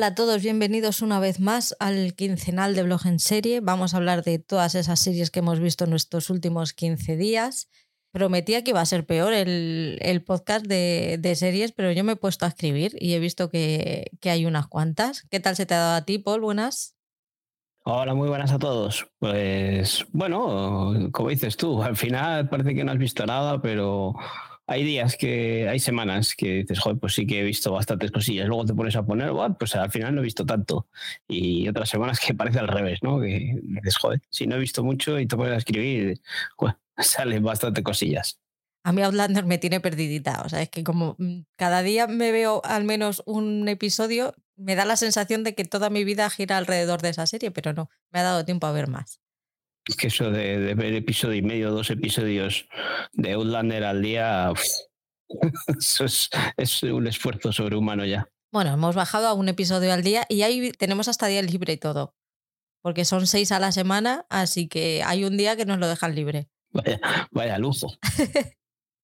Hola 0.00 0.06
a 0.06 0.14
todos, 0.14 0.42
bienvenidos 0.42 1.02
una 1.02 1.20
vez 1.20 1.40
más 1.40 1.76
al 1.78 2.14
quincenal 2.14 2.74
de 2.74 2.84
blog 2.84 3.04
en 3.04 3.18
serie. 3.18 3.60
Vamos 3.60 3.92
a 3.92 3.98
hablar 3.98 4.24
de 4.24 4.38
todas 4.38 4.74
esas 4.74 4.98
series 4.98 5.30
que 5.30 5.40
hemos 5.40 5.60
visto 5.60 5.84
en 5.84 5.92
estos 5.92 6.30
últimos 6.30 6.72
15 6.72 7.18
días. 7.18 7.68
Prometía 8.10 8.64
que 8.64 8.70
iba 8.70 8.80
a 8.80 8.86
ser 8.86 9.04
peor 9.04 9.34
el, 9.34 10.24
podcast 10.26 10.64
de, 10.64 11.34
series, 11.36 11.72
pero 11.72 11.92
yo 11.92 12.02
me 12.02 12.12
he 12.12 12.16
puesto 12.16 12.46
a 12.46 12.48
escribir 12.48 12.96
y 12.98 13.12
he 13.12 13.18
visto 13.18 13.50
que, 13.50 14.10
que 14.22 14.30
hay 14.30 14.46
unas 14.46 14.68
cuantas. 14.68 15.26
¿Qué 15.30 15.38
tal 15.38 15.54
se 15.54 15.66
te 15.66 15.74
ha 15.74 15.80
dado 15.80 15.96
a 15.96 16.06
ti, 16.06 16.18
Paul? 16.18 16.40
Buenas. 16.40 16.96
Hola, 17.84 18.14
muy 18.14 18.30
buenas 18.30 18.52
a 18.52 18.58
todos. 18.58 19.06
Pues 19.18 20.06
bueno, 20.12 21.10
como 21.12 21.28
dices 21.28 21.58
tú, 21.58 21.82
al 21.82 21.96
final 21.96 22.48
parece 22.48 22.74
que 22.74 22.84
no 22.84 22.92
has 22.92 22.98
visto 22.98 23.26
nada, 23.26 23.60
pero 23.60 24.14
hay 24.70 24.84
días 24.84 25.16
que, 25.16 25.68
hay 25.68 25.80
semanas 25.80 26.36
que 26.36 26.58
dices, 26.58 26.78
joder, 26.78 26.96
pues 26.96 27.14
sí 27.14 27.26
que 27.26 27.40
he 27.40 27.42
visto 27.42 27.72
bastantes 27.72 28.12
cosillas. 28.12 28.46
Luego 28.46 28.64
te 28.64 28.72
pones 28.72 28.94
a 28.94 29.04
poner, 29.04 29.32
pues 29.58 29.74
al 29.74 29.90
final 29.90 30.14
no 30.14 30.20
he 30.20 30.24
visto 30.24 30.46
tanto. 30.46 30.86
Y 31.26 31.68
otras 31.68 31.88
semanas 31.88 32.20
que 32.20 32.34
parece 32.34 32.60
al 32.60 32.68
revés, 32.68 33.00
¿no? 33.02 33.20
Que 33.20 33.58
dices, 33.64 33.96
joder, 33.96 34.22
si 34.30 34.46
no 34.46 34.54
he 34.54 34.60
visto 34.60 34.84
mucho 34.84 35.18
y 35.18 35.26
te 35.26 35.36
pones 35.36 35.54
a 35.54 35.56
escribir, 35.56 36.20
pues, 36.56 36.74
salen 36.98 37.42
bastante 37.42 37.82
cosillas. 37.82 38.38
A 38.84 38.92
mí 38.92 39.02
Outlander 39.02 39.44
me 39.44 39.58
tiene 39.58 39.80
perdidita. 39.80 40.40
O 40.44 40.48
sea, 40.48 40.62
es 40.62 40.68
que 40.68 40.84
como 40.84 41.16
mm, 41.18 41.40
cada 41.56 41.82
día 41.82 42.06
me 42.06 42.30
veo 42.30 42.62
al 42.64 42.84
menos 42.84 43.24
un 43.26 43.66
episodio, 43.66 44.36
me 44.54 44.76
da 44.76 44.84
la 44.84 44.94
sensación 44.94 45.42
de 45.42 45.56
que 45.56 45.64
toda 45.64 45.90
mi 45.90 46.04
vida 46.04 46.30
gira 46.30 46.58
alrededor 46.58 47.02
de 47.02 47.08
esa 47.08 47.26
serie, 47.26 47.50
pero 47.50 47.72
no, 47.72 47.90
me 48.12 48.20
ha 48.20 48.22
dado 48.22 48.44
tiempo 48.44 48.68
a 48.68 48.72
ver 48.72 48.86
más. 48.86 49.19
Que 49.96 50.08
eso 50.08 50.30
de, 50.30 50.74
ver 50.74 50.94
episodio 50.94 51.36
y 51.36 51.42
medio, 51.42 51.70
dos 51.70 51.90
episodios 51.90 52.66
de 53.12 53.32
Outlander 53.32 53.84
al 53.84 54.02
día, 54.02 54.52
eso 55.78 56.04
es, 56.04 56.82
un 56.82 57.06
esfuerzo 57.06 57.52
sobrehumano 57.52 58.04
ya. 58.04 58.28
Bueno, 58.52 58.72
hemos 58.72 58.94
bajado 58.94 59.28
a 59.28 59.34
un 59.34 59.48
episodio 59.48 59.92
al 59.92 60.02
día 60.02 60.24
y 60.28 60.42
ahí 60.42 60.72
tenemos 60.72 61.08
hasta 61.08 61.26
día 61.26 61.42
libre 61.42 61.72
y 61.72 61.76
todo. 61.76 62.14
Porque 62.82 63.04
son 63.04 63.26
seis 63.26 63.52
a 63.52 63.60
la 63.60 63.72
semana, 63.72 64.26
así 64.30 64.66
que 64.66 65.02
hay 65.04 65.24
un 65.24 65.36
día 65.36 65.54
que 65.56 65.66
nos 65.66 65.78
lo 65.78 65.86
dejan 65.86 66.14
libre. 66.14 66.48
Vaya, 66.72 67.00
vaya 67.30 67.58
lujo. 67.58 67.92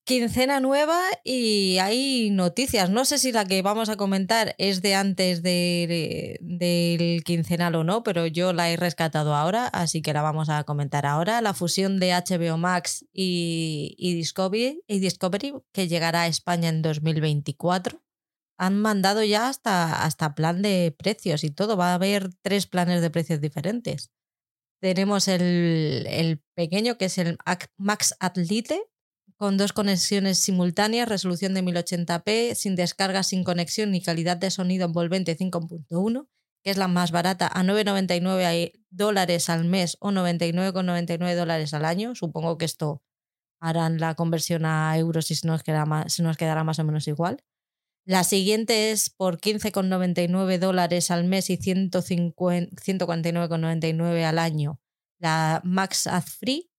Quincena 0.07 0.61
nueva 0.61 1.01
y 1.25 1.79
hay 1.79 2.31
noticias. 2.31 2.91
No 2.91 3.05
sé 3.05 3.19
si 3.19 3.33
la 3.33 3.45
que 3.45 3.61
vamos 3.61 3.89
a 3.89 3.97
comentar 3.97 4.55
es 4.57 4.81
de 4.81 4.95
antes 4.95 5.43
del 5.43 7.25
quincenal 7.25 7.75
o 7.75 7.83
no, 7.83 8.05
pero 8.05 8.25
yo 8.29 8.53
la 8.53 8.71
he 8.71 8.77
rescatado 8.77 9.35
ahora, 9.35 9.67
así 9.67 10.03
que 10.03 10.13
la 10.13 10.23
vamos 10.23 10.49
a 10.49 10.63
comentar 10.63 11.07
ahora. 11.07 11.41
La 11.41 11.55
fusión 11.55 11.99
de 11.99 12.13
HBO 12.13 12.57
Max 12.57 13.05
y, 13.13 13.97
Discovery, 13.99 14.81
y 14.87 15.01
Discovery, 15.01 15.55
que 15.73 15.89
llegará 15.89 16.23
a 16.23 16.29
España 16.29 16.69
en 16.69 16.83
2024. 16.83 18.01
Han 18.59 18.81
mandado 18.81 19.25
ya 19.25 19.49
hasta, 19.49 20.05
hasta 20.05 20.37
plan 20.37 20.63
de 20.63 20.95
precios 20.97 21.43
y 21.43 21.51
todo. 21.51 21.77
Va 21.77 21.91
a 21.91 21.95
haber 21.95 22.33
tres 22.43 22.69
planes 22.69 23.03
de 23.03 23.11
precios 23.11 23.41
diferentes. 23.41 24.13
Tenemos 24.81 25.27
el, 25.27 26.07
el 26.09 26.45
pequeño, 26.55 26.97
que 26.97 27.07
es 27.07 27.19
el 27.19 27.39
Max 27.77 28.15
Atlite, 28.21 28.85
con 29.37 29.57
dos 29.57 29.73
conexiones 29.73 30.39
simultáneas, 30.39 31.09
resolución 31.09 31.55
de 31.55 31.63
1080p, 31.63 32.55
sin 32.55 32.77
descarga, 32.77 33.23
sin 33.23 33.45
conexión 33.45 33.91
ni 33.91 34.01
calidad 34.01 34.37
de 34.37 34.51
sonido 34.51 34.87
envolvente 34.87 35.37
5.1, 35.37 36.29
que 36.63 36.71
es 36.71 36.77
la 36.77 36.89
más 36.89 37.13
barata, 37.13 37.47
a 37.47 37.63
9,99 37.63 38.73
dólares 38.91 39.51
al 39.51 39.65
mes 39.65 39.97
o 40.01 40.11
99,99 40.11 41.35
dólares 41.35 41.75
al 41.75 41.85
año. 41.85 42.15
Supongo 42.15 42.59
que 42.59 42.65
esto 42.65 43.03
harán 43.61 44.01
la 44.01 44.15
conversión 44.15 44.65
a 44.65 44.97
euros 44.97 45.31
y 45.31 45.35
se 45.35 45.47
nos, 45.47 45.63
se 46.07 46.23
nos 46.23 46.37
quedará 46.37 46.65
más 46.65 46.79
o 46.79 46.85
menos 46.85 47.07
igual. 47.09 47.43
La 48.07 48.25
siguiente 48.25 48.93
es 48.93 49.11
por 49.11 49.39
15,99 49.41 50.59
dólares 50.59 51.11
al 51.11 51.25
mes 51.25 51.51
y 51.51 51.59
149,99 51.59 54.25
al 54.25 54.39
año. 54.39 54.81
La 55.19 55.61
Max 55.65 56.07
Ad 56.07 56.23
Free, 56.23 56.71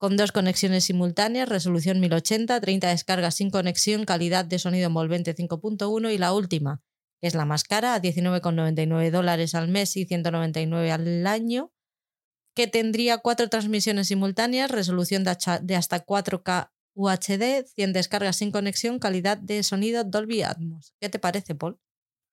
con 0.00 0.16
dos 0.16 0.32
conexiones 0.32 0.84
simultáneas, 0.84 1.46
resolución 1.46 2.00
1080, 2.00 2.58
30 2.58 2.88
descargas 2.88 3.34
sin 3.34 3.50
conexión, 3.50 4.06
calidad 4.06 4.46
de 4.46 4.58
sonido 4.58 4.86
envolvente 4.86 5.36
5.1 5.36 6.14
y 6.14 6.16
la 6.16 6.32
última, 6.32 6.80
que 7.20 7.28
es 7.28 7.34
la 7.34 7.44
más 7.44 7.64
cara, 7.64 7.94
a 7.94 8.00
19,99 8.00 9.10
dólares 9.10 9.54
al 9.54 9.68
mes 9.68 9.94
y 9.98 10.06
199 10.06 10.90
al 10.90 11.26
año, 11.26 11.70
que 12.56 12.66
tendría 12.66 13.18
cuatro 13.18 13.50
transmisiones 13.50 14.08
simultáneas, 14.08 14.70
resolución 14.70 15.22
de 15.22 15.76
hasta 15.76 16.06
4K 16.06 16.70
UHD, 16.94 17.66
100 17.66 17.92
descargas 17.92 18.36
sin 18.36 18.52
conexión, 18.52 19.00
calidad 19.00 19.36
de 19.36 19.62
sonido 19.62 20.04
Dolby 20.04 20.40
Atmos. 20.42 20.94
¿Qué 20.98 21.10
te 21.10 21.18
parece, 21.18 21.54
Paul? 21.54 21.78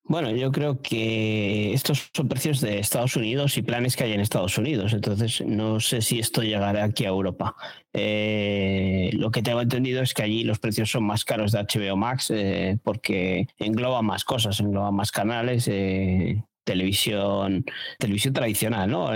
Bueno, 0.08 0.32
yo 0.32 0.54
creo 0.54 0.82
que 0.82 1.74
estos 1.74 2.10
son 2.14 2.30
precios 2.30 2.62
de 2.62 2.80
Estados 2.80 3.18
Unidos 3.18 3.58
y 3.58 3.62
planes 3.62 3.98
que 3.98 4.06
hay 4.06 4.14
en 4.14 4.22
Estados 4.22 4.58
Unidos. 4.58 4.94
Entonces, 4.94 5.42
no 5.46 5.82
sé 5.82 6.02
si 6.02 6.20
esto 6.20 6.44
llegará 6.44 6.86
aquí 6.86 7.04
a 7.04 7.10
Europa. 7.10 7.56
Eh, 7.92 9.10
lo 9.14 9.32
que 9.32 9.44
tengo 9.44 9.60
entendido 9.62 10.02
es 10.02 10.14
que 10.14 10.24
allí 10.24 10.46
los 10.46 10.60
precios 10.60 10.90
son 10.90 11.04
más 11.04 11.26
caros 11.26 11.52
de 11.52 11.60
HBO 11.60 11.98
Max 11.98 12.32
eh, 12.34 12.78
porque 12.84 13.48
engloba 13.60 14.02
más 14.02 14.24
cosas, 14.24 14.60
engloba 14.62 14.92
más 14.92 15.12
canales. 15.12 15.68
Eh, 15.68 16.42
televisión 16.64 17.64
televisión 17.98 18.34
tradicional, 18.34 18.90
¿no? 18.90 19.10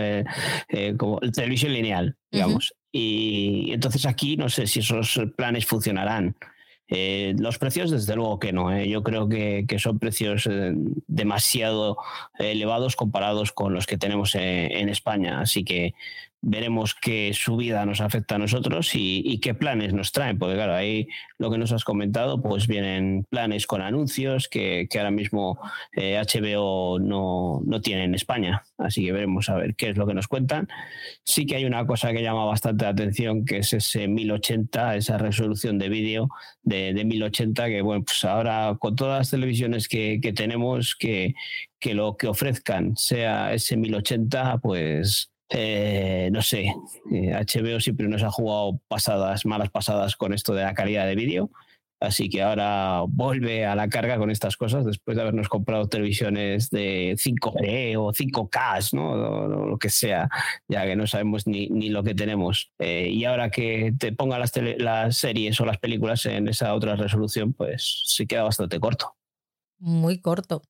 como 0.97 1.19
televisión 1.19 1.73
lineal, 1.73 2.15
digamos. 2.31 2.73
Y 2.93 3.71
entonces 3.73 4.05
aquí 4.05 4.37
no 4.37 4.47
sé 4.47 4.67
si 4.67 4.79
esos 4.79 5.19
planes 5.35 5.65
funcionarán. 5.65 6.37
Eh, 6.93 7.35
los 7.39 7.57
precios, 7.57 7.89
desde 7.89 8.17
luego 8.17 8.37
que 8.37 8.51
no. 8.51 8.71
¿eh? 8.71 8.87
Yo 8.89 9.01
creo 9.01 9.29
que, 9.29 9.65
son 9.79 9.97
precios 9.97 10.45
eh, 10.51 10.73
demasiado 11.07 11.97
elevados 12.37 12.97
comparados 12.97 13.53
con 13.53 13.73
los 13.73 13.87
que 13.87 13.97
tenemos 13.97 14.35
en 14.35 14.89
España. 14.89 15.39
Así 15.39 15.63
que 15.63 15.93
veremos 16.41 16.95
qué 16.95 17.31
subida 17.33 17.85
nos 17.85 18.01
afecta 18.01 18.35
a 18.35 18.39
nosotros 18.39 18.91
y, 18.95 19.39
qué 19.41 19.53
planes 19.53 19.93
nos 19.93 20.11
traen, 20.11 20.37
porque 20.37 20.55
claro, 20.55 20.73
ahí 20.75 21.07
lo 21.37 21.51
que 21.51 21.57
nos 21.57 21.71
has 21.71 21.83
comentado, 21.83 22.41
pues 22.41 22.67
vienen 22.67 23.25
planes 23.29 23.67
con 23.67 23.81
anuncios 23.81 24.47
que, 24.47 24.87
ahora 24.95 25.11
mismo 25.11 25.59
HBO 25.95 26.97
eh, 26.97 27.01
no, 27.01 27.61
no, 27.65 27.81
tiene 27.81 28.05
en 28.05 28.15
España, 28.15 28.63
así 28.77 29.05
que 29.05 29.11
veremos 29.11 29.49
a 29.49 29.55
ver 29.55 29.75
qué 29.75 29.89
es 29.89 29.97
lo 29.97 30.07
que 30.07 30.13
nos 30.13 30.27
cuentan. 30.27 30.67
Sí 31.23 31.45
que 31.45 31.55
hay 31.55 31.65
una 31.65 31.85
cosa 31.85 32.11
que 32.11 32.23
llama 32.23 32.45
bastante 32.45 32.85
la 32.85 32.91
atención, 32.91 33.45
que 33.45 33.57
es 33.57 33.73
ese 33.73 34.07
1080, 34.07 34.95
esa 34.95 35.17
resolución 35.17 35.77
de 35.77 35.89
vídeo 35.89 36.29
de, 36.63 36.93
1080, 36.93 37.67
que 37.67 37.81
bueno, 37.81 38.03
pues 38.03 38.23
ahora 38.25 38.75
con 38.79 38.95
todas 38.95 39.19
las 39.19 39.29
televisiones 39.29 39.87
que, 39.87 40.19
que 40.21 40.33
tenemos, 40.33 40.95
que, 40.95 41.35
que 41.79 41.93
lo 41.93 42.15
que 42.15 42.27
ofrezcan 42.27 42.95
sea 42.95 43.53
ese 43.53 43.77
1080, 43.77 44.59
pues 44.59 45.30
eh, 45.53 46.29
no 46.31 46.41
sé, 46.41 46.73
HBO 47.05 47.77
eh, 47.77 47.81
siempre 47.81 48.07
nos 48.07 48.23
ha 48.23 48.31
jugado 48.31 48.79
pasadas, 48.87 49.45
malas 49.45 49.69
pasadas 49.69 50.15
con 50.15 50.33
esto 50.33 50.53
de 50.53 50.63
la 50.63 50.73
calidad 50.73 51.05
de 51.05 51.15
vídeo. 51.15 51.51
Así 51.99 52.29
que 52.29 52.41
ahora 52.41 53.03
vuelve 53.07 53.63
a 53.67 53.75
la 53.75 53.87
carga 53.87 54.17
con 54.17 54.31
estas 54.31 54.57
cosas 54.57 54.85
después 54.85 55.15
de 55.15 55.21
habernos 55.21 55.49
comprado 55.49 55.87
televisiones 55.87 56.71
de 56.71 57.15
5G 57.15 57.95
o 57.95 58.11
5K, 58.11 58.93
¿no? 58.93 59.67
lo 59.67 59.77
que 59.77 59.89
sea, 59.89 60.27
ya 60.67 60.83
que 60.85 60.95
no 60.95 61.05
sabemos 61.05 61.45
ni, 61.45 61.67
lo 61.89 62.01
que 62.03 62.15
tenemos. 62.15 62.71
Eh, 62.79 63.09
y 63.11 63.25
ahora 63.25 63.51
que 63.51 63.93
te 63.99 64.13
ponga 64.13 64.39
las, 64.39 64.51
las 64.77 65.15
series 65.15 65.61
o 65.61 65.65
las 65.65 65.77
películas 65.77 66.25
en 66.25 66.47
esa 66.47 66.73
otra 66.73 66.95
resolución, 66.95 67.53
pues 67.53 68.01
se 68.07 68.25
queda 68.25 68.43
bastante 68.43 68.79
corto. 68.79 69.13
Muy 69.77 70.19
corto 70.21 70.63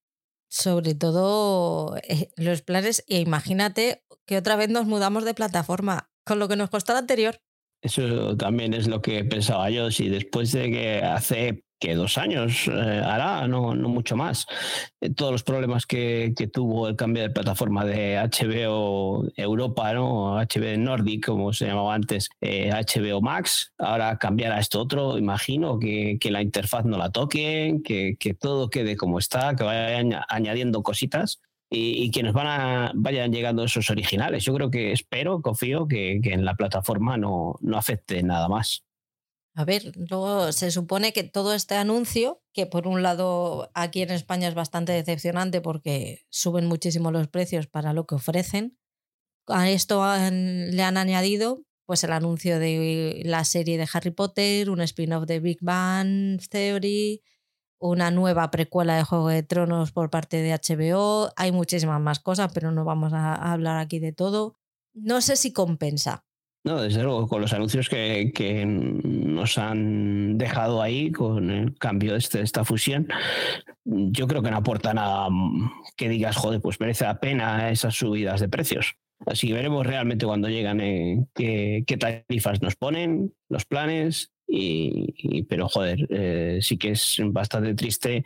sobre 0.51 0.95
todo 0.95 1.95
los 2.36 2.62
planes, 2.62 3.06
e 3.07 3.19
imagínate 3.19 4.03
que 4.25 4.36
otra 4.36 4.57
vez 4.57 4.69
nos 4.69 4.86
mudamos 4.86 5.24
de 5.24 5.33
plataforma, 5.33 6.12
con 6.25 6.39
lo 6.39 6.50
que 6.50 6.57
nos 6.57 6.69
costó 6.69 6.92
la 6.92 7.00
anterior. 7.00 7.42
Eso 7.81 8.36
también 8.36 8.74
es 8.74 8.88
lo 8.88 9.01
que 9.01 9.24
pensaba 9.24 9.69
yo, 9.69 9.89
si 9.92 10.09
después 10.09 10.51
de 10.51 10.69
que 10.69 10.98
hace 10.98 11.63
que 11.81 11.95
dos 11.95 12.17
años 12.19 12.67
eh, 12.67 13.01
hará, 13.03 13.47
no, 13.47 13.73
no, 13.73 13.89
mucho 13.89 14.15
más. 14.15 14.45
Eh, 15.01 15.09
todos 15.09 15.31
los 15.31 15.43
problemas 15.43 15.87
que, 15.87 16.33
que, 16.37 16.47
tuvo 16.47 16.87
el 16.87 16.95
cambio 16.95 17.23
de 17.23 17.31
plataforma 17.31 17.83
de 17.83 18.17
HBO 18.17 19.25
Europa, 19.35 19.91
¿no? 19.93 20.35
HBO 20.35 20.77
Nordic, 20.77 21.25
como 21.25 21.51
se 21.51 21.65
llamaba 21.65 21.95
antes, 21.95 22.29
HBO 22.39 23.17
eh, 23.17 23.21
Max, 23.21 23.73
ahora 23.79 24.17
cambiar 24.19 24.51
a 24.51 24.59
esto 24.59 24.79
otro, 24.79 25.17
imagino 25.17 25.79
que, 25.79 26.17
que 26.21 26.29
la 26.29 26.43
interfaz 26.43 26.85
no 26.85 26.97
la 26.97 27.09
toquen, 27.09 27.81
que, 27.81 28.15
que, 28.19 28.35
todo 28.35 28.69
quede 28.69 28.95
como 28.95 29.17
está, 29.17 29.55
que 29.55 29.63
vayan 29.63 30.21
añadiendo 30.29 30.83
cositas. 30.83 31.41
Y, 31.73 32.03
y, 32.03 32.11
que 32.11 32.21
nos 32.21 32.33
van 32.33 32.47
a, 32.47 32.91
vayan 32.93 33.31
llegando 33.31 33.63
esos 33.63 33.89
originales. 33.89 34.43
Yo 34.43 34.53
creo 34.53 34.69
que 34.69 34.91
espero, 34.91 35.41
confío 35.41 35.87
que 35.87 36.19
en 36.21 36.43
la 36.43 36.55
plataforma 36.55 37.15
no, 37.15 37.55
no 37.61 37.77
afecte 37.77 38.21
nada 38.23 38.49
más. 38.49 38.83
A 39.53 39.65
ver, 39.65 39.92
luego 39.95 40.51
se 40.53 40.71
supone 40.71 41.12
que 41.12 41.24
todo 41.24 41.53
este 41.53 41.75
anuncio, 41.75 42.42
que 42.53 42.65
por 42.65 42.88
un 42.88 43.03
lado 43.03 43.69
aquí 43.74 44.01
en 44.01 44.12
España 44.12 44.48
es 44.48 44.56
bastante 44.56 44.94
decepcionante 44.94 45.59
porque 45.59 46.25
suben 46.30 46.68
muchísimo 46.68 47.12
los 47.12 47.27
precios 47.27 47.68
para 47.68 47.92
lo 47.94 48.06
que 48.07 48.15
ofrecen, 48.15 48.77
a 49.48 49.69
esto 49.69 50.01
le 50.31 50.83
han 50.83 50.98
añadido 50.98 51.63
pues 51.86 52.06
el 52.06 52.13
anuncio 52.13 52.59
de 52.59 53.21
la 53.25 53.44
serie 53.44 53.77
de 53.77 53.88
Harry 53.92 54.12
Potter, 54.12 54.69
un 54.69 54.80
spin-off 54.80 55.25
de 55.25 55.42
Big 55.42 55.57
Bang 55.62 56.39
Theory, 56.50 57.21
una 57.80 58.12
nueva 58.12 58.50
precuela 58.51 58.95
de 58.95 59.03
Juego 59.03 59.27
de 59.27 59.44
Tronos 59.44 59.92
por 59.92 60.09
parte 60.09 60.38
de 60.38 60.53
HBO, 60.53 61.33
hay 61.36 61.51
muchísimas 61.51 62.00
más 62.00 62.19
cosas, 62.19 62.51
pero 62.53 62.71
no 62.71 62.86
vamos 62.86 63.12
a, 63.12 63.33
hablar 63.33 63.80
aquí 63.80 64.00
de 64.00 64.13
todo. 64.13 64.56
No 64.94 65.19
sé 65.19 65.36
si 65.36 65.51
compensa. 65.51 66.24
No, 66.63 66.79
desde 66.81 67.01
luego, 67.01 67.27
con 67.27 67.41
los 67.41 67.53
anuncios 67.53 67.89
que, 67.89 68.31
que 68.35 68.65
nos 68.65 69.57
han 69.57 70.37
dejado 70.37 70.81
ahí, 70.81 71.11
con 71.11 71.49
el 71.49 71.75
cambio 71.77 72.11
de, 72.11 72.19
este, 72.19 72.41
esta 72.41 72.63
fusión, 72.63 73.07
yo 73.83 74.27
creo 74.27 74.43
que 74.43 74.51
no 74.51 74.57
aporta 74.57 74.93
nada 74.93 75.27
que 75.97 76.07
digas, 76.07 76.35
joder, 76.35 76.61
pues 76.61 76.79
merece 76.79 77.05
la 77.05 77.19
pena 77.19 77.71
esas 77.71 77.95
subidas 77.95 78.39
de 78.41 78.49
precios. 78.49 78.95
Así 79.25 79.47
que 79.47 79.53
veremos 79.53 79.85
realmente 79.85 80.25
cuando 80.25 80.49
llegan 80.49 80.81
eh, 80.81 81.25
qué, 81.33 81.83
qué 81.85 81.97
tarifas 81.97 82.61
nos 82.61 82.75
ponen, 82.75 83.33
los 83.49 83.65
planes 83.65 84.31
y, 84.53 85.44
pero 85.44 85.69
joder, 85.69 86.06
eh, 86.09 86.59
sí 86.62 86.77
que 86.77 86.92
es 86.92 87.21
bastante 87.24 87.74
triste 87.74 88.24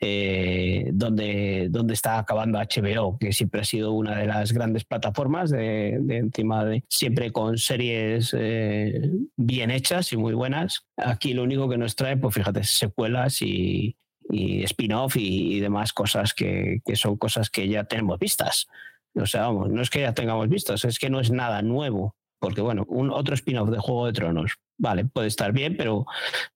eh, 0.00 0.90
donde, 0.92 1.68
donde 1.70 1.94
está 1.94 2.18
acabando 2.18 2.58
HBO, 2.58 3.16
que 3.16 3.32
siempre 3.32 3.60
ha 3.60 3.64
sido 3.64 3.92
una 3.92 4.16
de 4.18 4.26
las 4.26 4.52
grandes 4.52 4.84
plataformas 4.84 5.50
de, 5.50 6.00
encima 6.08 6.64
de 6.64 6.82
siempre 6.88 7.30
con 7.30 7.58
series 7.58 8.34
eh, 8.36 9.08
bien 9.36 9.70
hechas 9.70 10.12
y 10.12 10.16
muy 10.16 10.34
buenas. 10.34 10.84
Aquí 10.96 11.32
lo 11.32 11.44
único 11.44 11.68
que 11.68 11.78
nos 11.78 11.94
trae, 11.94 12.16
pues 12.16 12.34
fíjate, 12.34 12.64
secuelas 12.64 13.40
y, 13.40 13.96
spin-off 14.30 15.16
y, 15.16 15.60
demás 15.60 15.92
cosas 15.92 16.34
que, 16.34 16.80
que 16.84 16.96
son 16.96 17.16
cosas 17.16 17.50
que 17.50 17.68
ya 17.68 17.84
tenemos 17.84 18.18
vistas. 18.18 18.66
O 19.14 19.26
sea, 19.26 19.42
vamos, 19.42 19.70
no 19.70 19.80
es 19.80 19.90
que 19.90 20.00
ya 20.00 20.12
tengamos 20.12 20.48
vistas, 20.48 20.84
es 20.84 20.98
que 20.98 21.08
no 21.08 21.20
es 21.20 21.30
nada 21.30 21.62
nuevo 21.62 22.17
porque 22.38 22.60
bueno, 22.60 22.84
un 22.88 23.10
otro 23.10 23.34
spin-off 23.34 23.70
de 23.70 23.78
Juego 23.78 24.06
de 24.06 24.12
Tronos, 24.12 24.58
vale, 24.78 25.04
puede 25.04 25.26
estar 25.26 25.52
bien, 25.52 25.76
pero 25.76 26.06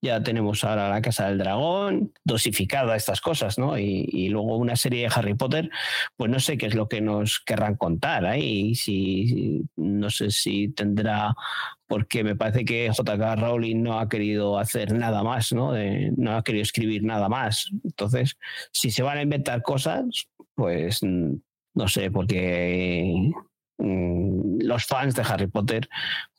ya 0.00 0.23
tenemos 0.23 0.62
ahora 0.64 0.88
la 0.88 1.02
Casa 1.02 1.29
del 1.29 1.38
Dragón, 1.38 2.12
dosificada 2.25 2.96
estas 2.96 3.20
cosas, 3.20 3.58
¿no? 3.58 3.76
Y, 3.79 4.29
luego 4.29 4.56
una 4.56 4.76
serie 4.76 5.02
de 5.02 5.12
Harry 5.14 5.34
Potter, 5.34 5.70
pues 6.17 6.31
no 6.31 6.40
sé 6.40 6.56
qué 6.56 6.67
es 6.67 6.75
lo 6.75 6.88
que 6.88 7.00
nos 7.00 7.40
querrán 7.40 7.76
contar 7.76 8.25
ahí, 8.25 8.75
si, 8.75 9.64
no 9.76 10.08
sé 10.08 10.31
si 10.31 10.69
tendrá, 10.69 11.34
porque 11.87 12.25
me 12.25 12.37
parece 12.37 12.64
que 12.64 12.90
JK 12.90 13.37
Rowling 13.38 13.82
no 13.82 13.99
ha 13.99 14.08
querido 14.08 14.58
hacer 14.58 14.93
nada 14.93 15.23
más, 15.23 15.52
¿no? 15.52 15.73
no 16.17 16.37
ha 16.37 16.44
querido 16.44 16.62
escribir 16.62 17.02
nada 17.02 17.28
más. 17.28 17.69
Entonces, 17.85 18.38
si 18.73 18.90
se 18.90 19.02
van 19.02 19.19
a 19.19 19.23
inventar 19.23 19.62
cosas, 19.62 20.28
pues 20.55 21.02
mm, 21.02 21.35
no 21.75 21.88
sé, 21.88 22.11
porque 22.11 23.32
los 23.82 24.87
fans 24.87 25.14
de 25.14 25.23
Harry 25.23 25.46
Potter 25.46 25.88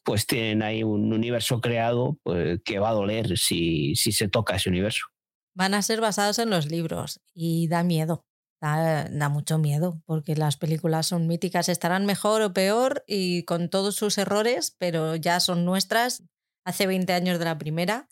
pues 0.04 0.28
tienen 0.28 0.64
ahí 0.64 0.84
un 0.84 1.14
universo 1.14 1.62
creado 1.62 2.18
pues, 2.24 2.60
que 2.64 2.80
va 2.80 2.90
a 2.90 2.94
doler 2.94 3.38
si, 3.38 3.96
se 3.96 4.28
toca 4.28 4.56
ese 4.56 4.70
universo. 4.70 5.08
Van 5.56 5.74
a 5.74 5.82
ser 5.82 6.02
basados 6.02 6.40
en 6.40 6.50
los 6.50 6.66
libros 6.70 7.22
y 7.34 7.68
da 7.68 7.84
miedo. 7.84 8.26
Da, 8.62 9.10
da, 9.10 9.28
mucho 9.28 9.58
miedo 9.58 10.02
porque 10.06 10.38
las 10.38 10.56
películas 10.56 11.08
son 11.08 11.28
míticas, 11.28 11.68
estarán 11.68 12.06
mejor 12.06 12.42
o 12.42 12.54
peor 12.54 13.04
y 13.08 13.44
con 13.44 13.70
todos 13.70 13.96
sus 13.96 14.18
errores, 14.18 14.74
pero 14.80 15.18
ya 15.18 15.42
son 15.42 15.66
nuestras 15.66 16.24
hace 16.64 16.88
20 16.88 17.12
años 17.12 17.40
de 17.40 17.46
la 17.46 17.58
primera 17.58 18.08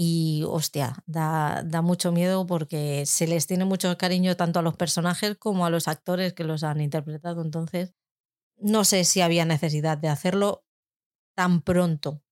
y 0.00 0.44
hostia, 0.46 1.02
da, 1.06 1.62
da 1.64 1.82
mucho 1.82 2.12
miedo 2.12 2.46
porque 2.46 3.04
se 3.06 3.26
les 3.28 3.46
tiene 3.46 3.64
mucho 3.64 3.96
cariño 3.98 4.36
tanto 4.36 4.58
a 4.58 4.62
los 4.62 4.76
personajes 4.76 5.36
como 5.36 5.64
a 5.64 5.70
los 5.70 5.88
actores 5.88 6.34
que 6.34 6.44
los 6.44 6.62
han 6.64 6.80
interpretado. 6.80 7.42
Entonces, 7.42 7.94
no 8.60 8.84
sé 8.84 9.04
si 9.04 9.20
había 9.20 9.44
necesidad 9.44 9.98
de 9.98 10.08
hacerlo 10.08 10.64
tan 11.36 11.62
pronto, 11.62 12.22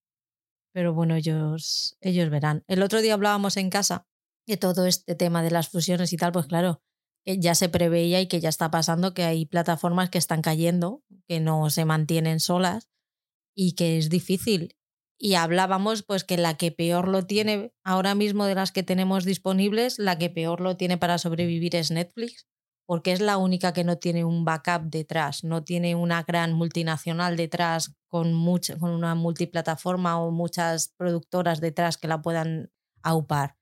pero 0.72 0.92
bueno, 0.92 1.14
ellos, 1.14 1.96
ellos 2.00 2.28
verán. 2.28 2.64
El 2.66 2.82
otro 2.82 3.00
día 3.00 3.14
hablábamos 3.14 3.56
en 3.56 3.70
casa 3.70 4.06
de 4.46 4.56
todo 4.56 4.86
este 4.86 5.14
tema 5.14 5.42
de 5.42 5.50
las 5.50 5.68
fusiones 5.68 6.12
y 6.12 6.16
tal, 6.16 6.32
pues 6.32 6.46
claro, 6.46 6.82
que 7.24 7.38
ya 7.38 7.54
se 7.54 7.68
preveía 7.68 8.20
y 8.20 8.28
que 8.28 8.40
ya 8.40 8.48
está 8.48 8.70
pasando 8.70 9.14
que 9.14 9.24
hay 9.24 9.46
plataformas 9.46 10.10
que 10.10 10.18
están 10.18 10.42
cayendo, 10.42 11.02
que 11.26 11.40
no 11.40 11.70
se 11.70 11.84
mantienen 11.84 12.40
solas 12.40 12.88
y 13.54 13.72
que 13.72 13.98
es 13.98 14.10
difícil. 14.10 14.76
Y 15.18 15.34
hablábamos 15.34 16.02
pues 16.02 16.24
que 16.24 16.36
la 16.36 16.56
que 16.56 16.70
peor 16.72 17.08
lo 17.08 17.26
tiene 17.26 17.72
ahora 17.82 18.14
mismo 18.14 18.44
de 18.44 18.54
las 18.54 18.70
que 18.70 18.82
tenemos 18.82 19.24
disponibles, 19.24 19.98
la 19.98 20.18
que 20.18 20.30
peor 20.30 20.60
lo 20.60 20.76
tiene 20.76 20.98
para 20.98 21.18
sobrevivir 21.18 21.74
es 21.74 21.90
Netflix, 21.90 22.46
porque 22.86 23.12
es 23.12 23.20
la 23.20 23.36
única 23.36 23.72
que 23.72 23.84
no 23.84 23.98
tiene 23.98 24.24
un 24.24 24.44
backup 24.44 24.84
detrás, 24.84 25.44
no 25.44 25.64
tiene 25.64 25.96
una 25.96 26.22
gran 26.22 26.52
multinacional 26.52 27.36
detrás 27.36 27.96
con, 28.08 28.32
mucha, 28.32 28.78
con 28.78 28.90
una 28.90 29.14
multiplataforma 29.14 30.20
o 30.20 30.30
muchas 30.30 30.94
productoras 30.96 31.60
detrás 31.60 31.98
que 31.98 32.08
la 32.08 32.22
puedan 32.22 32.70
aupar. 33.02 33.56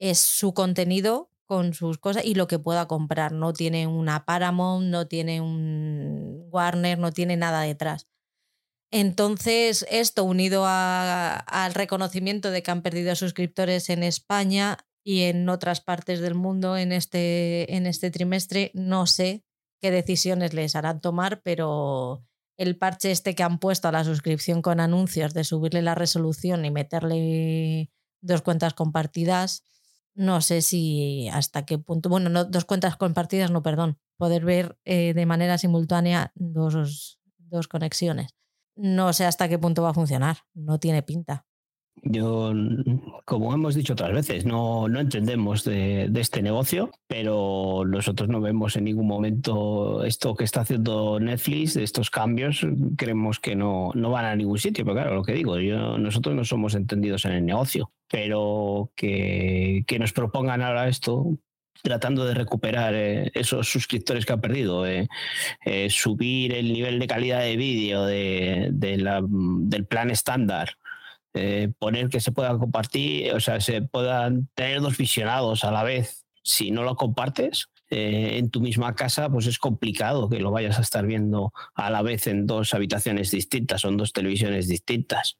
Es 0.00 0.18
su 0.18 0.52
contenido 0.54 1.30
con 1.46 1.72
sus 1.72 1.98
cosas 1.98 2.24
y 2.24 2.34
lo 2.34 2.48
que 2.48 2.58
pueda 2.58 2.86
comprar. 2.88 3.32
No 3.32 3.52
tiene 3.52 3.86
una 3.86 4.24
Paramount, 4.24 4.88
no 4.88 5.06
tiene 5.06 5.40
un 5.40 6.48
Warner, 6.50 6.98
no 6.98 7.12
tiene 7.12 7.36
nada 7.36 7.62
detrás. 7.62 8.08
Entonces, 8.90 9.86
esto 9.90 10.24
unido 10.24 10.64
al 10.66 11.74
reconocimiento 11.74 12.50
de 12.50 12.62
que 12.62 12.70
han 12.70 12.82
perdido 12.82 13.14
suscriptores 13.16 13.90
en 13.90 14.02
España, 14.04 14.78
y 15.04 15.22
en 15.24 15.48
otras 15.48 15.82
partes 15.82 16.20
del 16.20 16.34
mundo 16.34 16.76
en 16.76 16.90
este, 16.90 17.76
en 17.76 17.86
este 17.86 18.10
trimestre. 18.10 18.70
No 18.74 19.06
sé 19.06 19.44
qué 19.80 19.90
decisiones 19.90 20.54
les 20.54 20.74
harán 20.74 21.00
tomar, 21.00 21.42
pero 21.42 22.24
el 22.56 22.78
parche 22.78 23.10
este 23.10 23.34
que 23.34 23.42
han 23.42 23.58
puesto 23.58 23.86
a 23.86 23.92
la 23.92 24.02
suscripción 24.02 24.62
con 24.62 24.80
anuncios 24.80 25.34
de 25.34 25.44
subirle 25.44 25.82
la 25.82 25.94
resolución 25.94 26.64
y 26.64 26.70
meterle 26.70 27.90
dos 28.22 28.42
cuentas 28.42 28.72
compartidas, 28.72 29.62
no 30.14 30.40
sé 30.40 30.62
si 30.62 31.28
hasta 31.28 31.66
qué 31.66 31.78
punto, 31.78 32.08
bueno, 32.08 32.30
no, 32.30 32.44
dos 32.44 32.64
cuentas 32.64 32.96
compartidas, 32.96 33.50
no, 33.50 33.62
perdón, 33.62 33.98
poder 34.16 34.44
ver 34.44 34.78
eh, 34.84 35.12
de 35.12 35.26
manera 35.26 35.58
simultánea 35.58 36.32
dos, 36.34 37.18
dos 37.36 37.68
conexiones. 37.68 38.34
No 38.76 39.12
sé 39.12 39.26
hasta 39.26 39.48
qué 39.48 39.58
punto 39.58 39.82
va 39.82 39.90
a 39.90 39.94
funcionar, 39.94 40.38
no 40.54 40.78
tiene 40.78 41.02
pinta. 41.02 41.46
Yo, 42.06 42.52
como 43.24 43.54
hemos 43.54 43.74
dicho 43.74 43.94
otras 43.94 44.12
veces, 44.12 44.44
no, 44.44 44.88
no 44.88 45.00
entendemos 45.00 45.64
de, 45.64 46.10
este 46.14 46.42
negocio, 46.42 46.90
pero 47.06 47.84
nosotros 47.86 48.28
no 48.28 48.42
vemos 48.42 48.76
en 48.76 48.84
ningún 48.84 49.06
momento 49.06 50.04
esto 50.04 50.34
que 50.34 50.44
está 50.44 50.60
haciendo 50.60 51.18
Netflix, 51.18 51.76
estos 51.76 52.10
cambios, 52.10 52.66
creemos 52.96 53.40
que 53.40 53.56
no, 53.56 53.90
no 53.94 54.10
van 54.10 54.26
a 54.26 54.36
ningún 54.36 54.58
sitio, 54.58 54.84
pero 54.84 54.96
claro, 54.96 55.14
lo 55.14 55.22
que 55.22 55.32
digo, 55.32 55.58
yo, 55.58 55.96
nosotros 55.96 56.34
no 56.34 56.44
somos 56.44 56.74
entendidos 56.74 57.24
en 57.24 57.32
el 57.32 57.46
negocio, 57.46 57.90
pero 58.10 58.92
que, 58.94 59.84
que 59.86 59.98
nos 59.98 60.12
propongan 60.12 60.60
ahora 60.60 60.88
esto, 60.88 61.38
tratando 61.82 62.26
de 62.26 62.34
recuperar 62.34 62.94
eh, 62.94 63.30
esos 63.34 63.68
suscriptores 63.68 64.26
que 64.26 64.32
han 64.34 64.40
perdido, 64.42 64.86
eh, 64.86 65.08
eh, 65.64 65.88
subir 65.88 66.52
el 66.52 66.70
nivel 66.70 66.98
de 66.98 67.06
calidad 67.06 67.40
de 67.40 67.56
vídeo 67.56 68.04
de, 68.04 68.68
de 68.72 69.22
del 69.68 69.86
plan 69.86 70.10
estándar 70.10 70.76
eh, 71.34 71.72
poner 71.78 72.08
que 72.08 72.20
se 72.20 72.32
puedan 72.32 72.58
compartir, 72.58 73.32
o 73.32 73.40
sea, 73.40 73.60
se 73.60 73.82
puedan 73.82 74.48
tener 74.54 74.80
dos 74.80 74.96
visionados 74.96 75.64
a 75.64 75.72
la 75.72 75.82
vez. 75.82 76.24
Si 76.42 76.70
no 76.70 76.84
lo 76.84 76.94
compartes 76.94 77.68
eh, 77.90 78.38
en 78.38 78.50
tu 78.50 78.60
misma 78.60 78.94
casa, 78.94 79.28
pues 79.28 79.46
es 79.46 79.58
complicado 79.58 80.28
que 80.28 80.40
lo 80.40 80.50
vayas 80.50 80.78
a 80.78 80.82
estar 80.82 81.06
viendo 81.06 81.52
a 81.74 81.90
la 81.90 82.02
vez 82.02 82.26
en 82.26 82.46
dos 82.46 82.72
habitaciones 82.72 83.30
distintas 83.30 83.84
o 83.84 83.88
en 83.88 83.96
dos 83.96 84.12
televisiones 84.12 84.68
distintas 84.68 85.38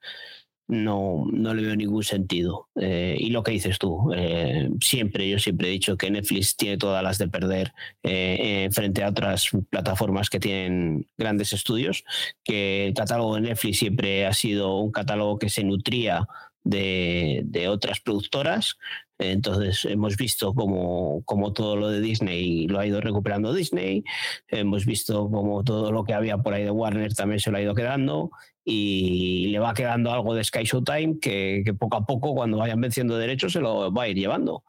no, 0.67 1.25
no 1.31 1.55
le 1.55 1.63
veo 1.63 1.77
ningún 1.77 2.05
sentido. 2.05 2.69
Eh, 2.81 3.17
y 3.19 3.31
lo 3.31 3.43
que 3.43 3.53
dices 3.53 3.79
tú, 3.79 4.13
eh, 4.15 4.71
siempre, 4.81 5.29
yo 5.29 5.39
siempre 5.39 5.69
he 5.69 5.73
dicho 5.73 5.97
que 5.97 6.11
Netflix 6.11 6.57
tiene 6.57 6.79
todas 6.79 7.03
las 7.03 7.19
de 7.19 7.29
perder 7.29 7.73
eh, 8.03 8.69
frente 8.73 9.03
a 9.03 9.11
otras 9.11 9.51
plataformas 9.71 10.31
que 10.31 10.41
tienen 10.41 11.07
grandes 11.19 11.53
estudios, 11.53 12.05
que 12.43 12.87
el 12.87 12.95
catálogo 12.95 13.35
de 13.35 13.43
Netflix 13.43 13.79
siempre 13.79 14.27
ha 14.27 14.33
sido 14.33 14.79
un 14.79 14.91
catálogo 14.91 15.39
que 15.39 15.51
se 15.51 15.65
nutría 15.65 16.27
de, 16.63 17.43
de 17.45 17.69
otras 17.69 18.01
productoras. 18.01 18.79
Entonces 19.19 19.85
hemos 19.85 20.17
visto 20.17 20.55
como, 20.55 21.23
como, 21.25 21.53
todo 21.53 21.77
lo 21.77 21.89
de 21.89 22.01
Disney 22.01 22.67
lo 22.67 22.81
ha 22.81 22.87
ido 22.87 23.01
recuperando 23.01 23.55
Disney, 23.55 24.03
hemos 24.49 24.87
visto 24.87 25.31
como 25.31 25.63
todo 25.63 25.93
lo 25.93 26.03
que 26.03 26.15
había 26.15 26.39
por 26.39 26.53
ahí 26.53 26.65
de 26.65 26.73
Warner 26.73 27.15
también 27.15 27.39
se 27.39 27.53
lo 27.53 27.59
ha 27.59 27.63
ido 27.63 27.77
quedando 27.77 28.33
y 28.65 29.49
le 29.49 29.59
va 29.59 29.75
quedando 29.75 30.11
algo 30.11 30.35
de 30.35 30.45
Sky 30.45 30.65
Showtime 30.65 31.19
que, 31.21 31.63
que 31.65 31.75
poco 31.75 31.99
a 31.99 32.07
poco 32.07 32.35
cuando 32.35 32.59
vayan 32.59 32.81
venciendo 32.81 33.19
derechos 33.19 33.53
se 33.53 33.61
lo 33.61 33.93
va 33.93 34.05
a 34.05 34.09
ir 34.09 34.17
llevando. 34.17 34.65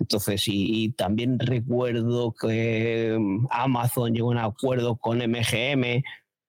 Entonces, 0.00 0.42
y, 0.46 0.90
también 0.92 1.38
recuerdo 1.38 2.34
que 2.34 3.16
mm, 3.18 3.46
Amazon 3.50 4.14
llegó 4.14 4.28
a 4.28 4.32
un 4.32 4.38
acuerdo 4.38 4.96
con 4.96 5.18
MGM, 5.18 6.02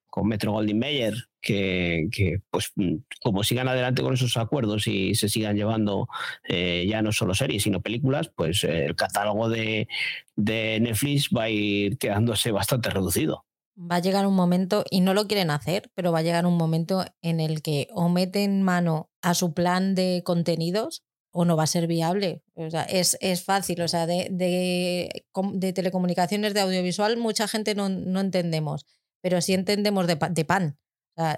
con 0.10 0.28
Metro 0.28 0.52
Goldwyn 0.52 0.80
Mayer, 0.80 1.16
que, 1.42 2.10
pues 2.52 2.72
mm, 2.76 2.98
como 3.22 3.44
sigan 3.44 3.68
adelante 3.68 4.02
con 4.02 4.14
esos 4.14 4.38
acuerdos 4.38 4.88
y 4.88 5.16
se 5.16 5.30
sigan 5.30 5.56
llevando 5.56 6.08
eh, 6.48 6.86
ya 6.90 7.02
no 7.02 7.12
solo 7.12 7.34
series, 7.34 7.64
sino 7.64 7.82
películas, 7.82 8.32
pues 8.36 8.64
eh, 8.64 8.86
el 8.86 8.96
catálogo 8.96 9.50
de 9.50 9.88
Netflix 10.36 11.30
va 11.36 11.44
a 11.44 11.50
ir 11.50 11.98
quedándose 11.98 12.52
bastante 12.52 12.90
reducido 12.90 13.46
va 13.80 13.96
a 13.96 14.00
llegar 14.00 14.28
un 14.28 14.36
momento, 14.36 14.84
y 14.90 15.02
no 15.02 15.14
lo 15.14 15.28
quieren 15.28 15.52
hacer, 15.52 15.90
pero 15.96 16.12
va 16.12 16.20
a 16.20 16.24
llegar 16.24 16.46
un 16.46 16.58
momento 16.58 17.06
en 17.22 17.40
el 17.40 17.62
que 17.62 17.88
o 17.94 18.10
meten 18.10 18.62
mano 18.62 19.10
a 19.22 19.34
su 19.34 19.54
plan 19.54 19.96
de 19.96 20.22
contenidos 20.26 21.04
o 21.32 21.46
no 21.46 21.56
va 21.56 21.64
a 21.64 21.68
ser 21.68 21.88
viable. 21.88 22.44
O 22.56 22.70
sea, 22.70 22.84
es, 22.84 23.18
es 23.22 23.44
fácil, 23.44 23.82
o 23.82 23.88
sea, 23.88 24.06
de, 24.06 24.28
de, 24.32 25.74
telecomunicaciones, 25.74 26.54
de 26.54 26.62
audiovisual, 26.62 27.18
mucha 27.18 27.48
gente 27.48 27.76
no, 27.76 27.88
no 27.88 28.20
entendemos, 28.20 28.86
pero 29.22 29.40
sí 29.40 29.54
entendemos 29.54 30.08
de, 30.08 30.18
de 30.30 30.46
pan. 30.46 30.78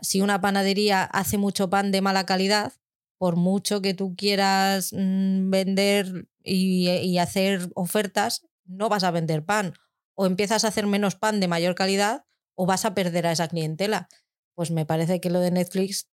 Si 0.01 0.21
una 0.21 0.41
panadería 0.41 1.03
hace 1.03 1.37
mucho 1.37 1.69
pan 1.69 1.91
de 1.91 2.01
mala 2.01 2.25
calidad, 2.25 2.73
por 3.17 3.35
mucho 3.35 3.81
que 3.81 3.93
tú 3.93 4.15
quieras 4.15 4.93
mm, 4.93 5.49
vender 5.49 6.27
y 6.43 7.17
hacer 7.17 7.69
ofertas, 7.75 8.47
no 8.65 8.89
vas 8.89 9.03
a 9.03 9.11
vender 9.11 9.43
pan. 9.43 9.73
O 10.15 10.25
empiezas 10.25 10.63
a 10.63 10.67
hacer 10.67 10.87
menos 10.87 11.15
pan 11.15 11.39
de 11.39 11.47
mayor 11.47 11.75
calidad 11.75 12.25
o 12.55 12.65
vas 12.65 12.85
a 12.85 12.93
perder 12.93 13.27
a 13.27 13.31
esa 13.31 13.47
clientela. 13.47 14.07
Pues 14.55 14.71
me 14.71 14.85
parece 14.85 15.19
que 15.19 15.29
lo 15.29 15.39
de 15.39 15.51
Netflix 15.51 16.09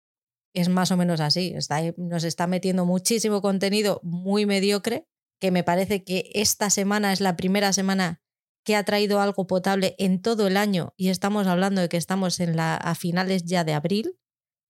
es 0.54 0.68
más 0.68 0.90
o 0.90 0.96
menos 0.96 1.20
así. 1.20 1.54
Nos 1.96 2.24
está 2.24 2.46
metiendo 2.46 2.84
muchísimo 2.86 3.42
contenido 3.42 4.00
muy 4.02 4.46
mediocre, 4.46 5.06
que 5.40 5.50
me 5.50 5.64
parece 5.64 6.04
que 6.04 6.30
esta 6.34 6.70
semana 6.70 7.12
es 7.12 7.20
la 7.20 7.36
primera 7.36 7.72
semana 7.72 8.20
que 8.64 8.76
ha 8.76 8.84
traído 8.84 9.20
algo 9.20 9.46
potable 9.46 9.94
en 9.98 10.20
todo 10.20 10.46
el 10.46 10.56
año 10.56 10.92
y 10.96 11.08
estamos 11.08 11.46
hablando 11.46 11.80
de 11.80 11.88
que 11.88 11.96
estamos 11.96 12.38
en 12.40 12.56
la, 12.56 12.76
a 12.76 12.94
finales 12.94 13.44
ya 13.44 13.64
de 13.64 13.72
abril 13.72 14.18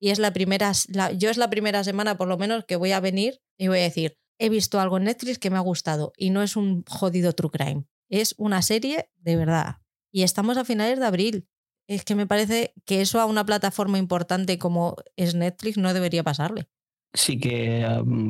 y 0.01 0.11
es 0.11 0.21
la 0.21 0.33
primera, 0.33 0.71
yo 1.17 1.31
es 1.31 1.37
la 1.37 1.51
primera 1.51 1.83
semana 1.83 2.17
por 2.17 2.29
lo 2.29 2.39
menos 2.39 2.65
que 2.65 2.77
voy 2.77 2.93
a 2.93 3.01
venir 3.01 3.41
y 3.59 3.67
voy 3.67 3.81
a 3.81 3.83
decir, 3.83 4.17
he 4.39 4.51
visto 4.51 4.79
algo 4.79 4.99
en 4.99 5.05
Netflix 5.05 5.39
que 5.39 5.51
me 5.51 5.57
ha 5.57 5.63
gustado 5.63 6.13
y 6.17 6.31
no 6.31 6.43
es 6.43 6.55
un 6.55 6.85
jodido 6.85 7.33
true 7.33 7.51
crime, 7.51 7.87
es 8.09 8.35
una 8.39 8.63
serie 8.63 9.11
de 9.17 9.37
verdad. 9.37 9.79
Y 10.13 10.23
estamos 10.23 10.57
a 10.59 10.65
finales 10.65 11.01
de 11.01 11.07
abril 11.07 11.49
es 11.89 12.05
que 12.05 12.15
me 12.15 12.27
parece 12.27 12.75
que 12.85 13.01
eso 13.01 13.19
a 13.21 13.27
una 13.27 13.45
plataforma 13.45 13.99
importante 13.99 14.59
como 14.59 14.97
es 15.17 15.35
Netflix 15.35 15.79
no 15.79 15.93
debería 15.93 16.23
pasarle. 16.23 16.67
Sí 17.15 17.41
que 17.41 17.87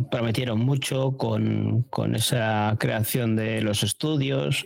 prometieron 0.09 0.61
mucho 0.61 1.17
con, 1.17 1.83
con, 1.91 2.15
esa 2.15 2.77
creación 2.79 3.35
de 3.35 3.61
los 3.61 3.83
estudios 3.83 4.65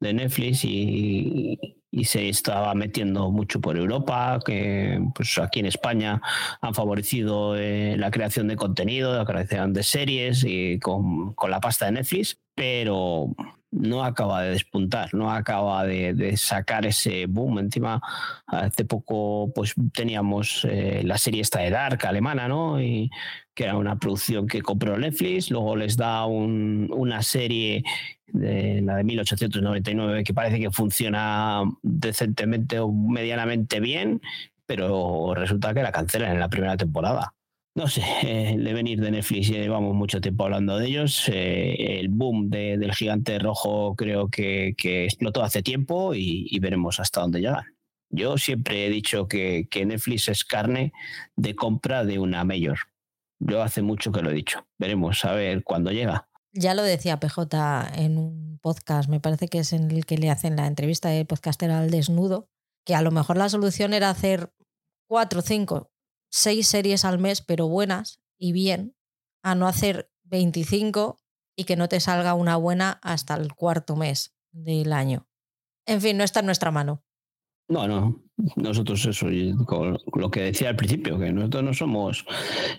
de 0.00 0.14
Netflix 0.14 0.64
y, 0.64 1.56
y, 1.92 2.04
se 2.04 2.28
estaba 2.28 2.74
metiendo 2.74 3.30
mucho 3.30 3.60
por 3.60 3.76
Europa, 3.76 4.40
que 4.44 5.00
pues 5.14 5.38
aquí 5.38 5.60
en 5.60 5.66
España 5.66 6.20
han 6.60 6.74
favorecido 6.74 7.56
eh, 7.56 7.94
la 7.96 8.10
creación 8.10 8.48
de 8.48 8.56
contenido, 8.56 9.16
la 9.16 9.24
creación 9.24 9.72
de 9.72 9.84
series 9.84 10.42
y 10.44 10.80
con, 10.80 11.32
con 11.34 11.52
la 11.52 11.60
pasta 11.60 11.86
de 11.86 11.92
Netflix, 11.92 12.36
pero 12.56 13.32
no 13.72 14.04
acaba 14.04 14.42
de 14.42 14.50
despuntar, 14.50 15.12
no 15.14 15.30
acaba 15.30 15.84
de, 15.84 16.36
sacar 16.36 16.86
ese 16.86 17.26
boom. 17.26 17.58
Encima, 17.58 18.00
hace 18.46 18.84
poco 18.84 19.50
pues 19.54 19.74
teníamos 19.92 20.66
eh, 20.68 21.02
la 21.04 21.18
serie 21.18 21.40
esta 21.40 21.60
de 21.60 21.70
Dark 21.70 22.06
alemana, 22.06 22.48
¿no? 22.48 22.80
Y 22.80 23.10
que 23.54 23.64
era 23.64 23.76
una 23.76 23.98
producción 23.98 24.46
que 24.46 24.62
compró 24.62 24.96
Netflix, 24.98 25.50
luego 25.50 25.76
les 25.76 25.96
da 25.96 26.26
una 26.26 27.22
serie 27.22 27.82
de 28.26 28.80
la 28.82 28.96
de 28.96 29.04
1899 29.04 30.24
que 30.24 30.34
parece 30.34 30.58
que 30.58 30.70
funciona 30.70 31.62
decentemente 31.82 32.78
o 32.78 32.90
medianamente 32.90 33.80
bien, 33.80 34.20
pero 34.66 35.34
resulta 35.34 35.74
que 35.74 35.82
la 35.82 35.92
cancelan 35.92 36.32
en 36.32 36.40
la 36.40 36.48
primera 36.48 36.76
temporada 36.76 37.34
no 37.74 37.88
sé, 37.88 38.02
eh, 38.22 38.50
el 38.52 38.74
venir 38.74 39.00
de 39.00 39.10
Netflix, 39.10 39.48
llevamos 39.48 39.94
mucho 39.94 40.20
tiempo 40.20 40.44
hablando 40.44 40.76
de 40.76 40.86
ellos. 40.88 41.28
Eh, 41.28 41.98
el 42.00 42.08
boom 42.08 42.50
del 42.50 42.92
gigante 42.92 43.38
rojo 43.38 43.94
creo 43.96 44.28
que, 44.28 44.74
explotó 45.04 45.42
hace 45.42 45.62
tiempo 45.62 46.14
y, 46.14 46.58
veremos 46.58 47.00
hasta 47.00 47.22
dónde 47.22 47.40
llegan. 47.40 47.64
Yo 48.10 48.36
siempre 48.36 48.86
he 48.86 48.90
dicho 48.90 49.26
que, 49.26 49.66
Netflix 49.86 50.28
es 50.28 50.44
carne 50.44 50.92
de 51.34 51.54
compra 51.54 52.04
de 52.04 52.18
una 52.18 52.44
mayor. 52.44 52.78
Yo 53.38 53.62
hace 53.62 53.80
mucho 53.80 54.12
que 54.12 54.20
lo 54.20 54.30
he 54.30 54.34
dicho. 54.34 54.66
Veremos 54.78 55.24
a 55.24 55.32
ver 55.32 55.64
cuándo 55.64 55.90
llega. 55.90 56.28
Ya 56.52 56.74
lo 56.74 56.82
decía 56.82 57.18
PJ 57.18 57.90
en 57.96 58.18
un 58.18 58.58
podcast, 58.60 59.08
me 59.08 59.18
parece 59.18 59.48
que 59.48 59.60
es 59.60 59.72
en 59.72 59.90
el 59.90 60.04
que 60.04 60.18
le 60.18 60.28
hacen 60.28 60.56
la 60.56 60.66
entrevista 60.66 61.08
de 61.08 61.24
podcaster 61.24 61.70
al 61.70 61.90
desnudo, 61.90 62.50
que 62.84 62.94
a 62.94 63.00
lo 63.00 63.10
mejor 63.10 63.38
la 63.38 63.48
solución 63.48 63.94
era 63.94 64.10
hacer 64.10 64.52
cuatro 65.08 65.40
cinco 65.40 65.91
seis 66.32 66.66
series 66.66 67.04
al 67.04 67.18
mes, 67.18 67.42
pero 67.42 67.68
buenas 67.68 68.20
y 68.38 68.52
bien, 68.52 68.96
a 69.42 69.54
no 69.54 69.68
hacer 69.68 70.10
25 70.24 71.18
y 71.56 71.64
que 71.64 71.76
no 71.76 71.88
te 71.88 72.00
salga 72.00 72.34
una 72.34 72.56
buena 72.56 72.98
hasta 73.02 73.34
el 73.34 73.54
cuarto 73.54 73.94
mes 73.94 74.34
del 74.50 74.92
año. 74.92 75.28
En 75.86 76.00
fin, 76.00 76.16
no 76.16 76.24
está 76.24 76.40
en 76.40 76.46
nuestra 76.46 76.70
mano. 76.70 77.04
No, 77.68 77.86
no, 77.86 78.22
nosotros 78.56 79.06
eso, 79.06 79.28
lo 79.30 80.30
que 80.30 80.42
decía 80.42 80.70
al 80.70 80.76
principio, 80.76 81.18
que 81.18 81.32
nosotros 81.32 81.62
no 81.62 81.74
somos 81.74 82.26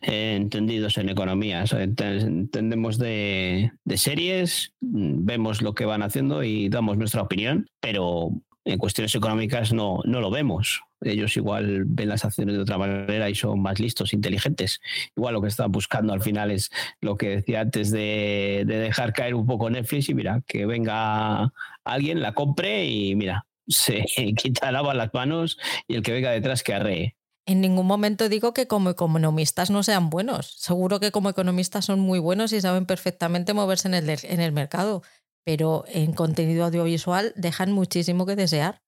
eh, 0.02 0.36
entendidos 0.36 0.98
en 0.98 1.10
economía, 1.10 1.64
entendemos 1.72 2.98
de, 3.00 3.72
de, 3.86 3.98
series, 3.98 4.76
vemos 4.82 5.62
lo 5.62 5.74
que 5.74 5.86
van 5.86 6.04
haciendo 6.04 6.44
y 6.44 6.70
damos 6.70 6.98
nuestra 6.98 7.24
opinión, 7.24 7.66
pero 7.80 8.32
en 8.66 8.78
cuestiones 8.78 9.14
económicas 9.16 9.74
no, 9.74 10.00
no 10.06 10.22
lo 10.22 10.32
vemos. 10.32 10.82
Ellos 11.02 11.36
igual 11.36 11.84
ven 11.86 12.10
las 12.10 12.24
acciones 12.24 12.56
de 12.56 12.62
otra 12.62 12.78
manera 12.78 13.30
y 13.30 13.36
son 13.36 13.62
más 13.62 13.80
listos, 13.80 14.14
inteligentes. 14.14 14.82
Igual 15.16 15.34
lo 15.34 15.42
que 15.42 15.50
están 15.50 15.72
buscando 15.72 16.14
al 16.14 16.22
final 16.22 16.52
es 16.52 16.72
lo 17.02 17.18
que 17.18 17.30
decía 17.30 17.62
antes 17.62 17.92
de, 17.92 18.64
dejar 18.66 19.14
caer 19.14 19.36
un 19.36 19.46
poco 19.46 19.70
Netflix 19.70 20.10
y 20.10 20.14
mira, 20.14 20.42
que 20.48 20.66
venga 20.66 21.52
alguien, 21.84 22.22
la 22.22 22.34
compre 22.34 22.86
y 22.86 23.16
mira, 23.16 23.46
se 23.68 24.06
quita, 24.38 24.72
lava 24.72 24.94
las 24.94 25.14
manos 25.14 25.58
y 25.88 25.96
el 25.96 26.04
que 26.04 26.14
venga 26.14 26.32
detrás 26.32 26.64
que 26.64 26.74
arree. 26.74 27.16
En 27.46 27.60
ningún 27.60 27.86
momento 27.86 28.30
digo 28.30 28.54
que 28.54 28.68
como 28.68 28.90
economistas 28.90 29.70
no 29.70 29.84
sean 29.84 30.10
buenos. 30.10 30.56
Seguro 30.60 31.02
que 31.02 31.12
como 31.12 31.30
economistas 31.30 31.84
son 31.84 32.00
muy 32.00 32.20
buenos 32.20 32.54
y 32.54 32.62
saben 32.62 32.86
perfectamente 32.86 33.54
moverse 33.54 33.90
en 33.90 33.96
el, 33.96 34.10
en 34.10 34.40
el 34.40 34.54
mercado 34.54 35.04
pero 35.44 35.84
en 35.88 36.14
contenido 36.14 36.66
audiovisual 36.66 37.34
dejan 37.36 37.72
muchísimo 37.72 38.26
que 38.26 38.36
desear. 38.36 38.82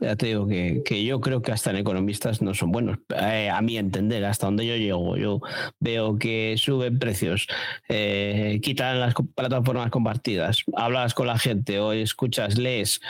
Ya 0.00 0.16
te 0.16 0.26
digo 0.26 0.46
que, 0.48 1.04
yo 1.04 1.20
creo 1.20 1.42
que 1.42 1.52
hasta 1.52 1.70
en 1.70 1.76
economistas 1.76 2.42
no 2.42 2.54
son 2.54 2.72
buenos, 2.72 2.98
eh, 3.16 3.48
a 3.48 3.62
mi 3.62 3.78
entender, 3.78 4.24
hasta 4.24 4.46
donde 4.46 4.66
yo 4.66 4.76
llego. 4.76 5.16
Yo 5.16 5.40
veo 5.78 6.18
que 6.18 6.56
suben 6.58 6.98
precios, 6.98 7.46
eh, 7.88 8.58
quitan 8.62 9.00
las 9.00 9.14
plataformas 9.34 9.90
compartidas, 9.90 10.64
hablas 10.74 11.14
con 11.14 11.28
la 11.28 11.38
gente 11.38 11.78
o 11.78 11.92
escuchas, 11.92 12.58
lees 12.58 13.00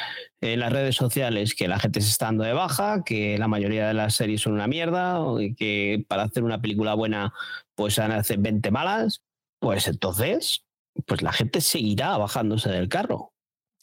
en 0.40 0.61
las 0.61 0.73
redes 0.73 0.95
sociales 0.97 1.54
que 1.54 1.66
la 1.66 1.78
gente 1.78 2.00
se 2.02 2.11
está 2.11 2.26
dando 2.26 2.45
de 2.45 2.52
baja, 2.52 3.02
que 3.04 3.38
la 3.38 3.49
mayoría 3.49 3.88
de 3.88 3.95
las 3.95 4.14
series 4.14 4.42
son 4.42 4.52
una 4.52 4.68
mierda, 4.68 5.18
y 5.40 5.54
que 5.54 6.04
para 6.06 6.25
hacer 6.25 6.45
una 6.45 6.61
película 6.61 6.95
buena 6.95 7.33
pues 7.75 7.99
han 7.99 8.12
hacer 8.12 8.38
20 8.38 8.71
malas, 8.71 9.23
pues 9.61 9.88
entonces 9.88 10.65
pues 11.06 11.22
la 11.22 11.32
gente 11.32 11.60
seguirá 11.60 12.16
bajándose 12.16 12.70
del 12.70 12.88
carro. 12.88 13.32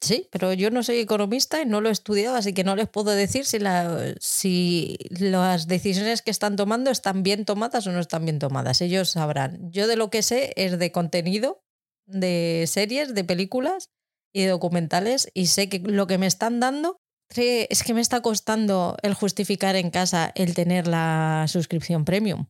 Sí, 0.01 0.27
pero 0.31 0.51
yo 0.51 0.69
no 0.69 0.83
soy 0.83 0.99
economista 0.99 1.61
y 1.61 1.65
no 1.65 1.79
lo 1.79 1.87
he 1.87 1.91
estudiado, 1.93 2.35
así 2.35 2.53
que 2.53 2.65
no 2.65 2.75
les 2.75 2.89
puedo 2.89 3.11
decir 3.11 3.45
si, 3.45 3.59
la, 3.59 4.13
si 4.19 4.97
las 5.09 5.67
decisiones 5.67 6.21
que 6.21 6.29
están 6.29 6.57
tomando 6.57 6.91
están 6.91 7.23
bien 7.23 7.45
tomadas 7.45 7.87
o 7.87 7.91
no 7.93 7.99
están 7.99 8.25
bien 8.25 8.37
tomadas. 8.37 8.81
Ellos 8.81 9.11
sabrán. 9.11 9.71
Yo 9.71 9.87
de 9.87 9.95
lo 9.95 10.09
que 10.09 10.21
sé 10.21 10.51
es 10.57 10.77
de 10.77 10.91
contenido, 10.91 11.63
de 12.05 12.65
series, 12.67 13.15
de 13.15 13.23
películas 13.23 13.91
y 14.33 14.41
de 14.41 14.49
documentales 14.49 15.29
y 15.33 15.45
sé 15.45 15.69
que 15.69 15.79
lo 15.79 16.05
que 16.05 16.17
me 16.17 16.27
están 16.27 16.59
dando 16.59 16.97
es 17.35 17.83
que 17.83 17.93
me 17.93 18.01
está 18.01 18.21
costando 18.21 18.97
el 19.01 19.13
justificar 19.13 19.75
en 19.75 19.89
casa 19.89 20.31
el 20.35 20.53
tener 20.53 20.87
la 20.87 21.45
suscripción 21.47 22.05
premium. 22.05 22.47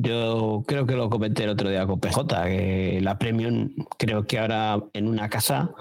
Yo 0.00 0.62
creo 0.64 0.86
que 0.86 0.94
lo 0.94 1.10
comenté 1.10 1.42
el 1.42 1.50
otro 1.50 1.70
día 1.70 1.84
con 1.84 1.98
PJ, 1.98 2.44
que 2.44 3.00
la 3.02 3.18
Premium 3.18 3.74
creo 3.98 4.28
que 4.28 4.38
ahora 4.38 4.80
en 4.92 5.08
una 5.08 5.28
casa 5.28 5.74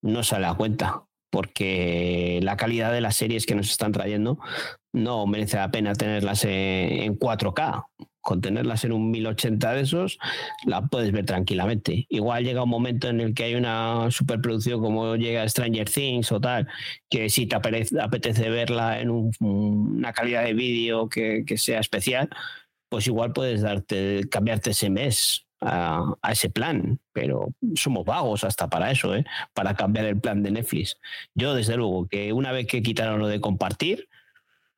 no 0.00 0.22
sale 0.22 0.46
a 0.46 0.54
cuenta, 0.54 1.04
porque 1.30 2.40
la 2.42 2.56
calidad 2.56 2.92
de 2.92 3.02
las 3.02 3.16
series 3.16 3.44
que 3.44 3.54
nos 3.54 3.68
están 3.68 3.92
trayendo 3.92 4.38
no 4.94 5.26
merece 5.26 5.58
la 5.58 5.70
pena 5.70 5.92
tenerlas 5.92 6.46
en 6.46 7.18
4K. 7.18 7.84
Con 8.22 8.40
tenerlas 8.40 8.84
en 8.84 8.92
un 8.92 9.10
1080 9.10 9.72
de 9.74 9.82
esos, 9.82 10.18
la 10.64 10.86
puedes 10.86 11.12
ver 11.12 11.26
tranquilamente. 11.26 12.06
Igual 12.08 12.44
llega 12.44 12.62
un 12.62 12.70
momento 12.70 13.08
en 13.08 13.20
el 13.20 13.34
que 13.34 13.44
hay 13.44 13.54
una 13.54 14.10
superproducción 14.10 14.80
como 14.80 15.16
llega 15.16 15.46
Stranger 15.46 15.90
Things 15.90 16.32
o 16.32 16.40
tal, 16.40 16.68
que 17.10 17.28
si 17.28 17.46
te 17.46 17.56
apetece 17.56 18.48
verla 18.48 18.98
en 19.00 19.30
una 19.40 20.14
calidad 20.14 20.44
de 20.44 20.54
vídeo 20.54 21.10
que 21.10 21.44
sea 21.58 21.80
especial, 21.80 22.30
pues 22.88 23.06
igual 23.06 23.32
puedes 23.32 23.62
darte, 23.62 24.28
cambiarte 24.30 24.70
ese 24.70 24.90
mes 24.90 25.46
a, 25.60 26.14
ese 26.30 26.50
plan, 26.50 27.00
pero 27.12 27.48
somos 27.74 28.04
vagos 28.04 28.44
hasta 28.44 28.68
para 28.68 28.90
eso, 28.90 29.14
¿eh? 29.14 29.24
para 29.54 29.74
cambiar 29.74 30.06
el 30.06 30.20
plan 30.20 30.42
de 30.42 30.50
Netflix. 30.50 30.98
Yo, 31.34 31.54
desde 31.54 31.76
luego, 31.76 32.06
que 32.06 32.32
una 32.32 32.52
vez 32.52 32.66
que 32.66 32.82
quitaron 32.82 33.18
lo 33.18 33.28
de 33.28 33.40
compartir, 33.40 34.08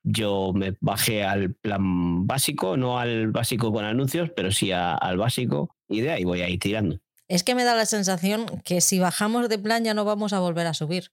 yo 0.03 0.51
me 0.53 0.75
bajé 0.79 1.23
al 1.23 1.53
plan 1.53 2.25
básico, 2.25 2.75
no 2.77 2.97
al 2.97 3.27
básico 3.27 3.71
con 3.71 3.85
anuncios, 3.85 4.31
pero 4.35 4.51
sí 4.51 4.71
al 4.71 5.17
básico, 5.17 5.75
y 5.87 6.01
de 6.01 6.11
ahí 6.11 6.23
voy 6.23 6.41
a 6.41 6.49
ir 6.49 6.59
tirando. 6.59 6.99
Es 7.27 7.43
que 7.43 7.55
me 7.55 7.63
da 7.63 7.75
la 7.75 7.85
sensación 7.85 8.45
que 8.65 8.81
si 8.81 8.99
bajamos 8.99 9.47
de 9.47 9.59
plan 9.59 9.83
ya 9.83 9.93
no 9.93 10.03
vamos 10.03 10.33
a 10.33 10.39
volver 10.39 10.67
a 10.67 10.73
subir. 10.73 11.11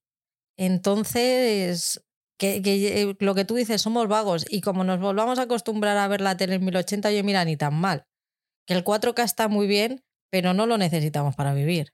Entonces, 0.57 2.03
que, 2.39 2.63
eh, 2.65 3.17
lo 3.19 3.35
que 3.35 3.45
tú 3.45 3.57
dices, 3.57 3.83
somos 3.83 4.09
vagos 4.09 4.47
y 4.49 4.61
como 4.61 4.85
nos 4.85 5.01
volvamos 5.01 5.39
a 5.39 5.43
acostumbrar 5.43 5.97
a 5.97 6.09
ver 6.09 6.21
la 6.21 6.37
tele 6.37 6.55
en 6.55 6.65
1080, 6.65 7.11
yo 7.13 7.25
mira, 7.25 7.45
ni 7.45 7.57
tan 7.57 7.75
mal. 7.75 8.05
Que 8.67 8.75
el 8.75 8.85
4K 8.85 9.25
está 9.25 9.49
muy 9.49 9.67
bien, 9.67 10.03
pero 10.31 10.55
no 10.55 10.67
lo 10.67 10.79
necesitamos 10.79 11.35
para 11.35 11.53
vivir. 11.55 11.93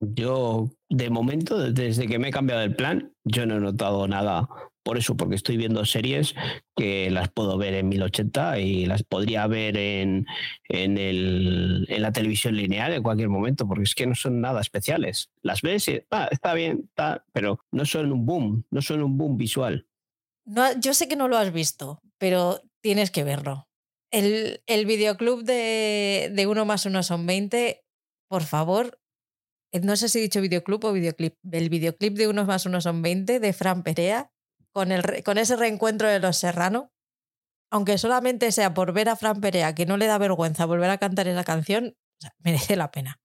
Yo, 0.00 0.70
de 0.88 1.10
momento, 1.10 1.58
desde 1.72 2.06
que 2.06 2.18
me 2.18 2.28
he 2.28 2.32
cambiado 2.32 2.62
el 2.62 2.76
plan, 2.76 3.12
yo 3.24 3.46
no 3.46 3.56
he 3.56 3.60
notado 3.60 4.06
nada 4.06 4.48
por 4.88 4.96
eso, 4.96 5.18
porque 5.18 5.34
estoy 5.34 5.58
viendo 5.58 5.84
series 5.84 6.34
que 6.74 7.10
las 7.10 7.28
puedo 7.28 7.58
ver 7.58 7.74
en 7.74 7.90
1080 7.90 8.58
y 8.60 8.86
las 8.86 9.02
podría 9.02 9.46
ver 9.46 9.76
en, 9.76 10.24
en, 10.66 10.96
el, 10.96 11.84
en 11.90 12.00
la 12.00 12.10
televisión 12.10 12.56
lineal 12.56 12.94
en 12.94 13.02
cualquier 13.02 13.28
momento, 13.28 13.68
porque 13.68 13.82
es 13.82 13.94
que 13.94 14.06
no 14.06 14.14
son 14.14 14.40
nada 14.40 14.62
especiales. 14.62 15.28
Las 15.42 15.60
ves 15.60 15.88
y 15.88 16.00
ah, 16.10 16.30
está 16.30 16.54
bien, 16.54 16.84
está, 16.88 17.26
pero 17.34 17.60
no 17.70 17.84
son 17.84 18.10
un 18.12 18.24
boom, 18.24 18.64
no 18.70 18.80
son 18.80 19.02
un 19.02 19.18
boom 19.18 19.36
visual. 19.36 19.86
No, 20.46 20.80
yo 20.80 20.94
sé 20.94 21.06
que 21.06 21.16
no 21.16 21.28
lo 21.28 21.36
has 21.36 21.52
visto, 21.52 22.00
pero 22.16 22.62
tienes 22.80 23.10
que 23.10 23.24
verlo. 23.24 23.68
El, 24.10 24.62
el 24.66 24.86
videoclub 24.86 25.44
de, 25.44 26.32
de 26.32 26.46
uno 26.46 26.64
más 26.64 26.86
uno 26.86 27.02
son 27.02 27.26
20, 27.26 27.84
por 28.26 28.44
favor, 28.44 28.98
no 29.82 29.96
sé 29.96 30.08
si 30.08 30.18
he 30.18 30.22
dicho 30.22 30.40
videoclub 30.40 30.82
o 30.86 30.92
videoclip, 30.94 31.34
el 31.52 31.68
videoclip 31.68 32.16
de 32.16 32.28
unos 32.28 32.46
más 32.46 32.64
unos 32.64 32.84
son 32.84 33.02
20 33.02 33.38
de 33.38 33.52
Fran 33.52 33.82
Perea, 33.82 34.32
con, 34.72 34.92
el, 34.92 35.22
con 35.24 35.38
ese 35.38 35.56
reencuentro 35.56 36.08
de 36.08 36.20
los 36.20 36.36
Serrano, 36.36 36.92
aunque 37.70 37.98
solamente 37.98 38.52
sea 38.52 38.74
por 38.74 38.92
ver 38.92 39.08
a 39.08 39.16
Fran 39.16 39.40
Perea, 39.40 39.74
que 39.74 39.86
no 39.86 39.96
le 39.96 40.06
da 40.06 40.18
vergüenza 40.18 40.66
volver 40.66 40.90
a 40.90 40.98
cantar 40.98 41.28
esa 41.28 41.44
canción, 41.44 41.96
merece 42.38 42.76
la 42.76 42.90
pena. 42.90 43.20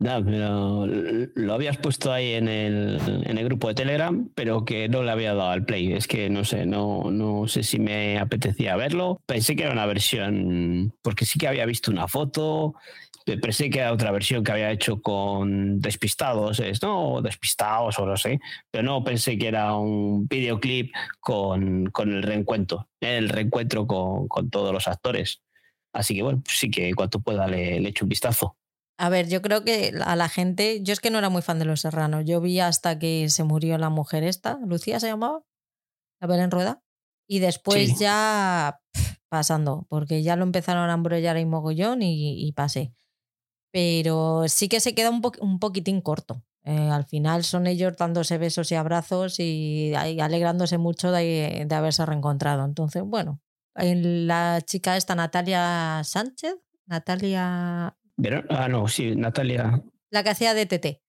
No, 0.00 0.24
pero 0.24 0.86
lo 0.86 1.54
habías 1.54 1.76
puesto 1.76 2.12
ahí 2.12 2.34
en 2.34 2.46
el, 2.46 3.00
en 3.24 3.36
el, 3.36 3.44
grupo 3.44 3.66
de 3.66 3.74
Telegram, 3.74 4.30
pero 4.36 4.64
que 4.64 4.88
no 4.88 5.02
le 5.02 5.10
había 5.10 5.34
dado 5.34 5.50
al 5.50 5.64
play. 5.64 5.92
Es 5.92 6.06
que 6.06 6.30
no 6.30 6.44
sé, 6.44 6.66
no, 6.66 7.10
no 7.10 7.48
sé 7.48 7.64
si 7.64 7.80
me 7.80 8.16
apetecía 8.16 8.76
verlo. 8.76 9.20
Pensé 9.26 9.56
que 9.56 9.64
era 9.64 9.72
una 9.72 9.86
versión, 9.86 10.94
porque 11.02 11.24
sí 11.24 11.40
que 11.40 11.48
había 11.48 11.66
visto 11.66 11.90
una 11.90 12.06
foto 12.06 12.76
pensé 13.36 13.68
que 13.68 13.80
era 13.80 13.92
otra 13.92 14.10
versión 14.10 14.42
que 14.42 14.52
había 14.52 14.70
hecho 14.70 15.02
con 15.02 15.80
Despistados, 15.80 16.60
es, 16.60 16.82
¿no? 16.82 17.20
Despistados 17.20 17.98
o 17.98 18.06
no 18.06 18.16
sé, 18.16 18.40
pero 18.70 18.84
no 18.84 19.04
pensé 19.04 19.36
que 19.36 19.48
era 19.48 19.74
un 19.76 20.26
videoclip 20.26 20.94
con, 21.20 21.86
con 21.86 22.12
el 22.12 22.22
reencuentro, 22.22 22.88
el 23.00 23.28
reencuentro 23.28 23.86
con, 23.86 24.28
con, 24.28 24.50
todos 24.50 24.72
los 24.72 24.88
actores. 24.88 25.42
Así 25.92 26.14
que 26.14 26.22
bueno, 26.22 26.42
sí 26.48 26.70
que 26.70 26.94
cuanto 26.94 27.20
pueda 27.20 27.46
le, 27.46 27.80
le 27.80 27.88
echo 27.88 28.04
un 28.04 28.08
vistazo. 28.08 28.56
A 28.98 29.10
ver, 29.10 29.28
yo 29.28 29.42
creo 29.42 29.64
que 29.64 29.92
a 30.04 30.16
la 30.16 30.28
gente, 30.28 30.82
yo 30.82 30.92
es 30.92 31.00
que 31.00 31.10
no 31.10 31.18
era 31.18 31.28
muy 31.28 31.42
fan 31.42 31.58
de 31.58 31.64
Los 31.64 31.82
Serranos, 31.82 32.24
yo 32.24 32.40
vi 32.40 32.60
hasta 32.60 32.98
que 32.98 33.28
se 33.28 33.44
murió 33.44 33.78
la 33.78 33.90
mujer 33.90 34.24
esta, 34.24 34.58
Lucía 34.66 34.98
se 34.98 35.06
llamaba, 35.06 35.42
la 36.20 36.42
en 36.42 36.50
Rueda, 36.50 36.82
y 37.28 37.38
después 37.38 37.90
sí. 37.90 37.96
ya 38.00 38.80
pasando, 39.28 39.86
porque 39.88 40.22
ya 40.22 40.34
lo 40.34 40.42
empezaron 40.42 40.90
a 40.90 40.94
embrollar 40.94 41.36
y 41.38 41.44
mogollón 41.44 42.02
y, 42.02 42.48
y 42.48 42.52
pasé 42.52 42.92
pero 43.70 44.44
sí 44.48 44.68
que 44.68 44.80
se 44.80 44.94
queda 44.94 45.10
un, 45.10 45.20
po 45.20 45.32
un 45.40 45.58
poquitín 45.58 46.00
corto. 46.00 46.42
Eh, 46.64 46.90
al 46.90 47.04
final 47.04 47.44
son 47.44 47.66
ellos 47.66 47.96
dándose 47.96 48.36
besos 48.36 48.70
y 48.72 48.74
abrazos 48.74 49.40
y, 49.40 49.92
y 49.92 50.20
alegrándose 50.20 50.76
mucho 50.76 51.10
de, 51.12 51.64
de, 51.66 51.74
haberse 51.74 52.04
reencontrado. 52.04 52.64
Entonces, 52.64 53.02
bueno, 53.04 53.40
la 53.74 54.60
chica 54.64 54.96
esta, 54.96 55.14
Natalia 55.14 56.02
Sánchez, 56.04 56.56
Natalia... 56.86 57.96
Ah, 58.50 58.68
no, 58.68 58.88
sí, 58.88 59.14
Natalia. 59.14 59.82
La 60.10 60.22
que 60.22 60.30
hacía 60.30 60.54
DTT. 60.54 61.00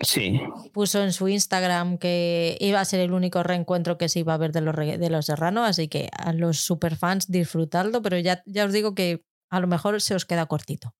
Sí. 0.00 0.40
Puso 0.72 1.02
en 1.02 1.12
su 1.12 1.28
Instagram 1.28 1.98
que 1.98 2.56
iba 2.60 2.80
a 2.80 2.84
ser 2.84 3.00
el 3.00 3.12
único 3.12 3.42
reencuentro 3.42 3.98
que 3.98 4.08
se 4.08 4.20
iba 4.20 4.34
a 4.34 4.38
ver 4.38 4.52
de 4.52 4.60
los, 4.60 4.76
de 4.76 5.10
los 5.10 5.26
Serrano, 5.26 5.64
así 5.64 5.88
que 5.88 6.08
a 6.16 6.32
los 6.32 6.58
superfans 6.60 7.30
disfrutadlo, 7.30 8.02
pero 8.02 8.18
ya, 8.18 8.42
ya 8.46 8.64
os 8.64 8.72
digo 8.72 8.94
que 8.94 9.24
a 9.50 9.60
lo 9.60 9.66
mejor 9.66 10.00
se 10.00 10.14
os 10.14 10.24
queda 10.24 10.46
cortito. 10.46 10.94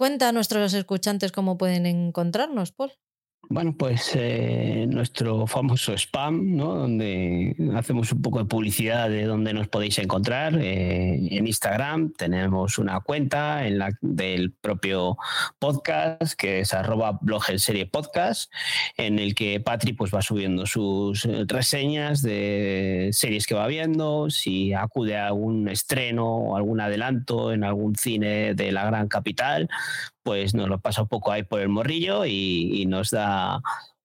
Cuenta 0.00 0.30
a 0.30 0.32
nuestros 0.32 0.72
escuchantes 0.72 1.30
cómo 1.30 1.58
pueden 1.58 1.84
encontrarnos, 1.84 2.72
Paul. 2.72 2.90
Bueno, 3.52 3.74
pues 3.76 4.12
eh, 4.14 4.86
nuestro 4.88 5.44
famoso 5.48 5.92
spam, 5.92 6.54
¿no? 6.54 6.72
donde 6.76 7.56
hacemos 7.74 8.12
un 8.12 8.22
poco 8.22 8.38
de 8.38 8.44
publicidad 8.44 9.10
de 9.10 9.24
dónde 9.24 9.52
nos 9.52 9.66
podéis 9.66 9.98
encontrar. 9.98 10.56
Eh, 10.56 11.18
en 11.36 11.48
Instagram 11.48 12.12
tenemos 12.12 12.78
una 12.78 13.00
cuenta 13.00 13.66
en 13.66 13.80
la, 13.80 13.90
del 14.02 14.52
propio 14.52 15.18
podcast, 15.58 16.34
que 16.34 16.60
es 16.60 16.72
arroba 16.74 17.18
blog 17.20 17.42
en 17.48 17.58
serie 17.58 17.86
podcast, 17.86 18.52
en 18.96 19.18
el 19.18 19.34
que 19.34 19.58
Patri 19.58 19.94
pues, 19.94 20.14
va 20.14 20.22
subiendo 20.22 20.64
sus 20.64 21.24
reseñas 21.48 22.22
de 22.22 23.10
series 23.12 23.48
que 23.48 23.56
va 23.56 23.66
viendo, 23.66 24.30
si 24.30 24.74
acude 24.74 25.16
a 25.16 25.26
algún 25.26 25.68
estreno 25.68 26.36
o 26.36 26.56
algún 26.56 26.80
adelanto 26.80 27.52
en 27.52 27.64
algún 27.64 27.96
cine 27.96 28.54
de 28.54 28.70
la 28.70 28.86
gran 28.86 29.08
capital, 29.08 29.68
pues 30.30 30.54
nos 30.54 30.68
lo 30.68 30.78
pasa 30.78 31.02
un 31.02 31.08
poco 31.08 31.32
ahí 31.32 31.42
por 31.42 31.60
el 31.60 31.68
morrillo 31.68 32.24
y, 32.24 32.70
y 32.80 32.86
nos 32.86 33.10
da 33.10 33.60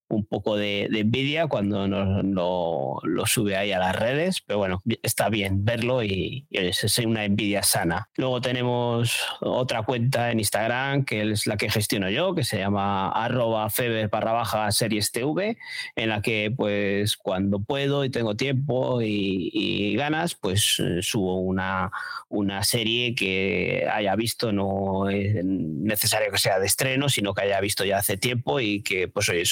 un 0.08 0.26
poco 0.26 0.56
de, 0.56 0.84
envidia 0.94 1.48
cuando 1.48 1.88
nos, 1.88 2.24
lo, 2.24 3.26
sube 3.26 3.58
ahí 3.58 3.72
a 3.72 3.80
las 3.80 3.96
redes, 3.96 4.42
pero 4.42 4.60
bueno, 4.60 4.82
está 5.02 5.30
bien 5.30 5.66
verlo 5.66 6.04
y, 6.04 6.48
es 6.52 6.98
una 7.00 7.26
envidia 7.26 7.64
sana. 7.64 8.10
Luego 8.16 8.42
tenemos 8.42 9.18
otra 9.42 9.84
cuenta 9.84 10.32
en 10.32 10.40
Instagram 10.40 11.06
que 11.06 11.32
es 11.32 11.48
la 11.48 11.58
que 11.58 11.70
gestiono 11.70 12.10
yo, 12.10 12.36
que 12.36 12.44
se 12.44 12.58
llama 12.58 13.10
arroba 13.10 13.70
feber 13.70 14.10
barra 14.10 14.32
baja 14.32 14.72
series 14.72 15.12
TV, 15.12 15.58
en 15.96 16.10
la 16.10 16.22
que 16.22 16.54
pues 16.56 17.18
cuando 17.18 17.60
puedo 17.60 18.06
y 18.06 18.10
tengo 18.10 18.36
tiempo 18.36 19.02
y, 19.02 19.50
y 19.54 19.96
ganas, 19.96 20.36
pues 20.36 20.80
eh, 20.80 21.02
subo 21.02 21.40
una, 21.40 21.92
una 22.30 22.64
serie 22.64 23.16
que 23.16 23.88
haya 23.92 24.16
visto, 24.16 24.52
no 24.52 25.10
es 25.10 25.44
necesario 25.44 26.32
que 26.32 26.38
sea 26.38 26.60
de 26.60 26.68
estreno, 26.68 27.10
sino 27.10 27.34
que 27.34 27.44
haya 27.44 27.60
visto 27.60 27.84
ya 27.86 27.98
hace 27.98 28.18
tiempo 28.18 28.60
y 28.60 28.82
que 28.82 29.08
pues 29.08 29.30
oye, 29.30 29.44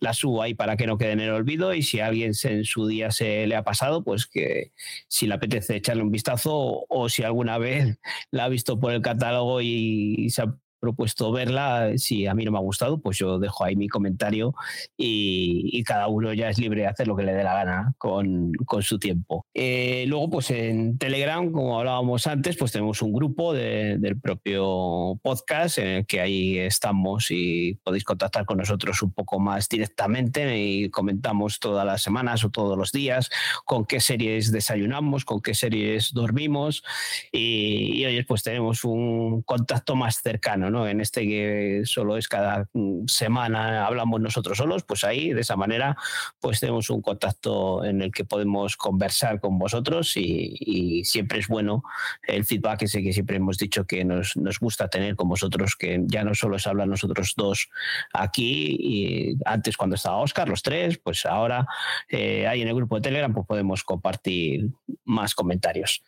la 0.00 0.12
subo 0.12 0.42
ahí 0.42 0.54
para 0.54 0.76
que 0.76 0.86
no 0.86 0.98
quede 0.98 1.12
en 1.12 1.20
el 1.20 1.30
olvido 1.30 1.74
y 1.74 1.82
si 1.82 2.00
a 2.00 2.06
alguien 2.06 2.32
en 2.42 2.64
su 2.64 2.86
día 2.86 3.10
se 3.10 3.46
le 3.46 3.56
ha 3.56 3.62
pasado, 3.64 4.04
pues 4.04 4.26
que 4.26 4.72
si 5.08 5.26
le 5.26 5.34
apetece 5.34 5.76
echarle 5.76 6.02
un 6.02 6.10
vistazo 6.10 6.54
o, 6.54 6.86
o 6.88 7.08
si 7.08 7.22
alguna 7.22 7.58
vez 7.58 7.98
la 8.30 8.44
ha 8.44 8.48
visto 8.48 8.78
por 8.78 8.92
el 8.92 9.02
catálogo 9.02 9.60
y, 9.60 10.14
y 10.18 10.30
se 10.30 10.42
ha 10.42 10.56
propuesto 10.78 11.32
verla. 11.32 11.92
Si 11.96 12.26
a 12.26 12.34
mí 12.34 12.44
no 12.44 12.52
me 12.52 12.58
ha 12.58 12.62
gustado, 12.62 13.00
pues 13.00 13.18
yo 13.18 13.38
dejo 13.38 13.64
ahí 13.64 13.76
mi 13.76 13.88
comentario 13.88 14.54
y, 14.96 15.70
y 15.72 15.82
cada 15.84 16.08
uno 16.08 16.32
ya 16.32 16.48
es 16.48 16.58
libre 16.58 16.82
de 16.82 16.86
hacer 16.88 17.08
lo 17.08 17.16
que 17.16 17.24
le 17.24 17.34
dé 17.34 17.44
la 17.44 17.54
gana 17.54 17.94
con, 17.98 18.52
con 18.64 18.82
su 18.82 18.98
tiempo. 18.98 19.46
Eh, 19.54 20.04
luego, 20.08 20.30
pues 20.30 20.50
en 20.50 20.98
Telegram, 20.98 21.50
como 21.50 21.78
hablábamos 21.78 22.26
antes, 22.26 22.56
pues 22.56 22.72
tenemos 22.72 23.02
un 23.02 23.12
grupo 23.12 23.52
de, 23.52 23.98
del 23.98 24.20
propio 24.20 25.18
podcast 25.22 25.78
en 25.78 25.86
el 25.88 26.06
que 26.06 26.20
ahí 26.20 26.58
estamos 26.58 27.30
y 27.30 27.78
podéis 27.82 28.04
contactar 28.04 28.44
con 28.44 28.58
nosotros 28.58 29.02
un 29.02 29.12
poco 29.12 29.38
más 29.38 29.68
directamente 29.68 30.58
y 30.58 30.90
comentamos 30.90 31.58
todas 31.58 31.86
las 31.86 32.02
semanas 32.02 32.44
o 32.44 32.50
todos 32.50 32.76
los 32.76 32.92
días 32.92 33.30
con 33.64 33.84
qué 33.84 34.00
series 34.00 34.52
desayunamos, 34.52 35.24
con 35.24 35.40
qué 35.40 35.54
series 35.54 36.12
dormimos 36.12 36.82
y, 37.32 38.00
y 38.00 38.04
hoy 38.04 38.22
pues 38.24 38.42
tenemos 38.42 38.84
un 38.84 39.42
contacto 39.42 39.96
más 39.96 40.20
cercano. 40.22 40.65
¿No? 40.70 40.86
En 40.88 41.00
este 41.00 41.22
que 41.22 41.82
solo 41.84 42.16
es 42.16 42.28
cada 42.28 42.68
semana 43.06 43.86
hablamos 43.86 44.20
nosotros 44.20 44.58
solos, 44.58 44.84
pues 44.84 45.04
ahí 45.04 45.32
de 45.32 45.40
esa 45.40 45.56
manera 45.56 45.96
pues 46.40 46.60
tenemos 46.60 46.90
un 46.90 47.02
contacto 47.02 47.84
en 47.84 48.02
el 48.02 48.12
que 48.12 48.24
podemos 48.24 48.76
conversar 48.76 49.40
con 49.40 49.58
vosotros 49.58 50.16
y, 50.16 50.56
y 50.60 51.04
siempre 51.04 51.38
es 51.38 51.48
bueno 51.48 51.82
el 52.26 52.44
feedback 52.44 52.82
ese 52.82 53.02
que 53.02 53.12
siempre 53.12 53.36
hemos 53.36 53.58
dicho 53.58 53.86
que 53.86 54.04
nos, 54.04 54.36
nos, 54.36 54.58
gusta 54.58 54.88
tener 54.88 55.16
con 55.16 55.28
vosotros, 55.28 55.76
que 55.76 56.02
ya 56.06 56.24
no 56.24 56.34
solo 56.34 56.56
es 56.56 56.66
hablar 56.66 56.88
nosotros 56.88 57.34
dos 57.36 57.68
aquí 58.12 58.76
y 58.78 59.36
antes 59.44 59.76
cuando 59.76 59.96
estaba 59.96 60.16
Oscar, 60.16 60.48
los 60.48 60.62
tres, 60.62 60.98
pues 60.98 61.26
ahora 61.26 61.66
eh, 62.08 62.46
ahí 62.46 62.62
en 62.62 62.68
el 62.68 62.74
grupo 62.74 62.96
de 62.96 63.02
Telegram 63.02 63.32
pues 63.32 63.46
podemos 63.46 63.84
compartir 63.84 64.70
más 65.04 65.34
comentarios. 65.34 66.02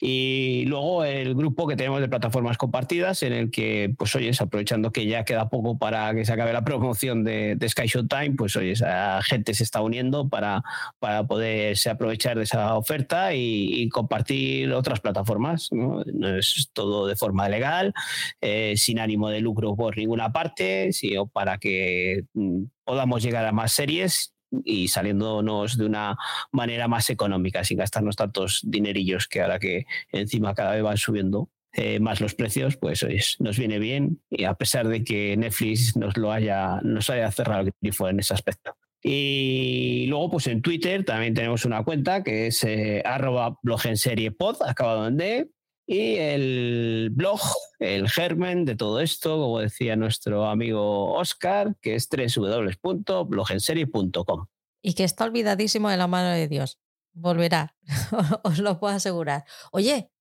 Y 0.00 0.64
luego 0.66 1.04
el 1.04 1.34
grupo 1.34 1.66
que 1.66 1.76
tenemos 1.76 2.00
de 2.00 2.08
plataformas 2.08 2.58
compartidas 2.58 3.22
en 3.22 3.32
el 3.32 3.50
que 3.50 3.94
pues 4.02 4.16
oyes, 4.16 4.40
aprovechando 4.40 4.90
que 4.90 5.06
ya 5.06 5.24
queda 5.24 5.48
poco 5.48 5.78
para 5.78 6.12
que 6.12 6.24
se 6.24 6.32
acabe 6.32 6.52
la 6.52 6.64
promoción 6.64 7.22
de, 7.22 7.54
de 7.54 7.68
Sky 7.68 7.86
Showtime, 7.86 8.32
pues 8.32 8.56
oyes, 8.56 8.80
la 8.80 9.22
gente 9.22 9.54
se 9.54 9.62
está 9.62 9.80
uniendo 9.80 10.28
para, 10.28 10.64
para 10.98 11.24
poderse 11.24 11.88
aprovechar 11.88 12.36
de 12.36 12.42
esa 12.42 12.74
oferta 12.74 13.32
y, 13.32 13.80
y 13.80 13.88
compartir 13.90 14.72
otras 14.72 14.98
plataformas. 14.98 15.68
¿no? 15.70 16.02
¿no? 16.04 16.36
es 16.36 16.70
todo 16.72 17.06
de 17.06 17.14
forma 17.14 17.48
legal, 17.48 17.94
eh, 18.40 18.74
sin 18.76 18.98
ánimo 18.98 19.28
de 19.28 19.40
lucro 19.40 19.76
por 19.76 19.96
ninguna 19.96 20.32
parte, 20.32 20.92
sino 20.92 21.28
para 21.28 21.58
que 21.58 22.24
mm, 22.34 22.64
podamos 22.82 23.22
llegar 23.22 23.46
a 23.46 23.52
más 23.52 23.70
series 23.70 24.34
y 24.64 24.88
saliéndonos 24.88 25.78
de 25.78 25.86
una 25.86 26.16
manera 26.50 26.88
más 26.88 27.08
económica, 27.08 27.62
sin 27.62 27.78
gastarnos 27.78 28.16
tantos 28.16 28.62
dinerillos 28.64 29.28
que 29.28 29.42
ahora 29.42 29.60
que 29.60 29.86
encima 30.10 30.56
cada 30.56 30.72
vez 30.72 30.82
van 30.82 30.96
subiendo 30.96 31.50
eh, 31.74 32.00
más 32.00 32.20
los 32.20 32.34
precios, 32.34 32.76
pues 32.76 33.02
es, 33.02 33.36
nos 33.38 33.58
viene 33.58 33.78
bien 33.78 34.20
y 34.28 34.44
a 34.44 34.54
pesar 34.54 34.88
de 34.88 35.04
que 35.04 35.36
Netflix 35.36 35.96
nos 35.96 36.16
lo 36.18 36.30
haya, 36.30 36.80
nos 36.82 37.08
haya 37.08 37.30
cerrado 37.30 37.62
el 37.62 37.72
grifo 37.80 38.08
en 38.08 38.20
ese 38.20 38.34
aspecto. 38.34 38.76
Y 39.02 40.06
luego, 40.06 40.30
pues 40.30 40.46
en 40.46 40.62
Twitter 40.62 41.04
también 41.04 41.34
tenemos 41.34 41.64
una 41.64 41.82
cuenta 41.82 42.22
que 42.22 42.46
es 42.46 42.62
eh, 42.62 43.02
arroba 43.04 43.58
blog 43.62 43.84
en 43.86 43.96
serie 43.96 44.30
pod, 44.30 44.62
acabado 44.62 45.08
en 45.08 45.16
D. 45.16 45.50
Y 45.84 46.14
el 46.16 47.10
blog, 47.12 47.40
el 47.80 48.08
germen 48.08 48.64
de 48.64 48.76
todo 48.76 49.00
esto, 49.00 49.38
como 49.38 49.58
decía 49.58 49.96
nuestro 49.96 50.46
amigo 50.46 51.14
Oscar, 51.14 51.74
que 51.80 51.96
es 51.96 52.08
www.blogenserie.com. 52.08 54.46
Y 54.80 54.94
que 54.94 55.02
está 55.02 55.24
olvidadísimo 55.24 55.90
de 55.90 55.96
la 55.96 56.06
mano 56.06 56.28
de 56.28 56.46
Dios. 56.46 56.78
Volverá, 57.12 57.74
os 58.44 58.60
lo 58.60 58.78
puedo 58.78 58.94
asegurar. 58.94 59.44
Oye, 59.72 60.11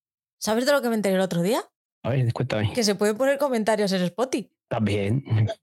¿sabes 0.42 0.66
de 0.66 0.72
lo 0.72 0.82
que 0.82 0.90
me 0.90 0.96
enteré 0.96 1.16
el 1.16 1.22
otro 1.22 1.42
día? 1.42 1.64
A 2.04 2.10
ver, 2.10 2.34
cuéntame. 2.34 2.74
Que 2.74 2.84
se 2.84 2.96
pueden 2.96 3.16
poner 3.16 3.38
comentarios 3.38 3.92
en 3.92 4.02
Spotify. 4.04 4.52
También. 4.68 5.24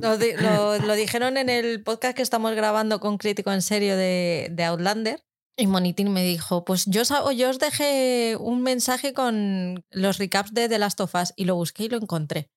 Lo, 0.00 0.78
lo, 0.78 0.94
dijeron 0.94 1.36
en 1.36 1.48
el 1.48 1.84
podcast 1.84 2.16
que 2.16 2.22
estamos 2.22 2.56
grabando 2.56 2.98
con 2.98 3.18
Crítico 3.18 3.52
en 3.52 3.62
Serio 3.62 3.96
de, 3.96 4.48
de 4.50 4.64
Outlander. 4.64 5.22
Y 5.56 5.68
Monitín 5.68 6.12
me 6.12 6.24
dijo, 6.24 6.64
pues 6.64 6.86
yo, 6.86 7.02
yo 7.32 7.50
os 7.50 7.58
dejé 7.60 8.36
un 8.40 8.62
mensaje 8.62 9.12
con 9.12 9.84
los 9.90 10.18
recaps 10.18 10.54
de 10.54 10.68
The 10.68 10.78
Last 10.78 11.00
of 11.00 11.14
Us 11.14 11.32
y 11.36 11.44
lo 11.44 11.54
busqué 11.54 11.84
y 11.84 11.88
lo 11.88 11.98
encontré. 11.98 12.50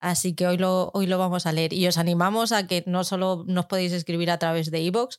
Así 0.00 0.34
que 0.34 0.46
hoy 0.46 0.58
lo, 0.58 0.90
hoy 0.92 1.06
lo 1.06 1.16
vamos 1.16 1.46
a 1.46 1.52
leer. 1.52 1.72
Y 1.72 1.86
os 1.86 1.96
animamos 1.96 2.52
a 2.52 2.66
que 2.66 2.82
no 2.86 3.04
solo 3.04 3.44
nos 3.46 3.66
podéis 3.66 3.92
escribir 3.92 4.30
a 4.30 4.38
través 4.38 4.70
de 4.70 4.80
iVoox, 4.80 5.18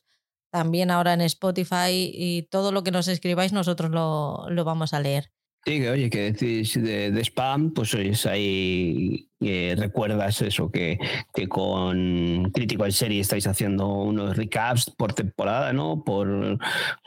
también 0.52 0.90
ahora 0.90 1.14
en 1.14 1.22
Spotify 1.22 2.12
y 2.12 2.42
todo 2.50 2.72
lo 2.72 2.84
que 2.84 2.90
nos 2.90 3.08
escribáis 3.08 3.52
nosotros 3.52 3.90
lo, 3.90 4.46
lo 4.50 4.64
vamos 4.64 4.92
a 4.92 5.00
leer. 5.00 5.32
Sí, 5.64 5.78
que 5.78 5.90
oye, 5.90 6.10
que 6.10 6.32
decís 6.32 6.74
de, 6.74 7.20
spam, 7.20 7.72
pues 7.72 7.94
ahí 8.26 9.28
eh, 9.40 9.76
recuerdas 9.78 10.42
eso, 10.42 10.72
que, 10.72 10.98
que 11.32 11.48
con 11.48 12.50
Crítico 12.52 12.84
en 12.84 12.90
Serie 12.90 13.20
estáis 13.20 13.46
haciendo 13.46 13.86
unos 13.86 14.36
recaps 14.36 14.90
por 14.90 15.12
temporada, 15.12 15.72
¿no? 15.72 16.02
Por, 16.02 16.58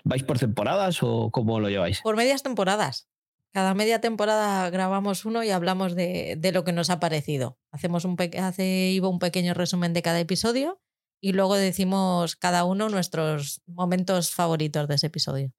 ¿Vais 0.05 0.23
por 0.23 0.39
temporadas 0.39 0.99
o 1.03 1.31
cómo 1.31 1.59
lo 1.59 1.69
lleváis? 1.69 1.99
Por 2.01 2.15
medias 2.15 2.43
temporadas. 2.43 3.09
Cada 3.51 3.73
media 3.73 3.99
temporada 3.99 4.69
grabamos 4.69 5.25
uno 5.25 5.43
y 5.43 5.49
hablamos 5.49 5.93
de, 5.93 6.35
de 6.37 6.51
lo 6.53 6.63
que 6.63 6.71
nos 6.71 6.89
ha 6.89 7.01
parecido. 7.01 7.57
Hacemos 7.71 8.05
un 8.05 8.15
hace 8.39 8.89
Ivo 8.91 9.09
un 9.09 9.19
pequeño 9.19 9.53
resumen 9.53 9.93
de 9.93 10.01
cada 10.01 10.19
episodio 10.21 10.79
y 11.21 11.33
luego 11.33 11.55
decimos 11.55 12.37
cada 12.37 12.63
uno 12.63 12.87
nuestros 12.87 13.61
momentos 13.65 14.31
favoritos 14.31 14.87
de 14.87 14.95
ese 14.95 15.07
episodio. 15.07 15.51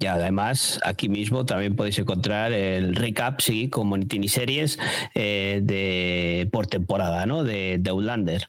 Y 0.00 0.06
además, 0.06 0.80
aquí 0.82 1.10
mismo 1.10 1.44
también 1.44 1.76
podéis 1.76 1.98
encontrar 1.98 2.52
el 2.52 2.96
recap, 2.96 3.40
sí, 3.42 3.68
como 3.68 3.96
en 3.96 4.28
series 4.28 4.78
eh, 5.14 5.60
de, 5.62 6.48
por 6.50 6.66
temporada, 6.66 7.26
¿no? 7.26 7.44
De, 7.44 7.76
de 7.78 7.90
Outlander. 7.90 8.48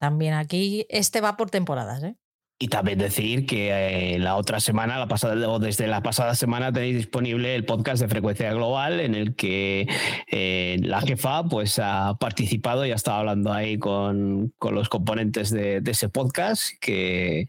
También 0.00 0.34
aquí, 0.34 0.86
este 0.88 1.20
va 1.20 1.36
por 1.36 1.50
temporadas, 1.50 2.02
¿eh? 2.02 2.16
Y 2.60 2.66
también 2.66 2.98
decir 2.98 3.46
que 3.46 4.14
eh, 4.14 4.18
la 4.18 4.34
otra 4.34 4.58
semana, 4.58 4.98
la 4.98 5.06
pasada, 5.06 5.48
o 5.48 5.60
desde 5.60 5.86
la 5.86 6.02
pasada 6.02 6.34
semana, 6.34 6.72
tenéis 6.72 6.96
disponible 6.96 7.54
el 7.54 7.64
podcast 7.64 8.02
de 8.02 8.08
Frecuencia 8.08 8.52
Global, 8.52 8.98
en 8.98 9.14
el 9.14 9.36
que 9.36 9.86
eh, 10.26 10.78
la 10.82 11.00
jefa 11.00 11.44
pues, 11.44 11.78
ha 11.78 12.16
participado 12.18 12.84
y 12.84 12.90
ha 12.90 12.96
estado 12.96 13.18
hablando 13.18 13.52
ahí 13.52 13.78
con, 13.78 14.52
con 14.58 14.74
los 14.74 14.88
componentes 14.88 15.50
de, 15.50 15.80
de, 15.80 15.90
ese 15.92 16.08
podcast, 16.08 16.70
que, 16.80 17.46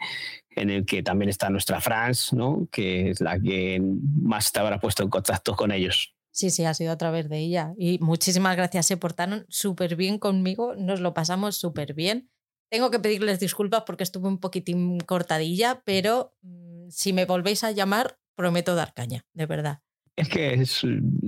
en 0.59 0.69
el 0.69 0.85
que 0.85 1.01
también 1.03 1.29
está 1.29 1.49
nuestra 1.49 1.79
France, 1.79 2.35
¿no? 2.35 2.67
que 2.71 3.11
es 3.11 3.21
la 3.21 3.39
que 3.39 3.81
más 3.81 4.51
te 4.51 4.59
habrá 4.59 4.79
puesto 4.79 5.03
en 5.03 5.09
contacto 5.09 5.55
con 5.55 5.71
ellos. 5.71 6.13
Sí, 6.31 6.49
sí, 6.51 6.63
ha 6.65 6.73
sido 6.73 6.91
a 6.91 6.97
través 6.97 7.29
de 7.29 7.39
ella. 7.39 7.73
Y 7.77 7.97
muchísimas 7.99 8.55
gracias, 8.55 8.85
se 8.85 8.97
portaron 8.97 9.45
súper 9.49 9.95
bien 9.95 10.19
conmigo, 10.19 10.75
nos 10.75 10.99
lo 10.99 11.13
pasamos 11.13 11.57
súper 11.57 11.93
bien. 11.93 12.29
Tengo 12.69 12.91
que 12.91 12.99
pedirles 12.99 13.39
disculpas 13.39 13.83
porque 13.85 14.03
estuve 14.03 14.27
un 14.27 14.39
poquitín 14.39 14.99
cortadilla, 14.99 15.81
pero 15.85 16.35
mm, 16.41 16.89
si 16.89 17.13
me 17.13 17.25
volvéis 17.25 17.63
a 17.63 17.71
llamar, 17.71 18.19
prometo 18.35 18.75
dar 18.75 18.93
caña, 18.93 19.25
de 19.33 19.45
verdad. 19.47 19.79
Es 20.15 20.29
que 20.29 20.65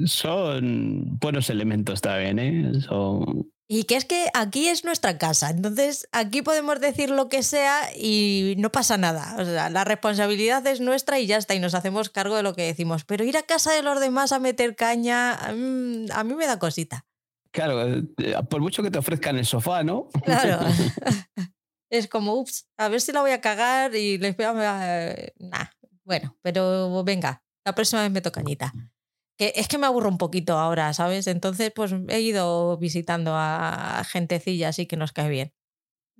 son 0.05 1.17
buenos 1.19 1.49
elementos 1.49 2.01
también, 2.01 2.39
¿eh? 2.39 2.81
Son 2.81 3.49
y 3.73 3.85
que 3.85 3.95
es 3.95 4.03
que 4.03 4.27
aquí 4.33 4.67
es 4.67 4.83
nuestra 4.83 5.17
casa, 5.17 5.49
entonces 5.49 6.05
aquí 6.11 6.41
podemos 6.41 6.81
decir 6.81 7.09
lo 7.09 7.29
que 7.29 7.41
sea 7.41 7.89
y 7.95 8.55
no 8.57 8.69
pasa 8.69 8.97
nada. 8.97 9.33
O 9.39 9.45
sea, 9.45 9.69
la 9.69 9.85
responsabilidad 9.85 10.67
es 10.67 10.81
nuestra 10.81 11.19
y 11.19 11.25
ya 11.25 11.37
está, 11.37 11.55
y 11.55 11.61
nos 11.61 11.73
hacemos 11.73 12.09
cargo 12.09 12.35
de 12.35 12.43
lo 12.43 12.53
que 12.53 12.63
decimos. 12.63 13.05
Pero 13.05 13.23
ir 13.23 13.37
a 13.37 13.43
casa 13.43 13.71
de 13.71 13.81
los 13.81 14.01
demás 14.01 14.33
a 14.33 14.39
meter 14.39 14.75
caña, 14.75 15.39
mm, 15.55 16.11
a 16.11 16.21
mí 16.25 16.33
me 16.33 16.47
da 16.47 16.59
cosita. 16.59 17.05
Claro, 17.51 17.87
eh, 17.87 18.03
por 18.49 18.59
mucho 18.59 18.83
que 18.83 18.91
te 18.91 18.99
ofrezcan 18.99 19.37
el 19.37 19.45
sofá, 19.45 19.83
¿no? 19.83 20.09
Claro. 20.25 20.59
es 21.89 22.09
como, 22.09 22.33
ups, 22.33 22.67
a 22.75 22.89
ver 22.89 22.99
si 22.99 23.13
la 23.13 23.21
voy 23.21 23.31
a 23.31 23.39
cagar 23.39 23.95
y 23.95 24.17
les 24.17 24.35
voy 24.35 24.47
a... 24.47 25.15
Nah, 25.39 25.67
bueno, 26.03 26.37
pero 26.41 27.05
venga, 27.05 27.41
la 27.63 27.73
próxima 27.73 28.01
vez 28.01 28.11
meto 28.11 28.33
cañita 28.33 28.73
es 29.37 29.67
que 29.67 29.77
me 29.77 29.87
aburro 29.87 30.09
un 30.09 30.17
poquito 30.17 30.57
ahora, 30.57 30.93
¿sabes? 30.93 31.27
Entonces, 31.27 31.71
pues 31.75 31.93
he 32.09 32.21
ido 32.21 32.77
visitando 32.77 33.33
a 33.35 34.03
gentecilla, 34.05 34.69
así 34.69 34.85
que 34.85 34.97
nos 34.97 35.11
cae 35.11 35.29
bien. 35.29 35.53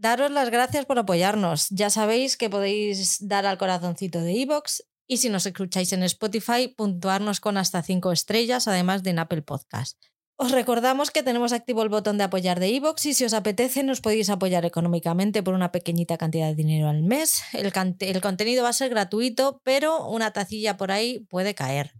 Daros 0.01 0.31
las 0.31 0.49
gracias 0.49 0.87
por 0.87 0.97
apoyarnos. 0.97 1.67
Ya 1.69 1.91
sabéis 1.91 2.35
que 2.35 2.49
podéis 2.49 3.17
dar 3.27 3.45
al 3.45 3.59
corazoncito 3.59 4.21
de 4.21 4.33
iVoox 4.33 4.81
y 5.07 5.17
si 5.17 5.29
nos 5.29 5.45
escucháis 5.45 5.93
en 5.93 6.01
Spotify, 6.01 6.69
puntuarnos 6.69 7.39
con 7.39 7.55
hasta 7.57 7.83
5 7.83 8.11
estrellas, 8.11 8.67
además 8.67 9.03
de 9.03 9.11
en 9.11 9.19
Apple 9.19 9.43
Podcast. 9.43 10.01
Os 10.37 10.51
recordamos 10.51 11.11
que 11.11 11.21
tenemos 11.21 11.53
activo 11.53 11.83
el 11.83 11.89
botón 11.89 12.17
de 12.17 12.23
apoyar 12.23 12.59
de 12.59 12.69
iVoox 12.69 13.05
y 13.05 13.13
si 13.13 13.25
os 13.25 13.35
apetece 13.35 13.83
nos 13.83 14.01
podéis 14.01 14.31
apoyar 14.31 14.65
económicamente 14.65 15.43
por 15.43 15.53
una 15.53 15.71
pequeñita 15.71 16.17
cantidad 16.17 16.47
de 16.47 16.55
dinero 16.55 16.89
al 16.89 17.03
mes. 17.03 17.43
El, 17.53 17.71
el 17.99 18.21
contenido 18.21 18.63
va 18.63 18.69
a 18.69 18.73
ser 18.73 18.89
gratuito, 18.89 19.61
pero 19.63 20.07
una 20.07 20.31
tacilla 20.31 20.77
por 20.77 20.91
ahí 20.91 21.27
puede 21.29 21.53
caer. 21.53 21.93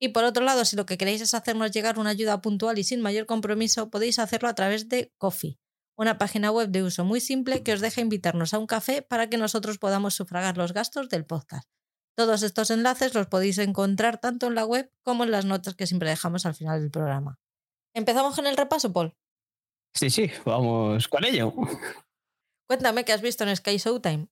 Y 0.00 0.08
por 0.08 0.24
otro 0.24 0.44
lado, 0.44 0.64
si 0.64 0.76
lo 0.76 0.86
que 0.86 0.96
queréis 0.96 1.20
es 1.20 1.34
hacernos 1.34 1.72
llegar 1.72 1.98
una 1.98 2.10
ayuda 2.10 2.40
puntual 2.40 2.78
y 2.78 2.84
sin 2.84 3.00
mayor 3.00 3.26
compromiso, 3.26 3.90
podéis 3.90 4.18
hacerlo 4.18 4.48
a 4.48 4.54
través 4.54 4.88
de 4.88 5.12
Coffee, 5.18 5.58
una 5.96 6.18
página 6.18 6.52
web 6.52 6.68
de 6.68 6.84
uso 6.84 7.04
muy 7.04 7.20
simple 7.20 7.62
que 7.64 7.72
os 7.72 7.80
deja 7.80 8.00
invitarnos 8.00 8.54
a 8.54 8.58
un 8.58 8.66
café 8.66 9.02
para 9.02 9.28
que 9.28 9.38
nosotros 9.38 9.78
podamos 9.78 10.14
sufragar 10.14 10.56
los 10.56 10.72
gastos 10.72 11.08
del 11.08 11.26
podcast. 11.26 11.68
Todos 12.16 12.42
estos 12.42 12.70
enlaces 12.70 13.14
los 13.14 13.26
podéis 13.26 13.58
encontrar 13.58 14.18
tanto 14.18 14.46
en 14.46 14.54
la 14.54 14.64
web 14.64 14.92
como 15.02 15.24
en 15.24 15.30
las 15.30 15.44
notas 15.44 15.74
que 15.74 15.86
siempre 15.86 16.10
dejamos 16.10 16.46
al 16.46 16.54
final 16.54 16.80
del 16.80 16.90
programa. 16.90 17.38
¿Empezamos 17.94 18.34
con 18.36 18.46
el 18.46 18.56
repaso, 18.56 18.92
Paul? 18.92 19.16
Sí, 19.94 20.10
sí, 20.10 20.30
vamos 20.44 21.08
con 21.08 21.24
ello. 21.24 21.52
Cuéntame 22.68 23.04
qué 23.04 23.12
has 23.12 23.22
visto 23.22 23.44
en 23.44 23.56
Sky 23.56 23.78
Showtime. 23.78 24.28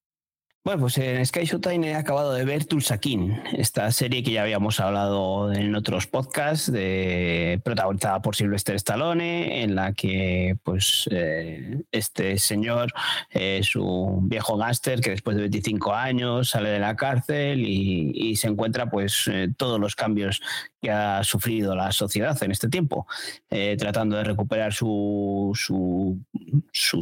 Bueno, 0.67 0.81
pues 0.81 0.99
en 0.99 1.25
Sky 1.25 1.45
Showtime 1.45 1.91
he 1.91 1.95
acabado 1.95 2.33
de 2.33 2.45
ver 2.45 2.65
Tulsa 2.65 2.99
King, 2.99 3.37
esta 3.57 3.89
serie 3.93 4.25
que 4.25 4.33
ya 4.33 4.43
habíamos 4.43 4.81
hablado 4.81 5.53
en 5.53 5.77
otros 5.77 6.09
podcasts, 6.09 6.73
de, 6.73 7.61
protagonizada 7.63 8.21
por 8.21 8.35
Sylvester 8.35 8.75
Stallone, 8.75 9.63
en 9.63 9.77
la 9.77 9.93
que 9.93 10.57
pues 10.65 11.09
eh, 11.13 11.83
este 11.93 12.37
señor 12.39 12.93
es 13.31 13.77
un 13.77 14.29
viejo 14.29 14.57
gángster 14.57 15.01
que 15.01 15.11
después 15.11 15.37
de 15.37 15.43
25 15.43 15.95
años 15.95 16.51
sale 16.51 16.71
de 16.71 16.81
la 16.81 16.97
cárcel 16.97 17.65
y, 17.65 18.35
se 18.35 18.49
encuentra 18.49 18.91
pues 18.91 19.31
eh, 19.33 19.49
todos 19.57 19.79
los 19.79 19.95
cambios 19.95 20.43
que 20.81 20.91
ha 20.91 21.25
sufrido 21.25 21.75
la 21.75 21.93
sociedad 21.93 22.41
en 22.43 22.51
este 22.51 22.69
tiempo, 22.69 23.07
eh, 23.51 23.77
tratando 23.79 24.17
de 24.17 24.25
recuperar 24.25 24.73
su, 24.73 25.53
su, 25.55 26.23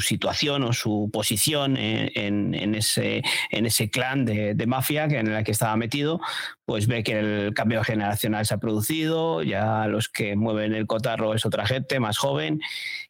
situación 0.00 0.64
o 0.64 0.72
su 0.72 1.10
posición 1.12 1.76
en, 1.76 2.54
en 2.54 2.74
ese 2.74 3.22
en 3.50 3.66
ese 3.66 3.90
clan 3.90 4.24
de, 4.24 4.66
mafia 4.66 5.04
en 5.04 5.28
el 5.28 5.44
que 5.44 5.52
estaba 5.52 5.76
metido, 5.76 6.20
pues 6.64 6.86
ve 6.86 7.02
que 7.02 7.18
el 7.18 7.54
cambio 7.54 7.84
generacional 7.84 8.46
se 8.46 8.54
ha 8.54 8.58
producido, 8.58 9.42
ya 9.42 9.86
los 9.86 10.08
que 10.08 10.34
mueven 10.36 10.74
el 10.74 10.86
cotarro 10.86 11.34
es 11.34 11.44
otra 11.44 11.66
gente 11.66 12.00
más 12.00 12.16
joven 12.18 12.60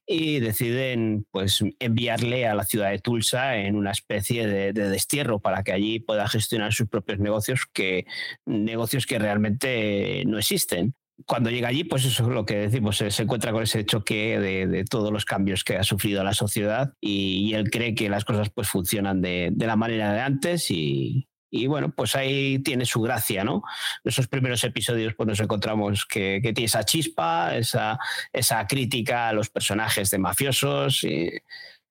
y 0.06 0.40
deciden 0.40 1.26
pues 1.30 1.62
enviarle 1.78 2.46
a 2.46 2.54
la 2.54 2.64
ciudad 2.64 2.90
de 2.90 2.98
Tulsa 2.98 3.56
en 3.56 3.76
una 3.76 3.92
especie 3.92 4.46
de, 4.46 4.72
destierro 4.72 5.38
para 5.38 5.62
que 5.62 5.72
allí 5.72 6.00
pueda 6.00 6.28
gestionar 6.28 6.72
sus 6.72 6.88
propios 6.88 7.18
negocios 7.18 7.66
que 7.72 8.06
negocios 8.44 9.06
que 9.06 9.18
realmente 9.18 10.24
no 10.26 10.38
existen. 10.38 10.94
Cuando 11.26 11.48
llega 11.48 11.68
allí, 11.68 11.84
pues 11.84 12.04
eso 12.04 12.24
es 12.24 12.28
lo 12.28 12.44
que 12.44 12.56
decimos, 12.56 12.96
se, 12.96 13.22
encuentra 13.22 13.52
con 13.52 13.62
ese 13.62 13.86
choque 13.86 14.40
de, 14.40 14.84
todos 14.84 15.12
los 15.12 15.24
cambios 15.24 15.62
que 15.62 15.76
ha 15.76 15.84
sufrido 15.84 16.24
la 16.24 16.34
sociedad 16.34 16.94
y, 17.00 17.54
él 17.54 17.70
cree 17.70 17.94
que 17.94 18.08
las 18.08 18.24
cosas 18.24 18.50
pues 18.50 18.68
funcionan 18.68 19.22
de, 19.22 19.52
la 19.56 19.76
manera 19.76 20.12
de 20.12 20.20
antes 20.20 20.72
y, 20.72 21.28
bueno, 21.66 21.90
pues 21.90 22.16
ahí 22.16 22.58
tiene 22.60 22.84
su 22.84 23.00
gracia, 23.00 23.44
¿no? 23.44 23.62
En 24.04 24.10
esos 24.10 24.28
primeros 24.28 24.64
episodios 24.64 25.14
pues 25.14 25.26
nos 25.26 25.40
encontramos 25.40 26.04
que, 26.04 26.40
tiene 26.42 26.64
esa 26.64 26.84
chispa, 26.84 27.56
esa, 27.56 27.98
esa 28.32 28.66
crítica 28.66 29.28
a 29.28 29.32
los 29.32 29.50
personajes 29.50 30.10
de 30.10 30.18
mafiosos. 30.18 31.06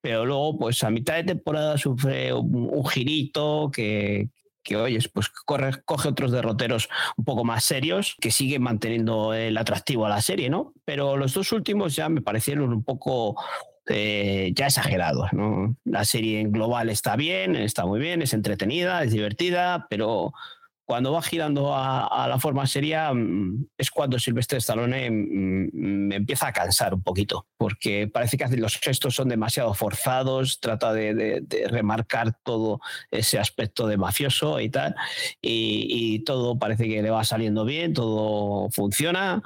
pero 0.02 0.26
luego, 0.26 0.58
pues 0.60 0.84
a 0.84 0.90
mitad 0.90 1.16
de 1.16 1.24
temporada 1.24 1.78
sufre 1.78 2.34
un 2.34 2.86
girito 2.88 3.72
que, 3.74 4.30
que 4.64 4.78
oyes, 4.78 5.10
pues 5.10 5.30
coge 5.30 6.08
otros 6.08 6.32
derroteros 6.32 6.90
un 7.18 7.26
poco 7.26 7.44
más 7.44 7.64
serios 7.64 8.16
que 8.20 8.32
siguen 8.32 8.64
manteniendo 8.64 9.34
el 9.34 9.58
atractivo 9.58 10.06
a 10.06 10.10
la 10.10 10.22
serie, 10.22 10.50
¿no? 10.50 10.74
Pero 10.86 11.18
los 11.18 11.34
dos 11.34 11.52
últimos 11.52 11.96
ya 11.96 12.10
me 12.10 12.22
parecieron 12.22 12.72
un 12.72 12.84
poco 12.84 13.36
eh, 13.88 14.52
ya 14.56 14.68
exagerados. 14.68 15.30
La 15.84 16.06
serie 16.06 16.40
en 16.40 16.52
global 16.52 16.90
está 16.90 17.16
bien, 17.16 17.56
está 17.56 17.86
muy 17.86 18.00
bien, 18.00 18.22
es 18.22 18.34
entretenida, 18.34 19.04
es 19.04 19.12
divertida, 19.12 19.88
pero 19.90 20.34
cuando 20.86 21.14
va 21.14 21.22
girando 21.22 21.74
a, 21.74 22.28
la 22.28 22.40
forma 22.40 22.68
seria 22.68 23.14
mm, 23.14 23.68
es 23.78 23.90
cuando 23.90 24.20
Silvestre 24.20 24.58
Stallone 24.58 25.10
mm, 25.10 25.70
me 25.74 26.16
empieza 26.16 26.48
a 26.48 26.54
cansar 26.54 26.94
un 26.94 27.02
poquito, 27.02 27.48
porque 27.58 28.08
parece 28.08 28.38
que 28.38 28.48
los 28.58 28.78
gestos 28.78 29.16
son 29.16 29.30
demasiado 29.30 29.74
forzados, 29.74 30.60
trata 30.60 30.94
de, 30.94 31.44
remarcar 31.70 32.38
todo 32.44 32.82
ese 33.12 33.40
aspecto 33.40 33.88
de 33.88 33.98
mafioso 33.98 34.60
y 34.60 34.70
tal, 34.70 34.96
y, 35.42 36.20
todo 36.26 36.58
parece 36.58 36.88
que 36.88 37.02
le 37.02 37.10
va 37.10 37.24
saliendo 37.24 37.66
bien, 37.66 37.94
todo 37.94 38.70
funciona, 38.70 39.42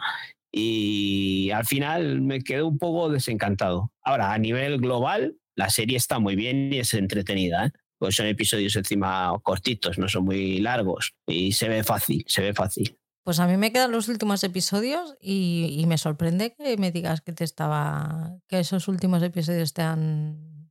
y 0.58 1.52
al 1.52 1.65
final 1.65 2.22
me 2.22 2.41
quedo 2.41 2.67
un 2.67 2.78
poco 2.78 3.10
desencantado. 3.10 3.91
Ahora, 4.02 4.34
a 4.34 4.38
nivel 4.38 4.80
global, 4.80 5.36
la 5.56 5.70
serie 5.70 5.98
está 5.98 6.20
muy 6.20 6.36
bien 6.36 6.74
y 6.74 6.80
es 6.80 6.93
entretenida. 6.93 7.67
¿eh? 7.67 7.72
pues 7.98 8.15
son 8.15 8.28
episodios 8.28 8.76
encima 8.76 9.38
cortitos, 9.43 9.98
no 9.98 10.08
son 10.08 10.26
muy 10.26 10.60
largos 10.60 11.13
y 11.26 11.52
se 11.54 11.67
ve 11.67 11.84
fácil, 11.84 12.24
se 12.28 12.41
ve 12.41 12.54
fácil. 12.54 12.98
Pues 13.24 13.39
a 13.39 13.48
mí 13.48 13.58
me 13.58 13.74
quedan 13.74 13.91
los 13.91 14.08
últimos 14.08 14.43
episodios 14.43 15.15
y, 15.20 15.84
me 15.88 15.98
sorprende 15.98 16.54
que 16.54 16.78
me 16.78 16.91
digas 16.91 17.22
que 17.22 17.34
te 17.34 17.43
estaba 17.43 18.38
que 18.48 18.60
esos 18.60 18.88
últimos 18.88 19.22
episodios 19.22 19.74
te 19.74 19.82
han, 19.82 20.70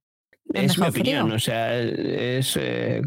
es 0.54 0.78
mi 0.78 0.86
opinión, 0.86 1.30
o 1.32 1.38
sea, 1.38 1.78
es 1.78 2.56
eh, 2.56 3.02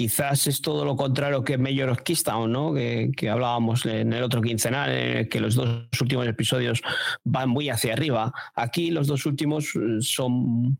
quizás 0.00 0.46
es 0.46 0.62
todo 0.62 0.86
lo 0.86 0.96
contrario 0.96 1.44
que 1.44 1.58
Major 1.58 1.90
of 1.90 2.00
Keystone, 2.00 2.50
¿no? 2.50 2.72
Que, 2.72 3.12
que, 3.14 3.28
hablábamos 3.28 3.84
en 3.84 4.14
el 4.14 4.22
otro 4.22 4.40
quincenal, 4.40 5.28
que 5.28 5.40
los 5.40 5.56
dos 5.56 5.84
últimos 6.00 6.26
episodios 6.26 6.80
van 7.22 7.50
muy 7.50 7.68
hacia 7.68 7.92
arriba. 7.92 8.32
Aquí 8.54 8.90
los 8.90 9.08
dos 9.08 9.26
últimos 9.26 9.74
son 10.00 10.78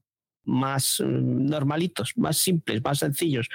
más 0.51 1.01
mm, 1.01 1.47
normalitos, 1.47 2.13
más 2.17 2.37
simples, 2.37 2.83
más 2.83 2.99
sencillos, 2.99 3.49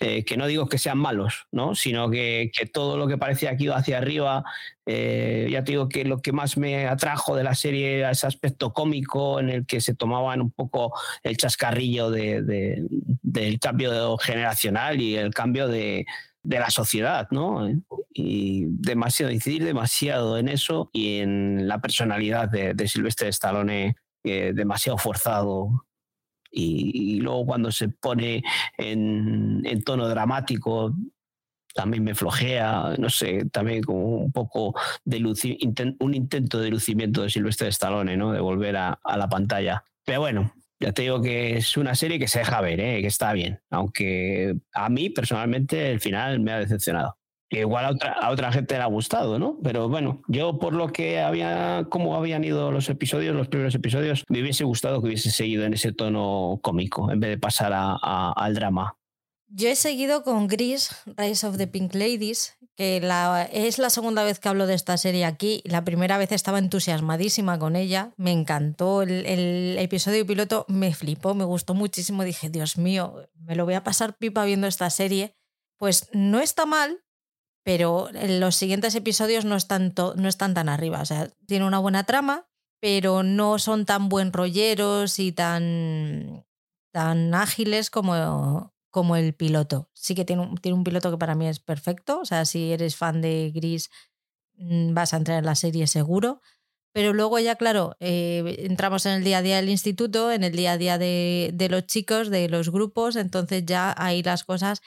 eh, 0.00 0.24
que 0.24 0.36
no 0.36 0.46
digo 0.46 0.66
que 0.66 0.78
sean 0.78 0.98
malos, 0.98 1.46
¿no? 1.52 1.74
sino 1.74 2.10
que, 2.10 2.50
todo 2.72 2.96
lo 2.98 3.06
que 3.06 3.16
parecía 3.16 3.50
aquí 3.50 3.68
hacia 3.68 3.98
arriba, 3.98 4.44
eh, 4.86 5.48
ya 5.50 5.62
te 5.64 5.72
digo 5.72 5.88
que 5.88 6.04
lo 6.04 6.20
que 6.20 6.32
más 6.32 6.56
me 6.56 6.86
atrajo 6.86 7.36
de 7.36 7.44
la 7.44 7.54
serie 7.54 7.98
era 7.98 8.10
ese 8.10 8.26
aspecto 8.26 8.72
cómico 8.72 9.40
en 9.40 9.48
el 9.48 9.66
que 9.66 9.80
se 9.80 9.94
tomaban 9.94 10.40
un 10.40 10.50
poco 10.50 10.92
el 11.22 11.36
chascarrillo 11.36 12.10
de, 12.10 12.84
del 13.22 13.58
cambio 13.60 14.18
generacional 14.18 15.00
y 15.00 15.16
el 15.16 15.32
cambio 15.32 15.68
de, 15.68 16.04
la 16.42 16.68
sociedad, 16.68 17.26
¿no? 17.30 17.66
Y 18.12 18.66
demasiado, 18.66 19.32
incidir 19.32 19.64
demasiado 19.64 20.36
en 20.36 20.48
eso 20.48 20.90
y 20.92 21.20
en 21.20 21.66
la 21.66 21.80
personalidad 21.80 22.50
de, 22.50 22.74
de 22.74 22.86
Silvestre 22.86 23.28
Stallone 23.28 23.96
eh, 24.26 24.52
demasiado 24.54 24.96
forzado 24.96 25.84
y, 26.54 27.20
luego 27.20 27.46
cuando 27.46 27.70
se 27.70 27.88
pone 27.88 28.42
en, 28.78 29.82
tono 29.84 30.08
dramático 30.08 30.94
también 31.74 32.04
me 32.04 32.14
flojea, 32.14 32.94
no 32.98 33.10
sé, 33.10 33.46
también 33.50 33.82
como 33.82 34.18
un 34.18 34.32
poco 34.32 34.74
de 35.04 35.18
un 35.98 36.14
intento 36.14 36.60
de 36.60 36.70
lucimiento 36.70 37.22
de 37.22 37.30
Silvestre 37.30 37.68
Stallone, 37.68 38.16
¿no? 38.16 38.30
De 38.32 38.38
volver 38.38 38.76
a, 38.76 39.00
la 39.16 39.28
pantalla. 39.28 39.82
Pero 40.04 40.20
bueno, 40.20 40.52
ya 40.78 40.92
te 40.92 41.02
digo 41.02 41.20
que 41.20 41.56
es 41.56 41.76
una 41.76 41.96
serie 41.96 42.20
que 42.20 42.28
se 42.28 42.38
deja 42.38 42.60
ver, 42.60 42.78
¿eh? 42.78 43.00
que 43.00 43.08
está 43.08 43.32
bien, 43.32 43.60
aunque 43.70 44.54
a 44.72 44.88
mí 44.88 45.10
personalmente 45.10 45.90
el 45.90 46.00
final 46.00 46.38
me 46.38 46.52
ha 46.52 46.60
decepcionado 46.60 47.16
igual 47.60 47.98
a 48.20 48.30
otra, 48.30 48.48
a 48.48 48.52
gente 48.52 48.76
le 48.76 48.82
ha 48.82 48.86
gustado, 48.86 49.38
¿no? 49.38 49.58
Pero 49.62 49.88
bueno, 49.88 50.22
yo 50.28 50.58
por 50.58 50.74
lo 50.74 50.88
que 50.88 51.20
había, 51.20 51.86
cómo 51.88 52.16
habían 52.16 52.44
ido 52.44 52.70
los 52.70 52.88
episodios, 52.88 53.34
los 53.34 53.48
primeros 53.48 53.74
episodios, 53.74 54.24
me 54.28 54.40
hubiese 54.40 54.64
gustado 54.64 55.00
que 55.00 55.08
hubiese 55.08 55.30
seguido 55.30 55.64
en 55.64 55.74
ese 55.74 55.92
tono 55.92 56.58
cómico 56.62 57.10
en 57.10 57.20
vez 57.20 57.30
de 57.30 57.38
pasar 57.38 57.72
al 57.74 58.54
drama. 58.54 58.96
Yo 59.56 59.68
he 59.68 59.76
seguido 59.76 60.24
con 60.24 60.48
Gris, 60.48 60.90
Rise 61.06 61.46
of 61.46 61.58
the 61.58 61.68
Pink 61.68 61.94
Ladies, 61.94 62.56
que 62.76 62.96
es 63.52 63.78
la 63.78 63.90
segunda 63.90 64.24
vez 64.24 64.40
que 64.40 64.48
hablo 64.48 64.66
de 64.66 64.74
esta 64.74 64.96
serie 64.96 65.24
aquí. 65.24 65.62
La 65.64 65.84
primera 65.84 66.18
vez 66.18 66.32
estaba 66.32 66.58
entusiasmadísima 66.58 67.58
con 67.58 67.76
ella, 67.76 68.12
me 68.16 68.32
encantó. 68.32 69.02
El, 69.02 69.24
el, 69.26 69.78
episodio 69.78 70.26
piloto 70.26 70.66
me 70.68 70.92
flipó, 70.92 71.34
me 71.34 71.44
gustó 71.44 71.74
muchísimo. 71.74 72.24
Dije, 72.24 72.50
Dios 72.50 72.78
mío, 72.78 73.28
me 73.34 73.54
lo 73.54 73.64
voy 73.64 73.74
a 73.74 73.84
pasar 73.84 74.16
pipa 74.16 74.44
viendo 74.44 74.66
esta 74.66 74.90
serie. 74.90 75.36
Pues 75.76 76.08
no 76.12 76.40
está 76.40 76.66
mal, 76.66 77.03
pero 77.64 78.10
los 78.12 78.56
siguientes 78.56 78.94
episodios 78.94 79.46
no 79.46 79.56
están, 79.56 79.94
no 80.16 80.28
están 80.28 80.52
tan 80.52 80.68
arriba. 80.68 81.00
O 81.00 81.06
sea, 81.06 81.30
tiene 81.46 81.64
una 81.64 81.78
buena 81.78 82.04
trama, 82.04 82.46
pero 82.78 83.22
no 83.22 83.58
son 83.58 83.86
tan 83.86 84.10
buen 84.10 84.32
rolleros 84.32 85.18
y 85.18 85.32
tan, 85.32 86.44
tan 86.92 87.34
ágiles 87.34 87.88
como, 87.88 88.74
como 88.90 89.16
el 89.16 89.32
piloto. 89.34 89.88
Sí 89.94 90.14
que 90.14 90.26
tiene 90.26 90.42
un, 90.42 90.56
tiene 90.58 90.76
un 90.76 90.84
piloto 90.84 91.10
que 91.10 91.16
para 91.16 91.34
mí 91.34 91.48
es 91.48 91.58
perfecto. 91.58 92.20
O 92.20 92.26
sea, 92.26 92.44
si 92.44 92.70
eres 92.70 92.96
fan 92.96 93.22
de 93.22 93.50
Gris, 93.54 93.90
mm, 94.56 94.92
vas 94.92 95.14
a 95.14 95.16
entrar 95.16 95.38
en 95.38 95.46
la 95.46 95.54
serie 95.54 95.86
seguro. 95.86 96.42
Pero 96.92 97.14
luego 97.14 97.38
ya, 97.38 97.56
claro, 97.56 97.96
eh, 97.98 98.56
entramos 98.58 99.06
en 99.06 99.12
el 99.12 99.24
día 99.24 99.38
a 99.38 99.42
día 99.42 99.56
del 99.56 99.70
instituto, 99.70 100.30
en 100.30 100.44
el 100.44 100.52
día 100.52 100.72
a 100.72 100.78
día 100.78 100.98
de, 100.98 101.50
de 101.52 101.68
los 101.68 101.86
chicos, 101.86 102.30
de 102.30 102.48
los 102.48 102.70
grupos, 102.70 103.16
entonces 103.16 103.64
ya 103.66 103.92
ahí 103.98 104.22
las 104.22 104.44
cosas 104.44 104.80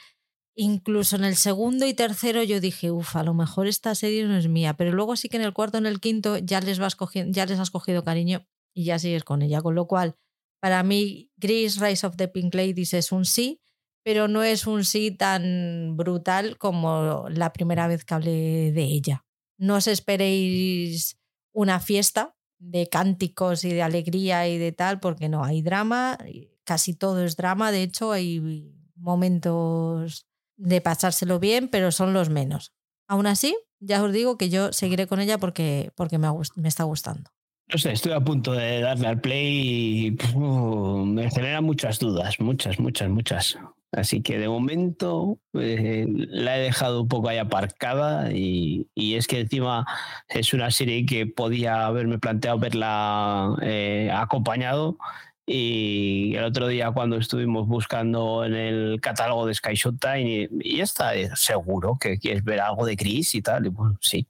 Incluso 0.60 1.14
en 1.14 1.22
el 1.22 1.36
segundo 1.36 1.86
y 1.86 1.94
tercero 1.94 2.42
yo 2.42 2.60
dije, 2.60 2.90
uff, 2.90 3.14
a 3.14 3.22
lo 3.22 3.32
mejor 3.32 3.68
esta 3.68 3.94
serie 3.94 4.24
no 4.24 4.36
es 4.36 4.48
mía, 4.48 4.74
pero 4.74 4.90
luego 4.90 5.14
sí 5.14 5.28
que 5.28 5.36
en 5.36 5.44
el 5.44 5.52
cuarto, 5.52 5.78
en 5.78 5.86
el 5.86 6.00
quinto 6.00 6.36
ya 6.36 6.60
les 6.60 6.80
vas 6.80 6.96
cogiendo, 6.96 7.32
ya 7.32 7.46
les 7.46 7.60
has 7.60 7.70
cogido 7.70 8.02
cariño 8.02 8.44
y 8.74 8.82
ya 8.82 8.98
sigues 8.98 9.22
con 9.22 9.42
ella. 9.42 9.62
Con 9.62 9.76
lo 9.76 9.86
cual, 9.86 10.16
para 10.58 10.82
mí, 10.82 11.30
Grease 11.36 11.78
Rise 11.78 12.04
of 12.04 12.16
the 12.16 12.26
Pink 12.26 12.56
Ladies 12.56 12.92
es 12.92 13.12
un 13.12 13.24
sí, 13.24 13.60
pero 14.02 14.26
no 14.26 14.42
es 14.42 14.66
un 14.66 14.84
sí 14.84 15.12
tan 15.12 15.96
brutal 15.96 16.58
como 16.58 17.26
la 17.30 17.52
primera 17.52 17.86
vez 17.86 18.04
que 18.04 18.14
hablé 18.14 18.72
de 18.72 18.82
ella. 18.82 19.24
No 19.58 19.76
os 19.76 19.86
esperéis 19.86 21.20
una 21.52 21.78
fiesta 21.78 22.34
de 22.58 22.88
cánticos 22.88 23.62
y 23.62 23.72
de 23.72 23.82
alegría 23.82 24.48
y 24.48 24.58
de 24.58 24.72
tal, 24.72 24.98
porque 24.98 25.28
no, 25.28 25.44
hay 25.44 25.62
drama, 25.62 26.18
casi 26.64 26.94
todo 26.94 27.22
es 27.22 27.36
drama, 27.36 27.70
de 27.70 27.84
hecho 27.84 28.10
hay 28.10 28.74
momentos 28.96 30.27
de 30.58 30.80
pasárselo 30.82 31.38
bien, 31.38 31.68
pero 31.68 31.90
son 31.90 32.12
los 32.12 32.28
menos. 32.28 32.72
Aún 33.06 33.26
así, 33.26 33.56
ya 33.80 34.02
os 34.02 34.12
digo 34.12 34.36
que 34.36 34.50
yo 34.50 34.72
seguiré 34.72 35.06
con 35.06 35.20
ella 35.20 35.38
porque, 35.38 35.90
porque 35.96 36.18
me, 36.18 36.28
me 36.56 36.68
está 36.68 36.84
gustando. 36.84 37.30
No 37.70 37.78
sé, 37.78 37.92
estoy 37.92 38.12
a 38.12 38.20
punto 38.20 38.52
de 38.52 38.80
darle 38.80 39.08
al 39.08 39.20
play 39.20 40.06
y 40.06 40.36
me 40.36 41.30
genera 41.30 41.60
muchas 41.60 41.98
dudas, 41.98 42.40
muchas, 42.40 42.80
muchas, 42.80 43.08
muchas. 43.08 43.58
Así 43.92 44.22
que 44.22 44.38
de 44.38 44.48
momento 44.48 45.38
eh, 45.54 46.06
la 46.08 46.58
he 46.58 46.62
dejado 46.62 47.02
un 47.02 47.08
poco 47.08 47.28
ahí 47.28 47.38
aparcada 47.38 48.32
y, 48.32 48.86
y, 48.94 49.14
es 49.14 49.26
que 49.26 49.40
encima 49.40 49.86
es 50.28 50.52
una 50.52 50.70
serie 50.70 51.06
que 51.06 51.26
podía 51.26 51.86
haberme 51.86 52.18
planteado 52.18 52.58
verla 52.58 53.56
eh, 53.62 54.10
acompañado 54.12 54.98
y 55.50 56.36
el 56.36 56.44
otro 56.44 56.68
día 56.68 56.90
cuando 56.90 57.16
estuvimos 57.16 57.66
buscando 57.66 58.44
en 58.44 58.54
el 58.54 59.00
catálogo 59.00 59.46
de 59.46 59.54
Sky 59.54 59.74
Showtime 59.74 60.20
y, 60.20 60.48
y 60.60 60.80
está 60.82 61.16
eh, 61.16 61.30
seguro 61.34 61.96
que 61.98 62.18
quieres 62.18 62.44
ver 62.44 62.60
algo 62.60 62.84
de 62.84 62.96
Chris 62.96 63.34
y 63.34 63.40
tal, 63.40 63.64
y 63.64 63.70
bueno, 63.70 63.96
sí, 64.02 64.28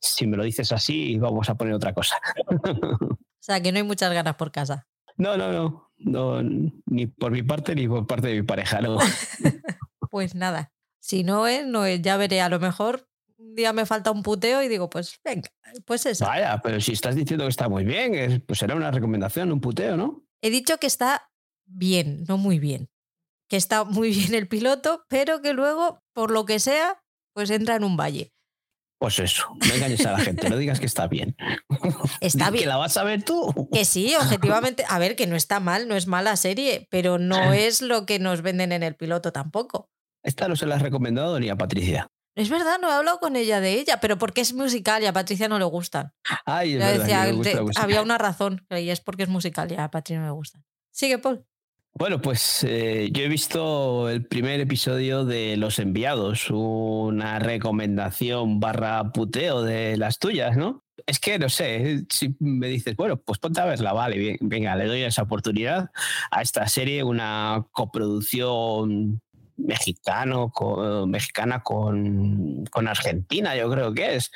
si 0.00 0.26
me 0.26 0.38
lo 0.38 0.44
dices 0.44 0.72
así 0.72 1.18
vamos 1.18 1.50
a 1.50 1.54
poner 1.54 1.74
otra 1.74 1.92
cosa. 1.92 2.16
o 2.46 3.18
sea, 3.38 3.60
que 3.60 3.72
no 3.72 3.78
hay 3.78 3.84
muchas 3.84 4.12
ganas 4.12 4.36
por 4.36 4.50
casa. 4.50 4.86
No, 5.18 5.36
no, 5.36 5.52
no, 5.52 5.92
no 5.98 6.42
ni 6.86 7.06
por 7.06 7.30
mi 7.30 7.42
parte 7.42 7.74
ni 7.74 7.86
por 7.86 8.06
parte 8.06 8.28
de 8.28 8.36
mi 8.36 8.42
pareja, 8.42 8.80
no. 8.80 8.96
pues 10.10 10.34
nada, 10.34 10.72
si 10.98 11.24
no 11.24 11.46
es, 11.46 11.66
no 11.66 11.84
es, 11.84 12.00
ya 12.00 12.16
veré, 12.16 12.40
a 12.40 12.48
lo 12.48 12.58
mejor 12.58 13.06
un 13.36 13.54
día 13.54 13.74
me 13.74 13.84
falta 13.84 14.10
un 14.10 14.22
puteo 14.22 14.62
y 14.62 14.68
digo, 14.68 14.88
pues 14.88 15.20
venga, 15.22 15.50
pues 15.84 16.06
eso. 16.06 16.24
Vaya, 16.24 16.58
pero 16.62 16.80
si 16.80 16.92
estás 16.92 17.14
diciendo 17.14 17.44
que 17.44 17.50
está 17.50 17.68
muy 17.68 17.84
bien, 17.84 18.42
pues 18.46 18.58
será 18.58 18.74
una 18.74 18.90
recomendación, 18.90 19.52
un 19.52 19.60
puteo, 19.60 19.98
¿no? 19.98 20.23
He 20.44 20.50
dicho 20.50 20.76
que 20.76 20.86
está 20.86 21.30
bien, 21.64 22.24
no 22.28 22.36
muy 22.36 22.58
bien. 22.58 22.90
Que 23.48 23.56
está 23.56 23.84
muy 23.84 24.10
bien 24.14 24.34
el 24.34 24.46
piloto, 24.46 25.06
pero 25.08 25.40
que 25.40 25.54
luego, 25.54 26.00
por 26.12 26.30
lo 26.30 26.44
que 26.44 26.60
sea, 26.60 27.02
pues 27.34 27.48
entra 27.48 27.76
en 27.76 27.84
un 27.84 27.96
valle. 27.96 28.30
Pues 29.00 29.18
eso, 29.18 29.46
no 29.66 29.74
engañes 29.74 30.04
a 30.04 30.12
la 30.12 30.18
gente, 30.18 30.50
no 30.50 30.58
digas 30.58 30.80
que 30.80 30.86
está 30.86 31.08
bien. 31.08 31.34
Está 32.20 32.50
bien. 32.50 32.64
¿Que 32.64 32.68
la 32.68 32.76
vas 32.76 32.96
a 32.96 33.04
ver 33.04 33.22
tú? 33.22 33.68
Que 33.72 33.84
sí, 33.84 34.14
objetivamente. 34.14 34.84
A 34.88 34.98
ver, 34.98 35.16
que 35.16 35.26
no 35.26 35.36
está 35.36 35.60
mal, 35.60 35.88
no 35.88 35.96
es 35.96 36.06
mala 36.06 36.36
serie, 36.36 36.86
pero 36.90 37.18
no 37.18 37.52
es 37.52 37.82
lo 37.82 38.06
que 38.06 38.18
nos 38.18 38.40
venden 38.40 38.72
en 38.72 38.82
el 38.82 38.94
piloto 38.94 39.32
tampoco. 39.32 39.90
Esta 40.22 40.48
no 40.48 40.56
se 40.56 40.64
la 40.66 40.76
has 40.76 40.82
recomendado 40.82 41.38
ni 41.40 41.50
a 41.50 41.56
Patricia. 41.56 42.06
Es 42.36 42.50
verdad, 42.50 42.78
no 42.80 42.90
he 42.90 42.92
hablado 42.92 43.20
con 43.20 43.36
ella 43.36 43.60
de 43.60 43.74
ella, 43.78 44.00
pero 44.00 44.18
porque 44.18 44.40
es 44.40 44.54
musical 44.54 45.02
y 45.02 45.06
a 45.06 45.12
Patricia 45.12 45.48
no 45.48 45.58
le 45.58 45.64
gustan. 45.66 46.12
Ay, 46.44 46.74
es 46.74 47.76
había 47.76 48.02
una 48.02 48.18
razón, 48.18 48.66
y 48.70 48.88
es 48.88 49.00
porque 49.00 49.22
es 49.22 49.28
musical 49.28 49.70
y 49.70 49.76
a 49.76 49.90
Patricia 49.90 50.20
no 50.20 50.26
le 50.26 50.32
gustan. 50.32 50.64
Sigue, 50.90 51.18
Paul. 51.18 51.46
Bueno, 51.96 52.20
pues 52.20 52.64
eh, 52.64 53.08
yo 53.12 53.22
he 53.22 53.28
visto 53.28 54.08
el 54.08 54.26
primer 54.26 54.58
episodio 54.58 55.24
de 55.24 55.56
Los 55.56 55.78
Enviados, 55.78 56.50
una 56.50 57.38
recomendación 57.38 58.58
barra 58.58 59.12
puteo 59.12 59.62
de 59.62 59.96
las 59.96 60.18
tuyas, 60.18 60.56
¿no? 60.56 60.82
Es 61.06 61.20
que 61.20 61.38
no 61.38 61.48
sé, 61.48 62.04
si 62.10 62.34
me 62.40 62.66
dices, 62.66 62.96
bueno, 62.96 63.16
pues 63.16 63.38
ponte 63.38 63.60
a 63.60 63.64
verla, 63.64 63.92
vale, 63.92 64.38
venga, 64.40 64.74
le 64.74 64.86
doy 64.86 65.02
esa 65.02 65.22
oportunidad 65.22 65.90
a 66.32 66.42
esta 66.42 66.66
serie, 66.66 67.04
una 67.04 67.64
coproducción 67.70 69.20
mexicano, 69.56 70.50
con, 70.50 71.10
mexicana 71.10 71.62
con, 71.62 72.64
con, 72.70 72.88
Argentina, 72.88 73.56
yo 73.56 73.70
creo 73.70 73.92
que 73.94 74.16
es. 74.16 74.30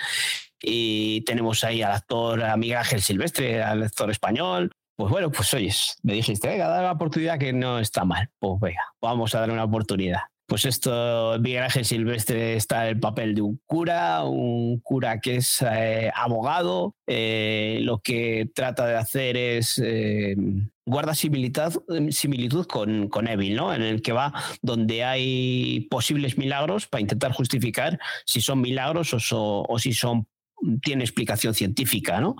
Y 0.60 1.22
tenemos 1.22 1.62
ahí 1.64 1.82
al 1.82 1.92
actor 1.92 2.42
Miguel 2.56 2.78
Ángel 2.78 3.02
Silvestre, 3.02 3.62
al 3.62 3.82
actor 3.84 4.10
español. 4.10 4.72
Pues 4.96 5.12
bueno, 5.12 5.30
pues 5.30 5.54
oyes, 5.54 5.96
me 6.02 6.14
dijiste, 6.14 6.48
venga, 6.48 6.66
dar 6.66 6.82
la 6.82 6.92
oportunidad 6.92 7.38
que 7.38 7.52
no 7.52 7.78
está 7.78 8.04
mal. 8.04 8.30
Pues 8.38 8.60
venga, 8.60 8.82
vamos 9.00 9.34
a 9.34 9.40
darle 9.40 9.54
una 9.54 9.64
oportunidad. 9.64 10.22
Pues 10.48 10.64
esto, 10.64 11.36
Miguel 11.40 11.64
Ángel 11.64 11.84
Silvestre 11.84 12.56
está 12.56 12.84
en 12.84 12.96
el 12.96 13.00
papel 13.00 13.34
de 13.34 13.42
un 13.42 13.60
cura, 13.66 14.24
un 14.24 14.80
cura 14.80 15.20
que 15.20 15.36
es 15.36 15.60
eh, 15.60 16.10
abogado, 16.14 16.96
eh, 17.06 17.80
lo 17.82 17.98
que 17.98 18.50
trata 18.54 18.86
de 18.86 18.96
hacer 18.96 19.36
es 19.36 19.78
eh, 19.84 20.36
guarda 20.86 21.14
similitud, 21.14 22.66
con, 22.66 23.28
Evil, 23.28 23.56
¿no? 23.56 23.74
En 23.74 23.82
el 23.82 24.00
que 24.00 24.12
va 24.12 24.32
donde 24.62 25.04
hay 25.04 25.86
posibles 25.90 26.38
milagros 26.38 26.86
para 26.86 27.02
intentar 27.02 27.32
justificar 27.32 28.00
si 28.24 28.40
son 28.40 28.62
milagros 28.62 29.14
o 29.30 29.78
si 29.78 29.92
son 29.92 30.28
tiene 30.82 31.04
explicación 31.04 31.54
científica, 31.54 32.20
¿no? 32.20 32.36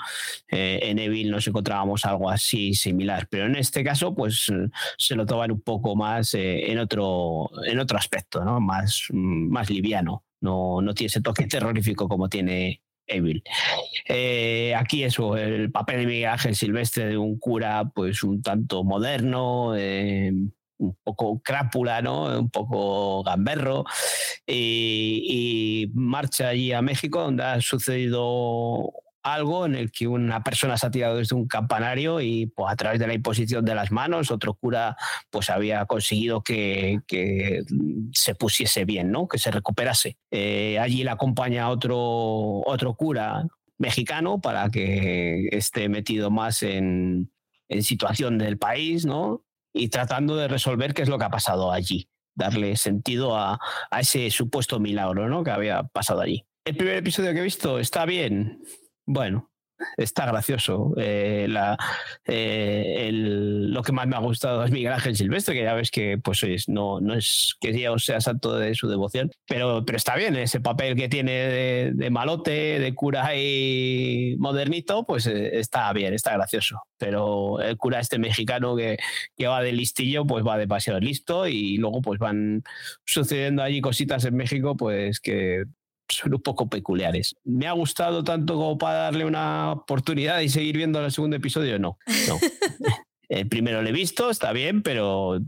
Eh, 0.51 0.81
en 0.83 0.99
Evil 0.99 1.31
nos 1.31 1.47
encontrábamos 1.47 2.05
algo 2.05 2.31
así 2.31 2.75
similar, 2.75 3.29
pero 3.31 3.47
en 3.47 3.57
este 3.57 3.85
caso, 3.85 4.15
pues 4.15 4.51
se 4.97 5.15
lo 5.15 5.27
toman 5.27 5.53
un 5.53 5.61
poco 5.61 5.97
más 5.97 6.35
eh, 6.35 6.71
en, 6.71 6.79
otro, 6.79 7.51
en 7.65 7.79
otro 7.79 7.99
aspecto, 7.99 8.45
¿no? 8.45 8.61
Más, 8.61 9.07
más 9.13 9.71
liviano. 9.71 10.25
No, 10.41 10.81
no 10.81 10.95
tiene 10.95 11.09
ese 11.09 11.21
toque 11.21 11.47
terrorífico 11.47 12.09
como 12.09 12.29
tiene 12.29 12.83
Evil. 13.07 13.43
Eh, 14.07 14.75
aquí 14.77 15.03
eso, 15.03 15.37
el 15.37 15.73
papel 15.73 16.01
de 16.01 16.07
Miguel 16.07 16.29
Ángel 16.29 16.55
Silvestre 16.55 17.07
de 17.07 17.17
un 17.17 17.39
cura, 17.39 17.91
pues 17.95 18.23
un 18.23 18.43
tanto 18.43 18.85
moderno, 18.85 19.75
un 20.79 20.97
poco 21.03 21.41
crápula, 21.41 22.03
¿no? 22.03 22.38
Un 22.38 22.51
poco 22.51 23.23
gamberro. 23.23 23.85
Y, 24.47 25.91
marcha 25.95 26.49
allí 26.49 26.73
a 26.73 26.83
México, 26.83 27.21
donde 27.21 27.45
ha 27.45 27.61
sucedido 27.61 28.93
algo 29.23 29.67
en 29.67 29.75
el 29.75 29.91
que 29.91 30.07
una 30.07 30.43
persona 30.43 30.79
se 30.79 30.87
ha 30.87 30.91
tirado 30.91 31.17
desde 31.17 31.35
un 31.35 31.47
campanario 31.47 32.21
y 32.21 32.47
pues, 32.47 32.73
a 32.73 32.77
través 32.77 32.99
de 32.99 33.07
la 33.07 33.14
imposición 33.14 33.64
de 33.64 33.75
las 33.75 33.91
manos 33.91 34.31
otro 34.31 34.55
cura 34.55 34.97
pues 35.29 35.51
había 35.51 35.85
conseguido 35.87 36.43
que, 36.43 37.01
se 38.12 38.35
pusiese 38.35 38.85
bien, 38.85 39.11
¿no? 39.11 39.29
que 39.29 39.38
se 39.38 39.51
recuperase. 39.51 40.17
Eh, 40.31 40.79
allí 40.79 41.05
le 41.05 41.11
acompaña 41.11 41.69
otro, 41.69 41.99
otro 41.99 42.95
cura 42.95 43.47
mexicano 43.77 44.41
para 44.41 44.71
que 44.71 45.49
esté 45.53 45.88
metido 45.88 46.31
más 46.31 46.62
en, 46.62 47.31
en 47.69 47.83
situación 47.83 48.38
del 48.38 48.59
país, 48.59 49.05
¿no? 49.05 49.45
Y 49.73 49.89
tratando 49.89 50.37
de 50.37 50.49
resolver 50.49 50.95
qué 50.95 51.03
es 51.03 51.09
lo 51.09 51.19
que 51.19 51.25
ha 51.25 51.31
pasado 51.31 51.73
allí, 51.73 52.09
darle 52.35 52.77
sentido 52.77 53.37
a, 53.37 53.59
ese 53.99 54.31
supuesto 54.31 54.81
milagro 54.81 55.29
¿no? 55.29 55.45
que 55.45 55.51
había 55.51 55.83
pasado 55.85 56.21
allí. 56.21 56.45
El 56.65 56.77
primer 56.77 56.97
episodio 56.97 57.33
que 57.33 57.41
he 57.41 57.43
visto 57.43 57.79
está 57.79 58.05
bien. 58.05 58.63
Bueno, 59.07 59.51
está 59.97 60.27
gracioso. 60.27 60.93
Eh, 60.97 61.49
eh, 62.25 63.11
lo 63.12 63.83
que 63.83 63.93
más 63.93 64.07
me 64.07 64.17
ha 64.17 64.21
gustado 64.21 64.64
es 64.64 64.71
Miguel 64.71 64.93
Ángel 64.93 65.17
Silvestre, 65.17 65.55
que 65.55 65.62
ya 65.62 65.75
ves 65.75 65.91
que 65.91 66.19
pues 66.19 66.69
no, 66.69 67.01
no 67.01 67.14
es 67.14 67.57
que 67.61 67.73
Dios 67.73 68.05
sea 68.05 68.21
santo 68.21 68.57
de 68.57 68.75
su 68.75 68.88
devoción, 68.88 69.31
pero, 69.47 69.85
pero 69.85 69.97
está 69.97 70.17
bien 70.17 70.37
ese 70.37 70.61
papel 70.61 70.97
que 70.97 71.09
tiene 71.09 71.93
de, 71.93 72.11
malote, 72.11 72.79
de 72.79 72.95
cura 72.95 73.35
y 73.37 74.37
modernito, 74.38 75.05
pues 75.05 75.27
eh, 75.27 75.59
está 75.59 75.93
bien, 75.93 76.14
está 76.14 76.33
gracioso. 76.33 76.83
Pero 76.97 77.61
el 77.61 77.77
cura 77.77 78.01
este 78.01 78.19
mexicano 78.19 78.77
que, 78.77 78.99
que 79.37 79.47
va 79.47 79.62
de 79.62 79.73
listillo, 79.73 80.27
pues 80.27 80.45
va 80.45 80.59
demasiado 80.59 81.01
listo 81.01 81.47
y 81.47 81.77
luego 81.77 82.03
pues 82.03 82.19
van 82.19 82.62
sucediendo 83.05 83.62
allí 83.62 83.81
cositas 83.81 84.25
en 84.25 84.37
México, 84.37 84.77
pues 84.77 85.21
que 85.21 85.64
son 86.14 86.35
un 86.35 86.42
poco 86.42 86.68
peculiares. 86.68 87.37
¿Me 87.44 87.66
ha 87.66 87.73
gustado 87.73 88.25
tanto 88.25 88.55
como 88.55 88.79
para 88.79 88.94
darle 88.94 89.25
una 89.25 89.73
oportunidad 89.73 90.40
y 90.40 90.49
seguir 90.49 90.77
viendo 90.77 91.05
el 91.05 91.12
segundo 91.12 91.37
episodio? 91.37 91.79
No, 91.79 91.99
no. 92.29 92.38
El 93.29 93.47
primero 93.47 93.83
lo 93.83 93.88
he 93.88 93.92
visto, 93.92 94.31
está 94.31 94.53
bien, 94.53 94.83
pero 94.83 95.38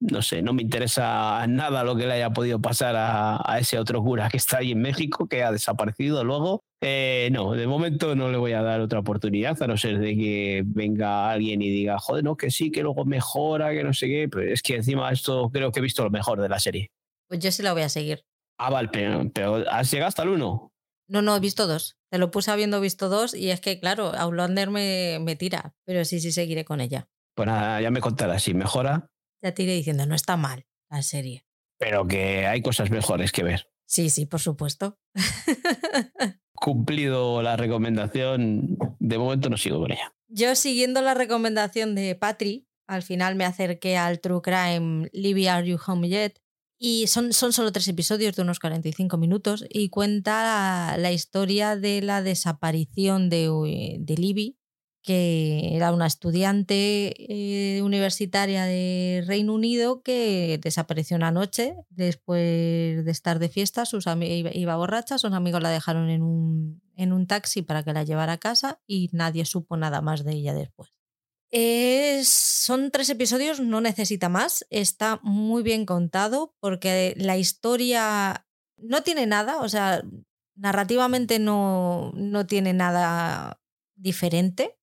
no 0.00 0.22
sé, 0.22 0.40
no 0.40 0.54
me 0.54 0.62
interesa 0.62 1.46
nada 1.46 1.84
lo 1.84 1.94
que 1.94 2.06
le 2.06 2.14
haya 2.14 2.30
podido 2.30 2.62
pasar 2.62 2.94
a, 2.96 3.58
ese 3.58 3.78
otro 3.78 4.02
cura 4.02 4.30
que 4.30 4.38
está 4.38 4.58
ahí 4.58 4.72
en 4.72 4.80
México, 4.80 5.28
que 5.28 5.42
ha 5.42 5.52
desaparecido 5.52 6.24
luego. 6.24 6.64
Eh, 6.80 7.28
no, 7.32 7.52
de 7.52 7.66
momento 7.66 8.14
no 8.14 8.30
le 8.30 8.38
voy 8.38 8.52
a 8.52 8.62
dar 8.62 8.80
otra 8.80 9.00
oportunidad, 9.00 9.62
a 9.62 9.66
no 9.66 9.76
ser 9.76 9.98
de 9.98 10.16
que 10.16 10.62
venga 10.64 11.30
alguien 11.30 11.60
y 11.60 11.68
diga, 11.68 11.98
joder, 11.98 12.24
no, 12.24 12.38
que 12.38 12.50
sí, 12.50 12.70
que 12.70 12.82
luego 12.82 13.04
mejora, 13.04 13.72
que 13.72 13.84
no 13.84 13.92
sé 13.92 14.06
qué. 14.06 14.28
Pero 14.30 14.50
es 14.50 14.62
que 14.62 14.76
encima 14.76 15.10
esto 15.12 15.50
creo 15.52 15.70
que 15.70 15.80
he 15.80 15.82
visto 15.82 16.04
lo 16.04 16.10
mejor 16.10 16.40
de 16.40 16.48
la 16.48 16.58
serie. 16.58 16.90
Pues 17.28 17.40
yo 17.40 17.52
sí 17.52 17.62
la 17.62 17.74
voy 17.74 17.82
a 17.82 17.90
seguir. 17.90 18.24
Ah, 18.58 18.70
vale, 18.70 18.88
pero, 18.88 19.64
¿has 19.70 19.90
llegado 19.90 20.08
hasta 20.08 20.22
el 20.22 20.30
1? 20.30 20.72
No, 21.08 21.22
no, 21.22 21.36
he 21.36 21.40
visto 21.40 21.66
dos. 21.66 21.96
Te 22.10 22.18
lo 22.18 22.30
puse 22.30 22.50
habiendo 22.50 22.80
visto 22.80 23.08
dos 23.08 23.34
y 23.34 23.50
es 23.50 23.60
que, 23.60 23.78
claro, 23.78 24.12
Outlander 24.16 24.70
me, 24.70 25.18
me 25.20 25.36
tira, 25.36 25.74
pero 25.84 26.04
sí, 26.04 26.20
sí 26.20 26.32
seguiré 26.32 26.64
con 26.64 26.80
ella. 26.80 27.08
Pues 27.34 27.46
nada, 27.46 27.80
ya 27.80 27.90
me 27.90 28.00
contarás 28.00 28.42
si 28.42 28.54
mejora. 28.54 29.10
Ya 29.42 29.52
te 29.52 29.62
iré 29.62 29.74
diciendo, 29.74 30.06
no 30.06 30.14
está 30.14 30.36
mal 30.36 30.66
la 30.90 31.02
serie. 31.02 31.44
Pero 31.78 32.06
que 32.06 32.46
hay 32.46 32.62
cosas 32.62 32.90
mejores 32.90 33.32
que 33.32 33.42
ver. 33.42 33.68
Sí, 33.86 34.10
sí, 34.10 34.26
por 34.26 34.40
supuesto. 34.40 34.98
Cumplido 36.54 37.42
la 37.42 37.56
recomendación, 37.56 38.78
de 38.98 39.18
momento 39.18 39.50
no 39.50 39.56
sigo 39.56 39.80
con 39.80 39.92
ella. 39.92 40.12
Yo 40.28 40.54
siguiendo 40.56 41.02
la 41.02 41.14
recomendación 41.14 41.94
de 41.94 42.14
Patri, 42.14 42.66
al 42.88 43.02
final 43.02 43.34
me 43.34 43.44
acerqué 43.44 43.96
al 43.96 44.20
True 44.20 44.40
Crime 44.42 45.08
Libby 45.12 45.46
Are 45.46 45.66
You 45.66 45.78
Home 45.86 46.08
Yet, 46.08 46.40
y 46.78 47.06
son, 47.06 47.32
son 47.32 47.52
solo 47.52 47.72
tres 47.72 47.88
episodios 47.88 48.36
de 48.36 48.42
unos 48.42 48.60
45 48.60 49.16
minutos 49.16 49.64
y 49.68 49.88
cuenta 49.88 50.96
la, 50.98 51.12
historia 51.12 51.76
de 51.76 52.02
la 52.02 52.22
desaparición 52.22 53.30
de, 53.30 53.96
de 53.98 54.14
Libby, 54.16 54.58
que 55.06 55.76
era 55.76 55.92
una 55.92 56.08
estudiante 56.08 57.14
eh, 57.28 57.80
universitaria 57.80 58.64
de 58.64 59.22
Reino 59.24 59.54
Unido 59.54 60.02
que 60.02 60.58
desapareció 60.60 61.16
una 61.16 61.30
noche 61.30 61.76
después 61.90 63.04
de 63.04 63.10
estar 63.10 63.38
de 63.38 63.48
fiesta, 63.48 63.86
sus 63.86 64.06
iba, 64.06 64.76
borracha, 64.76 65.16
sus 65.16 65.32
amigos 65.32 65.62
la 65.62 65.70
dejaron 65.70 66.10
en 66.10 66.22
un, 66.22 66.82
en 66.96 67.12
un 67.12 67.28
taxi 67.28 67.62
para 67.62 67.84
que 67.84 67.92
la 67.92 68.02
llevara 68.02 68.32
a 68.32 68.38
casa 68.38 68.80
y 68.84 69.08
nadie 69.12 69.44
supo 69.44 69.76
nada 69.76 70.00
más 70.02 70.24
de 70.24 70.32
ella 70.32 70.54
después. 70.54 70.90
Es, 71.50 72.28
son 72.28 72.90
tres 72.90 73.08
episodios, 73.08 73.60
no 73.60 73.80
necesita 73.80 74.28
más. 74.28 74.66
Está 74.70 75.20
muy 75.22 75.62
bien 75.62 75.86
contado 75.86 76.54
porque 76.60 77.14
la 77.16 77.36
historia 77.36 78.46
no 78.76 79.02
tiene 79.02 79.26
nada, 79.26 79.60
o 79.60 79.68
sea, 79.68 80.02
narrativamente 80.56 81.38
no, 81.38 82.12
no 82.14 82.46
tiene 82.46 82.72
nada 82.72 83.60
diferente, 83.94 84.78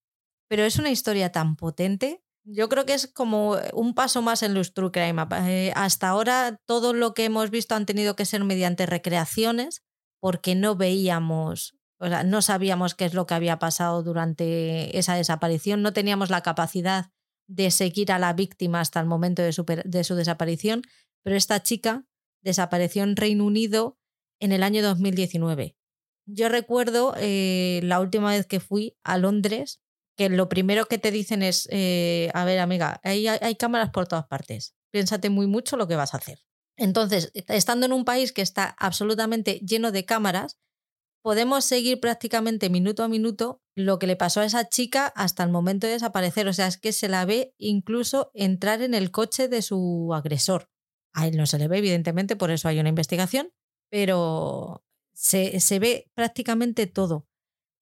pero 0.47 0.64
es 0.64 0.78
una 0.78 0.91
historia 0.91 1.32
tan 1.32 1.55
potente. 1.55 2.24
Yo 2.45 2.68
creo 2.70 2.86
que 2.86 2.93
es 2.93 3.07
como 3.07 3.57
un 3.74 3.93
paso 3.93 4.22
más 4.22 4.43
en 4.43 4.53
los 4.53 4.74
True 4.74 4.91
Crime. 4.91 5.24
Eh, 5.47 5.72
hasta 5.76 6.09
ahora 6.09 6.59
todo 6.66 6.93
lo 6.93 7.14
que 7.14 7.26
hemos 7.26 7.49
visto 7.49 7.76
han 7.76 7.86
tenido 7.86 8.16
que 8.16 8.26
ser 8.26 8.43
mediante 8.43 8.86
recreaciones 8.86 9.84
porque 10.20 10.55
no 10.55 10.76
veíamos 10.76 11.76
no 12.00 12.41
sabíamos 12.41 12.96
qué 12.96 13.06
es 13.06 13.14
lo 13.14 13.26
que 13.26 13.34
había 13.34 13.60
pasado 13.60 14.04
durante 14.04 14.98
esa 14.98 15.16
desaparición, 15.16 15.82
no 15.82 15.94
teníamos 15.94 16.30
la 16.30 16.41
capacidad 16.41 17.12
de 17.48 17.72
seguir 17.72 18.12
a 18.12 18.20
la 18.20 18.34
víctima 18.34 18.82
hasta 18.82 19.00
el 19.00 19.06
momento 19.06 19.41
de 19.41 19.54
su, 19.54 19.64
de 19.64 20.04
su 20.04 20.16
desaparición, 20.16 20.82
pero 21.24 21.36
esta 21.36 21.62
chica 21.62 22.06
desapareció 22.41 23.04
en 23.04 23.16
Reino 23.16 23.46
Unido 23.46 23.98
en 24.39 24.52
el 24.52 24.64
año 24.64 24.82
2019. 24.84 25.78
Yo 26.26 26.50
recuerdo 26.50 27.14
eh, 27.18 27.82
la 27.84 28.00
última 28.00 28.32
vez 28.32 28.46
que 28.46 28.60
fui 28.60 28.98
a 29.04 29.18
Londres, 29.18 29.82
que 30.18 30.30
lo 30.30 30.48
primero 30.48 30.86
que 30.86 30.98
te 30.98 31.12
dicen 31.12 31.44
es, 31.44 31.68
eh, 31.72 32.30
a 32.34 32.46
ver 32.46 32.60
amiga, 32.60 33.00
hay, 33.04 33.28
hay 33.28 33.56
cámaras 33.56 33.89
por 33.89 34.08
todas 34.08 34.28
partes, 34.28 34.76
piénsate 34.91 35.30
muy 35.30 35.48
mucho 35.48 35.76
lo 35.76 35.88
que 35.88 35.96
vas 35.96 36.14
a 36.14 36.18
hacer. 36.18 36.39
Entonces, 36.78 37.32
estando 37.34 37.86
en 37.86 37.94
un 37.94 38.06
país 38.06 38.32
que 38.32 38.41
está 38.41 38.76
absolutamente 38.80 39.60
lleno 39.60 39.91
de 39.91 40.06
cámaras, 40.06 40.60
podemos 41.24 41.63
seguir 41.63 41.99
prácticamente 41.99 42.69
minuto 42.69 43.01
a 43.01 43.07
minuto 43.07 43.61
lo 43.76 43.97
que 43.97 44.07
le 44.07 44.17
pasó 44.17 44.41
a 44.41 44.45
esa 44.45 44.69
chica 44.69 45.07
hasta 45.07 45.43
el 45.43 45.49
momento 45.49 45.88
de 45.88 45.93
desaparecer. 45.93 46.47
O 46.47 46.53
sea, 46.53 46.67
es 46.67 46.78
que 46.78 46.91
se 46.91 47.07
la 47.07 47.26
ve 47.26 47.55
incluso 47.57 48.30
entrar 48.36 48.82
en 48.84 48.93
el 48.93 49.09
coche 49.09 49.47
de 49.47 49.61
su 49.61 50.11
agresor. 50.13 50.69
A 51.13 51.28
él 51.28 51.38
no 51.38 51.47
se 51.47 51.57
le 51.57 51.67
ve, 51.67 51.78
evidentemente, 51.78 52.36
por 52.36 52.51
eso 52.51 52.67
hay 52.67 52.80
una 52.80 52.89
investigación, 52.89 53.51
pero 53.89 54.84
se, 55.13 55.59
se 55.59 55.80
ve 55.80 56.11
prácticamente 56.13 56.88
todo. 56.88 57.26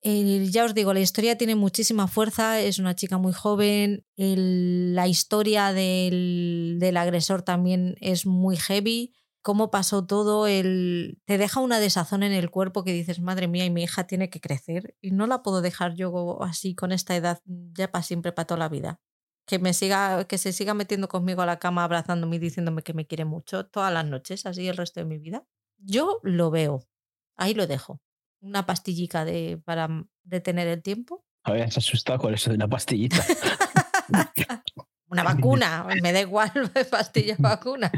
ya 0.03 0.65
os 0.65 0.75
digo, 0.75 0.93
la 0.93 0.99
historia 0.99 1.37
tiene 1.37 1.55
muchísima 1.55 2.07
fuerza, 2.07 2.61
es 2.61 2.77
una 2.77 2.95
chica 2.95 3.17
muy 3.17 3.33
joven, 3.33 4.05
la 4.17 5.07
historia 5.07 5.73
del, 5.73 6.77
del 6.79 6.97
agresor 6.97 7.41
también 7.41 7.95
es 8.01 8.25
muy 8.25 8.57
heavy 8.57 9.13
cómo 9.41 9.71
pasó 9.71 10.05
todo, 10.05 10.47
el... 10.47 11.19
te 11.25 11.37
deja 11.37 11.59
una 11.59 11.79
desazón 11.79 12.23
en 12.23 12.31
el 12.31 12.49
cuerpo 12.49 12.83
que 12.83 12.93
dices, 12.93 13.19
madre 13.19 13.47
mía, 13.47 13.65
y 13.65 13.69
mi 13.69 13.83
hija 13.83 14.05
tiene 14.05 14.29
que 14.29 14.39
crecer 14.41 14.95
y 15.01 15.11
no 15.11 15.27
la 15.27 15.43
puedo 15.43 15.61
dejar 15.61 15.95
yo 15.95 16.41
así 16.43 16.75
con 16.75 16.91
esta 16.91 17.15
edad 17.15 17.41
ya 17.45 17.91
para 17.91 18.03
siempre, 18.03 18.31
para 18.31 18.47
toda 18.47 18.59
la 18.59 18.69
vida. 18.69 18.99
que 19.47 19.59
me 19.59 19.73
siga, 19.73 20.25
que 20.25 20.37
se 20.37 20.53
siga 20.53 20.73
metiendo 20.73 21.07
conmigo 21.07 21.41
a 21.41 21.45
la 21.45 21.59
cama, 21.59 21.83
abrazándome 21.83 22.37
y 22.37 22.39
diciéndome 22.39 22.83
que 22.83 22.93
me 22.93 23.07
quiere 23.07 23.25
mucho 23.25 23.65
todas 23.65 23.91
las 23.91 24.05
noches, 24.05 24.45
así 24.45 24.67
el 24.67 24.77
resto 24.77 24.99
de 25.01 25.05
mi 25.05 25.17
vida. 25.17 25.45
Yo 25.77 26.19
lo 26.23 26.51
veo. 26.51 26.87
Ahí 27.37 27.53
lo 27.53 27.67
dejo. 27.67 28.01
Una 28.39 28.65
pastillica 28.65 29.25
de, 29.25 29.61
para 29.65 29.89
detener 30.23 30.67
el 30.67 30.81
tiempo. 30.81 31.25
Habías 31.43 31.77
asustado 31.77 32.19
con 32.19 32.33
eso 32.33 32.49
de 32.51 32.55
una 32.55 32.67
pastillita. 32.67 33.17
Una 35.11 35.23
vacuna, 35.23 35.85
me 36.01 36.13
da 36.13 36.21
igual, 36.21 36.51
pastilla 36.89 37.35
vacuna. 37.39 37.91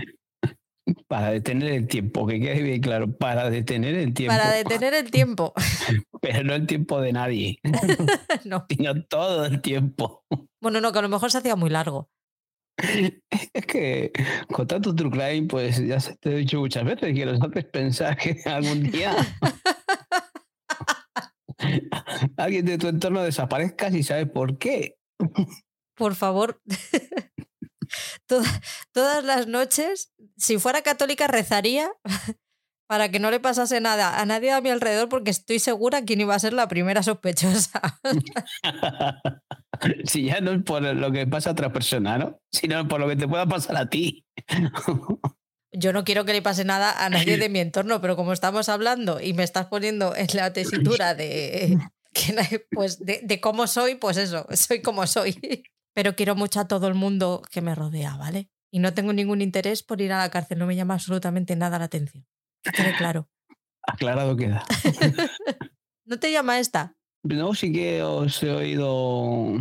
Para 1.07 1.31
detener 1.31 1.71
el 1.71 1.87
tiempo, 1.87 2.27
que 2.27 2.39
quede 2.39 2.61
bien 2.61 2.81
claro, 2.81 3.15
para 3.15 3.49
detener 3.49 3.95
el 3.95 4.13
tiempo. 4.13 4.35
Para 4.35 4.51
detener 4.51 4.93
el 4.93 5.09
tiempo. 5.11 5.53
Pero 6.21 6.43
no 6.43 6.53
el 6.53 6.67
tiempo 6.67 6.99
de 6.99 7.13
nadie, 7.13 7.59
no. 8.45 8.65
sino 8.69 9.03
todo 9.05 9.45
el 9.45 9.61
tiempo. 9.61 10.23
Bueno, 10.61 10.81
no, 10.81 10.91
que 10.91 10.99
a 10.99 11.03
lo 11.03 11.09
mejor 11.09 11.31
se 11.31 11.37
hacía 11.37 11.55
muy 11.55 11.69
largo. 11.69 12.09
Es 12.77 13.65
que 13.67 14.11
con 14.51 14.65
tanto 14.65 14.95
true 14.95 15.11
crime, 15.11 15.47
pues 15.47 15.85
ya 15.85 15.99
se 15.99 16.15
te 16.17 16.31
he 16.31 16.37
dicho 16.37 16.59
muchas 16.59 16.83
veces 16.83 17.13
que 17.13 17.25
los 17.25 17.41
haces 17.41 17.65
pensar 17.65 18.17
que 18.17 18.35
algún 18.45 18.89
día 18.89 19.15
alguien 22.37 22.65
de 22.65 22.77
tu 22.77 22.87
entorno 22.87 23.21
desaparezca 23.21 23.89
y 23.89 24.03
sabes 24.03 24.29
por 24.29 24.57
qué. 24.57 24.95
Por 25.95 26.15
favor, 26.15 26.61
Toda- 28.27 28.61
todas 28.91 29.23
las 29.23 29.47
noches, 29.47 30.11
si 30.37 30.57
fuera 30.59 30.81
católica, 30.81 31.27
rezaría 31.27 31.91
para 32.87 33.09
que 33.09 33.19
no 33.19 33.31
le 33.31 33.39
pasase 33.39 33.79
nada 33.81 34.19
a 34.19 34.25
nadie 34.25 34.51
a 34.51 34.61
mi 34.61 34.69
alrededor, 34.69 35.09
porque 35.09 35.31
estoy 35.31 35.59
segura 35.59 36.03
quién 36.03 36.21
iba 36.21 36.35
a 36.35 36.39
ser 36.39 36.53
la 36.53 36.67
primera 36.67 37.01
sospechosa. 37.01 37.81
si 40.05 40.25
ya 40.25 40.41
no 40.41 40.51
es 40.51 40.63
por 40.63 40.81
lo 40.83 41.11
que 41.11 41.27
pasa 41.27 41.49
a 41.49 41.53
otra 41.53 41.71
persona, 41.73 42.17
¿no? 42.17 42.39
Sino 42.51 42.87
por 42.87 42.99
lo 42.99 43.07
que 43.07 43.15
te 43.15 43.27
pueda 43.27 43.45
pasar 43.45 43.77
a 43.77 43.89
ti. 43.89 44.25
Yo 45.71 45.91
no 45.91 46.03
quiero 46.03 46.23
que 46.25 46.33
le 46.33 46.41
pase 46.41 46.65
nada 46.65 47.03
a 47.03 47.09
nadie 47.09 47.37
de 47.37 47.49
mi 47.49 47.59
entorno, 47.59 47.99
pero 47.99 48.15
como 48.15 48.31
estamos 48.31 48.69
hablando 48.69 49.19
y 49.19 49.33
me 49.33 49.43
estás 49.43 49.67
poniendo 49.67 50.15
en 50.15 50.27
la 50.33 50.53
tesitura 50.53 51.15
de, 51.15 51.79
pues 52.71 52.99
de, 52.99 53.21
de 53.23 53.41
cómo 53.41 53.65
soy, 53.65 53.95
pues 53.95 54.17
eso, 54.17 54.45
soy 54.51 54.81
como 54.83 55.07
soy. 55.07 55.63
Pero 55.93 56.15
quiero 56.15 56.35
mucho 56.35 56.59
a 56.59 56.67
todo 56.67 56.87
el 56.87 56.95
mundo 56.95 57.41
que 57.51 57.61
me 57.61 57.75
rodea, 57.75 58.17
¿vale? 58.17 58.49
Y 58.71 58.79
no 58.79 58.93
tengo 58.93 59.13
ningún 59.13 59.41
interés 59.41 59.83
por 59.83 60.01
ir 60.01 60.11
a 60.13 60.19
la 60.19 60.31
cárcel, 60.31 60.59
no 60.59 60.65
me 60.65 60.75
llama 60.75 60.95
absolutamente 60.95 61.55
nada 61.55 61.77
la 61.77 61.85
atención. 61.85 62.25
Que 62.63 62.71
quede 62.71 62.95
claro. 62.97 63.29
Aclarado 63.83 64.35
queda. 64.35 64.63
¿No 66.05 66.17
te 66.17 66.31
llama 66.31 66.59
esta? 66.59 66.95
No, 67.23 67.53
sí 67.53 67.71
que 67.71 68.01
os 68.03 68.41
he 68.43 68.51
oído, 68.51 69.57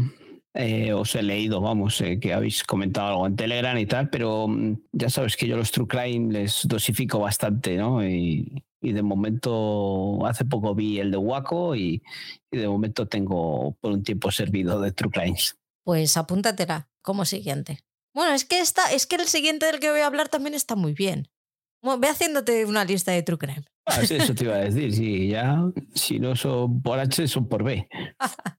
eh, 0.55 0.93
os 0.93 1.15
he 1.15 1.23
leído, 1.23 1.61
vamos, 1.61 2.01
eh, 2.01 2.19
que 2.19 2.33
habéis 2.33 2.65
comentado 2.65 3.09
algo 3.09 3.27
en 3.27 3.37
Telegram 3.37 3.79
y 3.79 3.87
tal, 3.87 4.11
pero 4.11 4.49
mm, 4.49 4.79
ya 4.93 5.09
sabes 5.09 5.37
que 5.37 5.47
yo 5.47 5.57
los 5.57 5.71
True 5.71 5.87
Crime 5.87 6.33
les 6.33 6.67
dosifico 6.67 7.21
bastante, 7.21 7.77
¿no? 7.77 8.05
Y, 8.05 8.65
y 8.81 8.93
de 8.93 9.03
momento, 9.03 10.27
hace 10.27 10.45
poco 10.45 10.75
vi 10.75 10.99
el 10.99 11.13
de 11.13 11.17
Waco 11.17 11.77
y, 11.77 12.03
y 12.51 12.57
de 12.57 12.69
momento 12.69 13.07
tengo 13.07 13.77
por 13.81 13.93
un 13.93 14.03
tiempo 14.03 14.31
servido 14.33 14.81
de 14.81 14.91
True 14.91 15.11
Crimes. 15.13 15.57
Pues 15.85 16.17
apúntatela 16.17 16.91
como 17.03 17.25
siguiente. 17.25 17.81
Bueno, 18.15 18.35
es 18.35 18.45
que 18.45 18.61
esta, 18.61 18.93
es 18.93 19.07
que 19.07 19.17
el 19.17 19.27
siguiente 19.27 19.67
del 19.67 19.81
que 19.81 19.91
voy 19.91 20.01
a 20.01 20.07
hablar 20.07 20.29
también 20.29 20.55
está 20.55 20.77
muy 20.77 20.93
bien. 20.93 21.29
Bueno, 21.83 21.99
ve 21.99 22.09
haciéndote 22.09 22.65
una 22.67 22.85
lista 22.85 23.13
de 23.13 23.23
True 23.23 23.39
Crime. 23.39 23.65
Ah, 23.87 24.01
eso 24.01 24.35
te 24.35 24.45
iba 24.45 24.55
a 24.55 24.59
decir, 24.59 24.95
sí, 24.95 25.29
ya, 25.29 25.59
si 25.95 26.21
no 26.21 26.37
son 26.37 26.83
por 26.83 27.01
H, 27.01 27.27
son 27.27 27.49
por 27.49 27.65
B. 27.65 27.89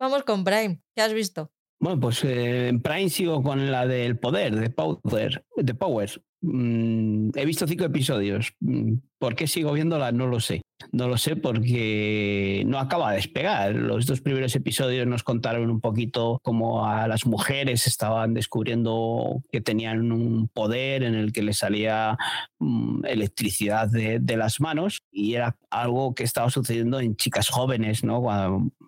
Vamos 0.00 0.22
con 0.24 0.44
Prime. 0.44 0.80
¿Qué 0.94 1.02
has 1.02 1.12
visto? 1.12 1.50
Bueno, 1.80 2.00
pues 2.00 2.24
eh, 2.24 2.68
en 2.68 2.80
Prime 2.80 3.10
sigo 3.10 3.42
con 3.42 3.70
la 3.70 3.86
del 3.86 4.18
poder, 4.18 4.56
de 4.56 4.70
Power. 4.70 5.44
De 5.56 5.74
Power. 5.74 6.22
Mm, 6.40 7.30
he 7.34 7.44
visto 7.44 7.66
cinco 7.66 7.84
episodios. 7.84 8.54
Mm, 8.60 8.94
¿Por 9.24 9.36
qué 9.36 9.46
sigo 9.46 9.72
viéndola? 9.72 10.12
No 10.12 10.26
lo 10.26 10.38
sé. 10.38 10.60
No 10.92 11.08
lo 11.08 11.16
sé 11.16 11.34
porque 11.34 12.62
no 12.66 12.78
acaba 12.78 13.10
de 13.10 13.16
despegar. 13.16 13.74
Los 13.74 14.04
dos 14.04 14.20
primeros 14.20 14.54
episodios 14.54 15.06
nos 15.06 15.22
contaron 15.22 15.70
un 15.70 15.80
poquito 15.80 16.38
cómo 16.42 16.86
a 16.86 17.08
las 17.08 17.24
mujeres 17.24 17.86
estaban 17.86 18.34
descubriendo 18.34 19.42
que 19.50 19.62
tenían 19.62 20.12
un 20.12 20.48
poder 20.48 21.04
en 21.04 21.14
el 21.14 21.32
que 21.32 21.42
les 21.42 21.58
salía 21.58 22.18
mm, 22.58 23.06
electricidad 23.06 23.88
de, 23.88 24.20
las 24.36 24.60
manos 24.60 25.02
y 25.12 25.34
era 25.34 25.56
algo 25.70 26.14
que 26.14 26.24
estaba 26.24 26.50
sucediendo 26.50 26.98
en 27.00 27.16
chicas 27.16 27.48
jóvenes, 27.48 28.02
¿no? 28.02 28.22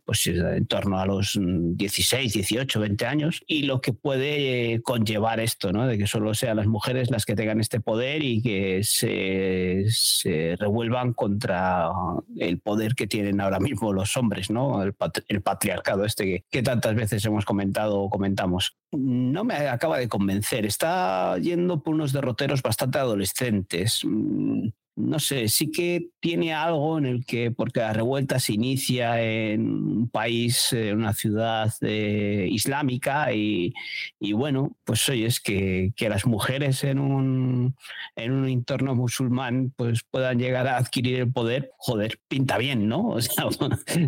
Pues 0.04 0.26
en 0.26 0.66
torno 0.66 0.98
a 0.98 1.06
los 1.06 1.36
mm, 1.36 1.76
16, 1.76 2.32
18, 2.32 2.80
20 2.80 3.06
años 3.06 3.42
y 3.46 3.62
lo 3.62 3.80
que 3.80 3.92
puede 3.92 4.74
eh, 4.74 4.82
conllevar 4.82 5.40
esto, 5.40 5.72
¿no? 5.72 5.86
De 5.86 5.98
que 5.98 6.06
solo 6.06 6.34
sean 6.34 6.56
las 6.56 6.66
mujeres 6.66 7.10
las 7.10 7.24
que 7.24 7.36
tengan 7.36 7.60
este 7.60 7.80
poder 7.80 8.24
y 8.24 8.42
que 8.42 8.80
se 8.82 9.84
revuelvan 10.58 11.12
contra 11.12 11.90
el 12.36 12.58
poder 12.60 12.94
que 12.94 13.06
tienen 13.06 13.40
ahora 13.40 13.60
mismo 13.60 13.92
los 13.92 14.16
hombres, 14.16 14.50
¿no? 14.50 14.82
El, 14.82 14.92
pat- 14.92 15.24
el 15.28 15.42
patriarcado 15.42 16.04
este 16.04 16.24
que, 16.24 16.44
que 16.50 16.62
tantas 16.62 16.94
veces 16.94 17.24
hemos 17.24 17.44
comentado 17.44 18.00
o 18.00 18.10
comentamos. 18.10 18.76
No 18.92 19.44
me 19.44 19.54
acaba 19.68 19.98
de 19.98 20.08
convencer. 20.08 20.64
Está 20.66 21.36
yendo 21.38 21.82
por 21.82 21.94
unos 21.94 22.12
derroteros 22.12 22.62
bastante 22.62 22.98
adolescentes. 22.98 24.02
No 24.96 25.18
sé, 25.18 25.48
sí 25.48 25.70
que 25.70 26.08
tiene 26.20 26.54
algo 26.54 26.96
en 26.96 27.04
el 27.04 27.26
que, 27.26 27.50
porque 27.50 27.80
la 27.80 27.92
revuelta 27.92 28.40
se 28.40 28.54
inicia 28.54 29.20
en 29.20 29.68
un 29.68 30.08
país, 30.08 30.72
en 30.72 30.96
una 30.96 31.12
ciudad 31.12 31.70
eh, 31.82 32.48
islámica 32.50 33.30
y, 33.34 33.74
y 34.18 34.32
bueno, 34.32 34.74
pues 34.84 35.06
oye, 35.10 35.26
es 35.26 35.38
que, 35.40 35.92
que 35.96 36.08
las 36.08 36.24
mujeres 36.24 36.82
en 36.82 36.98
un, 36.98 37.76
en 38.16 38.32
un 38.32 38.48
entorno 38.48 38.94
musulmán 38.94 39.74
pues 39.76 40.02
puedan 40.10 40.38
llegar 40.38 40.66
a 40.66 40.78
adquirir 40.78 41.20
el 41.20 41.30
poder, 41.30 41.72
joder, 41.76 42.18
pinta 42.26 42.56
bien, 42.56 42.88
¿no? 42.88 43.08
O 43.16 43.20
sea, 43.20 43.48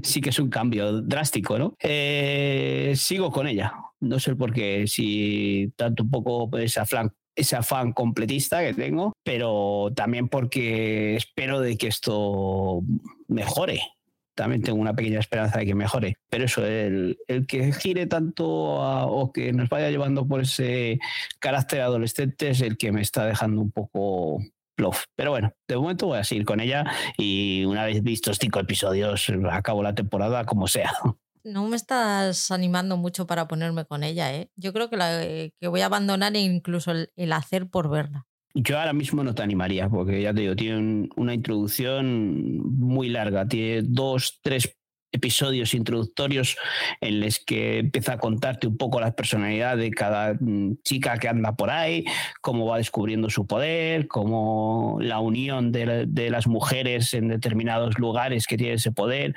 sí 0.02 0.22
que 0.22 0.30
es 0.30 0.38
un 0.38 0.48
cambio 0.48 1.02
drástico, 1.02 1.58
¿no? 1.58 1.76
Eh, 1.80 2.94
sigo 2.96 3.30
con 3.30 3.46
ella. 3.46 3.74
No 4.00 4.18
sé 4.20 4.36
por 4.36 4.52
qué, 4.54 4.86
si 4.86 5.72
tanto 5.76 6.04
un 6.04 6.10
poco 6.10 6.56
ese 6.56 6.80
afán, 6.80 7.12
ese 7.38 7.56
afán 7.56 7.92
completista 7.92 8.60
que 8.60 8.74
tengo, 8.74 9.12
pero 9.24 9.90
también 9.94 10.28
porque 10.28 11.16
espero 11.16 11.60
de 11.60 11.76
que 11.76 11.86
esto 11.88 12.82
mejore. 13.28 13.80
También 14.34 14.62
tengo 14.62 14.78
una 14.78 14.94
pequeña 14.94 15.18
esperanza 15.18 15.58
de 15.58 15.66
que 15.66 15.74
mejore. 15.74 16.16
Pero 16.30 16.44
eso, 16.44 16.64
el, 16.64 17.18
el 17.26 17.46
que 17.46 17.72
gire 17.72 18.06
tanto 18.06 18.80
a- 18.82 19.06
o 19.06 19.32
que 19.32 19.52
nos 19.52 19.68
vaya 19.68 19.90
llevando 19.90 20.26
por 20.28 20.40
ese 20.42 21.00
carácter 21.40 21.80
adolescente 21.80 22.50
es 22.50 22.60
el 22.60 22.76
que 22.76 22.92
me 22.92 23.00
está 23.00 23.26
dejando 23.26 23.60
un 23.60 23.72
poco 23.72 24.38
bluff. 24.76 25.04
Pero 25.16 25.32
bueno, 25.32 25.52
de 25.66 25.76
momento 25.76 26.06
voy 26.06 26.18
a 26.18 26.24
seguir 26.24 26.44
con 26.44 26.60
ella 26.60 26.84
y 27.16 27.64
una 27.64 27.84
vez 27.84 28.00
vistos 28.04 28.38
cinco 28.40 28.60
episodios, 28.60 29.26
acabo 29.50 29.82
la 29.82 29.96
temporada 29.96 30.44
como 30.44 30.68
sea. 30.68 30.92
No 31.52 31.66
me 31.68 31.76
estás 31.76 32.50
animando 32.50 32.96
mucho 32.96 33.26
para 33.26 33.48
ponerme 33.48 33.84
con 33.84 34.02
ella, 34.04 34.34
¿eh? 34.34 34.50
Yo 34.56 34.72
creo 34.72 34.90
que, 34.90 34.96
la, 34.96 35.22
eh, 35.24 35.52
que 35.60 35.68
voy 35.68 35.80
a 35.80 35.86
abandonar 35.86 36.36
incluso 36.36 36.92
el, 36.92 37.32
hacer 37.32 37.68
por 37.68 37.88
verla. 37.90 38.26
Yo 38.54 38.78
ahora 38.78 38.92
mismo 38.92 39.22
no 39.22 39.34
te 39.34 39.42
animaría, 39.42 39.88
porque 39.88 40.20
ya 40.22 40.32
te 40.34 40.40
digo, 40.42 40.56
tiene 40.56 40.78
un- 40.78 41.10
una 41.16 41.34
introducción 41.34 42.58
muy 42.78 43.08
larga, 43.08 43.46
tiene 43.46 43.82
dos, 43.82 44.40
tres 44.42 44.74
episodios 45.10 45.72
introductorios 45.72 46.56
en 47.00 47.20
los 47.20 47.38
que 47.38 47.78
empieza 47.78 48.14
a 48.14 48.18
contarte 48.18 48.66
un 48.66 48.76
poco 48.76 49.00
la 49.00 49.12
personalidad 49.14 49.76
de 49.78 49.90
cada 49.90 50.34
mm, 50.38 50.80
chica 50.84 51.16
que 51.16 51.28
anda 51.28 51.56
por 51.56 51.70
ahí, 51.70 52.04
cómo 52.42 52.66
va 52.66 52.76
descubriendo 52.76 53.30
su 53.30 53.46
poder, 53.46 54.06
cómo 54.06 54.98
la 55.00 55.20
unión 55.20 55.72
de, 55.72 56.04
de 56.06 56.30
las 56.30 56.46
mujeres 56.46 57.14
en 57.14 57.28
determinados 57.28 57.98
lugares 57.98 58.46
que 58.46 58.58
tienen 58.58 58.76
ese 58.76 58.92
poder, 58.92 59.34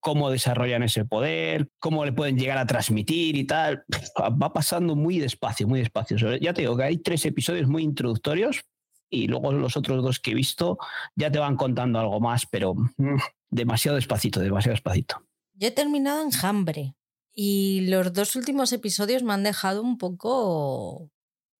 cómo 0.00 0.30
desarrollan 0.30 0.82
ese 0.82 1.04
poder, 1.04 1.68
cómo 1.78 2.04
le 2.04 2.12
pueden 2.12 2.38
llegar 2.38 2.58
a 2.58 2.66
transmitir 2.66 3.36
y 3.36 3.44
tal. 3.44 3.84
Va 4.18 4.52
pasando 4.52 4.96
muy 4.96 5.18
despacio, 5.18 5.68
muy 5.68 5.80
despacio. 5.80 6.16
Ya 6.38 6.52
te 6.52 6.62
digo 6.62 6.76
que 6.76 6.84
hay 6.84 6.98
tres 6.98 7.24
episodios 7.26 7.68
muy 7.68 7.82
introductorios 7.82 8.62
y 9.10 9.28
luego 9.28 9.52
los 9.52 9.76
otros 9.76 10.02
dos 10.02 10.20
que 10.20 10.32
he 10.32 10.34
visto 10.34 10.78
ya 11.14 11.30
te 11.30 11.38
van 11.38 11.56
contando 11.56 11.98
algo 11.98 12.20
más, 12.20 12.46
pero 12.46 12.74
mm, 12.74 13.18
demasiado 13.50 13.96
despacito, 13.96 14.40
demasiado 14.40 14.74
despacito. 14.74 15.22
Yo 15.54 15.68
he 15.68 15.72
terminado 15.72 16.22
en 16.22 16.30
Hambre 16.42 16.94
y 17.32 17.86
los 17.88 18.12
dos 18.12 18.34
últimos 18.36 18.72
episodios 18.72 19.22
me 19.22 19.34
han 19.34 19.42
dejado 19.42 19.82
un 19.82 19.98
poco... 19.98 21.10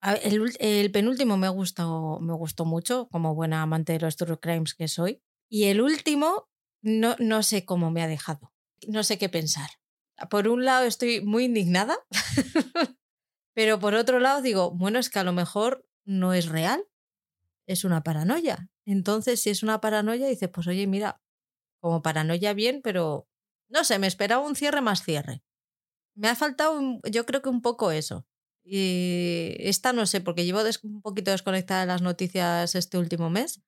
el 0.02 0.90
penúltimo 0.90 1.36
me 1.36 1.48
gustó, 1.48 2.18
me 2.20 2.32
gustó 2.32 2.64
mucho, 2.64 3.08
como 3.10 3.34
buena 3.34 3.62
amante 3.62 3.92
de 3.92 4.00
los 4.00 4.16
true 4.16 4.38
crimes 4.38 4.74
que 4.74 4.88
soy. 4.88 5.20
Y 5.48 5.64
el 5.64 5.80
último 5.80 6.49
no, 6.82 7.16
no 7.18 7.42
sé 7.42 7.64
cómo 7.64 7.90
me 7.90 8.02
ha 8.02 8.08
dejado. 8.08 8.52
No 8.86 9.04
sé 9.04 9.18
qué 9.18 9.28
pensar. 9.28 9.70
Por 10.28 10.48
un 10.48 10.64
lado 10.64 10.86
estoy 10.86 11.20
muy 11.22 11.44
indignada, 11.44 11.96
pero 13.54 13.78
por 13.78 13.94
otro 13.94 14.20
lado 14.20 14.42
digo, 14.42 14.70
bueno, 14.70 14.98
es 14.98 15.08
que 15.10 15.18
a 15.18 15.24
lo 15.24 15.32
mejor 15.32 15.86
no 16.04 16.34
es 16.34 16.46
real, 16.46 16.84
es 17.66 17.84
una 17.84 18.02
paranoia. 18.02 18.68
Entonces, 18.86 19.40
si 19.42 19.50
es 19.50 19.62
una 19.62 19.80
paranoia, 19.80 20.26
dices, 20.26 20.50
pues 20.52 20.66
oye, 20.66 20.86
mira, 20.86 21.20
como 21.80 22.02
paranoia 22.02 22.52
bien, 22.52 22.80
pero 22.82 23.28
no 23.70 23.84
sé, 23.84 23.98
me 23.98 24.06
esperaba 24.06 24.44
un 24.44 24.56
cierre 24.56 24.80
más 24.80 25.02
cierre. 25.04 25.42
Me 26.16 26.28
ha 26.28 26.34
faltado, 26.34 26.80
yo 27.10 27.24
creo 27.24 27.40
que 27.40 27.48
un 27.48 27.62
poco 27.62 27.92
eso. 27.92 28.26
Y 28.64 29.54
esta 29.58 29.92
no 29.92 30.06
sé, 30.06 30.20
porque 30.20 30.44
llevo 30.44 30.60
un 30.82 31.02
poquito 31.02 31.30
desconectada 31.30 31.82
de 31.82 31.86
las 31.86 32.02
noticias 32.02 32.74
este 32.74 32.98
último 32.98 33.30
mes. 33.30 33.62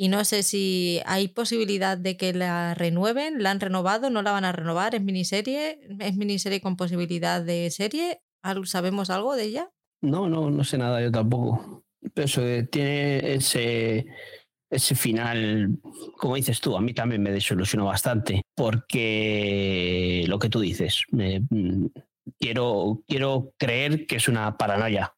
Y 0.00 0.08
no 0.08 0.24
sé 0.24 0.44
si 0.44 1.00
hay 1.06 1.26
posibilidad 1.26 1.98
de 1.98 2.16
que 2.16 2.32
la 2.32 2.74
renueven, 2.74 3.42
la 3.42 3.50
han 3.50 3.58
renovado, 3.58 4.10
no 4.10 4.22
la 4.22 4.30
van 4.30 4.44
a 4.44 4.52
renovar, 4.52 4.94
es 4.94 5.02
miniserie, 5.02 5.80
es 5.98 6.16
miniserie 6.16 6.60
con 6.60 6.76
posibilidad 6.76 7.42
de 7.42 7.68
serie. 7.70 8.22
¿Sabemos 8.64 9.10
algo 9.10 9.34
de 9.34 9.42
ella? 9.42 9.70
No, 10.00 10.28
no, 10.28 10.50
no 10.50 10.62
sé 10.62 10.78
nada, 10.78 11.02
yo 11.02 11.10
tampoco. 11.10 11.82
Pero 12.14 12.26
eso 12.26 12.42
tiene 12.70 13.34
ese, 13.34 14.06
ese 14.70 14.94
final, 14.94 15.80
como 16.16 16.36
dices 16.36 16.60
tú, 16.60 16.76
a 16.76 16.80
mí 16.80 16.94
también 16.94 17.20
me 17.20 17.32
desilusionó 17.32 17.86
bastante, 17.86 18.42
porque 18.54 20.24
lo 20.28 20.38
que 20.38 20.48
tú 20.48 20.60
dices, 20.60 21.02
mm, 21.10 21.86
quiero, 22.38 23.02
quiero 23.08 23.52
creer 23.58 24.06
que 24.06 24.14
es 24.14 24.28
una 24.28 24.56
paranoia 24.56 25.12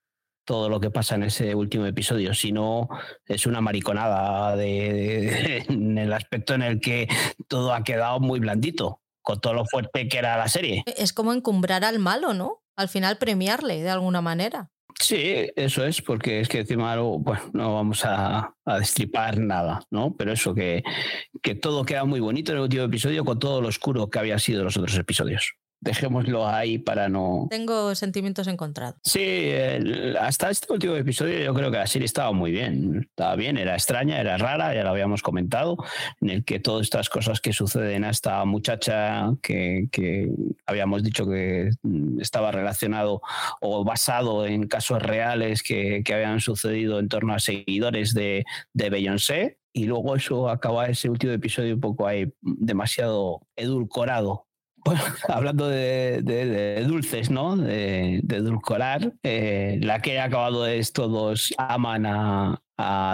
todo 0.45 0.69
lo 0.69 0.81
que 0.81 0.91
pasa 0.91 1.15
en 1.15 1.25
ese 1.25 1.55
último 1.55 1.87
episodio, 1.87 2.35
si 2.35 2.53
no 2.53 2.89
es 3.27 3.47
una 3.47 3.61
mariconada 3.61 4.57
de, 4.57 5.65
en 5.69 5.99
el 5.99 6.13
aspecto 6.13 6.55
en 6.55 6.63
el 6.63 6.81
que 6.81 7.09
todo 7.49 7.73
ha 7.73 7.85
quedado 7.85 8.21
muy 8.21 8.41
blandito, 8.41 9.01
con 9.23 9.41
todo 9.41 9.55
lo 9.55 9.65
fuerte 9.67 10.09
que 10.09 10.19
era 10.19 10.37
la 10.37 10.49
serie. 10.49 10.83
Es 10.97 11.13
como 11.13 11.33
encumbrar 11.33 11.85
al 11.85 11.99
malo, 11.99 12.35
¿no? 12.35 12.63
Al 12.77 12.89
final 12.89 13.19
premiarle 13.19 13.83
de 13.83 13.91
alguna 13.91 14.21
manera. 14.21 14.71
Sí, 14.99 15.51
eso 15.57 15.85
es, 15.85 16.03
porque 16.03 16.41
es 16.41 16.49
que 16.49 16.59
encima 16.59 16.97
bueno, 16.97 17.43
no 17.53 17.75
vamos 17.75 18.03
a, 18.05 18.55
destripar 18.67 19.39
nada, 19.39 19.81
¿no? 19.91 20.15
Pero 20.17 20.33
eso, 20.33 20.55
que, 20.55 20.83
que 21.43 21.55
todo 21.55 21.85
queda 21.85 22.05
muy 22.05 22.21
bonito 22.21 22.53
en 22.53 22.59
el 22.59 22.65
último 22.65 22.85
episodio 22.85 23.25
con 23.25 23.39
todo 23.39 23.61
lo 23.61 23.69
oscuro 23.69 24.11
que 24.11 24.19
había 24.19 24.39
sido 24.39 24.63
los 24.63 24.77
otros 24.77 24.97
episodios 24.99 25.55
dejémoslo 25.81 26.47
ahí 26.47 26.79
para 26.79 27.09
no... 27.09 27.47
Tengo 27.51 27.95
sentimientos 27.95 28.47
encontrados. 28.47 29.01
Sí, 29.03 29.51
hasta 30.21 30.51
este 30.51 30.73
último 30.73 30.95
episodio 30.95 31.39
yo 31.41 31.55
creo 31.55 31.71
que 31.71 31.79
la 31.79 31.87
serie 31.87 32.07
estaba 32.07 32.33
muy 32.33 32.51
bien. 32.51 33.07
Estaba 33.09 33.37
bien, 33.37 33.57
era 33.57 33.75
extraña, 33.75 34.21
era 34.21 34.37
rara, 34.37 34.75
ya 34.75 34.83
lo 34.85 34.91
habíamos 34.91 35.23
comentado, 35.23 35.77
en 36.21 36.31
el 36.31 36.45
que 36.45 36.61
todas 36.61 36.83
estas 36.83 37.09
cosas 37.09 37.41
que 37.41 37.53
suceden 37.53 38.05
a 38.05 38.11
esta 38.11 38.45
muchacha 38.45 39.31
que, 39.43 39.89
que 39.91 40.31
habíamos 40.67 41.03
dicho 41.03 41.27
que 41.27 41.71
estaba 42.21 42.53
relacionado 42.53 43.23
o 43.61 43.85
basado 43.85 44.47
en 44.47 44.69
casos 44.69 45.03
reales 45.03 45.63
que, 45.63 46.03
que 46.05 46.15
habían 46.15 46.41
sucedido 46.41 46.99
en 46.99 47.09
torno 47.09 47.35
a 47.35 47.39
seguidores 47.39 48.13
de, 48.15 48.45
de 48.75 48.91
Beyoncé, 48.91 49.59
y 49.73 49.85
luego 49.85 50.17
eso 50.17 50.49
acaba 50.49 50.87
ese 50.87 51.09
último 51.09 51.33
episodio 51.33 51.75
un 51.75 51.81
poco 51.81 52.07
ahí 52.07 52.33
demasiado 52.41 53.47
edulcorado 53.55 54.49
bueno, 54.85 55.01
hablando 55.29 55.69
de, 55.69 56.85
dulces, 56.87 57.31
¿no? 57.31 57.57
De, 57.57 58.17
edulcorar, 58.17 59.13
eh, 59.23 59.79
la 59.83 60.01
que 60.01 60.19
ha 60.19 60.25
acabado 60.25 60.67
es 60.67 60.93
todos 60.93 61.53
aman 61.59 62.07
a, 62.07 62.61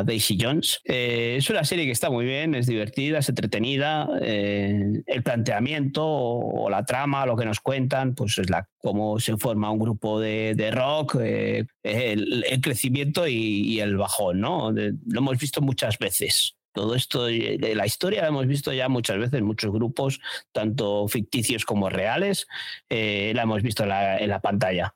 Daisy 0.04 0.38
Jones. 0.40 0.80
Eh, 0.84 1.34
es 1.38 1.50
una 1.50 1.64
serie 1.64 1.86
que 1.86 1.90
está 1.90 2.08
muy 2.08 2.24
bien, 2.24 2.54
es 2.54 2.68
divertida, 2.68 3.18
es 3.18 3.28
entretenida. 3.28 4.08
Eh, 4.22 5.02
el 5.04 5.22
planteamiento 5.24 6.06
o, 6.06 6.70
la 6.70 6.84
trama, 6.84 7.26
lo 7.26 7.34
que 7.34 7.44
nos 7.44 7.58
cuentan, 7.58 8.14
pues 8.14 8.38
es 8.38 8.48
la 8.48 8.68
cómo 8.78 9.18
se 9.18 9.36
forma 9.36 9.72
un 9.72 9.80
grupo 9.80 10.20
de, 10.20 10.70
rock, 10.72 11.16
el, 11.16 12.60
crecimiento 12.62 13.26
y, 13.26 13.80
el 13.80 13.96
bajón, 13.96 14.38
¿no? 14.38 14.70
lo 14.70 15.18
hemos 15.18 15.36
visto 15.36 15.60
muchas 15.60 15.98
veces 15.98 16.55
todo 16.76 16.94
esto 16.94 17.24
de 17.24 17.72
la 17.74 17.86
historia 17.86 18.20
la 18.20 18.28
hemos 18.28 18.46
visto 18.46 18.70
ya 18.70 18.90
muchas 18.90 19.16
veces, 19.16 19.40
muchos 19.40 19.72
grupos, 19.72 20.20
tanto 20.52 21.08
ficticios 21.08 21.64
como 21.64 21.88
reales, 21.88 22.46
eh, 22.90 23.32
la 23.34 23.44
hemos 23.44 23.62
visto 23.62 23.84
en 23.84 24.28
la, 24.28 24.40
pantalla. 24.42 24.94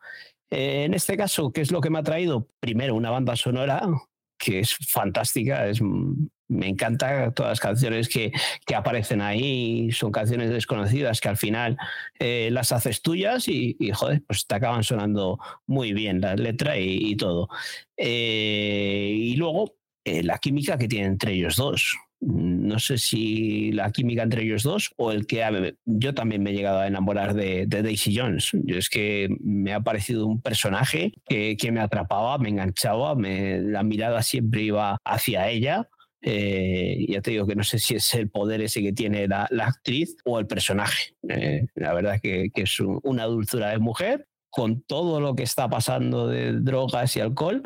Eh, 0.50 0.84
en 0.84 0.92
este 0.92 1.16
caso, 1.16 1.52
¿qué 1.52 1.62
es 1.62 1.72
lo 1.72 1.80
que 1.80 1.88
me 1.88 1.98
ha 1.98 2.02
traído? 2.02 2.46
Primero, 2.60 2.94
una 2.94 3.08
banda 3.08 3.34
sonora 3.34 3.88
que 4.36 4.60
es 4.60 4.76
fantástica, 4.90 5.68
es, 5.68 5.80
me 5.80 6.68
encanta 6.68 7.32
todas 7.32 7.52
las 7.52 7.60
canciones 7.60 8.10
que, 8.10 8.30
aparecen 8.74 9.22
ahí, 9.22 9.90
son 9.90 10.12
canciones 10.12 10.50
desconocidas 10.50 11.18
que 11.18 11.28
al 11.30 11.38
final 11.38 11.78
eh, 12.18 12.50
las 12.52 12.72
haces 12.72 13.00
tuyas 13.00 13.48
y, 13.48 13.78
joder, 13.94 14.22
pues 14.26 14.46
te 14.46 14.54
acaban 14.54 14.84
sonando 14.84 15.38
muy 15.66 15.94
bien 15.94 16.20
la 16.20 16.36
letra 16.36 16.76
y, 16.76 17.16
todo. 17.16 17.48
y 17.96 19.34
luego, 19.36 19.79
eh, 20.04 20.22
la 20.22 20.38
química 20.38 20.78
que 20.78 20.88
tiene 20.88 21.06
entre 21.06 21.34
ellos 21.34 21.56
dos. 21.56 21.96
No 22.20 22.78
sé 22.78 22.98
si 22.98 23.72
la 23.72 23.90
química 23.92 24.22
entre 24.22 24.42
ellos 24.42 24.62
dos 24.62 24.92
o 24.98 25.10
el 25.10 25.26
que 25.26 25.74
yo 25.86 26.14
también 26.14 26.42
me 26.42 26.50
he 26.50 26.54
llegado 26.54 26.80
a 26.80 26.86
enamorar 26.86 27.32
de, 27.32 27.66
Daisy 27.66 28.14
Jones. 28.14 28.50
Es 28.66 28.90
que 28.90 29.28
me 29.40 29.72
ha 29.72 29.80
parecido 29.80 30.26
un 30.26 30.42
personaje 30.42 31.14
que, 31.26 31.56
me 31.72 31.80
atrapaba, 31.80 32.36
me 32.36 32.50
enganchaba, 32.50 33.14
me, 33.14 33.60
la 33.62 33.82
mirada 33.82 34.22
siempre 34.22 34.62
iba 34.62 34.98
hacia 35.02 35.48
ella. 35.48 35.88
Eh, 36.22 37.06
ya 37.08 37.22
te 37.22 37.30
digo 37.30 37.46
que 37.46 37.56
no 37.56 37.64
sé 37.64 37.78
si 37.78 37.94
es 37.94 38.12
el 38.12 38.28
poder 38.28 38.60
ese 38.60 38.82
que 38.82 38.92
tiene 38.92 39.26
la, 39.26 39.48
actriz 39.60 40.16
o 40.26 40.38
el 40.38 40.46
personaje. 40.46 41.14
Eh, 41.26 41.68
la 41.74 41.94
verdad 41.94 42.20
que, 42.22 42.50
que 42.54 42.62
es 42.62 42.80
una 42.80 43.24
dulzura 43.24 43.70
de 43.70 43.78
mujer 43.78 44.26
con 44.50 44.82
todo 44.82 45.20
lo 45.20 45.34
que 45.34 45.44
está 45.44 45.70
pasando 45.70 46.28
de 46.28 46.52
drogas 46.52 47.16
y 47.16 47.20
alcohol 47.20 47.62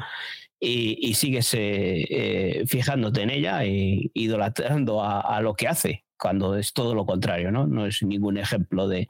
y, 0.64 1.14
sigues 1.14 1.52
eh, 1.54 2.06
eh, 2.08 2.64
fijándote 2.66 3.22
en 3.22 3.30
ella 3.30 3.64
e 3.64 4.10
idolatrando 4.14 5.02
a, 5.02 5.40
lo 5.40 5.54
que 5.54 5.68
hace, 5.68 6.04
cuando 6.18 6.56
es 6.56 6.72
todo 6.72 6.94
lo 6.94 7.06
contrario, 7.06 7.50
¿no? 7.50 7.66
No 7.66 7.86
es 7.86 8.02
ningún 8.02 8.38
ejemplo 8.38 8.88
de, 8.88 9.08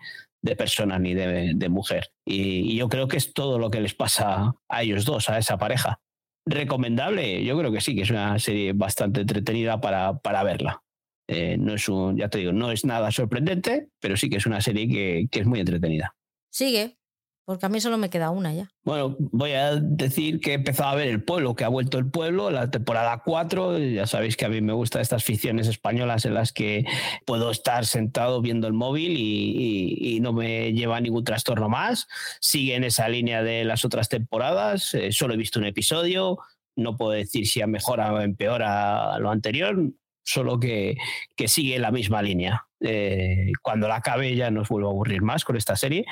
persona 0.57 0.99
ni 0.99 1.15
de, 1.15 1.69
mujer. 1.69 2.11
Y, 2.25 2.77
yo 2.77 2.89
creo 2.89 3.09
que 3.09 3.17
es 3.17 3.33
todo 3.33 3.59
lo 3.59 3.71
que 3.71 3.81
les 3.81 3.95
pasa 3.95 4.55
a 4.69 4.83
ellos 4.83 5.05
dos, 5.05 5.29
a 5.29 5.39
esa 5.39 5.57
pareja. 5.57 6.01
Recomendable, 6.47 7.45
yo 7.45 7.57
creo 7.57 7.73
que 7.73 7.81
sí, 7.81 7.95
que 7.95 8.03
es 8.03 8.11
una 8.11 8.39
serie 8.39 8.73
bastante 8.73 9.21
entretenida 9.21 9.81
para, 9.81 10.19
para 10.19 10.43
verla. 10.43 10.83
Eh, 11.27 11.57
no 11.59 11.75
es 11.75 11.89
un, 11.89 12.19
ya 12.19 12.29
te 12.29 12.39
digo, 12.39 12.53
no 12.53 12.71
es 12.71 12.85
nada 12.85 13.11
sorprendente, 13.11 13.89
pero 13.99 14.17
sí 14.17 14.29
que 14.29 14.37
es 14.37 14.47
una 14.47 14.61
serie 14.61 14.87
que, 14.89 15.27
que 15.31 15.41
es 15.41 15.47
muy 15.47 15.61
entretenida. 15.61 16.15
Sigue, 16.53 16.99
porque 17.45 17.67
a 17.67 17.69
mí 17.69 17.81
solo 17.81 17.99
me 17.99 18.09
queda 18.09 18.31
una 18.31 18.55
ya. 18.55 18.71
Bueno, 18.85 19.17
voy 19.19 19.53
a 19.53 19.77
decir 19.77 20.41
que 20.41 20.53
he 20.53 20.55
empezado 20.55 20.91
a 20.91 20.95
ver 20.95 21.09
El 21.09 21.23
Pueblo, 21.23 21.55
que 21.55 21.65
ha 21.65 21.69
vuelto 21.69 21.99
El 21.99 22.11
Pueblo, 22.11 22.51
la 22.51 22.71
temporada 22.71 23.23
4. 23.25 23.79
Ya 23.79 24.07
sabéis 24.07 24.37
que 24.37 24.47
a 24.47 24.49
mí 24.49 24.61
me 24.61 24.73
gustan 24.73 25.03
estas 25.03 25.25
ficciones 25.25 25.69
españolas 25.69 26.25
en 26.25 26.35
las 26.35 26.53
que 26.53 26.85
puedo 27.27 27.51
estar 27.51 27.85
sentado 27.85 28.41
viendo 28.41 28.67
el 28.67 28.73
móvil 28.73 29.17
y, 29.17 30.21
no 30.25 30.33
me 30.33 30.73
lleva 30.73 31.01
ningún 31.01 31.25
trastorno 31.25 31.69
más. 31.69 32.07
Sigue 32.41 32.77
en 32.77 32.85
esa 32.85 33.09
línea 33.09 33.43
de 33.43 33.65
las 33.65 33.85
otras 33.85 34.09
temporadas. 34.09 34.95
Eh, 34.95 35.13
solo 35.13 35.35
he 35.35 35.37
visto 35.37 35.59
un 35.59 35.67
episodio. 35.67 36.39
No 36.77 36.97
puedo 36.97 37.11
decir 37.11 37.47
si 37.47 37.61
ha 37.61 37.67
mejorado 37.67 38.17
o 38.17 38.21
empeora 38.21 39.19
lo 39.19 39.31
anterior 39.31 39.77
solo 40.25 40.59
que, 40.59 40.97
que 41.37 41.49
sigue 41.49 41.79
la 41.79 41.91
misma 41.91 42.23
línea. 42.23 42.64
Eh, 42.81 43.53
cuando 43.63 43.89
la 43.89 43.97
acabe 43.97 44.35
ya 44.35 44.51
nos 44.51 44.69
vuelvo 44.69 44.89
a 44.89 44.91
aburrir 44.91 45.23
más 45.23 45.45
con 45.45 45.57
esta 45.57 45.77
serie. 45.77 46.05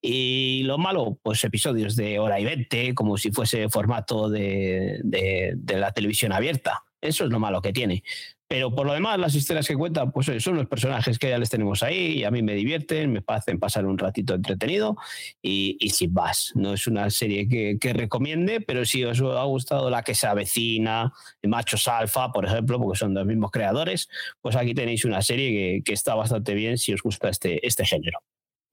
Y 0.00 0.62
lo 0.64 0.78
malo, 0.78 1.18
pues 1.22 1.42
episodios 1.44 1.96
de 1.96 2.18
hora 2.18 2.38
y 2.40 2.44
veinte, 2.44 2.94
como 2.94 3.16
si 3.16 3.32
fuese 3.32 3.68
formato 3.68 4.28
de, 4.28 5.00
de 5.02 5.76
la 5.76 5.92
televisión 5.92 6.32
abierta. 6.32 6.84
Eso 7.00 7.24
es 7.24 7.30
lo 7.30 7.38
malo 7.38 7.62
que 7.62 7.72
tiene. 7.72 8.02
Pero 8.50 8.74
por 8.74 8.84
lo 8.84 8.92
demás, 8.92 9.16
las 9.18 9.36
historias 9.36 9.68
que 9.68 9.76
cuentan, 9.76 10.10
pues 10.10 10.28
son 10.42 10.56
los 10.56 10.66
personajes 10.66 11.20
que 11.20 11.28
ya 11.28 11.38
les 11.38 11.50
tenemos 11.50 11.84
ahí 11.84 12.18
y 12.18 12.24
a 12.24 12.32
mí 12.32 12.42
me 12.42 12.54
divierten, 12.54 13.12
me 13.12 13.22
hacen 13.28 13.60
pasar 13.60 13.86
un 13.86 13.96
ratito 13.96 14.34
entretenido 14.34 14.96
y, 15.40 15.76
y 15.78 15.90
sin 15.90 16.12
más. 16.12 16.50
No 16.56 16.74
es 16.74 16.88
una 16.88 17.08
serie 17.10 17.48
que, 17.48 17.92
recomiende, 17.92 18.60
pero 18.60 18.84
si 18.84 19.04
os 19.04 19.20
ha 19.20 19.44
gustado 19.44 19.88
la 19.88 20.02
que 20.02 20.16
se 20.16 20.26
avecina, 20.26 21.12
Machos 21.44 21.86
Alfa, 21.86 22.32
por 22.32 22.44
ejemplo, 22.44 22.80
porque 22.80 22.98
son 22.98 23.14
los 23.14 23.24
mismos 23.24 23.52
creadores, 23.52 24.08
pues 24.40 24.56
aquí 24.56 24.74
tenéis 24.74 25.04
una 25.04 25.22
serie 25.22 25.50
que, 25.50 25.84
que 25.84 25.92
está 25.92 26.16
bastante 26.16 26.54
bien 26.54 26.76
si 26.76 26.92
os 26.92 27.02
gusta 27.02 27.28
este, 27.28 27.64
este 27.64 27.86
género. 27.86 28.18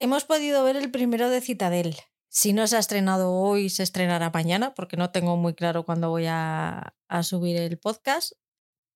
Hemos 0.00 0.24
podido 0.24 0.64
ver 0.64 0.74
el 0.74 0.90
primero 0.90 1.30
de 1.30 1.40
Citadel. 1.40 1.94
Si 2.30 2.52
no 2.52 2.66
se 2.66 2.76
ha 2.76 2.78
estrenado 2.78 3.32
hoy, 3.32 3.70
se 3.70 3.82
estrenará 3.82 4.30
mañana, 4.30 4.74
porque 4.74 4.96
no 4.96 5.10
tengo 5.10 5.36
muy 5.36 5.54
claro 5.54 5.84
cuándo 5.84 6.10
voy 6.10 6.26
a, 6.28 6.94
subir 7.22 7.56
el 7.56 7.78
podcast 7.78 8.32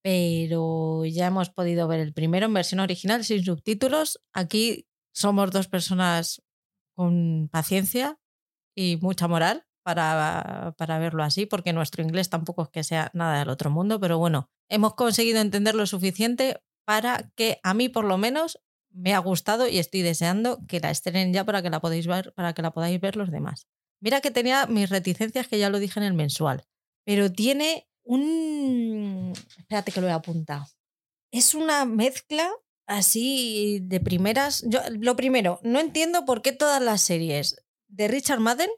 pero 0.03 1.05
ya 1.05 1.29
hemos 1.29 1.51
podido 1.51 1.87
ver 1.87 2.01
el 2.01 2.13
primero 2.13 2.47
en 2.47 2.55
versión 2.55 2.81
original 2.81 3.25
sin 3.25 3.45
subtítulos. 3.45 4.21
Aquí 4.33 4.89
somos 5.15 5.51
dos 5.53 5.69
personas 5.69 6.43
con 6.97 7.49
paciencia 7.51 8.19
y 8.77 8.99
mucha 9.01 9.29
moral 9.29 9.65
para, 9.85 10.75
para, 10.77 10.99
verlo 10.99 11.23
así, 11.23 11.47
porque 11.47 11.73
nuestro 11.73 12.03
inglés 12.03 12.31
tampoco 12.31 12.65
es 12.65 12.69
que 12.71 12.85
sea 12.85 13.11
nada 13.15 13.39
del 13.39 13.49
otro 13.49 13.71
mundo, 13.71 14.01
pero 14.01 14.19
bueno, 14.19 14.51
hemos 14.69 14.95
conseguido 14.95 15.41
entender 15.41 15.75
lo 15.75 15.87
suficiente 15.87 16.61
para 16.85 17.31
que 17.37 17.61
a 17.63 17.75
mí 17.75 17.89
por 17.89 18.05
lo 18.05 18.19
menos 18.19 18.61
me 18.95 19.15
ha 19.15 19.19
gustado 19.19 19.69
y 19.69 19.79
estoy 19.79 20.03
deseando 20.03 20.61
que 20.69 20.81
la 20.81 20.91
estrenen 20.91 21.33
ya 21.33 21.45
para 21.45 21.63
que 21.63 21.71
la 21.71 21.81
podáis 21.81 22.07
ver, 22.07 22.33
para 22.35 22.53
que 22.53 22.63
la 22.63 22.73
podáis 22.73 23.01
ver 23.01 23.17
los 23.17 23.31
demás. 23.31 23.67
Mira 24.01 24.21
que 24.21 24.31
tenía 24.31 24.67
mis 24.67 24.91
reticencias 24.91 25.49
que 25.49 25.59
ya 25.59 25.71
lo 25.71 25.79
dije 25.79 26.01
en 26.01 26.05
el 26.05 26.15
mensual, 26.15 26.65
pero 27.05 27.31
tiene 27.31 27.89
un... 28.05 29.33
Espérate 29.59 29.93
que 29.93 30.01
lo 30.01 30.09
he 30.09 30.13
apuntado. 30.13 30.67
Es 31.31 31.55
una 31.55 31.85
mezcla 31.85 32.51
así 32.87 33.81
de 33.83 34.01
primeras. 34.01 34.65
Yo, 34.69 34.81
lo 34.91 35.17
primero, 35.17 35.61
no 35.63 35.81
entiendo 35.81 36.25
por 36.25 36.43
qué 36.43 36.53
todas 36.53 36.83
las 36.83 37.01
series 37.01 37.57
de 37.89 38.09
Richard 38.09 38.41
Madden 38.41 38.71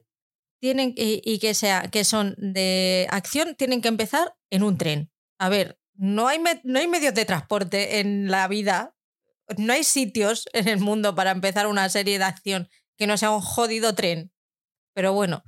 tienen 0.60 0.94
y, 0.96 1.38
que 1.40 1.52
sea 1.52 1.88
que 1.90 2.04
son 2.04 2.34
de 2.38 3.06
acción 3.10 3.54
tienen 3.54 3.82
que 3.82 3.88
empezar 3.88 4.34
en 4.50 4.62
un 4.62 4.78
tren. 4.78 5.10
A 5.38 5.48
ver, 5.48 5.78
no 5.94 6.26
hay, 6.26 6.40
no 6.62 6.78
hay 6.78 6.88
medios 6.88 7.14
de 7.14 7.24
transporte 7.24 8.00
en 8.00 8.30
la 8.30 8.48
vida, 8.48 8.93
no 9.58 9.72
hay 9.72 9.84
sitios 9.84 10.46
en 10.52 10.68
el 10.68 10.80
mundo 10.80 11.14
para 11.14 11.30
empezar 11.30 11.66
una 11.66 11.88
serie 11.88 12.18
de 12.18 12.24
acción 12.24 12.68
que 12.96 13.06
no 13.06 13.16
sea 13.16 13.30
un 13.30 13.40
jodido 13.40 13.94
tren. 13.94 14.32
Pero 14.94 15.12
bueno, 15.12 15.42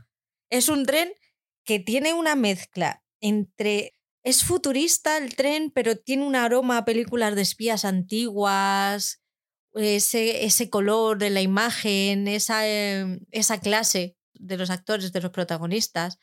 es 0.51 0.69
un 0.69 0.85
tren 0.85 1.13
que 1.65 1.79
tiene 1.79 2.15
una 2.15 2.35
mezcla 2.35 3.03
entre... 3.21 3.93
Es 4.25 4.43
futurista 4.43 5.19
el 5.19 5.37
tren, 5.37 5.71
pero 5.71 5.97
tiene 5.97 6.25
un 6.25 6.35
aroma 6.35 6.79
a 6.79 6.85
películas 6.85 7.37
de 7.37 7.43
espías 7.43 7.85
antiguas, 7.85 9.23
ese, 9.73 10.45
ese 10.45 10.69
color 10.69 11.19
de 11.19 11.31
la 11.31 11.43
imagen, 11.43 12.27
esa, 12.27 12.67
em, 12.67 13.21
esa 13.31 13.61
clase 13.61 14.17
de 14.35 14.57
los 14.57 14.71
actores, 14.71 15.13
de 15.13 15.21
los 15.21 15.31
protagonistas. 15.31 16.19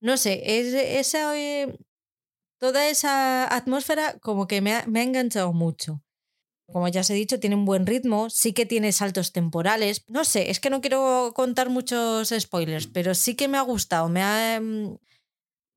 No 0.00 0.18
sé, 0.18 0.58
es, 0.58 0.74
esa, 0.74 1.38
eh, 1.38 1.78
toda 2.58 2.88
esa 2.88 3.54
atmósfera 3.54 4.18
como 4.20 4.46
que 4.46 4.60
me 4.60 4.74
ha, 4.74 4.86
me 4.86 5.00
ha 5.00 5.04
enganchado 5.04 5.54
mucho. 5.54 6.02
Como 6.72 6.88
ya 6.88 7.00
os 7.00 7.10
he 7.10 7.14
dicho, 7.14 7.38
tiene 7.38 7.54
un 7.54 7.64
buen 7.64 7.86
ritmo, 7.86 8.28
sí 8.28 8.52
que 8.52 8.66
tiene 8.66 8.92
saltos 8.92 9.32
temporales. 9.32 10.04
No 10.08 10.24
sé, 10.24 10.50
es 10.50 10.58
que 10.58 10.70
no 10.70 10.80
quiero 10.80 11.32
contar 11.34 11.70
muchos 11.70 12.34
spoilers, 12.36 12.88
pero 12.88 13.14
sí 13.14 13.36
que 13.36 13.46
me 13.46 13.56
ha 13.56 13.62
gustado, 13.62 14.08
me 14.08 14.22
ha, 14.22 14.60
mm, 14.60 14.98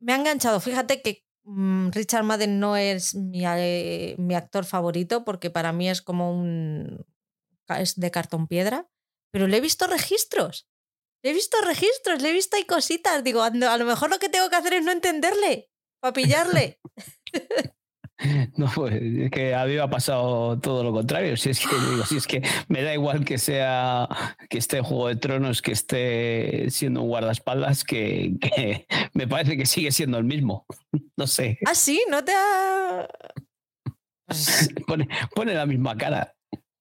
me 0.01 0.13
ha 0.13 0.15
enganchado. 0.15 0.59
Fíjate 0.59 1.01
que 1.01 1.25
mm, 1.43 1.89
Richard 1.91 2.23
Madden 2.23 2.59
no 2.59 2.75
es 2.75 3.13
mi, 3.13 3.45
eh, 3.45 4.15
mi, 4.17 4.33
actor 4.33 4.65
favorito 4.65 5.23
porque 5.25 5.51
para 5.51 5.71
mí 5.73 5.89
es 5.89 6.01
como 6.01 6.33
un... 6.33 7.05
es 7.77 7.95
de 7.95 8.11
cartón 8.11 8.47
piedra, 8.47 8.89
pero 9.31 9.47
le 9.47 9.57
he 9.57 9.61
visto 9.61 9.85
registros. 9.85 10.67
Le 11.23 11.31
he 11.31 11.33
visto 11.33 11.57
registros, 11.61 12.21
le 12.21 12.29
he 12.29 12.33
visto 12.33 12.55
ahí 12.57 12.65
cositas. 12.65 13.23
Digo, 13.23 13.43
a 13.43 13.51
lo 13.51 13.85
mejor 13.85 14.09
lo 14.09 14.19
que 14.19 14.29
tengo 14.29 14.49
que 14.49 14.55
hacer 14.55 14.73
es 14.73 14.83
no 14.83 14.91
entenderle, 14.91 15.69
para 15.99 16.13
pillarle. 16.13 16.79
No, 18.57 18.69
pues 18.73 18.93
es 19.01 19.31
que 19.31 19.55
a 19.55 19.65
mí 19.65 19.73
me 19.73 19.81
ha 19.81 19.89
pasado 19.89 20.59
todo 20.59 20.83
lo 20.83 20.91
contrario. 20.91 21.37
Si 21.37 21.49
es 21.49 21.59
que 21.59 21.75
digo, 21.89 22.05
si 22.05 22.17
es 22.17 22.27
que 22.27 22.41
me 22.67 22.83
da 22.83 22.93
igual 22.93 23.25
que 23.25 23.37
sea 23.37 24.07
que 24.49 24.57
esté 24.57 24.77
en 24.77 24.83
Juego 24.83 25.07
de 25.07 25.15
Tronos, 25.15 25.61
que 25.61 25.71
esté 25.71 26.69
siendo 26.69 27.01
un 27.01 27.09
guardaespaldas, 27.09 27.83
que, 27.83 28.35
me 29.13 29.27
parece 29.27 29.57
que 29.57 29.65
sigue 29.65 29.91
siendo 29.91 30.17
el 30.17 30.25
mismo. 30.25 30.65
No 31.17 31.27
sé. 31.27 31.59
Ah, 31.65 31.75
sí, 31.75 32.01
no 32.09 32.23
te 32.23 32.31
ha. 32.33 33.05
Pone, 34.87 35.09
pone 35.35 35.53
la 35.53 35.65
misma 35.65 35.97
cara. 35.97 36.33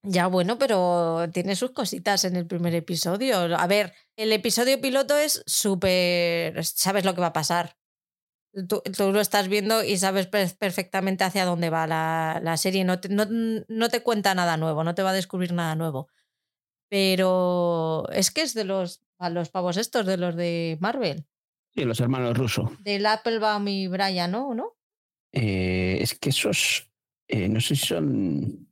Ya, 0.05 0.29
bueno, 0.29 0.59
pero 0.59 1.29
tiene 1.33 1.57
sus 1.57 1.73
cositas 1.73 2.25
en 2.25 2.37
el 2.37 2.47
primer 2.47 2.73
episodio. 2.77 3.37
A 3.59 3.67
ver, 3.67 3.95
el 4.17 4.33
episodio 4.33 4.81
piloto 4.81 5.17
es 5.17 5.43
súper. 5.45 6.65
Sabes 6.65 7.05
lo 7.05 7.17
que 7.17 7.21
va 7.21 7.29
a 7.29 7.33
pasar 7.33 7.78
tú, 8.67 8.83
lo 9.13 9.21
estás 9.21 9.49
viendo 9.49 9.85
y 9.85 9.97
sabes 9.99 10.27
perfectamente 10.27 11.25
hacia 11.25 11.45
dónde 11.45 11.71
va 11.71 11.87
la, 11.87 12.57
serie. 12.57 12.85
No 12.85 13.01
te, 13.01 13.09
no, 13.09 13.89
te, 13.89 14.03
cuenta 14.03 14.35
nada 14.35 14.57
nuevo, 14.57 14.85
no 14.85 14.95
te 14.95 15.03
va 15.03 15.11
a 15.11 15.15
descubrir 15.15 15.53
nada 15.53 15.75
nuevo. 15.75 16.09
Pero 16.89 18.09
es 18.13 18.31
que 18.31 18.43
es 18.43 18.55
de 18.55 18.65
los, 18.65 19.03
a 19.19 19.31
los 19.31 19.51
pavos 19.51 19.77
estos, 19.77 20.07
de 20.07 20.17
los 20.17 20.37
de 20.37 20.79
Marvel. 20.81 21.27
Sí, 21.75 21.85
los 21.85 22.01
hermanos 22.01 22.37
rusos. 22.37 22.71
Del 22.83 23.07
Applebaum 23.07 23.69
y 23.69 23.89
Brian, 23.89 24.31
¿no? 24.31 24.55
¿No? 24.55 24.77
Eh, 25.33 25.99
es 26.01 26.19
que 26.19 26.31
esos, 26.31 26.91
eh, 27.29 27.49
no 27.49 27.61
sé 27.61 27.77
si 27.77 27.87
son... 27.87 28.69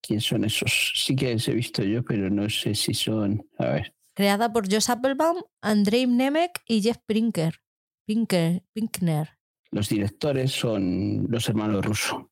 ¿Quién 0.00 0.20
son 0.20 0.44
esos? 0.44 0.92
Sí 0.94 1.16
que 1.16 1.32
los 1.32 1.48
he 1.48 1.52
visto 1.52 1.82
yo, 1.82 2.04
pero 2.04 2.30
no 2.30 2.48
sé 2.48 2.76
si 2.76 2.94
son... 2.94 3.44
A 3.58 3.66
ver. 3.66 3.94
Creada 4.14 4.52
por 4.52 4.72
Josh 4.72 4.90
Applebaum, 4.90 5.42
Andrei 5.60 6.06
Nemec 6.06 6.62
y 6.66 6.80
Jeff 6.80 6.98
Brinker. 7.08 7.60
Pinkner. 8.06 9.38
Los 9.70 9.88
directores 9.88 10.52
son 10.52 11.26
los 11.28 11.48
hermanos 11.48 11.84
Russo, 11.84 12.30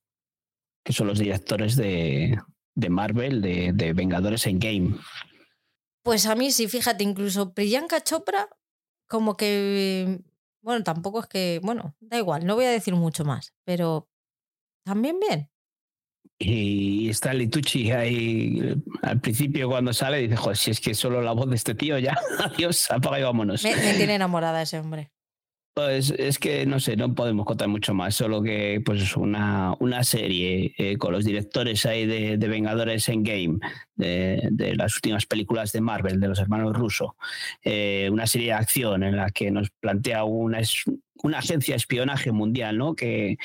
que 0.84 0.92
son 0.92 1.08
los 1.08 1.18
directores 1.18 1.76
de, 1.76 2.38
Marvel, 2.88 3.42
de, 3.42 3.72
de 3.74 3.92
Vengadores 3.92 4.46
en 4.46 4.58
Game. 4.58 4.96
Pues 6.04 6.26
a 6.26 6.34
mí 6.34 6.50
sí, 6.50 6.68
fíjate, 6.68 7.02
incluso 7.02 7.54
Priyanka 7.54 8.02
Chopra, 8.02 8.48
como 9.08 9.36
que. 9.36 10.20
Bueno, 10.62 10.84
tampoco 10.84 11.20
es 11.20 11.26
que. 11.26 11.60
Bueno, 11.62 11.96
da 12.00 12.18
igual, 12.18 12.46
no 12.46 12.54
voy 12.54 12.66
a 12.66 12.70
decir 12.70 12.94
mucho 12.94 13.24
más, 13.24 13.54
pero 13.64 14.08
también 14.84 15.18
bien. 15.18 15.50
Y 16.38 17.08
está 17.08 17.32
Litucci 17.32 17.90
ahí 17.92 18.74
al 19.02 19.20
principio 19.20 19.68
cuando 19.68 19.92
sale 19.92 20.18
dice, 20.18 20.36
joder, 20.36 20.56
si 20.56 20.70
es 20.72 20.80
que 20.80 20.94
solo 20.94 21.22
la 21.22 21.32
voz 21.32 21.48
de 21.48 21.56
este 21.56 21.74
tío 21.74 21.98
ya, 21.98 22.18
adiós, 22.38 22.90
apaga 22.90 23.20
y 23.20 23.22
vámonos. 23.22 23.62
me 23.62 23.94
tiene 23.94 24.16
enamorada 24.16 24.62
ese 24.62 24.78
hombre. 24.78 25.10
Pues 25.74 26.14
es 26.16 26.38
que 26.38 26.66
no 26.66 26.78
sé, 26.78 26.94
no 26.96 27.16
podemos 27.16 27.44
contar 27.46 27.66
mucho 27.66 27.94
más, 27.94 28.14
solo 28.14 28.40
que 28.42 28.80
pues 28.86 29.16
una, 29.16 29.74
una 29.80 30.04
serie 30.04 30.72
eh, 30.78 30.96
con 30.96 31.10
los 31.10 31.24
directores 31.24 31.84
ahí 31.84 32.06
de, 32.06 32.38
de 32.38 32.48
Vengadores 32.48 33.08
Endgame, 33.08 33.58
de, 33.96 34.50
de 34.52 34.76
las 34.76 34.94
últimas 34.94 35.26
películas 35.26 35.72
de 35.72 35.80
Marvel, 35.80 36.20
de 36.20 36.28
los 36.28 36.38
hermanos 36.38 36.76
rusos, 36.76 37.10
eh, 37.64 38.08
una 38.12 38.28
serie 38.28 38.48
de 38.48 38.52
acción 38.52 39.02
en 39.02 39.16
la 39.16 39.30
que 39.30 39.50
nos 39.50 39.68
plantea 39.80 40.22
una, 40.22 40.60
una 41.24 41.38
agencia 41.38 41.72
de 41.72 41.78
espionaje 41.78 42.30
mundial, 42.30 42.78
¿no? 42.78 42.94
Que, 42.94 43.36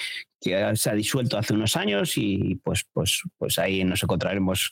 que 0.41 0.75
se 0.75 0.89
ha 0.89 0.93
disuelto 0.93 1.37
hace 1.37 1.53
unos 1.53 1.75
años 1.75 2.17
y 2.17 2.55
pues, 2.63 2.85
pues, 2.93 3.23
pues 3.37 3.59
ahí 3.59 3.83
nos 3.83 4.03
encontraremos 4.03 4.71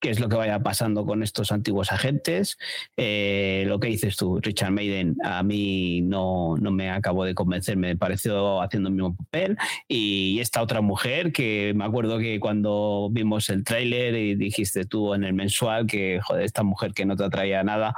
qué 0.00 0.10
es 0.10 0.20
lo 0.20 0.28
que 0.28 0.36
vaya 0.36 0.60
pasando 0.60 1.04
con 1.04 1.22
estos 1.22 1.52
antiguos 1.52 1.92
agentes. 1.92 2.58
Eh, 2.96 3.64
lo 3.66 3.78
que 3.78 3.88
dices 3.88 4.16
tú, 4.16 4.40
Richard 4.40 4.72
Maiden, 4.72 5.16
a 5.22 5.42
mí 5.42 6.00
no, 6.02 6.56
no 6.56 6.70
me 6.70 6.90
acabó 6.90 7.24
de 7.24 7.34
convencer, 7.34 7.76
me 7.76 7.96
pareció 7.96 8.60
haciendo 8.62 8.88
el 8.88 8.94
mismo 8.94 9.16
papel. 9.16 9.56
Y 9.88 10.38
esta 10.40 10.62
otra 10.62 10.80
mujer 10.80 11.32
que 11.32 11.72
me 11.76 11.84
acuerdo 11.84 12.18
que 12.18 12.40
cuando 12.40 13.08
vimos 13.12 13.48
el 13.48 13.64
tráiler 13.64 14.14
y 14.14 14.34
dijiste 14.34 14.84
tú 14.84 15.14
en 15.14 15.24
el 15.24 15.34
mensual 15.34 15.86
que, 15.86 16.20
joder, 16.22 16.44
esta 16.44 16.62
mujer 16.62 16.92
que 16.92 17.04
no 17.04 17.16
te 17.16 17.24
atraía 17.24 17.62
nada 17.62 17.94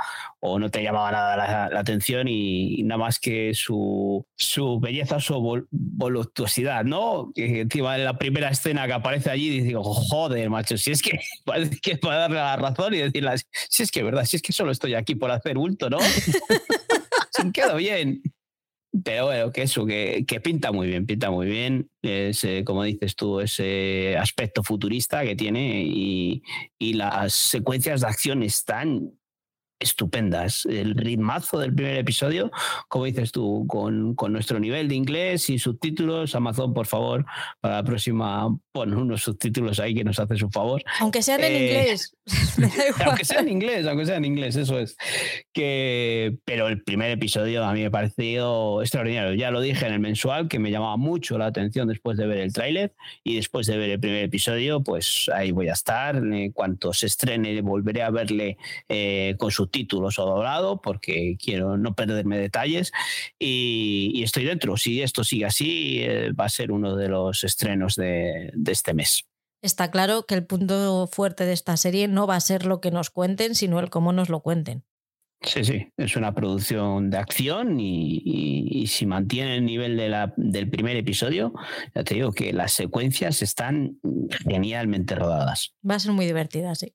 o 0.46 0.58
no 0.58 0.70
te 0.70 0.82
llamaba 0.82 1.10
nada 1.10 1.70
la, 1.70 1.80
atención 1.80 2.28
y, 2.28 2.82
nada 2.82 2.98
más 2.98 3.18
que 3.18 3.54
su, 3.54 4.26
su 4.36 4.78
belleza, 4.78 5.18
su 5.18 5.64
voluptuosidad, 5.70 6.84
¿no? 6.84 7.32
Que 7.34 7.62
encima 7.62 7.96
en 7.96 8.04
la 8.04 8.18
primera 8.18 8.50
escena 8.50 8.86
que 8.86 8.92
aparece 8.92 9.30
allí, 9.30 9.60
digo, 9.60 9.82
joder, 9.82 10.50
macho, 10.50 10.76
si 10.76 10.90
es 10.90 11.00
que 11.00 11.18
parece 11.46 11.78
que 11.80 11.96
para 11.96 12.18
darle 12.18 12.36
la 12.36 12.56
razón 12.56 12.92
y 12.92 12.98
decirle, 12.98 13.30
si 13.70 13.84
es 13.84 13.90
que 13.90 14.00
es 14.00 14.04
verdad, 14.04 14.26
si 14.26 14.36
es 14.36 14.42
que 14.42 14.52
solo 14.52 14.70
estoy 14.70 14.92
aquí 14.92 15.14
por 15.14 15.30
hacer 15.30 15.56
bulto, 15.56 15.88
¿no? 15.88 15.98
Se 17.30 17.50
quedó 17.50 17.76
bien. 17.76 18.20
Pero 19.02 19.24
bueno, 19.26 19.50
que 19.50 19.62
eso, 19.62 19.86
que, 19.86 20.24
que, 20.28 20.40
pinta 20.40 20.72
muy 20.72 20.88
bien, 20.88 21.06
pinta 21.06 21.30
muy 21.30 21.46
bien. 21.46 21.88
Ese, 22.02 22.64
como 22.64 22.84
dices 22.84 23.16
tú, 23.16 23.40
ese 23.40 24.16
aspecto 24.18 24.62
futurista 24.62 25.24
que 25.24 25.34
tiene 25.34 25.82
y, 25.84 26.42
y 26.78 26.92
las 26.92 27.32
secuencias 27.32 28.02
de 28.02 28.06
acción 28.08 28.42
están 28.42 29.10
estupendas. 29.84 30.66
El 30.66 30.94
ritmazo 30.94 31.58
del 31.58 31.74
primer 31.74 31.96
episodio, 31.96 32.50
como 32.88 33.04
dices 33.04 33.30
tú, 33.32 33.66
con, 33.68 34.14
con, 34.14 34.32
nuestro 34.32 34.58
nivel 34.58 34.88
de 34.88 34.94
inglés, 34.96 35.42
sin 35.42 35.58
subtítulos. 35.58 36.34
Amazon, 36.34 36.74
por 36.74 36.86
favor, 36.86 37.24
para 37.60 37.76
la 37.76 37.84
próxima, 37.84 38.48
pon 38.72 38.94
unos 38.94 39.22
subtítulos 39.22 39.78
ahí 39.78 39.94
que 39.94 40.04
nos 40.04 40.18
haces 40.18 40.42
un 40.42 40.50
favor. 40.50 40.82
Aunque 41.00 41.22
sean 41.22 41.44
en 41.44 41.52
eh, 41.52 41.66
inglés. 41.66 42.16
aunque 43.04 43.24
sea 43.24 43.40
en 43.40 43.48
inglés, 43.48 43.86
aunque 43.86 44.06
sea 44.06 44.16
en 44.16 44.24
inglés, 44.24 44.56
eso 44.56 44.78
es. 44.78 44.96
Que, 45.52 46.36
pero 46.44 46.68
el 46.68 46.82
primer 46.82 47.10
episodio 47.10 47.64
a 47.64 47.72
mí 47.72 47.80
me 47.80 47.86
ha 47.86 47.90
parecido 47.90 48.82
extraordinario. 48.82 49.34
Ya 49.34 49.50
lo 49.50 49.60
dije 49.60 49.86
en 49.86 49.92
el 49.92 50.00
mensual, 50.00 50.48
que 50.48 50.58
me 50.58 50.70
llamaba 50.70 50.96
mucho 50.96 51.38
la 51.38 51.46
atención 51.46 51.88
después 51.88 52.16
de 52.16 52.26
ver 52.26 52.38
el 52.38 52.52
tráiler 52.52 52.94
y 53.22 53.36
después 53.36 53.66
de 53.66 53.76
ver 53.76 53.90
el 53.90 54.00
primer 54.00 54.24
episodio, 54.24 54.82
pues 54.82 55.30
ahí 55.32 55.52
voy 55.52 55.68
a 55.68 55.74
estar. 55.74 56.16
En 56.16 56.52
cuanto 56.52 56.92
se 56.92 57.06
estrene, 57.06 57.60
volveré 57.60 58.02
a 58.02 58.10
verle 58.10 58.56
eh, 58.88 59.34
con 59.38 59.50
su 59.50 59.66
títulos 59.74 60.20
o 60.20 60.24
doblado 60.24 60.80
porque 60.80 61.36
quiero 61.36 61.76
no 61.76 61.96
perderme 61.96 62.38
detalles 62.38 62.92
y, 63.40 64.22
estoy 64.22 64.44
dentro. 64.44 64.76
Si 64.76 65.02
esto 65.02 65.24
sigue 65.24 65.44
así, 65.44 65.98
eh, 66.00 66.32
va 66.32 66.44
a 66.44 66.48
ser 66.48 66.70
uno 66.70 66.94
de 66.94 67.08
los 67.08 67.42
estrenos 67.42 67.96
de, 67.96 68.52
este 68.66 68.94
mes. 68.94 69.24
Está 69.62 69.90
claro 69.90 70.26
que 70.26 70.34
el 70.36 70.46
punto 70.46 71.08
fuerte 71.08 71.44
de 71.44 71.52
esta 71.52 71.76
serie 71.76 72.06
no 72.06 72.26
va 72.26 72.36
a 72.36 72.40
ser 72.40 72.66
lo 72.66 72.80
que 72.80 72.90
nos 72.90 73.10
cuenten, 73.10 73.54
sino 73.54 73.80
el 73.80 73.90
cómo 73.90 74.12
nos 74.12 74.28
lo 74.28 74.40
cuenten. 74.40 74.84
Sí, 75.42 75.64
sí, 75.64 75.88
es 75.96 76.16
una 76.16 76.34
producción 76.34 77.10
de 77.10 77.18
acción 77.18 77.78
y, 77.78 78.86
si 78.86 79.06
mantiene 79.06 79.56
el 79.56 79.64
nivel 79.66 79.96
de 79.96 80.08
la, 80.08 80.32
del 80.36 80.70
primer 80.70 80.96
episodio, 80.96 81.52
ya 81.94 82.04
te 82.04 82.14
digo 82.14 82.32
que 82.32 82.52
las 82.52 82.72
secuencias 82.72 83.42
están 83.42 83.98
genialmente 84.48 85.14
rodadas. 85.16 85.74
Va 85.88 85.96
a 85.96 85.98
ser 85.98 86.12
muy 86.12 86.26
divertida, 86.26 86.74
sí. 86.74 86.94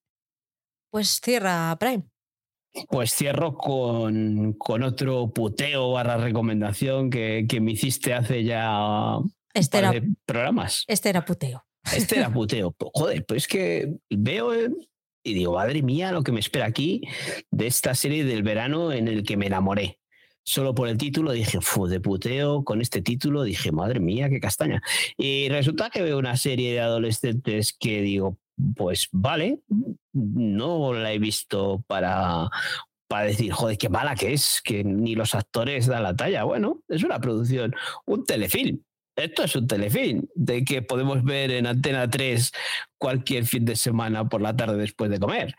Pues 0.91 1.19
cierra 1.21 1.75
Prime. 1.79 2.05
Pues 2.89 3.13
cierro 3.13 3.55
con, 3.55 4.53
con 4.53 4.83
otro 4.83 5.31
puteo 5.31 5.91
barra 5.91 6.17
recomendación 6.17 7.09
que, 7.09 7.45
que 7.49 7.59
me 7.59 7.71
hiciste 7.71 8.13
hace 8.13 8.43
ya 8.43 9.17
este 9.53 9.77
era, 9.79 9.93
programas. 10.25 10.83
Este 10.87 11.09
era 11.09 11.25
puteo. 11.25 11.65
Este 11.93 12.17
era 12.17 12.29
puteo. 12.33 12.75
Joder, 12.93 13.25
pues 13.25 13.43
es 13.43 13.47
que 13.47 13.93
veo, 14.09 14.53
y 15.23 15.33
digo, 15.33 15.53
madre 15.53 15.81
mía, 15.81 16.11
lo 16.11 16.23
que 16.23 16.31
me 16.31 16.39
espera 16.39 16.65
aquí 16.65 17.01
de 17.51 17.67
esta 17.67 17.95
serie 17.95 18.23
del 18.23 18.43
verano 18.43 18.91
en 18.91 19.07
el 19.07 19.23
que 19.23 19.37
me 19.37 19.47
enamoré. 19.47 19.99
Solo 20.43 20.73
por 20.73 20.87
el 20.87 20.97
título 20.97 21.31
dije, 21.31 21.59
fu, 21.61 21.87
de 21.87 21.99
puteo 21.99 22.63
con 22.63 22.81
este 22.81 23.01
título, 23.01 23.43
dije, 23.43 23.71
madre 23.71 23.99
mía, 23.99 24.29
qué 24.29 24.39
castaña. 24.39 24.81
Y 25.17 25.47
resulta 25.49 25.89
que 25.89 26.01
veo 26.01 26.17
una 26.17 26.37
serie 26.37 26.73
de 26.73 26.79
adolescentes 26.79 27.73
que 27.73 28.01
digo, 28.01 28.37
pues 28.75 29.09
vale, 29.11 29.59
no 30.13 30.93
la 30.93 31.13
he 31.13 31.19
visto 31.19 31.83
para, 31.87 32.49
para 33.07 33.25
decir, 33.25 33.51
joder, 33.51 33.77
qué 33.77 33.89
mala 33.89 34.15
que 34.15 34.33
es, 34.33 34.61
que 34.63 34.83
ni 34.83 35.15
los 35.15 35.35
actores 35.35 35.87
dan 35.87 36.03
la 36.03 36.15
talla. 36.15 36.43
Bueno, 36.43 36.81
es 36.87 37.03
una 37.03 37.19
producción, 37.19 37.75
un 38.05 38.25
telefilm. 38.25 38.81
Esto 39.15 39.43
es 39.43 39.55
un 39.55 39.67
telefilm 39.67 40.27
de 40.33 40.63
que 40.63 40.81
podemos 40.81 41.23
ver 41.23 41.51
en 41.51 41.67
Antena 41.67 42.09
3 42.09 42.51
cualquier 42.97 43.45
fin 43.45 43.65
de 43.65 43.75
semana 43.75 44.29
por 44.29 44.41
la 44.41 44.55
tarde 44.55 44.77
después 44.77 45.09
de 45.09 45.19
comer. 45.19 45.55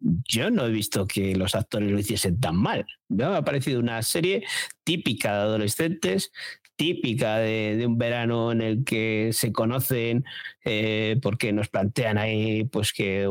Yo 0.00 0.50
no 0.50 0.66
he 0.66 0.70
visto 0.70 1.06
que 1.06 1.34
los 1.34 1.54
actores 1.54 1.90
lo 1.90 1.98
hiciesen 1.98 2.38
tan 2.38 2.56
mal. 2.56 2.86
Me 3.08 3.24
ha 3.24 3.42
parecido 3.42 3.80
una 3.80 4.02
serie 4.02 4.44
típica 4.84 5.32
de 5.32 5.40
adolescentes, 5.40 6.32
típica 6.78 7.38
de, 7.38 7.84
un 7.86 7.98
verano 7.98 8.52
en 8.52 8.62
el 8.62 8.84
que 8.84 9.30
se 9.32 9.52
conocen 9.52 10.24
eh, 10.64 11.18
porque 11.20 11.52
nos 11.52 11.68
plantean 11.68 12.18
ahí 12.18 12.64
pues 12.64 12.92
que 12.92 13.26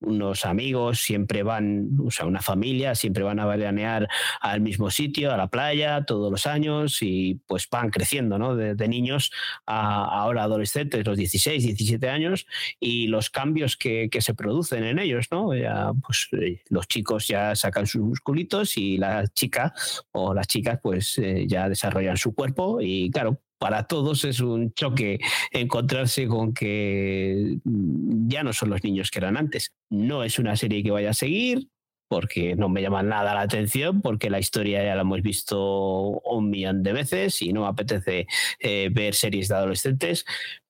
unos 0.00 0.44
amigos 0.44 1.00
siempre 1.00 1.42
van, 1.42 1.90
o 2.04 2.10
sea, 2.10 2.26
una 2.26 2.42
familia 2.42 2.94
siempre 2.94 3.24
van 3.24 3.40
a 3.40 3.46
veranear 3.46 4.08
al 4.40 4.60
mismo 4.60 4.90
sitio, 4.90 5.32
a 5.32 5.36
la 5.36 5.48
playa, 5.48 6.04
todos 6.04 6.30
los 6.30 6.46
años 6.46 6.98
y 7.02 7.40
pues 7.46 7.68
van 7.70 7.90
creciendo, 7.90 8.38
¿no? 8.38 8.56
De, 8.56 8.86
niños 8.86 9.32
a 9.66 10.04
ahora 10.04 10.44
adolescentes, 10.44 11.04
los 11.04 11.16
16, 11.16 11.64
17 11.64 12.08
años 12.08 12.46
y 12.78 13.08
los 13.08 13.30
cambios 13.30 13.76
que, 13.76 14.08
que 14.10 14.20
se 14.20 14.32
producen 14.32 14.84
en 14.84 15.00
ellos, 15.00 15.26
¿no? 15.32 15.52
Ya, 15.54 15.90
pues 16.06 16.28
eh, 16.40 16.62
los 16.68 16.86
chicos 16.86 17.26
ya 17.26 17.56
sacan 17.56 17.86
sus 17.86 18.02
musculitos 18.02 18.76
y 18.76 18.96
la 18.96 19.26
chica 19.26 19.74
o 20.12 20.34
las 20.34 20.46
chicas 20.46 20.78
pues 20.80 21.18
eh, 21.18 21.46
ya 21.48 21.68
desarrollan 21.68 22.16
su 22.16 22.32
cuerpo 22.32 22.78
y 22.80 23.10
claro, 23.10 23.40
para 23.58 23.86
todos 23.86 24.24
es 24.24 24.40
un 24.40 24.72
choque 24.74 25.18
encontrarse 25.50 26.26
con 26.26 26.52
que 26.52 27.58
mm, 27.64 28.28
ya 28.28 28.42
no 28.42 28.52
son 28.52 28.70
los 28.70 28.84
niños 28.84 29.10
que 29.10 29.18
eran 29.18 29.36
antes. 29.36 29.72
No 29.90 30.24
es 30.24 30.38
una 30.38 30.56
serie 30.56 30.82
que 30.82 30.90
vaya 30.90 31.10
a 31.10 31.14
seguir 31.14 31.68
porque 32.08 32.54
no 32.54 32.68
me 32.68 32.82
llama 32.82 33.02
nada 33.02 33.34
la 33.34 33.42
atención, 33.42 34.00
porque 34.00 34.30
la 34.30 34.38
historia 34.38 34.84
ya 34.84 34.94
la 34.94 35.02
hemos 35.02 35.22
visto 35.22 36.20
un 36.24 36.50
millón 36.50 36.82
de 36.82 36.92
veces 36.92 37.42
y 37.42 37.52
no 37.52 37.62
me 37.62 37.68
apetece 37.68 38.26
eh, 38.60 38.90
ver 38.92 39.14
series 39.14 39.48
de 39.48 39.54
adolescentes, 39.56 40.24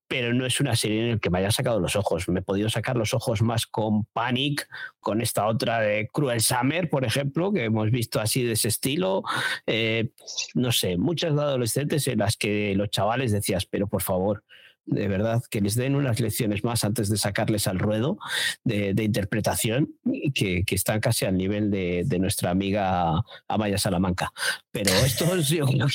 pero 0.08 0.32
no 0.32 0.46
es 0.46 0.60
una 0.60 0.76
serie 0.76 1.02
en 1.02 1.10
la 1.12 1.18
que 1.18 1.30
me 1.30 1.38
haya 1.38 1.50
sacado 1.50 1.80
los 1.80 1.96
ojos. 1.96 2.28
Me 2.28 2.40
he 2.40 2.42
podido 2.42 2.68
sacar 2.68 2.96
los 2.96 3.14
ojos 3.14 3.42
más 3.42 3.66
con 3.66 4.04
Panic, 4.06 4.68
con 5.00 5.20
esta 5.20 5.46
otra 5.46 5.80
de 5.80 6.08
Cruel 6.12 6.40
Summer, 6.40 6.88
por 6.88 7.04
ejemplo, 7.04 7.52
que 7.52 7.64
hemos 7.64 7.90
visto 7.90 8.20
así 8.20 8.42
de 8.42 8.52
ese 8.52 8.68
estilo. 8.68 9.22
Eh, 9.66 10.10
no 10.54 10.72
sé, 10.72 10.96
muchas 10.96 11.34
de 11.34 11.42
adolescentes 11.42 12.06
en 12.08 12.20
las 12.20 12.36
que 12.36 12.74
los 12.76 12.90
chavales 12.90 13.32
decías, 13.32 13.66
pero 13.66 13.88
por 13.88 14.02
favor, 14.02 14.44
de 14.84 15.08
verdad, 15.08 15.42
que 15.50 15.60
les 15.60 15.74
den 15.74 15.96
unas 15.96 16.20
lecciones 16.20 16.62
más 16.62 16.84
antes 16.84 17.08
de 17.08 17.16
sacarles 17.16 17.66
al 17.66 17.80
ruedo 17.80 18.18
de, 18.62 18.94
interpretación, 19.02 19.96
que, 20.32 20.62
que, 20.64 20.74
están 20.76 21.00
casi 21.00 21.24
al 21.24 21.36
nivel 21.36 21.72
de, 21.72 22.18
nuestra 22.20 22.50
amiga 22.50 23.22
Amaya 23.48 23.78
Salamanca. 23.78 24.32
Pero 24.70 24.90
esto 25.04 25.24
es 25.36 25.50
un, 25.50 25.88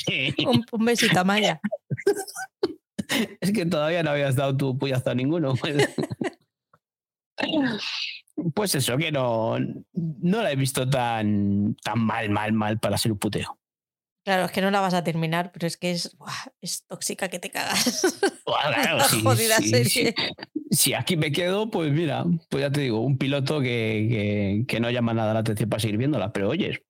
un 0.72 0.84
besito, 0.84 1.20
Amaya. 1.20 1.60
es 3.40 3.52
que 3.52 3.66
todavía 3.66 4.02
no 4.02 4.10
habías 4.10 4.36
dado 4.36 4.56
tu 4.56 4.78
puyazo 4.78 5.10
a 5.10 5.14
ninguno. 5.14 5.54
Pues. 5.54 5.88
pues, 8.54 8.74
eso, 8.74 8.96
que 8.96 9.10
no, 9.10 9.58
no 9.92 10.42
la 10.42 10.52
he 10.52 10.56
visto 10.56 10.88
tan, 10.88 11.76
tan 11.82 12.00
mal, 12.00 12.30
mal, 12.30 12.52
mal 12.52 12.78
para 12.78 12.98
ser 12.98 13.12
un 13.12 13.18
puteo. 13.18 13.58
Claro, 14.24 14.44
es 14.44 14.52
que 14.52 14.60
no 14.60 14.70
la 14.70 14.80
vas 14.80 14.94
a 14.94 15.02
terminar, 15.02 15.50
pero 15.52 15.66
es 15.66 15.76
que 15.76 15.90
es, 15.90 16.16
es 16.60 16.86
tóxica 16.86 17.28
que 17.28 17.40
te 17.40 17.50
cagas. 17.50 18.16
Si 20.70 20.94
aquí 20.94 21.16
me 21.16 21.32
quedo, 21.32 21.70
pues 21.70 21.92
mira, 21.92 22.24
pues 22.48 22.62
ya 22.62 22.70
te 22.70 22.80
digo, 22.80 23.00
un 23.00 23.18
piloto 23.18 23.60
que, 23.60 24.64
que, 24.66 24.80
no 24.80 24.90
llama 24.90 25.12
nada 25.12 25.34
la 25.34 25.40
atención 25.40 25.68
para 25.68 25.80
seguir 25.80 25.98
viéndola, 25.98 26.32
pero 26.32 26.48
oye, 26.48 26.84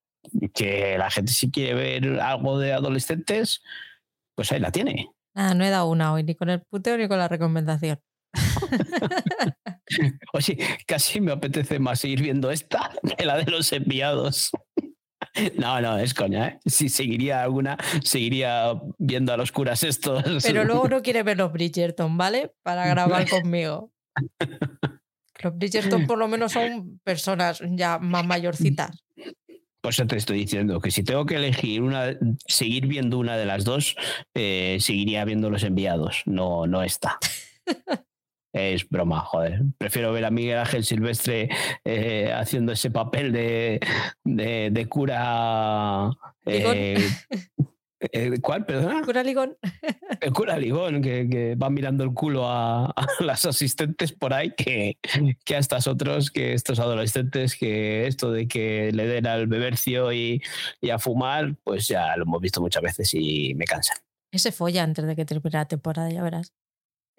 que 0.55 0.97
la 0.99 1.11
gente 1.11 1.33
si 1.33 1.51
quiere 1.51 1.75
ver 1.75 2.21
algo 2.21 2.59
de 2.59 2.73
adolescentes, 2.73 3.63
pues 4.37 4.53
ahí 4.53 4.61
la 4.61 4.71
tiene. 4.71 5.11
No 5.35 5.65
he 5.65 5.71
dado 5.71 5.89
una 5.89 6.13
hoy, 6.13 6.25
ni 6.25 6.35
con 6.35 6.51
el 6.51 6.61
puteo 6.63 6.97
ni 6.99 7.09
con 7.09 7.19
la 7.19 7.29
recomendación. 7.29 7.99
Oye, 10.33 10.59
casi 10.87 11.21
me 11.21 11.33
apetece 11.33 11.79
más 11.79 12.01
seguir 12.01 12.23
viendo 12.23 12.51
esta 12.51 12.91
que 13.19 13.25
la 13.25 13.39
de 13.39 13.51
los 13.51 13.73
enviados. 13.73 14.51
No, 15.57 15.81
no, 15.81 15.99
es 15.99 16.13
coña, 16.13 16.49
¿eh? 16.49 16.59
Si 16.67 16.91
seguiría 16.91 17.43
alguna, 17.43 17.79
seguiría 18.05 18.75
viendo 18.99 19.33
a 19.33 19.39
los 19.39 19.51
curas 19.51 19.83
estos. 19.83 20.23
Pero 20.43 20.65
luego 20.65 20.89
no 20.89 21.01
quiere 21.01 21.23
ver 21.23 21.39
los 21.39 21.51
Bridgerton, 21.53 22.19
¿vale? 22.19 22.53
Para 22.63 22.87
grabar 22.87 23.27
conmigo. 23.31 23.93
Los 25.43 25.57
Bridgerton 25.57 26.07
por 26.07 26.19
lo 26.19 26.29
menos 26.29 26.53
son 26.53 27.01
personas 27.03 27.63
ya 27.71 27.99
más 27.99 28.27
mayorcitas. 28.27 29.05
Por 29.83 29.91
eso 29.91 30.07
te 30.07 30.17
estoy 30.17 30.39
diciendo 30.39 30.81
que 30.81 30.93
si 30.93 31.03
tengo 31.03 31.27
que 31.27 31.35
elegir 31.35 31.83
una, 31.83 32.17
seguir 32.47 32.87
viendo 32.87 33.19
una 33.19 33.37
de 33.37 33.47
las 33.47 33.65
dos, 33.65 33.97
eh, 34.33 34.79
seguiría 34.81 35.25
viendo 35.25 35.51
los 35.51 35.65
enviados, 35.65 36.23
no, 36.25 36.69
no 36.69 36.85
esta. 36.85 37.19
es 38.53 38.89
broma, 38.89 39.21
joder. 39.21 39.63
Prefiero 39.79 40.13
ver 40.13 40.25
a 40.25 40.31
Miguel 40.31 40.59
Ángel 40.59 40.85
Silvestre 40.85 41.49
eh, 41.85 42.33
haciendo 42.33 42.71
ese 42.71 42.93
papel 42.93 43.33
de, 43.33 43.81
de, 44.25 44.87
cura. 44.87 46.11
Eh, 46.47 47.05
eh, 48.11 48.41
¿Cuál, 48.41 48.67
perdona? 48.67 49.03
Cura 49.03 49.23
Ligón. 49.23 49.57
El 50.21 50.33
cura 50.33 50.59
Ligón, 50.59 51.03
que, 51.03 51.57
va 51.61 51.71
mirando 51.71 52.05
el 52.05 52.13
culo 52.13 52.49
a, 52.49 52.93
las 53.21 53.47
asistentes 53.47 54.13
por 54.13 54.35
ahí, 54.35 54.53
que, 54.57 54.99
que, 55.45 55.57
a 55.57 55.59
estos 55.59 55.87
otros, 55.87 56.31
que 56.31 56.55
estos 56.55 56.79
adolescentes, 56.81 57.57
que 57.57 58.07
esto 58.07 58.33
de 58.33 58.49
que 58.49 58.91
le 58.93 59.07
den 59.07 59.27
al 59.27 59.47
bebercio 59.47 60.13
y, 60.13 60.43
y 60.81 60.91
a 60.91 60.99
fumar, 60.99 61.57
pues 61.63 61.89
ya 61.89 62.17
lo 62.17 62.25
hemos 62.25 62.41
visto 62.41 62.61
muchas 62.61 62.83
veces 62.83 63.15
y 63.15 63.55
me 63.55 63.65
cansan. 63.65 63.97
Ese 64.33 64.51
folla 64.51 64.83
antes 64.83 65.07
de 65.07 65.15
que 65.15 65.25
termine 65.25 65.59
la 65.59 65.69
temporada, 65.69 66.11
ya 66.11 66.23
verás. 66.23 66.53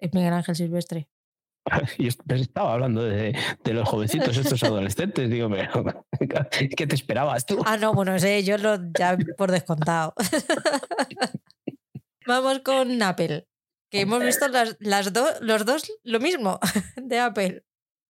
Es 0.00 0.12
Miguel 0.12 0.32
Ángel 0.32 0.56
Silvestre. 0.56 1.08
Yo 1.98 2.10
estaba 2.28 2.74
hablando 2.74 3.02
de, 3.02 3.34
los 3.64 3.88
jovencitos, 3.88 4.36
estos 4.36 4.62
adolescentes. 4.62 5.30
Digo, 5.30 5.48
¿qué 6.76 6.86
te 6.86 6.94
esperabas 6.94 7.46
tú? 7.46 7.60
Ah, 7.64 7.76
no, 7.76 7.94
bueno, 7.94 8.18
sé, 8.18 8.42
yo 8.44 8.58
lo 8.58 8.78
ya 8.98 9.16
por 9.36 9.50
descontado. 9.50 10.14
Vamos 12.26 12.60
con 12.60 13.02
Apple, 13.02 13.46
que 13.90 14.00
hemos 14.00 14.22
visto 14.22 14.48
las, 14.48 14.76
las 14.80 15.12
los 15.42 15.66
dos 15.66 15.92
lo 16.04 16.20
mismo 16.20 16.58
de 16.96 17.18
Apple. 17.18 17.62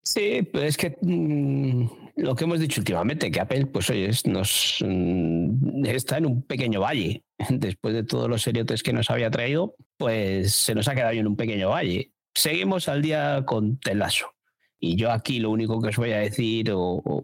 Sí, 0.03 0.41
pues 0.51 0.65
es 0.65 0.77
que 0.77 0.97
mm, 1.01 1.85
lo 2.17 2.35
que 2.35 2.43
hemos 2.43 2.59
dicho 2.59 2.81
últimamente, 2.81 3.31
que 3.31 3.39
Apple, 3.39 3.67
pues 3.67 3.89
oye, 3.89 4.09
nos 4.25 4.83
mm, 4.85 5.85
está 5.85 6.17
en 6.17 6.25
un 6.25 6.43
pequeño 6.43 6.81
valle. 6.81 7.23
Después 7.49 7.93
de 7.93 8.03
todos 8.03 8.29
los 8.29 8.41
seriotes 8.41 8.83
que 8.83 8.93
nos 8.93 9.09
había 9.09 9.31
traído, 9.31 9.75
pues 9.97 10.53
se 10.53 10.75
nos 10.75 10.87
ha 10.87 10.95
quedado 10.95 11.13
en 11.13 11.27
un 11.27 11.35
pequeño 11.35 11.69
valle 11.69 12.11
seguimos 12.33 12.87
al 12.89 13.01
día 13.01 13.43
con 13.45 13.77
Telaso. 13.77 14.33
Y 14.79 14.95
yo 14.95 15.11
aquí 15.11 15.39
lo 15.39 15.51
único 15.51 15.81
que 15.81 15.89
os 15.89 15.97
voy 15.97 16.11
a 16.11 16.19
decir 16.19 16.71
o, 16.73 17.23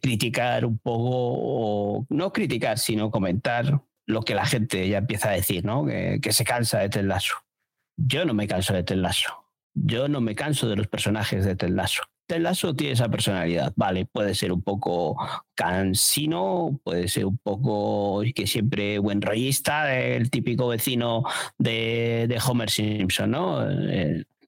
criticar 0.00 0.66
un 0.66 0.78
poco, 0.78 1.10
o 1.12 2.06
no 2.10 2.32
criticar, 2.32 2.78
sino 2.78 3.10
comentar 3.10 3.82
lo 4.06 4.22
que 4.22 4.34
la 4.34 4.44
gente 4.44 4.88
ya 4.88 4.98
empieza 4.98 5.30
a 5.30 5.32
decir, 5.32 5.64
¿no? 5.64 5.86
Que, 5.86 6.20
se 6.32 6.44
cansa 6.44 6.80
de 6.80 6.88
Telaso. 6.88 7.36
Yo 7.96 8.24
no 8.24 8.34
me 8.34 8.46
canso 8.46 8.74
de 8.74 8.82
Telaso. 8.82 9.46
Yo 9.74 10.08
no 10.08 10.20
me 10.20 10.34
canso 10.34 10.68
de 10.68 10.76
los 10.76 10.88
personajes 10.88 11.44
de 11.44 11.56
Telaso. 12.32 12.68
Telaso 12.68 12.74
tiene 12.74 12.94
esa 12.94 13.08
personalidad, 13.08 13.72
vale, 13.76 14.06
puede 14.06 14.34
ser 14.34 14.52
un 14.52 14.62
poco 14.62 15.16
cansino, 15.54 16.80
puede 16.82 17.08
ser 17.08 17.26
un 17.26 17.38
poco 17.38 18.22
que 18.34 18.46
siempre 18.46 18.98
buen 18.98 19.20
rollista, 19.20 19.94
el 19.94 20.30
típico 20.30 20.68
vecino 20.68 21.24
de, 21.58 22.26
de 22.28 22.40
Homer 22.46 22.70
Simpson, 22.70 23.30
¿no? 23.30 23.66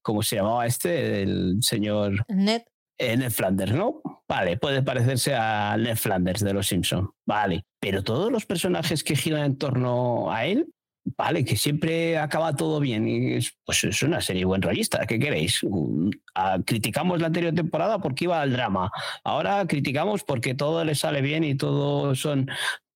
¿cómo 0.05 0.23
se 0.23 0.37
llamaba 0.37 0.67
este? 0.67 1.23
El 1.23 1.59
señor... 1.63 2.25
Ned. 2.29 2.63
Eh, 2.97 3.17
Ned 3.17 3.33
Flanders, 3.33 3.73
¿no? 3.73 4.01
Vale, 4.29 4.57
puede 4.57 4.83
parecerse 4.83 5.35
a 5.35 5.77
Ned 5.77 5.97
Flanders 5.97 6.45
de 6.45 6.53
Los 6.53 6.69
Simpson, 6.69 7.11
vale. 7.27 7.65
Pero 7.81 8.05
todos 8.05 8.31
los 8.31 8.47
personajes 8.47 9.03
que 9.03 9.17
giran 9.17 9.45
en 9.45 9.59
torno 9.59 10.31
a 10.31 10.47
él, 10.47 10.69
vale, 11.05 11.45
que 11.45 11.57
siempre 11.57 12.19
acaba 12.19 12.55
todo 12.57 12.81
bien. 12.81 13.09
Y 13.09 13.39
pues 13.65 13.85
es 13.85 14.03
una 14.03 14.21
serie 14.21 14.45
buen 14.45 14.63
rollista, 14.63 15.07
¿qué 15.07 15.19
queréis? 15.19 15.61
Mm, 15.63 16.11
ah, 16.35 16.59
criticamos 16.65 17.21
la 17.21 17.29
anterior 17.29 17.55
temporada 17.55 17.99
porque 18.01 18.25
iba 18.25 18.41
al 18.41 18.53
drama. 18.53 18.91
Ahora 19.23 19.67
criticamos 19.67 20.25
porque 20.25 20.55
todo 20.55 20.85
le 20.85 20.95
sale 20.95 21.21
bien 21.21 21.45
y 21.45 21.55
todo 21.55 22.15
son 22.15 22.49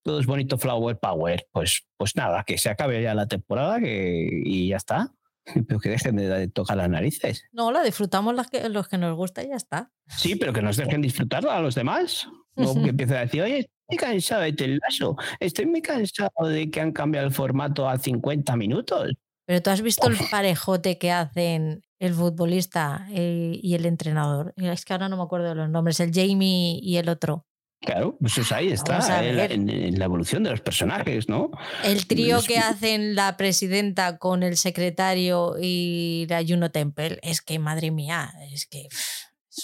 todo 0.02 0.20
es 0.20 0.26
bonito 0.26 0.58
flower 0.58 0.98
power. 0.98 1.46
Pues, 1.52 1.86
pues 1.96 2.16
nada, 2.16 2.44
que 2.44 2.58
se 2.58 2.70
acabe 2.70 3.02
ya 3.02 3.14
la 3.14 3.26
temporada 3.26 3.78
que, 3.78 4.28
y 4.44 4.68
ya 4.68 4.76
está 4.76 5.12
Pero 5.66 5.80
que 5.80 5.90
dejen 5.90 6.16
de 6.16 6.48
tocar 6.48 6.76
las 6.76 6.88
narices. 6.88 7.44
No, 7.52 7.72
la 7.72 7.82
disfrutamos 7.82 8.34
los 8.34 8.48
que, 8.48 8.68
los 8.68 8.88
que 8.88 8.98
nos 8.98 9.16
gusta 9.16 9.42
y 9.42 9.48
ya 9.48 9.56
está. 9.56 9.90
Sí, 10.06 10.36
pero 10.36 10.52
que 10.52 10.62
nos 10.62 10.76
dejen 10.76 11.02
disfrutarla 11.02 11.56
a 11.56 11.60
los 11.60 11.74
demás. 11.74 12.28
Que 12.58 12.90
empiecen 12.90 13.16
a 13.16 13.20
decir, 13.20 13.42
oye, 13.42 13.70
estoy 13.88 14.08
cansado 14.08 14.42
de 14.42 14.52
Telazo, 14.52 15.16
estoy 15.40 15.66
muy 15.66 15.80
cansado 15.80 16.46
de 16.46 16.70
que 16.70 16.80
han 16.80 16.92
cambiado 16.92 17.26
el 17.26 17.32
formato 17.32 17.88
a 17.88 17.98
50 17.98 18.56
minutos. 18.56 19.12
Pero 19.46 19.62
tú 19.62 19.70
has 19.70 19.80
visto 19.80 20.08
el 20.08 20.16
parejote 20.30 20.98
que 20.98 21.10
hacen 21.10 21.82
el 21.98 22.14
futbolista 22.14 23.06
eh, 23.10 23.58
y 23.62 23.74
el 23.74 23.86
entrenador. 23.86 24.52
Es 24.56 24.84
que 24.84 24.92
ahora 24.92 25.08
no 25.08 25.16
me 25.16 25.22
acuerdo 25.22 25.48
de 25.48 25.54
los 25.54 25.70
nombres, 25.70 26.00
el 26.00 26.12
Jamie 26.12 26.78
y 26.82 26.96
el 26.96 27.08
otro. 27.08 27.46
Claro, 27.80 28.16
pues 28.20 28.50
ahí 28.50 28.72
está, 28.72 29.22
en 29.22 29.98
la, 29.98 30.04
evolución 30.04 30.42
de 30.42 30.50
los 30.50 30.60
personajes, 30.60 31.28
¿no? 31.28 31.52
El 31.84 32.08
trío 32.08 32.42
que 32.42 32.58
hacen 32.58 33.14
la 33.14 33.36
presidenta 33.36 34.18
con 34.18 34.42
el 34.42 34.56
secretario 34.56 35.54
y 35.60 36.26
la 36.28 36.42
Juno 36.46 36.72
Temple, 36.72 37.20
es 37.22 37.40
que, 37.40 37.58
madre 37.58 37.90
mía, 37.90 38.32
es 38.52 38.66
que... 38.66 38.88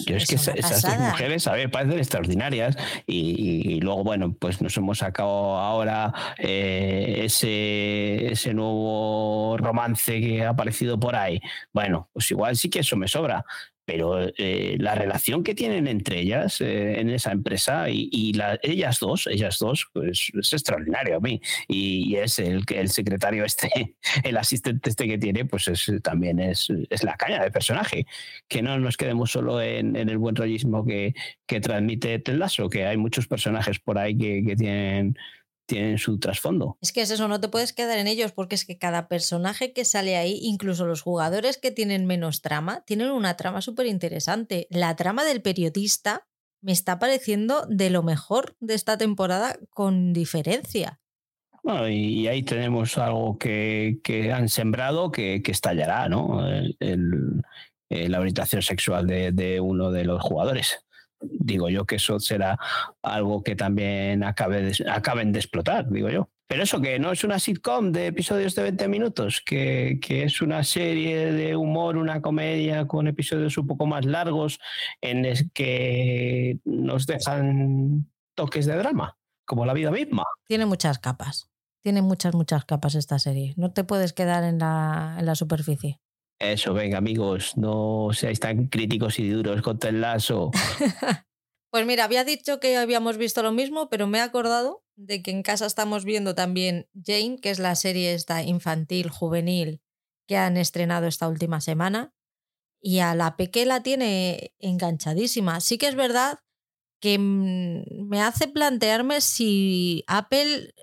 Yo 0.06 0.16
es 0.16 0.26
que 0.26 0.36
esas, 0.36 0.98
mujeres, 0.98 1.46
a 1.46 1.52
ver, 1.52 1.70
parecen 1.70 1.98
extraordinarias. 1.98 2.76
Y, 3.06 3.80
luego, 3.80 4.02
bueno, 4.04 4.34
pues 4.38 4.60
nos 4.60 4.76
hemos 4.76 4.98
sacado 4.98 5.56
ahora 5.56 6.12
eh, 6.38 7.22
ese, 7.24 8.32
ese 8.32 8.54
nuevo 8.54 9.56
romance 9.58 10.20
que 10.20 10.44
ha 10.44 10.50
aparecido 10.50 10.98
por 10.98 11.14
ahí. 11.16 11.40
Bueno, 11.72 12.08
pues 12.12 12.30
igual 12.30 12.56
sí 12.56 12.70
que 12.70 12.80
eso 12.80 12.96
me 12.96 13.08
sobra, 13.08 13.44
pero 13.84 14.20
eh, 14.38 14.76
la 14.78 14.94
relación 14.94 15.44
que 15.44 15.54
tienen 15.54 15.86
entre 15.86 16.20
ellas 16.20 16.60
eh, 16.60 17.00
en 17.00 17.10
esa 17.10 17.32
empresa 17.32 17.90
y, 17.90 18.32
ellas 18.62 18.98
dos, 19.00 19.26
ellas 19.26 19.58
dos, 19.58 19.88
pues 19.92 20.30
es 20.38 20.52
extraordinario 20.52 21.16
a 21.16 21.20
mí. 21.20 21.40
Y, 21.68 22.16
es 22.16 22.38
el, 22.38 22.64
el 22.68 22.88
secretario 22.90 23.44
este, 23.44 23.96
el 24.24 24.36
asistente 24.36 24.90
este 24.90 25.06
que 25.06 25.18
tiene, 25.18 25.44
pues 25.44 25.68
es, 25.68 25.90
también 26.02 26.38
es, 26.38 26.68
es 26.90 27.02
la 27.02 27.16
caña 27.16 27.42
de 27.42 27.50
personaje. 27.50 28.06
Que 28.48 28.62
no 28.62 28.78
nos 28.78 28.96
quedemos 28.96 29.30
solo 29.30 29.60
en, 29.60 29.96
el 29.96 30.18
buen 30.18 30.36
rollismo 30.36 30.84
que, 30.84 31.14
que 31.46 31.60
transmite 31.60 32.18
Ted 32.18 32.36
Lasso, 32.36 32.68
que 32.68 32.86
hay 32.86 32.96
muchos 32.96 33.26
personajes 33.26 33.78
por 33.78 33.98
ahí 33.98 34.16
que, 34.16 34.44
que 34.44 34.56
tienen 34.56 35.16
tienen 35.66 35.98
su 35.98 36.18
trasfondo. 36.18 36.78
Es 36.80 36.92
que 36.92 37.02
es 37.02 37.10
eso, 37.10 37.28
no 37.28 37.40
te 37.40 37.48
puedes 37.48 37.72
quedar 37.72 37.98
en 37.98 38.06
ellos 38.06 38.32
porque 38.32 38.54
es 38.54 38.64
que 38.64 38.78
cada 38.78 39.08
personaje 39.08 39.72
que 39.72 39.84
sale 39.84 40.16
ahí, 40.16 40.38
incluso 40.42 40.86
los 40.86 41.02
jugadores 41.02 41.58
que 41.58 41.70
tienen 41.70 42.06
menos 42.06 42.42
trama, 42.42 42.82
tienen 42.86 43.10
una 43.10 43.36
trama 43.36 43.60
súper 43.60 43.86
interesante. 43.86 44.66
La 44.70 44.94
trama 44.96 45.24
del 45.24 45.42
periodista 45.42 46.26
me 46.60 46.72
está 46.72 46.98
pareciendo 46.98 47.66
de 47.68 47.90
lo 47.90 48.02
mejor 48.02 48.56
de 48.60 48.74
esta 48.74 48.96
temporada 48.96 49.58
con 49.70 50.12
diferencia. 50.12 51.00
Bueno, 51.62 51.88
y 51.88 52.26
ahí 52.28 52.42
tenemos 52.42 52.98
algo 52.98 53.38
que, 53.38 54.00
han 54.34 54.48
sembrado 54.48 55.10
que, 55.10 55.42
estallará, 55.46 56.08
¿no? 56.10 56.46
El, 56.46 57.42
la 57.88 58.20
orientación 58.20 58.60
sexual 58.60 59.06
de, 59.06 59.32
de 59.32 59.60
uno 59.60 59.90
de 59.90 60.04
los 60.04 60.22
jugadores 60.22 60.83
digo 61.30 61.68
yo 61.68 61.84
que 61.84 61.96
eso 61.96 62.20
será 62.20 62.58
algo 63.02 63.42
que 63.42 63.56
también 63.56 64.24
acabe 64.24 64.72
acaben 64.90 65.32
de 65.32 65.38
explotar, 65.38 65.90
digo 65.90 66.08
yo. 66.10 66.30
Pero 66.46 66.62
eso 66.62 66.80
que 66.80 66.98
no 66.98 67.10
es 67.10 67.24
una 67.24 67.38
sitcom 67.38 67.90
de 67.90 68.08
episodios 68.08 68.54
de 68.54 68.62
20 68.64 68.88
minutos, 68.88 69.42
que, 69.44 69.98
que, 70.00 70.24
es 70.24 70.42
una 70.42 70.62
serie 70.62 71.32
de 71.32 71.56
humor, 71.56 71.96
una 71.96 72.20
comedia 72.20 72.86
con 72.86 73.08
episodios 73.08 73.56
un 73.56 73.66
poco 73.66 73.86
más 73.86 74.04
largos 74.04 74.60
en 75.00 75.24
el 75.24 75.50
que 75.52 76.58
nos 76.64 77.06
dejan 77.06 78.06
toques 78.34 78.66
de 78.66 78.76
drama, 78.76 79.16
como 79.46 79.64
la 79.64 79.72
vida 79.72 79.90
misma. 79.90 80.24
Tiene 80.46 80.66
muchas 80.66 80.98
capas. 80.98 81.48
Tiene 81.82 82.02
muchas, 82.02 82.34
muchas 82.34 82.64
capas 82.64 82.94
esta 82.94 83.18
serie. 83.18 83.54
No 83.56 83.72
te 83.72 83.84
puedes 83.84 84.12
quedar 84.12 84.44
en 84.44 84.58
la, 84.58 85.16
en 85.18 85.26
la 85.26 85.34
superficie. 85.34 86.00
Eso, 86.38 86.74
venga, 86.74 86.98
amigos, 86.98 87.56
no 87.56 88.10
seáis 88.12 88.40
tan 88.40 88.66
críticos 88.66 89.18
y 89.18 89.28
duros 89.28 89.62
con 89.62 89.78
el 89.82 90.00
lazo. 90.00 90.50
pues 91.70 91.86
mira, 91.86 92.04
había 92.04 92.24
dicho 92.24 92.58
que 92.58 92.76
habíamos 92.76 93.16
visto 93.16 93.42
lo 93.42 93.52
mismo, 93.52 93.88
pero 93.88 94.06
me 94.06 94.18
he 94.18 94.20
acordado 94.20 94.84
de 94.96 95.22
que 95.22 95.30
en 95.30 95.42
casa 95.42 95.66
estamos 95.66 96.04
viendo 96.04 96.34
también 96.34 96.88
Jane, 96.94 97.38
que 97.40 97.50
es 97.50 97.58
la 97.58 97.74
serie 97.76 98.14
esta 98.14 98.42
infantil, 98.42 99.10
juvenil, 99.10 99.80
que 100.26 100.36
han 100.36 100.56
estrenado 100.56 101.06
esta 101.06 101.28
última 101.28 101.60
semana. 101.60 102.12
Y 102.80 102.98
a 102.98 103.14
la 103.14 103.36
Peque 103.36 103.64
la 103.64 103.82
tiene 103.82 104.54
enganchadísima. 104.58 105.60
Sí 105.60 105.78
que 105.78 105.88
es 105.88 105.94
verdad 105.94 106.40
que 107.00 107.18
mm, 107.18 108.08
me 108.08 108.20
hace 108.20 108.48
plantearme 108.48 109.20
si 109.20 110.04
Apple 110.06 110.74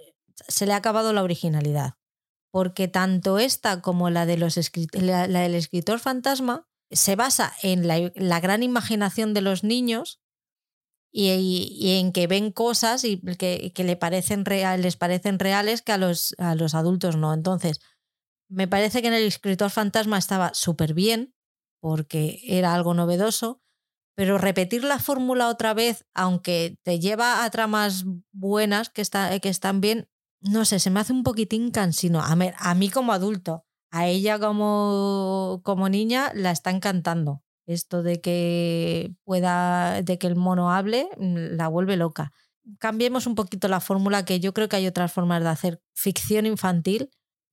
se 0.47 0.66
le 0.66 0.74
ha 0.74 0.78
acabado 0.78 1.14
la 1.14 1.24
originalidad 1.24 1.95
porque 2.52 2.88
tanto 2.88 3.39
esta 3.39 3.82
como 3.82 4.10
la, 4.10 4.26
de 4.26 4.38
los 4.38 4.56
del 4.56 5.56
escritor 5.56 5.99
fantasma 5.99 6.68
se 6.91 7.16
basa 7.16 7.54
en 7.64 7.88
la, 7.88 8.39
gran 8.39 8.64
imaginación 8.64 9.34
de 9.34 9.41
los 9.41 9.64
niños 9.64 10.22
y, 11.14 11.97
en 11.99 12.12
que 12.12 12.28
ven 12.28 12.52
cosas 12.52 13.04
y 13.06 13.18
que, 13.38 13.74
le 13.76 13.95
parecen 13.95 14.43
les 14.43 14.97
parecen 14.97 15.39
reales 15.39 15.82
que 15.82 15.93
a 15.93 15.97
los, 15.97 16.36
a 16.38 16.56
los 16.56 16.76
adultos 16.76 17.16
no. 17.16 17.34
Entonces, 17.34 17.80
me 18.49 18.68
parece 18.68 19.02
que 19.02 19.08
en 19.08 19.14
el 19.14 19.26
escritor 19.26 19.70
fantasma 19.70 20.18
estaba 20.18 20.54
súper 20.54 20.93
bien 20.93 21.34
porque 21.80 22.41
era 22.43 22.74
algo 22.74 22.93
novedoso, 22.93 23.62
pero 24.16 24.38
repetir 24.38 24.84
la 24.84 24.99
fórmula 24.99 25.47
otra 25.47 25.74
vez, 25.74 26.06
aunque 26.14 26.78
te 26.84 26.99
lleva 26.99 27.43
a 27.43 27.49
tramas 27.49 28.04
buenas 28.32 28.89
que, 28.89 29.04
que 29.41 29.49
están 29.49 29.82
bien, 29.82 30.10
no 30.42 30.66
sé, 30.66 30.80
se 30.80 30.89
me 30.89 31.00
hace 31.00 31.14
un 31.14 31.24
poquitín 31.24 31.72
cansino. 31.72 32.20
A, 32.22 32.36
a 32.58 32.76
mí 32.76 32.89
como 32.89 33.14
adulto, 33.14 33.66
a 33.92 34.08
ella 34.08 34.39
como, 34.39 35.62
como 35.64 35.89
niña 35.89 36.32
la 36.34 36.52
está 36.52 36.72
encantando. 36.72 37.44
Esto 37.68 38.04
de 38.04 38.22
que 38.22 39.14
pueda, 39.24 40.02
de 40.02 40.18
que 40.18 40.28
el 40.28 40.36
mono 40.36 40.72
hable, 40.72 41.08
mm, 41.18 41.56
la 41.56 41.68
vuelve 41.68 41.96
loca. 41.98 42.32
Cambiemos 42.80 43.28
un 43.28 43.36
poquito 43.36 43.68
la 43.68 43.80
fórmula, 43.80 44.26
que 44.26 44.39
yo 44.39 44.54
creo 44.54 44.68
que 44.70 44.78
hay 44.78 44.88
otras 44.88 45.12
formas 45.12 45.44
de 45.44 45.50
hacer 45.50 45.82
ficción 45.94 46.46
infantil 46.46 47.10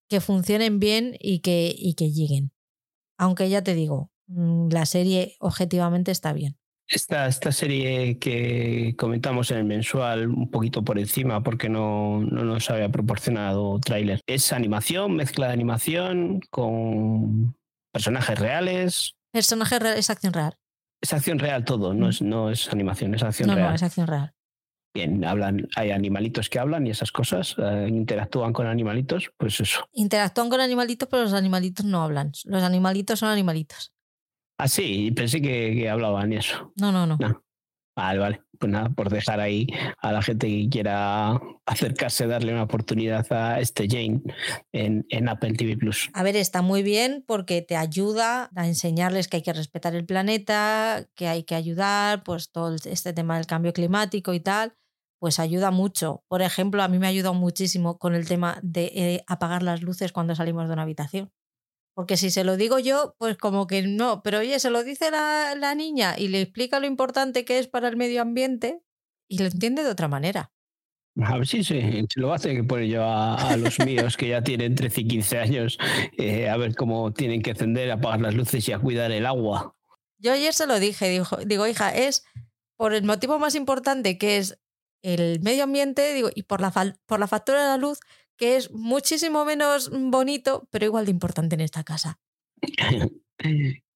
que 0.09 0.20
funcionen 0.20 0.80
bien 0.80 1.16
y 1.20 1.41
que, 1.41 1.74
y 1.76 1.95
que 1.95 2.11
lleguen. 2.11 2.53
Aunque 3.18 3.49
ya 3.51 3.62
te 3.62 3.74
digo, 3.74 4.11
mm, 4.28 4.68
la 4.70 4.86
serie 4.86 5.36
objetivamente 5.41 6.11
está 6.11 6.32
bien. 6.32 6.59
Esta, 6.89 7.26
esta 7.26 7.53
serie 7.53 8.18
que 8.18 8.95
comentamos 8.97 9.51
en 9.51 9.59
el 9.59 9.64
mensual, 9.64 10.28
un 10.28 10.51
poquito 10.51 10.82
por 10.82 10.99
encima, 10.99 11.43
porque 11.43 11.68
no, 11.68 12.20
no 12.22 12.45
nos 12.45 12.70
había 12.70 12.89
proporcionado 12.89 13.78
tráiler, 13.78 14.22
es 14.26 14.53
animación, 14.55 15.14
mezcla 15.14 15.49
de 15.49 15.53
animación 15.53 16.41
con 16.51 17.55
personajes 17.93 18.39
reales. 18.39 19.16
Personajes 19.32 19.78
reales, 19.78 20.01
es 20.01 20.11
acción 20.11 20.32
real. 20.32 20.55
Es 21.03 21.12
acción 21.12 21.39
real 21.39 21.64
todo, 21.64 21.93
no 21.93 22.07
mm. 22.07 22.11
es, 22.11 22.22
no 22.22 22.51
es 22.51 22.72
animación, 22.72 23.14
es 23.14 23.22
acción 23.22 23.51
real. 23.51 23.68
No, 23.68 23.74
es 23.74 23.82
acción 23.82 24.07
real. 24.07 24.34
Bien, 24.95 25.24
hablan, 25.24 25.68
hay 25.76 25.91
animalitos 25.91 26.49
que 26.49 26.59
hablan 26.59 26.86
y 26.86 26.91
esas 26.91 27.12
cosas, 27.12 27.55
eh, 27.59 27.86
interactúan 27.89 28.53
con 28.53 28.66
animalitos, 28.66 29.30
pues 29.36 29.61
eso. 29.61 29.86
Interactúan 29.93 30.49
con 30.49 30.61
animalitos, 30.61 31.09
pero 31.09 31.24
los 31.24 31.34
animalitos 31.34 31.84
no 31.84 32.03
hablan. 32.03 32.32
Los 32.45 32.62
animalitos 32.62 33.18
son 33.18 33.28
animalitos. 33.28 33.93
Ah, 34.59 34.66
sí, 34.66 35.12
pensé 35.12 35.40
que, 35.40 35.88
hablaban 35.88 36.32
y 36.32 36.36
eso. 36.36 36.72
No, 36.80 36.90
no, 36.90 37.06
no, 37.06 37.16
Vale, 37.96 38.18
vale. 38.18 38.42
Pues 38.59 38.72
nada, 38.72 38.90
por 38.90 39.09
dejar 39.09 39.38
ahí 39.38 39.68
a 39.98 40.12
la 40.12 40.20
gente 40.20 40.48
que 40.48 40.68
quiera 40.68 41.40
acercarse, 41.64 42.26
darle 42.26 42.52
una 42.52 42.64
oportunidad 42.64 43.24
a 43.32 43.61
este 43.61 43.86
Jane 43.88 44.20
en, 44.72 45.06
en 45.11 45.28
Apple 45.28 45.52
TV 45.54 45.76
Plus. 45.76 46.11
A 46.12 46.24
ver, 46.24 46.34
está 46.36 46.61
muy 46.61 46.82
bien 46.82 47.24
porque 47.26 47.62
te 47.62 47.76
ayuda 47.76 48.50
a 48.56 48.66
enseñarles 48.66 49.28
que 49.28 49.38
hay 49.38 49.42
que 49.42 49.52
respetar 49.52 49.94
el 49.94 50.06
planeta, 50.06 51.09
que 51.14 51.28
hay 51.28 51.44
que 51.44 51.54
ayudar, 51.54 52.24
pues 52.24 52.50
todo 52.50 52.74
este 52.74 53.12
tema 53.12 53.36
del 53.36 53.46
cambio 53.46 53.72
climático 53.72 54.34
y 54.34 54.40
tal, 54.40 54.74
pues 55.20 55.38
ayuda 55.38 55.70
mucho. 55.70 56.24
Por 56.28 56.42
ejemplo, 56.42 56.82
a 56.82 56.88
mí 56.88 56.98
me 56.98 57.06
ha 57.06 57.11
ayudado 57.11 57.34
muchísimo 57.34 57.98
con 57.98 58.14
el 58.14 58.26
tema 58.26 58.59
de 58.62 58.92
eh, 58.94 59.24
apagar 59.28 59.62
las 59.62 59.82
luces 59.82 60.12
cuando 60.12 60.34
salimos 60.34 60.66
de 60.66 60.72
una 60.72 60.82
habitación. 60.82 61.32
Porque 61.99 62.16
si 62.16 62.30
se 62.30 62.44
lo 62.44 62.57
digo 62.57 62.78
yo, 62.78 63.16
pues 63.18 63.36
como 63.36 63.66
que 63.66 63.82
no, 63.82 64.22
pero 64.22 64.38
oye, 64.38 64.61
se 64.61 64.70
lo 64.70 64.84
dice 64.84 65.11
la, 65.11 65.74
niña 65.74 66.14
y 66.16 66.28
le 66.28 66.40
explica 66.40 66.78
lo 66.78 66.86
importante 66.86 67.44
que 67.44 67.59
es 67.59 67.66
para 67.66 67.88
el 67.88 67.96
medio 67.96 68.22
ambiente 68.22 68.84
y 69.28 69.38
lo 69.38 69.46
entiende 69.46 69.82
de 69.82 69.90
otra 69.90 70.07
manera. 70.07 70.53
A 71.20 71.36
ver 71.36 71.49
si 71.49 71.64
se, 71.64 72.07
lo 72.14 72.28
va 72.28 72.36
a 72.36 72.38
tener 72.38 72.59
que 72.59 72.62
poner 72.62 72.86
yo 72.86 73.03
a, 73.05 73.57
los 73.57 73.80
míos 73.80 74.16
que 74.16 74.28
ya 74.28 74.44
tienen 74.44 74.76
13 74.76 75.01
y 75.01 75.09
15 75.09 75.38
años, 75.38 75.78
eh, 76.16 76.49
a 76.49 76.57
ver 76.57 76.76
cómo 76.76 77.12
tienen 77.12 77.42
que 77.42 77.51
encender, 77.51 77.90
apagar 77.90 78.20
las 78.20 78.34
luces 78.34 78.68
y 78.68 78.70
a 78.70 78.78
cuidar 78.78 79.11
el 79.11 79.26
agua. 79.26 79.74
Yo 80.18 80.32
ayer 80.32 80.55
se 80.55 80.68
lo 80.68 80.78
dije, 80.78 81.09
digo, 81.09 81.26
digo 81.46 81.66
hija, 81.66 81.92
es 81.92 82.22
por 82.76 82.94
el 82.94 83.03
motivo 83.03 83.40
más 83.40 83.57
importante 83.57 84.18
que 84.18 84.36
es 84.36 84.61
el 85.03 85.40
medio 85.40 85.64
ambiente 85.64 86.14
digo, 86.14 86.30
y 86.32 86.44
por 86.44 86.61
la, 86.61 86.72
por 87.07 87.18
la 87.18 87.26
factura 87.26 87.62
de 87.62 87.68
la 87.68 87.76
luz 87.76 87.99
que 88.39 88.57
es 88.57 88.70
muchísimo 88.70 89.45
menos 89.45 89.91
bonito, 89.93 90.66
pero 90.70 90.86
igual 90.86 91.05
de 91.05 91.11
importante 91.11 91.57
en 91.57 91.61
esta 91.61 91.84
casa. 91.84 92.18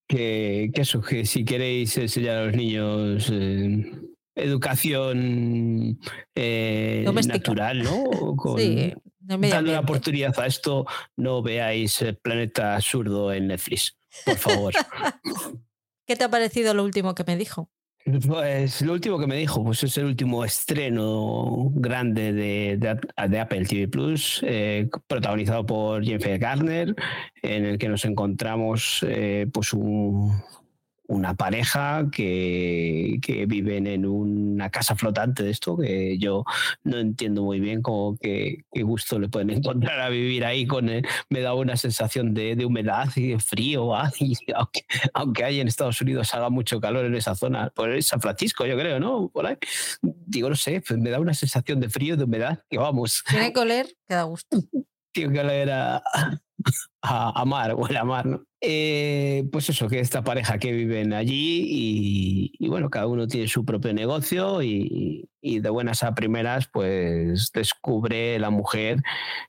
que, 0.08 0.70
eso, 0.74 1.00
que 1.00 1.24
si 1.24 1.44
queréis 1.44 1.96
enseñar 1.96 2.36
a 2.36 2.44
los 2.46 2.56
niños 2.56 3.30
eh, 3.32 3.92
educación 4.34 5.98
eh, 6.34 7.04
natural, 7.26 7.82
¿no? 7.82 8.04
Sí, 8.58 8.92
dando 9.20 9.70
una 9.70 9.80
oportunidad 9.80 10.38
a 10.38 10.46
esto, 10.46 10.84
no 11.16 11.42
veáis 11.42 12.04
Planeta 12.22 12.74
Absurdo 12.74 13.32
en 13.32 13.46
Netflix, 13.46 13.96
por 14.24 14.36
favor. 14.36 14.74
¿Qué 16.06 16.16
te 16.16 16.24
ha 16.24 16.28
parecido 16.28 16.74
lo 16.74 16.82
último 16.82 17.14
que 17.14 17.24
me 17.24 17.36
dijo? 17.36 17.70
Pues 18.04 18.82
lo 18.82 18.94
último 18.94 19.16
que 19.18 19.28
me 19.28 19.36
dijo, 19.36 19.62
pues 19.62 19.84
es 19.84 19.96
el 19.96 20.06
último 20.06 20.44
estreno 20.44 21.70
grande 21.72 22.32
de, 22.32 22.76
de, 22.76 23.40
Apple 23.40 23.64
TV 23.64 23.86
Plus, 23.86 24.40
eh, 24.44 24.88
protagonizado 25.06 25.64
por 25.64 26.04
Jennifer 26.04 26.36
Garner, 26.36 26.96
en 27.42 27.64
el 27.64 27.78
que 27.78 27.88
nos 27.88 28.04
encontramos 28.04 29.04
eh, 29.08 29.46
pues 29.52 29.72
un, 29.72 30.32
una 31.12 31.34
pareja 31.34 32.06
que, 32.10 33.18
que, 33.20 33.44
viven 33.44 33.86
en 33.86 34.06
una 34.06 34.70
casa 34.70 34.96
flotante 34.96 35.42
de 35.42 35.50
esto, 35.50 35.76
que 35.76 36.16
yo 36.18 36.44
no 36.84 36.98
entiendo 36.98 37.42
muy 37.42 37.60
bien 37.60 37.82
cómo 37.82 38.16
qué, 38.18 38.64
gusto 38.82 39.18
le 39.18 39.28
pueden 39.28 39.50
encontrar 39.58 40.00
a 40.00 40.08
vivir 40.08 40.44
ahí. 40.44 40.66
Con, 40.66 40.90
me 41.28 41.40
da 41.40 41.54
una 41.54 41.76
sensación 41.76 42.32
de, 42.32 42.56
de, 42.56 42.64
humedad 42.64 43.08
y 43.14 43.28
de 43.28 43.38
frío, 43.38 43.94
aunque, 44.54 44.84
aunque 45.12 45.44
hay 45.44 45.60
en 45.60 45.68
Estados 45.68 46.00
Unidos 46.00 46.32
haga 46.34 46.48
mucho 46.48 46.80
calor 46.80 47.04
en 47.04 47.14
esa 47.14 47.34
zona, 47.34 47.70
por 47.74 48.02
San 48.02 48.20
Francisco 48.20 48.64
yo 48.64 48.78
creo, 48.78 48.98
¿no? 48.98 49.28
Por 49.28 49.46
ahí. 49.46 49.56
Digo, 50.00 50.48
no 50.48 50.56
sé, 50.56 50.82
pues 50.86 50.98
me 50.98 51.10
da 51.10 51.20
una 51.20 51.34
sensación 51.34 51.78
de 51.78 51.90
frío, 51.90 52.16
de 52.16 52.24
humedad, 52.24 52.64
que 52.70 52.78
vamos. 52.78 53.22
Tiene 53.28 53.52
que 53.52 53.60
oler, 53.60 53.86
que 54.08 54.14
da 54.14 54.22
gusto. 54.22 54.56
Tiene 55.12 55.34
que 55.34 55.40
oler 55.40 55.70
a, 55.70 56.02
a, 57.02 57.44
mar, 57.44 57.74
o 57.76 57.84
a 57.84 58.04
mar, 58.04 58.24
¿no? 58.24 58.46
Eh, 58.64 59.48
pues 59.50 59.68
eso, 59.70 59.88
que 59.88 59.98
esta 59.98 60.22
pareja 60.22 60.56
que 60.58 60.70
viven 60.70 61.12
allí 61.12 62.52
y, 62.60 62.68
bueno, 62.68 62.90
cada 62.90 63.08
uno 63.08 63.26
tiene 63.26 63.48
su 63.48 63.64
propio 63.64 63.92
negocio 63.92 64.62
y, 64.62 65.28
de 65.42 65.68
buenas 65.68 66.04
a 66.04 66.14
primeras 66.14 66.68
pues 66.72 67.50
descubre 67.52 68.38
la 68.38 68.50
mujer 68.50 68.98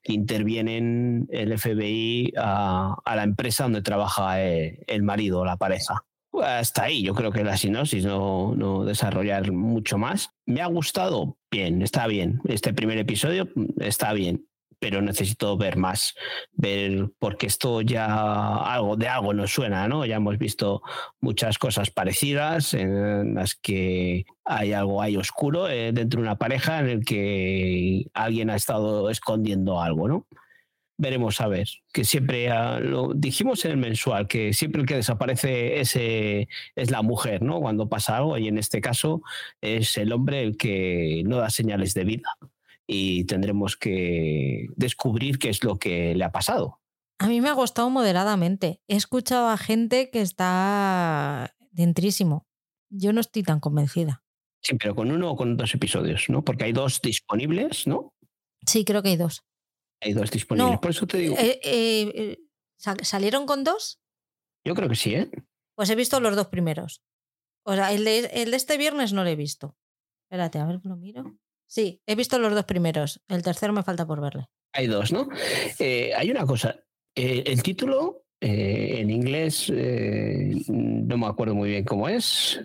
que 0.01 0.13
interviene 0.13 0.77
en 0.77 1.27
el 1.29 1.57
FBI 1.59 2.33
a, 2.37 2.95
la 3.05 3.23
empresa 3.23 3.65
donde 3.65 3.83
trabaja 3.83 4.43
eh, 4.43 4.79
el 4.87 5.03
marido 5.03 5.41
o 5.41 5.45
la 5.45 5.57
pareja. 5.57 6.03
Hasta 6.41 6.85
ahí, 6.85 7.03
yo 7.03 7.13
creo 7.13 7.31
que 7.31 7.43
la 7.43 7.55
sinopsis, 7.55 8.05
no, 8.05 8.55
no 8.55 8.83
desarrollar 8.83 9.51
mucho 9.51 9.99
más. 9.99 10.31
Me 10.47 10.61
ha 10.61 10.65
gustado, 10.65 11.37
bien, 11.51 11.83
está 11.83 12.07
bien. 12.07 12.41
Este 12.45 12.73
primer 12.73 12.97
episodio 12.97 13.47
está 13.77 14.13
bien 14.13 14.47
pero 14.83 15.01
necesito 15.01 15.55
ver 15.55 15.77
más, 15.77 16.13
ver, 16.51 17.09
porque 17.17 17.47
esto 17.47 17.79
ya 17.79 18.57
algo 18.57 18.97
de 18.97 19.07
algo 19.07 19.33
nos 19.33 19.53
suena, 19.53 19.87
¿no? 19.87 20.05
Ya 20.05 20.17
hemos 20.17 20.37
visto 20.37 20.81
muchas 21.21 21.57
cosas 21.57 21.89
parecidas 21.89 22.73
en 22.73 23.33
las 23.33 23.55
que 23.55 24.25
hay 24.43 24.73
algo 24.73 25.01
ahí 25.01 25.15
oscuro 25.15 25.69
eh, 25.69 25.93
dentro 25.93 26.19
de 26.19 26.27
una 26.27 26.37
pareja 26.37 26.81
en 26.81 26.89
el 26.89 27.05
que 27.05 28.07
alguien 28.13 28.49
ha 28.49 28.57
estado 28.57 29.09
escondiendo 29.09 29.79
algo, 29.79 30.09
¿no? 30.09 30.27
Veremos 30.97 31.39
a 31.39 31.47
ver, 31.47 31.69
que 31.93 32.03
siempre 32.03 32.49
ah, 32.49 32.81
lo 32.81 33.13
dijimos 33.15 33.63
en 33.63 33.71
el 33.71 33.77
mensual, 33.77 34.27
que 34.27 34.51
siempre 34.51 34.81
el 34.81 34.87
que 34.87 34.95
desaparece 34.95 35.79
ese, 35.79 36.49
es 36.75 36.91
la 36.91 37.01
mujer, 37.03 37.41
¿no? 37.41 37.61
Cuando 37.61 37.87
pasa 37.87 38.17
algo, 38.17 38.37
y 38.37 38.49
en 38.49 38.57
este 38.57 38.81
caso 38.81 39.21
es 39.61 39.95
el 39.95 40.11
hombre 40.11 40.43
el 40.43 40.57
que 40.57 41.23
no 41.25 41.37
da 41.37 41.49
señales 41.49 41.93
de 41.93 42.03
vida 42.03 42.37
y 42.87 43.25
tendremos 43.25 43.77
que 43.77 44.67
descubrir 44.75 45.39
qué 45.39 45.49
es 45.49 45.63
lo 45.63 45.77
que 45.77 46.15
le 46.15 46.23
ha 46.23 46.31
pasado. 46.31 46.81
A 47.19 47.27
mí 47.27 47.41
me 47.41 47.49
ha 47.49 47.53
gustado 47.53 47.89
moderadamente. 47.89 48.81
He 48.87 48.95
escuchado 48.95 49.49
a 49.49 49.57
gente 49.57 50.09
que 50.09 50.21
está 50.21 51.55
dentrísimo. 51.71 52.47
Yo 52.89 53.13
no 53.13 53.21
estoy 53.21 53.43
tan 53.43 53.59
convencida. 53.59 54.23
Sí, 54.61 54.75
pero 54.75 54.95
con 54.95 55.11
uno 55.11 55.31
o 55.31 55.35
con 55.35 55.57
dos 55.57 55.73
episodios, 55.73 56.29
¿no? 56.29 56.43
Porque 56.43 56.65
hay 56.65 56.73
dos 56.73 57.01
disponibles, 57.01 57.87
¿no? 57.87 58.13
Sí, 58.65 58.85
creo 58.85 59.03
que 59.03 59.09
hay 59.09 59.17
dos. 59.17 59.43
Hay 60.01 60.13
dos 60.13 60.31
disponibles. 60.31 60.79
Por 60.79 60.91
eso 60.91 61.07
te 61.07 61.17
digo. 61.17 61.35
Eh, 61.37 61.59
eh, 61.63 62.11
eh, 62.15 62.37
¿Salieron 62.77 63.45
con 63.45 63.63
dos? 63.63 64.01
Yo 64.65 64.75
creo 64.75 64.89
que 64.89 64.95
sí, 64.95 65.15
¿eh? 65.15 65.29
Pues 65.75 65.89
he 65.89 65.95
visto 65.95 66.19
los 66.19 66.35
dos 66.35 66.47
primeros. 66.47 67.01
O 67.65 67.73
sea, 67.73 67.91
el 67.93 68.03
de, 68.03 68.19
el 68.33 68.51
de 68.51 68.57
este 68.57 68.77
viernes 68.77 69.13
no 69.13 69.23
lo 69.23 69.29
he 69.29 69.35
visto. 69.35 69.77
Espérate, 70.25 70.59
a 70.59 70.65
ver, 70.65 70.79
lo 70.83 70.95
miro. 70.95 71.37
Sí, 71.73 71.99
he 72.05 72.13
visto 72.13 72.37
los 72.37 72.53
dos 72.53 72.65
primeros. 72.65 73.19
El 73.27 73.41
tercero 73.41 73.73
me 73.73 73.81
falta 73.81 74.05
por 74.05 74.21
verle. 74.21 74.45
Hay 74.73 74.85
dos, 74.85 75.11
¿no? 75.11 75.27
Eh, 75.79 76.11
hay 76.15 76.29
una 76.29 76.45
cosa. 76.45 76.75
Eh, 77.15 77.45
el 77.47 77.63
título 77.63 78.27
eh, 78.39 78.97
en 78.99 79.09
inglés 79.09 79.71
no 79.71 81.17
me 81.17 81.25
acuerdo 81.25 81.55
muy 81.55 81.69
bien 81.69 81.83
cómo 81.83 82.07
es, 82.07 82.61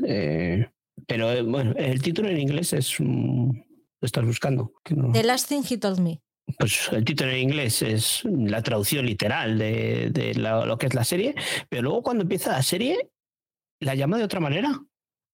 pero 1.06 1.42
bueno, 1.46 1.72
el 1.78 2.02
título 2.02 2.28
en 2.28 2.38
inglés 2.38 2.74
es. 2.74 3.00
lo 3.00 3.54
estás 4.02 4.26
buscando. 4.26 4.74
The 5.14 5.22
Last 5.22 5.48
Thing 5.48 5.62
He 5.66 5.78
Told 5.78 6.00
Me. 6.00 6.20
Pues 6.58 6.90
el 6.92 7.06
título 7.06 7.30
en 7.30 7.38
inglés 7.38 7.80
es 7.80 8.24
la 8.26 8.62
traducción 8.62 9.06
literal 9.06 9.56
de, 9.56 10.34
lo 10.36 10.76
que 10.76 10.84
es 10.84 10.92
la 10.92 11.04
serie, 11.04 11.34
pero 11.70 11.80
luego 11.80 12.02
cuando 12.02 12.24
empieza 12.24 12.52
la 12.52 12.62
serie, 12.62 13.10
¿la 13.80 13.94
llama 13.94 14.18
de 14.18 14.24
otra 14.24 14.40
manera? 14.40 14.78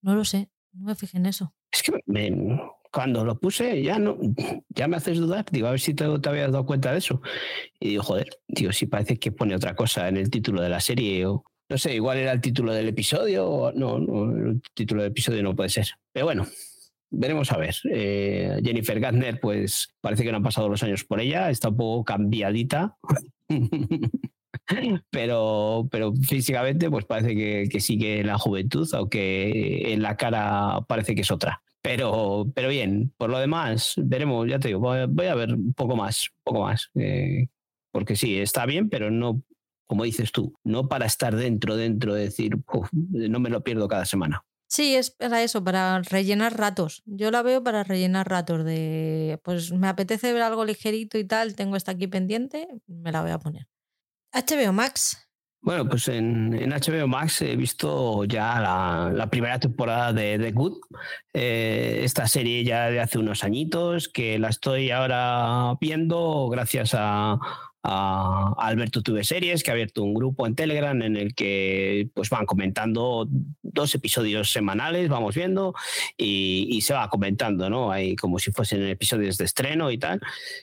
No 0.00 0.14
lo 0.14 0.24
sé, 0.24 0.48
no 0.74 0.86
me 0.86 0.94
fijé 0.94 1.16
en 1.16 1.26
eso. 1.26 1.56
Es 1.72 1.82
que 1.82 1.92
me, 2.06 2.30
cuando 2.94 3.24
lo 3.24 3.40
puse 3.40 3.82
ya 3.82 3.98
no 3.98 4.16
ya 4.68 4.86
me 4.86 4.96
haces 4.96 5.18
dudar. 5.18 5.44
Digo 5.50 5.66
a 5.66 5.72
ver 5.72 5.80
si 5.80 5.94
te, 5.94 6.04
habías 6.04 6.52
dado 6.52 6.64
cuenta 6.64 6.92
de 6.92 6.98
eso. 6.98 7.20
Y 7.80 7.90
digo 7.90 8.04
joder 8.04 8.38
digo 8.46 8.70
si 8.72 8.86
parece 8.86 9.18
que 9.18 9.32
pone 9.32 9.56
otra 9.56 9.74
cosa 9.74 10.08
en 10.08 10.16
el 10.16 10.30
título 10.30 10.62
de 10.62 10.68
la 10.68 10.80
serie 10.80 11.26
o 11.26 11.44
no 11.68 11.78
sé 11.78 11.94
igual 11.94 12.18
era 12.18 12.30
el 12.30 12.40
título 12.40 12.72
del 12.72 12.88
episodio 12.88 13.48
o 13.48 13.72
no, 13.72 13.98
no 13.98 14.30
el 14.36 14.62
título 14.74 15.02
del 15.02 15.10
episodio 15.10 15.42
no 15.42 15.56
puede 15.56 15.70
ser. 15.70 15.88
Pero 16.12 16.26
bueno 16.26 16.46
veremos 17.10 17.50
a 17.50 17.58
ver. 17.58 17.74
Eh, 17.90 18.60
Jennifer 18.64 19.00
Gardner 19.00 19.40
pues 19.40 19.92
parece 20.00 20.22
que 20.22 20.30
no 20.30 20.36
han 20.36 20.42
pasado 20.44 20.68
los 20.68 20.82
años 20.84 21.04
por 21.04 21.20
ella 21.20 21.50
está 21.50 21.70
un 21.70 21.76
poco 21.76 22.04
cambiadita. 22.04 22.96
Pero, 25.10 25.88
pero 25.90 26.14
físicamente 26.14 26.88
pues 26.88 27.04
parece 27.04 27.34
que, 27.34 27.68
que, 27.70 27.80
sigue 27.80 28.24
la 28.24 28.38
juventud, 28.38 28.88
aunque 28.94 29.92
en 29.92 30.00
la 30.00 30.16
cara 30.16 30.80
parece 30.88 31.14
que 31.14 31.20
es 31.20 31.30
otra. 31.30 31.60
Pero, 31.84 32.50
pero 32.54 32.70
bien, 32.70 33.12
por 33.18 33.28
lo 33.28 33.38
demás, 33.38 33.92
veremos, 33.98 34.48
ya 34.48 34.58
te 34.58 34.68
digo, 34.68 34.80
voy 34.80 35.26
a 35.26 35.34
ver 35.34 35.52
un 35.52 35.74
poco 35.74 35.94
más, 35.94 36.30
un 36.30 36.42
poco 36.42 36.60
más. 36.62 36.90
Eh, 36.94 37.48
porque 37.92 38.16
sí, 38.16 38.38
está 38.38 38.64
bien, 38.64 38.88
pero 38.88 39.10
no, 39.10 39.42
como 39.86 40.04
dices 40.04 40.32
tú, 40.32 40.54
no 40.64 40.88
para 40.88 41.04
estar 41.04 41.36
dentro, 41.36 41.76
dentro, 41.76 42.14
de 42.14 42.22
decir, 42.22 42.56
no 43.10 43.38
me 43.38 43.50
lo 43.50 43.62
pierdo 43.62 43.86
cada 43.86 44.06
semana. 44.06 44.46
Sí, 44.66 44.94
es 44.94 45.10
para 45.10 45.42
eso, 45.42 45.62
para 45.62 46.00
rellenar 46.00 46.56
ratos. 46.56 47.02
Yo 47.04 47.30
la 47.30 47.42
veo 47.42 47.62
para 47.62 47.84
rellenar 47.84 48.30
ratos 48.30 48.64
de, 48.64 49.38
pues 49.44 49.70
me 49.70 49.86
apetece 49.86 50.32
ver 50.32 50.40
algo 50.40 50.64
ligerito 50.64 51.18
y 51.18 51.26
tal, 51.26 51.54
tengo 51.54 51.76
esta 51.76 51.92
aquí 51.92 52.06
pendiente, 52.06 52.66
me 52.86 53.12
la 53.12 53.20
voy 53.20 53.30
a 53.30 53.38
poner. 53.38 53.68
HBO 54.32 54.72
Max, 54.72 55.23
bueno, 55.64 55.88
pues 55.88 56.08
en, 56.08 56.50
HBO 56.52 57.08
Max 57.08 57.40
he 57.40 57.56
visto 57.56 58.24
ya 58.24 58.60
la, 58.60 59.26
primera 59.30 59.58
temporada 59.58 60.12
de 60.12 60.38
The 60.38 60.52
Good, 60.52 60.78
eh, 61.32 62.00
esta 62.04 62.28
serie 62.28 62.62
ya 62.64 62.90
de 62.90 63.00
hace 63.00 63.18
unos 63.18 63.44
añitos, 63.44 64.08
que 64.08 64.38
la 64.38 64.48
estoy 64.48 64.90
ahora 64.90 65.74
viendo 65.80 66.48
gracias 66.50 66.94
a, 66.94 67.38
a 67.84 68.54
Alberto 68.58 69.02
Tuve 69.02 69.24
Series, 69.24 69.62
que 69.62 69.70
ha 69.70 69.74
abierto 69.74 70.02
un 70.02 70.14
grupo 70.14 70.46
en 70.46 70.54
Telegram 70.54 71.00
en 71.02 71.16
el 71.16 71.34
que 71.34 72.08
pues 72.14 72.30
van 72.30 72.46
comentando 72.46 73.28
dos 73.62 73.94
episodios 73.94 74.50
semanales, 74.50 75.10
vamos 75.10 75.34
viendo, 75.34 75.74
y, 76.16 76.80
se 76.80 76.94
va 76.94 77.08
comentando, 77.08 77.70
¿no? 77.70 77.92
Hay 77.92 78.16
como 78.16 78.38
si 78.38 78.50
fuesen 78.52 78.82
episodios 78.86 79.36
de 79.38 79.44
estreno 79.44 79.90
y 79.90 79.98
tal. 79.98 80.20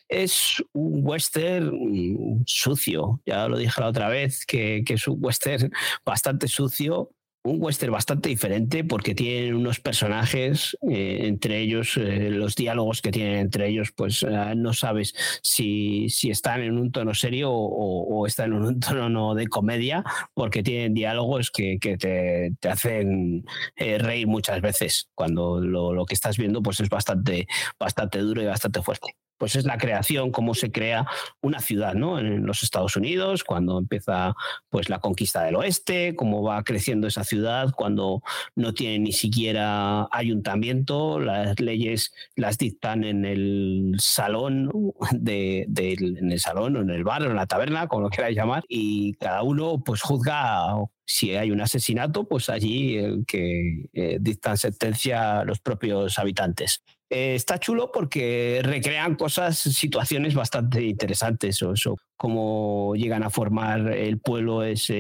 Es 0.07 0.63
un 0.74 1.01
western 1.03 2.43
sucio, 2.45 3.22
ya 3.26 3.47
lo 3.47 3.57
dije 3.57 3.80
la 3.80 3.88
otra 3.88 4.09
vez, 4.09 4.45
que 4.45 4.84
es 4.88 5.07
un 5.07 5.17
western 5.19 5.72
bastante 6.03 6.47
sucio 6.47 7.11
un 7.44 7.58
western 7.62 7.92
bastante 7.92 8.30
diferente 8.30 8.84
porque 8.84 9.16
tienen 9.16 9.56
unos 9.56 9.80
personajes, 9.80 10.78
eh, 10.89 11.22
entre 11.24 11.60
ellos 11.60 11.98
eh, 11.98 12.30
los 12.30 12.56
diálogos 12.56 13.02
que 13.02 13.12
tienen 13.12 13.39
entre 13.39 13.68
ellos, 13.70 13.92
pues 13.96 14.24
eh, 14.24 14.54
no 14.56 14.74
sabes 14.74 15.16
si, 15.42 16.10
si, 16.10 16.30
están 16.30 16.62
en 16.62 16.78
un 16.78 16.92
tono 16.92 17.14
serio 17.14 17.52
o, 17.52 18.28
están 18.28 18.54
en 18.54 18.62
un 18.64 18.80
tono 18.80 19.34
de 19.34 19.48
comedia, 19.48 20.04
porque 20.34 20.64
tienen 20.64 20.94
diálogos 20.94 21.52
que, 21.52 21.80
que 21.80 21.98
te, 21.98 22.54
te, 22.60 22.70
hacen 22.70 23.46
reír 23.76 24.28
muchas 24.28 24.62
veces 24.62 25.10
cuando 25.16 25.60
lo, 25.60 25.94
lo, 25.94 26.06
que 26.06 26.14
estás 26.14 26.38
viendo 26.38 26.62
pues 26.62 26.80
es 26.80 26.89
bastante, 26.89 27.48
bastante 27.80 28.20
duro 28.20 28.42
y 28.42 28.46
bastante 28.46 28.82
fuerte 28.82 29.16
pues 29.42 29.56
es 29.56 29.66
la 29.66 29.80
creación, 29.80 30.30
cómo 30.30 30.54
se 30.54 30.72
crea 30.72 31.08
una 31.42 31.62
ciudad 31.62 31.96
¿no? 31.96 32.20
en 32.20 32.46
los 32.46 32.62
Estados 32.62 32.96
Unidos, 32.96 33.44
cuando 33.44 33.80
empieza 33.80 34.36
pues, 34.70 34.88
la 34.88 35.00
conquista 35.00 35.42
del 35.42 35.56
oeste, 35.56 36.14
cómo 36.16 36.44
va 36.44 36.64
creciendo 36.64 37.08
esa 37.08 37.24
ciudad 37.24 37.74
cuando 37.76 38.22
no 38.56 38.76
tiene 38.76 39.00
ni 39.00 39.14
siquiera 39.14 40.08
ayuntamiento, 40.12 41.20
las 41.20 41.60
leyes 41.60 42.14
las 42.36 42.60
dictan 42.60 43.04
en 43.04 43.26
el 43.26 43.96
salón, 43.98 44.70
de, 45.12 45.66
en 45.76 46.32
el 46.32 46.39
salón 46.39 46.76
o 46.76 46.82
en 46.82 46.92
el 46.92 47.04
bar 47.04 47.24
o 47.24 47.32
en 47.32 47.36
la 47.36 47.48
taberna, 47.48 47.88
como 47.88 48.04
lo 48.04 48.10
queráis 48.12 48.38
llamar, 48.38 48.64
y 48.68 49.14
cada 49.14 49.42
uno 49.42 49.82
pues 49.84 50.04
juzga 50.04 50.76
si 51.04 51.36
hay 51.36 51.50
un 51.50 51.62
asesinato, 51.62 52.26
pues 52.26 52.48
allí 52.48 52.96
el 52.96 53.26
que 53.26 53.89
eh, 53.92 54.18
dictan 54.22 54.60
sentencia 54.60 55.44
los 55.46 55.60
propios 55.60 56.20
habitantes. 56.20 56.84
Eh, 57.14 57.36
está 57.36 57.59
chulo 57.59 57.91
porque 57.91 58.62
recrean 58.64 59.16
cosas, 59.16 59.57
situaciones 59.59 60.34
bastante 60.34 60.82
interesantes. 60.82 61.62
O, 61.62 61.74
cómo 62.22 62.93
llegan 62.95 63.24
a 63.24 63.32
formar 63.32 63.93
el 63.93 64.19
pueblo, 64.19 64.61
es, 64.61 64.91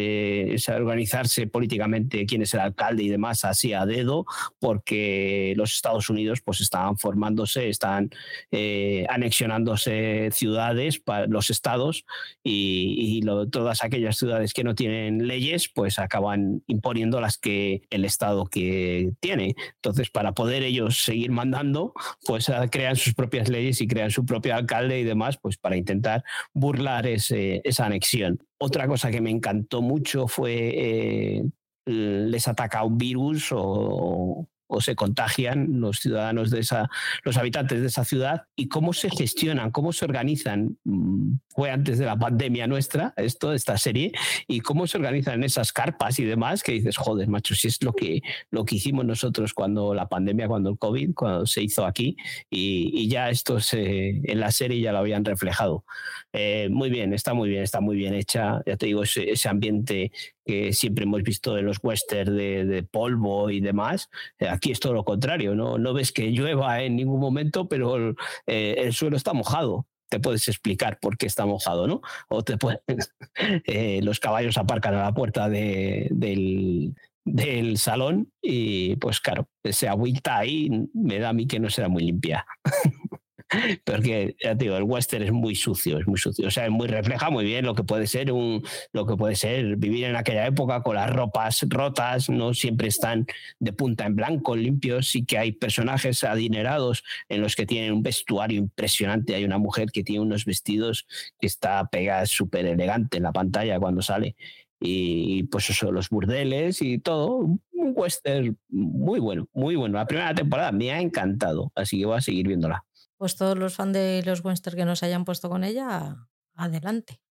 organizarse 0.69 1.45
políticamente, 1.45 2.25
quién 2.25 2.41
es 2.41 2.55
el 2.55 2.61
alcalde 2.61 3.03
y 3.03 3.09
demás, 3.09 3.45
así 3.45 3.73
a 3.73 3.85
dedo, 3.85 4.25
porque 4.57 5.53
los 5.55 5.71
Estados 5.71 6.09
Unidos 6.09 6.41
pues 6.41 6.61
estaban 6.61 6.97
formándose, 6.97 7.69
están 7.69 8.09
eh, 8.49 9.05
anexionándose 9.07 10.29
ciudades, 10.31 10.97
para 10.97 11.27
los 11.27 11.51
estados, 11.51 12.05
y, 12.43 13.21
todas 13.51 13.83
aquellas 13.83 14.17
ciudades 14.17 14.51
que 14.53 14.63
no 14.63 14.73
tienen 14.73 15.27
leyes, 15.27 15.69
pues 15.69 15.99
acaban 15.99 16.63
imponiendo 16.65 17.21
las 17.21 17.37
que 17.37 17.83
el 17.91 18.03
estado 18.03 18.45
que 18.45 19.11
tiene. 19.19 19.55
Entonces, 19.75 20.09
para 20.09 20.31
poder 20.31 20.63
ellos 20.63 21.03
seguir 21.03 21.29
mandando, 21.29 21.93
pues 22.25 22.51
crean 22.71 22.95
sus 22.95 23.13
propias 23.13 23.47
leyes 23.47 23.79
y 23.79 23.87
crean 23.87 24.09
su 24.09 24.25
propio 24.25 24.55
alcalde 24.55 24.99
y 24.99 25.03
demás, 25.03 25.37
pues 25.37 25.57
para 25.57 25.77
intentar 25.77 26.23
burlar 26.53 27.10
esa 27.13 27.85
anexión. 27.85 28.39
Otra 28.59 28.87
cosa 28.87 29.11
que 29.11 29.21
me 29.21 29.29
encantó 29.29 29.81
mucho 29.81 30.27
fue 30.27 30.71
eh, 30.75 31.43
les 31.85 32.47
ataca 32.47 32.83
un 32.83 32.97
virus 32.97 33.49
o, 33.51 34.47
o 34.71 34.79
se 34.79 34.95
contagian 34.95 35.81
los 35.81 35.99
ciudadanos 35.99 36.49
de 36.49 36.61
esa, 36.61 36.89
los 37.23 37.35
habitantes 37.35 37.81
de 37.81 37.87
esa 37.87 38.05
ciudad 38.05 38.43
y 38.55 38.69
cómo 38.69 38.93
se 38.93 39.09
gestionan, 39.09 39.69
cómo 39.71 39.91
se 39.91 40.05
organizan. 40.05 40.77
Mm, 40.85 41.33
fue 41.49 41.69
antes 41.69 41.99
de 41.99 42.05
la 42.05 42.17
pandemia 42.17 42.67
nuestra, 42.67 43.13
esto, 43.17 43.51
esta 43.51 43.77
serie, 43.77 44.13
y 44.47 44.61
cómo 44.61 44.87
se 44.87 44.97
organizan 44.97 45.43
esas 45.43 45.73
carpas 45.73 46.19
y 46.19 46.23
demás, 46.23 46.63
que 46.63 46.71
dices, 46.71 46.95
joder, 46.95 47.27
macho, 47.27 47.53
si 47.53 47.67
es 47.67 47.83
lo 47.83 47.91
que, 47.91 48.21
lo 48.49 48.63
que 48.63 48.75
hicimos 48.75 49.03
nosotros 49.03 49.53
cuando 49.53 49.93
la 49.93 50.07
pandemia, 50.07 50.47
cuando 50.47 50.69
el 50.69 50.77
COVID, 50.77 51.13
cuando 51.13 51.45
se 51.45 51.61
hizo 51.61 51.85
aquí, 51.85 52.15
y, 52.49 53.09
ya 53.09 53.29
esto 53.29 53.59
se, 53.59 54.21
en 54.23 54.39
la 54.39 54.51
serie 54.51 54.79
ya 54.79 54.93
lo 54.93 54.99
habían 54.99 55.25
reflejado. 55.25 55.83
Eh, 56.31 56.69
muy 56.71 56.89
bien, 56.89 57.13
está 57.13 57.33
muy 57.33 57.49
bien, 57.49 57.63
está 57.63 57.81
muy 57.81 57.97
bien 57.97 58.13
hecha. 58.13 58.61
Ya 58.65 58.77
te 58.77 58.85
digo, 58.85 59.03
ese 59.03 59.49
ambiente 59.49 60.13
que 60.45 60.73
siempre 60.73 61.03
hemos 61.05 61.23
visto 61.23 61.57
en 61.57 61.65
los 61.65 61.77
westerns 61.81 62.35
de, 62.35 62.87
polvo 62.89 63.49
y 63.49 63.59
demás. 63.59 64.09
Eh, 64.39 64.47
aquí 64.47 64.71
es 64.71 64.79
todo 64.79 64.93
lo 64.93 65.03
contrario, 65.03 65.55
no, 65.55 65.77
no 65.77 65.93
ves 65.93 66.11
que 66.11 66.31
llueva 66.31 66.81
en 66.81 66.95
ningún 66.95 67.19
momento, 67.19 67.67
pero 67.67 68.15
eh, 68.47 68.75
el 68.77 68.93
suelo 68.93 69.17
está 69.17 69.33
mojado 69.33 69.87
te 70.09 70.19
puedes 70.19 70.49
explicar 70.49 70.99
por 70.99 71.17
qué 71.17 71.25
está 71.25 71.45
mojado, 71.45 71.87
¿no? 71.87 72.01
O 72.27 72.43
te 72.43 72.57
puedes, 72.57 72.81
eh, 73.65 74.01
los 74.03 74.19
caballos 74.19 74.57
aparcan 74.57 74.93
a 74.95 75.03
la 75.03 75.13
puerta 75.13 75.47
del, 75.47 76.93
del, 77.23 77.77
salón 77.77 78.29
y 78.41 78.97
pues 78.97 79.21
claro, 79.21 79.47
esa 79.63 79.91
agüita 79.91 80.37
ahí 80.37 80.69
me 80.93 81.17
da 81.19 81.29
a 81.29 81.33
mí 81.33 81.47
que 81.47 81.61
no 81.61 81.69
será 81.69 81.87
muy 81.87 82.03
limpia. 82.03 82.45
porque 83.85 84.35
ya 84.41 84.55
digo, 84.55 84.77
el 84.77 84.83
western 84.83 85.23
es 85.23 85.31
muy 85.31 85.55
sucio, 85.55 85.97
es 85.99 86.07
muy 86.07 86.17
sucio. 86.17 86.47
O 86.47 86.51
sea, 86.51 86.69
muy 86.69 86.87
refleja 86.87 87.29
muy 87.29 87.43
bien 87.43 87.65
lo 87.65 87.75
que 87.75 87.83
puede 87.83 88.07
ser 88.07 88.31
un, 88.31 88.63
lo 88.93 89.05
que 89.05 89.15
puede 89.15 89.35
ser 89.35 89.75
vivir 89.75 90.05
en 90.05 90.15
aquella 90.15 90.45
época 90.47 90.81
con 90.81 90.95
las 90.95 91.09
ropas 91.09 91.65
rotas, 91.67 92.29
no 92.29 92.53
siempre 92.53 92.87
están 92.87 93.25
de 93.59 93.73
punta 93.73 94.05
en 94.05 94.15
blanco, 94.15 94.55
limpios, 94.55 95.09
sí 95.09 95.25
que 95.25 95.37
hay 95.37 95.51
personajes 95.51 96.23
adinerados 96.23 97.03
en 97.29 97.41
los 97.41 97.55
que 97.55 97.65
tienen 97.65 97.93
un 97.93 98.03
vestuario 98.03 98.59
impresionante. 98.59 99.35
Hay 99.35 99.43
una 99.43 99.57
mujer 99.57 99.91
que 99.91 100.03
tiene 100.03 100.21
unos 100.21 100.45
vestidos 100.45 101.05
que 101.39 101.47
está 101.47 101.85
pegada 101.89 102.25
súper 102.25 102.65
elegante 102.65 103.17
en 103.17 103.23
la 103.23 103.31
pantalla 103.33 103.79
cuando 103.79 104.01
sale. 104.01 104.35
Y 104.79 105.43
pues 105.43 105.69
eso, 105.69 105.91
los 105.91 106.09
burdeles 106.09 106.81
y 106.81 106.97
todo, 106.97 107.37
un 107.37 107.61
western 107.95 108.57
muy 108.69 109.19
bueno, 109.19 109.47
muy 109.53 109.75
bueno. 109.75 109.97
La 109.97 110.07
primera 110.07 110.33
temporada 110.33 110.71
me 110.71 110.91
ha 110.91 110.99
encantado, 110.99 111.71
así 111.75 111.99
que 111.99 112.05
voy 112.05 112.17
a 112.17 112.21
seguir 112.21 112.47
viéndola 112.47 112.83
pues 113.21 113.35
todos 113.35 113.55
los 113.55 113.75
fans 113.75 113.93
de 113.93 114.23
los 114.25 114.43
Western 114.43 114.75
que 114.75 114.83
nos 114.83 115.03
hayan 115.03 115.25
puesto 115.25 115.47
con 115.47 115.63
ella, 115.63 116.27
adelante. 116.55 117.21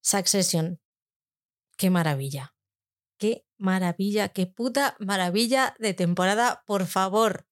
Succession. 0.00 0.80
Qué 1.76 1.90
maravilla. 1.90 2.54
Qué 3.18 3.44
maravilla, 3.58 4.28
qué 4.28 4.46
puta 4.46 4.94
maravilla 5.00 5.74
de 5.80 5.92
temporada, 5.92 6.62
por 6.68 6.86
favor. 6.86 7.48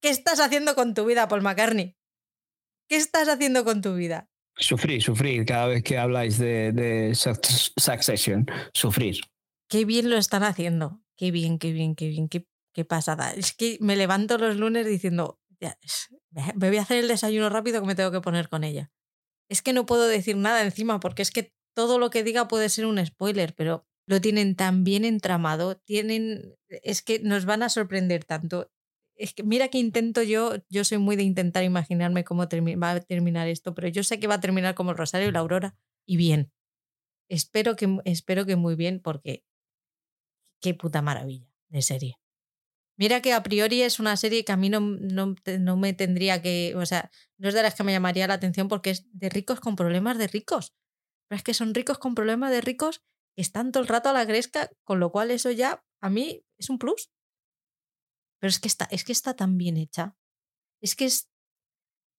¿Qué 0.00 0.10
estás 0.10 0.38
haciendo 0.38 0.76
con 0.76 0.94
tu 0.94 1.04
vida, 1.04 1.26
Paul 1.26 1.42
McCartney? 1.42 1.96
¿Qué 2.88 2.98
estás 2.98 3.28
haciendo 3.28 3.64
con 3.64 3.82
tu 3.82 3.96
vida? 3.96 4.30
Sufrir, 4.54 5.02
sufrir 5.02 5.44
cada 5.44 5.66
vez 5.66 5.82
que 5.82 5.98
habláis 5.98 6.38
de, 6.38 6.70
de 6.70 7.16
Succession. 7.16 8.46
Sufrir. 8.72 9.22
Qué 9.68 9.84
bien 9.84 10.08
lo 10.08 10.16
están 10.16 10.44
haciendo. 10.44 11.02
Qué 11.16 11.32
bien, 11.32 11.58
qué 11.58 11.72
bien, 11.72 11.96
qué 11.96 12.06
bien, 12.06 12.28
qué, 12.28 12.46
qué 12.72 12.84
pasada. 12.84 13.32
Es 13.32 13.54
que 13.54 13.76
me 13.80 13.96
levanto 13.96 14.38
los 14.38 14.56
lunes 14.56 14.86
diciendo, 14.86 15.39
me 16.54 16.68
voy 16.68 16.78
a 16.78 16.82
hacer 16.82 16.98
el 16.98 17.08
desayuno 17.08 17.48
rápido 17.48 17.80
que 17.80 17.86
me 17.86 17.94
tengo 17.94 18.10
que 18.10 18.20
poner 18.20 18.48
con 18.48 18.64
ella. 18.64 18.90
Es 19.48 19.62
que 19.62 19.72
no 19.72 19.86
puedo 19.86 20.06
decir 20.06 20.36
nada 20.36 20.62
encima 20.62 21.00
porque 21.00 21.22
es 21.22 21.30
que 21.30 21.52
todo 21.74 21.98
lo 21.98 22.10
que 22.10 22.24
diga 22.24 22.48
puede 22.48 22.68
ser 22.68 22.86
un 22.86 23.04
spoiler, 23.04 23.54
pero 23.54 23.86
lo 24.06 24.20
tienen 24.20 24.56
tan 24.56 24.84
bien 24.84 25.04
entramado, 25.04 25.76
tienen 25.76 26.56
es 26.68 27.02
que 27.02 27.20
nos 27.20 27.44
van 27.44 27.62
a 27.62 27.68
sorprender 27.68 28.24
tanto. 28.24 28.70
Es 29.14 29.34
que 29.34 29.42
mira 29.42 29.68
que 29.68 29.78
intento 29.78 30.22
yo, 30.22 30.54
yo 30.68 30.84
soy 30.84 30.98
muy 30.98 31.14
de 31.16 31.22
intentar 31.22 31.62
imaginarme 31.62 32.24
cómo 32.24 32.42
va 32.42 32.90
a 32.90 33.00
terminar 33.00 33.48
esto, 33.48 33.74
pero 33.74 33.88
yo 33.88 34.02
sé 34.02 34.18
que 34.18 34.26
va 34.26 34.34
a 34.34 34.40
terminar 34.40 34.74
como 34.74 34.92
el 34.92 34.96
Rosario 34.96 35.28
y 35.28 35.32
la 35.32 35.40
Aurora 35.40 35.76
y 36.06 36.16
bien. 36.16 36.52
Espero 37.28 37.76
que 37.76 37.98
espero 38.04 38.46
que 38.46 38.56
muy 38.56 38.74
bien 38.74 39.00
porque 39.00 39.44
qué 40.60 40.74
puta 40.74 41.02
maravilla 41.02 41.46
de 41.68 41.82
serie. 41.82 42.18
Mira 43.00 43.22
que 43.22 43.32
a 43.32 43.42
priori 43.42 43.80
es 43.80 43.98
una 43.98 44.14
serie 44.18 44.44
que 44.44 44.52
a 44.52 44.58
mí 44.58 44.68
no, 44.68 44.80
no, 44.80 45.76
me 45.78 45.94
tendría 45.94 46.42
que, 46.42 46.74
o 46.76 46.84
sea, 46.84 47.10
no 47.38 47.48
es 47.48 47.54
de 47.54 47.62
las 47.62 47.74
que 47.74 47.82
me 47.82 47.92
llamaría 47.92 48.26
la 48.26 48.34
atención 48.34 48.68
porque 48.68 48.90
es 48.90 49.06
de 49.18 49.30
ricos 49.30 49.58
con 49.58 49.74
problemas 49.74 50.18
de 50.18 50.26
ricos. 50.26 50.74
Pero 51.26 51.38
es 51.38 51.42
que 51.42 51.54
son 51.54 51.72
ricos 51.72 51.96
con 51.96 52.14
problemas 52.14 52.50
de 52.50 52.60
ricos 52.60 53.02
que 53.34 53.40
están 53.40 53.72
todo 53.72 53.82
el 53.82 53.88
rato 53.88 54.10
a 54.10 54.12
la 54.12 54.26
gresca, 54.26 54.68
con 54.84 55.00
lo 55.00 55.10
cual 55.12 55.30
eso 55.30 55.50
ya 55.50 55.82
a 56.02 56.10
mí 56.10 56.44
es 56.58 56.68
un 56.68 56.78
plus. 56.78 57.10
Pero 58.38 58.50
es 58.50 58.60
que 58.60 58.68
está, 58.68 58.86
es 58.90 59.04
que 59.04 59.12
está 59.12 59.34
tan 59.34 59.56
bien 59.56 59.78
hecha. 59.78 60.14
Es 60.82 60.94
que 60.94 61.06
es, 61.06 61.30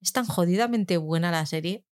es 0.02 0.14
tan 0.14 0.26
jodidamente 0.26 0.98
buena 0.98 1.30
la 1.30 1.45
serie. 1.45 1.86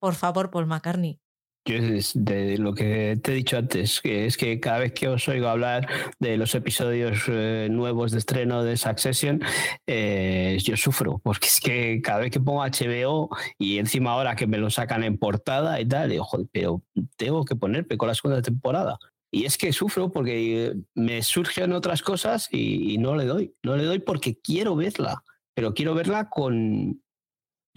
Por 0.00 0.16
favor, 0.16 0.50
Paul 0.50 0.66
McCartney, 0.66 1.20
de 1.64 2.56
lo 2.58 2.74
que 2.74 3.18
te 3.22 3.32
he 3.32 3.34
dicho 3.34 3.56
antes, 3.56 4.00
que 4.00 4.26
es 4.26 4.36
que 4.36 4.58
cada 4.60 4.78
vez 4.78 4.92
que 4.92 5.08
os 5.08 5.28
oigo 5.28 5.48
hablar 5.48 5.88
de 6.18 6.36
los 6.36 6.54
episodios 6.54 7.24
eh, 7.28 7.68
nuevos 7.70 8.12
de 8.12 8.18
estreno 8.18 8.64
de 8.64 8.76
Succession, 8.76 9.42
eh, 9.86 10.58
yo 10.62 10.76
sufro, 10.76 11.20
porque 11.22 11.46
es 11.46 11.60
que 11.60 12.00
cada 12.02 12.20
vez 12.20 12.30
que 12.30 12.40
pongo 12.40 12.64
HBO 12.64 13.28
y 13.58 13.78
encima 13.78 14.12
ahora 14.12 14.36
que 14.36 14.46
me 14.46 14.58
lo 14.58 14.70
sacan 14.70 15.04
en 15.04 15.18
portada 15.18 15.80
y 15.80 15.86
tal, 15.86 16.10
digo, 16.10 16.24
joder, 16.24 16.46
pero 16.50 16.82
tengo 17.16 17.44
que 17.44 17.56
ponerme 17.56 17.96
con 17.96 18.08
la 18.08 18.14
segunda 18.14 18.42
temporada. 18.42 18.98
Y 19.32 19.44
es 19.44 19.56
que 19.56 19.72
sufro 19.72 20.10
porque 20.10 20.74
me 20.94 21.22
surgen 21.22 21.72
otras 21.72 22.02
cosas 22.02 22.48
y 22.50 22.98
no 22.98 23.14
le 23.14 23.26
doy, 23.26 23.54
no 23.62 23.76
le 23.76 23.84
doy 23.84 24.00
porque 24.00 24.36
quiero 24.40 24.74
verla, 24.74 25.22
pero 25.54 25.72
quiero 25.72 25.94
verla 25.94 26.28
con, 26.30 27.00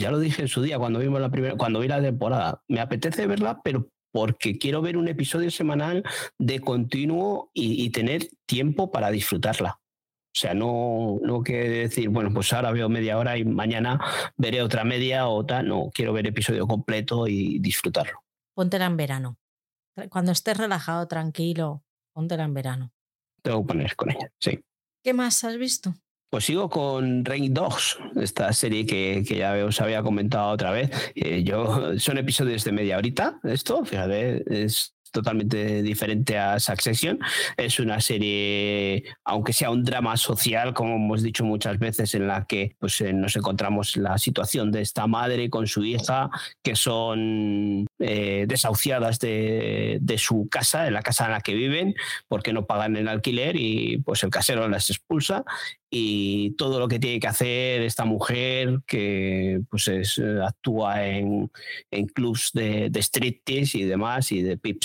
ya 0.03 0.11
lo 0.11 0.19
dije 0.19 0.41
en 0.41 0.47
su 0.49 0.61
día 0.61 0.77
cuando 0.77 0.99
vimos 0.99 1.21
la 1.21 1.31
primera, 1.31 1.55
cuando 1.55 1.79
vi 1.79 1.87
la 1.87 2.01
temporada. 2.01 2.61
Me 2.67 2.81
apetece 2.81 3.25
verla, 3.25 3.61
pero 3.63 3.87
porque 4.11 4.57
quiero 4.57 4.81
ver 4.81 4.97
un 4.97 5.07
episodio 5.07 5.49
semanal 5.49 6.03
de 6.37 6.59
continuo 6.59 7.49
y, 7.53 7.89
tener 7.91 8.27
tiempo 8.45 8.91
para 8.91 9.11
disfrutarla. 9.11 9.79
O 9.79 10.37
sea, 10.37 10.53
no, 10.53 11.19
no 11.21 11.41
que 11.41 11.53
decir, 11.69 12.09
bueno, 12.09 12.33
pues 12.33 12.51
ahora 12.51 12.71
veo 12.71 12.89
media 12.89 13.17
hora 13.17 13.37
y 13.37 13.45
mañana 13.45 14.01
veré 14.35 14.61
otra 14.61 14.83
media 14.83 15.29
o 15.29 15.45
tal. 15.45 15.69
No, 15.69 15.89
quiero 15.93 16.11
ver 16.11 16.27
episodio 16.27 16.67
completo 16.67 17.25
y 17.27 17.59
disfrutarlo. 17.59 18.19
Póntela 18.53 18.87
en 18.87 18.97
verano. 18.97 19.37
Cuando 20.09 20.33
estés 20.33 20.57
relajado, 20.57 21.07
tranquilo, 21.07 21.85
póntela 22.13 22.43
en 22.43 22.53
verano. 22.53 22.91
Tengo 23.41 23.61
que 23.61 23.67
poner 23.67 23.95
con 23.95 24.11
ella, 24.11 24.29
sí. 24.37 24.59
¿Qué 25.01 25.13
más 25.13 25.43
has 25.45 25.57
visto? 25.57 25.95
Pues 26.33 26.45
sigo 26.45 26.67
con 26.67 27.23
Rain 27.23 27.53
Dogs, 27.53 27.99
esta 28.15 28.51
serie 28.53 28.87
que, 28.87 29.23
que 29.23 29.37
ya 29.37 29.53
os 29.63 29.79
había 29.79 30.01
comentado 30.01 30.49
otra 30.49 30.71
vez. 30.71 30.89
Eh, 31.13 31.43
yo, 31.43 31.99
son 31.99 32.17
episodios 32.17 32.63
de 32.63 32.71
media 32.71 32.97
horita, 32.97 33.39
esto, 33.43 33.85
fíjate, 33.85 34.43
es 34.63 34.95
totalmente 35.13 35.81
diferente 35.81 36.37
a 36.37 36.59
Succession. 36.59 37.19
Es 37.55 37.79
una 37.79 38.01
serie, 38.01 39.05
aunque 39.23 39.53
sea 39.53 39.69
un 39.69 39.83
drama 39.83 40.17
social, 40.17 40.73
como 40.73 40.95
hemos 40.95 41.21
dicho 41.21 41.45
muchas 41.45 41.79
veces, 41.79 42.15
en 42.15 42.27
la 42.27 42.45
que 42.45 42.75
pues, 42.79 42.99
eh, 42.99 43.13
nos 43.13 43.35
encontramos 43.35 43.95
la 43.95 44.17
situación 44.17 44.71
de 44.71 44.81
esta 44.81 45.07
madre 45.07 45.49
con 45.49 45.67
su 45.67 45.85
hija, 45.85 46.29
que 46.61 46.75
son 46.75 47.85
eh, 47.99 48.45
desahuciadas 48.47 49.19
de, 49.19 49.99
de, 50.01 50.17
su 50.17 50.49
casa, 50.49 50.83
de 50.83 50.91
la 50.91 51.03
casa 51.03 51.25
en 51.25 51.31
la 51.31 51.41
que 51.41 51.53
viven, 51.53 51.93
porque 52.27 52.51
no 52.51 52.65
pagan 52.65 52.97
el 52.97 53.07
alquiler 53.07 53.55
y 53.55 53.99
pues 53.99 54.23
el 54.23 54.31
casero 54.31 54.67
las 54.67 54.89
expulsa 54.89 55.45
y 55.95 56.55
todo 56.55 56.79
lo 56.79 56.87
que 56.87 56.97
tiene 56.97 57.19
que 57.19 57.27
hacer 57.27 57.83
esta 57.83 58.03
mujer 58.03 58.79
que 58.87 59.61
pues 59.69 59.87
es, 59.87 60.19
actúa 60.43 61.05
en, 61.05 61.51
en 61.91 62.07
clubs 62.07 62.49
de, 62.51 62.89
de 62.89 62.99
striptease 62.99 63.77
y 63.77 63.83
demás 63.83 64.31
y 64.31 64.41
de 64.41 64.57
pip 64.57 64.81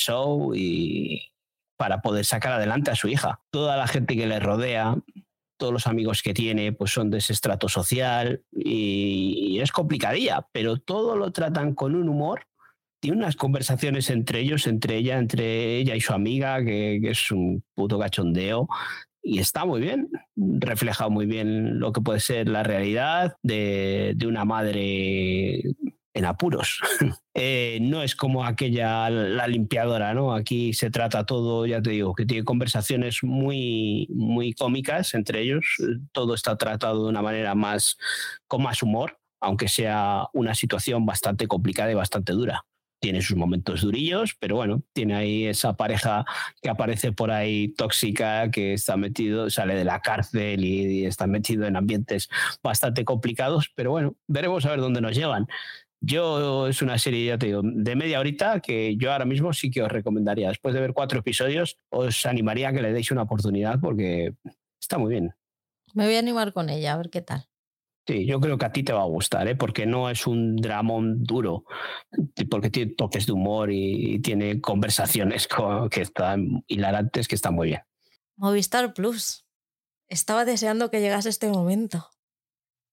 y 0.54 1.32
para 1.76 2.00
poder 2.00 2.24
sacar 2.24 2.54
adelante 2.54 2.90
a 2.90 2.96
su 2.96 3.08
hija. 3.08 3.40
Toda 3.50 3.76
la 3.76 3.86
gente 3.86 4.16
que 4.16 4.26
le 4.26 4.40
rodea 4.40 4.96
todos 5.58 5.72
los 5.72 5.86
amigos 5.86 6.22
que 6.22 6.32
tiene 6.32 6.72
pues 6.72 6.92
son 6.92 7.10
de 7.10 7.18
ese 7.18 7.32
estrato 7.32 7.68
social 7.68 8.42
y, 8.52 9.58
es 9.60 9.72
complicadilla, 9.72 10.46
pero 10.52 10.78
todo 10.78 11.16
lo 11.16 11.32
tratan 11.32 11.74
con 11.74 11.96
un 11.96 12.08
humor. 12.08 12.46
Tiene 13.00 13.18
unas 13.18 13.36
conversaciones 13.36 14.08
entre 14.10 14.40
ellos, 14.40 14.66
entre 14.66 14.96
ella, 14.96 15.18
entre 15.18 15.76
ella 15.76 15.96
y 15.96 16.00
su 16.00 16.12
amiga, 16.12 16.64
que, 16.64 16.96
es 17.02 17.30
un 17.32 17.64
puto 17.74 17.98
cachondeo 17.98 18.68
y 19.20 19.40
está 19.40 19.64
muy 19.64 19.80
bien, 19.80 20.08
refleja 20.36 21.08
muy 21.08 21.26
bien 21.26 21.80
lo 21.80 21.92
que 21.92 22.00
puede 22.00 22.20
ser 22.20 22.48
la 22.48 22.62
realidad 22.62 23.36
de 23.42 24.16
una 24.26 24.44
madre 24.44 25.62
en 26.18 26.24
apuros. 26.24 26.80
Eh, 27.40 27.78
no 27.80 28.02
es 28.02 28.16
como 28.16 28.44
aquella, 28.44 29.08
la 29.10 29.46
limpiadora, 29.46 30.12
¿no? 30.12 30.34
Aquí 30.34 30.72
se 30.72 30.90
trata 30.90 31.24
todo, 31.24 31.66
ya 31.66 31.80
te 31.80 31.90
digo, 31.90 32.12
que 32.12 32.26
tiene 32.26 32.42
conversaciones 32.42 33.22
muy, 33.22 34.08
muy 34.10 34.54
cómicas 34.54 35.14
entre 35.14 35.42
ellos. 35.42 35.76
Todo 36.10 36.34
está 36.34 36.56
tratado 36.56 37.04
de 37.04 37.10
una 37.10 37.22
manera 37.22 37.54
más, 37.54 37.96
con 38.48 38.64
más 38.64 38.82
humor, 38.82 39.20
aunque 39.40 39.68
sea 39.68 40.26
una 40.32 40.56
situación 40.56 41.06
bastante 41.06 41.46
complicada 41.46 41.92
y 41.92 41.94
bastante 41.94 42.32
dura 42.32 42.64
tiene 43.00 43.22
sus 43.22 43.36
momentos 43.36 43.82
durillos, 43.82 44.34
pero 44.38 44.56
bueno, 44.56 44.82
tiene 44.92 45.14
ahí 45.14 45.46
esa 45.46 45.76
pareja 45.76 46.24
que 46.60 46.68
aparece 46.68 47.12
por 47.12 47.30
ahí 47.30 47.68
tóxica, 47.68 48.50
que 48.50 48.72
está 48.72 48.96
metido, 48.96 49.50
sale 49.50 49.74
de 49.74 49.84
la 49.84 50.00
cárcel 50.00 50.64
y, 50.64 51.06
está 51.06 51.26
metido 51.26 51.66
en 51.66 51.76
ambientes 51.76 52.28
bastante 52.62 53.04
complicados, 53.04 53.70
pero 53.74 53.90
bueno, 53.92 54.16
veremos 54.26 54.66
a 54.66 54.70
ver 54.70 54.80
dónde 54.80 55.00
nos 55.00 55.14
llevan. 55.16 55.46
Yo 56.00 56.68
es 56.68 56.80
una 56.80 56.96
serie, 56.98 57.26
ya 57.26 57.38
te 57.38 57.46
digo, 57.46 57.60
de 57.64 57.96
media 57.96 58.20
horita 58.20 58.60
que 58.60 58.96
yo 58.96 59.12
ahora 59.12 59.24
mismo 59.24 59.52
sí 59.52 59.70
que 59.70 59.82
os 59.82 59.90
recomendaría. 59.90 60.48
Después 60.48 60.74
de 60.74 60.80
ver 60.80 60.92
cuatro 60.92 61.18
episodios, 61.18 61.78
os 61.90 62.24
animaría 62.26 62.68
a 62.68 62.72
que 62.72 62.82
le 62.82 62.92
deis 62.92 63.10
una 63.10 63.22
oportunidad 63.22 63.80
porque 63.80 64.34
está 64.80 64.98
muy 64.98 65.10
bien. 65.10 65.34
Me 65.94 66.06
voy 66.06 66.14
a 66.14 66.20
animar 66.20 66.52
con 66.52 66.70
ella, 66.70 66.92
a 66.92 66.96
ver 66.98 67.10
qué 67.10 67.22
tal. 67.22 67.48
Sí, 68.06 68.24
yo 68.24 68.40
creo 68.40 68.56
que 68.56 68.64
a 68.64 68.72
ti 68.72 68.82
te 68.82 68.94
va 68.94 69.02
a 69.02 69.06
gustar, 69.06 69.46
¿eh? 69.48 69.54
porque 69.54 69.84
no 69.84 70.08
es 70.08 70.26
un 70.26 70.56
dramón 70.56 71.24
duro, 71.24 71.64
porque 72.50 72.70
tiene 72.70 72.94
toques 72.94 73.26
de 73.26 73.32
humor 73.32 73.70
y, 73.70 74.20
tiene 74.20 74.62
conversaciones 74.62 75.46
que 75.90 76.00
están 76.00 76.64
hilarantes, 76.68 77.28
que 77.28 77.34
están 77.34 77.54
muy 77.54 77.68
bien. 77.68 77.82
Movistar 78.36 78.94
Plus. 78.94 79.44
Estaba 80.06 80.46
deseando 80.46 80.90
que 80.90 81.00
llegase 81.00 81.28
este 81.28 81.48
momento. 81.48 82.08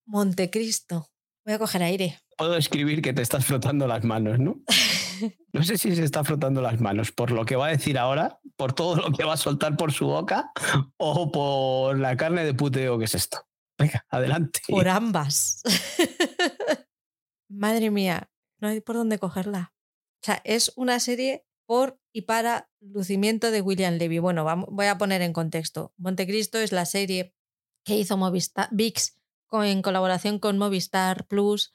Montecristo. 0.05 1.07
Voy 1.45 1.53
a 1.53 1.59
coger 1.59 1.83
aire 1.83 2.19
puedo 2.37 2.55
escribir 2.55 3.01
que 3.01 3.13
te 3.13 3.21
estás 3.21 3.45
frotando 3.45 3.87
las 3.87 4.03
manos, 4.03 4.39
¿no? 4.39 4.61
No 5.53 5.63
sé 5.63 5.77
si 5.77 5.95
se 5.95 6.03
está 6.03 6.25
frotando 6.25 6.61
las 6.61 6.81
manos 6.81 7.13
por 7.13 7.31
lo 7.31 7.45
que 7.45 7.55
va 7.55 7.67
a 7.67 7.69
decir 7.69 7.97
ahora, 7.97 8.41
por 8.57 8.73
todo 8.73 8.97
lo 8.97 9.13
que 9.13 9.23
va 9.23 9.35
a 9.35 9.37
soltar 9.37 9.77
por 9.77 9.93
su 9.93 10.07
boca 10.07 10.51
o 10.97 11.31
por 11.31 11.97
la 11.97 12.17
carne 12.17 12.43
de 12.43 12.53
puteo 12.53 12.99
que 12.99 13.05
es 13.05 13.15
esto. 13.15 13.47
Venga, 13.79 14.05
adelante. 14.09 14.59
Por 14.67 14.89
ambas. 14.89 15.63
Madre 17.49 17.91
mía, 17.91 18.29
no 18.59 18.67
hay 18.67 18.81
por 18.81 18.97
dónde 18.97 19.17
cogerla. 19.17 19.73
O 20.21 20.25
sea, 20.25 20.41
es 20.43 20.73
una 20.75 20.99
serie 20.99 21.45
por 21.65 21.97
y 22.11 22.23
para 22.23 22.69
lucimiento 22.81 23.49
de 23.49 23.61
William 23.61 23.93
Levy. 23.93 24.19
Bueno, 24.19 24.45
voy 24.67 24.87
a 24.87 24.97
poner 24.97 25.21
en 25.21 25.31
contexto. 25.31 25.93
Montecristo 25.95 26.57
es 26.57 26.73
la 26.73 26.85
serie 26.85 27.33
que 27.85 27.95
hizo 27.95 28.17
Movistar, 28.17 28.67
VIX 28.71 29.17
en 29.51 29.81
colaboración 29.81 30.39
con 30.39 30.57
Movistar 30.57 31.25
Plus 31.27 31.71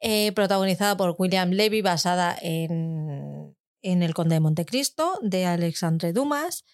eh, 0.00 0.32
protagonizada 0.32 0.96
por 0.96 1.16
William 1.18 1.50
Levy, 1.50 1.80
basada 1.80 2.36
en, 2.40 3.56
El 3.82 4.14
Conde 4.14 4.34
de 4.34 4.40
Montecristo, 4.40 5.18
de 5.22 5.46
Alexandre 5.46 6.12
Dumas, 6.12 6.64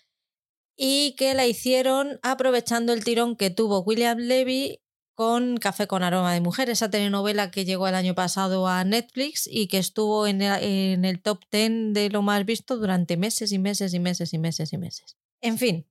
y 0.77 1.15
que 1.17 1.35
la 1.35 1.47
hicieron 1.47 2.19
aprovechando 2.23 2.93
el 2.93 3.05
tirón 3.05 3.37
que 3.37 3.51
tuvo 3.51 3.81
William 3.81 4.19
Levy 4.19 4.81
con 5.15 5.59
Café 5.59 5.87
con 5.87 6.03
aroma 6.03 6.33
de 6.33 6.41
mujer, 6.41 6.71
esa 6.71 6.91
telenovela 6.91 7.51
que 7.51 7.65
llegó 7.65 7.87
el 7.87 7.95
año 7.95 8.15
pasado 8.15 8.67
a 8.67 8.83
Netflix 8.83 9.47
y 9.47 9.69
que 9.69 9.79
estuvo 9.79 10.27
en 10.27 10.41
el, 10.41 10.63
en 10.63 11.05
el 11.05 11.21
top 11.21 11.45
10 11.51 11.93
de 11.93 12.09
lo 12.11 12.23
más 12.23 12.45
visto 12.47 12.79
durante 12.79 13.19
meses 13.19 13.53
y 13.53 13.59
meses 13.59 13.93
y 13.93 14.01
meses 14.01 14.33
y 14.33 14.39
meses 14.39 14.73
y 14.73 14.79
meses. 14.79 15.17
En 15.43 15.59
fin, 15.59 15.87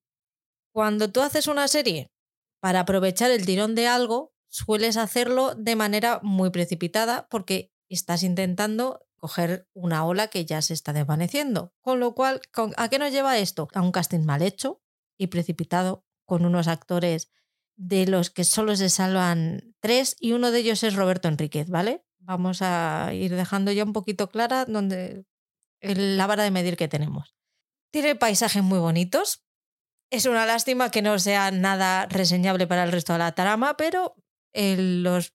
cuando 0.74 1.12
tú 1.12 1.22
haces 1.22 1.48
una 1.48 1.68
serie 1.68 2.12
para 2.62 2.82
aprovechar 2.82 3.32
el 3.32 3.46
tirón 3.46 3.76
de 3.76 3.88
algo, 3.88 4.34
sueles 4.48 4.96
hacerlo 4.96 5.56
de 5.56 5.76
manera 5.76 6.22
muy 6.24 6.52
precipitada 6.52 7.28
porque 7.30 7.74
estás 7.90 8.24
intentando 8.24 9.06
coger 9.18 9.68
una 9.74 10.06
ola 10.06 10.30
que 10.30 10.46
ya 10.46 10.62
se 10.62 10.74
está 10.74 10.94
desvaneciendo. 10.94 11.74
Con 11.82 12.00
lo 12.00 12.16
cual, 12.16 12.42
¿a 12.78 12.90
qué 12.90 12.98
nos 12.98 13.12
lleva 13.12 13.38
esto? 13.38 13.68
A 13.74 13.82
un 13.82 13.92
casting 13.92 14.26
mal 14.26 14.42
hecho 14.42 14.82
y 15.18 15.28
precipitado, 15.28 16.06
con 16.26 16.46
unos 16.46 16.68
actores 16.68 17.30
de 17.76 18.08
los 18.08 18.30
que 18.30 18.44
solo 18.44 18.76
se 18.76 18.90
salvan 18.90 19.76
tres 19.80 20.16
y 20.20 20.34
uno 20.34 20.52
de 20.52 20.60
ellos 20.60 20.84
es 20.84 20.96
Roberto 20.96 21.28
Enríquez, 21.28 21.70
¿vale? 21.70 22.06
Vamos 22.20 22.62
a 22.62 23.12
ir 23.14 23.36
dejando 23.36 23.72
ya 23.72 23.84
un 23.84 23.94
poquito 23.94 24.30
clara 24.30 24.66
donde 24.66 25.26
la 25.82 26.28
vara 26.28 26.44
de 26.44 26.52
medir 26.52 26.78
que 26.78 26.88
tenemos. 26.88 27.36
Tiene 27.92 28.16
paisajes 28.16 28.64
muy 28.64 28.80
bonitos. 28.80 29.44
Es 30.12 30.26
una 30.26 30.46
lástima 30.46 30.92
que 30.92 31.02
no 31.02 31.18
sea 31.20 31.52
nada 31.52 32.06
reseñable 32.06 32.68
para 32.68 32.84
el 32.84 32.92
resto 32.92 33.14
de 33.14 33.20
la 33.20 33.32
trama, 33.32 33.78
pero 33.78 34.16
los, 34.54 35.34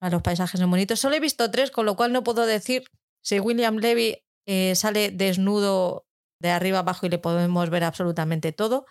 a 0.00 0.10
los 0.10 0.22
paisajes 0.22 0.60
son 0.60 0.70
bonitos. 0.70 1.00
Solo 1.00 1.16
he 1.16 1.20
visto 1.20 1.50
tres, 1.50 1.70
con 1.70 1.86
lo 1.86 1.96
cual 1.96 2.12
no 2.12 2.22
puedo 2.22 2.44
decir 2.44 2.84
si 3.24 3.40
William 3.40 3.78
Levy 3.78 4.22
eh, 4.46 4.74
sale 4.74 5.10
desnudo 5.10 6.06
de 6.40 6.50
arriba 6.50 6.80
abajo 6.80 7.06
y 7.06 7.08
le 7.08 7.18
podemos 7.18 7.70
ver 7.70 7.84
absolutamente 7.84 8.52
todo, 8.52 8.84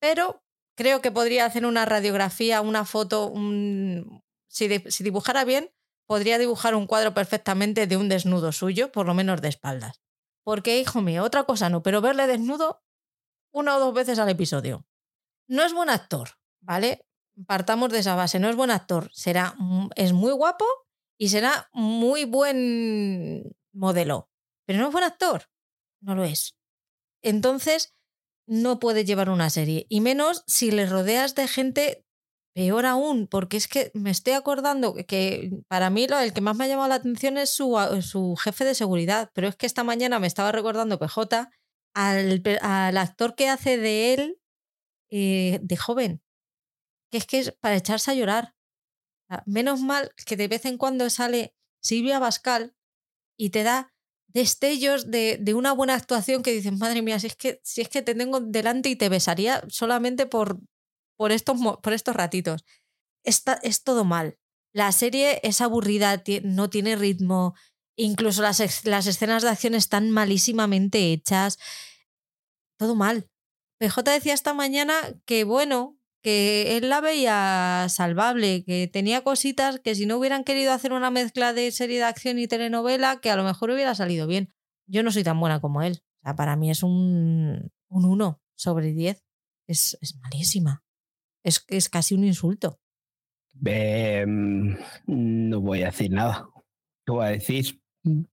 pero 0.00 0.42
creo 0.74 1.02
que 1.02 1.12
podría 1.12 1.44
hacer 1.44 1.66
una 1.66 1.84
radiografía, 1.84 2.62
una 2.62 2.86
foto, 2.86 3.32
si, 4.48 4.78
si 4.86 5.04
dibujara 5.04 5.44
bien, 5.44 5.70
podría 6.06 6.38
dibujar 6.38 6.74
un 6.74 6.86
cuadro 6.86 7.12
perfectamente 7.12 7.86
de 7.86 7.96
un 7.98 8.08
desnudo 8.08 8.52
suyo, 8.52 8.90
por 8.90 9.06
lo 9.06 9.12
menos 9.12 9.42
de 9.42 9.48
espaldas. 9.48 10.00
Porque, 10.44 10.80
hijo 10.80 11.02
mío, 11.02 11.24
otra 11.24 11.44
cosa 11.44 11.68
no, 11.68 11.82
pero 11.82 12.00
verle 12.00 12.26
desnudo 12.26 12.82
una 13.58 13.76
o 13.76 13.80
dos 13.80 13.94
veces 13.94 14.18
al 14.18 14.28
episodio. 14.28 14.86
No 15.48 15.64
es 15.64 15.72
buen 15.72 15.90
actor, 15.90 16.30
¿vale? 16.60 17.08
partamos 17.46 17.90
de 17.90 17.98
esa 17.98 18.14
base, 18.14 18.38
no 18.38 18.48
es 18.48 18.56
buen 18.56 18.70
actor, 18.70 19.10
será, 19.12 19.54
es 19.94 20.12
muy 20.12 20.32
guapo 20.32 20.64
y 21.18 21.28
será 21.28 21.68
muy 21.72 22.24
buen 22.24 23.56
modelo, 23.72 24.28
pero 24.66 24.80
no 24.80 24.86
es 24.86 24.92
buen 24.92 25.04
actor, 25.04 25.44
no 26.00 26.14
lo 26.14 26.24
es. 26.24 26.56
Entonces, 27.22 27.94
no 28.46 28.78
puede 28.78 29.04
llevar 29.04 29.30
una 29.30 29.50
serie, 29.50 29.86
y 29.88 30.00
menos 30.00 30.42
si 30.46 30.70
le 30.70 30.86
rodeas 30.86 31.34
de 31.34 31.48
gente 31.48 32.04
peor 32.54 32.86
aún, 32.86 33.28
porque 33.28 33.56
es 33.56 33.68
que 33.68 33.90
me 33.94 34.10
estoy 34.10 34.32
acordando 34.32 34.94
que 35.06 35.50
para 35.68 35.90
mí 35.90 36.08
lo, 36.08 36.18
el 36.18 36.32
que 36.32 36.40
más 36.40 36.56
me 36.56 36.64
ha 36.64 36.68
llamado 36.68 36.88
la 36.88 36.96
atención 36.96 37.38
es 37.38 37.50
su, 37.50 37.76
su 38.02 38.34
jefe 38.36 38.64
de 38.64 38.74
seguridad, 38.74 39.30
pero 39.32 39.48
es 39.48 39.54
que 39.54 39.66
esta 39.66 39.84
mañana 39.84 40.18
me 40.18 40.26
estaba 40.26 40.50
recordando 40.50 40.98
PJ 40.98 41.50
al, 41.98 42.42
al 42.60 42.96
actor 42.96 43.34
que 43.34 43.48
hace 43.48 43.76
de 43.76 44.14
él 44.14 44.40
eh, 45.10 45.58
de 45.62 45.76
joven, 45.76 46.22
que 47.10 47.18
es 47.18 47.26
que 47.26 47.40
es 47.40 47.52
para 47.52 47.76
echarse 47.76 48.12
a 48.12 48.14
llorar. 48.14 48.54
Menos 49.46 49.80
mal 49.80 50.12
que 50.24 50.36
de 50.36 50.48
vez 50.48 50.64
en 50.64 50.78
cuando 50.78 51.10
sale 51.10 51.54
Silvia 51.82 52.18
Bascal 52.18 52.76
y 53.36 53.50
te 53.50 53.64
da 53.64 53.92
destellos 54.28 55.10
de, 55.10 55.38
de, 55.40 55.54
una 55.54 55.72
buena 55.72 55.94
actuación 55.94 56.42
que 56.42 56.52
dices, 56.52 56.72
madre 56.72 57.02
mía, 57.02 57.18
si 57.18 57.26
es 57.26 57.36
que, 57.36 57.60
si 57.64 57.80
es 57.80 57.88
que 57.88 58.02
te 58.02 58.14
tengo 58.14 58.40
delante 58.40 58.88
y 58.88 58.96
te 58.96 59.08
besaría 59.08 59.64
solamente 59.68 60.26
por, 60.26 60.60
por, 61.16 61.32
estos, 61.32 61.58
por 61.82 61.92
estos 61.92 62.14
ratitos. 62.14 62.64
Está, 63.24 63.58
es 63.62 63.82
todo 63.82 64.04
mal. 64.04 64.38
La 64.72 64.92
serie 64.92 65.40
es 65.42 65.60
aburrida, 65.60 66.22
no 66.44 66.70
tiene 66.70 66.94
ritmo, 66.94 67.54
incluso 67.96 68.42
las, 68.42 68.84
las 68.84 69.06
escenas 69.06 69.42
de 69.42 69.50
acción 69.50 69.74
están 69.74 70.10
malísimamente 70.10 71.12
hechas. 71.12 71.58
Todo 72.78 72.94
mal. 72.94 73.28
PJ 73.78 74.10
decía 74.10 74.34
esta 74.34 74.54
mañana 74.54 74.94
que, 75.24 75.44
bueno, 75.44 75.98
que 76.22 76.76
él 76.76 76.88
la 76.88 77.00
veía 77.00 77.86
salvable, 77.88 78.64
que 78.64 78.88
tenía 78.88 79.22
cositas 79.22 79.80
que 79.80 79.94
si 79.94 80.06
no 80.06 80.16
hubieran 80.18 80.44
querido 80.44 80.72
hacer 80.72 80.92
una 80.92 81.10
mezcla 81.10 81.52
de 81.52 81.70
serie 81.70 81.98
de 81.98 82.04
acción 82.04 82.38
y 82.38 82.48
telenovela, 82.48 83.20
que 83.20 83.30
a 83.30 83.36
lo 83.36 83.44
mejor 83.44 83.70
hubiera 83.70 83.94
salido 83.94 84.26
bien. 84.26 84.52
Yo 84.86 85.02
no 85.02 85.10
soy 85.10 85.22
tan 85.22 85.38
buena 85.38 85.60
como 85.60 85.82
él. 85.82 86.00
O 86.20 86.22
sea, 86.22 86.36
para 86.36 86.56
mí 86.56 86.70
es 86.70 86.82
un, 86.82 87.70
un 87.88 88.04
1 88.04 88.40
sobre 88.56 88.92
10. 88.92 89.22
Es, 89.66 89.98
es 90.00 90.16
malísima. 90.16 90.82
Es, 91.44 91.64
es 91.68 91.88
casi 91.88 92.14
un 92.14 92.24
insulto. 92.24 92.80
no 95.06 95.60
voy 95.60 95.82
a 95.82 95.86
decir 95.86 96.10
nada. 96.10 96.48
¿Qué 97.06 97.12
voy 97.12 97.26
a 97.26 97.30
decir? 97.30 97.80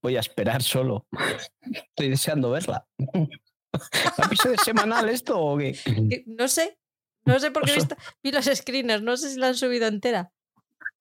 Voy 0.01 0.17
a 0.17 0.21
esperar 0.21 0.63
solo. 0.63 1.07
Estoy 1.61 2.09
deseando 2.09 2.51
verla. 2.51 2.87
¿Episodio 4.25 4.57
semanal 4.63 5.09
esto 5.09 5.39
o 5.39 5.57
qué? 5.57 5.77
No 6.27 6.47
sé, 6.47 6.77
no 7.25 7.39
sé 7.39 7.51
por 7.51 7.65
qué 7.65 7.77
vi 8.23 8.31
los 8.31 8.45
screeners, 8.45 9.03
no 9.03 9.17
sé 9.17 9.31
si 9.31 9.39
la 9.39 9.47
han 9.47 9.55
subido 9.55 9.87
entera. 9.87 10.31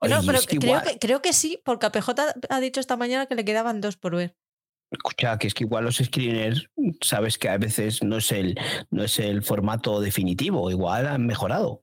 no, 0.01 0.21
pero 0.27 0.41
creo, 0.47 0.83
que, 0.83 0.99
creo 0.99 1.23
que 1.23 1.33
sí, 1.33 1.61
porque 1.65 1.87
a 1.87 1.93
PJ 1.93 2.35
ha 2.49 2.61
dicho 2.61 2.81
esta 2.81 2.97
mañana 2.97 3.27
que 3.27 3.35
le 3.35 3.45
quedaban 3.45 3.81
dos 3.81 3.97
por 3.97 4.17
ver. 4.17 4.37
Escucha, 4.91 5.39
que 5.39 5.49
es 5.49 5.55
que 5.55 5.65
igual 5.65 5.85
los 5.85 5.97
screeners, 5.97 6.69
sabes 7.01 7.39
que 7.39 7.49
a 7.49 7.59
veces 7.59 8.03
no 8.03 8.19
es 8.19 8.31
el, 8.31 8.59
no 8.91 9.03
es 9.03 9.19
el 9.19 9.43
formato 9.43 10.01
definitivo, 10.01 10.71
igual 10.71 11.07
han 11.07 11.27
mejorado. 11.27 11.83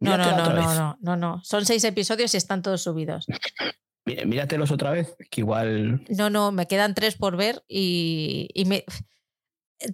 No, 0.00 0.16
no, 0.16 0.36
no, 0.36 0.54
no, 0.54 0.74
no, 0.74 0.98
no, 1.00 1.16
no. 1.16 1.40
Son 1.42 1.66
seis 1.66 1.82
episodios 1.84 2.32
y 2.34 2.36
están 2.36 2.62
todos 2.62 2.82
subidos. 2.82 3.26
Míratelos 4.26 4.70
otra 4.70 4.92
vez, 4.92 5.16
que 5.30 5.40
igual. 5.40 6.04
No, 6.08 6.30
no, 6.30 6.52
me 6.52 6.66
quedan 6.66 6.94
tres 6.94 7.16
por 7.16 7.36
ver 7.36 7.62
y, 7.68 8.48
y 8.54 8.64
me. 8.64 8.84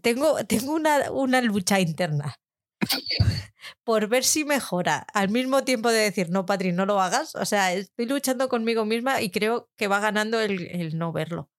Tengo, 0.03 0.45
tengo 0.45 0.73
una, 0.73 1.11
una 1.11 1.41
lucha 1.41 1.81
interna 1.81 2.37
por 3.85 4.09
ver 4.09 4.25
si 4.25 4.45
mejora. 4.45 5.07
Al 5.13 5.29
mismo 5.29 5.65
tiempo 5.65 5.91
de 5.91 6.01
decir, 6.01 6.31
no, 6.31 6.47
Patri, 6.47 6.73
no 6.73 6.87
lo 6.87 7.01
hagas. 7.01 7.35
O 7.35 7.45
sea, 7.45 7.73
estoy 7.73 8.07
luchando 8.07 8.49
conmigo 8.49 8.85
misma 8.85 9.21
y 9.21 9.31
creo 9.31 9.71
que 9.77 9.89
va 9.89 10.01
ganando 10.01 10.41
el, 10.41 10.67
el 10.69 10.99
no 10.99 11.13
verlo. 11.13 11.51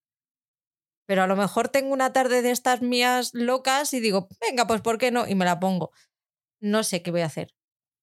Pero 1.08 1.24
a 1.24 1.28
lo 1.28 1.36
mejor 1.36 1.70
tengo 1.70 1.94
una 1.94 2.14
tarde 2.14 2.42
de 2.42 2.52
estas 2.52 2.82
mías 2.82 3.32
locas 3.34 3.94
y 3.94 4.00
digo, 4.00 4.28
venga, 4.42 4.66
pues 4.66 4.82
¿por 4.82 4.98
qué 4.98 5.12
no? 5.12 5.28
Y 5.28 5.36
me 5.36 5.46
la 5.46 5.60
pongo. 5.60 5.92
No 6.60 6.84
sé 6.84 7.04
qué 7.04 7.12
voy 7.12 7.22
a 7.22 7.28
hacer. 7.28 7.54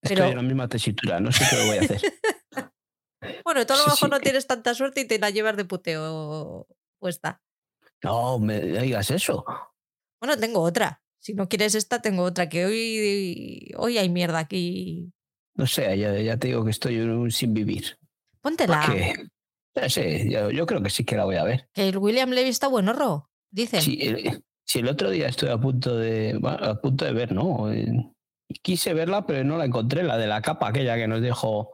Estoy 0.03 0.31
en 0.31 0.37
la 0.37 0.43
misma 0.43 0.69
tesitura, 0.69 1.21
no 1.21 1.31
sé 1.33 1.45
qué 1.49 1.67
voy 1.67 1.79
a 1.79 1.81
hacer. 1.81 2.01
bueno, 3.45 3.67
tú 3.67 3.73
a 3.73 3.77
lo 3.77 3.87
mejor 3.87 4.11
no 4.11 4.21
tienes 4.21 4.47
tanta 4.47 4.75
suerte 4.75 5.01
y 5.01 5.05
te 5.07 5.19
la 5.19 5.31
llevas 5.31 5.57
de 5.57 5.65
puteo 5.65 6.67
puesta. 6.99 7.41
No, 8.03 8.39
me 8.39 8.61
digas 8.61 9.11
eso. 9.11 9.45
Bueno, 10.23 10.39
tengo 10.39 10.61
otra. 10.61 11.03
Si 11.19 11.35
no 11.35 11.49
quieres 11.49 11.75
esta, 11.75 12.01
tengo 12.01 12.23
otra, 12.23 12.49
que 12.49 12.65
hoy, 12.65 13.73
hoy 13.77 13.99
hay 13.99 14.09
mierda 14.09 14.39
aquí. 14.39 15.13
No 15.57 15.67
sé, 15.67 15.99
ya, 15.99 16.37
te 16.37 16.47
digo 16.47 16.65
que 16.65 16.71
estoy 16.71 17.29
sin 17.33 17.53
vivir. 17.53 17.99
Póntela. 18.41 18.87
Sí, 19.89 20.31
yo, 20.31 20.65
creo 20.67 20.81
que 20.81 20.91
sí 20.91 21.03
que 21.03 21.17
la 21.17 21.25
voy 21.25 21.37
a 21.37 21.43
ver. 21.43 21.69
Que 21.73 21.89
el 21.89 21.99
William 21.99 22.31
Levy 22.31 22.51
está 22.51 22.69
bueno, 22.69 22.93
Ro, 22.93 23.31
dice. 23.51 23.81
Sí, 23.81 23.99
el, 24.01 24.45
el 24.73 24.89
otro 24.89 25.11
día 25.11 25.27
estoy 25.27 25.49
a 25.49 25.59
punto 25.59 25.97
de, 25.97 26.39
a 26.45 26.81
punto 26.81 27.05
de 27.05 27.13
ver, 27.13 27.33
¿no? 27.33 27.69
Quise 28.63 28.95
verla, 28.95 29.27
pero 29.27 29.43
no 29.43 29.59
la 29.59 29.65
encontré, 29.65 30.05
la 30.05 30.19
de 30.19 30.29
la 30.29 30.41
capa 30.41 30.69
aquella 30.69 30.95
que 30.95 31.09
nos 31.09 31.21
dejó 31.21 31.73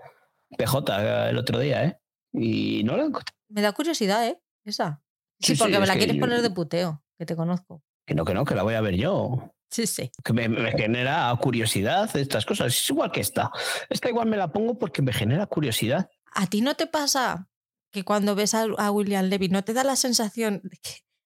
PJ 0.56 1.02
eh, 1.02 1.30
el 1.30 1.36
otro 1.36 1.58
día, 1.58 1.84
¿eh? 1.84 2.00
Y 2.32 2.82
no 2.84 2.96
la 2.96 3.04
encontré. 3.04 3.34
Me 3.50 3.60
da 3.60 3.72
curiosidad, 3.72 4.26
¿eh? 4.26 4.40
Esa. 4.64 5.02
Sí, 5.38 5.54
porque 5.54 5.78
me 5.78 5.86
la 5.86 5.96
quieres 5.96 6.16
poner 6.16 6.40
de 6.40 6.50
puteo, 6.50 7.04
que 7.18 7.26
te 7.26 7.36
conozco. 7.36 7.82
Que 8.08 8.14
no, 8.14 8.24
que 8.24 8.32
no, 8.32 8.46
que 8.46 8.54
la 8.54 8.62
voy 8.62 8.72
a 8.72 8.80
ver 8.80 8.96
yo. 8.96 9.52
Sí, 9.70 9.86
sí. 9.86 10.10
Que 10.24 10.32
me, 10.32 10.48
me, 10.48 10.72
genera 10.72 11.30
curiosidad 11.38 12.08
estas 12.16 12.46
cosas. 12.46 12.68
Es 12.68 12.88
igual 12.88 13.12
que 13.12 13.20
esta. 13.20 13.50
Esta 13.90 14.08
igual 14.08 14.28
me 14.28 14.38
la 14.38 14.50
pongo 14.50 14.78
porque 14.78 15.02
me 15.02 15.12
genera 15.12 15.44
curiosidad. 15.44 16.08
¿A 16.32 16.46
ti 16.46 16.62
no 16.62 16.74
te 16.74 16.86
pasa 16.86 17.50
que 17.92 18.06
cuando 18.06 18.34
ves 18.34 18.54
a, 18.54 18.90
William 18.90 19.26
Levy 19.26 19.50
no 19.50 19.62
te 19.62 19.74
da 19.74 19.84
la 19.84 19.96
sensación 19.96 20.62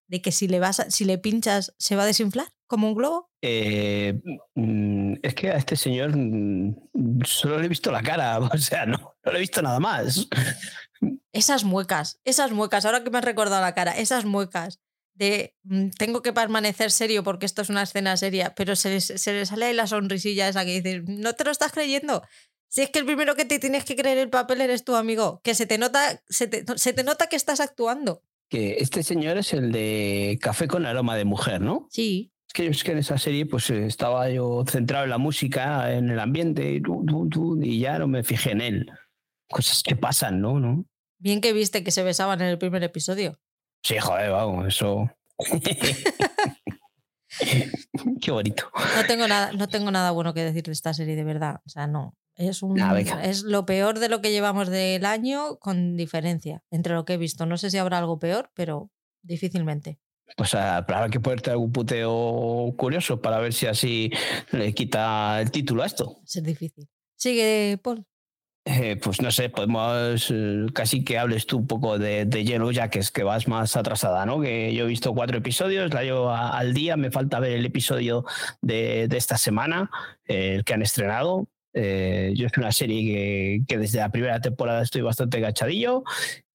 de 0.09 0.21
que, 0.21 0.33
si, 0.33 0.49
le 0.49 0.59
vas 0.59 0.85
si 0.89 1.05
le 1.05 1.19
pinchas 1.19 1.73
se 1.79 1.95
va 1.95 2.03
a 2.03 2.07
desinflar 2.07 2.49
como 2.67 2.89
un 2.89 2.95
globo? 2.97 3.31
Eh, 3.43 4.21
mm, 4.57 5.15
es 5.23 5.35
que 5.37 5.51
a 5.51 5.57
este 5.57 5.77
señor 5.77 6.17
mm, 6.17 7.21
solo 7.25 7.61
le 7.61 7.67
he 7.67 7.69
visto 7.69 7.93
la 7.93 8.03
cara, 8.03 8.39
o 8.41 8.59
sea, 8.59 8.87
no, 8.87 9.15
no 9.25 9.33
le 9.33 9.39
he 9.39 9.41
visto 9.41 9.63
nada 9.63 9.79
más. 9.79 10.29
Esas 11.31 11.63
muecas, 11.63 12.21
esas 12.25 12.51
muecas, 12.51 12.85
ahora 12.85 13.05
que 13.05 13.11
me 13.11 13.19
has 13.19 13.25
recordado 13.25 13.63
la 13.63 13.73
cara, 13.73 13.93
esas 13.93 14.25
muecas 14.25 14.81
de 15.15 15.55
mm, 15.65 15.91
tengo 15.99 16.23
que 16.23 16.33
permanecer 16.33 16.91
serio 16.91 17.23
porque 17.23 17.47
esto 17.47 17.63
es 17.63 17.69
una 17.69 17.83
escena 17.83 18.17
seria, 18.17 18.55
pero 18.55 18.77
se, 18.77 19.01
se 19.01 19.33
le 19.33 19.47
sale 19.47 19.67
ahí 19.67 19.75
la 19.75 19.87
sonrisilla 19.87 20.49
esa 20.49 20.65
que 20.65 20.81
dices, 20.81 21.03
no 21.07 21.35
te 21.35 21.45
lo 21.45 21.51
estás 21.51 21.73
creyendo. 21.73 22.23
Si 22.73 22.81
es 22.81 22.89
que 22.89 23.01
el 23.01 23.05
primero 23.05 23.35
que 23.35 23.45
te 23.45 23.59
tienes 23.59 23.85
que 23.85 23.97
creer 23.97 24.17
el 24.17 24.31
papel 24.31 24.63
eres 24.63 24.83
tu 24.83 24.95
amigo, 24.95 25.43
que 25.45 25.55
se 25.55 25.67
te 25.67 25.77
nota, 25.77 26.23
se 26.27 26.49
te, 26.49 27.05
nota 27.05 27.27
que 27.27 27.37
estás 27.37 27.61
actuando. 27.61 28.23
Que 28.49 28.77
este 28.79 29.03
señor 29.03 29.37
es 29.37 29.53
el 29.53 29.73
de 29.73 30.39
Café 30.41 30.69
con 30.69 30.87
aroma 30.87 31.15
de 31.15 31.27
mujer, 31.27 31.61
¿no? 31.61 31.87
Sí. 31.91 32.33
Es 32.49 32.55
que, 32.55 32.67
es 32.69 32.83
que 32.83 32.93
en 32.93 32.99
esa 32.99 33.19
serie 33.19 33.45
pues 33.45 33.69
estaba 33.69 34.31
yo 34.31 34.65
centrado 34.67 35.05
en 35.05 35.11
la 35.11 35.19
música, 35.19 35.93
en 35.93 36.09
el 36.09 36.19
ambiente, 36.19 36.81
y 37.61 37.79
ya 37.79 37.99
no 37.99 38.09
me 38.09 38.23
fijé 38.23 38.53
en 38.53 38.63
él. 38.63 38.91
Cosas 39.51 39.83
que 39.83 39.95
pasan, 39.95 40.41
¿no? 40.41 40.59
¿no? 40.59 40.87
Bien 41.19 41.43
que 41.43 41.53
viste 41.53 41.85
que 41.85 41.91
se 41.91 42.03
besaban 42.03 42.41
en 42.41 42.49
el 42.49 42.57
primer 42.57 42.83
episodio. 42.85 43.39
Sí, 43.83 43.99
joder, 43.99 44.31
vamos, 44.31 44.69
eso. 44.69 45.11
Qué 48.21 48.31
bonito. 48.31 48.71
No 48.97 49.07
tengo, 49.07 49.27
nada, 49.27 49.53
no 49.53 49.69
tengo 49.69 49.91
nada 49.91 50.11
bueno 50.13 50.35
que 50.35 50.45
decir 50.45 50.65
de 50.65 50.73
esta 50.73 50.95
serie, 50.95 51.17
de 51.17 51.25
verdad. 51.25 51.61
O 51.67 51.69
sea, 51.69 51.87
no. 51.87 52.17
Es, 52.35 52.63
un, 52.63 52.81
es 52.81 53.43
lo 53.43 53.67
peor 53.67 53.99
de 53.99 54.09
lo 54.09 54.23
que 54.23 54.31
llevamos 54.31 54.69
del 54.69 55.05
año 55.05 55.59
con 55.59 55.99
diferencia 55.99 56.63
entre 56.71 56.95
lo 56.95 57.05
que 57.05 57.13
he 57.15 57.19
visto. 57.19 57.45
No 57.45 57.59
sé 57.59 57.71
si 57.71 57.77
habrá 57.77 57.99
algo 57.99 58.19
peor, 58.19 58.51
pero 58.55 58.91
difícilmente. 59.23 59.99
Pues 60.37 60.55
habrá 60.55 61.11
que 61.11 61.21
ponerte 61.21 61.51
algún 61.51 61.73
puteo 61.73 62.73
curioso 62.77 63.21
para 63.21 63.39
ver 63.39 63.53
si 63.53 63.67
así 63.67 64.11
le 64.51 64.73
quita 64.73 65.43
el 65.43 65.51
título 65.51 65.83
a 65.83 65.87
esto. 65.87 66.21
Es 66.25 66.43
difícil. 66.43 66.89
Sigue, 67.17 67.79
Paul. 67.83 68.07
Eh, 68.65 68.97
pues 69.03 69.21
no 69.21 69.33
sé, 69.33 69.49
podemos 69.49 70.31
eh, 70.31 70.67
casi 70.73 71.03
que 71.03 71.19
hables 71.19 71.47
tú 71.47 71.59
un 71.59 71.67
poco 71.67 71.99
de, 71.99 72.27
de 72.27 72.45
Yellow 72.45 72.71
es 72.71 73.11
que 73.11 73.25
vas 73.25 73.49
más 73.49 73.77
atrasada, 73.77 74.25
¿no? 74.25 74.41
Que 74.41 74.73
yo 74.73 74.85
he 74.85 74.89
visto 74.89 75.13
cuatro 75.15 75.39
episodios, 75.39 75.93
la 75.93 76.05
llevo 76.05 76.31
al 76.31 76.73
día, 76.73 76.97
me 76.97 77.11
falta 77.11 77.41
ver 77.41 77.53
el 77.53 77.67
episodio 77.67 78.25
de, 78.61 79.09
de 79.09 79.17
esta 79.17 79.37
semana, 79.37 79.91
eh, 80.29 80.55
el 80.55 80.65
que 80.65 80.75
han 80.75 80.83
estrenado, 80.83 81.49
yo 81.75 82.47
es 82.47 82.57
una 82.57 82.71
serie 82.71 83.65
que, 83.67 83.79
desde 83.79 83.99
la 83.99 84.11
primera 84.11 84.41
temporada 84.41 84.83
estoy 84.83 85.01
bastante 85.01 85.41
gachadillo. 85.41 86.05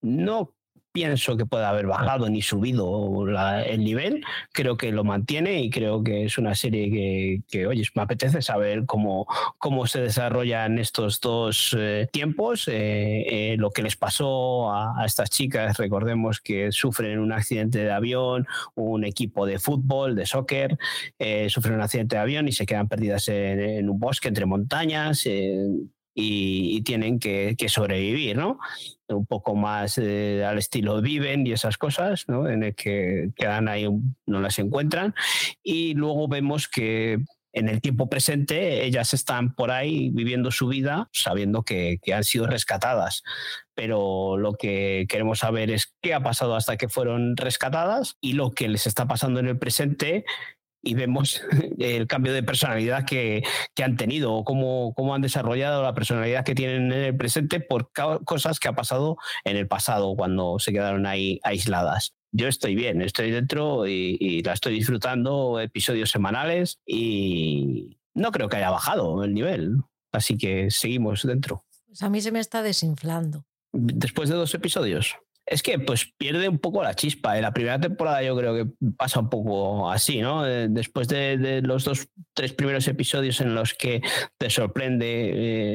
No 0.00 0.54
pienso 0.92 1.36
que 1.36 1.46
pueda 1.46 1.68
haber 1.68 1.86
bajado 1.86 2.28
ni 2.28 2.42
subido 2.42 3.26
el 3.66 3.84
nivel. 3.84 4.24
Creo 4.52 4.76
que 4.76 4.92
lo 4.92 5.04
mantiene 5.04 5.62
y 5.62 5.70
creo 5.70 6.02
que 6.02 6.24
es 6.24 6.38
una 6.38 6.54
serie 6.54 6.90
que, 6.90 7.42
que 7.48 7.66
oye, 7.66 7.82
me 7.94 8.02
apetece 8.02 8.42
saber 8.42 8.84
cómo, 8.86 9.26
cómo 9.58 9.86
se 9.86 10.00
desarrollan 10.00 10.78
estos 10.78 11.20
dos 11.20 11.76
eh, 11.78 12.08
tiempos, 12.12 12.64
eh, 12.66 13.54
lo 13.58 13.70
que 13.70 13.82
les 13.82 13.96
pasó 13.96 14.72
a, 14.72 15.04
estas 15.04 15.30
chicas. 15.30 15.76
Recordemos 15.78 16.40
que 16.40 16.72
sufren 16.72 17.18
un 17.18 17.32
accidente 17.32 17.78
de 17.78 17.92
avión, 17.92 18.46
un 18.74 19.04
equipo 19.04 19.46
de 19.46 19.58
fútbol, 19.58 20.14
de 20.14 20.26
soccer, 20.26 20.78
sufren 21.48 21.74
un 21.74 21.82
accidente 21.82 22.16
de 22.16 22.22
avión 22.22 22.48
y 22.48 22.52
se 22.52 22.66
quedan 22.66 22.88
perdidas 22.88 23.28
en, 23.28 23.88
un 23.88 23.98
bosque 23.98 24.28
entre 24.28 24.46
montañas. 24.46 25.26
Y, 26.20 26.82
tienen 26.82 27.20
que, 27.20 27.54
sobrevivir, 27.68 28.36
¿no? 28.36 28.58
Un 29.08 29.26
poco 29.26 29.54
más 29.54 29.98
eh, 29.98 30.44
al 30.44 30.58
estilo 30.58 31.00
Viven 31.00 31.46
y 31.46 31.52
esas 31.52 31.78
cosas, 31.78 32.24
¿no? 32.28 32.48
en 32.48 32.62
el 32.62 32.74
que 32.74 33.30
quedan 33.36 33.68
ahí, 33.68 33.88
no 34.26 34.40
las 34.40 34.58
encuentran. 34.58 35.14
Y 35.62 35.94
luego 35.94 36.28
vemos 36.28 36.68
que 36.68 37.18
en 37.52 37.68
el 37.68 37.80
tiempo 37.80 38.08
presente 38.08 38.84
ellas 38.84 39.14
están 39.14 39.54
por 39.54 39.70
ahí 39.70 40.10
viviendo 40.10 40.50
su 40.50 40.68
vida 40.68 41.08
sabiendo 41.12 41.62
que, 41.62 41.98
que, 42.02 42.14
han 42.14 42.24
sido 42.24 42.46
rescatadas. 42.46 43.22
Pero 43.74 44.36
lo 44.36 44.54
que 44.54 45.06
queremos 45.08 45.40
saber 45.40 45.70
es 45.70 45.94
qué 46.02 46.14
ha 46.14 46.22
pasado 46.22 46.54
hasta 46.54 46.76
que 46.76 46.88
fueron 46.88 47.36
rescatadas 47.36 48.16
y 48.20 48.34
lo 48.34 48.52
que 48.52 48.68
les 48.68 48.86
está 48.86 49.06
pasando 49.06 49.40
en 49.40 49.48
el 49.48 49.58
presente 49.58 50.24
y 50.82 50.94
vemos 50.94 51.42
el 51.78 52.06
cambio 52.06 52.32
de 52.32 52.42
personalidad 52.42 53.04
que, 53.04 53.42
que 53.74 53.84
han 53.84 53.96
tenido 53.96 54.34
o 54.34 54.44
cómo, 54.44 54.92
cómo, 54.94 55.14
han 55.14 55.22
desarrollado 55.22 55.82
la 55.82 55.94
personalidad 55.94 56.44
que 56.44 56.54
tienen 56.54 56.92
en 56.92 57.04
el 57.04 57.16
presente 57.16 57.60
por 57.60 57.90
cosas 58.24 58.58
que 58.60 58.68
ha 58.68 58.74
pasado 58.74 59.16
en 59.44 59.56
el 59.56 59.66
pasado 59.66 60.14
cuando 60.16 60.58
se 60.58 60.72
quedaron 60.72 61.06
ahí 61.06 61.40
aisladas. 61.42 62.14
Yo 62.30 62.46
estoy 62.46 62.74
bien, 62.74 63.00
estoy 63.00 63.30
dentro 63.30 63.86
y, 63.86 64.42
la 64.42 64.52
estoy 64.52 64.74
disfrutando, 64.74 65.60
episodios 65.60 66.10
semanales 66.10 66.78
y 66.86 67.98
no 68.14 68.32
creo 68.32 68.48
que 68.48 68.56
haya 68.56 68.70
bajado 68.70 69.24
el 69.24 69.32
nivel. 69.34 69.78
Así 70.12 70.36
que 70.36 70.70
seguimos 70.70 71.22
dentro. 71.26 71.64
Pues 71.86 72.02
a 72.02 72.10
mí 72.10 72.20
se 72.20 72.32
me 72.32 72.40
está 72.40 72.62
desinflando. 72.62 73.44
Después 73.72 74.28
de 74.28 74.36
dos 74.36 74.54
episodios 74.54 75.16
es 75.50 75.62
que 75.62 75.78
pues 75.78 76.12
pierde 76.18 76.48
un 76.48 76.58
poco 76.58 76.82
la 76.82 76.94
chispa. 76.94 77.36
En 77.36 77.42
la 77.42 77.52
primera 77.52 77.80
temporada 77.80 78.22
yo 78.22 78.36
creo 78.36 78.54
que 78.54 78.66
pasa 78.96 79.20
un 79.20 79.30
poco 79.30 79.90
así, 79.90 80.20
¿no? 80.20 80.46
Eh, 80.46 80.68
después 80.68 81.08
de, 81.08 81.62
los 81.62 81.84
dos, 81.84 82.08
tres 82.34 82.52
primeros 82.52 82.86
episodios 82.86 83.40
en 83.40 83.54
los 83.54 83.72
que 83.72 84.02
te 84.36 84.50
sorprende 84.50 85.06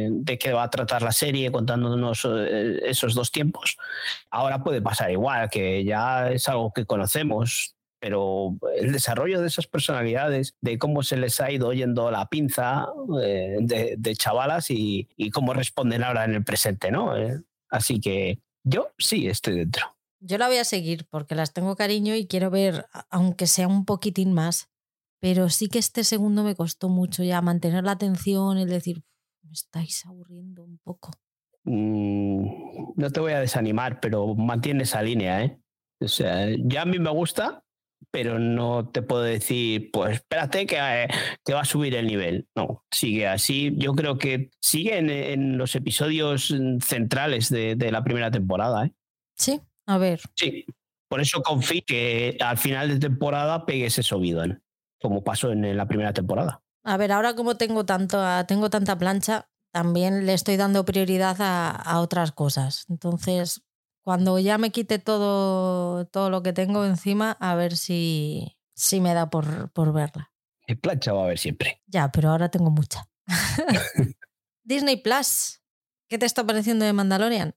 eh, 0.06 0.10
de 0.12 0.38
qué 0.38 0.54
va 0.54 0.64
a 0.64 0.70
tratar 0.70 1.02
la 1.02 1.12
serie 1.12 1.52
contándonos 1.52 2.28
eh, 2.30 2.82
esos 2.86 3.16
dos 3.16 3.32
tiempos, 3.32 3.78
ahora 4.30 4.64
puede 4.64 4.82
pasar 4.82 5.10
igual, 5.10 5.50
que 5.50 5.84
ya 5.84 6.32
es 6.32 6.48
algo 6.48 6.72
que 6.72 6.86
conocemos. 6.86 7.76
Pero 8.00 8.58
el 8.76 8.92
desarrollo 8.92 9.40
de 9.40 9.48
esas 9.48 9.66
personalidades, 9.66 10.56
de 10.60 10.78
cómo 10.78 11.04
se 11.04 11.16
les 11.16 11.40
ha 11.40 11.50
ido 11.52 11.70
oyendo 11.70 12.12
la 12.12 12.28
pinza 12.28 12.88
de, 13.08 14.16
chavalas 14.18 14.70
y, 14.72 15.08
y, 15.16 15.30
cómo 15.30 15.54
responden 15.54 16.04
ahora 16.04 16.26
en 16.26 16.34
el 16.34 16.44
presente, 16.44 16.92
¿no? 16.92 17.14
Así 17.70 18.02
que 18.02 18.43
yo 18.64 18.92
sí 18.98 19.28
estoy 19.28 19.58
dentro. 19.58 19.86
Yo 20.20 20.38
la 20.38 20.48
voy 20.48 20.58
a 20.58 20.64
seguir 20.64 21.06
porque 21.10 21.36
las 21.36 21.54
tengo 21.54 21.76
cariño 21.76 22.16
y 22.16 22.28
quiero 22.28 22.50
ver, 22.50 22.86
aunque 23.10 23.46
sea 23.46 23.68
un 23.68 23.86
poquitín 23.86 24.34
más. 24.34 24.70
Pero 25.20 25.50
sí 25.50 25.68
que 25.68 25.80
este 25.80 26.04
segundo 26.04 26.44
me 26.44 26.56
costó 26.56 26.90
mucho 26.90 27.24
ya 27.24 27.42
mantener 27.42 27.84
la 27.84 27.92
atención, 27.92 28.58
el 28.58 28.70
decir, 28.70 29.04
me 29.42 29.54
estáis 29.54 30.06
aburriendo 30.06 30.64
un 30.64 30.80
poco. 30.80 31.12
Mm, 31.64 32.46
no 32.96 33.10
te 33.10 33.20
voy 33.20 33.32
a 33.32 33.40
desanimar, 33.40 34.00
pero 34.02 34.36
mantiene 34.36 34.84
esa 34.84 35.02
línea, 35.02 35.44
¿eh? 35.44 35.60
O 36.02 36.08
sea, 36.08 36.48
ya 36.58 36.82
a 36.82 36.86
mí 36.86 37.00
me 37.00 37.10
gusta, 37.10 37.63
pero 38.12 38.40
no 38.40 38.90
te 38.90 39.02
puedo 39.02 39.24
decir, 39.24 39.90
pues 39.92 40.16
espérate 40.16 40.66
que, 40.66 40.78
eh, 40.78 41.08
va 41.54 41.62
a 41.62 41.66
subir 41.66 41.96
el 41.96 42.08
nivel. 42.08 42.48
No, 42.56 42.84
sigue 42.92 43.28
así. 43.28 43.74
Yo 43.78 43.94
creo 43.94 44.18
que 44.18 44.50
sigue 44.62 44.98
en, 44.98 45.58
los 45.58 45.76
episodios 45.76 46.54
centrales 46.82 47.50
de, 47.50 47.92
la 47.92 48.04
primera 48.04 48.32
temporada. 48.32 48.86
¿eh? 48.86 48.94
Sí, 49.36 49.62
a 49.88 49.98
ver. 49.98 50.22
Sí, 50.36 50.66
por 51.10 51.22
eso 51.22 51.42
confío 51.42 51.82
que 51.86 52.38
al 52.40 52.58
final 52.58 52.90
de 52.90 53.00
temporada 53.00 53.66
pegue 53.66 53.86
ese 53.86 54.04
subido, 54.04 54.44
como 55.02 55.24
pasó 55.24 55.52
en 55.52 55.78
la 55.78 55.88
primera 55.88 56.14
temporada. 56.14 56.64
A 56.84 56.98
ver, 56.98 57.12
ahora 57.12 57.36
como 57.36 57.56
tengo, 57.56 57.86
tanto, 57.86 58.22
tengo 58.46 58.70
tanta 58.70 58.98
plancha, 58.98 59.48
también 59.74 60.26
le 60.26 60.34
estoy 60.34 60.58
dando 60.58 60.86
prioridad 60.86 61.38
a, 61.40 62.00
otras 62.00 62.32
cosas. 62.32 62.86
Entonces, 62.90 63.64
cuando 64.04 64.38
ya 64.38 64.58
me 64.58 64.72
quite 64.72 65.00
todo, 65.00 66.06
todo 66.06 66.30
lo 66.30 66.44
que 66.44 66.54
tengo 66.54 66.86
encima, 66.86 67.32
a 67.40 67.56
ver 67.56 67.78
si, 67.78 68.58
si 68.76 69.02
me 69.02 69.14
da 69.14 69.30
por, 69.30 69.72
por 69.72 69.94
verla. 69.94 70.32
El 70.68 70.78
plancha 70.78 71.14
va 71.14 71.22
a 71.22 71.24
haber 71.26 71.40
siempre. 71.40 71.82
Ya, 71.88 72.12
pero 72.12 72.30
ahora 72.30 72.50
tengo 72.50 72.70
mucha. 72.70 73.10
Disney 74.64 74.98
Plus, 74.98 75.62
¿qué 76.08 76.18
te 76.18 76.26
está 76.26 76.46
pareciendo 76.46 76.86
de 76.86 76.94
Mandalorian? 76.94 77.56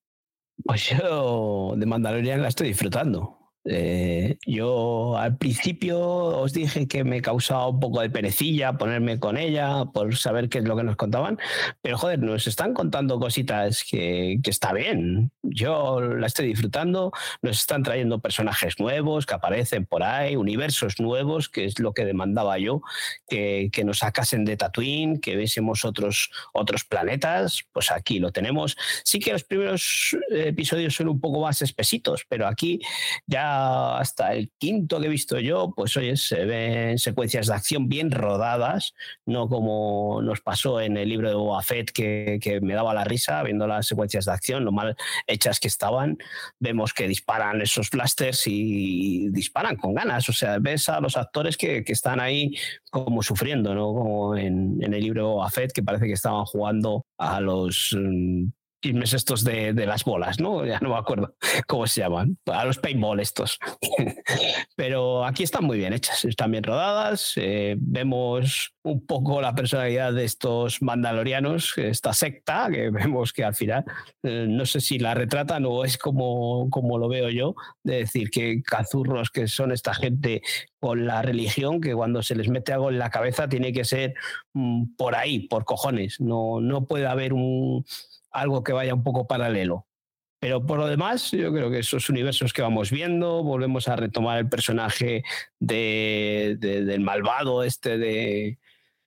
Pues 0.64 0.90
yo 0.90 1.74
de 1.76 1.86
Mandalorian 1.86 2.42
la 2.42 2.48
estoy 2.48 2.68
disfrutando. 2.68 3.45
Eh, 3.68 4.38
yo 4.46 5.16
al 5.18 5.36
principio 5.38 5.98
os 5.98 6.52
dije 6.52 6.86
que 6.86 7.02
me 7.02 7.20
causaba 7.20 7.68
un 7.68 7.80
poco 7.80 8.00
de 8.00 8.10
perecilla 8.10 8.78
ponerme 8.78 9.18
con 9.18 9.36
ella 9.36 9.86
por 9.92 10.16
saber 10.16 10.48
qué 10.48 10.58
es 10.58 10.64
lo 10.64 10.76
que 10.76 10.84
nos 10.84 10.96
contaban, 10.96 11.38
pero 11.82 11.98
joder, 11.98 12.20
nos 12.20 12.46
están 12.46 12.74
contando 12.74 13.18
cositas 13.18 13.82
que, 13.82 14.38
que 14.42 14.50
está 14.50 14.72
bien. 14.72 15.32
Yo 15.42 16.00
la 16.00 16.28
estoy 16.28 16.46
disfrutando, 16.46 17.12
nos 17.42 17.58
están 17.58 17.82
trayendo 17.82 18.20
personajes 18.20 18.78
nuevos 18.78 19.26
que 19.26 19.34
aparecen 19.34 19.84
por 19.84 20.04
ahí, 20.04 20.36
universos 20.36 21.00
nuevos, 21.00 21.48
que 21.48 21.64
es 21.64 21.80
lo 21.80 21.92
que 21.92 22.04
demandaba 22.04 22.58
yo, 22.58 22.82
que, 23.28 23.70
que 23.72 23.84
nos 23.84 23.98
sacasen 23.98 24.44
de 24.44 24.56
Tatooine, 24.56 25.20
que 25.20 25.34
viésemos 25.34 25.84
otros, 25.84 26.30
otros 26.52 26.84
planetas, 26.84 27.64
pues 27.72 27.90
aquí 27.90 28.20
lo 28.20 28.30
tenemos. 28.30 28.76
Sí 29.04 29.18
que 29.18 29.32
los 29.32 29.42
primeros 29.44 30.16
episodios 30.30 30.94
son 30.94 31.08
un 31.08 31.20
poco 31.20 31.40
más 31.40 31.62
espesitos, 31.62 32.24
pero 32.28 32.46
aquí 32.46 32.80
ya 33.26 33.55
hasta 33.56 34.34
el 34.34 34.50
quinto 34.58 35.00
que 35.00 35.06
he 35.06 35.10
visto 35.10 35.38
yo, 35.38 35.72
pues 35.74 35.96
oye, 35.96 36.16
se 36.16 36.44
ven 36.44 36.98
secuencias 36.98 37.46
de 37.46 37.54
acción 37.54 37.88
bien 37.88 38.10
rodadas, 38.10 38.94
no 39.24 39.48
como 39.48 40.20
nos 40.22 40.40
pasó 40.40 40.80
en 40.80 40.96
el 40.96 41.08
libro 41.08 41.28
de 41.28 41.34
Boba 41.34 41.62
que, 41.92 42.38
que 42.40 42.60
me 42.60 42.74
daba 42.74 42.94
la 42.94 43.04
risa 43.04 43.42
viendo 43.42 43.66
las 43.66 43.86
secuencias 43.86 44.24
de 44.24 44.32
acción, 44.32 44.64
lo 44.64 44.72
mal 44.72 44.96
hechas 45.26 45.60
que 45.60 45.68
estaban. 45.68 46.18
Vemos 46.58 46.92
que 46.92 47.08
disparan 47.08 47.60
esos 47.60 47.90
blasters 47.90 48.44
y 48.46 49.28
disparan 49.30 49.76
con 49.76 49.94
ganas. 49.94 50.28
O 50.28 50.32
sea, 50.32 50.58
ves 50.58 50.88
a 50.88 51.00
los 51.00 51.16
actores 51.16 51.56
que, 51.56 51.84
que 51.84 51.92
están 51.92 52.20
ahí 52.20 52.54
como 52.90 53.22
sufriendo, 53.22 53.74
¿no? 53.74 53.92
Como 53.92 54.36
en, 54.36 54.82
en 54.82 54.94
el 54.94 55.02
libro 55.02 55.22
de 55.22 55.28
Boba 55.28 55.50
que 55.74 55.82
parece 55.82 56.06
que 56.06 56.12
estaban 56.12 56.44
jugando 56.44 57.04
a 57.18 57.40
los 57.40 57.96
mm, 57.98 58.46
chismes 58.86 59.14
estos 59.14 59.42
de, 59.42 59.72
de, 59.72 59.86
las 59.86 60.04
bolas, 60.04 60.38
¿no? 60.38 60.64
Ya 60.64 60.78
no 60.80 60.90
me 60.90 60.96
acuerdo 60.96 61.34
cómo 61.66 61.86
se 61.86 62.02
llaman, 62.02 62.38
a 62.46 62.64
los 62.64 62.78
paintball 62.78 63.18
estos. 63.18 63.58
Pero 64.76 65.24
aquí 65.24 65.42
están 65.42 65.64
muy 65.64 65.78
bien 65.78 65.92
hechas, 65.92 66.24
están 66.24 66.52
bien 66.52 66.62
rodadas, 66.62 67.32
eh, 67.36 67.76
vemos 67.78 68.72
un 68.84 69.04
poco 69.04 69.40
la 69.40 69.54
personalidad 69.54 70.12
de 70.12 70.24
estos 70.24 70.80
mandalorianos, 70.82 71.76
esta 71.76 72.12
secta, 72.12 72.68
que 72.70 72.90
vemos 72.92 73.32
que 73.32 73.44
al 73.44 73.54
final, 73.54 73.84
eh, 74.22 74.46
no 74.48 74.64
sé 74.66 74.80
si 74.80 74.98
la 74.98 75.14
retratan 75.14 75.64
o 75.66 75.84
es 75.84 75.98
como, 75.98 76.70
como 76.70 76.98
lo 76.98 77.08
veo 77.08 77.28
yo, 77.30 77.54
de 77.82 77.96
decir 77.96 78.30
que 78.30 78.62
cazurros 78.62 79.30
que 79.30 79.48
son 79.48 79.72
esta 79.72 79.94
gente 79.94 80.42
con 80.78 81.06
la 81.06 81.22
religión, 81.22 81.80
que 81.80 81.94
cuando 81.94 82.22
se 82.22 82.36
les 82.36 82.48
mete 82.48 82.72
algo 82.72 82.90
en 82.90 83.00
la 83.00 83.10
cabeza 83.10 83.48
tiene 83.48 83.72
que 83.72 83.84
ser 83.84 84.14
mm, 84.52 84.94
por 84.96 85.16
ahí, 85.16 85.48
por 85.48 85.64
cojones, 85.64 86.20
no, 86.20 86.60
no 86.60 86.86
puede 86.86 87.06
haber 87.06 87.32
un 87.32 87.84
algo 88.40 88.62
que 88.62 88.72
vaya 88.72 88.94
un 88.94 89.02
poco 89.02 89.26
paralelo. 89.26 89.86
Pero 90.38 90.64
por 90.64 90.78
lo 90.78 90.86
demás, 90.86 91.30
yo 91.30 91.52
creo 91.52 91.70
que 91.70 91.78
esos 91.78 92.10
universos 92.10 92.52
que 92.52 92.62
vamos 92.62 92.90
viendo, 92.90 93.42
volvemos 93.42 93.88
a 93.88 93.96
retomar 93.96 94.38
el 94.38 94.48
personaje 94.48 95.24
de, 95.58 96.56
del 96.60 97.00
malvado 97.00 97.62
este 97.62 97.96
de, 97.96 98.58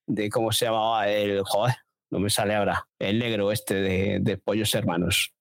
de, 0.08 0.30
¿cómo 0.30 0.52
se 0.52 0.66
llamaba? 0.66 1.08
El, 1.08 1.42
joder, 1.44 1.76
no 2.10 2.20
me 2.20 2.30
sale 2.30 2.56
ahora, 2.56 2.88
el 2.98 3.20
negro 3.20 3.52
este 3.52 3.76
de, 3.76 4.20
de 4.22 4.38
Pollos 4.38 4.74
Hermanos. 4.74 5.34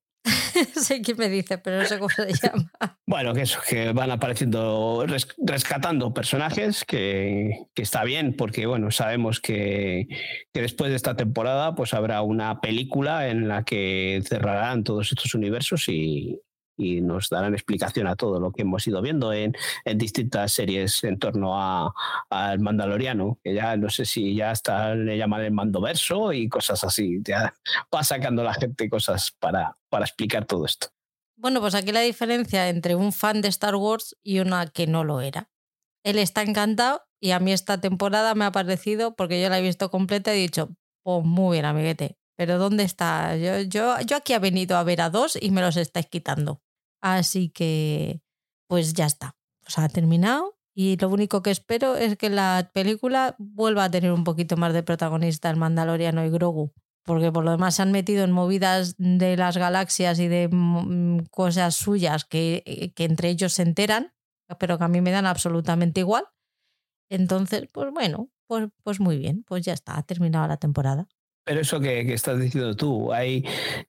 sé 0.75 1.03
quién 1.03 1.17
me 1.17 1.29
dice, 1.29 1.59
pero 1.59 1.79
no 1.79 1.85
sé 1.85 1.99
cómo 1.99 2.11
se 2.11 2.33
llama. 2.33 2.71
Bueno, 3.07 3.35
que 3.35 3.43
eso, 3.43 3.59
que 3.69 3.93
van 3.93 4.11
apareciendo, 4.11 5.05
rescatando 5.39 6.13
personajes, 6.13 6.85
que, 6.85 7.67
que 7.75 7.83
está 7.83 8.05
bien, 8.05 8.35
porque 8.37 8.67
bueno, 8.67 8.91
sabemos 8.91 9.41
que, 9.41 10.07
que, 10.53 10.61
después 10.61 10.91
de 10.91 10.97
esta 10.97 11.17
temporada, 11.17 11.75
pues 11.75 11.95
habrá 11.95 12.23
una 12.23 12.61
película 12.61 13.29
en 13.29 13.49
la 13.49 13.65
que 13.65 14.23
cerrarán 14.27 14.85
todos 14.85 15.11
estos 15.13 15.35
universos 15.35 15.89
y, 15.89 16.41
y 16.79 17.01
nos 17.01 17.29
darán 17.29 17.53
explicación 17.53 18.07
a 18.07 18.17
todo 18.17 18.41
lo 18.41 18.53
que 18.53 18.63
hemos 18.63 18.87
ido 18.87 19.03
viendo 19.03 19.33
en, 19.33 19.55
en 19.85 19.99
distintas 19.99 20.53
series 20.53 21.05
en 21.05 21.19
torno 21.19 21.55
al 22.31 22.61
Mandaloriano, 22.61 23.39
que 23.43 23.53
ya 23.53 23.77
no 23.77 23.91
sé 23.91 24.05
si 24.05 24.35
ya 24.35 24.53
hasta 24.53 24.95
le 24.95 25.19
llaman 25.19 25.43
el 25.43 25.53
Mandoverso 25.53 26.33
y 26.33 26.49
cosas 26.49 26.83
así. 26.85 27.21
Ya 27.25 27.53
va 27.95 28.03
sacando 28.03 28.43
la 28.43 28.55
gente 28.55 28.89
cosas 28.89 29.33
para, 29.39 29.77
para 29.89 30.05
explicar 30.05 30.47
todo 30.47 30.65
esto. 30.65 30.89
Bueno, 31.37 31.61
pues 31.61 31.75
aquí 31.75 31.93
la 31.93 32.01
diferencia 32.01 32.69
entre 32.69 32.95
un 32.95 33.13
fan 33.13 33.43
de 33.43 33.49
Star 33.49 33.77
Wars 33.77 34.17
y 34.23 34.41
una 34.41 34.67
que 34.67 34.87
no 34.87 35.05
lo 35.05 35.21
era. 35.21 35.51
Él 36.05 36.19
está 36.19 36.43
encantado 36.43 37.03
y 37.21 37.33
a 37.33 37.41
mí 37.41 37.53
esta 37.53 37.81
temporada 37.81 38.35
me 38.35 38.45
ha 38.45 38.53
parecido, 38.53 39.15
porque 39.15 39.41
yo 39.41 39.49
la 39.49 39.59
he 39.59 39.63
visto 39.63 39.91
completa 39.91 40.33
he 40.33 40.37
dicho, 40.37 40.71
pues 41.03 41.25
muy 41.25 41.57
bien, 41.57 41.65
amiguete, 41.65 42.19
pero 42.37 42.59
¿dónde 42.59 42.85
está? 42.85 43.37
Yo, 43.37 43.61
yo, 43.61 44.01
yo 44.01 44.17
aquí 44.17 44.33
he 44.33 44.39
venido 44.39 44.77
a 44.77 44.85
ver 44.85 45.01
a 45.01 45.11
dos 45.11 45.37
y 45.41 45.51
me 45.51 45.61
los 45.61 45.77
estáis 45.77 46.07
quitando. 46.07 46.61
Así 47.01 47.51
que, 47.51 48.21
pues 48.69 48.93
ya 48.95 49.07
está. 49.07 49.37
O 49.67 49.71
sea, 49.71 49.85
ha 49.85 49.89
terminado 49.89 50.59
y 50.75 50.97
lo 50.97 51.09
único 51.09 51.43
que 51.43 51.51
espero 51.51 51.97
es 51.97 52.17
que 52.17 52.31
la 52.31 52.71
película 52.73 53.35
vuelva 53.39 53.85
a 53.85 53.91
tener 53.91 54.13
un 54.13 54.25
poquito 54.25 54.57
más 54.57 54.73
de 54.73 54.85
protagonista 54.85 55.51
el 55.51 55.57
Mandaloriano 55.57 56.25
y 56.25 56.31
Grogu. 56.31 56.73
Porque 57.05 57.33
por 57.33 57.45
lo 57.45 57.51
demás 57.51 57.75
se 57.77 57.83
han 57.83 57.91
metido 57.91 58.23
en 58.23 58.31
movidas 58.33 58.95
de 58.99 59.37
las 59.37 59.57
galaxias 59.57 60.19
y 60.21 60.29
de 60.29 60.49
mm, 60.49 61.27
cosas 61.31 61.75
suyas 61.75 62.25
que, 62.25 62.63
eh, 62.67 62.93
que 62.93 63.05
entre 63.05 63.31
ellos 63.31 63.55
se 63.55 63.63
enteran, 63.63 64.13
pero 64.61 64.79
que 64.79 64.85
a 64.85 64.89
mí 64.89 65.01
me 65.01 65.11
dan 65.11 65.27
absolutamente 65.27 66.01
igual. 66.01 66.27
Entonces, 67.11 67.69
pues 67.73 67.91
bueno, 67.93 68.31
pues, 68.47 68.69
pues 68.83 69.01
muy 69.01 69.19
bien, 69.19 69.45
pues 69.45 69.65
ya 69.65 69.73
está, 69.73 69.99
ha 69.99 70.03
terminado 70.05 70.47
la 70.47 70.59
temporada. 70.59 71.09
Pero 71.49 71.63
eso 71.63 71.81
que, 71.81 72.13
estás 72.13 72.39
diciendo 72.39 72.77
tú, 72.77 73.11
hay, 73.11 73.43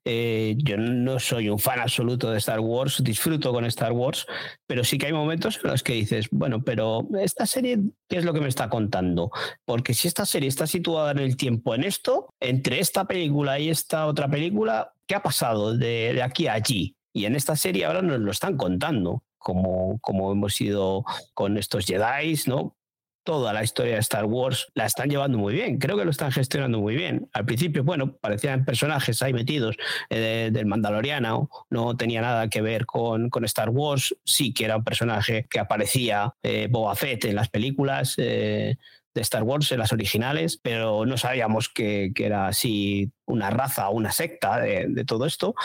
eh, 0.05 0.55
yo 0.59 0.77
no 0.77 1.19
soy 1.19 1.49
un 1.49 1.59
fan 1.59 1.81
absoluto 1.81 2.31
de 2.31 2.37
Star 2.37 2.61
Wars, 2.61 3.03
disfruto 3.03 3.51
con 3.51 3.65
Star 3.65 3.91
Wars, 3.91 4.25
pero 4.65 4.85
sí 4.85 4.97
que 4.97 5.07
hay 5.07 5.11
momentos 5.11 5.59
en 5.61 5.69
los 5.69 5.83
que 5.83 5.91
dices, 5.91 6.29
bueno, 6.31 6.63
pero 6.63 7.05
esta 7.19 7.45
serie, 7.45 7.79
¿qué 8.07 8.15
es 8.15 8.23
lo 8.23 8.33
que 8.33 8.39
me 8.39 8.47
está 8.47 8.69
contando? 8.69 9.31
Porque 9.65 9.93
si 9.93 10.07
esta 10.07 10.25
serie 10.25 10.47
está 10.47 10.67
situada 10.67 11.11
en 11.11 11.19
el 11.19 11.35
tiempo 11.35 11.75
en 11.75 11.83
esto, 11.83 12.29
entre 12.39 12.79
esta 12.79 13.03
película 13.03 13.59
y 13.59 13.69
esta 13.69 14.07
otra 14.07 14.29
película, 14.29 14.93
¿qué 15.05 15.15
ha 15.15 15.21
pasado 15.21 15.75
de, 15.75 16.21
aquí 16.23 16.47
a 16.47 16.53
allí? 16.53 16.95
Y 17.11 17.25
en 17.25 17.35
esta 17.35 17.57
serie 17.57 17.83
ahora 17.83 18.01
nos 18.01 18.21
lo 18.21 18.31
están 18.31 18.55
contando. 18.55 19.21
Como, 19.37 19.99
como 19.99 20.33
hemos 20.33 20.59
ido 20.59 21.05
con 21.33 21.57
estos 21.57 21.85
Jedi, 21.85 22.35
¿no? 22.45 22.75
Toda 23.23 23.53
la 23.53 23.63
historia 23.63 23.93
de 23.93 23.99
Star 23.99 24.25
Wars 24.25 24.67
la 24.73 24.85
están 24.85 25.09
llevando 25.09 25.37
muy 25.37 25.53
bien. 25.53 25.77
Creo 25.77 25.97
que 25.97 26.05
lo 26.05 26.11
están 26.11 26.31
gestionando 26.31 26.79
muy 26.79 26.95
bien. 26.95 27.29
Al 27.33 27.45
principio, 27.45 27.83
bueno, 27.83 28.17
parecían 28.17 28.65
personajes 28.65 29.21
ahí 29.21 29.33
metidos 29.33 29.77
eh, 30.09 30.49
del 30.51 30.65
Mandaloriano, 30.65 31.49
no 31.69 31.95
tenía 31.95 32.21
nada 32.21 32.49
que 32.49 32.61
ver 32.61 32.85
con, 32.85 33.29
con, 33.29 33.45
Star 33.45 33.69
Wars. 33.69 34.15
Sí 34.23 34.53
que 34.53 34.65
era 34.65 34.77
un 34.77 34.83
personaje 34.83 35.45
que 35.49 35.59
aparecía 35.59 36.33
eh, 36.43 36.67
Boba 36.69 36.95
Fett 36.95 37.25
en 37.25 37.35
las 37.35 37.49
películas. 37.49 38.15
Eh, 38.17 38.77
de 39.13 39.21
Star 39.21 39.41
Wars 39.41 39.71
en 39.71 39.79
las 39.79 39.91
originales, 39.91 40.57
pero 40.61 41.03
no 41.03 41.17
sabíamos 41.17 41.67
que, 41.67 42.11
que 42.13 42.27
era 42.27 42.47
así 42.47 43.11
una 43.25 43.49
raza, 43.49 43.89
una 43.89 44.11
secta 44.11 44.59
de, 44.59 44.85
de 44.87 45.03
todo 45.03 45.25
esto. 45.25 45.55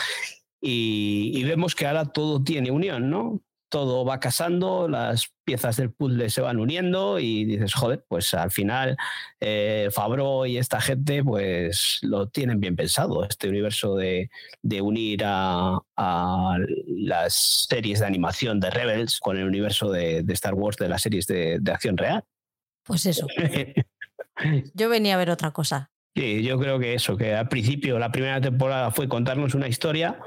Y, 0.59 1.31
y, 1.35 1.43
vemos 1.43 1.75
que 1.75 1.85
ahora 1.85 2.05
todo 2.05 2.43
tiene 2.43 2.71
unión, 2.71 3.09
¿no? 3.11 3.41
Todo 3.75 4.05
va 4.05 4.21
casando, 4.21 4.87
las 4.87 5.33
piezas 5.43 5.75
del 5.75 5.91
puzzle 5.91 6.29
se 6.29 6.39
van 6.39 6.61
uniendo 6.61 7.19
y 7.19 7.43
dices, 7.43 7.73
joder, 7.73 8.05
pues 8.07 8.33
al 8.33 8.49
final 8.49 8.95
eh, 9.41 9.89
Fabro 9.91 10.45
y 10.45 10.57
esta 10.57 10.79
gente 10.79 11.21
pues 11.21 11.99
lo 12.01 12.29
tienen 12.29 12.61
bien 12.61 12.77
pensado, 12.77 13.25
este 13.25 13.49
universo 13.49 13.97
de, 13.97 14.29
unir 14.81 15.23
a, 15.25 15.77
las 16.87 17.67
series 17.67 17.99
de 17.99 18.05
animación 18.05 18.61
de 18.61 18.69
Rebels 18.69 19.19
con 19.19 19.35
el 19.35 19.43
universo 19.43 19.91
de, 19.91 20.23
Star 20.29 20.53
Wars 20.53 20.77
de 20.77 20.87
las 20.87 21.01
series 21.01 21.27
de, 21.27 21.57
de 21.59 21.71
acción 21.73 21.97
real. 21.97 22.23
Pues 22.85 23.05
eso. 23.05 23.27
Yo 24.73 24.87
venía 24.87 25.15
a 25.15 25.17
ver 25.17 25.31
otra 25.31 25.51
cosa. 25.51 25.91
Sí, 26.15 26.43
yo 26.43 26.57
creo 26.57 26.79
que 26.79 26.93
eso, 26.93 27.17
que 27.17 27.35
al 27.35 27.49
principio 27.49 27.99
la 27.99 28.09
primera 28.09 28.39
temporada 28.39 28.89
fue 28.89 29.09
contarnos 29.09 29.53
una 29.53 29.67
historia 29.67 30.17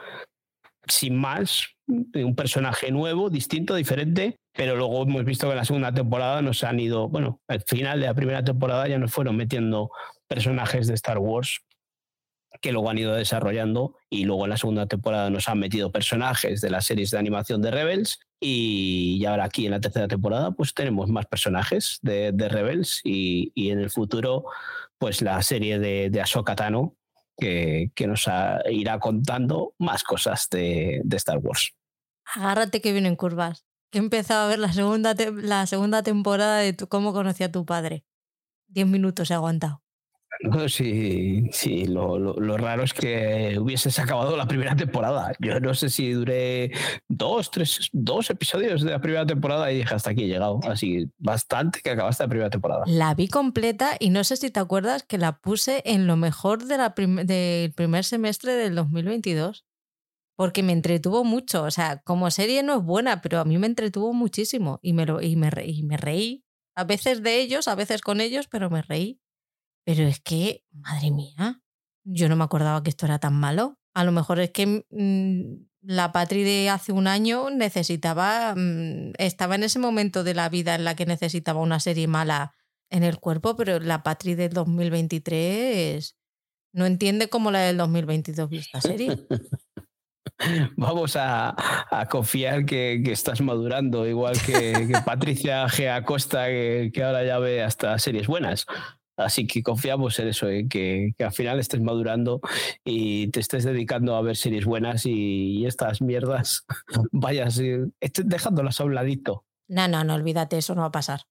sin 0.88 1.16
más, 1.16 1.68
un 1.86 2.34
personaje 2.34 2.90
nuevo, 2.90 3.30
distinto, 3.30 3.74
diferente, 3.74 4.36
pero 4.52 4.76
luego 4.76 5.02
hemos 5.02 5.24
visto 5.24 5.46
que 5.46 5.52
en 5.52 5.58
la 5.58 5.64
segunda 5.64 5.92
temporada 5.92 6.42
nos 6.42 6.64
han 6.64 6.80
ido, 6.80 7.08
bueno, 7.08 7.40
al 7.48 7.62
final 7.62 8.00
de 8.00 8.06
la 8.06 8.14
primera 8.14 8.44
temporada 8.44 8.88
ya 8.88 8.98
nos 8.98 9.12
fueron 9.12 9.36
metiendo 9.36 9.90
personajes 10.28 10.86
de 10.86 10.94
Star 10.94 11.18
Wars 11.18 11.60
que 12.60 12.72
luego 12.72 12.90
han 12.90 12.98
ido 12.98 13.14
desarrollando 13.14 13.94
y 14.10 14.24
luego 14.24 14.44
en 14.44 14.50
la 14.50 14.56
segunda 14.56 14.86
temporada 14.86 15.30
nos 15.30 15.48
han 15.48 15.58
metido 15.58 15.92
personajes 15.92 16.60
de 16.60 16.70
las 16.70 16.86
series 16.86 17.10
de 17.10 17.18
animación 17.18 17.62
de 17.62 17.70
Rebels 17.70 18.20
y 18.40 19.24
ahora 19.26 19.44
aquí 19.44 19.66
en 19.66 19.72
la 19.72 19.80
tercera 19.80 20.08
temporada 20.08 20.52
pues 20.52 20.74
tenemos 20.74 21.08
más 21.08 21.26
personajes 21.26 21.98
de, 22.02 22.32
Rebels 22.32 23.00
y, 23.04 23.52
en 23.70 23.80
el 23.80 23.90
futuro 23.90 24.46
pues 24.98 25.22
la 25.22 25.40
serie 25.42 25.78
de, 25.78 26.10
de 26.10 26.24
Tano 26.56 26.96
que, 27.38 28.06
nos 28.06 28.28
irá 28.70 28.98
contando 28.98 29.74
más 29.78 30.02
cosas 30.02 30.48
de, 30.50 31.02
Star 31.12 31.38
Wars. 31.38 31.74
Agárrate 32.34 32.80
que 32.80 32.92
vienen 32.92 33.16
curvas. 33.16 33.64
He 33.92 33.98
empezado 33.98 34.44
a 34.44 34.48
ver 34.48 34.58
la 34.58 34.72
segunda, 34.72 35.14
la 35.34 35.66
segunda 35.66 36.02
temporada 36.02 36.58
de 36.58 36.76
Cómo 36.76 37.12
conocí 37.12 37.44
a 37.44 37.52
tu 37.52 37.64
padre. 37.64 38.04
Diez 38.66 38.86
minutos 38.86 39.30
he 39.30 39.34
aguantado. 39.34 39.82
No, 40.40 40.68
sí, 40.68 41.48
sí 41.52 41.86
lo, 41.86 42.18
lo, 42.18 42.56
raro 42.56 42.82
es 42.82 42.92
que 42.92 43.58
hubieses 43.58 43.98
acabado 43.98 44.36
la 44.36 44.46
primera 44.46 44.76
temporada. 44.76 45.32
Yo 45.38 45.60
no 45.60 45.74
sé 45.74 45.90
si 45.90 46.12
duré 46.12 46.72
dos, 47.08 47.50
tres, 47.50 47.88
dos 47.92 48.30
episodios 48.30 48.82
de 48.82 48.90
la 48.90 49.00
primera 49.00 49.26
temporada 49.26 49.70
y 49.72 49.78
dije 49.78 49.94
hasta 49.94 50.10
aquí 50.10 50.24
he 50.24 50.28
llegado. 50.28 50.60
Así, 50.64 51.10
bastante 51.18 51.80
que 51.82 51.90
acabaste 51.90 52.24
la 52.24 52.28
primera 52.28 52.50
temporada. 52.50 52.84
La 52.86 53.14
vi 53.14 53.28
completa 53.28 53.96
y 53.98 54.10
no 54.10 54.24
sé 54.24 54.36
si 54.36 54.50
te 54.50 54.60
acuerdas 54.60 55.02
que 55.02 55.18
la 55.18 55.38
puse 55.38 55.82
en 55.84 56.06
lo 56.06 56.16
mejor 56.16 56.64
de 56.64 56.76
la 56.76 56.94
del 56.96 57.72
primer 57.72 58.04
semestre 58.04 58.54
del 58.54 58.74
2022. 58.74 59.64
Porque 60.36 60.62
me 60.62 60.72
entretuvo 60.72 61.24
mucho. 61.24 61.64
O 61.64 61.70
sea, 61.72 62.00
como 62.02 62.30
serie 62.30 62.62
no 62.62 62.76
es 62.76 62.84
buena, 62.84 63.22
pero 63.22 63.40
a 63.40 63.44
mí 63.44 63.58
me 63.58 63.66
entretuvo 63.66 64.12
muchísimo 64.12 64.78
y 64.82 64.92
me, 64.92 65.04
lo, 65.04 65.20
y 65.20 65.34
me, 65.34 65.50
y 65.64 65.82
me 65.82 65.96
reí. 65.96 66.44
A 66.76 66.84
veces 66.84 67.24
de 67.24 67.40
ellos, 67.40 67.66
a 67.66 67.74
veces 67.74 68.02
con 68.02 68.20
ellos, 68.20 68.46
pero 68.46 68.70
me 68.70 68.82
reí. 68.82 69.20
Pero 69.88 70.02
es 70.02 70.20
que, 70.20 70.66
madre 70.70 71.10
mía, 71.10 71.62
yo 72.04 72.28
no 72.28 72.36
me 72.36 72.44
acordaba 72.44 72.82
que 72.82 72.90
esto 72.90 73.06
era 73.06 73.20
tan 73.20 73.32
malo. 73.32 73.78
A 73.94 74.04
lo 74.04 74.12
mejor 74.12 74.38
es 74.38 74.50
que 74.50 74.84
mm, 74.90 75.64
la 75.80 76.12
Patri 76.12 76.44
de 76.44 76.68
hace 76.68 76.92
un 76.92 77.06
año 77.06 77.48
necesitaba, 77.48 78.54
mm, 78.54 79.12
estaba 79.16 79.54
en 79.54 79.62
ese 79.62 79.78
momento 79.78 80.24
de 80.24 80.34
la 80.34 80.50
vida 80.50 80.74
en 80.74 80.84
la 80.84 80.94
que 80.94 81.06
necesitaba 81.06 81.62
una 81.62 81.80
serie 81.80 82.06
mala 82.06 82.52
en 82.90 83.02
el 83.02 83.18
cuerpo, 83.18 83.56
pero 83.56 83.80
la 83.80 84.02
Patri 84.02 84.34
del 84.34 84.52
2023 84.52 86.18
no 86.74 86.84
entiende 86.84 87.30
cómo 87.30 87.50
la 87.50 87.60
del 87.60 87.78
2022 87.78 88.50
vio 88.50 88.60
esta 88.60 88.82
serie. 88.82 89.16
Vamos 90.76 91.16
a, 91.16 91.56
confiar 92.10 92.66
que, 92.66 93.02
estás 93.06 93.40
madurando, 93.40 94.06
igual 94.06 94.34
que, 94.44 94.92
Patricia 95.06 95.66
G. 95.66 95.90
Acosta, 95.90 96.46
que, 96.46 96.92
ahora 97.02 97.24
ya 97.24 97.38
ve 97.38 97.62
hasta 97.62 97.98
series 97.98 98.26
buenas. 98.26 98.66
Así 99.18 99.48
que 99.48 99.64
confiamos 99.64 100.16
en 100.20 100.28
eso, 100.28 100.48
en 100.48 100.68
que, 100.68 101.12
al 101.18 101.32
final 101.32 101.58
estés 101.58 101.80
madurando 101.80 102.40
y 102.84 103.26
te 103.28 103.40
estés 103.40 103.64
dedicando 103.64 104.14
a 104.14 104.22
ver 104.22 104.36
series 104.36 104.64
buenas 104.64 105.06
y, 105.06 105.66
estas 105.66 106.00
mierdas 106.00 106.64
vayas 107.12 107.58
eh, 107.58 107.84
dejándolas 108.24 108.80
a 108.80 108.84
un 108.84 108.94
ladito. 108.94 109.44
No, 109.66 109.88
no, 109.88 110.04
no, 110.04 110.14
olvídate, 110.14 110.56
eso 110.56 110.76
no 110.76 110.82
va 110.82 110.86
a 110.86 110.92
pasar. 110.92 111.22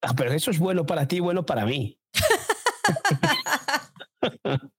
Ah, 0.00 0.14
pero 0.16 0.32
eso 0.32 0.50
es 0.50 0.58
bueno 0.58 0.86
para 0.86 1.06
ti, 1.06 1.20
bueno 1.20 1.44
para 1.44 1.66
mí. 1.66 2.00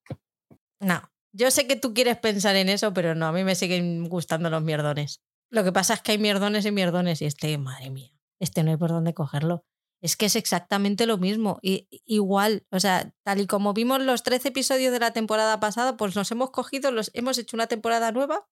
no, 0.79 1.11
yo 1.31 1.51
sé 1.51 1.67
que 1.67 1.75
tú 1.75 1.93
quieres 1.93 2.17
pensar 2.17 2.55
en 2.55 2.69
eso, 2.69 2.91
pero 2.91 3.13
no, 3.13 3.27
a 3.27 3.31
mí 3.31 3.43
me 3.43 3.53
siguen 3.53 4.09
gustando 4.09 4.49
los 4.49 4.63
mierdones. 4.63 5.21
Lo 5.51 5.63
que 5.63 5.71
pasa 5.71 5.93
es 5.93 6.01
que 6.01 6.13
hay 6.13 6.17
mierdones 6.17 6.65
y 6.65 6.71
mierdones 6.71 7.21
y 7.21 7.25
este, 7.25 7.55
madre 7.59 7.91
mía, 7.91 8.09
este 8.39 8.63
no 8.63 8.71
hay 8.71 8.77
por 8.77 8.89
dónde 8.89 9.13
cogerlo 9.13 9.63
es 10.01 10.15
que 10.15 10.27
es 10.27 10.35
exactamente 10.35 11.05
lo 11.05 11.17
mismo. 11.17 11.59
Y, 11.61 11.87
igual, 12.05 12.65
o 12.71 12.79
sea, 12.79 13.13
tal 13.23 13.41
y 13.41 13.47
como 13.47 13.73
vimos 13.73 14.01
los 14.01 14.23
13 14.23 14.49
episodios 14.49 14.91
de 14.91 14.99
la 14.99 15.11
temporada 15.11 15.59
pasada, 15.59 15.97
pues 15.97 16.15
nos 16.15 16.31
hemos 16.31 16.51
cogido, 16.51 16.91
los, 16.91 17.11
hemos 17.13 17.37
hecho 17.37 17.55
una 17.55 17.67
temporada 17.67 18.11
nueva 18.11 18.47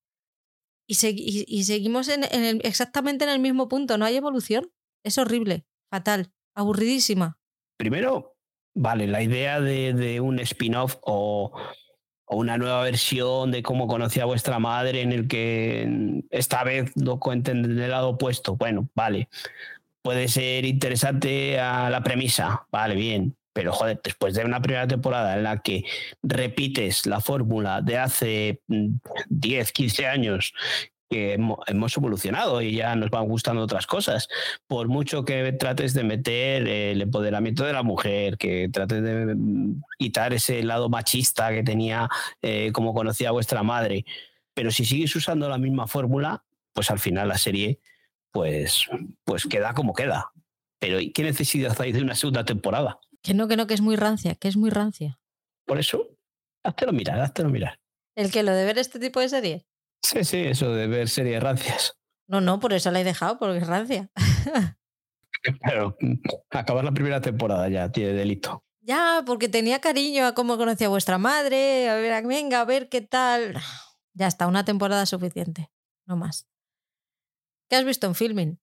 y, 0.88 0.96
seguimos 0.96 2.08
en, 2.10 2.24
exactamente 2.64 3.26
en 3.26 3.32
el 3.32 3.40
mismo 3.40 3.68
punto. 3.68 3.98
No 3.98 4.06
hay 4.06 4.16
evolución. 4.18 4.72
Es 5.04 5.18
horrible, 5.18 5.66
fatal, 5.92 6.32
aburridísima. 6.56 7.40
Primero, 7.78 8.36
vale, 8.74 9.08
la 9.08 9.22
idea 9.22 9.60
de, 9.62 10.20
un 10.20 10.40
spin-off 10.40 10.98
o, 11.02 11.52
o, 12.26 12.38
una 12.38 12.58
nueva 12.58 12.82
versión 12.84 13.52
de 13.52 13.62
cómo 13.62 13.88
conocía 13.88 14.24
a 14.24 14.28
vuestra 14.28 14.58
madre 14.58 15.02
en 15.02 15.12
el 15.12 15.28
que 15.28 16.24
esta 16.32 16.64
vez 16.64 16.92
lo 16.96 17.20
cuenten 17.20 17.62
del 17.62 17.90
lado 17.90 18.10
opuesto. 18.10 18.56
Bueno, 18.56 18.90
vale 18.96 19.30
puede 20.06 20.28
ser 20.28 20.66
interesante 20.66 21.60
a 21.60 21.90
la 21.90 22.04
premisa, 22.04 22.68
vale, 22.72 22.94
bien, 22.94 23.36
pero 23.52 23.74
joder, 23.74 24.00
después 24.04 24.36
de 24.36 24.46
una 24.46 24.62
primera 24.62 24.86
temporada 24.86 25.36
en 25.36 25.42
la 25.42 25.64
que 25.64 25.84
repites 26.22 27.08
la 27.08 27.20
fórmula 27.22 27.82
de 27.82 27.98
hace 27.98 28.62
10, 28.68 29.70
mm, 29.70 29.74
15 29.74 30.06
años 30.06 30.54
que 31.10 31.34
hemos 31.34 31.98
evolucionado 31.98 32.62
y 32.62 32.76
ya 32.76 32.96
nos 32.96 33.10
van 33.10 33.26
gustando 33.28 33.64
otras 33.64 33.88
cosas. 33.88 34.28
Por 34.68 34.90
mucho 34.90 35.26
que 35.26 35.52
trates 35.54 35.96
de 35.96 36.04
meter 36.04 36.68
el 36.68 37.02
empoderamiento 37.02 37.66
de 37.66 37.74
la 37.74 37.82
mujer, 37.82 38.38
que 38.38 38.70
trates 38.72 39.02
de 39.02 39.34
mm, 39.34 39.82
quitar 39.98 40.34
ese 40.34 40.62
lado 40.62 40.88
machista 40.88 41.50
que 41.50 41.64
tenía 41.64 42.08
eh, 42.44 42.70
como 42.74 42.94
conocía 42.94 43.32
vuestra 43.32 43.64
madre, 43.64 44.06
pero 44.54 44.70
si 44.70 44.86
sigues 44.86 45.16
usando 45.16 45.50
la 45.50 45.58
misma 45.58 45.88
fórmula, 45.88 46.44
pues 46.74 46.92
al 46.92 47.00
final 47.00 47.28
la 47.28 47.40
serie 47.40 47.80
pues, 48.36 48.88
pues 49.24 49.46
queda 49.46 49.74
como 49.74 49.94
queda. 49.94 50.30
Pero 50.78 51.00
¿qué 51.14 51.24
necesidad 51.24 51.74
hay 51.80 51.94
de 51.94 52.02
una 52.02 52.16
segunda 52.16 52.44
temporada? 52.44 53.00
Que 53.22 53.34
no, 53.34 53.48
que 53.48 53.56
no, 53.56 53.66
que 53.66 53.74
es 53.74 53.80
muy 53.80 53.96
rancia, 53.96 54.36
que 54.36 54.50
es 54.50 54.58
muy 54.58 54.70
rancia. 54.70 55.22
Por 55.66 55.80
eso, 55.80 56.10
háztelo 56.62 56.92
mirar, 56.92 57.22
háztelo 57.22 57.50
mirar. 57.50 57.80
¿El 58.14 58.34
que 58.34 58.44
lo 58.44 58.52
de 58.52 58.66
ver 58.66 58.78
este 58.78 59.00
tipo 59.00 59.22
de 59.22 59.30
serie? 59.30 59.66
Sí, 60.04 60.26
sí, 60.26 60.40
eso 60.40 60.70
de 60.74 60.88
ver 60.88 61.08
series 61.08 61.42
rancias. 61.42 61.98
No, 62.28 62.42
no, 62.42 62.60
por 62.60 62.74
eso 62.74 62.92
la 62.92 63.00
he 63.00 63.06
dejado, 63.06 63.40
porque 63.40 63.60
es 63.60 63.68
rancia. 63.68 64.12
Pero 65.64 65.96
mm, 66.02 66.16
acabar 66.50 66.84
la 66.84 66.92
primera 66.92 67.22
temporada 67.22 67.70
ya 67.70 67.90
tiene 67.90 68.12
delito. 68.12 68.66
Ya, 68.82 69.24
porque 69.26 69.48
tenía 69.48 69.80
cariño 69.80 70.26
a 70.26 70.34
cómo 70.34 70.58
conocía 70.58 70.88
a 70.88 70.90
vuestra 70.90 71.18
madre, 71.18 71.90
a 71.90 71.96
ver, 71.96 72.28
venga, 72.28 72.60
a 72.60 72.66
ver 72.66 72.90
qué 72.90 73.00
tal. 73.00 73.56
Ya 74.14 74.28
está, 74.28 74.46
una 74.48 74.66
temporada 74.66 75.06
suficiente, 75.06 75.72
no 76.06 76.18
más. 76.18 76.50
¿Qué 77.70 77.76
has 77.76 77.86
visto 77.86 78.08
en 78.08 78.16
filming? 78.16 78.60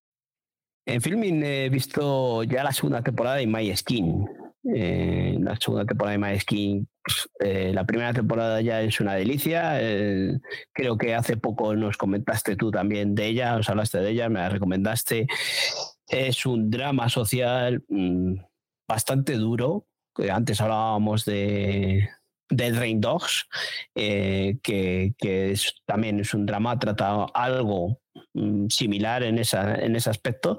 En 0.86 1.00
filming 1.00 1.42
he 1.44 1.68
visto 1.68 2.42
ya 2.42 2.64
la 2.64 2.72
segunda 2.72 3.02
temporada 3.02 3.36
de 3.36 3.46
My 3.46 3.74
Skin. 3.76 4.26
Eh, 4.74 5.38
la 5.40 5.56
segunda 5.56 5.84
temporada 5.84 6.12
de 6.12 6.18
My 6.18 6.38
Skin, 6.38 6.88
pues, 7.02 7.28
eh, 7.40 7.72
la 7.74 7.84
primera 7.84 8.12
temporada 8.12 8.60
ya 8.60 8.80
es 8.80 9.00
una 9.00 9.14
delicia. 9.14 9.80
Eh, 9.80 10.38
creo 10.72 10.96
que 10.96 11.14
hace 11.14 11.36
poco 11.36 11.74
nos 11.74 11.96
comentaste 11.96 12.56
tú 12.56 12.70
también 12.70 13.14
de 13.14 13.26
ella, 13.26 13.56
os 13.56 13.68
hablaste 13.68 13.98
de 13.98 14.10
ella, 14.10 14.28
me 14.28 14.40
la 14.40 14.48
recomendaste. 14.48 15.26
Es 16.08 16.46
un 16.46 16.70
drama 16.70 17.08
social 17.08 17.84
mm, 17.88 18.34
bastante 18.88 19.34
duro. 19.34 19.86
Antes 20.30 20.60
hablábamos 20.60 21.24
de, 21.24 22.08
de 22.50 22.70
Rain 22.72 23.00
Dogs, 23.00 23.48
que, 23.94 25.54
también 25.86 26.20
es 26.20 26.34
un 26.34 26.44
drama 26.44 26.78
tratado 26.78 27.34
algo 27.34 28.01
similar 28.68 29.22
en, 29.22 29.38
esa, 29.38 29.74
en 29.74 29.96
ese 29.96 30.10
aspecto. 30.10 30.58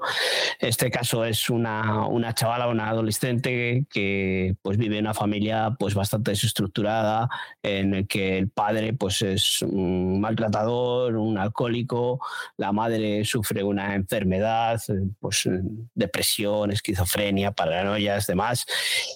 Este 0.58 0.90
caso 0.90 1.24
es 1.24 1.50
una, 1.50 2.06
una 2.06 2.34
chavala, 2.34 2.68
una 2.68 2.88
adolescente 2.88 3.86
que 3.90 4.56
pues 4.62 4.78
vive 4.78 4.98
en 4.98 5.04
una 5.04 5.14
familia 5.14 5.76
pues 5.78 5.94
bastante 5.94 6.32
desestructurada, 6.32 7.28
en 7.62 7.94
el 7.94 8.06
que 8.06 8.38
el 8.38 8.48
padre 8.48 8.92
pues 8.92 9.22
es 9.22 9.62
un 9.62 10.20
maltratador, 10.20 11.16
un 11.16 11.38
alcohólico, 11.38 12.20
la 12.56 12.72
madre 12.72 13.24
sufre 13.24 13.62
una 13.62 13.94
enfermedad, 13.94 14.80
pues 15.20 15.48
depresión, 15.94 16.70
esquizofrenia, 16.70 17.52
paranoias, 17.52 18.26
demás, 18.26 18.66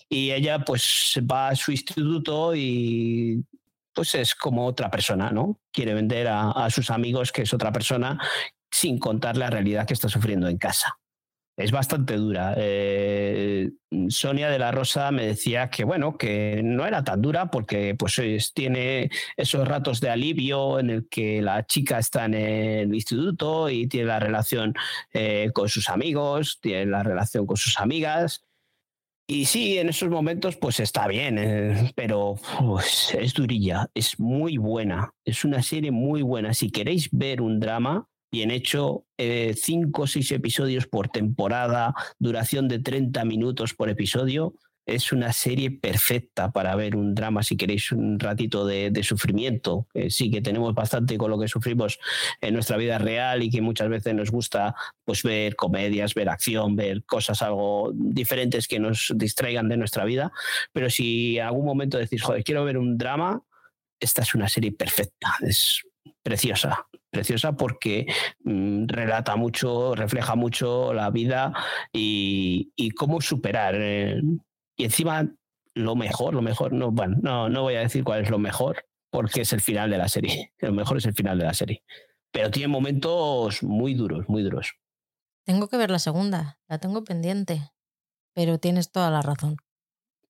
y 0.08 0.30
ella 0.30 0.64
pues 0.64 1.18
va 1.30 1.48
a 1.48 1.56
su 1.56 1.70
instituto 1.70 2.54
y 2.54 3.44
pues 3.98 4.14
es 4.14 4.36
como 4.36 4.64
otra 4.64 4.92
persona, 4.92 5.32
¿no? 5.32 5.58
Quiere 5.72 5.92
vender 5.92 6.28
a, 6.30 6.70
sus 6.70 6.88
amigos 6.88 7.32
que 7.32 7.42
es 7.42 7.52
otra 7.52 7.72
persona 7.72 8.16
sin 8.70 8.96
contar 9.00 9.36
la 9.36 9.50
realidad 9.50 9.88
que 9.88 9.94
está 9.94 10.08
sufriendo 10.08 10.46
en 10.46 10.56
casa 10.56 11.00
es 11.56 11.72
bastante 11.72 12.14
dura. 12.14 12.54
Eh, 12.56 13.72
Sonia 14.10 14.48
de 14.48 14.60
la 14.60 14.70
Rosa 14.70 15.10
me 15.10 15.26
decía 15.26 15.68
que 15.68 15.82
bueno, 15.82 16.16
que 16.16 16.60
no 16.62 16.86
era 16.86 17.02
tan 17.02 17.20
dura 17.20 17.50
porque 17.50 17.96
pues 17.96 18.22
tiene 18.54 19.10
esos 19.36 19.66
ratos 19.66 20.00
de 20.00 20.10
alivio 20.10 20.78
en 20.78 20.90
el 20.90 21.08
que 21.08 21.42
la 21.42 21.66
chica 21.66 21.98
está 21.98 22.26
en 22.26 22.34
el 22.34 22.94
instituto 22.94 23.68
y 23.68 23.88
tiene 23.88 24.06
la 24.06 24.20
relación 24.20 24.74
eh, 25.12 25.50
con 25.52 25.68
sus 25.68 25.88
amigos, 25.88 26.60
tiene 26.60 26.86
la 26.86 27.02
relación 27.02 27.44
con 27.44 27.56
sus 27.56 27.80
amigas 27.80 28.47
y 29.30 29.44
sí, 29.44 29.76
en 29.76 29.90
esos 29.90 30.08
momentos 30.08 30.56
pues 30.56 30.80
está 30.80 31.06
bien, 31.06 31.36
eh, 31.38 31.92
pero 31.94 32.36
pues, 32.60 33.14
es 33.14 33.34
durilla, 33.34 33.86
es 33.92 34.18
muy 34.18 34.56
buena, 34.56 35.12
es 35.22 35.44
una 35.44 35.62
serie 35.62 35.90
muy 35.90 36.22
buena. 36.22 36.54
Si 36.54 36.70
queréis 36.70 37.10
ver 37.12 37.42
un 37.42 37.60
drama, 37.60 38.06
bien 38.32 38.50
hecho, 38.50 39.04
eh, 39.18 39.54
cinco 39.54 40.02
o 40.02 40.06
seis 40.06 40.32
episodios 40.32 40.86
por 40.86 41.08
temporada, 41.08 41.94
duración 42.18 42.68
de 42.68 42.78
30 42.78 43.22
minutos 43.26 43.74
por 43.74 43.90
episodio. 43.90 44.54
Es 44.88 45.12
una 45.12 45.34
serie 45.34 45.70
perfecta 45.70 46.50
para 46.50 46.74
ver 46.74 46.96
un 46.96 47.14
drama 47.14 47.42
si 47.42 47.58
queréis 47.58 47.92
un 47.92 48.18
ratito 48.18 48.64
de, 48.64 48.90
sufrimiento. 49.02 49.86
sí 50.08 50.30
que 50.30 50.40
tenemos 50.40 50.74
bastante 50.74 51.18
con 51.18 51.30
lo 51.30 51.38
que 51.38 51.46
sufrimos 51.46 51.98
en 52.40 52.54
nuestra 52.54 52.78
vida 52.78 52.96
real 52.96 53.42
y 53.42 53.50
que 53.50 53.60
muchas 53.60 53.90
veces 53.90 54.14
nos 54.14 54.30
gusta 54.30 54.74
pues, 55.04 55.22
ver 55.22 55.56
comedias, 55.56 56.14
ver 56.14 56.30
acción, 56.30 56.74
ver 56.74 57.04
cosas 57.04 57.42
algo 57.42 57.92
diferentes 57.94 58.66
que 58.66 58.78
nos 58.78 59.12
distraigan 59.14 59.68
de 59.68 59.76
nuestra 59.76 60.06
vida. 60.06 60.32
Pero 60.72 60.88
si 60.88 61.36
en 61.36 61.44
algún 61.44 61.66
momento 61.66 61.98
decís, 61.98 62.22
joder, 62.22 62.42
quiero 62.42 62.64
ver 62.64 62.78
un 62.78 62.96
drama, 62.96 63.42
esta 64.00 64.22
es 64.22 64.34
una 64.34 64.48
serie 64.48 64.72
perfecta. 64.72 65.36
Es 65.42 65.82
preciosa, 66.22 66.86
preciosa 67.10 67.56
porque 67.56 68.06
mm, 68.44 68.86
relata 68.86 69.36
mucho, 69.36 69.94
refleja 69.94 70.34
mucho 70.34 70.92
la 70.92 71.10
vida 71.10 71.52
y, 71.92 72.70
cómo 72.96 73.20
superar. 73.20 73.74
Eh, 73.76 74.20
y 74.78 74.84
encima, 74.84 75.28
lo 75.74 75.96
mejor, 75.96 76.34
lo 76.34 76.40
mejor, 76.40 76.72
no, 76.72 76.92
bueno, 76.92 77.16
no, 77.20 77.48
no 77.48 77.62
voy 77.62 77.74
a 77.74 77.80
decir 77.80 78.04
cuál 78.04 78.22
es 78.22 78.30
lo 78.30 78.38
mejor, 78.38 78.86
porque 79.10 79.40
es 79.40 79.52
el 79.52 79.60
final 79.60 79.90
de 79.90 79.98
la 79.98 80.08
serie. 80.08 80.52
Lo 80.60 80.72
mejor 80.72 80.98
es 80.98 81.06
el 81.06 81.14
final 81.14 81.38
de 81.38 81.44
la 81.44 81.54
serie. 81.54 81.82
Pero 82.30 82.50
tiene 82.50 82.68
momentos 82.68 83.62
muy 83.62 83.94
duros, 83.94 84.28
muy 84.28 84.42
duros. 84.42 84.74
Tengo 85.44 85.68
que 85.68 85.78
ver 85.78 85.90
la 85.90 85.98
segunda, 85.98 86.60
la 86.68 86.78
tengo 86.78 87.02
pendiente, 87.04 87.72
pero 88.34 88.58
tienes 88.58 88.92
toda 88.92 89.10
la 89.10 89.22
razón. 89.22 89.56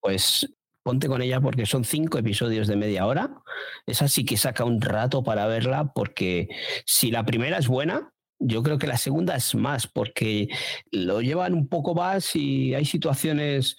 Pues 0.00 0.48
ponte 0.82 1.08
con 1.08 1.20
ella 1.20 1.40
porque 1.40 1.66
son 1.66 1.84
cinco 1.84 2.18
episodios 2.18 2.68
de 2.68 2.76
media 2.76 3.04
hora. 3.04 3.42
Esa 3.84 4.08
sí 4.08 4.24
que 4.24 4.36
saca 4.36 4.64
un 4.64 4.80
rato 4.80 5.22
para 5.24 5.46
verla 5.46 5.92
porque 5.92 6.48
si 6.86 7.10
la 7.10 7.26
primera 7.26 7.58
es 7.58 7.66
buena, 7.66 8.12
yo 8.38 8.62
creo 8.62 8.78
que 8.78 8.86
la 8.86 8.96
segunda 8.96 9.34
es 9.36 9.54
más 9.54 9.86
porque 9.86 10.48
lo 10.92 11.20
llevan 11.20 11.54
un 11.54 11.68
poco 11.68 11.94
más 11.94 12.36
y 12.36 12.74
hay 12.74 12.84
situaciones 12.84 13.76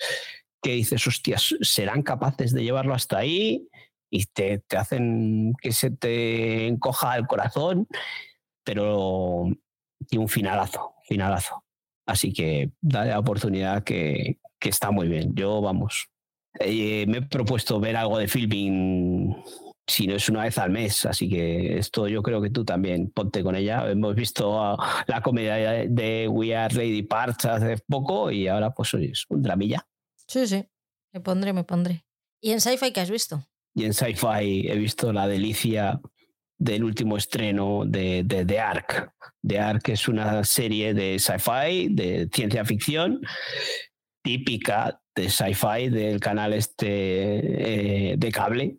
que 0.61 0.72
dices, 0.72 1.06
hostias, 1.07 1.56
¿serán 1.61 2.03
capaces 2.03 2.53
de 2.53 2.64
llevarlo 2.64 2.94
hasta 2.94 3.18
ahí? 3.18 3.68
Y 4.11 4.26
te, 4.26 4.60
te 4.60 4.77
hacen 4.77 5.53
que 5.61 5.72
se 5.72 5.91
te 5.91 6.68
encoja 6.68 7.15
el 7.18 7.27
corazón, 7.27 7.88
pero 8.64 9.45
tiene 10.07 10.23
un 10.23 10.30
finalazo, 10.30 10.95
finalazo. 11.07 11.64
Así 12.06 12.34
que 12.34 12.72
dale 12.81 13.11
la 13.11 13.19
oportunidad 13.19 13.84
que, 13.84 14.40
que 14.60 14.69
está 14.69 14.91
muy 14.91 15.07
bien. 15.07 15.36
Yo, 15.36 15.61
vamos, 15.61 16.10
eh, 16.60 17.06
me 17.07 17.19
he 17.19 17.22
propuesto 17.22 17.80
ver 17.80 17.95
algo 17.95 18.18
de 18.18 18.27
filming, 18.27 19.36
si 19.88 20.07
no 20.07 20.15
es 20.15 20.30
una 20.30 20.44
vez 20.44 20.57
al 20.57 20.72
mes, 20.72 21.06
así 21.06 21.30
que 21.30 21.77
esto 21.77 22.07
yo 22.07 22.22
creo 22.22 22.41
que 22.41 22.49
tú 22.49 22.65
también 22.65 23.10
ponte 23.11 23.44
con 23.44 23.56
ella. 23.56 23.90
Hemos 23.90 24.15
visto 24.15 24.77
la 25.07 25.22
comedia 25.22 25.88
de 25.88 26.27
We 26.27 26.56
Are 26.56 26.73
Lady 26.73 27.03
Parts 27.03 27.45
hace 27.45 27.77
poco 27.88 28.31
y 28.31 28.48
ahora 28.48 28.72
pues 28.72 28.94
es 28.95 29.26
un 29.30 29.41
dramilla. 29.41 29.86
Sí, 30.30 30.45
sí, 30.45 30.64
me 31.11 31.22
pondré, 31.22 31.53
me 31.53 31.64
pondré. 31.64 32.06
¿Y 32.39 32.51
en 32.51 32.61
sci-fi 32.61 32.93
qué 32.93 33.01
has 33.01 33.10
visto? 33.10 33.43
Y 33.73 33.85
en 33.85 33.93
sci-fi 33.95 34.69
he 34.69 34.77
visto 34.77 35.11
la 35.11 35.27
delicia 35.27 35.99
del 36.60 36.84
último 36.84 37.18
estreno 37.18 37.84
de, 37.85 38.23
de 38.23 38.45
The 38.45 38.60
Ark. 38.60 39.11
The 39.41 39.60
Ark 39.60 39.89
es 39.89 40.07
una 40.07 40.43
serie 40.43 40.93
de 40.93 41.18
sci-fi, 41.18 41.88
de 41.89 42.30
ciencia 42.31 42.64
ficción, 42.64 43.22
típica 44.22 45.01
de 45.15 45.30
sci-fi 45.30 45.89
del 45.89 46.19
canal 46.19 46.53
este 46.53 48.11
eh, 48.11 48.18
de 48.18 48.31
cable 48.31 48.77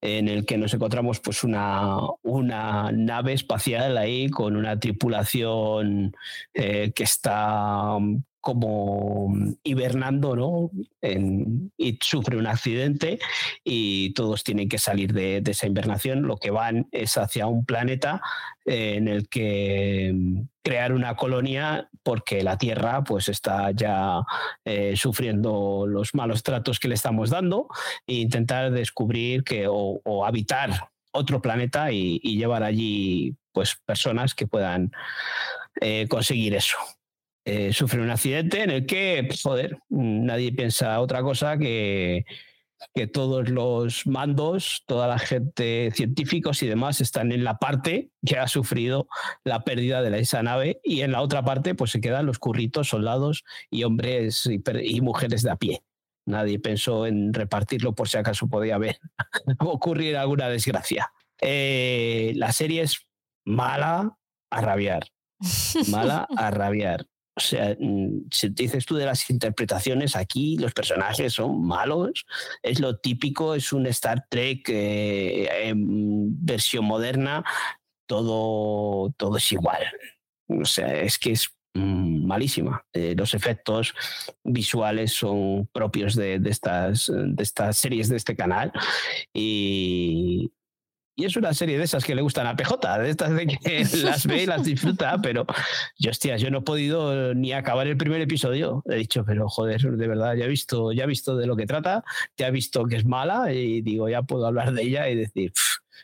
en 0.00 0.28
el 0.28 0.46
que 0.46 0.56
nos 0.56 0.72
encontramos 0.72 1.20
pues 1.20 1.44
una, 1.44 1.98
una 2.22 2.90
nave 2.92 3.32
espacial 3.32 3.98
ahí 3.98 4.30
con 4.30 4.56
una 4.56 4.78
tripulación 4.78 6.14
eh, 6.54 6.92
que 6.94 7.04
está 7.04 7.98
como 8.46 9.34
hibernando, 9.64 10.36
¿no? 10.36 10.70
y 11.76 11.98
sufre 12.00 12.36
un 12.36 12.46
accidente 12.46 13.18
y 13.64 14.12
todos 14.14 14.44
tienen 14.44 14.68
que 14.68 14.78
salir 14.78 15.12
de, 15.12 15.42
esa 15.44 15.66
hibernación. 15.66 16.22
Lo 16.22 16.36
que 16.36 16.52
van 16.52 16.86
es 16.92 17.18
hacia 17.18 17.48
un 17.48 17.64
planeta 17.64 18.22
eh, 18.64 18.94
en 18.98 19.08
el 19.08 19.28
que 19.28 20.12
mm, 20.14 20.42
crear 20.62 20.92
una 20.92 21.16
colonia 21.16 21.90
porque 22.04 22.44
la 22.44 22.56
Tierra 22.56 23.02
pues 23.02 23.28
está 23.28 23.72
ya 23.72 24.20
eh, 24.64 24.94
sufriendo 24.96 25.84
los 25.88 26.14
malos 26.14 26.44
tratos 26.44 26.78
que 26.78 26.86
le 26.86 26.94
estamos 26.94 27.30
dando 27.30 27.66
e 28.06 28.14
intentar 28.14 28.70
descubrir 28.70 29.42
que 29.42 29.66
o, 29.68 30.24
habitar 30.24 30.70
otro 31.10 31.42
planeta 31.42 31.90
y, 31.90 32.20
llevar 32.20 32.62
allí 32.62 33.34
pues 33.50 33.74
personas 33.84 34.36
que 34.36 34.46
puedan 34.46 34.92
eh, 35.80 36.06
conseguir 36.08 36.54
eso. 36.54 36.76
Eh, 37.48 37.72
sufre 37.72 38.02
un 38.02 38.10
accidente 38.10 38.64
en 38.64 38.70
el 38.70 38.86
que, 38.86 39.28
joder, 39.40 39.78
nadie 39.88 40.50
piensa 40.50 41.00
otra 41.00 41.22
cosa 41.22 41.56
que, 41.56 42.24
que 42.92 43.06
todos 43.06 43.48
los 43.48 44.04
mandos, 44.04 44.82
toda 44.84 45.06
la 45.06 45.20
gente, 45.20 45.92
científicos 45.94 46.62
y 46.64 46.66
demás 46.66 47.00
están 47.00 47.30
en 47.30 47.44
la 47.44 47.58
parte 47.58 48.10
que 48.24 48.36
ha 48.36 48.48
sufrido 48.48 49.06
la 49.44 49.62
pérdida 49.62 50.02
de 50.02 50.18
esa 50.18 50.42
nave 50.42 50.80
y 50.82 51.02
en 51.02 51.12
la 51.12 51.22
otra 51.22 51.44
parte 51.44 51.76
pues 51.76 51.92
se 51.92 52.00
quedan 52.00 52.26
los 52.26 52.40
curritos, 52.40 52.88
soldados 52.88 53.44
y 53.70 53.84
hombres 53.84 54.48
y, 54.82 55.00
mujeres 55.00 55.42
de 55.42 55.50
a 55.52 55.56
pie. 55.56 55.84
Nadie 56.26 56.58
pensó 56.58 57.06
en 57.06 57.32
repartirlo 57.32 57.94
por 57.94 58.08
si 58.08 58.18
acaso 58.18 58.48
podía 58.48 58.74
haber 58.74 58.98
ocurrir 59.60 60.16
alguna 60.16 60.48
desgracia. 60.48 61.12
Eh, 61.40 62.32
la 62.34 62.52
serie 62.52 62.82
es 62.82 63.06
mala 63.44 64.18
a 64.50 64.60
rabiar. 64.60 65.06
Mala 65.88 66.26
a 66.36 66.50
rabiar. 66.50 67.06
O 67.36 67.40
sea, 67.40 67.76
mm, 67.78 68.28
si 68.30 68.48
dices 68.48 68.86
tú 68.86 68.96
de 68.96 69.04
las 69.04 69.28
interpretaciones, 69.28 70.16
aquí 70.16 70.56
los 70.56 70.72
personajes 70.72 71.34
son 71.34 71.66
malos, 71.66 72.24
es 72.62 72.80
lo 72.80 72.98
típico, 72.98 73.54
es 73.54 73.74
un 73.74 73.86
Star 73.88 74.26
Trek 74.30 74.66
eh, 74.70 75.68
en 75.68 76.44
versión 76.44 76.86
moderna, 76.86 77.44
todo, 78.06 79.12
todo 79.18 79.36
es 79.36 79.52
igual. 79.52 79.82
O 80.48 80.64
sea, 80.64 80.98
es 81.02 81.18
que 81.18 81.32
es 81.32 81.50
mm, 81.74 82.26
malísima. 82.26 82.86
Eh, 82.94 83.14
los 83.14 83.34
efectos 83.34 83.94
visuales 84.42 85.12
son 85.12 85.68
propios 85.74 86.14
de, 86.14 86.40
estas, 86.46 87.12
de 87.14 87.42
estas 87.42 87.76
series 87.76 88.08
de 88.08 88.16
este 88.16 88.34
canal 88.34 88.72
y, 89.34 90.50
y 91.16 91.24
es 91.24 91.34
una 91.36 91.54
serie 91.54 91.78
de 91.78 91.84
esas 91.84 92.04
que 92.04 92.14
le 92.14 92.20
gustan 92.20 92.46
a 92.46 92.54
PJ, 92.54 92.98
de 92.98 93.10
estas 93.10 93.34
de 93.34 93.46
que 93.46 93.84
las 94.04 94.26
ve 94.26 94.42
y 94.42 94.46
las 94.46 94.62
disfruta, 94.64 95.18
pero 95.22 95.46
yo, 95.98 96.10
hostia, 96.10 96.36
yo 96.36 96.50
no 96.50 96.58
he 96.58 96.62
podido 96.62 97.34
ni 97.34 97.52
acabar 97.52 97.86
el 97.86 97.96
primer 97.96 98.20
episodio. 98.20 98.82
He 98.86 98.96
dicho, 98.96 99.24
pero 99.24 99.48
joder, 99.48 99.80
de 99.80 100.08
verdad, 100.08 100.34
ya 100.34 100.44
he 100.44 100.48
visto, 100.48 100.92
ya 100.92 101.04
he 101.04 101.06
visto 101.06 101.36
de 101.36 101.46
lo 101.46 101.56
que 101.56 101.66
trata, 101.66 102.04
ya 102.36 102.48
he 102.48 102.50
visto 102.50 102.84
que 102.84 102.96
es 102.96 103.06
mala 103.06 103.50
y 103.50 103.80
digo, 103.80 104.10
ya 104.10 104.22
puedo 104.22 104.46
hablar 104.46 104.74
de 104.74 104.82
ella 104.82 105.08
y 105.08 105.14
decir, 105.14 105.52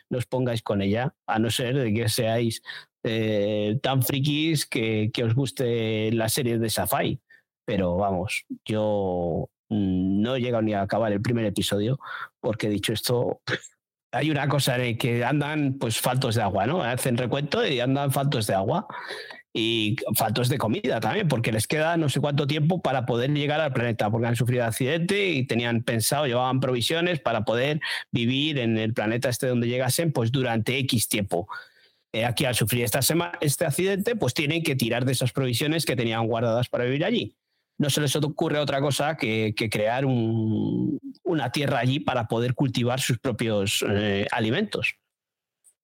no 0.09 0.17
os 0.17 0.25
pongáis 0.25 0.63
con 0.63 0.81
ella, 0.81 1.13
a 1.27 1.37
no 1.37 1.51
ser 1.51 1.75
de 1.75 1.93
que 1.93 2.09
seáis 2.09 2.63
eh, 3.03 3.77
tan 3.83 4.01
frikis 4.01 4.65
que, 4.65 5.11
que, 5.13 5.23
os 5.23 5.35
guste 5.35 6.11
la 6.11 6.27
serie 6.27 6.57
de 6.57 6.69
Safai. 6.71 7.19
Pero 7.65 7.97
vamos, 7.97 8.45
yo 8.65 9.47
mm, 9.69 10.21
no 10.21 10.35
he 10.35 10.41
llegado 10.41 10.63
ni 10.63 10.73
a 10.73 10.81
acabar 10.81 11.11
el 11.11 11.21
primer 11.21 11.45
episodio 11.45 11.99
porque 12.39 12.65
he 12.67 12.69
dicho 12.71 12.93
esto 12.93 13.41
hay 14.13 14.29
una 14.29 14.47
cosa 14.47 14.77
de 14.77 14.97
que 14.97 15.25
andan 15.25 15.77
pues 15.79 15.99
faltos 15.99 16.35
de 16.35 16.43
agua, 16.43 16.67
¿no? 16.67 16.83
Hacen 16.83 17.17
recuento 17.17 17.65
y 17.65 17.79
andan 17.79 18.11
faltos 18.11 18.45
de 18.45 18.53
agua 18.53 18.87
y 19.51 19.95
faltos 20.15 20.49
de 20.49 20.57
comida 20.57 20.99
también, 20.99 21.27
porque 21.27 21.51
les 21.51 21.67
queda 21.67 21.97
no 21.97 22.09
sé 22.09 22.19
cuánto 22.19 22.45
tiempo 22.45 22.81
para 22.81 23.05
poder 23.05 23.31
llegar 23.31 23.59
al 23.59 23.73
planeta, 23.73 24.09
porque 24.11 24.27
han 24.27 24.35
sufrido 24.35 24.65
accidente 24.65 25.29
y 25.29 25.45
tenían 25.45 25.83
pensado, 25.83 26.27
llevaban 26.27 26.59
provisiones 26.59 27.19
para 27.19 27.43
poder 27.43 27.81
vivir 28.11 28.59
en 28.59 28.77
el 28.77 28.93
planeta 28.93 29.29
este 29.29 29.47
donde 29.47 29.67
llegasen, 29.67 30.11
pues 30.11 30.31
durante 30.31 30.77
X 30.77 31.07
tiempo. 31.07 31.47
Eh, 32.11 32.25
aquí 32.25 32.45
al 32.45 32.53
sufrir 32.53 32.83
esta 32.83 32.99
este 33.41 33.65
accidente, 33.65 34.15
pues 34.15 34.35
tienen 34.35 34.61
que 34.61 34.75
tirar 34.75 35.05
de 35.05 35.11
esas 35.11 35.31
provisiones 35.33 35.85
que 35.85 35.95
tenían 35.95 36.27
guardadas 36.27 36.69
para 36.69 36.85
vivir 36.85 37.03
allí 37.03 37.35
no 37.83 37.89
se 37.89 37.99
les 37.99 38.15
ocurre 38.15 38.59
otra 38.59 38.79
cosa 38.79 39.17
que, 39.17 39.53
crear 39.69 40.05
una 40.05 41.51
tierra 41.51 41.79
allí 41.79 41.99
para 41.99 42.29
poder 42.29 42.55
cultivar 42.55 43.01
sus 43.01 43.19
propios 43.19 43.83
eh, 43.89 44.25
alimentos. 44.31 44.95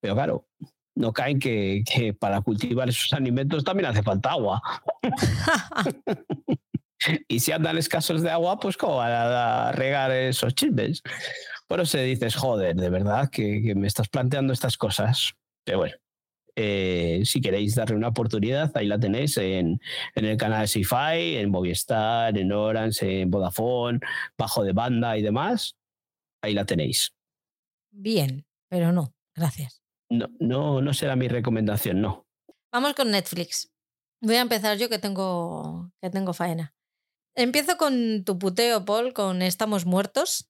Pero 0.00 0.14
claro, 0.14 0.48
no 0.94 1.12
caen 1.12 1.38
que, 1.38 1.84
para 2.18 2.40
cultivar 2.40 2.88
esos 2.88 3.12
alimentos 3.12 3.64
también 3.64 3.90
hace 3.90 4.02
falta 4.02 4.30
agua. 4.30 4.62
y 7.28 7.40
si 7.40 7.52
andan 7.52 7.76
escasos 7.76 8.22
de 8.22 8.30
agua, 8.30 8.58
pues 8.58 8.78
cómo 8.78 8.96
van 8.96 9.12
a 9.12 9.72
regar 9.72 10.10
esos 10.10 10.54
chismes. 10.54 11.02
Por 11.66 11.80
eso 11.80 11.98
dices, 11.98 12.34
joder, 12.34 12.76
de 12.76 12.88
verdad 12.88 13.28
que 13.30 13.74
me 13.76 13.86
estás 13.86 14.08
planteando 14.08 14.54
estas 14.54 14.78
cosas. 14.78 15.34
Pero 15.64 15.78
bueno, 15.78 15.96
eh, 16.56 17.22
si 17.24 17.40
queréis 17.40 17.74
darle 17.74 17.96
una 17.96 18.08
oportunidad, 18.08 18.70
ahí 18.76 18.86
la 18.86 18.98
tenéis 18.98 19.36
en, 19.36 19.80
el 20.14 20.36
canal 20.36 20.62
de 20.62 20.66
Sci-Fi, 20.68 21.36
en 21.36 21.50
Movistar, 21.50 22.36
en 22.36 22.52
Orange, 22.52 23.22
en 23.22 23.30
Vodafone, 23.30 24.00
bajo 24.36 24.64
de 24.64 24.72
banda 24.72 25.16
y 25.16 25.22
demás. 25.22 25.76
Ahí 26.42 26.54
la 26.54 26.64
tenéis. 26.64 27.14
Bien, 27.90 28.46
pero 28.68 28.92
no, 28.92 29.14
gracias. 29.34 29.82
No, 30.08 30.28
no, 30.38 30.80
no 30.80 30.94
será 30.94 31.16
mi 31.16 31.28
recomendación, 31.28 32.00
no. 32.00 32.26
Vamos 32.72 32.94
con 32.94 33.10
Netflix. 33.10 33.70
Voy 34.20 34.36
a 34.36 34.42
empezar 34.42 34.76
yo 34.76 34.88
que 34.88 34.98
tengo, 34.98 35.90
que 36.02 36.10
tengo 36.10 36.32
faena. 36.32 36.74
Empiezo 37.34 37.76
con 37.76 38.24
tu 38.24 38.38
puteo, 38.38 38.84
Paul, 38.84 39.12
con 39.12 39.40
Estamos 39.42 39.86
Muertos. 39.86 40.49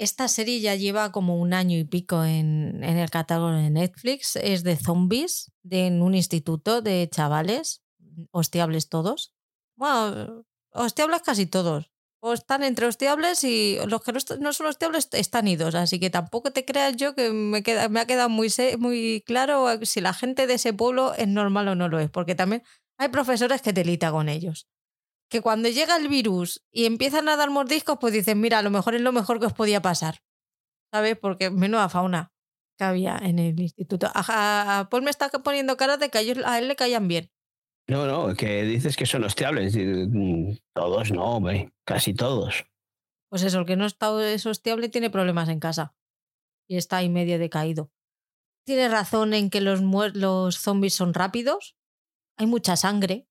Esta 0.00 0.28
serie 0.28 0.60
ya 0.60 0.76
lleva 0.76 1.12
como 1.12 1.36
un 1.36 1.52
año 1.52 1.76
y 1.76 1.84
pico 1.84 2.24
en, 2.24 2.82
el 2.82 3.10
catálogo 3.10 3.50
de 3.50 3.68
Netflix. 3.68 4.36
Es 4.36 4.62
de 4.62 4.76
zombies, 4.76 5.52
de 5.62 5.88
en 5.88 6.00
un 6.00 6.14
instituto 6.14 6.80
de 6.80 7.06
chavales, 7.12 7.82
hostiables 8.30 8.88
todos. 8.88 9.34
Bueno, 9.76 10.46
hostiables 10.72 11.20
casi 11.20 11.44
todos. 11.44 11.90
O 12.20 12.32
están 12.32 12.62
entre 12.62 12.86
hostiables 12.86 13.44
y 13.44 13.76
los 13.88 14.02
que 14.02 14.12
no, 14.40 14.52
son 14.54 14.68
hostiables 14.68 15.10
están 15.12 15.46
idos. 15.46 15.74
Así 15.74 16.00
que 16.00 16.08
tampoco 16.08 16.50
te 16.50 16.64
creas 16.64 16.96
yo 16.96 17.14
que 17.14 17.30
me, 17.30 17.62
queda, 17.62 17.84
ha 17.84 18.06
quedado 18.06 18.30
muy, 18.30 18.48
muy 18.78 19.22
claro 19.26 19.66
si 19.82 20.00
la 20.00 20.14
gente 20.14 20.46
de 20.46 20.54
ese 20.54 20.72
pueblo 20.72 21.12
es 21.12 21.28
normal 21.28 21.68
o 21.68 21.74
no 21.74 21.90
lo 21.90 21.98
es. 21.98 22.08
Porque 22.08 22.34
también 22.34 22.62
hay 22.96 23.10
profesores 23.10 23.60
que 23.60 23.74
te 23.74 23.84
lita 23.84 24.10
con 24.10 24.30
ellos. 24.30 24.66
Que 25.30 25.40
cuando 25.40 25.68
llega 25.68 25.96
el 25.96 26.08
virus 26.08 26.62
y 26.72 26.86
empiezan 26.86 27.28
a 27.28 27.36
dar 27.36 27.50
mordiscos, 27.50 27.98
pues 28.00 28.12
dicen, 28.12 28.40
mira, 28.40 28.58
a 28.58 28.62
lo 28.62 28.70
mejor 28.70 28.94
es 28.96 29.00
lo 29.00 29.12
mejor 29.12 29.38
que 29.38 29.46
os 29.46 29.52
podía 29.52 29.80
pasar. 29.80 30.22
¿Sabes? 30.92 31.16
Porque 31.16 31.50
menuda 31.50 31.88
fauna 31.88 32.32
que 32.76 32.84
había 32.84 33.16
en 33.18 33.38
el 33.38 33.60
instituto. 33.60 34.08
A, 34.12 34.24
a- 34.26 34.78
a 34.80 34.88
Paul 34.90 35.02
me 35.02 35.10
está 35.10 35.28
poniendo 35.28 35.76
cara 35.76 35.96
de 35.98 36.08
que 36.08 36.18
a, 36.18 36.20
ellos- 36.22 36.44
a 36.44 36.58
él 36.58 36.66
le 36.66 36.74
caían 36.76 37.06
bien. 37.06 37.30
No, 37.88 38.06
no, 38.06 38.34
que 38.34 38.62
dices 38.64 38.96
que 38.96 39.06
son 39.06 39.22
hostiables. 39.24 39.74
Mm, 39.76 40.54
Todos 40.74 41.12
no, 41.12 41.24
hombre, 41.36 41.72
casi 41.86 42.12
todos. 42.14 42.64
Pues 43.30 43.42
eso, 43.44 43.60
el 43.60 43.66
que 43.66 43.76
no 43.76 43.86
está 43.86 44.10
es 44.32 44.44
hostiable 44.46 44.88
tiene 44.88 45.10
problemas 45.10 45.48
en 45.48 45.60
casa. 45.60 45.94
Y 46.68 46.76
está 46.76 46.96
ahí 46.98 47.08
medio 47.08 47.38
decaído. 47.38 47.92
Tiene 48.66 48.88
razón 48.88 49.32
en 49.34 49.50
que 49.50 49.60
los, 49.60 49.80
los 50.14 50.58
zombies 50.58 50.94
son 50.94 51.14
rápidos. 51.14 51.76
Hay 52.36 52.46
mucha 52.46 52.76
sangre. 52.76 53.28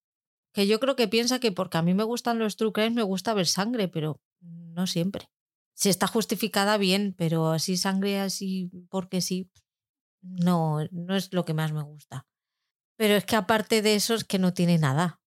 Que 0.54 0.68
yo 0.68 0.80
creo 0.80 0.96
que 0.96 1.08
piensa 1.08 1.40
que 1.40 1.52
porque 1.52 1.78
a 1.78 1.82
mí 1.82 1.94
me 1.94 2.04
gustan 2.04 2.40
los 2.40 2.56
true 2.56 2.72
crimes 2.72 2.94
me 2.94 3.04
gusta 3.04 3.34
ver 3.34 3.48
sangre, 3.48 3.88
pero 3.88 4.20
no 4.42 4.88
siempre. 4.88 5.30
Si 5.74 5.90
está 5.90 6.08
justificada 6.08 6.78
bien, 6.78 7.14
pero 7.18 7.52
así 7.52 7.78
sangre 7.78 8.20
así 8.20 8.70
porque 8.90 9.22
sí, 9.22 9.50
no, 10.22 10.80
no 10.92 11.16
es 11.16 11.32
lo 11.34 11.46
que 11.46 11.54
más 11.54 11.72
me 11.72 11.84
gusta. 11.84 12.28
Pero 12.98 13.16
es 13.16 13.26
que 13.26 13.36
aparte 13.36 13.82
de 13.82 13.96
eso 13.96 14.14
es 14.14 14.24
que 14.24 14.40
no 14.40 14.54
tiene 14.54 14.78
nada. 14.78 15.22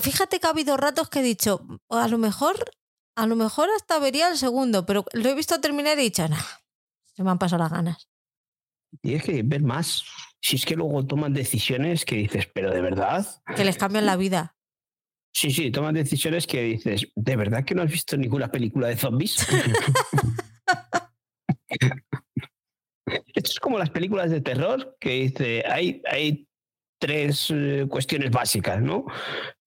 Fíjate 0.00 0.40
que 0.40 0.46
ha 0.46 0.50
habido 0.50 0.76
ratos 0.76 1.08
que 1.08 1.20
he 1.20 1.22
dicho, 1.22 1.66
a 1.88 2.08
lo 2.08 2.18
mejor, 2.18 2.70
a 3.16 3.26
lo 3.26 3.36
mejor 3.36 3.70
hasta 3.74 3.98
vería 3.98 4.28
el 4.28 4.36
segundo, 4.36 4.84
pero 4.84 5.04
lo 5.12 5.28
he 5.28 5.34
visto 5.34 5.60
terminar 5.60 5.96
y 5.96 6.02
he 6.02 6.04
dicho, 6.04 6.28
nah, 6.28 6.36
se 7.14 7.24
me 7.24 7.30
han 7.30 7.38
pasado 7.38 7.62
las 7.62 7.72
ganas. 7.72 8.07
Tienes 9.00 9.24
que 9.24 9.42
ver 9.42 9.62
más. 9.62 10.04
Si 10.40 10.56
es 10.56 10.64
que 10.64 10.76
luego 10.76 11.04
toman 11.06 11.34
decisiones 11.34 12.04
que 12.04 12.16
dices, 12.16 12.48
pero 12.52 12.70
de 12.70 12.80
verdad. 12.80 13.26
Que 13.54 13.64
les 13.64 13.76
cambian 13.76 14.06
la 14.06 14.16
vida. 14.16 14.56
Sí, 15.32 15.50
sí, 15.50 15.70
toman 15.70 15.94
decisiones 15.94 16.46
que 16.46 16.62
dices, 16.62 17.06
¿de 17.14 17.36
verdad 17.36 17.64
que 17.64 17.74
no 17.74 17.82
has 17.82 17.90
visto 17.90 18.16
ninguna 18.16 18.50
película 18.50 18.88
de 18.88 18.96
zombies? 18.96 19.46
Esto 23.06 23.50
es 23.50 23.60
como 23.60 23.78
las 23.78 23.90
películas 23.90 24.30
de 24.30 24.40
terror 24.40 24.96
que 24.98 25.10
dice, 25.10 25.62
hay, 25.66 26.02
hay 26.10 26.48
tres 26.98 27.48
eh, 27.50 27.86
cuestiones 27.88 28.30
básicas, 28.30 28.82
¿no? 28.82 29.06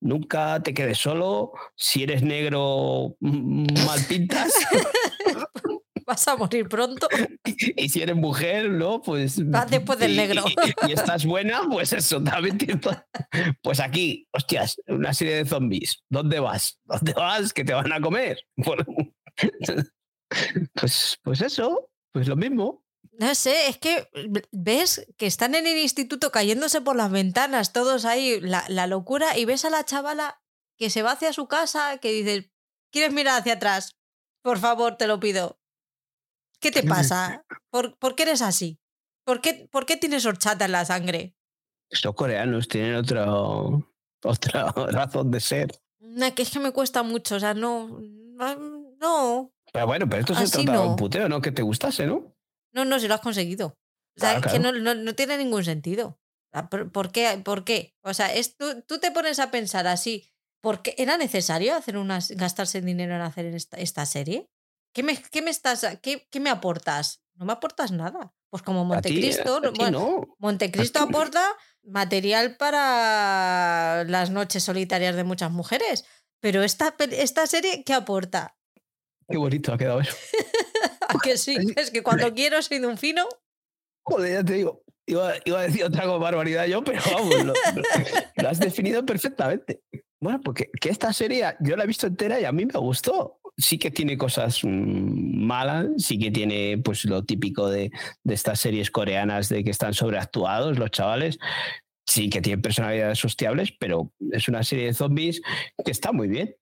Nunca 0.01 0.61
te 0.61 0.73
quedes 0.73 0.97
solo, 0.97 1.53
si 1.75 2.03
eres 2.03 2.23
negro 2.23 3.15
mal 3.21 3.99
pintas 4.07 4.51
Vas 6.11 6.27
a 6.27 6.35
morir 6.35 6.67
pronto. 6.67 7.07
y 7.77 7.87
si 7.87 8.01
eres 8.01 8.17
mujer, 8.17 8.69
¿no? 8.69 9.01
Pues... 9.01 9.49
Vas 9.49 9.71
después 9.71 9.97
del 9.97 10.11
y- 10.11 10.17
negro. 10.17 10.43
Y, 10.45 10.89
y 10.89 10.91
estás 10.91 11.25
buena, 11.25 11.61
pues 11.69 11.93
eso, 11.93 12.21
también 12.21 12.57
Pues 13.63 13.79
aquí, 13.79 14.27
hostias, 14.33 14.75
una 14.87 15.13
serie 15.13 15.37
de 15.37 15.45
zombies. 15.45 16.03
¿Dónde 16.09 16.41
vas? 16.41 16.81
¿Dónde 16.83 17.13
vas? 17.13 17.53
Que 17.53 17.63
te 17.63 17.73
van 17.73 17.93
a 17.93 18.01
comer. 18.01 18.39
Pues, 20.73 21.19
pues 21.23 21.41
eso, 21.41 21.89
pues 22.13 22.27
lo 22.27 22.37
mismo. 22.37 22.85
No 23.19 23.35
sé, 23.35 23.67
es 23.67 23.77
que 23.77 24.07
ves 24.51 25.05
que 25.17 25.27
están 25.27 25.55
en 25.55 25.67
el 25.67 25.77
instituto 25.77 26.31
cayéndose 26.31 26.79
por 26.81 26.95
las 26.95 27.11
ventanas, 27.11 27.73
todos 27.73 28.05
ahí, 28.05 28.39
la, 28.39 28.63
la 28.69 28.87
locura, 28.87 29.37
y 29.37 29.43
ves 29.43 29.65
a 29.65 29.69
la 29.69 29.83
chavala 29.83 30.41
que 30.77 30.89
se 30.89 31.03
va 31.03 31.11
hacia 31.11 31.33
su 31.33 31.47
casa, 31.47 31.97
que 31.97 32.11
dice, 32.11 32.51
¿quieres 32.91 33.13
mirar 33.13 33.41
hacia 33.41 33.53
atrás? 33.53 33.97
Por 34.41 34.57
favor, 34.57 34.95
te 34.95 35.07
lo 35.07 35.19
pido. 35.19 35.60
¿Qué 36.61 36.71
te 36.71 36.83
pasa? 36.83 37.43
¿Por, 37.71 37.97
por 37.97 38.15
qué 38.15 38.23
eres 38.23 38.41
así? 38.41 38.79
¿Por 39.25 39.41
qué, 39.41 39.67
¿Por 39.71 39.85
qué 39.85 39.97
tienes 39.97 40.25
horchata 40.25 40.65
en 40.65 40.71
la 40.71 40.85
sangre? 40.85 41.35
Los 42.03 42.15
coreanos 42.15 42.67
tienen 42.67 42.95
otro, 42.95 43.91
otra 44.23 44.71
razón 44.71 45.31
de 45.31 45.39
ser. 45.39 45.71
No, 45.99 46.33
que 46.33 46.43
es 46.43 46.51
que 46.51 46.59
me 46.59 46.71
cuesta 46.71 47.03
mucho, 47.03 47.35
o 47.35 47.39
sea, 47.39 47.53
no, 47.53 47.99
no, 47.99 49.51
Pero 49.73 49.87
bueno, 49.87 50.07
pero 50.07 50.21
esto 50.21 50.35
se 50.35 50.43
Así 50.43 50.65
trata 50.65 50.81
de 50.81 50.87
un 50.87 50.95
puteo, 50.95 51.27
¿no? 51.29 51.41
Que 51.41 51.51
te 51.51 51.61
gustase, 51.61 52.05
¿no? 52.05 52.35
no, 52.73 52.85
no, 52.85 52.99
si 52.99 53.07
lo 53.07 53.15
has 53.15 53.21
conseguido. 53.21 53.67
O 54.17 54.19
sea, 54.19 54.39
Claro, 54.39 54.47
es 54.47 54.53
que 54.53 54.59
no, 54.59 54.71
no, 54.71 54.93
no 54.93 55.15
tiene 55.15 55.37
ningún 55.37 55.63
sentido. 55.63 56.19
Sea, 56.51 56.69
¿Por, 56.69 56.91
por 56.91 57.11
qué? 57.11 57.41
¿Por 57.43 57.63
qué? 57.63 57.95
O 58.03 58.13
sea, 58.13 58.33
es, 58.33 58.55
tú, 58.55 58.81
tú 58.87 58.99
te 58.99 59.11
pones 59.11 59.39
a 59.39 59.51
pensar 59.51 59.87
así, 59.87 60.29
¿por 60.61 60.81
qué 60.81 60.95
era 60.97 61.17
necesario 61.17 61.75
hacer 61.75 61.97
unas, 61.97 62.31
gastarse 62.31 62.81
dinero 62.81 63.15
en 63.15 63.21
hacer 63.21 63.45
esta, 63.47 63.77
esta 63.77 64.05
serie? 64.05 64.49
¿Qué 64.93 65.03
me, 65.03 65.21
qué 65.21 65.41
me 65.41 65.51
estás, 65.51 65.85
qué, 66.01 66.27
qué 66.29 66.39
me 66.39 66.49
aportas? 66.49 67.23
No 67.35 67.45
me 67.45 67.53
aportas 67.53 67.91
nada. 67.91 68.33
Pues 68.49 68.63
como 68.63 68.81
A 68.93 69.01
ti, 69.01 69.13
Montecristo, 69.13 69.57
a 69.57 69.61
ti 69.61 69.79
bueno, 69.79 69.99
no. 69.99 70.35
Montecristo 70.37 70.99
A 70.99 71.03
aporta 71.03 71.55
material 71.83 72.57
para 72.57 74.03
las 74.03 74.29
noches 74.29 74.63
solitarias 74.63 75.15
de 75.15 75.23
muchas 75.23 75.51
mujeres. 75.51 76.05
Pero 76.41 76.63
esta, 76.63 76.95
esta 77.11 77.47
serie, 77.47 77.83
¿qué 77.85 77.93
aporta? 77.93 78.57
Qué 79.29 79.37
bonito 79.37 79.73
ha 79.73 79.77
quedado 79.77 80.01
eso. 80.01 80.15
¿A 81.07 81.17
que 81.23 81.37
sí? 81.37 81.55
Es 81.75 81.91
que 81.91 82.03
cuando 82.03 82.33
quiero 82.33 82.61
soy 82.61 82.79
de 82.79 82.87
un 82.87 82.97
fino. 82.97 83.27
Joder, 84.03 84.33
ya 84.33 84.43
te 84.43 84.53
digo. 84.53 84.83
Iba, 85.05 85.33
iba 85.45 85.59
a 85.59 85.63
decir 85.63 85.83
otra 85.83 86.05
barbaridad 86.05 86.65
yo, 86.67 86.83
pero 86.83 87.01
vamos, 87.13 87.35
lo 88.35 88.49
has 88.49 88.59
definido 88.59 89.05
perfectamente. 89.05 89.81
Bueno, 90.19 90.39
porque 90.41 90.69
que 90.79 90.89
esta 90.89 91.11
serie 91.11 91.55
yo 91.59 91.75
la 91.75 91.83
he 91.83 91.87
visto 91.87 92.05
entera 92.07 92.39
y 92.39 92.45
a 92.45 92.51
mí 92.51 92.65
me 92.65 92.79
gustó. 92.79 93.40
Sí 93.61 93.77
que 93.77 93.91
tiene 93.91 94.17
cosas 94.17 94.63
mm, 94.63 95.43
malas, 95.45 95.87
sí 95.97 96.17
que 96.17 96.31
tiene 96.31 96.79
pues 96.83 97.05
lo 97.05 97.23
típico 97.23 97.69
de, 97.69 97.91
de 98.23 98.33
estas 98.33 98.59
series 98.59 98.91
coreanas 98.91 99.49
de 99.49 99.63
que 99.63 99.71
están 99.71 99.93
sobreactuados 99.93 100.77
los 100.77 100.91
chavales. 100.91 101.37
Sí 102.05 102.29
que 102.29 102.41
tienen 102.41 102.61
personalidades 102.61 103.23
hostiables, 103.23 103.71
pero 103.79 104.11
es 104.31 104.47
una 104.47 104.63
serie 104.63 104.87
de 104.87 104.93
zombies 104.93 105.41
que 105.85 105.91
está 105.91 106.11
muy 106.11 106.27
bien. 106.27 106.55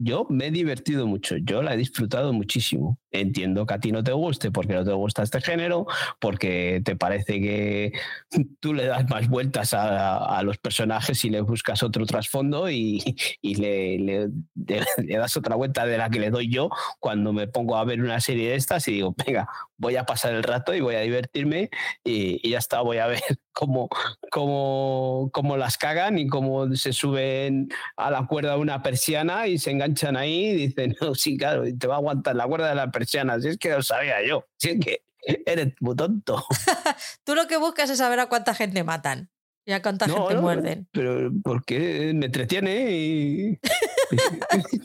Yo 0.00 0.26
me 0.30 0.46
he 0.46 0.50
divertido 0.52 1.06
mucho, 1.08 1.36
yo 1.38 1.60
la 1.60 1.74
he 1.74 1.76
disfrutado 1.76 2.32
muchísimo. 2.32 2.98
Entiendo 3.10 3.66
que 3.66 3.74
a 3.74 3.80
ti 3.80 3.90
no 3.90 4.04
te 4.04 4.12
guste 4.12 4.52
porque 4.52 4.74
no 4.74 4.84
te 4.84 4.92
gusta 4.92 5.24
este 5.24 5.40
género, 5.40 5.86
porque 6.20 6.80
te 6.84 6.94
parece 6.94 7.40
que 7.40 7.92
tú 8.60 8.74
le 8.74 8.86
das 8.86 9.08
más 9.10 9.28
vueltas 9.28 9.74
a, 9.74 10.40
los 10.44 10.58
personajes 10.58 11.24
y 11.24 11.30
le 11.30 11.40
buscas 11.40 11.82
otro 11.82 12.06
trasfondo 12.06 12.70
y, 12.70 13.02
le, 13.42 14.28
das 14.54 15.36
otra 15.36 15.56
vuelta 15.56 15.84
de 15.84 15.98
la 15.98 16.10
que 16.10 16.20
le 16.20 16.30
doy 16.30 16.48
yo 16.48 16.70
cuando 17.00 17.32
me 17.32 17.48
pongo 17.48 17.76
a 17.76 17.84
ver 17.84 18.00
una 18.00 18.20
serie 18.20 18.50
de 18.50 18.54
estas 18.54 18.86
y 18.86 18.92
digo, 18.92 19.16
venga, 19.26 19.48
voy 19.76 19.96
a 19.96 20.04
pasar 20.04 20.34
el 20.34 20.44
rato 20.44 20.74
y 20.74 20.80
voy 20.80 20.94
a 20.94 21.00
divertirme 21.00 21.70
y 22.04 22.48
ya 22.48 22.58
está, 22.58 22.82
voy 22.82 22.98
a 22.98 23.08
ver 23.08 23.20
cómo, 23.58 23.88
cómo, 24.30 25.30
cómo 25.32 25.56
las 25.56 25.76
cagan 25.76 26.16
y 26.16 26.28
cómo 26.28 26.72
se 26.76 26.92
suben 26.92 27.68
a 27.96 28.08
la 28.08 28.24
cuerda 28.24 28.52
de 28.52 28.60
una 28.60 28.84
persiana 28.84 29.48
y 29.48 29.58
se 29.58 29.72
enganchan 29.72 30.16
ahí 30.16 30.50
y 30.50 30.54
dicen, 30.54 30.94
no, 31.00 31.16
sí, 31.16 31.36
claro, 31.36 31.66
y 31.66 31.76
te 31.76 31.88
va 31.88 31.96
a 31.96 31.98
aguantar 31.98 32.36
la 32.36 32.46
cuerda 32.46 32.68
de 32.68 32.76
la 32.76 32.92
persiana, 32.92 33.40
si 33.40 33.48
es 33.48 33.58
que 33.58 33.70
lo 33.70 33.82
sabía 33.82 34.24
yo, 34.24 34.46
si 34.58 34.70
es 34.70 34.78
que 34.78 35.02
eres 35.44 35.74
muy 35.80 35.96
tonto. 35.96 36.44
Tú 37.24 37.34
lo 37.34 37.48
que 37.48 37.56
buscas 37.56 37.90
es 37.90 37.98
saber 37.98 38.20
a 38.20 38.28
cuánta 38.28 38.54
gente 38.54 38.84
matan 38.84 39.28
y 39.66 39.72
a 39.72 39.82
cuánta 39.82 40.06
gente 40.06 40.34
no, 40.34 40.40
muerden. 40.40 40.86
Pero 40.92 41.32
porque 41.42 42.12
me 42.14 42.26
entretiene 42.26 42.92
y 42.92 43.58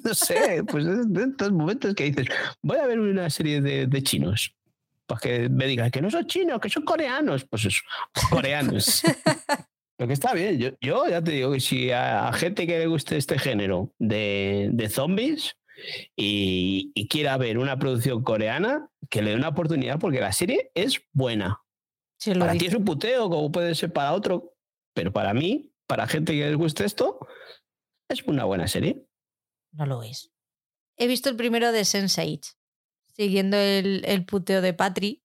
no 0.03 0.15
sé, 0.15 0.63
pues 0.67 0.87
es 0.87 1.13
de 1.13 1.25
estos 1.25 1.51
momentos 1.51 1.93
que 1.93 2.05
dices, 2.05 2.25
voy 2.63 2.79
a 2.79 2.87
ver 2.87 2.99
una 2.99 3.29
serie 3.29 3.61
de, 3.61 3.85
de 3.85 4.01
chinos. 4.01 4.55
Para 5.05 5.19
que 5.19 5.49
me 5.49 5.67
digan 5.67 5.91
que 5.91 6.01
no 6.01 6.09
son 6.09 6.25
chinos, 6.25 6.59
que 6.59 6.69
son 6.69 6.83
coreanos. 6.83 7.45
Pues 7.45 7.65
eso, 7.65 7.81
coreanos. 8.29 9.03
Lo 9.99 10.07
que 10.07 10.13
está 10.13 10.33
bien, 10.33 10.57
yo, 10.57 10.69
yo 10.81 11.07
ya 11.07 11.23
te 11.23 11.31
digo 11.31 11.51
que 11.51 11.59
si 11.59 11.91
a, 11.91 12.27
a 12.27 12.33
gente 12.33 12.65
que 12.65 12.79
le 12.79 12.87
guste 12.87 13.15
este 13.15 13.37
género 13.37 13.93
de, 13.99 14.69
de 14.73 14.89
zombies 14.89 15.55
y, 16.15 16.91
y 16.95 17.07
quiera 17.07 17.37
ver 17.37 17.57
una 17.57 17.77
producción 17.77 18.23
coreana, 18.23 18.89
que 19.09 19.21
le 19.21 19.31
dé 19.31 19.35
una 19.35 19.49
oportunidad 19.49 19.99
porque 19.99 20.19
la 20.19 20.31
serie 20.31 20.71
es 20.73 21.01
buena. 21.11 21.61
Sí, 22.19 22.33
Para 22.33 22.53
ti 22.53 22.65
es 22.65 22.73
un 22.73 22.85
puteo, 22.85 23.29
como 23.29 23.51
puede 23.51 23.75
ser 23.75 23.93
para 23.93 24.13
otro, 24.13 24.55
pero 24.93 25.11
para 25.11 25.33
mí, 25.33 25.73
para 25.87 26.07
gente 26.07 26.33
que 26.33 26.47
les 26.47 26.55
guste 26.55 26.85
esto, 26.85 27.19
es 28.09 28.23
una 28.23 28.45
buena 28.45 28.67
serie. 28.67 29.05
No 29.71 29.85
lo 29.85 30.03
es. 30.03 30.31
He 30.97 31.07
visto 31.07 31.29
el 31.29 31.35
primero 31.35 31.71
de 31.71 31.81
Sense8, 31.81 32.55
siguiendo 33.15 33.57
el, 33.57 34.03
el 34.05 34.25
puteo 34.25 34.61
de 34.61 34.73
Patri. 34.73 35.23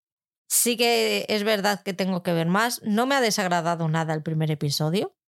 Sí 0.49 0.77
que 0.77 1.27
es 1.29 1.45
verdad 1.45 1.83
que 1.83 1.93
tengo 1.95 2.23
que 2.23 2.33
ver 2.33 2.47
más. 2.47 2.83
No 2.83 3.07
me 3.07 3.15
ha 3.15 3.21
desagradado 3.21 3.89
nada 3.89 4.15
el 4.15 4.23
primer 4.23 4.51
episodio. 4.51 5.19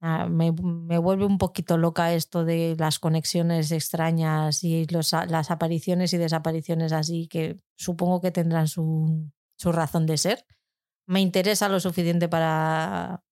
Ah, 0.00 0.28
me, 0.28 0.50
vuelve 0.50 1.24
un 1.24 1.38
poquito 1.38 1.78
loca 1.78 2.12
esto 2.12 2.44
de 2.44 2.76
las 2.78 2.98
conexiones 2.98 3.72
extrañas 3.72 4.62
y 4.62 4.86
las 4.86 5.50
apariciones 5.50 6.12
y 6.12 6.18
desapariciones 6.18 6.92
así, 6.92 7.28
que 7.28 7.58
supongo 7.76 8.20
que 8.20 8.30
tendrán 8.30 8.68
su, 8.68 9.30
razón 9.64 10.06
de 10.06 10.18
ser. 10.18 10.44
Me 11.06 11.20
interesa 11.20 11.68
lo 11.68 11.80
suficiente 11.80 12.28
para, 12.28 13.24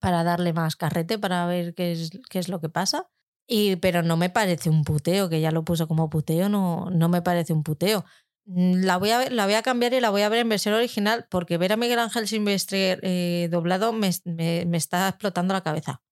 para 0.00 0.24
darle 0.24 0.52
más 0.52 0.76
carrete, 0.76 1.18
para 1.18 1.46
ver 1.46 1.74
qué 1.74 1.92
es, 1.92 2.10
qué 2.30 2.38
es 2.38 2.48
lo 2.48 2.60
que 2.60 2.68
pasa. 2.68 3.10
Y, 3.46 3.76
pero 3.76 4.02
no 4.02 4.16
me 4.16 4.30
parece 4.30 4.70
un 4.70 4.84
puteo, 4.84 5.28
que 5.28 5.40
ya 5.40 5.50
lo 5.50 5.64
puso 5.64 5.88
como 5.88 6.08
puteo, 6.10 6.48
no, 6.48 6.90
no 6.90 7.08
me 7.08 7.22
parece 7.22 7.52
un 7.52 7.62
puteo. 7.62 8.04
Mm, 8.46 8.84
la 8.84 8.98
voy, 8.98 9.10
a, 9.10 9.30
la 9.30 9.46
voy 9.46 9.54
a 9.54 9.62
cambiar 9.62 9.92
y 9.94 10.00
la 10.00 10.10
voy 10.10 10.22
a 10.22 10.28
ver 10.28 10.40
en 10.40 10.48
versión 10.48 10.74
original 10.74 11.26
porque 11.30 11.58
ver 11.58 11.72
a 11.72 11.76
Miguel 11.76 11.98
Ángel 11.98 12.28
Silvestre 12.28 12.98
eh, 13.02 13.48
doblado 13.50 13.92
me, 13.92 14.10
me, 14.24 14.76
está 14.76 15.08
explotando 15.08 15.54
la 15.54 15.62
cabeza. 15.62 16.02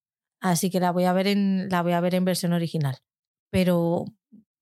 Así 0.40 0.70
que 0.70 0.80
la 0.80 0.90
voy, 0.90 1.04
a 1.04 1.12
ver 1.12 1.26
en, 1.26 1.68
la 1.68 1.82
voy 1.82 1.92
a 1.92 2.00
ver 2.00 2.14
en 2.14 2.24
versión 2.24 2.52
original. 2.52 2.98
Pero 3.50 4.06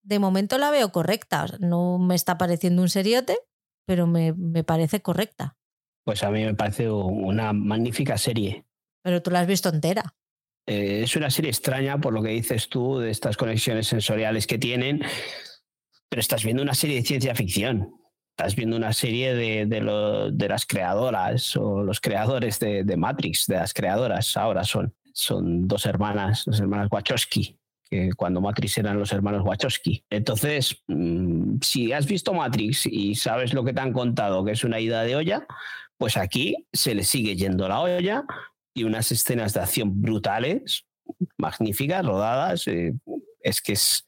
de 0.02 0.18
momento 0.18 0.58
la 0.58 0.70
veo 0.70 0.90
correcta. 0.92 1.46
No 1.60 1.98
me 1.98 2.14
está 2.14 2.36
pareciendo 2.38 2.82
un 2.82 2.88
seriote, 2.88 3.38
pero 3.86 4.06
me, 4.06 4.32
me 4.32 4.64
parece 4.64 5.00
correcta. 5.00 5.56
Pues 6.04 6.22
a 6.22 6.30
mí 6.30 6.44
me 6.44 6.54
parece 6.54 6.90
una 6.90 7.52
magnífica 7.52 8.18
serie. 8.18 8.66
Pero 9.02 9.22
tú 9.22 9.30
la 9.30 9.40
has 9.40 9.46
visto 9.46 9.68
entera. 9.68 10.14
Eh, 10.66 11.02
es 11.04 11.16
una 11.16 11.30
serie 11.30 11.50
extraña 11.50 11.98
por 11.98 12.12
lo 12.12 12.22
que 12.22 12.30
dices 12.30 12.68
tú 12.68 12.98
de 12.98 13.10
estas 13.10 13.36
conexiones 13.36 13.86
sensoriales 13.86 14.46
que 14.46 14.58
tienen 14.58 15.02
pero 16.10 16.20
estás 16.20 16.44
viendo 16.44 16.62
una 16.62 16.74
serie 16.74 16.96
de 16.96 17.02
ciencia 17.06 17.34
ficción. 17.34 17.94
Estás 18.36 18.56
viendo 18.56 18.76
una 18.76 18.92
serie 18.92 19.34
de, 19.34 19.66
de, 19.66 20.48
las 20.48 20.66
creadoras 20.66 21.56
o 21.56 21.82
los 21.82 22.00
creadores 22.00 22.58
de, 22.58 22.96
Matrix, 22.96 23.46
de 23.46 23.56
las 23.56 23.72
creadoras 23.72 24.36
ahora 24.36 24.64
son. 24.64 24.94
Son 25.12 25.66
dos 25.66 25.86
hermanas, 25.86 26.44
dos 26.46 26.60
hermanas 26.60 26.88
Wachowski, 26.90 27.58
que 27.90 28.10
cuando 28.16 28.40
Matrix 28.40 28.78
eran 28.78 28.98
los 28.98 29.12
hermanos 29.12 29.42
Wachowski. 29.44 30.04
Entonces, 30.08 30.82
mm, 30.86 31.56
si 31.60 31.92
has 31.92 32.06
visto 32.06 32.32
Matrix 32.32 32.86
y 32.86 33.16
sabes 33.16 33.52
lo 33.52 33.64
que 33.64 33.72
te 33.72 33.80
han 33.80 33.92
contado, 33.92 34.44
que 34.44 34.52
es 34.52 34.64
una 34.64 34.78
ida 34.80 35.02
de 35.02 35.16
olla, 35.16 35.46
pues 35.98 36.16
aquí 36.16 36.66
se 36.72 36.94
le 36.94 37.02
sigue 37.02 37.36
yendo 37.36 37.68
la 37.68 37.80
olla 37.80 38.24
y 38.72 38.84
unas 38.84 39.10
escenas 39.12 39.52
de 39.52 39.60
acción 39.60 40.00
brutales, 40.00 40.86
magníficas, 41.36 42.06
rodadas. 42.06 42.66
Eh, 42.68 42.94
es 43.42 43.60
que 43.60 43.72
es, 43.72 44.06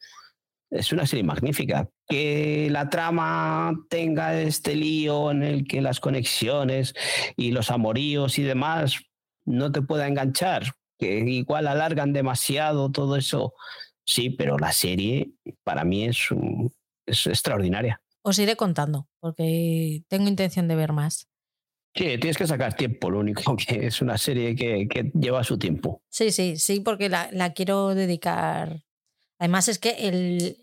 es 0.73 0.91
una 0.91 1.05
serie 1.05 1.23
magnífica. 1.23 1.87
Que 2.07 2.67
la 2.71 2.89
trama 2.89 3.73
tenga 3.89 4.39
este 4.41 4.75
lío 4.75 5.31
en 5.31 5.43
el 5.43 5.67
que 5.67 5.81
las 5.81 5.99
conexiones 5.99 6.93
y 7.37 7.51
los 7.51 7.71
amoríos 7.71 8.39
y 8.39 8.43
demás 8.43 8.99
no 9.45 9.71
te 9.71 9.81
pueda 9.81 10.07
enganchar, 10.07 10.73
que 10.97 11.19
igual 11.19 11.67
alargan 11.67 12.13
demasiado 12.13 12.91
todo 12.91 13.15
eso. 13.15 13.53
Sí, 14.05 14.29
pero 14.29 14.57
la 14.57 14.71
serie 14.71 15.31
para 15.63 15.83
mí 15.83 16.05
es, 16.05 16.27
es 17.05 17.27
extraordinaria. 17.27 18.01
Os 18.21 18.39
iré 18.39 18.55
contando, 18.55 19.07
porque 19.19 20.03
tengo 20.07 20.27
intención 20.27 20.67
de 20.67 20.75
ver 20.75 20.93
más. 20.93 21.27
Sí, 21.95 22.17
tienes 22.17 22.37
que 22.37 22.47
sacar 22.47 22.73
tiempo, 22.73 23.11
lo 23.11 23.19
único 23.19 23.55
que 23.57 23.87
es 23.87 24.01
una 24.01 24.17
serie 24.17 24.55
que, 24.55 25.11
lleva 25.13 25.43
su 25.43 25.57
tiempo. 25.57 26.01
Sí, 26.09 26.31
sí, 26.31 26.57
sí, 26.57 26.79
porque 26.79 27.09
la, 27.09 27.29
la 27.31 27.53
quiero 27.53 27.93
dedicar 27.93 28.81
Además 29.39 29.67
es 29.67 29.79
que 29.79 30.07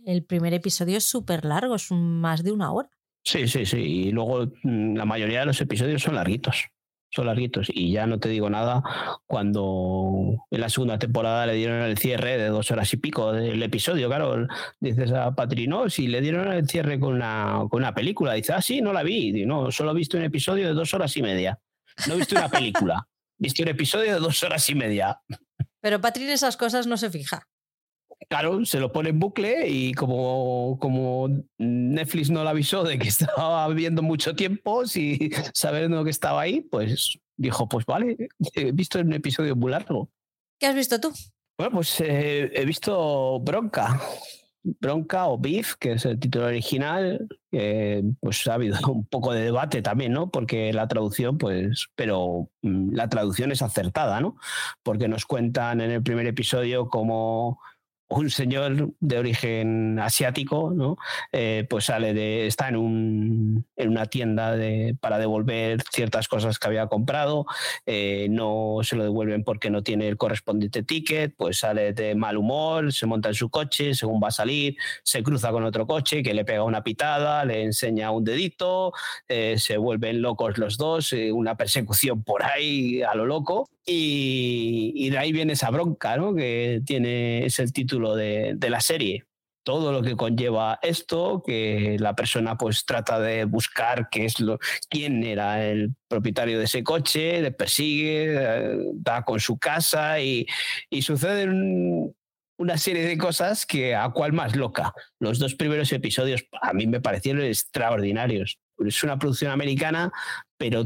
el, 0.07 0.25
primer 0.25 0.55
episodio 0.55 0.99
es 0.99 1.05
súper 1.05 1.45
largo, 1.45 1.75
es 1.75 1.91
más 1.91 2.43
de 2.43 2.53
una 2.53 2.73
hora. 2.73 2.91
Sí, 3.25 3.47
sí, 3.49 3.67
sí. 3.67 3.79
Y 3.79 4.13
luego 4.13 4.47
mm, 4.63 4.97
la 4.97 5.05
mayoría 5.05 5.41
de 5.41 5.47
los 5.47 5.61
episodios 5.61 6.03
son 6.03 6.15
larguitos. 6.15 6.71
Son 7.13 7.27
larguitos. 7.27 7.69
Y 7.75 7.91
ya 7.91 8.07
no 8.07 8.21
te 8.21 8.29
digo 8.29 8.49
nada 8.49 8.83
cuando 9.27 10.47
en 10.51 10.61
la 10.61 10.69
segunda 10.69 10.99
temporada 10.99 11.45
le 11.45 11.55
dieron 11.55 11.83
el 11.83 11.99
cierre 11.99 12.39
de 12.39 12.47
dos 12.47 12.71
horas 12.71 12.93
y 12.95 12.99
pico 12.99 13.33
del 13.33 13.63
episodio. 13.63 14.09
Claro, 14.09 14.47
dices 14.79 15.11
a 15.13 15.35
Patrino, 15.35 15.91
si 15.91 16.07
le 16.07 16.21
dieron 16.21 16.53
el 16.53 16.69
cierre 16.69 17.01
con 17.01 17.15
una, 17.15 17.65
con 17.69 17.81
una 17.81 17.93
película, 17.93 18.35
dice, 18.35 18.53
ah, 18.53 18.63
sí, 18.63 18.81
no 18.81 18.93
la 18.93 19.03
vi. 19.03 19.45
no, 19.45 19.73
solo 19.73 19.91
he 19.91 19.95
visto 19.95 20.17
un 20.17 20.23
episodio 20.23 20.69
de 20.69 20.75
dos 20.75 20.95
horas 20.95 21.17
y 21.17 21.23
media. 21.23 21.59
No 22.07 22.15
he 22.15 22.19
visto 22.19 22.37
una 22.37 22.49
película. 22.49 23.09
he 23.41 23.43
visto 23.43 23.63
un 23.63 23.69
episodio 23.69 24.15
de 24.15 24.21
dos 24.21 24.43
horas 24.45 24.69
y 24.71 24.75
media. 24.77 25.21
Pero 25.81 26.01
Patrino 26.01 26.31
esas 26.31 26.57
cosas 26.57 26.87
no 26.87 26.97
se 26.97 27.11
fija. 27.11 27.49
Claro, 28.31 28.65
se 28.65 28.79
lo 28.79 28.93
pone 28.93 29.09
en 29.09 29.19
bucle 29.19 29.69
y 29.69 29.93
como, 29.93 30.79
como 30.81 31.29
Netflix 31.59 32.31
no 32.31 32.45
le 32.45 32.51
avisó 32.51 32.85
de 32.85 32.97
que 32.97 33.09
estaba 33.09 33.67
viendo 33.69 34.03
mucho 34.03 34.37
tiempo, 34.37 34.87
si 34.87 35.33
sabiendo 35.53 36.05
que 36.05 36.11
estaba 36.11 36.43
ahí, 36.43 36.61
pues 36.61 37.19
dijo, 37.37 37.69
pues 37.69 37.85
vale, 37.87 38.29
he 38.55 38.71
visto 38.71 39.01
un 39.01 39.13
episodio 39.13 39.57
muy 39.57 39.73
largo. 39.73 40.13
¿Qué 40.61 40.67
has 40.67 40.77
visto 40.77 41.01
tú? 41.01 41.13
Bueno, 41.59 41.73
pues 41.75 42.01
eh, 42.03 42.53
he 42.55 42.65
visto 42.65 43.41
Bronca. 43.41 44.01
Bronca 44.63 45.27
o 45.27 45.37
Beef, 45.37 45.75
que 45.75 45.93
es 45.93 46.05
el 46.05 46.21
título 46.21 46.47
original, 46.47 47.27
pues 48.21 48.47
ha 48.47 48.55
habido 48.55 48.79
un 48.93 49.07
poco 49.07 49.33
de 49.33 49.43
debate 49.43 49.83
también, 49.83 50.13
¿no? 50.13 50.31
Porque 50.31 50.73
la 50.73 50.87
traducción, 50.87 51.37
pues, 51.37 51.89
pero 51.97 52.49
mm, 52.63 52.95
la 52.95 53.09
traducción 53.09 53.51
es 53.51 53.63
acertada, 53.63 54.21
¿no? 54.21 54.37
Porque 54.85 55.09
nos 55.09 55.27
cuentan 55.27 55.81
en 55.81 55.91
el 55.91 56.03
primer 56.03 56.29
episodio 56.29 56.89
cómo 56.89 57.61
un 58.11 58.29
señor 58.29 58.93
de 58.99 59.19
origen 59.19 59.99
asiático, 60.01 60.73
¿no? 60.75 60.97
Eh, 61.31 61.65
pues 61.71 61.85
sale 61.85 62.13
de, 62.13 62.47
está 62.47 62.69
en, 62.69 62.77
un, 62.77 63.67
en 63.77 63.89
una 63.89 64.07
tienda 64.07 64.57
de, 64.57 64.97
para 65.01 65.19
devolver 65.19 65.81
ciertas 65.93 66.27
cosas 66.27 66.59
que 66.59 66.67
había 66.67 66.89
comprado, 66.89 67.47
eh, 67.87 68.27
no 68.29 68.79
se 68.83 68.97
lo 68.97 69.05
devuelven 69.05 69.45
porque 69.45 69.71
no 69.71 69.83
tiene 69.83 70.09
el 70.09 70.17
correspondiente 70.17 70.83
ticket, 70.83 71.35
pues 71.37 71.59
sale 71.61 71.93
de 71.93 72.17
mal 72.17 72.37
humor, 72.37 72.93
se 72.93 73.07
monta 73.07 73.29
en 73.29 73.35
su 73.37 73.49
coche, 73.49 73.95
según 73.95 74.21
va 74.23 74.29
a 74.29 74.33
salir, 74.33 74.77
se 75.05 75.23
cruza 75.23 75.53
con 75.53 75.63
otro 75.63 75.87
coche 75.87 76.25
que 76.25 76.35
le 76.35 76.45
pega 76.45 76.65
una 76.65 76.83
pitada, 76.83 77.45
le 77.45 77.63
enseña 77.63 78.11
un 78.11 78.25
dedito, 78.25 78.93
eh, 79.29 79.55
se 79.57 79.77
vuelven 79.77 80.21
locos 80.21 80.59
los 80.59 80.77
dos, 80.77 81.13
una 81.33 81.57
persecución 81.57 82.25
por 82.25 82.43
ahí 82.43 83.03
a 83.03 83.15
lo 83.15 83.25
loco, 83.25 83.71
y, 83.87 85.11
de 85.11 85.19
ahí 85.19 85.33
viene 85.33 85.55
esa 85.55 85.71
bronca, 85.71 86.17
¿no? 86.17 86.35
Que 86.35 86.83
tiene, 86.85 87.47
es 87.47 87.59
el 87.59 87.73
título 87.73 88.15
de, 88.15 88.57
la 88.69 88.81
serie. 88.81 89.25
Todo 89.63 89.93
lo 89.93 90.03
que 90.03 90.17
conlleva 90.17 90.79
esto, 90.83 91.43
que 91.47 91.97
la 91.99 92.15
persona 92.15 92.57
pues 92.57 92.85
trata 92.87 93.21
de 93.21 93.45
buscar 93.45 94.09
qué 94.11 94.25
es 94.25 94.41
lo, 94.41 94.59
quién 94.89 95.23
era 95.23 95.65
el 95.65 95.95
propietario 96.09 96.59
de 96.59 96.65
ese 96.65 96.83
coche, 96.83 97.43
le 97.43 97.53
persigue, 97.53 98.35
eh, 98.37 98.79
da 98.95 99.23
con 99.23 99.39
su 99.39 99.59
casa 99.59 100.19
y, 100.21 100.47
y 100.89 101.03
suceden 101.03 102.15
una 102.61 102.79
serie 102.79 103.07
de 103.07 103.19
cosas 103.19 103.67
que 103.67 103.95
a 103.95 104.09
cual 104.11 104.33
más 104.33 104.57
loca. 104.57 104.93
Los 105.19 105.39
dos 105.39 105.55
primeros 105.55 105.93
episodios 105.93 106.45
a 106.61 106.73
mí 106.73 106.87
me 106.87 107.01
parecieron 107.01 107.43
extraordinarios. 107.43 108.59
Es 108.79 109.03
una 109.03 109.19
producción 109.19 109.51
americana, 109.51 110.11
pero 110.59 110.85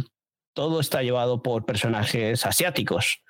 todo 0.55 0.81
está 0.81 1.03
llevado 1.03 1.43
por 1.43 1.67
personajes 1.67 2.47
asiáticos. 2.47 3.21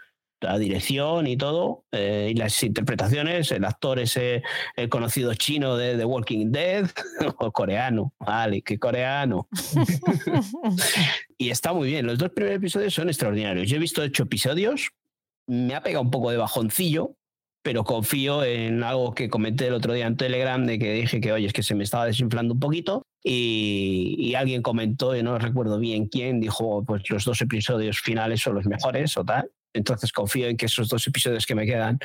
La 0.41 0.59
dirección 0.59 1.27
y 1.27 1.39
todo, 1.39 1.87
eh, 1.91 2.29
y 2.31 2.35
las 2.35 2.63
interpretaciones, 2.63 3.51
el 3.51 3.65
actor 3.65 3.99
ese, 3.99 4.43
el 4.77 4.91
conocido 4.91 5.33
chino 5.35 5.77
de 5.77 5.97
The 5.97 6.05
Walking 6.05 6.53
Dead, 6.53 6.91
o 7.39 7.51
coreano, 7.51 8.13
vale, 8.19 8.61
qué 8.61 8.79
coreano. 8.79 9.49
y 11.39 11.49
está 11.49 11.73
muy 11.73 11.89
bien, 11.89 12.07
los 12.07 12.19
dos 12.19 12.31
primeros 12.31 12.59
episodios 12.59 12.93
son 12.93 13.09
extraordinarios. 13.09 13.69
Yo 13.71 13.77
he 13.77 13.81
visto 13.81 14.03
ocho 14.03 14.25
episodios, 14.25 14.91
me 15.47 15.75
ha 15.75 15.83
pegado 15.83 16.03
un 16.03 16.11
poco 16.11 16.31
de 16.31 16.37
bajoncillo, 16.37 17.17
pero 17.63 17.85
confío 17.85 18.45
en 18.45 18.83
algo 18.83 19.15
que 19.15 19.31
comenté 19.31 19.69
el 19.69 19.75
otro 19.75 19.95
día 19.95 20.07
en 20.07 20.19
Telegram, 20.19 20.67
de 20.67 20.79
que 20.79 20.93
dije 20.93 21.23
que, 21.23 21.33
oye, 21.33 21.47
es 21.47 21.55
que 21.55 21.63
se 21.63 21.75
me 21.75 21.85
estaba 21.85 22.05
desinflando 22.05 22.53
un 22.53 22.61
poquito. 22.61 23.07
Y, 23.27 24.35
alguien 24.35 24.61
comentó, 24.61 25.17
y 25.17 25.23
no 25.23 25.39
recuerdo 25.39 25.79
bien 25.79 26.09
quién, 26.09 26.41
dijo, 26.41 26.85
pues 26.85 27.09
los 27.09 27.25
dos 27.25 27.41
episodios 27.41 28.01
finales 28.01 28.43
son 28.43 28.55
los 28.55 28.67
mejores 28.67 29.17
o 29.17 29.25
tal. 29.25 29.51
Entonces 29.73 30.13
confío 30.13 30.49
en 30.49 30.57
que 30.59 30.67
esos 30.67 30.89
dos 30.89 31.07
episodios 31.07 31.47
que 31.47 31.55
me 31.55 31.65
quedan 31.65 31.99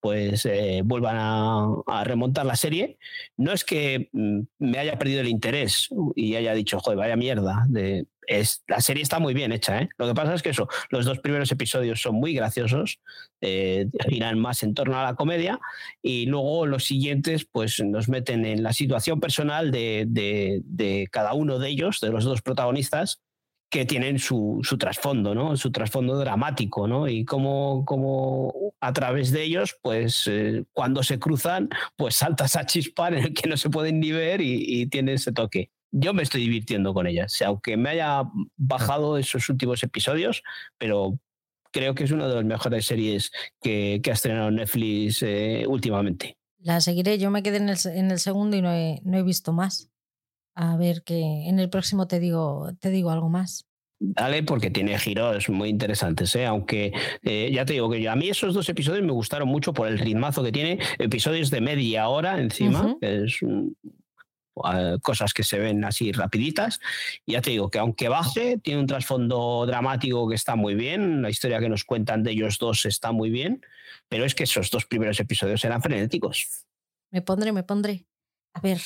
pues 0.00 0.46
eh, 0.46 0.82
vuelvan 0.84 1.16
a, 1.18 2.04
remontar 2.04 2.46
la 2.46 2.56
serie. 2.56 2.98
No 3.36 3.52
es 3.52 3.64
que 3.64 4.08
mm, 4.12 4.40
me 4.58 4.78
haya 4.78 4.98
perdido 4.98 5.20
el 5.20 5.28
interés 5.28 5.88
y 6.14 6.34
haya 6.36 6.54
dicho, 6.54 6.78
joder, 6.80 6.98
vaya 6.98 7.16
mierda, 7.16 7.64
de, 7.68 8.06
es, 8.26 8.64
la 8.68 8.80
serie 8.80 9.02
está 9.02 9.18
muy 9.18 9.34
bien 9.34 9.52
hecha. 9.52 9.80
¿eh? 9.80 9.88
Lo 9.98 10.06
que 10.06 10.14
pasa 10.14 10.34
es 10.34 10.42
que 10.42 10.50
eso, 10.50 10.68
los 10.90 11.04
dos 11.04 11.18
primeros 11.20 11.50
episodios 11.52 12.00
son 12.00 12.16
muy 12.16 12.34
graciosos, 12.34 13.00
eh, 13.40 13.86
giran 14.08 14.38
más 14.38 14.62
en 14.62 14.74
torno 14.74 14.98
a 14.98 15.04
la 15.04 15.14
comedia 15.14 15.58
y 16.02 16.26
luego 16.26 16.66
los 16.66 16.84
siguientes 16.84 17.46
pues 17.50 17.82
nos 17.84 18.08
meten 18.08 18.44
en 18.44 18.62
la 18.62 18.72
situación 18.72 19.20
personal 19.20 19.70
de, 19.70 20.04
de, 20.06 21.08
cada 21.10 21.34
uno 21.34 21.58
de 21.58 21.68
ellos, 21.68 22.00
de 22.00 22.10
los 22.10 22.24
dos 22.24 22.42
protagonistas, 22.42 23.20
que 23.68 23.84
tienen 23.84 24.18
su, 24.18 24.60
su 24.62 24.78
trasfondo, 24.78 25.34
¿no? 25.34 25.56
Su 25.56 25.72
trasfondo 25.72 26.18
dramático, 26.18 26.86
¿no? 26.86 27.08
Y 27.08 27.24
cómo, 27.24 27.84
cómo 27.84 28.72
a 28.80 28.92
través 28.92 29.32
de 29.32 29.42
ellos, 29.42 29.76
pues 29.82 30.26
eh, 30.26 30.64
cuando 30.72 31.02
se 31.02 31.18
cruzan, 31.18 31.68
pues 31.96 32.16
saltas 32.16 32.56
a 32.56 32.66
chispar 32.66 33.14
en 33.14 33.24
el 33.24 33.34
que 33.34 33.48
no 33.48 33.56
se 33.56 33.70
pueden 33.70 34.00
ni 34.00 34.12
ver 34.12 34.40
y, 34.40 34.82
y 34.82 34.86
tiene 34.86 35.14
ese 35.14 35.32
toque 35.32 35.70
yo 35.98 36.12
me 36.12 36.22
estoy 36.22 36.42
divirtiendo 36.42 36.92
con 36.92 37.06
ellas, 37.06 37.40
aunque 37.42 37.76
me 37.76 37.90
haya 37.90 38.22
bajado 38.56 39.16
esos 39.16 39.48
últimos 39.48 39.82
episodios, 39.82 40.42
pero 40.78 41.18
creo 41.72 41.94
que 41.94 42.04
es 42.04 42.10
una 42.10 42.28
de 42.28 42.34
las 42.34 42.44
mejores 42.44 42.86
series 42.86 43.30
que, 43.60 44.00
ha 44.06 44.12
estrenado 44.12 44.50
Netflix 44.50 45.22
eh, 45.22 45.64
últimamente. 45.66 46.36
La 46.58 46.80
seguiré, 46.80 47.18
yo 47.18 47.30
me 47.30 47.42
quedé 47.42 47.58
en 47.58 47.68
el, 47.68 48.18
segundo 48.18 48.56
y 48.56 48.62
no 48.62 48.72
he, 48.72 49.00
no 49.04 49.16
he, 49.16 49.22
visto 49.22 49.52
más. 49.52 49.90
A 50.56 50.76
ver 50.76 51.02
que 51.02 51.20
en 51.48 51.58
el 51.58 51.68
próximo 51.68 52.08
te 52.08 52.18
digo, 52.18 52.70
te 52.80 52.90
digo 52.90 53.10
algo 53.10 53.28
más. 53.28 53.66
Dale, 53.98 54.42
porque 54.42 54.70
tiene 54.70 54.98
giros 54.98 55.48
muy 55.48 55.68
interesantes, 55.68 56.34
¿eh? 56.34 56.44
aunque 56.44 56.92
eh, 57.22 57.50
ya 57.52 57.64
te 57.64 57.74
digo 57.74 57.90
que 57.90 58.06
a 58.08 58.16
mí 58.16 58.28
esos 58.28 58.52
dos 58.52 58.68
episodios 58.68 59.04
me 59.04 59.12
gustaron 59.12 59.48
mucho 59.48 59.72
por 59.72 59.88
el 59.88 59.98
ritmazo 59.98 60.42
que 60.42 60.52
tiene, 60.52 60.78
episodios 60.98 61.50
de 61.50 61.62
media 61.62 62.08
hora 62.08 62.38
encima, 62.38 62.96
es 63.00 63.40
cosas 65.02 65.34
que 65.34 65.42
se 65.42 65.58
ven 65.58 65.84
así 65.84 66.12
rapiditas. 66.12 66.80
Y 67.24 67.32
ya 67.32 67.42
te 67.42 67.50
digo 67.50 67.70
que 67.70 67.78
aunque 67.78 68.08
baje, 68.08 68.58
tiene 68.58 68.80
un 68.80 68.86
trasfondo 68.86 69.64
dramático 69.66 70.28
que 70.28 70.34
está 70.34 70.56
muy 70.56 70.74
bien, 70.74 71.22
la 71.22 71.30
historia 71.30 71.58
que 71.58 71.68
nos 71.68 71.84
cuentan 71.84 72.22
de 72.22 72.32
ellos 72.32 72.58
dos 72.58 72.86
está 72.86 73.12
muy 73.12 73.30
bien, 73.30 73.64
pero 74.08 74.24
es 74.24 74.34
que 74.34 74.44
esos 74.44 74.70
dos 74.70 74.86
primeros 74.86 75.20
episodios 75.20 75.64
eran 75.64 75.82
frenéticos. 75.82 76.64
Me 77.10 77.22
pondré, 77.22 77.52
me 77.52 77.62
pondré. 77.62 78.06
A 78.54 78.60
ver, 78.60 78.80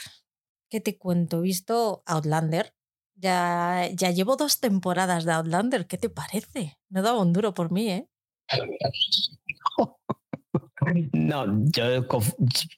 ¿qué 0.70 0.80
te 0.80 0.96
cuento? 0.96 1.38
He 1.40 1.42
visto 1.42 2.02
Outlander. 2.06 2.74
Ya, 3.16 3.90
ya 3.92 4.10
llevo 4.10 4.36
dos 4.36 4.60
temporadas 4.60 5.24
de 5.24 5.32
Outlander. 5.32 5.86
¿Qué 5.86 5.98
te 5.98 6.08
parece? 6.08 6.78
No 6.88 7.02
daba 7.02 7.20
un 7.20 7.34
duro 7.34 7.52
por 7.52 7.70
mí, 7.70 7.90
¿eh? 7.90 8.08
No, 11.12 11.44
yo 11.66 11.84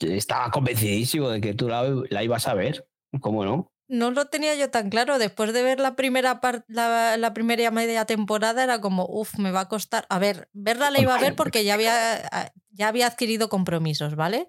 estaba 0.01 0.51
convencidísimo 0.51 1.28
de 1.31 1.40
que 1.40 1.55
tú 1.55 1.69
la, 1.69 2.23
ibas 2.23 2.48
a 2.48 2.55
ver. 2.55 2.86
¿Cómo 3.20 3.44
no? 3.44 3.73
No 3.89 4.10
lo 4.10 4.27
tenía 4.27 4.55
yo 4.56 4.70
tan 4.70 4.90
claro. 4.90 5.19
Después 5.19 5.52
de 5.52 5.62
ver 5.62 5.78
la 5.78 5.94
primera 5.94 6.40
la, 6.66 7.16
la, 7.16 7.35
primera 7.35 7.70
media 7.70 8.05
temporada, 8.05 8.64
era 8.64 8.81
como, 8.81 9.06
uff, 9.09 9.39
me 9.39 9.52
va 9.52 9.60
a 9.60 9.69
costar. 9.69 10.05
A 10.09 10.19
ver, 10.19 10.48
verla 10.52 10.90
la 10.90 11.01
iba 11.01 11.14
a 11.14 11.20
ver 11.20 11.36
porque 11.36 11.64
ya 11.64 11.74
había, 11.74 12.52
ya 12.70 12.89
había 12.89 13.06
adquirido 13.06 13.48
compromisos, 13.48 14.16
¿vale? 14.16 14.48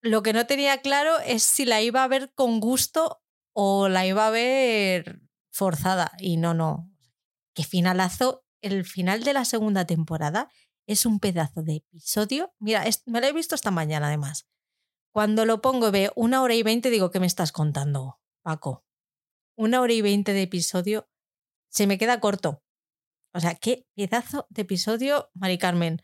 Lo 0.00 0.22
que 0.22 0.32
no 0.32 0.46
tenía 0.46 0.80
claro 0.80 1.18
es 1.20 1.42
si 1.42 1.64
la 1.64 1.82
iba 1.82 2.04
a 2.04 2.08
ver 2.08 2.32
con 2.34 2.60
gusto 2.60 3.20
o 3.52 3.88
la 3.88 4.06
iba 4.06 4.26
a 4.26 4.30
ver 4.30 5.20
forzada. 5.50 6.12
Y 6.18 6.36
no, 6.36 6.54
no. 6.54 6.90
Qué 7.54 7.64
finalazo. 7.64 8.44
El 8.60 8.84
final 8.84 9.22
de 9.22 9.32
la 9.32 9.44
segunda 9.44 9.86
temporada 9.86 10.50
es 10.86 11.06
un 11.06 11.20
pedazo 11.20 11.62
de 11.62 11.76
episodio. 11.76 12.54
Mira, 12.58 12.84
me 13.06 13.20
lo 13.20 13.26
he 13.26 13.32
visto 13.32 13.54
esta 13.54 13.70
mañana 13.70 14.08
además. 14.08 14.48
Cuando 15.12 15.44
lo 15.44 15.60
pongo 15.60 15.90
ve 15.90 16.12
una 16.16 16.42
hora 16.42 16.54
y 16.54 16.62
veinte, 16.62 16.90
digo, 16.90 17.10
¿qué 17.10 17.20
me 17.20 17.26
estás 17.26 17.52
contando, 17.52 18.20
Paco? 18.42 18.84
Una 19.56 19.80
hora 19.80 19.92
y 19.92 20.02
veinte 20.02 20.32
de 20.32 20.42
episodio 20.42 21.08
se 21.68 21.86
me 21.86 21.98
queda 21.98 22.20
corto. 22.20 22.62
O 23.34 23.40
sea, 23.40 23.54
qué 23.54 23.86
pedazo 23.94 24.46
de 24.50 24.62
episodio, 24.62 25.30
Mari 25.34 25.58
Carmen. 25.58 26.02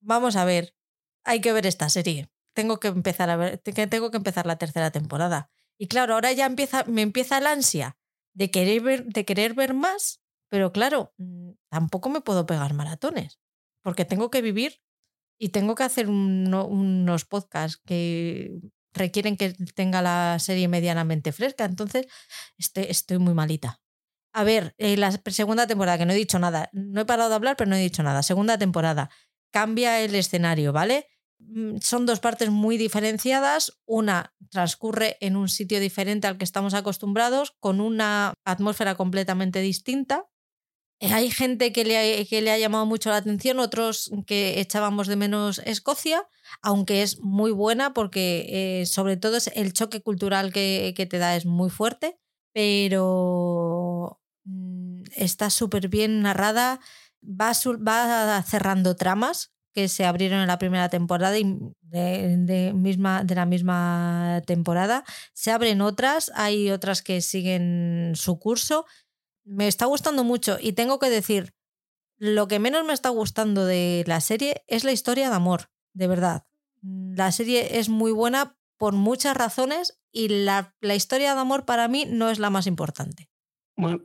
Vamos 0.00 0.36
a 0.36 0.44
ver, 0.44 0.76
hay 1.24 1.40
que 1.40 1.52
ver 1.52 1.66
esta 1.66 1.88
serie. 1.88 2.30
Tengo 2.54 2.80
que 2.80 2.88
empezar 2.88 3.30
a 3.30 3.36
ver, 3.36 3.58
tengo 3.58 4.10
que 4.10 4.16
empezar 4.16 4.46
la 4.46 4.56
tercera 4.56 4.90
temporada. 4.90 5.50
Y 5.78 5.88
claro, 5.88 6.14
ahora 6.14 6.32
ya 6.32 6.46
empieza, 6.46 6.84
me 6.84 7.02
empieza 7.02 7.38
el 7.38 7.46
ansia 7.46 7.96
de 8.34 8.50
querer 8.50 8.80
ver, 8.82 9.04
de 9.06 9.24
querer 9.24 9.54
ver 9.54 9.74
más, 9.74 10.20
pero 10.48 10.72
claro, 10.72 11.12
mm, 11.18 11.50
tampoco 11.70 12.08
me 12.10 12.20
puedo 12.20 12.46
pegar 12.46 12.74
maratones 12.74 13.40
porque 13.82 14.04
tengo 14.04 14.30
que 14.30 14.42
vivir 14.42 14.80
y 15.38 15.50
tengo 15.50 15.74
que 15.74 15.82
hacer 15.82 16.08
unos 16.08 17.24
podcasts 17.24 17.80
que 17.84 18.52
requieren 18.94 19.36
que 19.36 19.52
tenga 19.74 20.00
la 20.00 20.38
serie 20.38 20.68
medianamente 20.68 21.32
fresca. 21.32 21.64
Entonces, 21.64 22.06
estoy, 22.56 22.84
estoy 22.88 23.18
muy 23.18 23.34
malita. 23.34 23.80
A 24.32 24.44
ver, 24.44 24.74
eh, 24.78 24.96
la 24.96 25.12
segunda 25.12 25.66
temporada, 25.66 25.98
que 25.98 26.06
no 26.06 26.12
he 26.12 26.16
dicho 26.16 26.38
nada, 26.38 26.70
no 26.72 27.00
he 27.02 27.04
parado 27.04 27.28
de 27.28 27.34
hablar, 27.36 27.56
pero 27.56 27.70
no 27.70 27.76
he 27.76 27.80
dicho 27.80 28.02
nada. 28.02 28.22
Segunda 28.22 28.58
temporada, 28.58 29.10
cambia 29.52 30.00
el 30.00 30.14
escenario, 30.14 30.72
¿vale? 30.72 31.08
Mm, 31.38 31.78
son 31.80 32.06
dos 32.06 32.20
partes 32.20 32.50
muy 32.50 32.76
diferenciadas. 32.76 33.78
Una 33.86 34.34
transcurre 34.50 35.16
en 35.20 35.36
un 35.36 35.48
sitio 35.48 35.80
diferente 35.80 36.26
al 36.26 36.38
que 36.38 36.44
estamos 36.44 36.74
acostumbrados, 36.74 37.54
con 37.60 37.80
una 37.80 38.34
atmósfera 38.44 38.94
completamente 38.94 39.60
distinta. 39.60 40.26
Eh, 41.00 41.12
hay 41.12 41.30
gente 41.30 41.72
que 41.72 41.84
le, 41.84 42.26
que 42.26 42.40
le 42.40 42.52
ha 42.52 42.58
llamado 42.58 42.86
mucho 42.86 43.10
la 43.10 43.16
atención, 43.16 43.58
otros 43.58 44.10
que 44.26 44.60
echábamos 44.60 45.08
de 45.08 45.16
menos 45.16 45.60
Escocia, 45.64 46.28
aunque 46.62 47.02
es 47.02 47.20
muy 47.20 47.50
buena 47.50 47.94
porque 47.94 48.80
eh, 48.82 48.86
sobre 48.86 49.16
todo 49.16 49.36
es 49.36 49.48
el 49.54 49.72
choque 49.72 50.02
cultural 50.02 50.52
que, 50.52 50.94
te 51.10 51.18
da 51.18 51.36
es 51.36 51.46
muy 51.46 51.68
fuerte, 51.70 52.16
pero 52.52 54.20
mm, 54.44 55.02
está 55.16 55.50
súper 55.50 55.88
bien 55.88 56.22
narrada, 56.22 56.80
va, 57.22 57.52
va 57.76 58.42
cerrando 58.44 58.94
tramas 58.94 59.53
que 59.74 59.88
se 59.88 60.04
abrieron 60.04 60.40
en 60.40 60.46
la 60.46 60.58
primera 60.58 60.88
temporada 60.88 61.36
y 61.38 61.58
de, 61.82 62.72
misma, 62.74 63.24
de 63.24 63.34
la 63.34 63.44
misma 63.44 64.40
temporada. 64.46 65.04
Se 65.32 65.50
abren 65.50 65.80
otras, 65.80 66.30
hay 66.34 66.70
otras 66.70 67.02
que 67.02 67.20
siguen 67.20 68.12
su 68.14 68.38
curso 68.38 68.86
me 69.44 69.68
está 69.68 69.86
gustando 69.86 70.24
mucho 70.24 70.56
y 70.60 70.72
tengo 70.72 70.98
que 70.98 71.10
decir, 71.10 71.54
lo 72.16 72.48
que 72.48 72.58
menos 72.58 72.84
me 72.84 72.92
está 72.92 73.10
gustando 73.10 73.64
de 73.64 74.04
la 74.06 74.20
serie 74.20 74.64
es 74.66 74.84
la 74.84 74.92
historia 74.92 75.28
de 75.28 75.36
amor, 75.36 75.70
de 75.92 76.06
verdad. 76.08 76.46
La 76.82 77.32
serie 77.32 77.78
es 77.78 77.88
muy 77.88 78.12
buena 78.12 78.56
por 78.76 78.94
muchas 78.94 79.36
razones 79.36 80.00
y 80.10 80.28
la, 80.28 80.74
historia 80.82 81.34
de 81.34 81.40
amor 81.40 81.64
para 81.64 81.88
mí 81.88 82.06
no 82.08 82.30
es 82.30 82.38
la 82.38 82.50
más 82.50 82.66
importante. 82.66 83.30
Bueno, 83.76 84.00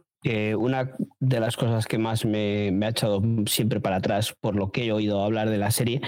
una 0.58 0.92
de 1.20 1.40
las 1.40 1.56
cosas 1.56 1.88
que 1.88 1.98
más 1.98 2.26
me, 2.26 2.78
ha 2.82 2.90
echado 2.90 3.22
siempre 3.46 3.80
para 3.80 3.98
atrás 3.98 4.36
por 4.40 4.56
lo 4.56 4.72
que 4.72 4.86
he 4.86 4.92
oído 4.92 5.24
hablar 5.24 5.50
de 5.50 5.58
la 5.58 5.72
serie 5.72 6.02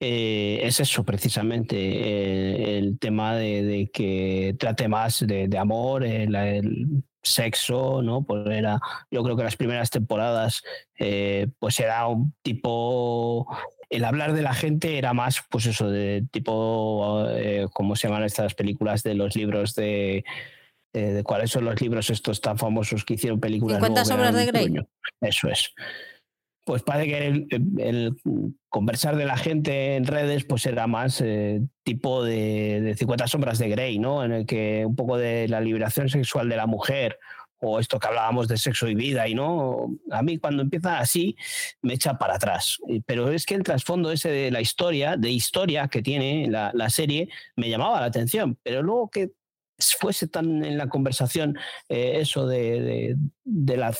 eh, 0.00 0.60
es 0.62 0.80
eso, 0.80 1.04
precisamente, 1.04 1.76
eh, 1.76 2.78
el 2.78 2.98
tema 2.98 3.34
de, 3.34 3.90
que 3.92 4.54
trate 4.58 4.88
más 4.88 5.24
de, 5.26 5.48
amor, 5.58 6.04
el, 6.04 7.02
sexo, 7.22 8.02
¿no? 8.02 8.22
Pues 8.22 8.46
era, 8.46 8.78
yo 9.10 9.24
creo 9.24 9.36
que 9.36 9.42
las 9.42 9.56
primeras 9.56 9.90
temporadas, 9.90 10.62
eh, 10.98 11.48
pues 11.58 11.80
era 11.80 12.06
un 12.06 12.32
tipo, 12.42 13.48
el 13.90 14.04
hablar 14.04 14.32
de 14.32 14.42
la 14.42 14.54
gente 14.54 14.98
era 14.98 15.12
más, 15.12 15.42
pues 15.50 15.66
eso, 15.66 15.90
de 15.90 16.24
tipo, 16.30 17.26
eh, 17.30 17.66
¿cómo 17.72 17.96
se 17.96 18.06
llaman 18.06 18.22
estas 18.22 18.54
películas 18.54 19.02
de 19.02 19.14
los 19.14 19.34
libros 19.34 19.74
de, 19.74 20.24
eh, 20.96 21.12
de 21.12 21.22
cuáles 21.22 21.50
son 21.50 21.64
los 21.64 21.80
libros 21.80 22.10
estos 22.10 22.40
tan 22.40 22.58
famosos 22.58 23.04
que 23.04 23.14
hicieron 23.14 23.40
películas? 23.40 23.78
50 23.78 24.04
sombras 24.04 24.34
de 24.34 24.46
Grey. 24.46 24.74
Eso 25.20 25.48
es. 25.48 25.72
Pues 26.64 26.82
parece 26.82 27.08
que 27.08 27.46
el, 27.78 28.16
conversar 28.68 29.16
de 29.16 29.24
la 29.24 29.36
gente 29.36 29.94
en 29.94 30.04
redes 30.04 30.44
pues 30.44 30.66
era 30.66 30.86
más 30.88 31.22
tipo 31.84 32.24
de, 32.24 32.80
de 32.80 32.94
50 32.96 33.28
sombras 33.28 33.58
de 33.58 33.68
Grey, 33.68 33.98
¿no? 34.00 34.24
En 34.24 34.32
el 34.32 34.46
que 34.46 34.84
un 34.84 34.96
poco 34.96 35.16
de 35.16 35.46
la 35.46 35.60
liberación 35.60 36.08
sexual 36.08 36.48
de 36.48 36.56
la 36.56 36.66
mujer 36.66 37.18
o 37.60 37.78
esto 37.78 37.98
que 37.98 38.06
hablábamos 38.06 38.48
de 38.48 38.58
sexo 38.58 38.88
y 38.88 38.94
vida 38.94 39.28
y 39.28 39.34
no, 39.34 39.96
a 40.10 40.22
mí 40.22 40.38
cuando 40.38 40.62
empieza 40.62 40.98
así 40.98 41.36
me 41.82 41.94
echa 41.94 42.18
para 42.18 42.34
atrás. 42.34 42.78
Pero 43.06 43.30
es 43.30 43.46
que 43.46 43.54
el 43.54 43.62
trasfondo 43.62 44.12
ese 44.12 44.30
de 44.30 44.50
la 44.50 44.60
historia, 44.60 45.16
de 45.16 45.30
historia 45.30 45.88
que 45.88 46.02
tiene 46.02 46.48
la, 46.48 46.70
la 46.74 46.90
serie, 46.90 47.28
me 47.56 47.68
llamaba 47.68 48.00
la 48.00 48.06
atención, 48.06 48.58
pero 48.62 48.82
luego 48.82 49.10
que 49.10 49.30
fuese 49.78 50.26
tan 50.26 50.64
en 50.64 50.78
la 50.78 50.88
conversación 50.88 51.58
eh, 51.88 52.20
eso 52.20 52.46
de, 52.46 53.16
la 53.44 53.94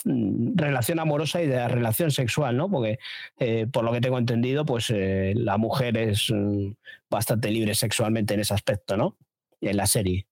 relación 0.54 0.98
amorosa 0.98 1.42
y 1.42 1.46
de 1.46 1.56
la 1.56 1.68
relación 1.68 2.10
sexual, 2.10 2.56
¿no? 2.56 2.70
Porque 2.70 2.98
eh, 3.38 3.66
por 3.66 3.84
lo 3.84 3.92
que 3.92 4.00
tengo 4.00 4.18
entendido, 4.18 4.64
pues 4.64 4.90
eh, 4.90 5.34
la 5.36 5.58
mujer 5.58 5.96
es 5.96 6.30
mm, 6.30 6.72
bastante 7.10 7.50
libre 7.50 7.74
sexualmente 7.74 8.34
en 8.34 8.40
ese 8.40 8.54
aspecto, 8.54 8.96
¿no? 8.96 9.16
En 9.60 9.76
la 9.76 9.86
serie. 9.86 10.26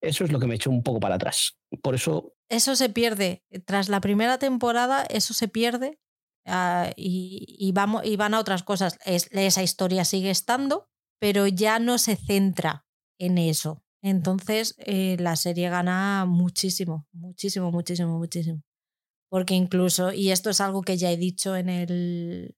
Eso 0.00 0.24
es 0.24 0.32
lo 0.32 0.38
que 0.38 0.46
me 0.46 0.54
echó 0.54 0.70
un 0.70 0.82
poco 0.82 1.00
para 1.00 1.16
atrás. 1.16 1.58
Por 1.82 1.94
eso. 1.94 2.34
Eso 2.48 2.76
se 2.76 2.88
pierde. 2.88 3.42
Tras 3.64 3.88
la 3.88 4.00
primera 4.00 4.38
temporada, 4.38 5.04
eso 5.08 5.34
se 5.34 5.48
pierde. 5.48 5.98
Ah, 6.44 6.92
y, 6.96 7.72
vamos, 7.74 8.04
y 8.04 8.16
van 8.16 8.34
a 8.34 8.38
otras 8.38 8.62
cosas. 8.62 8.98
esa 9.04 9.62
historia 9.62 10.04
sigue 10.04 10.30
estando, 10.30 10.88
pero 11.18 11.46
ya 11.48 11.80
no 11.80 11.98
se 11.98 12.14
centra 12.14 12.86
en 13.18 13.38
eso 13.38 13.82
entonces 14.08 14.74
eh, 14.78 15.16
la 15.18 15.36
serie 15.36 15.68
gana 15.68 16.26
muchísimo, 16.26 17.06
muchísimo, 17.12 17.72
muchísimo, 17.72 18.18
muchísimo. 18.18 18.62
Porque 19.28 19.54
incluso, 19.54 20.12
y 20.12 20.30
esto 20.30 20.50
es 20.50 20.60
algo 20.60 20.82
que 20.82 20.96
ya 20.96 21.10
he 21.10 21.16
dicho 21.16 21.56
en 21.56 21.68
el, 21.68 22.54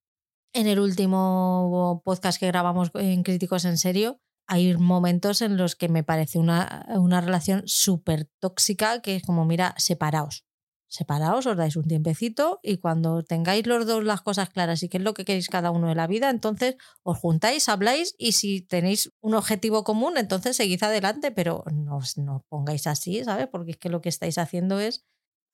en 0.53 0.67
el 0.67 0.79
último 0.79 2.03
podcast 2.05 2.39
que 2.39 2.47
grabamos 2.49 2.91
en 2.95 3.23
Críticos 3.23 3.65
en 3.65 3.79
Serio, 3.79 4.21
hay 4.47 4.77
momentos 4.77 5.43
en 5.43 5.57
los 5.57 5.77
que 5.77 5.89
me 5.89 6.05
parece 6.05 6.39
una, 6.39 6.87
una 6.97 7.21
relación 7.21 7.63
súper 7.67 8.29
tóxica 8.41 9.01
que 9.01 9.17
es 9.17 9.23
como, 9.23 9.45
mira, 9.45 9.75
separaos 9.79 10.48
separaos, 10.89 11.47
os 11.47 11.57
dais 11.57 11.77
un 11.77 11.87
tiempecito 11.87 12.61
y 12.63 12.79
cuando 12.79 13.23
tengáis 13.23 13.67
los 13.67 13.87
dos 13.87 14.03
las 14.05 14.23
cosas 14.23 14.49
claras 14.49 14.83
y 14.83 14.89
qué 14.89 14.97
es 14.97 15.05
lo 15.05 15.15
que 15.15 15.25
queréis 15.25 15.49
cada 15.49 15.71
uno 15.71 15.89
de 15.89 15.95
la 15.95 16.07
vida, 16.07 16.31
entonces 16.31 16.77
os 17.03 17.19
juntáis, 17.19 17.69
habláis 17.69 18.15
y 18.19 18.33
si 18.33 18.63
tenéis 18.63 19.13
un 19.21 19.35
objetivo 19.35 19.85
común, 19.85 20.17
entonces 20.17 20.57
seguid 20.57 20.83
adelante, 20.83 21.31
pero 21.31 21.65
no 21.73 21.99
os 21.99 22.17
no 22.17 22.45
pongáis 22.49 22.87
así, 22.87 23.23
¿sabes? 23.23 23.49
Porque 23.49 23.73
es 23.73 23.77
que 23.77 23.91
lo 23.91 24.01
que 24.01 24.09
estáis 24.09 24.39
haciendo 24.39 24.81
es 24.81 25.05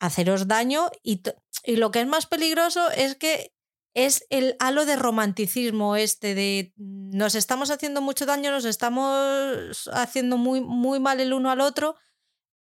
haceros 0.01 0.47
daño 0.47 0.91
y, 1.03 1.23
y 1.65 1.77
lo 1.77 1.91
que 1.91 2.01
es 2.01 2.07
más 2.07 2.27
peligroso 2.27 2.91
es 2.91 3.17
que 3.17 3.53
es 3.95 4.27
el 4.29 4.57
halo 4.59 4.87
de 4.87 4.97
romanticismo 4.97 5.97
este 5.97 6.35
de 6.35 6.73
nos 6.77 7.37
estamos 7.37 7.71
haciendo 7.71 8.01
mucho 8.01 8.27
daño, 8.27 8.51
nos 8.51 8.65
estamos 8.65 9.89
haciendo 9.93 10.37
muy, 10.37 10.61
muy 10.61 10.99
mal 10.99 11.21
el 11.21 11.33
uno 11.33 11.51
al 11.51 11.61
otro, 11.61 11.95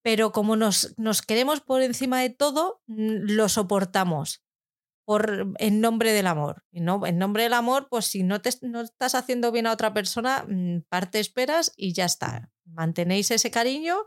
pero 0.02 0.32
como 0.32 0.56
nos, 0.56 0.96
queremos 1.28 1.62
por 1.62 1.82
encima 1.82 2.22
de 2.22 2.30
todo, 2.30 2.82
lo 2.88 3.50
soportamos 3.50 4.44
por, 5.06 5.54
en 5.58 5.82
nombre 5.82 6.14
del 6.14 6.28
amor. 6.28 6.64
Y 6.72 6.82
no, 6.82 7.06
en 7.06 7.18
nombre 7.18 7.44
del 7.44 7.54
amor, 7.54 7.88
pues 7.90 8.06
si 8.06 8.24
no, 8.24 8.42
te, 8.42 8.52
no 8.62 8.82
estás 8.82 9.16
haciendo 9.16 9.52
bien 9.52 9.68
a 9.68 9.74
otra 9.74 9.94
persona, 9.94 10.46
mm, 10.48 10.82
parte 10.88 11.20
esperas 11.20 11.74
y 11.76 11.94
ya 11.94 12.06
está. 12.06 12.52
Mantenéis 12.66 13.32
ese 13.32 13.52
cariño 13.52 13.98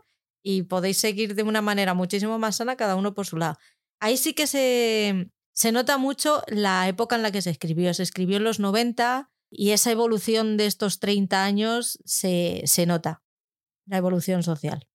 y 0.41 0.63
podéis 0.63 0.97
seguir 0.97 1.35
de 1.35 1.43
una 1.43 1.61
manera 1.61 1.93
muchísimo 1.93 2.39
más 2.39 2.57
sana 2.57 2.75
cada 2.75 2.95
uno 2.95 3.13
por 3.13 3.25
su 3.25 3.37
lado. 3.37 3.57
Ahí 3.99 4.17
sí 4.17 4.33
que 4.33 4.47
se, 4.47 5.29
se 5.53 5.71
nota 5.71 5.97
mucho 5.97 6.43
la 6.47 6.87
época 6.87 7.15
en 7.15 7.21
la 7.21 7.31
que 7.31 7.41
se 7.41 7.49
escribió. 7.49 7.93
Se 7.93 8.03
escribió 8.03 8.37
en 8.37 8.43
los 8.43 8.59
90 8.59 9.29
y 9.49 9.71
esa 9.71 9.91
evolución 9.91 10.57
de 10.57 10.65
estos 10.65 10.99
30 10.99 11.43
años 11.43 11.99
se, 12.05 12.63
se 12.65 12.85
nota, 12.85 13.23
la 13.85 13.97
evolución 13.97 14.41
social. 14.41 14.87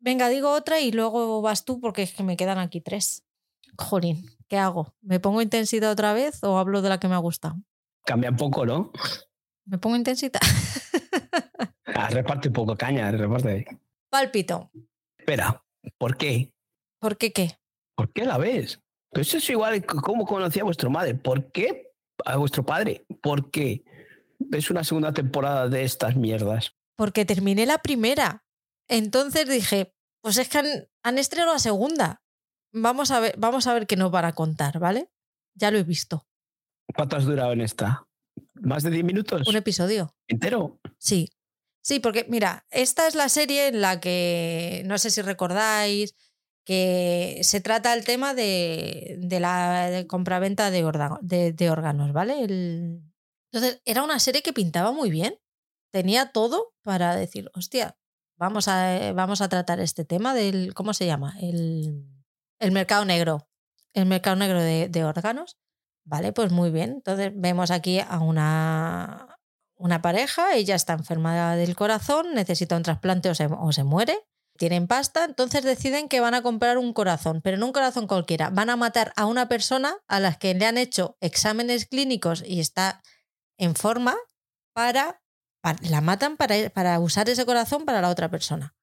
Venga, 0.00 0.30
digo 0.30 0.50
otra 0.50 0.80
y 0.80 0.92
luego 0.92 1.42
vas 1.42 1.64
tú 1.66 1.78
porque 1.78 2.02
es 2.02 2.14
que 2.14 2.22
me 2.22 2.36
quedan 2.36 2.58
aquí 2.58 2.80
tres. 2.80 3.24
Jolín, 3.76 4.24
¿qué 4.48 4.56
hago? 4.56 4.94
¿Me 5.02 5.20
pongo 5.20 5.42
intensidad 5.42 5.90
otra 5.90 6.14
vez 6.14 6.42
o 6.42 6.58
hablo 6.58 6.80
de 6.80 6.88
la 6.88 6.98
que 6.98 7.08
me 7.08 7.14
ha 7.14 7.18
gustado? 7.18 7.56
Cambia 8.04 8.30
un 8.30 8.36
poco, 8.36 8.64
¿no? 8.64 8.92
¿Me 9.66 9.78
pongo 9.78 9.96
intensidad? 9.96 10.40
ah, 11.94 12.08
reparte 12.08 12.48
un 12.48 12.54
poco 12.54 12.76
caña, 12.76 13.10
reparte. 13.10 13.66
Pálpito. 14.08 14.70
Espera, 15.18 15.62
¿por 15.98 16.16
qué? 16.16 16.52
¿Por 16.98 17.18
qué 17.18 17.32
qué? 17.32 17.58
¿Por 17.94 18.10
qué 18.12 18.24
la 18.24 18.38
ves? 18.38 18.80
Pues 19.10 19.34
es 19.34 19.50
igual 19.50 19.84
como 19.84 20.24
conocía 20.24 20.62
a 20.62 20.64
vuestro 20.64 20.88
madre. 20.88 21.14
¿Por 21.14 21.52
qué? 21.52 21.92
A 22.24 22.36
vuestro 22.36 22.64
padre. 22.64 23.04
¿Por 23.22 23.50
qué? 23.50 23.84
¿Ves 24.38 24.70
una 24.70 24.82
segunda 24.82 25.12
temporada 25.12 25.68
de 25.68 25.84
estas 25.84 26.16
mierdas? 26.16 26.74
Porque 26.96 27.26
terminé 27.26 27.66
la 27.66 27.78
primera. 27.78 28.44
Entonces 28.90 29.48
dije, 29.48 29.94
pues 30.20 30.36
es 30.36 30.48
que 30.48 30.58
han, 30.58 30.66
han 31.04 31.18
estrenado 31.18 31.52
la 31.52 31.60
segunda. 31.60 32.22
Vamos 32.72 33.12
a 33.12 33.20
ver, 33.20 33.34
vamos 33.38 33.66
a 33.68 33.72
ver 33.72 33.86
qué 33.86 33.96
nos 33.96 34.10
van 34.10 34.24
a 34.24 34.34
contar, 34.34 34.80
¿vale? 34.80 35.10
Ya 35.54 35.70
lo 35.70 35.78
he 35.78 35.84
visto. 35.84 36.26
¿Cuánto 36.94 37.16
has 37.16 37.24
durado 37.24 37.52
en 37.52 37.60
esta? 37.60 38.08
¿Más 38.54 38.82
de 38.82 38.90
10 38.90 39.04
minutos? 39.04 39.46
Un 39.46 39.56
episodio. 39.56 40.14
¿Entero? 40.26 40.80
Sí. 40.98 41.30
Sí, 41.82 42.00
porque 42.00 42.26
mira, 42.28 42.66
esta 42.70 43.06
es 43.06 43.14
la 43.14 43.28
serie 43.28 43.68
en 43.68 43.80
la 43.80 44.00
que, 44.00 44.82
no 44.86 44.98
sé 44.98 45.10
si 45.10 45.22
recordáis, 45.22 46.14
que 46.64 47.40
se 47.42 47.60
trata 47.60 47.94
el 47.94 48.04
tema 48.04 48.34
de, 48.34 49.16
de 49.18 49.40
la 49.40 50.04
compraventa 50.08 50.70
de, 50.70 50.82
de, 51.22 51.52
de, 51.52 51.70
órganos, 51.70 52.12
¿vale? 52.12 52.42
El... 52.42 53.02
Entonces, 53.52 53.80
era 53.84 54.02
una 54.02 54.18
serie 54.18 54.42
que 54.42 54.52
pintaba 54.52 54.92
muy 54.92 55.10
bien. 55.10 55.38
Tenía 55.92 56.32
todo 56.32 56.74
para 56.82 57.16
decir, 57.16 57.50
hostia, 57.54 57.96
vamos 58.40 58.66
a, 58.66 59.12
vamos 59.12 59.40
a 59.40 59.48
tratar 59.48 59.78
este 59.78 60.04
tema 60.04 60.34
del, 60.34 60.74
¿cómo 60.74 60.94
se 60.94 61.06
llama? 61.06 61.36
El, 61.40 62.06
el 62.58 62.72
mercado 62.72 63.04
negro. 63.04 63.46
El 63.92 64.06
mercado 64.06 64.36
negro 64.36 64.60
de, 64.60 65.04
órganos. 65.04 65.58
Vale, 66.04 66.32
pues 66.32 66.50
muy 66.50 66.70
bien. 66.70 66.90
Entonces 66.90 67.32
vemos 67.34 67.70
aquí 67.70 68.00
a 68.00 68.18
una, 68.18 69.36
una 69.76 70.02
pareja, 70.02 70.54
ella 70.54 70.74
está 70.74 70.94
enferma 70.94 71.54
del 71.54 71.76
corazón, 71.76 72.34
necesita 72.34 72.76
un 72.76 72.82
trasplante 72.82 73.30
o 73.30 73.34
se, 73.34 73.46
o 73.46 73.72
se 73.72 73.84
muere 73.84 74.18
tienen 74.60 74.88
pasta, 74.88 75.24
entonces 75.24 75.64
deciden 75.64 76.06
que 76.06 76.20
van 76.20 76.34
a 76.34 76.42
comprar 76.42 76.76
un 76.76 76.92
corazón, 76.92 77.40
pero 77.40 77.56
no 77.56 77.64
un 77.64 77.72
corazón 77.72 78.06
cualquiera. 78.06 78.50
Van 78.50 78.68
a 78.68 78.76
matar 78.76 79.10
a 79.16 79.24
una 79.24 79.48
persona 79.48 79.96
a 80.06 80.20
la 80.20 80.34
que 80.34 80.52
le 80.52 80.66
han 80.66 80.76
hecho 80.76 81.16
exámenes 81.22 81.86
clínicos 81.86 82.44
y 82.46 82.60
está 82.60 83.00
en 83.56 83.74
forma 83.74 84.18
para, 84.74 85.19
la 85.82 86.00
matan 86.00 86.36
para, 86.36 86.70
para 86.70 86.98
usar 87.00 87.28
ese 87.28 87.46
corazón 87.46 87.84
para 87.84 88.00
la 88.00 88.08
otra 88.08 88.30
persona. 88.30 88.74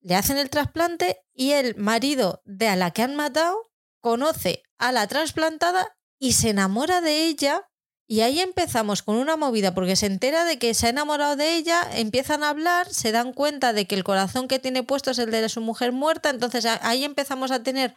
Le 0.00 0.14
hacen 0.14 0.38
el 0.38 0.50
trasplante 0.50 1.18
y 1.32 1.52
el 1.52 1.76
marido 1.76 2.42
de 2.44 2.68
a 2.68 2.76
la 2.76 2.90
que 2.92 3.02
han 3.02 3.16
matado 3.16 3.56
conoce 4.00 4.62
a 4.78 4.92
la 4.92 5.06
trasplantada 5.06 5.96
y 6.18 6.32
se 6.32 6.50
enamora 6.50 7.00
de 7.00 7.24
ella 7.24 7.66
y 8.08 8.20
ahí 8.20 8.38
empezamos 8.38 9.02
con 9.02 9.16
una 9.16 9.36
movida 9.36 9.74
porque 9.74 9.96
se 9.96 10.06
entera 10.06 10.44
de 10.44 10.58
que 10.58 10.74
se 10.74 10.86
ha 10.86 10.90
enamorado 10.90 11.34
de 11.34 11.56
ella, 11.56 11.80
empiezan 11.94 12.44
a 12.44 12.50
hablar, 12.50 12.88
se 12.88 13.10
dan 13.10 13.32
cuenta 13.32 13.72
de 13.72 13.86
que 13.86 13.96
el 13.96 14.04
corazón 14.04 14.46
que 14.46 14.60
tiene 14.60 14.84
puesto 14.84 15.10
es 15.10 15.18
el 15.18 15.32
de 15.32 15.48
su 15.48 15.60
mujer 15.60 15.90
muerta, 15.90 16.30
entonces 16.30 16.66
ahí 16.66 17.02
empezamos 17.02 17.50
a 17.50 17.64
tener 17.64 17.96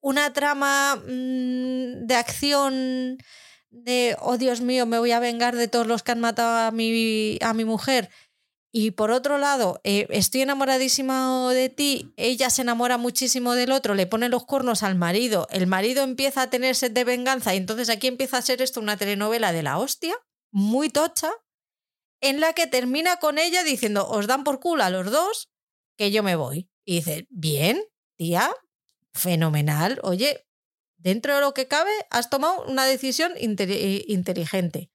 una 0.00 0.32
trama 0.32 0.96
mmm, 0.96 2.06
de 2.06 2.14
acción 2.16 3.18
de, 3.84 4.16
oh 4.20 4.38
Dios 4.38 4.60
mío, 4.60 4.86
me 4.86 4.98
voy 4.98 5.12
a 5.12 5.20
vengar 5.20 5.56
de 5.56 5.68
todos 5.68 5.86
los 5.86 6.02
que 6.02 6.12
han 6.12 6.20
matado 6.20 6.68
a 6.68 6.70
mi, 6.70 7.38
a 7.40 7.54
mi 7.54 7.64
mujer 7.64 8.10
y 8.78 8.90
por 8.90 9.10
otro 9.10 9.38
lado, 9.38 9.80
eh, 9.84 10.06
estoy 10.10 10.42
enamoradísima 10.42 11.50
de 11.54 11.70
ti, 11.70 12.12
ella 12.18 12.50
se 12.50 12.60
enamora 12.60 12.98
muchísimo 12.98 13.54
del 13.54 13.72
otro, 13.72 13.94
le 13.94 14.06
pone 14.06 14.28
los 14.28 14.44
cuernos 14.44 14.82
al 14.82 14.96
marido, 14.96 15.46
el 15.50 15.66
marido 15.66 16.02
empieza 16.02 16.42
a 16.42 16.50
tener 16.50 16.76
sed 16.76 16.90
de 16.92 17.04
venganza 17.04 17.54
y 17.54 17.56
entonces 17.56 17.88
aquí 17.88 18.06
empieza 18.06 18.36
a 18.36 18.42
ser 18.42 18.60
esto 18.60 18.80
una 18.80 18.98
telenovela 18.98 19.52
de 19.52 19.62
la 19.62 19.78
hostia, 19.78 20.14
muy 20.52 20.90
tocha, 20.90 21.30
en 22.20 22.38
la 22.38 22.52
que 22.52 22.66
termina 22.66 23.16
con 23.16 23.38
ella 23.38 23.64
diciendo, 23.64 24.06
os 24.10 24.26
dan 24.26 24.44
por 24.44 24.60
culo 24.60 24.84
a 24.84 24.90
los 24.90 25.10
dos, 25.10 25.48
que 25.96 26.10
yo 26.10 26.22
me 26.22 26.36
voy. 26.36 26.68
Y 26.84 26.96
dice, 26.96 27.26
bien, 27.30 27.82
tía, 28.18 28.54
fenomenal, 29.14 30.00
oye, 30.02 30.45
dentro 31.06 31.36
de 31.36 31.40
lo 31.40 31.54
que 31.54 31.68
cabe, 31.68 31.92
has 32.10 32.30
tomado 32.30 32.64
una 32.64 32.84
decisión 32.84 33.32
eh, 33.36 34.04
inteligente. 34.08 34.90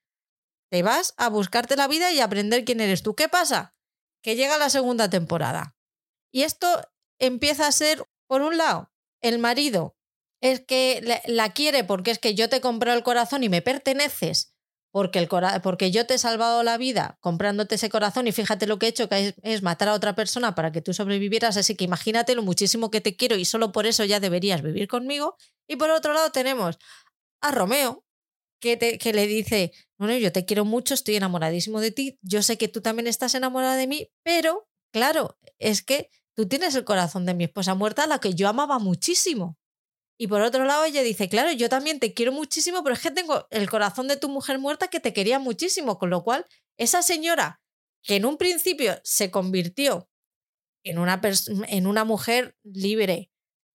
Te 0.70 0.84
vas 0.84 1.14
a 1.16 1.30
buscarte 1.30 1.78
la 1.78 1.88
vida 1.88 2.12
y 2.12 2.20
aprender 2.20 2.66
quién 2.66 2.82
eres 2.82 3.02
tú. 3.02 3.16
¿Qué 3.16 3.30
pasa? 3.30 3.78
Que 4.22 4.36
llega 4.36 4.58
la 4.58 4.70
segunda 4.70 5.10
temporada. 5.10 5.78
Y 6.30 6.42
esto 6.42 6.82
empieza 7.18 7.66
a 7.66 7.72
ser, 7.72 8.04
por 8.28 8.42
un 8.42 8.58
lado, 8.58 8.92
el 9.22 9.40
marido 9.40 9.96
es 10.42 10.60
que 10.60 11.22
la 11.28 11.54
quiere 11.54 11.86
porque 11.86 12.12
es 12.12 12.20
que 12.20 12.36
yo 12.36 12.50
te 12.50 12.60
compré 12.60 12.92
el 12.92 13.04
corazón 13.04 13.46
y 13.46 13.50
me 13.50 13.62
perteneces, 13.62 14.51
porque, 14.92 15.20
el 15.20 15.30
porque 15.64 15.92
yo 15.92 16.06
te 16.06 16.16
he 16.16 16.18
salvado 16.18 16.64
la 16.64 16.78
vida 16.78 17.18
comprándote 17.22 17.76
ese 17.76 17.90
corazón 17.90 18.28
y 18.28 18.32
fíjate 18.32 18.68
lo 18.68 18.78
que 18.78 18.88
he 18.88 18.90
hecho, 18.90 19.08
que 19.10 19.28
es, 19.28 19.36
es, 19.42 19.62
matar 19.64 19.90
a 19.90 19.94
otra 19.94 20.16
persona 20.16 20.54
para 20.54 20.72
que 20.72 20.82
tú 20.82 20.94
sobrevivieras, 20.94 21.58
así 21.58 21.76
que 21.76 21.86
imagínate 21.86 22.36
lo 22.36 22.44
muchísimo 22.44 22.92
que 22.92 23.02
te 23.02 23.16
quiero 23.16 23.38
y 23.38 23.46
solo 23.46 23.72
por 23.72 23.86
eso 23.86 24.04
ya 24.04 24.20
deberías 24.20 24.62
vivir 24.62 24.88
conmigo. 24.88 25.38
Y 25.68 25.78
por 25.78 25.90
otro 25.90 26.14
lado 26.14 26.32
tenemos 26.32 26.78
a 27.42 27.52
Romeo, 27.52 28.06
que, 28.62 28.78
te, 28.78 28.98
que 28.98 29.12
le 29.12 29.28
dice, 29.28 29.74
bueno, 29.98 30.16
yo 30.18 30.32
te 30.32 30.46
quiero 30.46 30.64
mucho, 30.64 30.94
estoy 30.94 31.16
enamoradísimo 31.16 31.82
de 31.82 31.92
ti, 31.92 32.20
yo 32.22 32.42
sé 32.44 32.58
que 32.58 32.70
tú 32.70 32.82
también 32.82 33.08
estás 33.08 33.36
enamorada 33.36 33.76
de 33.76 33.88
mí, 33.88 34.10
pero 34.24 34.70
claro, 34.94 35.38
es 35.58 35.82
que 35.82 36.10
tú 36.36 36.48
tienes 36.48 36.76
el 36.76 36.86
corazón 36.86 37.26
de 37.26 37.34
mi 37.34 37.44
esposa 37.44 37.76
muerta, 37.76 38.04
a 38.04 38.08
la 38.08 38.20
que 38.20 38.34
yo 38.34 38.48
amaba 38.48 38.80
muchísimo. 38.80 39.58
Y 40.22 40.28
por 40.28 40.44
otro 40.44 40.66
lado, 40.66 40.84
ella 40.84 41.02
dice, 41.02 41.30
claro, 41.30 41.52
yo 41.52 41.68
también 41.68 42.00
te 42.00 42.14
quiero 42.14 42.32
muchísimo, 42.32 42.84
pero 42.84 42.94
es 42.94 43.02
que 43.02 43.10
tengo 43.10 43.48
el 43.50 43.68
corazón 43.68 44.08
de 44.08 44.18
tu 44.18 44.30
mujer 44.30 44.60
muerta 44.60 44.88
que 44.88 45.00
te 45.00 45.14
quería 45.14 45.40
muchísimo, 45.40 45.98
con 45.98 46.12
lo 46.12 46.24
cual, 46.24 46.46
esa 46.78 47.02
señora 47.02 47.60
que 48.04 48.18
en 48.18 48.26
un 48.26 48.38
principio 48.38 49.02
se 49.04 49.32
convirtió 49.32 50.12
en 50.84 51.00
una, 51.00 51.20
en 51.70 51.88
una 51.88 52.04
mujer 52.04 52.56
libre, 52.62 53.32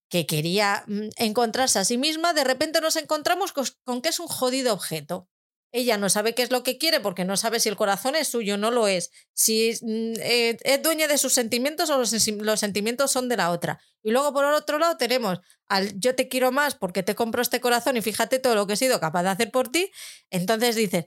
que 0.09 0.25
quería 0.25 0.85
mm, 0.87 1.09
encontrarse 1.17 1.81
a 1.81 1.85
sí 1.85 1.99
misma, 1.99 2.33
de 2.33 2.45
repente 2.45 2.81
nos 2.81 2.95
encontramos 2.95 3.53
con 3.53 4.01
que 4.01 4.11
es 4.11 4.21
un 4.21 4.29
jodido 4.29 4.73
objeto. 4.73 5.29
Ella 5.73 5.99
no 5.99 6.09
sabe 6.09 6.35
qué 6.35 6.43
es 6.43 6.51
lo 6.51 6.63
que 6.63 6.79
quiere 6.79 7.01
porque 7.01 7.25
no 7.25 7.37
sabe 7.37 7.61
si 7.61 7.69
el 7.69 7.77
corazón 7.77 8.15
es 8.17 8.29
suyo, 8.29 8.57
no 8.57 8.71
lo 8.71 8.89
es, 8.89 9.11
si 9.33 9.73
mm, 9.83 10.13
eh, 10.21 10.57
es 10.63 10.83
dueña 10.83 11.09
de 11.09 11.19
sus 11.19 11.35
sentimientos 11.35 11.91
o 11.91 11.99
los, 11.99 12.13
los, 12.29 12.61
sentimientos 12.61 13.11
son 13.11 13.29
de 13.29 13.37
la 13.37 13.51
otra. 13.51 13.81
Y 14.03 14.11
luego 14.11 14.33
por 14.33 14.45
otro 14.45 14.79
lado 14.79 14.97
tenemos 14.97 15.41
al 15.69 15.99
yo 15.99 16.15
te 16.15 16.29
quiero 16.29 16.53
más 16.53 16.75
porque 16.75 17.03
te 17.03 17.15
compro 17.15 17.43
este 17.43 17.61
corazón 17.61 17.97
y 17.97 18.03
fíjate 18.03 18.39
todo 18.39 18.55
lo 18.55 18.67
que 18.67 18.75
he 18.75 18.77
sido 18.77 19.01
capaz 19.01 19.25
de 19.25 19.31
hacer 19.31 19.51
por 19.51 19.69
ti. 19.69 19.91
Entonces 20.31 20.77
dices, 20.77 21.07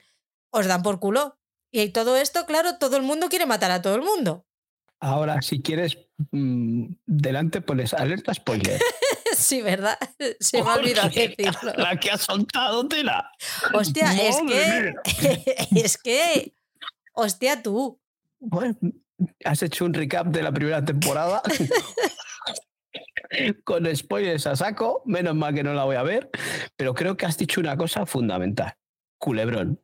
os 0.51 0.67
dan 0.67 0.83
por 0.83 0.99
culo. 0.99 1.37
Y 1.71 1.89
todo 1.89 2.17
esto, 2.17 2.45
claro, 2.45 2.77
todo 2.77 2.97
el 2.97 3.03
mundo 3.03 3.29
quiere 3.29 3.45
matar 3.45 3.71
a 3.71 3.81
todo 3.81 3.95
el 3.95 4.01
mundo. 4.01 4.45
Ahora, 4.99 5.41
si 5.41 5.61
quieres, 5.61 5.97
mmm, 6.31 6.87
delante 7.05 7.61
pones 7.61 7.93
alerta 7.93 8.33
spoiler. 8.33 8.79
sí, 9.35 9.61
¿verdad? 9.61 9.97
Se 10.39 10.61
me 10.61 10.69
ha 10.69 10.75
olvidado 10.75 11.09
decirlo. 11.09 11.73
La 11.77 11.97
que 11.99 12.11
ha 12.11 12.17
soltado 12.17 12.87
tela. 12.87 13.31
Hostia, 13.73 14.11
es 14.13 14.37
que. 14.47 14.95
es 15.75 15.97
que. 15.97 16.53
Hostia, 17.13 17.61
tú. 17.61 17.99
Bueno, 18.39 18.75
has 19.43 19.61
hecho 19.63 19.85
un 19.85 19.93
recap 19.93 20.27
de 20.27 20.43
la 20.43 20.51
primera 20.51 20.83
temporada. 20.83 21.41
Con 23.63 23.95
spoilers 23.95 24.47
a 24.47 24.55
saco, 24.55 25.03
menos 25.05 25.35
mal 25.35 25.53
que 25.53 25.63
no 25.63 25.73
la 25.73 25.83
voy 25.83 25.97
a 25.97 26.03
ver, 26.03 26.29
pero 26.75 26.93
creo 26.95 27.15
que 27.15 27.25
has 27.25 27.37
dicho 27.37 27.59
una 27.59 27.77
cosa 27.77 28.05
fundamental. 28.05 28.73
Culebrón. 29.19 29.81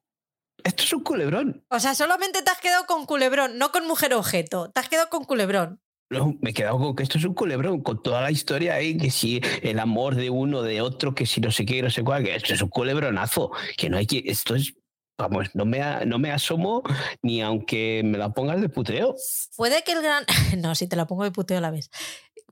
Esto 0.64 0.84
es 0.84 0.94
un 0.94 1.04
culebrón. 1.04 1.64
O 1.70 1.80
sea, 1.80 1.94
solamente 1.94 2.42
te 2.42 2.50
has 2.50 2.60
quedado 2.60 2.88
con 2.88 3.06
culebrón, 3.06 3.60
no 3.60 3.72
con 3.72 3.86
mujer 3.86 4.14
objeto. 4.16 4.72
Te 4.72 4.80
has 4.80 4.90
quedado 4.90 5.10
con 5.10 5.26
culebrón. 5.26 5.80
Me 6.10 6.52
he 6.52 6.54
quedado 6.54 6.78
con 6.78 6.96
que 6.96 7.04
esto 7.04 7.18
es 7.18 7.26
un 7.26 7.34
culebrón, 7.34 7.82
con 7.82 8.02
toda 8.02 8.22
la 8.22 8.32
historia 8.32 8.76
ahí, 8.76 8.98
que 8.98 9.10
si 9.10 9.42
el 9.62 9.80
amor 9.80 10.16
de 10.16 10.30
uno, 10.30 10.62
de 10.62 10.82
otro, 10.82 11.16
que 11.16 11.26
si 11.26 11.42
no 11.42 11.52
sé 11.52 11.66
qué, 11.66 11.82
no 11.82 11.90
sé 11.90 12.04
cuál, 12.04 12.24
que 12.24 12.36
esto 12.36 12.54
es 12.54 12.62
un 12.62 12.70
culebronazo, 12.70 13.52
que 13.78 13.90
no 13.90 13.98
hay 13.98 14.06
que, 14.06 14.24
esto 14.26 14.56
es, 14.56 14.76
vamos, 15.18 15.50
no 15.56 15.66
me, 15.66 15.80
no 16.06 16.20
me 16.20 16.32
asomo 16.32 16.84
ni 17.22 17.42
aunque 17.42 18.02
me 18.06 18.18
la 18.18 18.30
pongas 18.30 18.62
de 18.62 18.70
puteo. 18.70 19.16
Puede 19.58 19.84
que 19.84 19.94
el 19.94 20.02
gran, 20.02 20.26
no, 20.58 20.76
si 20.76 20.88
te 20.88 20.96
la 20.96 21.08
pongo 21.08 21.24
de 21.24 21.32
puteo 21.32 21.58
a 21.58 21.62
la 21.62 21.72
vez, 21.72 21.90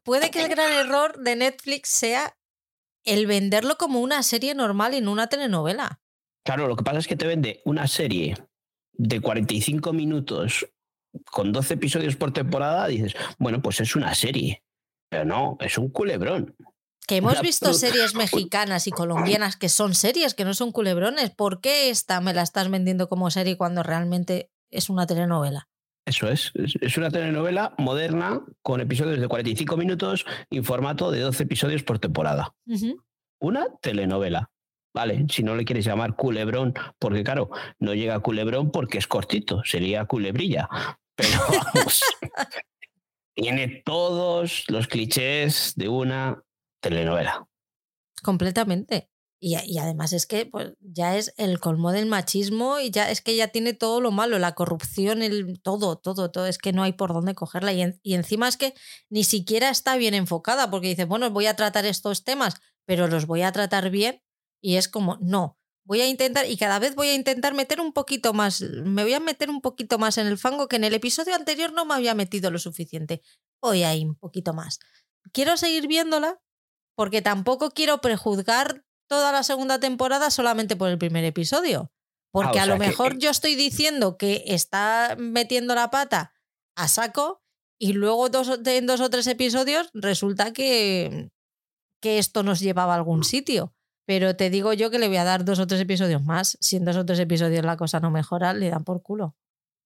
puede 0.04 0.32
que 0.32 0.42
el 0.42 0.50
gran 0.50 0.72
error 0.72 1.20
de 1.20 1.36
Netflix 1.36 1.90
sea 1.90 2.36
el 3.04 3.28
venderlo 3.28 3.78
como 3.78 4.00
una 4.00 4.24
serie 4.24 4.56
normal 4.56 4.94
y 4.94 5.02
no 5.02 5.12
una 5.12 5.28
telenovela. 5.28 6.00
Claro, 6.44 6.68
lo 6.68 6.76
que 6.76 6.84
pasa 6.84 7.00
es 7.00 7.08
que 7.08 7.16
te 7.16 7.28
vende 7.28 7.62
una 7.66 7.88
serie 7.88 8.36
de 8.94 9.22
45 9.22 9.94
minutos 9.94 10.68
con 11.32 11.52
12 11.52 11.76
episodios 11.76 12.16
por 12.16 12.32
temporada, 12.32 12.88
dices, 12.88 13.16
bueno, 13.38 13.62
pues 13.62 13.80
es 13.82 13.96
una 13.96 14.14
serie. 14.16 14.64
Pero 15.10 15.26
no, 15.26 15.58
es 15.60 15.78
un 15.78 15.90
culebrón. 15.90 16.56
Que 17.08 17.18
hemos 17.18 17.42
visto 17.42 17.74
series 17.74 18.16
mexicanas 18.16 18.88
y 18.88 18.92
colombianas 18.92 19.58
que 19.58 19.70
son 19.70 19.94
series, 19.94 20.34
que 20.34 20.46
no 20.46 20.54
son 20.54 20.72
culebrones. 20.72 21.32
¿Por 21.32 21.60
qué 21.60 21.90
esta 21.90 22.22
me 22.22 22.34
la 22.34 22.44
estás 22.44 22.72
vendiendo 22.72 23.10
como 23.10 23.30
serie 23.30 23.58
cuando 23.58 23.84
realmente 23.84 24.50
es 24.72 24.90
una 24.90 25.06
telenovela? 25.06 25.68
Eso 26.06 26.30
es, 26.30 26.52
es 26.56 26.98
una 26.98 27.10
telenovela 27.12 27.76
moderna 27.78 28.42
con 28.62 28.82
episodios 28.82 29.20
de 29.20 29.28
45 29.28 29.78
minutos 29.78 30.26
y 30.50 30.62
formato 30.62 31.12
de 31.12 31.22
12 31.22 31.44
episodios 31.44 31.84
por 31.84 32.00
temporada. 32.00 32.56
Una 33.40 33.68
telenovela. 33.82 34.50
Vale, 34.94 35.26
si 35.30 35.44
no 35.44 35.56
le 35.56 35.66
quieres 35.66 35.86
llamar 35.86 36.16
culebrón, 36.16 36.74
porque 37.00 37.24
claro, 37.24 37.50
no 37.80 37.94
llega 37.96 38.16
a 38.16 38.20
culebrón 38.20 38.72
porque 38.72 38.98
es 38.98 39.08
cortito, 39.08 39.64
sería 39.66 40.06
culebrilla. 40.06 40.70
Pero 41.16 41.40
vamos, 41.74 42.02
tiene 43.36 43.82
todos 43.86 44.66
los 44.68 44.88
clichés 44.88 45.74
de 45.76 45.90
una 45.90 46.44
telenovela. 46.82 47.48
Completamente. 48.22 49.10
Y, 49.46 49.78
además 49.78 50.14
es 50.14 50.26
que 50.26 50.46
pues, 50.46 50.72
ya 50.80 51.18
es 51.18 51.34
el 51.36 51.60
colmo 51.60 51.92
del 51.92 52.06
machismo 52.06 52.80
y 52.80 52.92
ya 52.92 53.12
es 53.12 53.20
que 53.20 53.36
ya 53.36 53.50
tiene 53.50 53.74
todo 53.74 54.00
lo 54.00 54.10
malo, 54.10 54.40
la 54.40 54.56
corrupción, 54.56 55.22
el, 55.22 55.60
todo, 55.62 55.98
todo, 55.98 56.32
todo. 56.32 56.46
Es 56.46 56.58
que 56.58 56.72
no 56.72 56.82
hay 56.82 56.94
por 56.94 57.12
dónde 57.12 57.36
cogerla. 57.36 57.74
Y, 57.74 57.84
y 58.04 58.14
encima 58.14 58.48
es 58.48 58.56
que 58.56 58.74
ni 59.10 59.26
siquiera 59.26 59.70
está 59.70 59.98
bien 59.98 60.14
enfocada 60.14 60.72
porque 60.72 60.88
dice, 60.88 61.04
bueno, 61.04 61.30
voy 61.30 61.48
a 61.48 61.58
tratar 61.58 61.86
estos 61.86 62.24
temas, 62.24 62.56
pero 62.86 63.10
los 63.10 63.26
voy 63.26 63.42
a 63.42 63.52
tratar 63.52 63.90
bien. 63.90 64.24
Y 64.62 64.78
es 64.78 64.88
como, 64.88 65.18
no, 65.20 65.58
voy 65.86 66.02
a 66.02 66.08
intentar 66.08 66.50
y 66.50 66.58
cada 66.58 66.80
vez 66.80 66.96
voy 66.96 67.10
a 67.10 67.16
intentar 67.16 67.54
meter 67.54 67.82
un 67.82 67.94
poquito 67.94 68.34
más, 68.34 68.62
me 68.62 69.04
voy 69.04 69.14
a 69.14 69.20
meter 69.20 69.50
un 69.50 69.62
poquito 69.62 69.98
más 69.98 70.18
en 70.18 70.28
el 70.28 70.38
fango 70.38 70.68
que 70.68 70.78
en 70.78 70.84
el 70.84 70.94
episodio 70.94 71.36
anterior 71.36 71.74
no 71.74 71.86
me 71.86 71.94
había 71.94 72.16
metido 72.16 72.52
lo 72.52 72.60
suficiente. 72.60 73.22
Voy 73.62 73.84
a 73.84 73.94
ir 73.96 74.08
un 74.08 74.16
poquito 74.16 74.54
más. 74.54 74.80
Quiero 75.32 75.58
seguir 75.58 75.88
viéndola 75.88 76.40
porque 76.96 77.22
tampoco 77.22 77.72
quiero 77.72 78.00
prejuzgar 78.02 78.86
toda 79.08 79.32
la 79.32 79.44
segunda 79.44 79.80
temporada 79.80 80.32
solamente 80.32 80.76
por 80.76 80.90
el 80.90 80.98
primer 80.98 81.24
episodio. 81.26 81.92
Porque 82.32 82.60
ah, 82.60 82.64
a 82.64 82.66
lo 82.66 82.78
mejor 82.78 83.20
yo 83.20 83.30
estoy 83.30 83.56
diciendo 83.56 84.18
que 84.18 84.44
está 84.48 85.16
metiendo 85.20 85.76
la 85.76 85.92
pata 85.92 86.34
a 86.76 86.88
saco 86.88 87.44
y 87.80 87.94
luego 87.94 88.30
dos, 88.30 88.60
en 88.66 88.88
dos 88.88 89.02
o 89.02 89.10
tres 89.10 89.28
episodios 89.28 89.90
resulta 89.94 90.52
que, 90.52 91.30
que 92.02 92.18
esto 92.18 92.42
nos 92.42 92.60
llevaba 92.60 92.94
a 92.94 92.98
algún 92.98 93.24
sitio. 93.24 93.76
Pero 94.06 94.36
te 94.36 94.50
digo 94.50 94.74
yo 94.74 94.90
que 94.92 95.00
le 95.00 95.08
voy 95.08 95.18
a 95.18 95.24
dar 95.24 95.46
dos 95.46 95.60
o 95.60 95.68
tres 95.68 95.82
episodios 95.82 96.24
más. 96.24 96.58
Si 96.60 96.76
en 96.76 96.86
dos 96.86 96.98
o 96.98 97.06
tres 97.06 97.20
episodios 97.20 97.64
la 97.64 97.78
cosa 97.78 98.00
no 98.00 98.12
mejora, 98.12 98.54
le 98.54 98.70
dan 98.70 98.84
por 98.84 99.02
culo. 99.02 99.36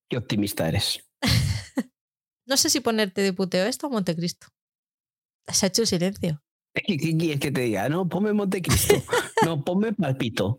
Qué 0.09 0.17
optimista 0.17 0.67
eres. 0.67 1.05
no 2.47 2.57
sé 2.57 2.69
si 2.69 2.79
ponerte 2.79 3.21
de 3.21 3.33
puteo 3.33 3.65
esto 3.65 3.87
o 3.87 3.89
Montecristo. 3.89 4.47
Se 5.47 5.65
ha 5.65 5.69
hecho 5.69 5.85
silencio. 5.85 6.41
¿Qué 6.73 6.97
quieres 6.97 7.39
que 7.39 7.51
te 7.51 7.61
diga? 7.61 7.89
No, 7.89 8.07
ponme 8.07 8.33
Montecristo. 8.33 8.95
no, 9.45 9.63
ponme 9.63 9.93
Palpito. 9.93 10.57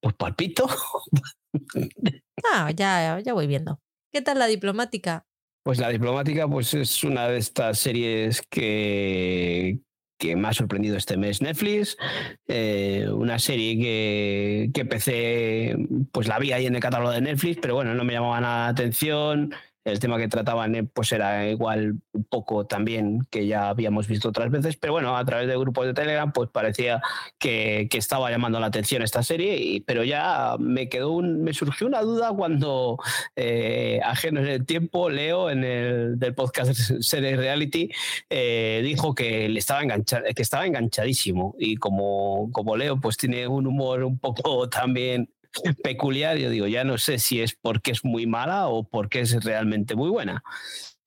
Pues 0.00 0.14
Palpito. 0.16 0.66
ah, 2.52 2.70
ya, 2.70 3.20
ya 3.20 3.34
voy 3.34 3.46
viendo. 3.46 3.80
¿Qué 4.12 4.22
tal 4.22 4.38
la 4.38 4.46
diplomática? 4.46 5.26
Pues 5.62 5.78
la 5.78 5.90
diplomática 5.90 6.48
pues 6.48 6.72
es 6.72 7.04
una 7.04 7.28
de 7.28 7.38
estas 7.38 7.78
series 7.78 8.42
que, 8.48 9.78
que 10.20 10.36
me 10.36 10.48
ha 10.48 10.52
sorprendido 10.52 10.96
este 10.96 11.16
mes 11.16 11.40
Netflix, 11.40 11.96
eh, 12.46 13.08
una 13.10 13.38
serie 13.38 13.76
que, 13.78 14.70
que 14.72 14.82
empecé, 14.82 15.76
pues 16.12 16.28
la 16.28 16.38
vi 16.38 16.52
ahí 16.52 16.66
en 16.66 16.74
el 16.74 16.80
catálogo 16.80 17.10
de 17.10 17.22
Netflix, 17.22 17.58
pero 17.60 17.74
bueno, 17.74 17.94
no 17.94 18.04
me 18.04 18.12
llamaba 18.12 18.40
nada 18.40 18.66
la 18.66 18.68
atención, 18.68 19.54
el 19.84 19.98
tema 19.98 20.18
que 20.18 20.28
trataban 20.28 20.74
eh, 20.74 20.84
pues 20.84 21.12
era 21.12 21.48
igual 21.48 21.96
un 22.12 22.24
poco 22.24 22.66
también 22.66 23.26
que 23.30 23.46
ya 23.46 23.68
habíamos 23.68 24.06
visto 24.06 24.28
otras 24.28 24.50
veces, 24.50 24.76
pero 24.76 24.92
bueno, 24.92 25.16
a 25.16 25.24
través 25.24 25.48
de 25.48 25.56
grupos 25.56 25.86
de 25.86 25.94
Telegram 25.94 26.32
pues 26.32 26.50
parecía 26.50 27.00
que, 27.38 27.88
que 27.90 27.98
estaba 27.98 28.30
llamando 28.30 28.60
la 28.60 28.66
atención 28.66 29.02
esta 29.02 29.22
serie, 29.22 29.56
y, 29.56 29.80
pero 29.80 30.04
ya 30.04 30.56
me 30.58 30.88
quedó 30.88 31.12
un, 31.12 31.42
me 31.42 31.52
surgió 31.54 31.86
una 31.86 32.02
duda 32.02 32.32
cuando 32.32 32.98
eh, 33.36 34.00
ajeno 34.04 34.40
en 34.40 34.48
el 34.48 34.66
tiempo, 34.66 35.08
Leo 35.10 35.50
en 35.50 35.64
el 35.64 36.18
del 36.18 36.34
podcast 36.34 36.72
Series 37.00 37.38
Reality 37.38 37.90
eh, 38.28 38.82
dijo 38.84 39.14
que 39.14 39.48
le 39.48 39.58
estaba 39.58 39.80
que 39.80 40.42
estaba 40.42 40.66
enganchadísimo 40.66 41.54
y 41.58 41.76
como, 41.76 42.50
como 42.52 42.76
Leo 42.76 43.00
pues 43.00 43.16
tiene 43.16 43.46
un 43.46 43.66
humor 43.66 44.04
un 44.04 44.18
poco 44.18 44.68
también 44.70 45.30
peculiar, 45.82 46.38
yo 46.38 46.50
digo, 46.50 46.66
ya 46.66 46.84
no 46.84 46.98
sé 46.98 47.18
si 47.18 47.40
es 47.40 47.56
porque 47.60 47.92
es 47.92 48.04
muy 48.04 48.26
mala 48.26 48.68
o 48.68 48.84
porque 48.88 49.20
es 49.20 49.44
realmente 49.44 49.94
muy 49.94 50.10
buena. 50.10 50.42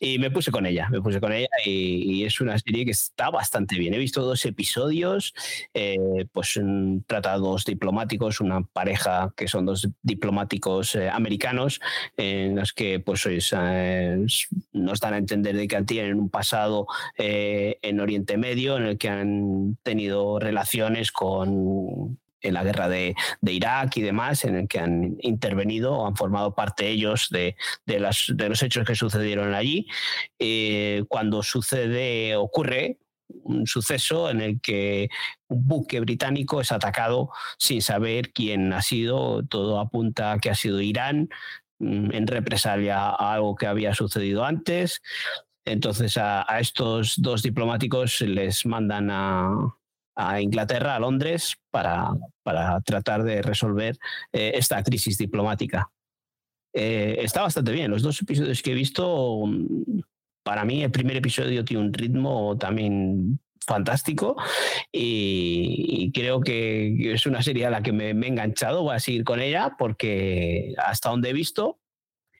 Y 0.03 0.19
me 0.19 0.29
puse 0.29 0.51
con 0.51 0.65
ella, 0.65 0.89
me 0.89 1.01
puse 1.01 1.21
con 1.21 1.31
ella 1.31 1.47
y, 1.63 2.25
es 2.25 2.41
una 2.41 2.59
serie 2.59 2.83
que 2.83 2.91
está 2.91 3.29
bastante 3.29 3.77
bien. 3.79 3.93
He 3.93 3.97
visto 3.97 4.21
dos 4.21 4.45
episodios, 4.45 5.33
eh, 5.73 6.25
pues 6.33 6.59
trata 7.07 7.37
dos 7.37 7.63
diplomáticos, 7.63 8.41
una 8.41 8.63
pareja 8.63 9.33
que 9.37 9.47
son 9.47 9.65
dos 9.65 9.87
diplomáticos 10.01 10.95
eh, 10.95 11.09
americanos, 11.09 11.79
en 12.17 12.57
los 12.57 12.73
que 12.73 12.99
pues 12.99 13.25
eh, 13.29 14.25
nos 14.73 15.03
a 15.03 15.17
entender 15.17 15.55
de 15.55 15.69
que 15.69 15.81
tienen 15.83 16.19
un 16.19 16.29
pasado 16.29 16.85
en 17.17 17.99
Oriente 18.01 18.35
Medio 18.35 18.75
en 18.75 18.83
el 18.83 18.97
que 18.97 19.07
han 19.07 19.77
tenido 19.83 20.37
relaciones 20.37 21.13
con 21.13 22.19
en 22.43 22.53
la 22.53 22.63
guerra 22.63 22.89
de, 22.89 23.15
Irak 23.41 23.97
y 23.97 24.01
demás, 24.01 24.45
en 24.45 24.55
el 24.55 24.67
que 24.67 24.79
han 24.79 25.17
intervenido 25.21 25.93
o 25.93 26.05
han 26.05 26.15
formado 26.15 26.53
parte 26.53 26.89
ellos 26.89 27.29
de, 27.31 27.55
de, 27.85 28.09
de 28.35 28.49
los 28.49 28.63
hechos 28.63 28.85
que 28.85 28.95
sucedieron 28.95 29.53
allí. 29.53 29.87
Eh, 30.37 31.03
cuando 31.07 31.41
sucede, 31.41 32.35
ocurre 32.35 32.99
un 33.29 33.65
suceso 33.65 34.29
en 34.29 34.41
el 34.41 34.61
que 34.61 35.09
un 35.47 35.65
buque 35.67 35.99
británico 36.01 36.61
es 36.61 36.71
atacado 36.71 37.31
sin 37.57 37.81
saber 37.81 38.31
quién 38.31 38.73
ha 38.73 38.81
sido, 38.81 39.43
todo 39.43 39.79
apunta 39.79 40.33
a 40.33 40.39
que 40.39 40.49
ha 40.49 40.55
sido 40.55 40.81
Irán 40.81 41.29
mm, 41.79 42.13
en 42.13 42.27
represalia 42.27 42.99
a 42.99 43.33
algo 43.33 43.55
que 43.55 43.67
había 43.67 43.95
sucedido 43.95 44.45
antes. 44.45 45.01
Entonces 45.65 46.17
a 46.17 46.45
estos 46.59 47.15
dos 47.17 47.41
diplomáticos 47.41 48.19
les 48.19 48.65
mandan 48.65 49.09
a, 49.09 49.77
a 50.15 50.41
Inglaterra, 50.41 50.95
a 50.95 50.99
Londres, 50.99 51.55
para, 51.71 52.11
para 52.43 52.81
tratar 52.81 53.23
de 53.23 53.41
resolver 53.41 53.97
eh, 54.31 54.53
esta 54.55 54.83
crisis 54.83 55.17
diplomática. 55.17 55.89
Eh, 56.73 57.17
está 57.19 57.43
bastante 57.43 57.71
bien. 57.71 57.91
Los 57.91 58.01
dos 58.01 58.21
episodios 58.21 58.61
que 58.61 58.71
he 58.71 58.75
visto, 58.75 59.45
mm, 59.45 60.01
para 60.43 60.65
mí 60.65 60.83
el 60.83 60.91
primer 60.91 61.17
episodio 61.17 61.63
tiene 61.63 61.83
un 61.83 61.93
ritmo 61.93 62.57
también 62.57 63.39
fantástico 63.65 64.35
y, 64.91 66.11
creo 66.13 66.41
que 66.41 67.13
es 67.13 67.25
una 67.25 67.41
serie 67.41 67.65
a 67.65 67.69
la 67.69 67.81
que 67.81 67.93
me, 67.93 68.13
me, 68.13 68.27
he 68.27 68.29
enganchado, 68.29 68.83
voy 68.83 68.95
a 68.95 68.99
seguir 68.99 69.23
con 69.23 69.39
ella 69.39 69.75
porque 69.79 70.73
hasta 70.77 71.09
donde 71.09 71.29
he 71.29 71.33
visto 71.33 71.79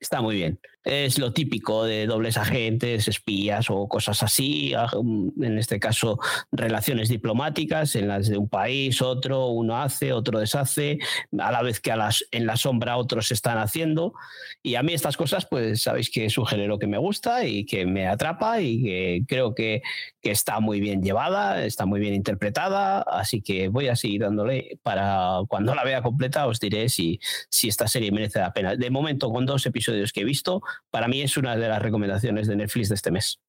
está 0.03 0.21
muy 0.21 0.35
bien 0.35 0.59
es 0.83 1.17
lo 1.17 1.31
típico 1.31 1.85
de 1.85 2.05
dobles 2.05 2.37
agentes, 2.37 3.07
espías 3.07 3.69
o 3.69 3.87
cosas 3.87 4.21
así, 4.21 4.73
mm, 4.75 5.43
en 5.43 5.57
este 5.57 5.79
caso 5.79 6.19
relaciones 6.51 7.09
diplomáticas 7.09 7.95
en 7.95 8.07
las 8.07 8.27
de 8.27 8.37
un 8.37 8.49
país, 8.49 9.01
otro, 9.01 9.47
uno 9.47 9.81
hace, 9.81 10.11
otro 10.11 10.39
deshace, 10.39 10.99
a 11.39 11.51
la 11.51 11.61
vez 11.61 11.79
que 11.79 11.91
a 11.91 11.95
las, 11.95 12.25
en 12.31 12.45
la 12.45 12.57
sombra 12.57 12.97
otros 12.97 13.31
están 13.31 13.57
haciendo. 13.57 14.13
Y 14.61 14.75
a 14.75 14.83
mí 14.83 14.93
estas 14.93 15.17
cosas, 15.17 15.45
pues 15.45 15.83
sabéis 15.83 16.09
que 16.09 16.25
es 16.25 16.37
un 16.37 16.45
género 16.45 16.79
que 16.79 16.87
me 16.87 16.97
gusta 16.97 17.45
y 17.45 17.65
que 17.65 17.85
me 17.85 18.07
atrapa 18.07 18.61
y 18.61 18.83
que 18.83 19.23
creo 19.27 19.55
que, 19.55 19.81
que 20.21 20.31
está 20.31 20.59
muy 20.59 20.79
bien 20.79 21.01
llevada, 21.01 21.65
está 21.65 21.85
muy 21.85 21.99
bien 21.99 22.13
interpretada, 22.13 23.01
así 23.01 23.41
que 23.41 23.69
voy 23.69 23.87
a 23.87 23.95
seguir 23.95 24.21
dándole 24.21 24.79
para 24.83 25.39
cuando 25.47 25.75
la 25.75 25.83
vea 25.83 26.01
completa 26.01 26.47
os 26.47 26.59
diré 26.59 26.89
si, 26.89 27.19
si 27.49 27.69
esta 27.69 27.87
serie 27.87 28.11
merece 28.11 28.39
la 28.39 28.53
pena. 28.53 28.75
De 28.75 28.89
momento, 28.89 29.31
con 29.31 29.45
dos 29.45 29.65
episodios 29.65 29.92
que 30.13 30.21
he 30.21 30.25
visto, 30.25 30.61
para 30.89 31.07
mí 31.07 31.21
es 31.21 31.37
una 31.37 31.55
de 31.55 31.67
las 31.67 31.81
recomendaciones 31.81 32.47
de 32.47 32.55
Netflix 32.55 32.89
de 32.89 32.95
este 32.95 33.11
mes. 33.11 33.39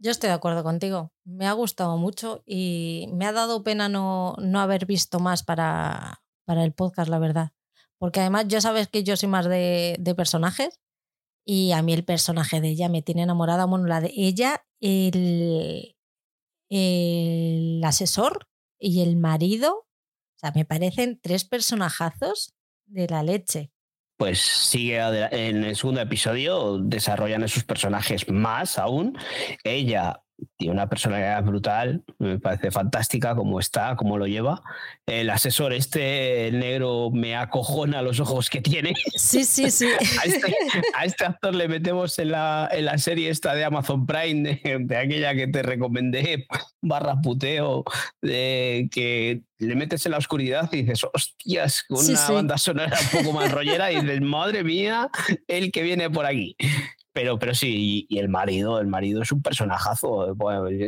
Yo 0.00 0.12
estoy 0.12 0.28
de 0.28 0.34
acuerdo 0.34 0.62
contigo. 0.62 1.12
Me 1.24 1.46
ha 1.46 1.52
gustado 1.52 1.96
mucho 1.96 2.42
y 2.46 3.08
me 3.12 3.26
ha 3.26 3.32
dado 3.32 3.64
pena 3.64 3.88
no, 3.88 4.36
no 4.38 4.60
haber 4.60 4.86
visto 4.86 5.18
más 5.18 5.42
para, 5.42 6.22
para, 6.44 6.62
el 6.62 6.72
podcast, 6.72 7.10
la 7.10 7.18
verdad. 7.18 7.50
Porque 7.98 8.20
además 8.20 8.46
ya 8.46 8.60
sabes 8.60 8.86
que 8.86 9.02
yo 9.02 9.16
soy 9.16 9.28
más 9.28 9.46
de, 9.48 9.96
de 9.98 10.14
personajes 10.14 10.80
Y 11.44 11.72
a 11.72 11.82
mí 11.82 11.92
el 11.92 12.04
personaje 12.04 12.60
de 12.60 12.68
ella 12.68 12.88
me 12.88 13.02
tiene 13.02 13.22
enamorada. 13.22 13.64
Bueno, 13.64 13.86
la 13.86 14.00
de 14.00 14.12
ella, 14.14 14.64
el, 14.80 15.96
el 16.68 17.82
asesor 17.84 18.48
y 18.78 19.02
el 19.02 19.16
marido. 19.16 19.86
O 20.36 20.38
sea, 20.38 20.52
me 20.54 20.64
parecen 20.64 21.18
tres 21.20 21.44
personajazos 21.44 22.54
de 22.86 23.08
la 23.08 23.24
leche. 23.24 23.72
Pues 24.18 24.40
sigue 24.40 24.98
en 25.30 25.62
el 25.62 25.76
segundo 25.76 26.00
episodio, 26.00 26.78
desarrollan 26.78 27.44
esos 27.44 27.62
personajes 27.62 28.28
más 28.28 28.76
aún. 28.76 29.16
Ella 29.62 30.24
tiene 30.56 30.72
una 30.72 30.88
personalidad 30.88 31.42
brutal, 31.42 32.04
me 32.18 32.38
parece 32.38 32.70
fantástica 32.70 33.34
como 33.34 33.58
está, 33.58 33.96
cómo 33.96 34.18
lo 34.18 34.26
lleva. 34.26 34.62
El 35.06 35.30
asesor 35.30 35.72
este 35.72 36.50
negro 36.52 37.10
me 37.12 37.36
acojona 37.36 38.02
los 38.02 38.20
ojos 38.20 38.50
que 38.50 38.60
tiene. 38.60 38.94
Sí, 39.16 39.44
sí, 39.44 39.70
sí. 39.70 39.88
Este, 40.24 40.54
a 40.94 41.04
este, 41.04 41.24
actor 41.24 41.54
le 41.54 41.68
metemos 41.68 42.18
en 42.18 42.32
la, 42.32 42.68
en 42.72 42.84
la, 42.84 42.98
serie 42.98 43.30
esta 43.30 43.54
de 43.54 43.64
Amazon 43.64 44.06
Prime, 44.06 44.60
de, 44.62 44.96
aquella 44.96 45.34
que 45.34 45.46
te 45.46 45.62
recomendé, 45.62 46.46
barra 46.80 47.20
puteo, 47.20 47.84
de 48.20 48.88
que 48.90 49.42
le 49.58 49.74
metes 49.74 50.04
en 50.06 50.12
la 50.12 50.18
oscuridad 50.18 50.68
y 50.72 50.82
dices, 50.82 51.04
hostias, 51.12 51.82
con 51.84 52.04
una 52.04 52.30
banda 52.30 52.58
sonora 52.58 52.96
un 53.12 53.24
poco 53.24 53.36
más 53.36 53.50
rollera 53.50 53.90
y 53.92 54.00
dices, 54.00 54.20
madre 54.20 54.64
mía, 54.64 55.10
el 55.46 55.72
que 55.72 55.82
viene 55.82 56.10
por 56.10 56.26
aquí. 56.26 56.56
Pero, 57.20 57.36
pero 57.36 57.52
sí, 57.52 58.06
y, 58.08 58.16
el 58.16 58.28
marido, 58.28 58.78
el 58.78 58.86
marido 58.86 59.22
es 59.22 59.32
un 59.32 59.42
personajazo. 59.42 60.36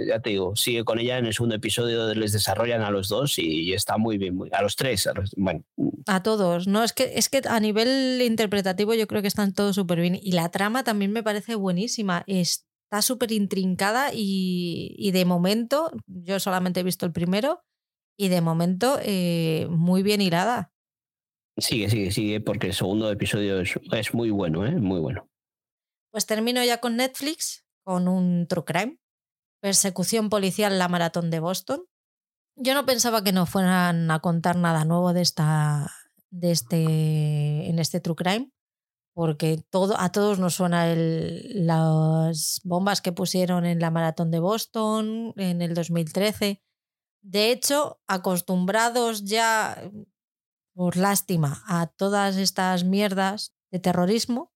ya 0.06 0.20
te 0.20 0.30
digo, 0.30 0.54
sigue 0.54 0.84
con 0.84 1.00
ella 1.00 1.18
en 1.18 1.26
el 1.26 1.34
segundo 1.34 1.56
episodio, 1.56 2.14
les 2.14 2.30
desarrollan 2.30 2.82
a 2.82 2.92
los 2.92 3.08
dos 3.08 3.36
y, 3.40 3.72
está 3.72 3.98
muy 3.98 4.16
bien, 4.16 4.38
a 4.52 4.62
los 4.62 4.76
tres, 4.76 5.08
a 5.08 5.12
bueno. 5.36 5.64
A 6.06 6.22
todos, 6.22 6.68
¿no? 6.68 6.84
Es 6.84 6.92
que, 6.92 7.14
es 7.16 7.28
que 7.30 7.42
a 7.48 7.58
nivel 7.58 8.22
interpretativo 8.22 8.94
yo 8.94 9.08
creo 9.08 9.22
que 9.22 9.26
están 9.26 9.52
todos 9.52 9.74
súper 9.74 10.00
bien. 10.00 10.20
Y 10.22 10.30
la 10.30 10.50
trama 10.50 10.84
también 10.84 11.10
me 11.10 11.24
parece 11.24 11.56
buenísima. 11.56 12.22
Está 12.28 13.02
súper 13.02 13.32
intrincada 13.32 14.10
y, 14.14 15.10
de 15.12 15.24
momento, 15.24 15.90
yo 16.06 16.38
solamente 16.38 16.78
he 16.78 16.84
visto 16.84 17.06
el 17.06 17.12
primero, 17.12 17.64
y 18.16 18.28
de 18.28 18.40
momento 18.40 19.00
eh, 19.02 19.66
muy 19.68 20.04
bien 20.04 20.20
hilada. 20.20 20.70
Sigue, 21.56 21.90
sigue, 21.90 22.12
sigue, 22.12 22.40
porque 22.40 22.68
el 22.68 22.74
segundo 22.74 23.10
episodio 23.10 23.58
es, 23.58 23.74
es 23.90 24.14
muy 24.14 24.30
bueno, 24.30 24.64
¿eh? 24.64 24.76
muy 24.76 25.00
bueno. 25.00 25.29
Pues 26.10 26.26
termino 26.26 26.62
ya 26.64 26.78
con 26.78 26.96
Netflix, 26.96 27.64
con 27.84 28.08
un 28.08 28.46
True 28.48 28.64
Crime. 28.64 28.98
Persecución 29.60 30.30
policial, 30.30 30.78
la 30.78 30.88
maratón 30.88 31.30
de 31.30 31.40
Boston. 31.40 31.84
Yo 32.56 32.74
no 32.74 32.86
pensaba 32.86 33.22
que 33.22 33.32
no 33.32 33.46
fueran 33.46 34.10
a 34.10 34.20
contar 34.20 34.56
nada 34.56 34.84
nuevo 34.84 35.12
de 35.12 35.22
esta, 35.22 35.90
de 36.30 36.50
este, 36.50 37.68
en 37.68 37.78
este 37.78 38.00
True 38.00 38.16
Crime, 38.16 38.52
porque 39.14 39.62
todo, 39.70 39.98
a 39.98 40.10
todos 40.12 40.38
nos 40.38 40.54
suena 40.54 40.86
las 40.94 42.60
bombas 42.64 43.00
que 43.00 43.12
pusieron 43.12 43.66
en 43.66 43.80
la 43.80 43.90
maratón 43.90 44.30
de 44.30 44.40
Boston 44.40 45.32
en 45.36 45.62
el 45.62 45.74
2013. 45.74 46.62
De 47.22 47.50
hecho, 47.50 48.00
acostumbrados 48.06 49.24
ya, 49.24 49.90
por 50.74 50.96
lástima, 50.96 51.62
a 51.66 51.86
todas 51.86 52.36
estas 52.36 52.84
mierdas 52.84 53.54
de 53.70 53.78
terrorismo, 53.78 54.52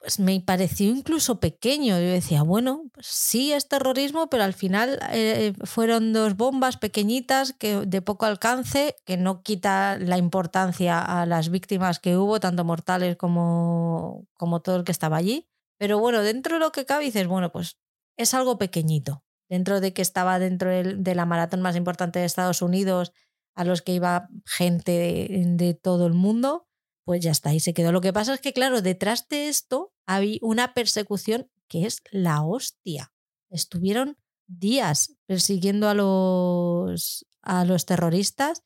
pues 0.00 0.18
me 0.18 0.40
pareció 0.40 0.88
incluso 0.88 1.40
pequeño. 1.40 2.00
Yo 2.00 2.08
decía, 2.08 2.42
bueno, 2.42 2.84
pues 2.92 3.06
sí 3.06 3.52
es 3.52 3.68
terrorismo, 3.68 4.30
pero 4.30 4.44
al 4.44 4.54
final 4.54 4.98
eh, 5.12 5.52
fueron 5.64 6.14
dos 6.14 6.36
bombas 6.36 6.78
pequeñitas 6.78 7.52
que, 7.52 7.76
de 7.86 8.00
poco 8.00 8.24
alcance, 8.24 8.96
que 9.04 9.18
no 9.18 9.42
quita 9.42 9.98
la 9.98 10.16
importancia 10.16 11.00
a 11.00 11.26
las 11.26 11.50
víctimas 11.50 11.98
que 12.00 12.16
hubo, 12.16 12.40
tanto 12.40 12.64
mortales 12.64 13.16
como, 13.16 14.26
como 14.38 14.62
todo 14.62 14.76
el 14.76 14.84
que 14.84 14.92
estaba 14.92 15.18
allí. 15.18 15.46
Pero 15.78 15.98
bueno, 15.98 16.22
dentro 16.22 16.54
de 16.54 16.60
lo 16.60 16.72
que 16.72 16.86
cabe 16.86 17.04
dices, 17.04 17.26
bueno, 17.26 17.52
pues 17.52 17.78
es 18.16 18.32
algo 18.32 18.56
pequeñito. 18.56 19.22
Dentro 19.50 19.80
de 19.80 19.92
que 19.92 20.00
estaba 20.00 20.38
dentro 20.38 20.70
de, 20.70 21.14
la 21.14 21.26
maratón 21.26 21.60
más 21.60 21.76
importante 21.76 22.20
de 22.20 22.24
Estados 22.24 22.62
Unidos, 22.62 23.12
a 23.54 23.64
los 23.64 23.82
que 23.82 23.92
iba 23.92 24.28
gente 24.46 25.28
de 25.28 25.74
todo 25.74 26.06
el 26.06 26.14
mundo, 26.14 26.69
pues 27.04 27.22
ya 27.22 27.30
está, 27.30 27.50
ahí 27.50 27.60
se 27.60 27.74
quedó. 27.74 27.92
Lo 27.92 28.00
que 28.00 28.12
pasa 28.12 28.34
es 28.34 28.40
que, 28.40 28.52
claro, 28.52 28.82
detrás 28.82 29.28
de 29.28 29.48
esto 29.48 29.92
había 30.06 30.38
una 30.42 30.74
persecución 30.74 31.50
que 31.68 31.86
es 31.86 32.02
la 32.10 32.42
hostia. 32.42 33.12
Estuvieron 33.50 34.16
días 34.46 35.16
persiguiendo 35.26 35.88
a 35.88 35.94
los, 35.94 37.26
a 37.42 37.64
los 37.64 37.86
terroristas. 37.86 38.62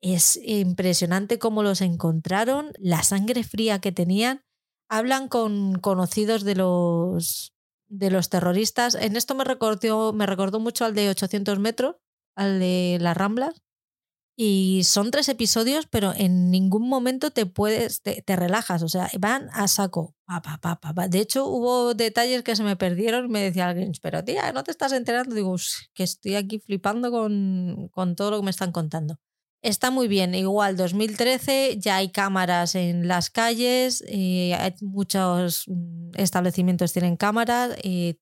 Es 0.00 0.38
impresionante 0.42 1.38
cómo 1.38 1.62
los 1.62 1.80
encontraron, 1.80 2.72
la 2.78 3.02
sangre 3.02 3.44
fría 3.44 3.80
que 3.80 3.92
tenían. 3.92 4.42
Hablan 4.88 5.28
con 5.28 5.78
conocidos 5.78 6.42
de 6.42 6.56
los, 6.56 7.54
de 7.88 8.10
los 8.10 8.28
terroristas. 8.28 8.94
En 8.94 9.16
esto 9.16 9.34
me 9.34 9.44
recordó, 9.44 10.12
me 10.12 10.26
recordó 10.26 10.58
mucho 10.58 10.84
al 10.84 10.94
de 10.94 11.10
800 11.10 11.58
metros, 11.58 11.96
al 12.34 12.58
de 12.58 12.98
las 13.00 13.16
Ramblas, 13.16 13.62
y 14.36 14.82
son 14.84 15.10
tres 15.10 15.28
episodios, 15.28 15.86
pero 15.86 16.14
en 16.16 16.50
ningún 16.50 16.88
momento 16.88 17.30
te 17.30 17.46
puedes, 17.46 18.00
te, 18.02 18.24
relajas, 18.36 18.82
o 18.82 18.88
sea, 18.88 19.10
van 19.18 19.50
a 19.52 19.68
saco. 19.68 20.14
Pa, 20.26 20.40
pa, 20.40 20.80
pa, 20.80 21.08
de 21.08 21.18
hecho, 21.18 21.46
hubo 21.46 21.92
detalles 21.94 22.42
que 22.42 22.56
se 22.56 22.62
me 22.62 22.76
perdieron 22.76 23.28
me 23.28 23.42
decía 23.42 23.68
alguien, 23.68 23.92
pero 24.00 24.24
tía, 24.24 24.52
¿no 24.52 24.64
te 24.64 24.70
estás 24.70 24.92
enterando? 24.92 25.34
Digo, 25.34 25.56
que 25.92 26.04
estoy 26.04 26.36
aquí 26.36 26.60
flipando 26.60 27.10
con, 27.10 27.88
con 27.90 28.16
todo 28.16 28.30
lo 28.30 28.36
que 28.38 28.44
me 28.44 28.50
están 28.50 28.72
contando. 28.72 29.18
Está 29.62 29.90
muy 29.90 30.08
bien, 30.08 30.34
igual 30.34 30.76
2013, 30.76 31.76
ya 31.78 31.96
hay 31.96 32.10
cámaras 32.10 32.74
en 32.74 33.08
las 33.08 33.28
calles, 33.28 34.02
eh, 34.08 34.56
muchos 34.80 35.64
mm, 35.66 36.12
establecimientos 36.14 36.94
tienen 36.94 37.16
cámaras, 37.16 37.76
eh, 37.82 38.16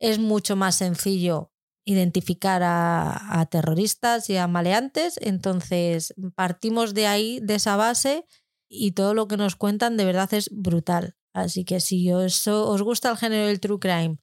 es 0.00 0.18
mucho 0.18 0.56
más 0.56 0.76
sencillo 0.76 1.51
identificar 1.84 2.62
a, 2.64 3.46
terroristas 3.50 4.30
y 4.30 4.36
a 4.36 4.46
maleantes. 4.46 5.18
Entonces, 5.20 6.14
partimos 6.34 6.94
de 6.94 7.06
ahí, 7.06 7.40
de 7.40 7.56
esa 7.56 7.76
base, 7.76 8.26
y 8.68 8.92
todo 8.92 9.14
lo 9.14 9.28
que 9.28 9.36
nos 9.36 9.56
cuentan 9.56 9.96
de 9.96 10.04
verdad 10.04 10.32
es 10.34 10.48
brutal. 10.50 11.16
Así 11.34 11.64
que 11.64 11.80
si 11.80 12.10
os, 12.12 12.46
os 12.46 12.82
gusta 12.82 13.10
el 13.10 13.16
género 13.16 13.46
del 13.46 13.60
true 13.60 13.78
crime 13.78 14.18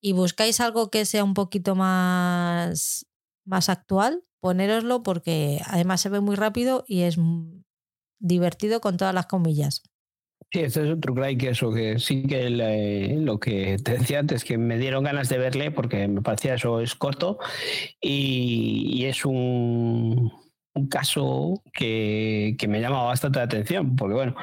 y 0.00 0.12
buscáis 0.12 0.60
algo 0.60 0.90
que 0.90 1.04
sea 1.04 1.24
un 1.24 1.34
poquito 1.34 1.74
más, 1.74 3.06
más 3.44 3.68
actual, 3.68 4.24
ponéroslo 4.40 5.02
porque 5.02 5.60
además 5.66 6.00
se 6.00 6.08
ve 6.08 6.20
muy 6.20 6.36
rápido 6.36 6.84
y 6.86 7.02
es 7.02 7.16
divertido 8.18 8.80
con 8.80 8.96
todas 8.96 9.14
las 9.14 9.26
comillas. 9.26 9.82
Sí, 10.52 10.60
este 10.60 10.84
es 10.84 10.90
otro 10.96 11.14
cry 11.14 11.36
que 11.36 11.50
eso, 11.50 11.72
que 11.72 11.98
sí 11.98 12.22
que 12.22 12.48
lo 12.50 13.40
que 13.40 13.78
te 13.82 13.98
decía 13.98 14.20
antes, 14.20 14.44
que 14.44 14.56
me 14.58 14.78
dieron 14.78 15.04
ganas 15.04 15.28
de 15.28 15.38
verle 15.38 15.70
porque 15.70 16.06
me 16.08 16.22
parecía 16.22 16.54
eso 16.54 16.80
es 16.80 16.94
corto 16.94 17.38
y, 18.00 19.04
es 19.06 19.24
un, 19.24 20.32
caso 20.90 21.62
que, 21.72 22.54
que, 22.58 22.68
me 22.68 22.80
llama 22.80 23.02
bastante 23.02 23.38
la 23.38 23.46
atención, 23.46 23.96
porque 23.96 24.14
bueno, 24.14 24.36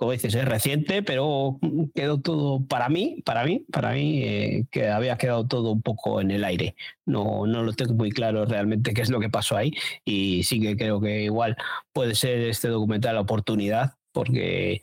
como 0.00 0.12
dices, 0.12 0.34
es 0.34 0.46
reciente, 0.46 1.02
pero 1.02 1.58
quedó 1.94 2.20
todo 2.20 2.66
para 2.66 2.88
mí, 2.88 3.22
para 3.22 3.44
mí, 3.44 3.66
para 3.70 3.92
mí, 3.92 4.22
eh, 4.24 4.64
que 4.70 4.88
había 4.88 5.18
quedado 5.18 5.46
todo 5.46 5.72
un 5.72 5.82
poco 5.82 6.22
en 6.22 6.30
el 6.30 6.42
aire. 6.44 6.74
No, 7.04 7.46
no 7.46 7.62
lo 7.62 7.74
tengo 7.74 7.92
muy 7.92 8.10
claro 8.10 8.46
realmente 8.46 8.94
qué 8.94 9.02
es 9.02 9.10
lo 9.10 9.20
que 9.20 9.28
pasó 9.28 9.58
ahí 9.58 9.72
y 10.06 10.42
sí 10.44 10.58
que 10.58 10.74
creo 10.76 11.02
que 11.02 11.24
igual 11.24 11.54
puede 11.92 12.14
ser 12.14 12.40
este 12.40 12.68
documental 12.68 13.16
la 13.16 13.20
oportunidad 13.20 13.92
porque 14.12 14.80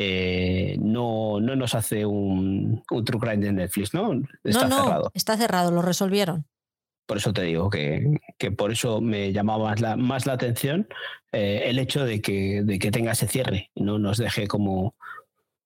eh, 0.00 0.76
no, 0.80 1.40
no 1.40 1.56
nos 1.56 1.74
hace 1.74 2.06
un, 2.06 2.84
un 2.88 3.04
True 3.04 3.20
Crime 3.20 3.44
de 3.44 3.52
Netflix, 3.52 3.92
¿no? 3.92 4.12
Está 4.44 4.68
cerrado. 4.68 5.10
Está 5.12 5.36
cerrado, 5.36 5.72
lo 5.72 5.82
resolvieron. 5.82 6.46
Por 7.06 7.16
eso 7.16 7.32
te 7.32 7.42
digo 7.42 7.68
que, 7.68 8.20
que 8.38 8.52
por 8.52 8.70
eso 8.70 9.00
me 9.00 9.32
llamaba 9.32 9.70
más 9.70 9.80
la, 9.80 9.96
más 9.96 10.26
la 10.26 10.34
atención 10.34 10.86
eh, 11.32 11.62
el 11.64 11.80
hecho 11.80 12.04
de 12.04 12.20
que, 12.20 12.62
de 12.62 12.78
que 12.78 12.92
tenga 12.92 13.12
ese 13.12 13.26
cierre 13.26 13.70
y 13.74 13.82
no 13.82 13.98
nos 13.98 14.18
deje 14.18 14.46
como, 14.46 14.94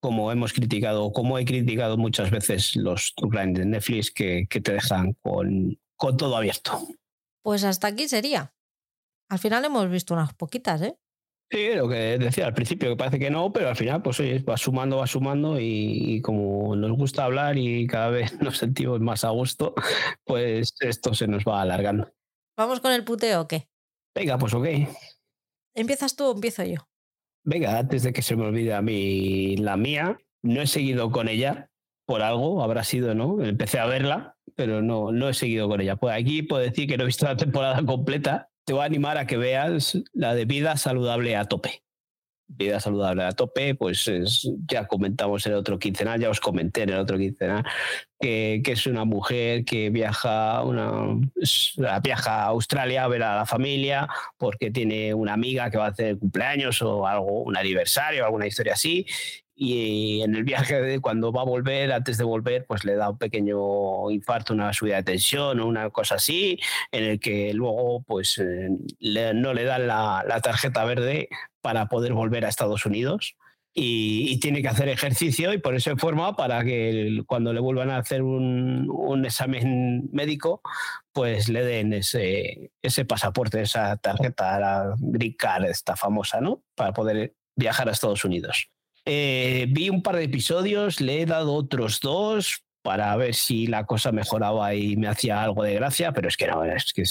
como 0.00 0.32
hemos 0.32 0.54
criticado, 0.54 1.12
como 1.12 1.38
he 1.38 1.44
criticado 1.44 1.98
muchas 1.98 2.30
veces 2.30 2.74
los 2.74 3.12
True 3.14 3.30
Crime 3.30 3.52
de 3.52 3.66
Netflix 3.66 4.10
que, 4.10 4.46
que 4.48 4.60
te 4.62 4.72
dejan 4.72 5.12
con, 5.20 5.78
con 5.96 6.16
todo 6.16 6.36
abierto. 6.38 6.80
Pues 7.42 7.64
hasta 7.64 7.88
aquí 7.88 8.08
sería. 8.08 8.54
Al 9.28 9.38
final 9.38 9.64
hemos 9.64 9.90
visto 9.90 10.14
unas 10.14 10.32
poquitas, 10.32 10.80
¿eh? 10.80 10.96
Sí, 11.52 11.68
lo 11.74 11.86
que 11.86 12.16
decía 12.16 12.46
al 12.46 12.54
principio, 12.54 12.88
que 12.88 12.96
parece 12.96 13.18
que 13.18 13.30
no, 13.30 13.52
pero 13.52 13.68
al 13.68 13.76
final, 13.76 14.00
pues 14.00 14.18
va 14.20 14.56
sumando, 14.56 14.96
va 14.96 15.06
sumando 15.06 15.60
y, 15.60 16.22
como 16.22 16.74
nos 16.74 16.92
gusta 16.92 17.24
hablar 17.24 17.58
y 17.58 17.86
cada 17.86 18.08
vez 18.08 18.32
nos 18.40 18.56
sentimos 18.56 19.00
más 19.00 19.22
a 19.22 19.28
gusto, 19.28 19.74
pues 20.24 20.72
esto 20.80 21.12
se 21.12 21.28
nos 21.28 21.44
va 21.44 21.60
alargando. 21.60 22.10
¿Vamos 22.56 22.80
con 22.80 22.92
el 22.92 23.04
puteo 23.04 23.42
o 23.42 23.48
qué? 23.48 23.68
Venga, 24.14 24.38
pues 24.38 24.54
ok. 24.54 24.66
¿Empiezas 25.74 26.16
tú 26.16 26.24
o 26.24 26.32
empiezo 26.32 26.64
yo? 26.64 26.88
Venga, 27.44 27.78
antes 27.78 28.02
de 28.02 28.14
que 28.14 28.22
se 28.22 28.34
me 28.34 28.46
olvide 28.46 28.72
a 28.72 28.80
mí 28.80 29.58
la 29.58 29.76
mía, 29.76 30.18
no 30.42 30.62
he 30.62 30.66
seguido 30.66 31.10
con 31.10 31.28
ella 31.28 31.70
por 32.06 32.22
algo, 32.22 32.62
habrá 32.62 32.82
sido, 32.82 33.14
¿no? 33.14 33.42
Empecé 33.44 33.78
a 33.78 33.86
verla, 33.86 34.38
pero 34.56 34.80
no, 34.80 35.12
no 35.12 35.28
he 35.28 35.34
seguido 35.34 35.68
con 35.68 35.82
ella. 35.82 35.96
Pues 35.96 36.14
aquí 36.14 36.42
puedo 36.42 36.62
decir 36.62 36.88
que 36.88 36.96
no 36.96 37.02
he 37.02 37.06
visto 37.06 37.26
la 37.26 37.36
temporada 37.36 37.82
completa, 37.86 38.48
te 38.64 38.72
voy 38.72 38.82
a 38.82 38.86
animar 38.86 39.18
a 39.18 39.26
que 39.26 39.36
veas 39.36 39.98
la 40.12 40.34
de 40.34 40.44
vida 40.44 40.76
saludable 40.76 41.36
a 41.36 41.46
tope. 41.46 41.82
vida 42.48 42.80
saludable 42.80 43.24
a 43.24 43.32
tope, 43.32 43.74
pues 43.74 44.10
ya 44.66 44.86
comentamos 44.86 45.46
en 45.46 45.52
el 45.52 45.58
otro 45.58 45.78
quincenal, 45.78 46.20
ya 46.20 46.28
os 46.28 46.40
comenté 46.40 46.82
en 46.82 46.90
el 46.90 46.98
otro 46.98 47.16
quincenal, 47.16 47.64
que, 48.20 48.60
que 48.62 48.72
es 48.72 48.86
una 48.86 49.04
mujer 49.04 49.64
que 49.64 49.88
viaja, 49.90 50.62
una, 50.62 51.18
viaja 52.02 52.42
a 52.42 52.46
Australia 52.46 53.04
a 53.04 53.08
ver 53.08 53.22
a 53.22 53.36
la 53.36 53.46
familia 53.46 54.08
porque 54.36 54.70
tiene 54.70 55.14
una 55.14 55.32
amiga 55.32 55.70
que 55.70 55.78
va 55.78 55.86
a 55.86 55.90
hacer 55.90 56.18
cumpleaños 56.18 56.82
o 56.82 57.06
algo, 57.06 57.42
un 57.42 57.56
aniversario, 57.56 58.24
alguna 58.24 58.46
historia 58.46 58.74
así, 58.74 59.06
y 59.64 60.22
en 60.22 60.34
el 60.34 60.42
viaje 60.42 60.98
cuando 61.00 61.30
va 61.30 61.42
a 61.42 61.44
volver, 61.44 61.92
antes 61.92 62.18
de 62.18 62.24
volver, 62.24 62.66
pues 62.66 62.84
le 62.84 62.96
da 62.96 63.10
un 63.10 63.16
pequeño 63.18 64.10
infarto, 64.10 64.54
una 64.54 64.72
subida 64.72 64.96
de 64.96 65.04
tensión 65.04 65.60
o 65.60 65.68
una 65.68 65.88
cosa 65.90 66.16
así, 66.16 66.58
en 66.90 67.04
el 67.04 67.20
que 67.20 67.54
luego 67.54 68.02
pues 68.02 68.38
eh, 68.38 68.70
no 69.34 69.54
le 69.54 69.62
dan 69.62 69.86
la, 69.86 70.40
tarjeta 70.42 70.84
verde 70.84 71.28
para 71.60 71.86
poder 71.86 72.12
volver 72.12 72.44
a 72.44 72.48
Estados 72.48 72.86
Unidos. 72.86 73.36
Y, 73.72 74.40
tiene 74.40 74.62
que 74.62 74.68
hacer 74.68 74.88
ejercicio 74.88 75.52
y 75.52 75.58
por 75.58 75.76
eso 75.76 75.96
forma 75.96 76.34
para 76.34 76.64
que 76.64 77.22
cuando 77.26 77.52
le 77.52 77.60
vuelvan 77.60 77.90
a 77.90 77.98
hacer 77.98 78.22
un, 78.22 78.90
un, 78.90 79.24
examen 79.24 80.10
médico, 80.12 80.60
pues 81.12 81.48
le 81.48 81.64
den 81.64 81.92
ese, 81.92 82.72
ese 82.82 83.04
pasaporte, 83.04 83.62
esa 83.62 83.96
tarjeta, 83.96 84.58
la 84.58 84.94
Green 84.98 85.34
Card, 85.38 85.66
esta 85.66 85.96
famosa, 85.96 86.40
¿no? 86.40 86.64
Para 86.74 86.92
poder 86.92 87.36
viajar 87.56 87.88
a 87.88 87.92
Estados 87.92 88.24
Unidos. 88.24 88.72
Eh, 89.04 89.66
vi 89.70 89.90
un 89.90 90.02
par 90.02 90.16
de 90.16 90.24
episodios, 90.24 91.00
le 91.00 91.22
he 91.22 91.26
dado 91.26 91.54
otros 91.54 92.00
dos 92.00 92.62
para 92.82 93.14
ver 93.16 93.34
si 93.34 93.66
la 93.66 93.84
cosa 93.86 94.12
mejoraba 94.12 94.74
y 94.74 94.96
me 94.96 95.08
hacía 95.08 95.42
algo 95.42 95.64
de 95.64 95.74
gracia, 95.74 96.12
pero 96.12 96.28
es 96.28 96.36
que 96.36 96.46
no, 96.46 96.64
es 96.64 96.92
que 96.92 97.04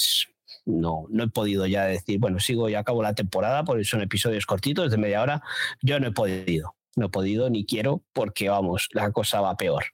no, 0.64 1.06
no 1.10 1.24
he 1.24 1.28
podido 1.28 1.66
ya 1.66 1.84
decir, 1.84 2.18
bueno, 2.18 2.38
sigo 2.38 2.68
y 2.68 2.74
acabo 2.74 3.02
la 3.02 3.14
temporada, 3.14 3.64
porque 3.64 3.84
son 3.84 4.02
episodios 4.02 4.46
cortitos 4.46 4.90
de 4.90 4.96
media 4.96 5.22
hora. 5.22 5.42
Yo 5.82 6.00
no 6.00 6.08
he 6.08 6.12
podido, 6.12 6.76
no 6.96 7.06
he 7.06 7.08
podido 7.10 7.50
ni 7.50 7.66
quiero, 7.66 8.02
porque 8.12 8.48
vamos, 8.48 8.88
la 8.92 9.10
cosa 9.12 9.40
va 9.40 9.56
peor. 9.56 9.84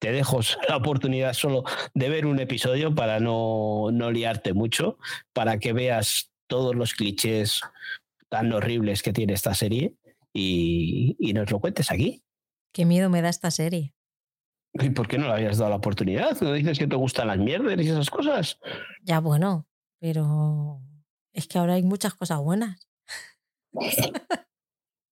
Te 0.00 0.12
dejo 0.12 0.40
la 0.68 0.76
oportunidad 0.76 1.32
solo 1.34 1.64
de 1.92 2.08
ver 2.08 2.26
un 2.26 2.40
episodio 2.40 2.94
para 2.94 3.20
no, 3.20 3.90
no 3.92 4.10
liarte 4.10 4.52
mucho, 4.52 4.98
para 5.32 5.58
que 5.58 5.72
veas 5.72 6.30
todos 6.48 6.74
los 6.74 6.94
clichés 6.94 7.60
tan 8.28 8.52
horribles 8.52 9.02
que 9.02 9.12
tiene 9.12 9.32
esta 9.32 9.54
serie 9.54 9.94
y, 10.34 11.32
nos 11.32 11.50
lo 11.50 11.60
cuentes 11.60 11.90
aquí. 11.90 12.24
Qué 12.72 12.84
miedo 12.84 13.08
me 13.08 13.22
da 13.22 13.28
esta 13.28 13.50
serie. 13.50 13.94
¿Y 14.72 14.90
por 14.90 15.06
qué 15.06 15.16
no 15.16 15.28
le 15.28 15.34
habías 15.34 15.58
dado 15.58 15.70
la 15.70 15.76
oportunidad? 15.76 16.40
¿No 16.40 16.52
dices 16.52 16.78
que 16.78 16.88
te 16.88 16.96
gustan 16.96 17.28
las 17.28 17.38
mierdas 17.38 17.78
y 17.78 17.88
esas 17.88 18.10
cosas? 18.10 18.58
Ya, 19.02 19.20
bueno, 19.20 19.68
pero 20.00 20.80
es 21.32 21.46
que 21.46 21.58
ahora 21.58 21.74
hay 21.74 21.84
muchas 21.84 22.14
cosas 22.14 22.40
buenas. 22.40 22.88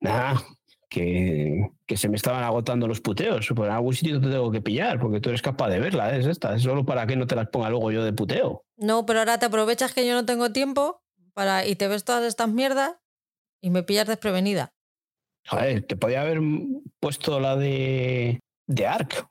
Nada, 0.00 0.42
que, 0.90 1.70
que, 1.86 1.96
se 1.96 2.08
me 2.08 2.16
estaban 2.16 2.42
agotando 2.42 2.88
los 2.88 3.00
puteos. 3.00 3.46
Por 3.54 3.70
algún 3.70 3.94
sitio 3.94 4.20
te 4.20 4.28
tengo 4.28 4.50
que 4.50 4.60
pillar, 4.60 4.98
porque 4.98 5.20
tú 5.20 5.28
eres 5.28 5.42
capaz 5.42 5.68
de 5.68 5.78
verla, 5.78 6.16
es 6.16 6.26
esta. 6.26 6.56
Es 6.56 6.62
solo 6.62 6.84
para 6.84 7.06
que 7.06 7.14
no 7.14 7.28
te 7.28 7.36
las 7.36 7.48
ponga 7.48 7.70
luego 7.70 7.92
yo 7.92 8.02
de 8.04 8.12
puteo. 8.12 8.64
No, 8.76 9.06
pero 9.06 9.20
ahora 9.20 9.38
te 9.38 9.46
aprovechas 9.46 9.94
que 9.94 10.04
yo 10.04 10.14
no 10.14 10.26
tengo 10.26 10.50
tiempo 10.50 11.04
para, 11.34 11.64
y 11.64 11.76
te 11.76 11.86
ves 11.86 12.04
todas 12.04 12.24
estas 12.24 12.48
mierdas 12.48 12.96
y 13.60 13.70
me 13.70 13.84
pillas 13.84 14.08
desprevenida. 14.08 14.74
Joder, 15.48 15.82
te 15.86 15.96
podía 15.96 16.22
haber 16.22 16.40
puesto 17.00 17.40
la 17.40 17.56
de, 17.56 18.40
de 18.66 18.86
Ark, 18.86 19.28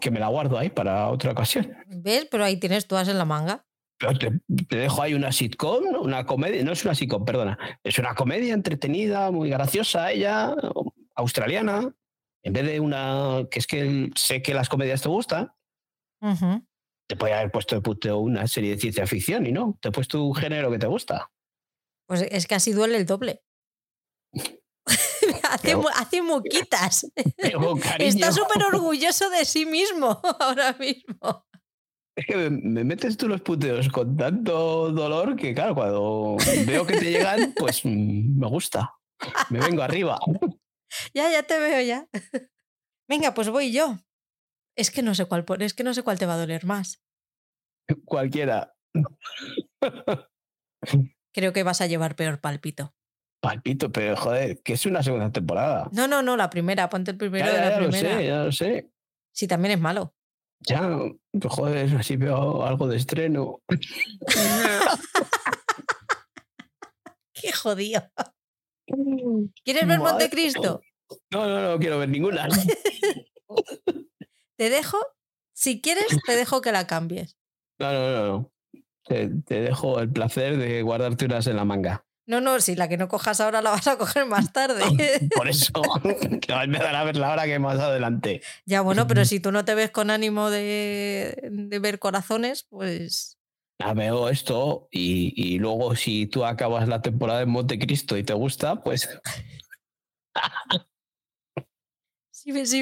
que 0.00 0.10
me 0.10 0.20
la 0.20 0.28
guardo 0.28 0.58
ahí 0.58 0.70
para 0.70 1.08
otra 1.08 1.32
ocasión. 1.32 1.76
¿Ves? 1.86 2.26
Pero 2.30 2.44
ahí 2.44 2.58
tienes 2.58 2.86
todas 2.86 3.08
en 3.08 3.18
la 3.18 3.24
manga. 3.24 3.66
Pero 3.98 4.18
te, 4.18 4.40
dejo 4.76 5.02
ahí 5.02 5.12
una 5.12 5.30
sitcom, 5.30 5.84
una 6.00 6.24
comedia, 6.24 6.64
no 6.64 6.72
es 6.72 6.84
una 6.84 6.94
sitcom, 6.94 7.24
perdona, 7.24 7.58
es 7.84 7.98
una 7.98 8.14
comedia 8.14 8.54
entretenida, 8.54 9.30
muy 9.30 9.50
graciosa 9.50 10.10
ella, 10.10 10.54
australiana, 11.14 11.94
en 12.42 12.52
vez 12.54 12.66
de 12.66 12.80
una, 12.80 13.46
que 13.50 13.58
es 13.58 13.66
que 13.66 14.10
sé 14.16 14.40
que 14.40 14.54
las 14.54 14.70
comedias 14.70 15.02
te 15.02 15.10
gustan, 15.10 15.52
te 17.06 17.16
podía 17.16 17.40
haber 17.40 17.50
puesto 17.50 17.74
de 17.74 17.82
puto 17.82 18.18
una 18.18 18.46
serie 18.46 18.70
de 18.70 18.78
ciencia 18.78 19.06
ficción 19.06 19.44
y 19.44 19.52
no, 19.52 19.76
te 19.82 19.88
he 19.90 19.92
puesto 19.92 20.24
un 20.24 20.34
género 20.34 20.70
que 20.70 20.78
te 20.78 20.86
gusta. 20.86 21.30
Pues 22.06 22.22
es 22.22 22.46
que 22.46 22.54
así 22.54 22.72
duele 22.72 22.96
el 22.96 23.04
doble. 23.04 23.42
hace, 25.50 25.76
hace 25.94 26.22
moquitas. 26.22 27.06
Está 27.98 28.32
súper 28.32 28.64
orgulloso 28.64 29.30
de 29.30 29.44
sí 29.44 29.66
mismo 29.66 30.20
ahora 30.40 30.72
mismo. 30.74 31.46
Es 32.16 32.26
que 32.26 32.50
me, 32.50 32.84
metes 32.84 33.16
tú 33.16 33.28
los 33.28 33.40
puteos 33.40 33.88
con 33.88 34.16
tanto 34.16 34.90
dolor 34.90 35.36
que, 35.36 35.54
claro, 35.54 35.74
cuando 35.74 36.36
veo 36.66 36.86
que 36.86 36.98
te 36.98 37.10
llegan, 37.10 37.54
pues 37.56 37.84
mm, 37.84 38.38
me 38.38 38.46
gusta. 38.48 38.94
Me 39.48 39.60
vengo 39.60 39.82
arriba. 39.82 40.18
Ya, 41.14 41.30
ya 41.30 41.42
te 41.42 41.58
veo 41.58 41.80
ya. 41.82 42.08
Venga, 43.08 43.32
pues 43.32 43.48
voy 43.48 43.72
yo. 43.72 43.96
Es 44.76 44.90
que 44.90 45.02
no 45.02 45.14
sé 45.14 45.26
cuál 45.26 45.44
es 45.60 45.74
que 45.74 45.84
no 45.84 45.94
sé 45.94 46.02
cuál 46.02 46.18
te 46.18 46.26
va 46.26 46.34
a 46.34 46.38
doler 46.38 46.64
más. 46.64 47.02
Cualquiera. 48.04 48.74
Creo 51.32 51.52
que 51.52 51.62
vas 51.62 51.80
a 51.80 51.86
llevar 51.86 52.16
peor 52.16 52.40
palpito. 52.40 52.94
Palpito, 53.40 53.90
pero 53.90 54.16
joder, 54.16 54.60
que 54.62 54.74
es 54.74 54.84
una 54.84 55.02
segunda 55.02 55.32
temporada. 55.32 55.88
No, 55.92 56.06
no, 56.06 56.20
no, 56.20 56.36
la 56.36 56.50
primera, 56.50 56.90
ponte 56.90 57.12
el 57.12 57.16
primero 57.16 57.46
de 57.46 57.58
la 57.58 57.70
ya 57.70 57.78
primera. 57.78 58.10
Lo 58.12 58.18
sé, 58.18 58.26
ya 58.26 58.44
lo 58.44 58.52
sé. 58.52 58.90
Sí, 59.32 59.48
también 59.48 59.72
es 59.72 59.80
malo. 59.80 60.14
Ya, 60.60 60.90
joder, 61.42 61.96
así 61.98 62.16
veo 62.16 62.64
algo 62.64 62.86
de 62.86 62.98
estreno. 62.98 63.62
Qué 67.32 67.52
jodido. 67.52 68.02
¿Quieres 69.64 69.86
ver 69.86 69.98
Montecristo? 70.00 70.82
No, 71.30 71.48
no, 71.48 71.72
no 71.72 71.78
quiero 71.78 71.98
ver 71.98 72.10
ninguna. 72.10 72.46
te 74.56 74.68
dejo, 74.68 74.98
si 75.54 75.80
quieres, 75.80 76.06
te 76.26 76.36
dejo 76.36 76.60
que 76.60 76.72
la 76.72 76.86
cambies. 76.86 77.38
No, 77.78 77.92
no, 77.92 78.10
no, 78.10 78.26
no. 78.26 78.52
Te, 79.04 79.30
te 79.46 79.62
dejo 79.62 79.98
el 80.00 80.12
placer 80.12 80.58
de 80.58 80.82
guardarte 80.82 81.24
unas 81.24 81.46
en 81.46 81.56
la 81.56 81.64
manga. 81.64 82.04
No, 82.30 82.40
no, 82.40 82.60
si 82.60 82.76
la 82.76 82.88
que 82.88 82.96
no 82.96 83.08
cojas 83.08 83.40
ahora 83.40 83.60
la 83.60 83.70
vas 83.70 83.88
a 83.88 83.98
coger 83.98 84.24
más 84.24 84.52
tarde. 84.52 84.84
Por 85.34 85.48
eso, 85.48 85.72
te 86.40 86.52
vas 86.52 86.60
a 86.60 86.64
empezar 86.64 86.94
a 86.94 87.02
verla 87.02 87.30
ahora 87.30 87.44
que 87.44 87.58
más 87.58 87.80
adelante. 87.80 88.40
Ya, 88.66 88.82
bueno, 88.82 89.08
pero 89.08 89.24
si 89.24 89.40
tú 89.40 89.50
no 89.50 89.64
te 89.64 89.74
ves 89.74 89.90
con 89.90 90.10
ánimo 90.10 90.48
de, 90.48 91.50
ver 91.80 91.98
corazones, 91.98 92.62
pues. 92.62 93.36
Ya 93.80 93.94
veo 93.94 94.28
esto 94.28 94.86
y, 94.92 95.58
luego 95.58 95.96
si 95.96 96.26
tú 96.26 96.44
acabas 96.44 96.86
la 96.86 97.02
temporada 97.02 97.42
en 97.42 97.50
Montecristo 97.50 98.16
y 98.16 98.22
te 98.22 98.34
gusta, 98.34 98.80
pues. 98.80 99.08
si, 102.30 102.52
me, 102.52 102.64
si, 102.64 102.80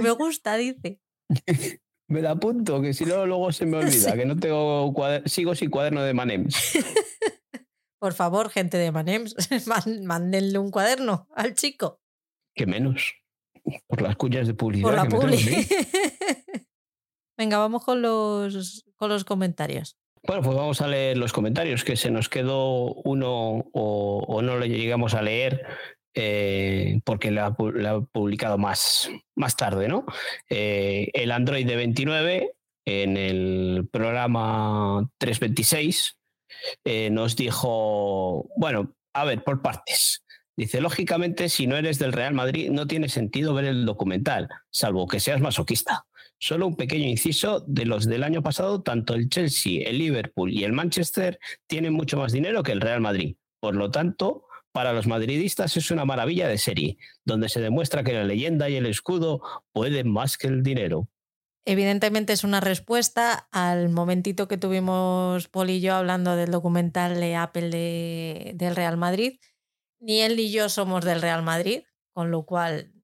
me, 0.00 0.10
gusta, 0.10 0.56
dice. 0.56 1.00
me 2.08 2.20
la 2.20 2.32
apunto, 2.32 2.82
que 2.82 2.92
si 2.92 3.04
no, 3.04 3.26
luego 3.26 3.52
se 3.52 3.64
me 3.64 3.76
olvida, 3.76 4.16
que 4.16 4.26
no 4.26 4.34
tengo 4.34 4.92
sigo 5.26 5.54
sin 5.54 5.70
cuaderno 5.70 6.02
de 6.02 6.14
Manems. 6.14 6.56
Por 7.98 8.14
favor, 8.14 8.50
gente 8.50 8.76
de 8.76 8.92
Manems, 8.92 9.34
mándenle 10.02 10.58
un 10.58 10.70
cuaderno 10.70 11.28
al 11.34 11.54
chico. 11.54 12.00
Que 12.54 12.66
menos. 12.66 13.14
Por 13.86 14.02
las 14.02 14.16
cuñas 14.16 14.46
de 14.46 14.54
publicidad. 14.54 15.08
Por 15.08 15.30
la 15.30 15.36
Venga, 17.36 17.58
vamos 17.58 17.84
con 17.84 18.02
los, 18.02 18.84
con 18.96 19.10
los 19.10 19.24
comentarios. 19.24 19.96
Bueno, 20.26 20.42
pues 20.42 20.56
vamos 20.56 20.80
a 20.80 20.88
leer 20.88 21.16
los 21.16 21.32
comentarios, 21.32 21.84
que 21.84 21.96
se 21.96 22.10
nos 22.10 22.28
quedó 22.28 22.94
uno 22.94 23.66
o, 23.72 24.42
no 24.42 24.56
lo 24.56 24.66
llegamos 24.66 25.14
a 25.14 25.22
leer 25.22 25.64
eh, 26.14 27.00
porque 27.04 27.30
lo 27.30 27.44
ha, 27.44 27.54
publicado 27.54 28.58
más, 28.58 29.10
más 29.36 29.56
tarde, 29.56 29.86
¿no? 29.86 30.04
Eh, 30.50 31.10
el 31.14 31.30
Android 31.30 31.66
de 31.66 31.76
29 31.76 32.52
en 32.86 33.16
el 33.16 33.88
programa 33.92 35.08
326 35.18 36.18
eh, 36.84 37.10
nos 37.10 37.36
dijo, 37.36 38.48
bueno, 38.56 38.94
a 39.12 39.24
ver, 39.24 39.42
por 39.44 39.62
partes. 39.62 40.24
Dice, 40.56 40.80
lógicamente, 40.80 41.48
si 41.48 41.68
no 41.68 41.76
eres 41.76 42.00
del 42.00 42.12
Real 42.12 42.34
Madrid, 42.34 42.70
no 42.70 42.86
tiene 42.86 43.08
sentido 43.08 43.54
ver 43.54 43.66
el 43.66 43.86
documental, 43.86 44.48
salvo 44.70 45.06
que 45.06 45.20
seas 45.20 45.40
masoquista. 45.40 46.04
Solo 46.40 46.66
un 46.66 46.76
pequeño 46.76 47.06
inciso 47.06 47.60
de 47.66 47.84
los 47.84 48.06
del 48.06 48.24
año 48.24 48.42
pasado, 48.42 48.82
tanto 48.82 49.14
el 49.14 49.28
Chelsea, 49.28 49.88
el 49.88 49.98
Liverpool 49.98 50.52
y 50.52 50.64
el 50.64 50.72
Manchester 50.72 51.38
tienen 51.66 51.92
mucho 51.92 52.16
más 52.16 52.32
dinero 52.32 52.62
que 52.62 52.72
el 52.72 52.80
Real 52.80 53.00
Madrid. 53.00 53.36
Por 53.60 53.76
lo 53.76 53.90
tanto, 53.90 54.46
para 54.72 54.92
los 54.92 55.06
madridistas 55.06 55.76
es 55.76 55.90
una 55.90 56.04
maravilla 56.04 56.48
de 56.48 56.58
serie, 56.58 56.98
donde 57.24 57.48
se 57.48 57.60
demuestra 57.60 58.04
que 58.04 58.12
la 58.12 58.24
leyenda 58.24 58.68
y 58.68 58.76
el 58.76 58.86
escudo 58.86 59.40
pueden 59.72 60.10
más 60.10 60.36
que 60.36 60.48
el 60.48 60.62
dinero. 60.62 61.08
Evidentemente 61.70 62.32
es 62.32 62.44
una 62.44 62.60
respuesta 62.60 63.46
al 63.52 63.90
momentito 63.90 64.48
que 64.48 64.56
tuvimos 64.56 65.48
Paul 65.48 65.68
y 65.68 65.82
yo 65.82 65.96
hablando 65.96 66.34
del 66.34 66.50
documental 66.50 67.20
de 67.20 67.36
Apple 67.36 67.68
de, 67.68 68.52
del 68.54 68.74
Real 68.74 68.96
Madrid. 68.96 69.38
Ni 70.00 70.22
él 70.22 70.38
ni 70.38 70.50
yo 70.50 70.70
somos 70.70 71.04
del 71.04 71.20
Real 71.20 71.42
Madrid, 71.42 71.82
con 72.14 72.30
lo 72.30 72.46
cual 72.46 72.94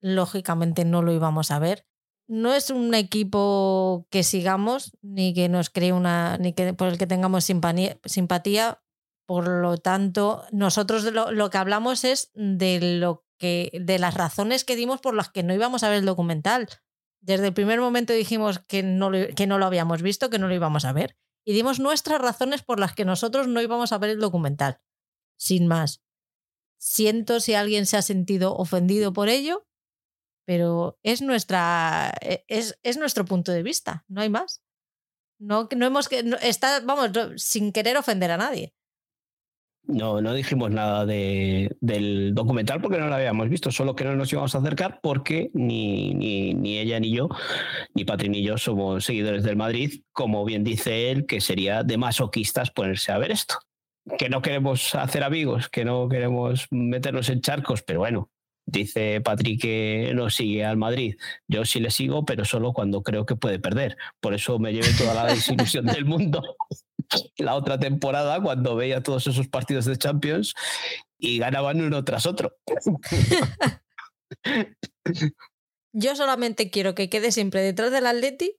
lógicamente 0.00 0.86
no 0.86 1.02
lo 1.02 1.12
íbamos 1.12 1.50
a 1.50 1.58
ver. 1.58 1.86
No 2.26 2.54
es 2.54 2.70
un 2.70 2.94
equipo 2.94 4.06
que 4.08 4.22
sigamos, 4.22 4.96
ni 5.02 5.34
que 5.34 5.50
nos 5.50 5.68
cree 5.68 5.92
una, 5.92 6.38
ni 6.38 6.54
que 6.54 6.72
por 6.72 6.88
el 6.88 6.96
que 6.96 7.06
tengamos 7.06 7.44
simpatía, 7.44 8.80
Por 9.26 9.46
lo 9.46 9.76
tanto, 9.76 10.42
nosotros 10.52 11.04
lo, 11.12 11.32
lo 11.32 11.50
que 11.50 11.58
hablamos 11.58 12.02
es 12.04 12.30
de 12.32 12.98
lo 12.98 13.26
que, 13.38 13.72
de 13.78 13.98
las 13.98 14.14
razones 14.14 14.64
que 14.64 14.74
dimos 14.74 15.02
por 15.02 15.14
las 15.14 15.28
que 15.28 15.42
no 15.42 15.52
íbamos 15.52 15.82
a 15.82 15.90
ver 15.90 15.98
el 15.98 16.06
documental. 16.06 16.66
Desde 17.26 17.48
el 17.48 17.54
primer 17.54 17.80
momento 17.80 18.12
dijimos 18.12 18.60
que 18.60 18.84
no, 18.84 19.10
que 19.34 19.48
no 19.48 19.58
lo 19.58 19.66
habíamos 19.66 20.00
visto, 20.00 20.30
que 20.30 20.38
no 20.38 20.46
lo 20.46 20.54
íbamos 20.54 20.84
a 20.84 20.92
ver. 20.92 21.16
Y 21.44 21.54
dimos 21.54 21.80
nuestras 21.80 22.20
razones 22.20 22.62
por 22.62 22.78
las 22.78 22.94
que 22.94 23.04
nosotros 23.04 23.48
no 23.48 23.60
íbamos 23.60 23.90
a 23.90 23.98
ver 23.98 24.10
el 24.10 24.20
documental. 24.20 24.80
Sin 25.36 25.66
más. 25.66 26.04
Siento 26.78 27.40
si 27.40 27.54
alguien 27.54 27.86
se 27.86 27.96
ha 27.96 28.02
sentido 28.02 28.54
ofendido 28.54 29.12
por 29.12 29.28
ello, 29.28 29.66
pero 30.46 31.00
es, 31.02 31.20
nuestra, 31.20 32.14
e, 32.20 32.44
es, 32.46 32.78
es 32.84 32.96
nuestro 32.96 33.24
punto 33.24 33.50
de 33.50 33.64
vista, 33.64 34.04
no 34.06 34.20
hay 34.20 34.30
más. 34.30 34.62
No, 35.40 35.68
no 35.76 35.84
hemos 35.84 36.08
está, 36.42 36.78
vamos, 36.80 37.10
sin 37.42 37.72
querer 37.72 37.96
ofender 37.96 38.30
a 38.30 38.36
nadie. 38.36 38.72
No, 39.88 40.20
no 40.20 40.34
dijimos 40.34 40.70
nada 40.72 41.06
de, 41.06 41.76
del 41.80 42.34
documental 42.34 42.80
porque 42.80 42.98
no 42.98 43.06
lo 43.06 43.14
habíamos 43.14 43.48
visto, 43.48 43.70
solo 43.70 43.94
que 43.94 44.04
no 44.04 44.16
nos 44.16 44.32
íbamos 44.32 44.54
a 44.54 44.58
acercar 44.58 44.98
porque 45.00 45.50
ni, 45.54 46.12
ni, 46.12 46.54
ni, 46.54 46.78
ella 46.78 46.98
ni 46.98 47.12
yo, 47.12 47.28
ni 47.94 48.04
Patri 48.04 48.28
ni 48.28 48.42
yo 48.42 48.58
somos 48.58 49.04
seguidores 49.04 49.44
del 49.44 49.56
Madrid, 49.56 50.02
como 50.12 50.44
bien 50.44 50.64
dice 50.64 51.12
él, 51.12 51.26
que 51.26 51.40
sería 51.40 51.84
de 51.84 51.98
masoquistas 51.98 52.72
ponerse 52.72 53.12
a 53.12 53.18
ver 53.18 53.30
esto. 53.30 53.56
Que 54.18 54.28
no 54.28 54.42
queremos 54.42 54.94
hacer 54.94 55.22
amigos, 55.22 55.68
que 55.68 55.84
no 55.84 56.08
queremos 56.08 56.66
meternos 56.70 57.28
en 57.28 57.40
charcos, 57.40 57.82
pero 57.82 58.00
bueno, 58.00 58.30
Dice 58.68 59.20
Patrick 59.20 59.62
que 59.62 60.10
no 60.12 60.28
sigue 60.28 60.64
al 60.64 60.76
Madrid. 60.76 61.14
Yo 61.46 61.64
sí 61.64 61.78
le 61.78 61.92
sigo, 61.92 62.24
pero 62.24 62.44
solo 62.44 62.72
cuando 62.72 63.00
creo 63.00 63.24
que 63.24 63.36
puede 63.36 63.60
perder. 63.60 63.96
Por 64.18 64.34
eso 64.34 64.58
me 64.58 64.72
llevé 64.72 64.88
toda 64.98 65.14
la 65.14 65.26
desilusión 65.32 65.86
del 65.86 66.04
mundo 66.04 66.42
la 67.38 67.54
otra 67.54 67.78
temporada 67.78 68.40
cuando 68.40 68.76
veía 68.76 69.02
todos 69.02 69.26
esos 69.26 69.48
partidos 69.48 69.84
de 69.84 69.96
Champions 69.96 70.54
y 71.18 71.38
ganaban 71.38 71.80
uno 71.80 72.04
tras 72.04 72.26
otro. 72.26 72.56
Yo 75.92 76.14
solamente 76.16 76.70
quiero 76.70 76.94
que 76.94 77.08
quede 77.08 77.32
siempre 77.32 77.62
detrás 77.62 77.90
del 77.90 78.06
Atleti 78.06 78.58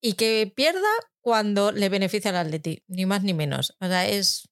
y 0.00 0.14
que 0.14 0.50
pierda 0.54 0.88
cuando 1.20 1.72
le 1.72 1.90
beneficie 1.90 2.30
al 2.30 2.36
Atleti, 2.36 2.82
ni 2.88 3.04
más 3.06 3.22
ni 3.22 3.34
menos. 3.34 3.76
O 3.80 3.86
sea, 3.86 4.08
es, 4.08 4.48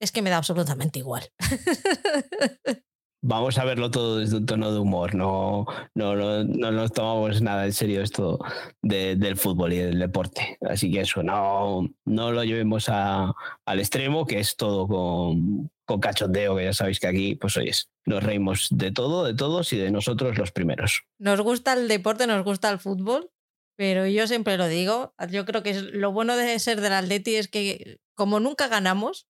es 0.00 0.10
que 0.10 0.22
me 0.22 0.30
da 0.30 0.38
absolutamente 0.38 0.98
igual. 0.98 1.30
vamos 3.26 3.58
a 3.58 3.64
verlo 3.64 3.90
todo 3.90 4.18
desde 4.18 4.36
un 4.36 4.46
tono 4.46 4.72
de 4.72 4.78
humor, 4.78 5.14
no, 5.14 5.66
no, 5.94 6.14
no, 6.14 6.44
no 6.44 6.70
nos 6.70 6.92
tomamos 6.92 7.42
nada 7.42 7.66
en 7.66 7.72
serio 7.72 8.02
esto 8.02 8.38
del 8.82 9.36
fútbol 9.36 9.72
y 9.72 9.78
del 9.78 9.98
deporte. 9.98 10.56
Así 10.60 10.90
que 10.90 11.00
eso, 11.00 11.22
no, 11.22 11.88
no 12.04 12.32
lo 12.32 12.44
llevemos 12.44 12.88
a, 12.88 13.34
al 13.64 13.80
extremo, 13.80 14.26
que 14.26 14.38
es 14.38 14.56
todo 14.56 14.86
con, 14.86 15.70
con 15.84 16.00
cachondeo, 16.00 16.56
que 16.56 16.64
ya 16.64 16.72
sabéis 16.72 17.00
que 17.00 17.08
aquí, 17.08 17.34
pues 17.34 17.56
oyes, 17.56 17.90
nos 18.04 18.22
reímos 18.22 18.68
de 18.70 18.92
todo, 18.92 19.24
de 19.24 19.34
todos 19.34 19.72
y 19.72 19.76
de 19.76 19.90
nosotros 19.90 20.38
los 20.38 20.52
primeros. 20.52 21.02
Nos 21.18 21.40
gusta 21.40 21.72
el 21.72 21.88
deporte, 21.88 22.28
nos 22.28 22.44
gusta 22.44 22.70
el 22.70 22.78
fútbol, 22.78 23.30
pero 23.76 24.06
yo 24.06 24.28
siempre 24.28 24.56
lo 24.56 24.68
digo, 24.68 25.14
yo 25.30 25.44
creo 25.44 25.64
que 25.64 25.74
lo 25.74 26.12
bueno 26.12 26.36
de 26.36 26.58
ser 26.60 26.80
del 26.80 26.92
Atleti 26.92 27.34
es 27.34 27.48
que 27.48 27.98
como 28.14 28.38
nunca 28.38 28.68
ganamos, 28.68 29.26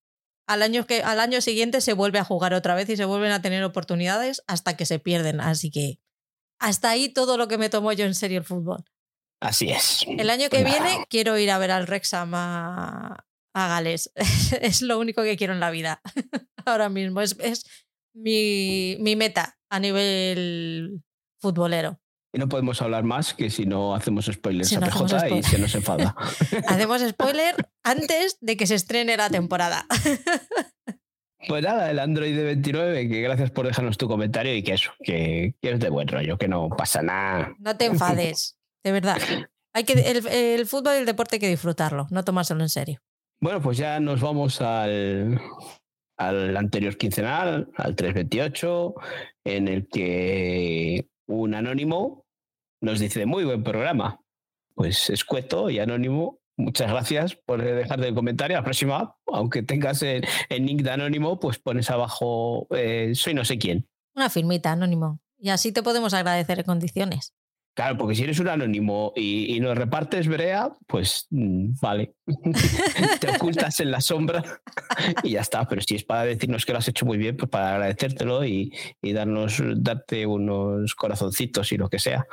al 0.47 0.63
año, 0.63 0.85
que, 0.87 1.03
al 1.03 1.19
año 1.19 1.41
siguiente 1.41 1.81
se 1.81 1.93
vuelve 1.93 2.19
a 2.19 2.23
jugar 2.23 2.53
otra 2.53 2.73
vez 2.73 2.89
y 2.89 2.97
se 2.97 3.05
vuelven 3.05 3.31
a 3.31 3.41
tener 3.41 3.63
oportunidades 3.63 4.41
hasta 4.47 4.77
que 4.77 4.85
se 4.85 4.97
pierden. 4.97 5.41
Así 5.41 5.69
que 5.69 5.99
hasta 6.59 6.89
ahí 6.89 7.09
todo 7.09 7.37
lo 7.37 7.47
que 7.47 7.57
me 7.57 7.69
tomo 7.69 7.91
yo 7.91 8.05
en 8.05 8.15
serio 8.15 8.39
el 8.39 8.45
fútbol. 8.45 8.83
Así 9.39 9.69
es. 9.69 10.03
El 10.07 10.29
año 10.29 10.49
que 10.49 10.63
viene 10.63 11.05
quiero 11.09 11.37
ir 11.37 11.51
a 11.51 11.59
ver 11.59 11.71
al 11.71 11.85
Rexham 11.85 12.33
a, 12.33 13.25
a 13.53 13.67
Gales. 13.67 14.11
es 14.61 14.81
lo 14.81 14.97
único 14.97 15.21
que 15.21 15.37
quiero 15.37 15.53
en 15.53 15.59
la 15.59 15.69
vida 15.69 16.01
ahora 16.65 16.89
mismo. 16.89 17.21
Es, 17.21 17.35
es 17.39 17.65
mi, 18.13 18.97
mi 18.99 19.15
meta 19.15 19.59
a 19.69 19.79
nivel 19.79 21.03
futbolero. 21.39 21.99
Y 22.33 22.39
no 22.39 22.49
podemos 22.49 22.81
hablar 22.81 23.03
más 23.03 23.33
que 23.33 23.49
si 23.49 23.65
no 23.65 23.95
hacemos 23.95 24.25
spoilers 24.25 24.75
a 24.75 24.81
PJ 24.81 25.29
y 25.29 25.43
se 25.43 25.57
nos 25.59 25.73
enfada. 25.75 26.15
hacemos 26.67 27.01
spoiler 27.01 27.55
antes 27.83 28.37
de 28.41 28.57
que 28.57 28.67
se 28.67 28.75
estrene 28.75 29.17
la 29.17 29.29
temporada. 29.29 29.85
Pues 31.47 31.63
nada, 31.63 31.89
el 31.89 31.99
Android 31.99 32.35
de 32.35 32.43
29, 32.43 33.07
que 33.07 33.21
gracias 33.21 33.51
por 33.51 33.67
dejarnos 33.67 33.97
tu 33.97 34.07
comentario 34.07 34.53
y 34.53 34.63
que 34.63 34.73
eso, 34.73 34.91
que, 35.01 35.55
es 35.61 35.79
de 35.79 35.89
buen 35.89 36.07
rollo, 36.07 36.37
que 36.37 36.47
no 36.47 36.67
pasa 36.67 37.01
nada. 37.01 37.55
No 37.59 37.77
te 37.77 37.85
enfades, 37.85 38.57
de 38.83 38.91
verdad. 38.91 39.17
Hay 39.73 39.83
que, 39.85 39.93
el, 39.93 40.27
el 40.27 40.65
fútbol 40.65 40.95
y 40.95 40.97
el 40.97 41.05
deporte 41.05 41.35
hay 41.35 41.39
que 41.39 41.47
disfrutarlo, 41.47 42.07
no 42.09 42.25
tomárselo 42.25 42.63
en 42.63 42.69
serio. 42.69 42.99
Bueno, 43.39 43.61
pues 43.61 43.77
ya 43.77 43.99
nos 43.99 44.19
vamos 44.19 44.59
al, 44.61 45.39
al 46.17 46.57
anterior 46.57 46.97
quincenal, 46.97 47.69
al 47.75 47.95
328, 47.95 48.95
en 49.45 49.67
el 49.67 49.87
que 49.87 51.07
un 51.27 51.53
anónimo 51.53 52.25
nos 52.81 52.99
dice, 52.99 53.25
muy 53.25 53.43
buen 53.43 53.63
programa. 53.63 54.21
Pues 54.75 55.09
escueto 55.09 55.69
y 55.69 55.79
anónimo, 55.79 56.39
muchas 56.55 56.89
gracias 56.89 57.35
por 57.35 57.63
dejar 57.63 58.03
el 58.03 58.13
comentario. 58.13 58.57
La 58.57 58.63
próxima, 58.63 59.15
aunque 59.27 59.63
tengas 59.63 60.03
el, 60.03 60.25
nick 60.49 60.81
de 60.81 60.91
anónimo, 60.91 61.39
pues 61.39 61.59
pones 61.59 61.89
abajo, 61.89 62.67
eh, 62.71 63.13
soy 63.15 63.33
no 63.33 63.43
sé 63.43 63.57
quién. 63.57 63.87
Una 64.15 64.29
firmita, 64.29 64.71
anónimo. 64.71 65.19
Y 65.39 65.49
así 65.49 65.71
te 65.71 65.83
podemos 65.83 66.13
agradecer 66.13 66.59
en 66.59 66.65
condiciones. 66.65 67.33
Claro, 67.77 67.95
porque 67.95 68.15
si 68.15 68.23
eres 68.23 68.39
un 68.39 68.47
anónimo 68.47 69.13
y, 69.15 69.59
nos 69.59 69.77
repartes 69.77 70.27
brea, 70.27 70.71
pues 70.87 71.27
mm, 71.29 71.73
vale. 71.79 72.15
Te 73.21 73.29
ocultas 73.29 73.79
en 73.81 73.91
la 73.91 74.01
sombra 74.01 74.43
y 75.21 75.33
ya 75.33 75.41
está. 75.41 75.67
Pero 75.67 75.81
si 75.83 75.93
es 75.93 76.03
para 76.03 76.25
decirnos 76.25 76.65
que 76.65 76.71
lo 76.71 76.79
has 76.79 76.87
hecho 76.87 77.05
muy 77.05 77.19
bien, 77.19 77.37
pues 77.37 77.51
para 77.51 77.75
agradecértelo 77.75 78.43
y, 78.43 78.73
darnos, 79.03 79.61
darte 79.75 80.25
unos 80.25 80.95
corazoncitos 80.95 81.71
y 81.71 81.77
lo 81.77 81.87
que 81.87 81.99
sea. 81.99 82.25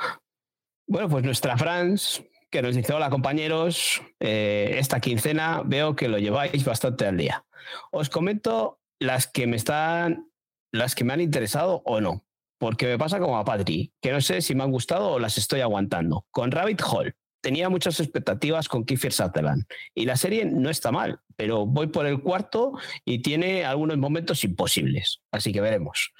Bueno, 0.87 1.09
pues 1.09 1.23
nuestra 1.23 1.55
Franz, 1.59 2.23
que 2.49 2.63
nos 2.63 2.75
dice, 2.75 2.93
hola 2.93 3.11
compañeros, 3.11 4.01
eh, 4.19 4.77
esta 4.79 4.99
quincena 4.99 5.61
veo 5.63 5.95
que 5.95 6.07
lo 6.07 6.17
lleváis 6.17 6.65
bastante 6.65 7.05
al 7.05 7.17
día. 7.17 7.45
Os 7.91 8.09
comento 8.09 8.79
las 8.97 9.27
que 9.27 9.45
me 9.45 9.57
están, 9.57 10.27
las 10.71 10.95
que 10.95 11.03
me 11.03 11.13
han 11.13 11.21
interesado 11.21 11.83
o 11.85 12.01
no 12.01 12.25
porque 12.57 12.87
me 12.87 12.97
pasa 12.97 13.19
como 13.19 13.37
a 13.37 13.45
Patri, 13.45 13.91
que 14.01 14.11
no 14.11 14.21
sé 14.21 14.41
si 14.41 14.55
me 14.55 14.63
han 14.63 14.71
gustado 14.71 15.11
o 15.11 15.19
las 15.19 15.37
estoy 15.37 15.61
aguantando. 15.61 16.25
Con 16.31 16.51
Rabbit 16.51 16.81
Hole 16.81 17.13
tenía 17.41 17.69
muchas 17.69 17.99
expectativas 17.99 18.67
con 18.67 18.85
Kiefer 18.85 19.13
Sutherland 19.13 19.65
y 19.93 20.05
la 20.05 20.17
serie 20.17 20.45
no 20.45 20.71
está 20.71 20.91
mal, 20.91 21.19
pero 21.35 21.67
voy 21.67 21.87
por 21.87 22.07
el 22.07 22.19
cuarto 22.19 22.73
y 23.05 23.21
tiene 23.21 23.65
algunos 23.65 23.97
momentos 23.97 24.43
imposibles, 24.43 25.21
así 25.31 25.51
que 25.51 25.61
veremos. 25.61 26.11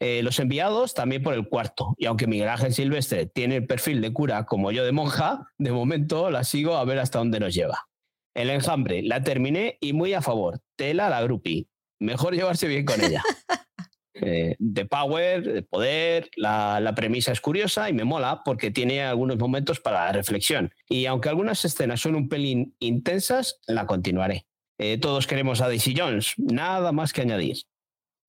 Eh, 0.00 0.22
los 0.22 0.38
enviados 0.38 0.94
también 0.94 1.22
por 1.22 1.34
el 1.34 1.46
cuarto 1.46 1.94
y 1.98 2.06
aunque 2.06 2.26
Miguel 2.26 2.48
Ángel 2.48 2.72
Silvestre 2.72 3.26
tiene 3.26 3.56
el 3.56 3.66
perfil 3.66 4.00
de 4.00 4.14
cura 4.14 4.46
como 4.46 4.72
yo 4.72 4.82
de 4.84 4.92
monja, 4.92 5.46
de 5.58 5.72
momento 5.72 6.30
la 6.30 6.42
sigo 6.42 6.76
a 6.76 6.84
ver 6.86 7.00
hasta 7.00 7.18
dónde 7.18 7.38
nos 7.38 7.52
lleva. 7.52 7.86
El 8.34 8.48
enjambre, 8.48 9.02
la 9.02 9.22
terminé 9.22 9.76
y 9.80 9.92
muy 9.92 10.14
a 10.14 10.22
favor. 10.22 10.60
Tela 10.76 11.10
la 11.10 11.20
grupi. 11.20 11.68
Mejor 12.00 12.34
llevarse 12.34 12.66
bien 12.66 12.86
con 12.86 13.02
ella. 13.04 13.22
Eh, 14.14 14.56
de 14.58 14.84
power, 14.84 15.42
de 15.42 15.62
poder. 15.62 16.30
La, 16.36 16.92
premisa 16.94 17.32
es 17.32 17.40
curiosa 17.40 17.88
y 17.88 17.92
me 17.92 18.04
mola 18.04 18.42
porque 18.44 18.70
tiene 18.70 19.02
algunos 19.02 19.38
momentos 19.38 19.80
para 19.80 20.06
la 20.06 20.12
reflexión. 20.12 20.72
Y 20.88 21.06
aunque 21.06 21.28
algunas 21.28 21.64
escenas 21.64 22.00
son 22.00 22.14
un 22.14 22.28
pelín 22.28 22.76
intensas, 22.78 23.60
la 23.66 23.86
continuaré. 23.86 24.46
Eh, 24.78 24.98
todos 24.98 25.26
queremos 25.26 25.60
a 25.60 25.68
Daisy 25.68 25.94
Jones, 25.96 26.34
nada 26.36 26.92
más 26.92 27.12
que 27.12 27.22
añadir. 27.22 27.56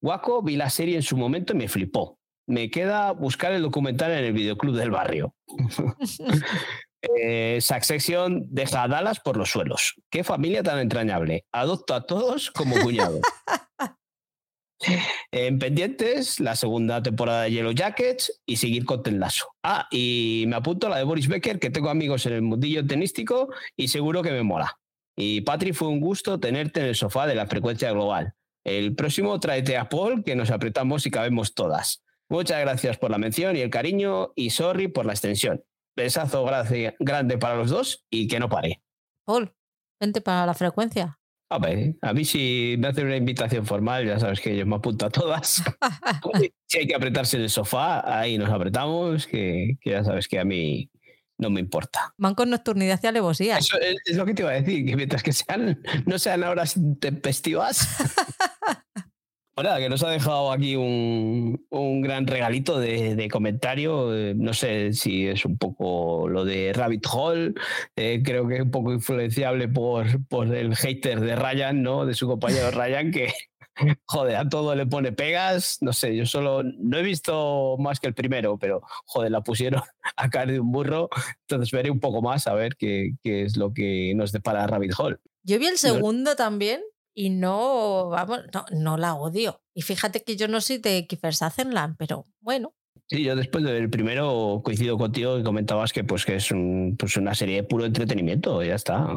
Waco 0.01 0.41
vi 0.41 0.55
la 0.55 0.69
serie 0.69 0.95
en 0.95 1.03
su 1.03 1.18
momento 1.18 1.53
y 1.53 1.57
me 1.57 1.68
flipó. 1.68 2.19
Me 2.45 2.69
queda 2.69 3.11
buscar 3.11 3.53
el 3.53 3.61
documental 3.61 4.11
en 4.11 4.26
el 4.26 4.34
videoclub 4.34 4.76
del 4.76 4.91
barrio. 4.91 5.34
eh, 7.01 7.60
Succession 7.61 8.45
deja 8.49 8.84
a 8.84 8.88
Dallas 8.88 9.19
por 9.19 9.38
los 9.38 9.49
suelos. 9.49 9.95
Qué 10.10 10.23
familia 10.23 10.61
tan 10.61 10.80
entrañable. 10.80 11.45
Adopto 11.51 11.93
a 11.93 12.05
todos 12.05 12.51
como 12.51 12.76
cuñados. 12.81 13.22
En 15.31 15.60
pendientes, 15.60 16.39
la 16.39 16.55
segunda 16.55 17.01
temporada 17.01 17.43
de 17.43 17.51
Yellow 17.51 17.72
Jackets 17.72 18.41
y 18.45 18.57
seguir 18.57 18.85
con 18.85 19.01
Tenlazo. 19.01 19.55
Ah, 19.64 19.88
y 19.91 20.45
me 20.47 20.55
apunto 20.55 20.88
a 20.88 20.89
la 20.91 20.97
de 20.97 21.03
Boris 21.03 21.27
Becker, 21.27 21.60
que 21.60 21.69
tengo 21.69 21.89
amigos 21.89 22.26
en 22.26 22.34
el 22.34 22.41
mundillo 22.41 22.85
tenístico 22.85 23.49
y 23.76 23.88
seguro 23.88 24.22
que 24.22 24.31
me 24.31 24.43
mola. 24.43 24.80
Y 25.15 25.41
Patri, 25.41 25.73
fue 25.73 25.88
un 25.88 25.99
gusto 25.99 26.39
tenerte 26.39 26.80
en 26.80 26.88
el 26.88 26.95
sofá 26.95 27.27
de 27.27 27.35
la 27.35 27.47
frecuencia 27.47 27.91
global. 27.91 28.34
El 28.64 28.95
próximo 28.95 29.39
tráete 29.39 29.77
a 29.77 29.89
Paul, 29.89 30.23
que 30.23 30.35
nos 30.35 30.49
apretamos 30.49 31.05
y 31.05 31.11
cabemos 31.11 31.53
todas. 31.53 32.03
Muchas 32.30 32.60
gracias 32.61 32.97
por 32.97 33.11
la 33.11 33.18
mención 33.18 33.55
y 33.55 33.60
el 33.60 33.69
cariño 33.69 34.31
y 34.35 34.49
sorry 34.49 34.88
por 34.88 35.05
la 35.05 35.14
extensión. 35.14 35.64
Besazo 35.95 36.45
grande 36.99 37.38
para 37.38 37.55
los 37.55 37.69
dos 37.69 38.05
y 38.10 38.27
que 38.27 38.39
no 38.39 38.49
pare. 38.49 38.81
Paul, 39.26 39.53
vente 39.99 40.22
para 40.22 40.45
la 40.45 40.53
frecuencia. 40.53 41.19
A 41.53 41.59
ver, 41.59 41.93
a 42.01 42.13
mí 42.13 42.25
si 42.25 42.75
me 42.80 42.88
hacen 42.88 43.05
una 43.05 43.15
invitación 43.15 43.63
formal, 43.63 44.07
ya 44.07 44.19
sabes 44.19 44.41
que 44.41 44.57
yo 44.57 44.65
me 44.65 44.77
apunto 44.77 45.05
a 45.05 45.11
todas. 45.11 45.61
si 46.65 46.80
hay 46.80 46.88
que 46.88 46.95
apretarse 46.95 47.38
en 47.38 47.43
el 47.43 47.51
sofá, 47.51 48.01
ahí 48.19 48.39
nos 48.39 48.49
apretamos, 48.49 49.27
que, 49.27 49.77
ya 49.85 50.03
sabes 50.03 50.27
que 50.27 50.39
a 50.39 50.45
mí 50.45 50.89
no 51.38 51.51
me 51.51 51.59
importa. 51.59 52.11
Van 52.17 52.34
con 52.34 52.49
nocturnidad 52.49 52.99
y 53.03 53.05
alevosía. 53.05 53.59
Eso 53.59 53.80
es, 53.80 53.97
es 54.03 54.17
lo 54.17 54.25
que 54.25 54.34
te 54.34 54.41
iba 54.41 54.49
a 54.49 54.55
decir, 54.55 54.84
que 54.84 54.95
mientras 54.95 55.21
que 55.21 55.31
sean, 55.31 55.80
no 56.07 56.17
sean 56.17 56.41
horas 56.43 56.73
tempestivas. 56.99 57.88
Bueno, 59.55 59.75
que 59.77 59.88
nos 59.89 60.01
ha 60.03 60.09
dejado 60.09 60.51
aquí 60.51 60.75
un, 60.75 61.63
un 61.69 62.01
gran 62.01 62.25
regalito 62.25 62.80
de, 62.80 63.15
de 63.15 63.30
comentario. 63.30 64.15
eh, 64.15 64.34
No 64.35 64.53
sé 64.53 64.93
si 64.93 65.27
es 65.27 65.45
un 65.45 65.57
poco 65.57 66.27
lo 66.27 66.43
de 66.43 66.73
Rabbit 66.73 67.05
Hole. 67.11 67.53
eh, 67.95 68.21
creo 68.23 68.47
que 68.47 68.55
es 68.55 68.61
un 68.61 68.71
poco 68.71 68.91
influenciable 68.91 69.67
por, 69.67 70.05
por 70.27 70.53
el 70.55 70.75
hater 70.75 71.19
de 71.19 71.35
Ryan, 71.35 71.84
¿no? 71.84 72.05
De 72.05 72.15
su 72.15 72.27
compañero 72.27 72.71
Ryan, 72.71 73.11
que 73.11 73.31
joder, 74.05 74.35
a 74.38 74.49
todo 74.49 74.73
le 74.75 74.88
pone 74.88 75.11
pegas. 75.11 75.77
No 75.81 75.93
sé, 75.93 76.15
yo 76.15 76.25
solo 76.25 76.63
no 76.63 76.97
he 76.97 77.03
visto 77.03 77.75
más 77.80 77.99
que 77.99 78.07
el 78.07 78.15
primero, 78.15 78.57
pero 78.57 78.81
joder, 79.05 79.31
la 79.31 79.41
pusieron 79.41 79.81
a 80.17 80.30
caer 80.31 80.51
de 80.51 80.59
un 80.61 80.71
burro. 80.71 81.09
Entonces 81.47 81.71
veré 81.71 81.91
un 81.91 81.99
poco 81.99 82.23
más 82.23 82.47
a 82.47 82.55
ver 82.55 82.75
qué, 82.75 83.11
qué 83.21 83.43
es 83.43 83.55
lo 83.55 83.71
que 83.71 84.13
nos 84.15 84.31
depara 84.31 84.65
Rabbit 84.65 84.93
Hole. 84.97 85.17
Yo 85.43 85.59
vi 85.59 85.67
el 85.67 85.77
segundo 85.77 86.35
también 86.35 86.81
y 87.14 87.30
no, 87.30 88.10
vamos, 88.10 88.41
no, 88.53 88.65
no 88.72 88.98
la 88.98 89.15
odio. 89.15 89.61
Y 89.73 89.81
fíjate 89.81 90.23
que 90.23 90.35
yo 90.35 90.48
no 90.48 90.61
soy 90.61 90.77
de 90.80 91.06
Kiefer 91.07 91.35
Sutherland, 91.35 91.95
pero 91.98 92.26
bueno. 92.40 92.73
Sí, 93.10 93.23
yo 93.23 93.35
después 93.35 93.64
del 93.64 93.90
primero 93.90 94.61
coincido 94.64 94.98
contigo 94.98 95.38
y 95.38 95.44
comentabas 95.44 95.91
que 95.94 96.03
pues 96.03 96.26
que 96.26 96.35
es 96.35 96.52
un- 96.52 96.95
pues 96.98 97.18
una 97.18 97.35
serie 97.35 97.57
de 97.57 97.64
puro 97.64 97.85
entretenimiento, 97.85 98.64
ya 98.64 98.76
está. 98.76 99.07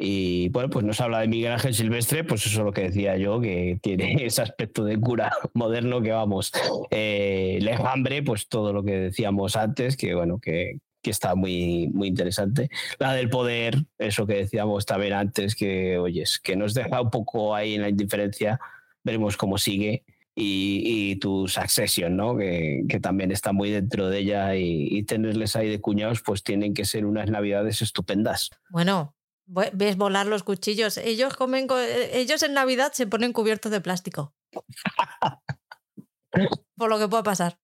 Y 0.00 0.48
bueno, 0.50 0.70
pues 0.70 0.84
nos 0.84 1.00
habla 1.00 1.20
de 1.20 1.28
Miguel 1.28 1.52
Ángel 1.52 1.74
Silvestre, 1.74 2.22
pues 2.22 2.46
eso 2.46 2.60
es 2.60 2.64
lo 2.64 2.72
que 2.72 2.82
decía 2.82 3.16
yo, 3.16 3.40
que 3.40 3.80
tiene 3.82 4.12
ese 4.24 4.42
aspecto 4.42 4.84
de 4.84 4.98
cura 5.00 5.32
moderno 5.54 6.00
que 6.00 6.12
vamos, 6.12 6.52
eh, 6.90 7.58
hambre, 7.84 8.22
pues 8.22 8.48
todo 8.48 8.72
lo 8.72 8.84
que 8.84 8.92
decíamos 8.92 9.56
antes, 9.56 9.96
que 9.96 10.14
bueno, 10.14 10.38
que, 10.38 10.78
que 11.08 11.12
está 11.12 11.34
muy, 11.34 11.88
muy 11.88 12.08
interesante. 12.08 12.68
La 12.98 13.14
del 13.14 13.30
poder, 13.30 13.78
eso 13.98 14.26
que 14.26 14.34
decíamos 14.34 14.84
también 14.84 15.14
antes, 15.14 15.56
que 15.56 15.96
oyes, 15.96 16.38
que 16.38 16.54
nos 16.54 16.74
deja 16.74 17.00
un 17.00 17.08
poco 17.08 17.54
ahí 17.54 17.76
en 17.76 17.80
la 17.80 17.88
indiferencia, 17.88 18.60
veremos 19.02 19.38
cómo 19.38 19.56
sigue 19.56 20.04
y, 20.34 20.82
y 20.84 21.16
tu 21.16 21.48
Succession, 21.48 22.14
¿no? 22.14 22.36
Que, 22.36 22.82
que 22.90 23.00
también 23.00 23.32
está 23.32 23.52
muy 23.52 23.70
dentro 23.70 24.10
de 24.10 24.18
ella 24.18 24.54
y, 24.54 24.86
y 24.90 25.02
tenerles 25.04 25.56
ahí 25.56 25.70
de 25.70 25.80
cuñados, 25.80 26.20
pues 26.20 26.42
tienen 26.42 26.74
que 26.74 26.84
ser 26.84 27.06
unas 27.06 27.30
navidades 27.30 27.80
estupendas. 27.80 28.50
Bueno, 28.68 29.16
ve- 29.46 29.70
ves 29.72 29.96
volar 29.96 30.26
los 30.26 30.42
cuchillos. 30.42 30.98
Ellos 30.98 31.32
comen, 31.34 31.68
co- 31.68 31.80
eh, 31.80 32.18
ellos 32.18 32.42
en 32.42 32.52
Navidad 32.52 32.92
se 32.92 33.06
ponen 33.06 33.32
cubiertos 33.32 33.72
de 33.72 33.80
plástico. 33.80 34.34
Por 36.76 36.90
lo 36.90 36.98
que 36.98 37.08
pueda 37.08 37.22
pasar. 37.22 37.58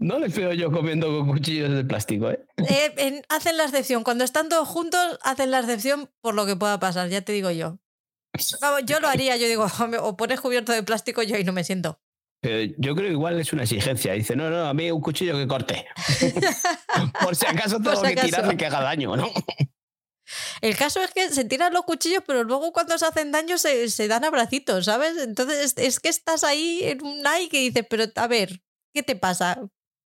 No 0.00 0.18
les 0.18 0.34
veo 0.34 0.52
yo 0.54 0.72
comiendo 0.72 1.06
con 1.08 1.28
cuchillos 1.28 1.70
de 1.74 1.84
plástico, 1.84 2.30
¿eh? 2.30 2.40
Eh, 2.56 2.92
en- 2.96 3.22
hacen 3.28 3.56
la 3.58 3.64
excepción. 3.64 4.02
Cuando 4.02 4.24
están 4.24 4.48
todos 4.48 4.66
juntos, 4.66 5.18
hacen 5.22 5.50
la 5.50 5.60
excepción 5.60 6.10
por 6.22 6.34
lo 6.34 6.46
que 6.46 6.56
pueda 6.56 6.80
pasar, 6.80 7.08
ya 7.10 7.20
te 7.20 7.32
digo 7.32 7.50
yo. 7.50 7.78
Vamos, 8.62 8.80
yo 8.86 8.98
lo 9.00 9.08
haría, 9.08 9.36
yo 9.36 9.46
digo, 9.46 9.66
"Hombre, 9.78 10.00
o 10.00 10.16
pones 10.16 10.40
cubierto 10.40 10.72
de 10.72 10.82
plástico, 10.82 11.22
yo 11.22 11.36
ahí 11.36 11.44
no 11.44 11.52
me 11.52 11.64
siento. 11.64 12.00
Pero 12.42 12.72
yo 12.78 12.94
creo 12.94 13.08
que 13.08 13.12
igual 13.12 13.38
es 13.38 13.52
una 13.52 13.64
exigencia. 13.64 14.14
Dice, 14.14 14.34
no, 14.34 14.48
no, 14.48 14.64
a 14.66 14.72
mí 14.72 14.90
un 14.90 15.02
cuchillo 15.02 15.34
que 15.36 15.46
corte. 15.46 15.86
Por 17.22 17.36
si 17.36 17.44
acaso 17.46 17.76
tengo 17.80 17.96
si 17.96 18.02
que 18.02 18.08
acaso. 18.12 18.26
tirarle 18.28 18.56
que 18.56 18.66
haga 18.66 18.80
daño, 18.80 19.14
¿no? 19.16 19.30
El 20.62 20.76
caso 20.76 21.02
es 21.02 21.10
que 21.12 21.28
se 21.30 21.44
tiran 21.44 21.74
los 21.74 21.82
cuchillos, 21.82 22.22
pero 22.26 22.44
luego 22.44 22.72
cuando 22.72 22.96
se 22.96 23.04
hacen 23.04 23.32
daño 23.32 23.58
se, 23.58 23.90
se 23.90 24.08
dan 24.08 24.24
abracitos, 24.24 24.84
¿sabes? 24.86 25.18
Entonces 25.18 25.74
es, 25.76 25.84
es 25.84 26.00
que 26.00 26.08
estás 26.08 26.44
ahí 26.44 26.80
en 26.84 27.04
un 27.04 27.26
ay 27.26 27.48
que 27.48 27.58
dices, 27.58 27.84
pero 27.90 28.04
a 28.14 28.26
ver, 28.28 28.62
¿qué 28.94 29.02
te 29.02 29.16
pasa? 29.16 29.60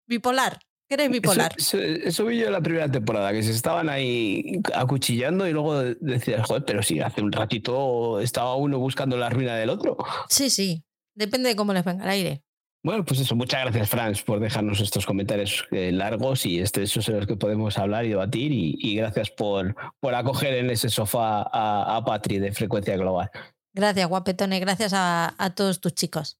Bipolar, 0.06 0.58
que 0.88 0.94
eres 0.94 1.10
bipolar. 1.10 1.54
Eso, 1.56 1.78
eso- 1.78 2.06
eso 2.08 2.24
vi 2.26 2.38
yo 2.38 2.46
en 2.46 2.52
la 2.52 2.60
primera 2.60 2.90
temporada, 2.90 3.32
que 3.32 3.42
se 3.42 3.52
estaban 3.52 3.88
ahí 3.88 4.60
acuchillando 4.74 5.46
y 5.48 5.52
luego 5.52 5.82
decías, 5.82 6.46
joder, 6.46 6.64
pero 6.64 6.82
si 6.82 7.00
hace 7.00 7.22
un 7.22 7.32
ratito 7.32 8.20
estaba 8.20 8.54
uno 8.56 8.78
buscando 8.78 9.16
la 9.16 9.30
ruina 9.30 9.56
del 9.56 9.70
otro. 9.70 9.96
Sí, 10.28 10.50
sí, 10.50 10.84
depende 11.14 11.48
de 11.50 11.56
cómo 11.56 11.72
les 11.72 11.84
venga 11.84 12.04
el 12.04 12.10
aire. 12.10 12.42
Bueno, 12.86 13.02
pues 13.02 13.18
eso, 13.20 13.34
muchas 13.34 13.62
gracias, 13.62 13.88
Franz, 13.88 14.22
por 14.22 14.40
dejarnos 14.40 14.78
estos 14.82 15.06
comentarios 15.06 15.64
eh, 15.70 15.90
largos 15.90 16.44
y 16.44 16.58
este, 16.58 16.82
esos 16.82 17.08
en 17.08 17.16
los 17.16 17.26
que 17.26 17.34
podemos 17.36 17.78
hablar 17.78 18.04
y 18.04 18.10
debatir. 18.10 18.52
Y, 18.52 18.76
y 18.78 18.96
gracias 18.96 19.30
por, 19.30 19.74
por 20.00 20.14
acoger 20.14 20.52
en 20.52 20.68
ese 20.68 20.90
sofá 20.90 21.48
a, 21.50 21.96
a 21.96 22.04
Patri 22.04 22.38
de 22.38 22.52
Frecuencia 22.52 22.94
Global. 22.98 23.30
Gracias, 23.72 24.06
guapetone, 24.06 24.60
gracias 24.60 24.92
a, 24.92 25.34
a 25.38 25.54
todos 25.54 25.80
tus 25.80 25.94
chicos. 25.94 26.38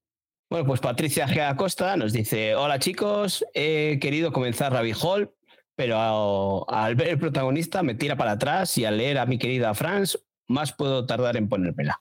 Bueno, 0.51 0.67
pues 0.67 0.81
Patricia 0.81 1.27
G. 1.27 1.41
Acosta 1.41 1.97
nos 1.97 2.13
dice: 2.13 2.55
Hola 2.55 2.79
chicos, 2.79 3.45
he 3.55 3.99
querido 4.01 4.33
comenzar 4.33 4.73
Rabbit 4.73 4.97
Hole, 5.03 5.31
pero 5.75 6.71
al 6.71 6.95
ver 6.95 7.09
el 7.09 7.19
protagonista 7.19 7.83
me 7.83 7.95
tira 7.95 8.17
para 8.17 8.33
atrás 8.33 8.77
y 8.79 8.85
al 8.85 8.99
leer 8.99 9.19
a 9.19 9.27
mi 9.27 9.39
querida 9.39 9.75
Franz, 9.75 10.19
más 10.47 10.73
puedo 10.73 11.07
tardar 11.07 11.37
en 11.37 11.49
ponérmela. 11.49 12.01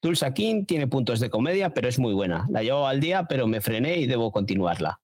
Tulsa 0.00 0.34
King 0.34 0.66
tiene 0.66 0.86
puntos 0.86 1.20
de 1.20 1.30
comedia, 1.30 1.72
pero 1.72 1.88
es 1.88 1.98
muy 1.98 2.12
buena. 2.12 2.46
La 2.50 2.62
llevaba 2.62 2.90
al 2.90 3.00
día, 3.00 3.24
pero 3.26 3.46
me 3.46 3.60
frené 3.60 3.96
y 3.98 4.06
debo 4.06 4.32
continuarla. 4.32 5.00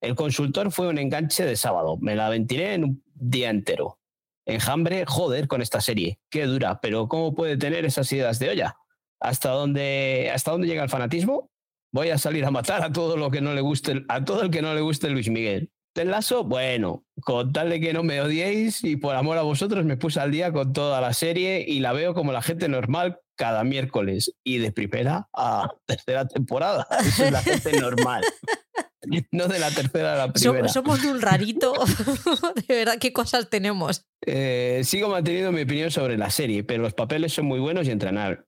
El 0.00 0.16
consultor 0.16 0.72
fue 0.72 0.88
un 0.88 0.98
enganche 0.98 1.44
de 1.44 1.54
sábado. 1.56 1.98
Me 2.00 2.16
la 2.16 2.28
ventilé 2.28 2.74
en 2.74 2.84
un 2.84 3.04
día 3.14 3.50
entero. 3.50 3.98
Enjambre, 4.46 5.04
joder, 5.06 5.46
con 5.46 5.62
esta 5.62 5.80
serie. 5.80 6.18
Qué 6.30 6.46
dura, 6.46 6.80
pero 6.80 7.06
¿cómo 7.06 7.34
puede 7.34 7.56
tener 7.56 7.84
esas 7.84 8.10
ideas 8.12 8.40
de 8.40 8.50
olla? 8.50 8.76
¿Hasta 9.20 9.50
dónde, 9.50 10.32
hasta 10.34 10.50
dónde 10.50 10.66
llega 10.66 10.82
el 10.82 10.90
fanatismo? 10.90 11.50
Voy 11.92 12.10
a 12.10 12.18
salir 12.18 12.44
a 12.44 12.50
matar 12.50 12.82
a 12.82 12.92
todo 12.92 13.16
lo 13.16 13.30
que 13.30 13.40
no 13.40 13.54
le 13.54 13.60
guste, 13.60 14.04
a 14.08 14.24
todo 14.24 14.42
el 14.42 14.50
que 14.50 14.62
no 14.62 14.74
le 14.74 14.80
guste 14.80 15.10
Luis 15.10 15.28
Miguel. 15.28 15.70
Ted 15.92 16.08
Lasso, 16.08 16.44
bueno, 16.44 17.04
con 17.20 17.52
tal 17.52 17.70
de 17.70 17.80
que 17.80 17.92
no 17.92 18.04
me 18.04 18.20
odiéis 18.20 18.84
y 18.84 18.96
por 18.96 19.16
amor 19.16 19.38
a 19.38 19.42
vosotros 19.42 19.84
me 19.84 19.96
puse 19.96 20.20
al 20.20 20.30
día 20.30 20.52
con 20.52 20.72
toda 20.72 21.00
la 21.00 21.12
serie 21.12 21.64
y 21.66 21.80
la 21.80 21.92
veo 21.92 22.14
como 22.14 22.30
la 22.30 22.42
gente 22.42 22.68
normal 22.68 23.18
cada 23.34 23.64
miércoles 23.64 24.34
y 24.44 24.58
de 24.58 24.70
primera 24.70 25.28
a 25.34 25.68
tercera 25.86 26.28
temporada. 26.28 26.86
Eso 27.00 27.24
es 27.24 27.32
la 27.32 27.42
gente 27.42 27.72
normal. 27.80 28.22
No 29.32 29.48
de 29.48 29.58
la 29.58 29.70
tercera 29.70 30.12
a 30.14 30.26
la 30.26 30.32
primera. 30.32 30.68
somos 30.68 31.02
de 31.02 31.10
un 31.10 31.20
rarito. 31.20 31.72
de 32.68 32.74
verdad, 32.74 32.98
qué 33.00 33.12
cosas 33.12 33.48
tenemos. 33.48 34.04
Eh, 34.26 34.82
sigo 34.84 35.08
manteniendo 35.08 35.52
mi 35.52 35.62
opinión 35.62 35.90
sobre 35.90 36.18
la 36.18 36.28
serie, 36.30 36.64
pero 36.64 36.82
los 36.82 36.92
papeles 36.94 37.32
son 37.32 37.46
muy 37.46 37.58
buenos 37.60 37.86
y, 37.88 37.90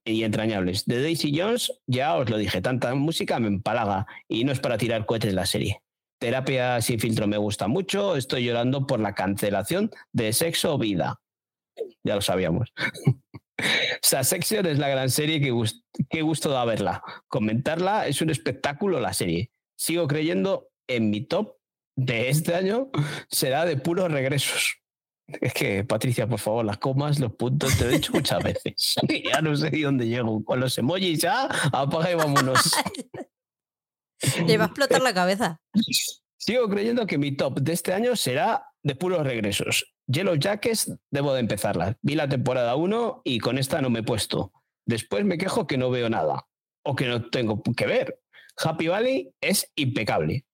y 0.05 0.25
entrañables. 0.25 0.85
De 0.85 1.03
Daisy 1.03 1.33
Jones, 1.39 1.73
ya 1.87 2.15
os 2.17 2.29
lo 2.29 2.37
dije, 2.37 2.61
tanta 2.61 2.95
música 2.95 3.39
me 3.41 3.49
empalaga 3.49 4.07
y 4.29 4.45
no 4.45 4.53
es 4.53 4.61
para 4.61 4.77
tirar 4.77 5.07
cohetes 5.07 5.33
la 5.33 5.47
serie. 5.47 5.81
Terapia 6.21 6.81
sin 6.83 7.01
filtro 7.01 7.27
me 7.27 7.39
gusta 7.39 7.67
mucho, 7.67 8.15
estoy 8.17 8.45
llorando 8.45 8.87
por 8.87 9.01
la 9.01 9.15
cancelación 9.15 9.91
de 10.13 10.33
Sexo 10.33 10.77
Vida. 10.79 11.21
Ya 12.05 12.15
lo 12.17 12.21
sabíamos. 12.21 12.73
Section 14.03 14.67
es 14.67 14.79
la 14.79 14.89
gran 14.89 15.11
serie 15.11 15.41
que 15.41 15.53
gust- 15.53 15.83
qué 16.11 16.23
gusto 16.23 16.51
da 16.51 16.65
verla. 16.65 17.03
Comentarla 17.29 18.07
es 18.07 18.21
un 18.21 18.31
espectáculo 18.31 19.01
la 19.01 19.13
serie. 19.13 19.51
Sigo 19.83 20.07
creyendo 20.07 20.69
en 20.87 21.11
mi 21.11 21.23
top 21.23 21.57
de 21.97 22.29
este 22.29 22.55
año 22.55 22.93
será 23.29 23.65
de 23.65 23.77
puros 23.77 24.13
regresos. 24.13 24.77
Es 25.27 25.53
que, 25.55 25.83
Patricia, 25.83 26.29
por 26.29 26.39
favor, 26.39 26.65
las 26.65 26.79
comas, 26.79 27.19
los 27.19 27.33
puntos, 27.33 27.77
te 27.77 27.87
lo 27.87 27.91
he 27.91 27.95
dicho 27.95 28.13
muchas 28.13 28.41
veces. 28.45 28.95
ya 29.25 29.43
no 29.43 29.57
sé 29.57 29.71
de 29.71 29.83
dónde 29.83 30.07
llego. 30.07 30.45
Con 30.45 30.61
los 30.61 30.79
emojis 30.79 31.23
ya, 31.23 31.49
apaga 31.73 32.13
y 32.13 32.15
vámonos. 32.15 32.77
Le 34.47 34.57
va 34.57 34.65
a 34.65 34.67
explotar 34.69 35.03
la 35.03 35.13
cabeza. 35.13 35.61
Sigo 36.37 36.69
creyendo 36.69 37.05
que 37.05 37.19
mi 37.19 37.33
top 37.33 37.59
de 37.59 37.73
este 37.73 37.93
año 37.93 38.15
será 38.15 38.65
de 38.85 38.95
puros 38.95 39.27
regresos. 39.27 39.97
Yellow 40.07 40.37
Jackets, 40.37 40.93
debo 41.11 41.35
de 41.35 41.41
empezarla. 41.41 41.99
Vi 42.03 42.15
la 42.15 42.29
temporada 42.29 42.77
1 42.77 43.23
y 43.25 43.41
con 43.41 43.59
esta 43.59 43.83
no 43.83 43.91
me 43.91 43.99
he 43.99 44.05
puesto. 44.05 44.53
Después 44.87 45.25
me 45.25 45.39
quejo 45.39 45.67
que 45.67 45.77
no 45.77 45.91
veo 45.91 46.09
nada 46.09 46.47
o 46.85 46.95
que 46.95 47.09
no 47.09 47.31
tengo 47.31 47.61
que 47.61 47.87
ver. 47.87 48.22
Happy 48.57 48.89
Valley 48.89 49.31
es 49.41 49.71
impecable. 49.77 50.45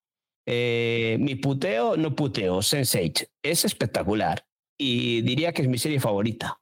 Eh, 0.47 1.19
mi 1.21 1.35
puteo, 1.35 1.97
no 1.97 2.15
puteo, 2.15 2.59
Sense8 2.59 3.29
es 3.43 3.65
espectacular 3.65 4.47
y 4.79 5.21
diría 5.23 5.53
que 5.53 5.63
es 5.63 5.69
mi 5.69 5.77
serie 5.79 6.01
favorita. 6.01 6.59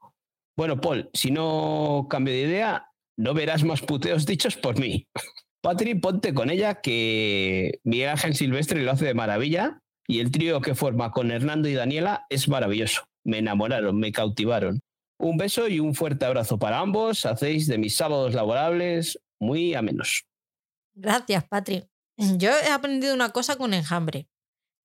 Bueno, 0.56 0.80
Paul, 0.80 1.10
si 1.12 1.30
no 1.30 2.06
cambio 2.10 2.34
de 2.34 2.40
idea, 2.40 2.90
no 3.16 3.34
verás 3.34 3.62
más 3.62 3.82
puteos 3.82 4.26
dichos 4.26 4.56
por 4.56 4.80
mí. 4.80 5.06
Patri, 5.62 5.94
ponte 5.94 6.32
con 6.32 6.50
ella 6.50 6.80
que 6.80 7.80
Miguel 7.84 8.10
Ángel 8.10 8.34
Silvestre 8.34 8.82
lo 8.82 8.92
hace 8.92 9.06
de 9.06 9.14
maravilla 9.14 9.80
y 10.06 10.20
el 10.20 10.30
trío 10.30 10.60
que 10.60 10.74
forma 10.74 11.10
con 11.10 11.30
Hernando 11.30 11.68
y 11.68 11.74
Daniela 11.74 12.26
es 12.30 12.48
maravilloso. 12.48 13.04
Me 13.24 13.38
enamoraron, 13.38 13.98
me 13.98 14.12
cautivaron. 14.12 14.80
Un 15.18 15.36
beso 15.36 15.68
y 15.68 15.80
un 15.80 15.94
fuerte 15.94 16.24
abrazo 16.24 16.58
para 16.58 16.78
ambos. 16.78 17.26
Hacéis 17.26 17.66
de 17.66 17.78
mis 17.78 17.96
sábados 17.96 18.34
laborables 18.34 19.18
muy 19.40 19.74
amenos. 19.74 20.24
Gracias, 20.96 21.44
Patri. 21.44 21.88
Yo 22.16 22.50
he 22.50 22.70
aprendido 22.70 23.14
una 23.14 23.30
cosa 23.30 23.56
con 23.56 23.74
enjambre, 23.74 24.28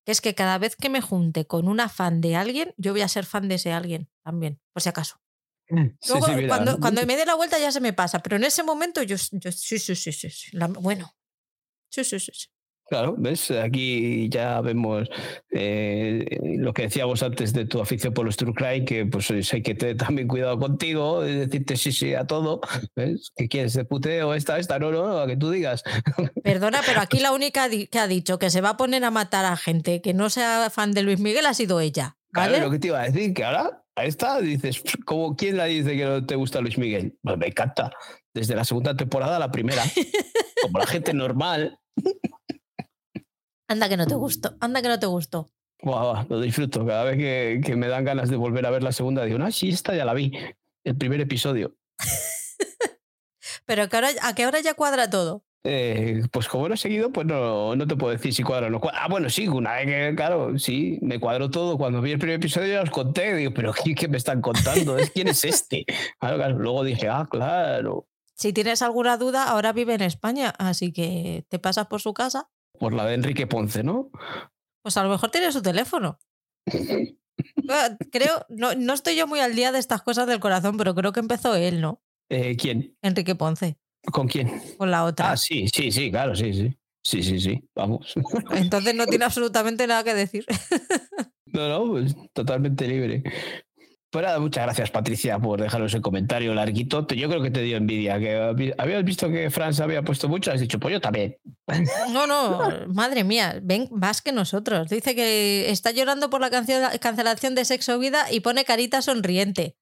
que 0.05 0.11
es 0.11 0.19
que 0.21 0.35
cada 0.35 0.57
vez 0.57 0.75
que 0.75 0.89
me 0.89 0.99
junte 1.01 1.45
con 1.47 1.67
una 1.67 1.87
fan 1.87 2.19
de 2.19 2.35
alguien, 2.35 2.73
yo 2.77 2.91
voy 2.91 3.01
a 3.01 3.07
ser 3.07 3.25
fan 3.25 3.47
de 3.47 3.55
ese 3.55 3.71
alguien 3.71 4.09
también, 4.23 4.59
por 4.73 4.81
si 4.81 4.89
acaso. 4.89 5.21
Sí, 6.01 6.09
Luego, 6.09 6.27
sí, 6.27 6.47
cuando, 6.47 6.79
cuando 6.79 7.05
me 7.05 7.15
dé 7.15 7.25
la 7.25 7.35
vuelta 7.35 7.57
ya 7.59 7.71
se 7.71 7.79
me 7.79 7.93
pasa, 7.93 8.19
pero 8.19 8.35
en 8.35 8.43
ese 8.43 8.63
momento 8.63 9.01
yo, 9.03 9.15
yo 9.31 9.51
sí, 9.51 9.79
sí, 9.79 9.95
sí, 9.95 10.11
sí, 10.11 10.57
la- 10.57 10.67
bueno. 10.67 11.15
Sí, 11.89 12.03
sí, 12.03 12.19
sí. 12.19 12.31
Claro, 12.91 13.15
¿ves? 13.17 13.49
Aquí 13.51 14.27
ya 14.27 14.59
vemos 14.59 15.07
eh, 15.49 16.25
lo 16.57 16.73
que 16.73 16.81
decíamos 16.81 17.23
antes 17.23 17.53
de 17.53 17.63
tu 17.63 17.79
afición 17.79 18.13
por 18.13 18.25
los 18.25 18.35
True 18.35 18.53
Crime, 18.53 18.83
que 18.83 19.05
pues 19.05 19.31
hay 19.31 19.61
que 19.61 19.75
tener 19.75 19.95
también 19.95 20.27
cuidado 20.27 20.59
contigo, 20.59 21.21
decirte 21.21 21.77
sí, 21.77 21.93
sí 21.93 22.15
a 22.15 22.27
todo. 22.27 22.59
¿Ves? 22.97 23.31
¿Qué 23.37 23.47
quieres? 23.47 23.75
¿De 23.75 23.85
puteo? 23.85 24.33
Esta, 24.33 24.59
esta, 24.59 24.77
no, 24.77 24.91
no, 24.91 25.19
a 25.19 25.25
que 25.25 25.37
tú 25.37 25.51
digas. 25.51 25.83
Perdona, 26.43 26.81
pero 26.85 26.99
aquí 26.99 27.21
la 27.21 27.31
única 27.31 27.69
que 27.69 27.97
ha 27.97 28.07
dicho 28.07 28.37
que 28.39 28.49
se 28.49 28.59
va 28.59 28.71
a 28.71 28.77
poner 28.77 29.05
a 29.05 29.09
matar 29.09 29.45
a 29.45 29.55
gente 29.55 30.01
que 30.01 30.13
no 30.13 30.29
sea 30.29 30.69
fan 30.69 30.91
de 30.91 31.03
Luis 31.03 31.21
Miguel 31.21 31.45
ha 31.45 31.53
sido 31.53 31.79
ella. 31.79 32.17
¿vale? 32.33 32.55
Claro, 32.55 32.65
lo 32.65 32.71
que 32.71 32.79
te 32.79 32.87
iba 32.87 32.99
a 32.99 33.09
decir, 33.09 33.33
que 33.33 33.45
ahora 33.45 33.85
a 33.95 34.03
esta 34.03 34.41
dices, 34.41 34.83
¿cómo, 35.05 35.37
¿quién 35.37 35.55
la 35.55 35.63
dice 35.63 35.95
que 35.95 36.03
no 36.03 36.25
te 36.25 36.35
gusta 36.35 36.59
Luis 36.59 36.77
Miguel? 36.77 37.17
Pues 37.23 37.37
me 37.37 37.47
encanta. 37.47 37.89
Desde 38.33 38.53
la 38.53 38.65
segunda 38.65 38.97
temporada 38.97 39.37
a 39.37 39.39
la 39.39 39.49
primera. 39.49 39.81
Como 40.61 40.77
la 40.77 40.87
gente 40.87 41.13
normal. 41.13 41.77
Anda 43.71 43.87
que 43.87 43.95
no 43.95 44.05
te 44.05 44.15
gustó, 44.15 44.57
anda 44.59 44.81
que 44.81 44.89
no 44.89 44.99
te 44.99 45.05
gustó. 45.05 45.49
Wow, 45.81 46.25
lo 46.27 46.41
disfruto. 46.41 46.85
Cada 46.85 47.05
vez 47.05 47.15
que, 47.15 47.61
que, 47.63 47.77
me 47.77 47.87
dan 47.87 48.03
ganas 48.03 48.29
de 48.29 48.35
volver 48.35 48.65
a 48.65 48.69
ver 48.69 48.83
la 48.83 48.91
segunda, 48.91 49.23
digo, 49.23 49.39
ah, 49.41 49.49
sí, 49.49 49.69
esta 49.69 49.95
ya 49.95 50.03
la 50.03 50.13
vi. 50.13 50.33
El 50.83 50.97
primer 50.97 51.21
episodio. 51.21 51.77
Pero 53.65 53.87
que 53.87 53.95
ahora, 53.95 54.09
a 54.23 54.35
qué 54.35 54.45
hora 54.45 54.59
ya 54.59 54.73
cuadra 54.73 55.09
todo. 55.09 55.45
Eh, 55.63 56.21
pues 56.33 56.49
como 56.49 56.67
lo 56.67 56.73
he 56.73 56.77
seguido, 56.77 57.13
pues 57.13 57.25
no, 57.25 57.73
no 57.77 57.87
te 57.87 57.95
puedo 57.95 58.11
decir 58.11 58.33
si 58.33 58.43
cuadra 58.43 58.67
o 58.67 58.69
no 58.69 58.81
cuadra. 58.81 59.05
Ah, 59.05 59.07
bueno, 59.09 59.29
sí, 59.29 59.47
una 59.47 59.75
vez 59.75 59.85
que, 59.85 60.15
claro, 60.17 60.59
sí, 60.59 60.99
me 61.01 61.21
cuadró 61.21 61.49
todo. 61.49 61.77
Cuando 61.77 62.01
vi 62.01 62.11
el 62.11 62.19
primer 62.19 62.35
episodio 62.35 62.73
ya 62.73 62.81
os 62.81 62.89
conté, 62.89 63.33
digo, 63.35 63.53
pero 63.53 63.71
¿qué, 63.71 63.95
qué 63.95 64.09
me 64.09 64.17
están 64.17 64.41
contando? 64.41 64.97
¿Quién 65.13 65.29
es 65.29 65.45
este? 65.45 65.85
Claro, 66.19 66.35
claro. 66.35 66.59
Luego 66.59 66.83
dije, 66.83 67.07
ah, 67.07 67.25
claro. 67.31 68.05
Si 68.35 68.51
tienes 68.51 68.81
alguna 68.81 69.15
duda, 69.15 69.45
ahora 69.45 69.71
vive 69.71 69.93
en 69.93 70.01
España, 70.01 70.53
así 70.59 70.91
que 70.91 71.45
te 71.47 71.57
pasas 71.57 71.87
por 71.87 72.01
su 72.01 72.13
casa 72.13 72.49
por 72.81 72.93
la 72.93 73.05
de 73.05 73.13
Enrique 73.13 73.45
Ponce, 73.45 73.83
¿no? 73.83 74.09
Pues 74.81 74.97
a 74.97 75.03
lo 75.03 75.09
mejor 75.11 75.29
tiene 75.29 75.51
su 75.51 75.61
teléfono. 75.61 76.17
creo, 78.11 78.45
no, 78.49 78.73
no, 78.73 78.93
estoy 78.93 79.15
yo 79.15 79.27
muy 79.27 79.39
al 79.39 79.55
día 79.55 79.71
de 79.71 79.77
estas 79.77 80.01
cosas 80.01 80.25
del 80.25 80.39
corazón, 80.39 80.77
pero 80.77 80.95
creo 80.95 81.11
que 81.13 81.19
empezó 81.19 81.55
él, 81.55 81.79
¿no? 81.79 82.01
Eh, 82.27 82.57
¿Quién? 82.57 82.97
Enrique 83.03 83.35
Ponce. 83.35 83.77
¿Con 84.11 84.27
quién? 84.27 84.59
Con 84.79 84.89
la 84.89 85.03
otra. 85.03 85.33
Ah, 85.33 85.37
sí, 85.37 85.67
sí, 85.71 85.91
sí, 85.91 86.09
claro, 86.09 86.35
sí, 86.35 86.51
sí. 86.53 86.75
Sí, 87.03 87.21
sí, 87.21 87.39
sí, 87.39 87.63
vamos. 87.75 88.15
Entonces 88.51 88.95
no 88.95 89.05
tiene 89.05 89.25
absolutamente 89.25 89.85
nada 89.85 90.03
que 90.03 90.15
decir. 90.15 90.45
No, 91.53 91.67
no, 91.67 91.91
pues 91.91 92.15
totalmente 92.31 92.87
libre. 92.87 93.23
Pues 94.11 94.25
nada, 94.25 94.39
muchas 94.39 94.65
gracias 94.65 94.91
Patricia 94.91 95.39
por 95.39 95.61
dejarnos 95.61 95.93
el 95.93 96.01
comentario 96.01 96.53
larguito. 96.53 97.07
Yo 97.07 97.29
creo 97.29 97.41
que 97.41 97.49
te 97.49 97.61
dio 97.61 97.77
envidia, 97.77 98.19
que 98.19 98.73
habías 98.77 99.05
visto 99.05 99.29
que 99.29 99.49
Franz 99.49 99.79
había 99.79 100.03
puesto 100.03 100.27
mucho, 100.27 100.51
has 100.51 100.59
dicho, 100.59 100.79
pues 100.79 100.91
yo 100.91 100.99
también. 100.99 101.37
No, 102.09 102.27
no, 102.27 102.59
madre 102.93 103.23
mía, 103.23 103.59
ven 103.63 103.87
más 103.89 104.21
que 104.21 104.33
nosotros. 104.33 104.89
Dice 104.89 105.15
que 105.15 105.71
está 105.71 105.91
llorando 105.91 106.29
por 106.29 106.41
la 106.41 106.49
cancelación 106.49 107.55
de 107.55 107.63
Sexo 107.63 107.97
Vida 107.99 108.29
y 108.29 108.41
pone 108.41 108.65
carita 108.65 109.01
sonriente. 109.01 109.77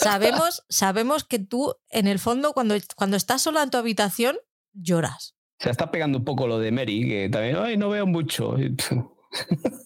Sabemos, 0.00 0.64
sabemos 0.68 1.22
que 1.22 1.38
tú, 1.38 1.76
en 1.88 2.08
el 2.08 2.18
fondo, 2.18 2.52
cuando, 2.52 2.74
cuando 2.96 3.16
estás 3.16 3.42
sola 3.42 3.62
en 3.62 3.70
tu 3.70 3.78
habitación, 3.78 4.38
lloras. 4.72 5.36
Se 5.60 5.70
está 5.70 5.92
pegando 5.92 6.18
un 6.18 6.24
poco 6.24 6.48
lo 6.48 6.58
de 6.58 6.72
Mary, 6.72 7.08
que 7.08 7.28
también, 7.28 7.56
ay, 7.56 7.76
no 7.76 7.90
veo 7.90 8.06
mucho. 8.06 8.56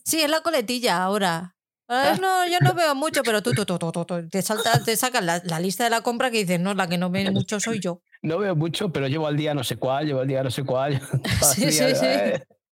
Sí, 0.07 0.23
es 0.23 0.31
la 0.31 0.41
coletilla 0.41 1.03
ahora. 1.03 1.54
Ah, 1.89 2.17
no, 2.21 2.47
yo 2.49 2.59
no 2.61 2.75
veo 2.75 2.95
mucho, 2.95 3.23
pero 3.23 3.43
tú, 3.43 3.53
tú, 3.53 3.65
tú, 3.65 3.79
tú, 3.79 4.29
te, 4.31 4.43
saltas, 4.43 4.85
te 4.85 4.97
sacas 4.97 5.25
la, 5.25 5.61
lista 5.61 5.85
de 5.85 5.91
la 5.91 6.01
compra 6.01 6.31
que 6.31 6.39
dices, 6.39 6.61
no, 6.61 6.75
la 6.75 6.89
que 6.89 6.99
no 6.99 7.11
ve 7.11 7.31
mucho 7.31 7.61
soy 7.61 7.81
yo. 7.81 8.01
No 8.23 8.39
veo 8.39 8.57
mucho, 8.57 8.91
pero 8.93 9.07
llevo 9.09 9.27
al 9.27 9.37
día 9.37 9.55
no 9.55 9.65
sé 9.65 9.77
cuál, 9.77 10.07
llevo 10.07 10.21
al 10.21 10.29
día 10.29 10.43
no 10.43 10.51
sé 10.51 10.65
cuál. 10.65 11.01
sí, 11.55 11.71
sí, 11.71 11.95
sí. 11.95 12.07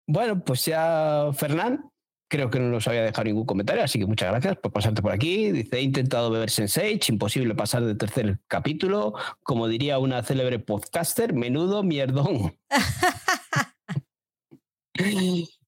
Bueno, 0.07 0.43
pues 0.43 0.65
ya 0.65 1.29
Fernán, 1.33 1.89
creo 2.29 2.49
que 2.49 2.59
no 2.59 2.69
nos 2.69 2.87
había 2.87 3.03
dejado 3.03 3.25
ningún 3.25 3.45
comentario, 3.45 3.83
así 3.83 3.99
que 3.99 4.05
muchas 4.05 4.29
gracias 4.29 4.57
por 4.57 4.71
pasarte 4.71 5.01
por 5.01 5.11
aquí. 5.11 5.51
Dice, 5.51 5.77
he 5.77 5.81
intentado 5.81 6.31
beber 6.31 6.49
Sensei, 6.49 6.99
imposible 7.09 7.53
pasar 7.55 7.83
del 7.83 7.97
tercer 7.97 8.39
capítulo. 8.47 9.13
Como 9.43 9.67
diría 9.67 9.99
una 9.99 10.23
célebre 10.23 10.59
podcaster, 10.59 11.33
menudo 11.33 11.83
mierdón. 11.83 12.57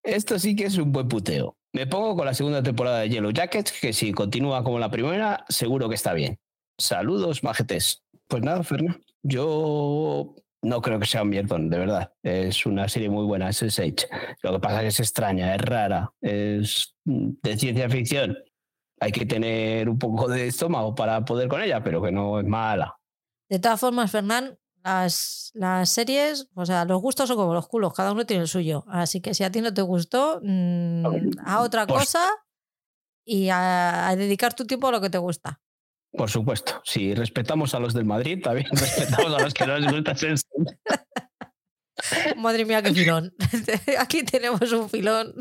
Esto 0.04 0.40
sí 0.40 0.56
que 0.56 0.66
es 0.66 0.78
un 0.78 0.92
buen 0.92 1.08
puteo. 1.08 1.58
Me 1.74 1.88
pongo 1.88 2.16
con 2.16 2.28
la 2.28 2.36
segunda 2.36 2.62
temporada 2.62 3.00
de 3.00 3.10
Yellow 3.10 3.32
Jackets, 3.32 3.72
que 3.72 3.94
si 3.94 4.12
continúa 4.12 4.64
como 4.64 4.78
la 4.78 4.92
primera, 4.92 5.44
seguro 5.50 5.90
que 5.90 5.96
está 5.96 6.14
bien. 6.14 6.38
Saludos, 6.78 7.44
majetes. 7.44 8.04
Pues 8.28 8.44
nada, 8.44 8.64
Fernando. 8.64 9.00
Yo 9.24 10.36
no 10.62 10.82
creo 10.82 11.00
que 11.00 11.08
sea 11.08 11.24
un 11.24 11.30
mierdón, 11.30 11.72
de 11.72 11.80
verdad. 11.80 12.14
Es 12.22 12.68
una 12.68 12.88
serie 12.88 13.10
muy 13.10 13.26
buena, 13.26 13.50
es 13.50 13.58
Sage. 13.58 14.08
Lo 14.44 14.54
que 14.54 14.60
pasa 14.60 14.76
es 14.78 14.82
que 14.82 14.88
es 14.90 15.00
extraña, 15.00 15.56
es 15.56 15.62
rara, 15.62 16.14
es 16.22 16.96
de 17.06 17.58
ciencia 17.58 17.90
ficción. 17.90 18.38
Hay 19.00 19.12
que 19.12 19.26
tener 19.26 19.90
un 19.90 19.98
poco 19.98 20.28
de 20.28 20.48
estómago 20.48 20.94
para 20.94 21.26
poder 21.26 21.48
con 21.48 21.62
ella, 21.62 21.84
pero 21.84 22.04
que 22.04 22.12
no 22.12 22.40
es 22.40 22.46
mala. 22.46 22.98
De 23.50 23.58
todas 23.58 23.80
formas, 23.80 24.12
Fernán, 24.12 24.60
las, 24.84 25.52
las 25.54 25.90
series, 25.90 26.48
o 26.56 26.66
sea, 26.66 26.86
los 26.86 27.02
gustos 27.02 27.28
son 27.28 27.38
como 27.38 27.54
los 27.54 27.68
culos, 27.68 27.94
cada 27.94 28.12
uno 28.12 28.26
tiene 28.26 28.44
el 28.44 28.48
suyo. 28.48 28.84
Así 28.88 29.22
que 29.22 29.34
si 29.34 29.44
a 29.44 29.52
ti 29.52 29.62
no 29.62 29.74
te 29.74 29.82
gustó, 29.82 30.40
mm, 30.44 31.40
a 31.46 31.62
otra 31.62 31.88
pues 31.88 32.02
cosa 32.02 32.30
y 33.26 33.50
a, 33.50 34.14
dedicar 34.18 34.54
tu 34.54 34.66
tiempo 34.66 34.88
a 34.88 34.92
lo 34.92 35.02
que 35.02 35.10
te 35.10 35.18
gusta. 35.18 35.62
Por 36.12 36.30
supuesto, 36.30 36.82
si 36.84 37.16
respetamos 37.16 37.74
a 37.74 37.80
los 37.80 37.94
del 37.94 38.06
Madrid, 38.06 38.42
también 38.44 38.68
respetamos 38.72 39.34
a 39.34 39.44
los 39.44 39.54
que 39.54 39.66
no 39.66 39.78
les 39.78 39.92
gusta 39.92 40.16
ser. 40.16 40.36
Madre 42.38 42.66
mía, 42.66 42.82
qué 42.82 42.94
filón. 42.94 43.34
Aquí 44.00 44.24
tenemos 44.24 44.72
un 44.72 44.90
filón. 44.90 45.34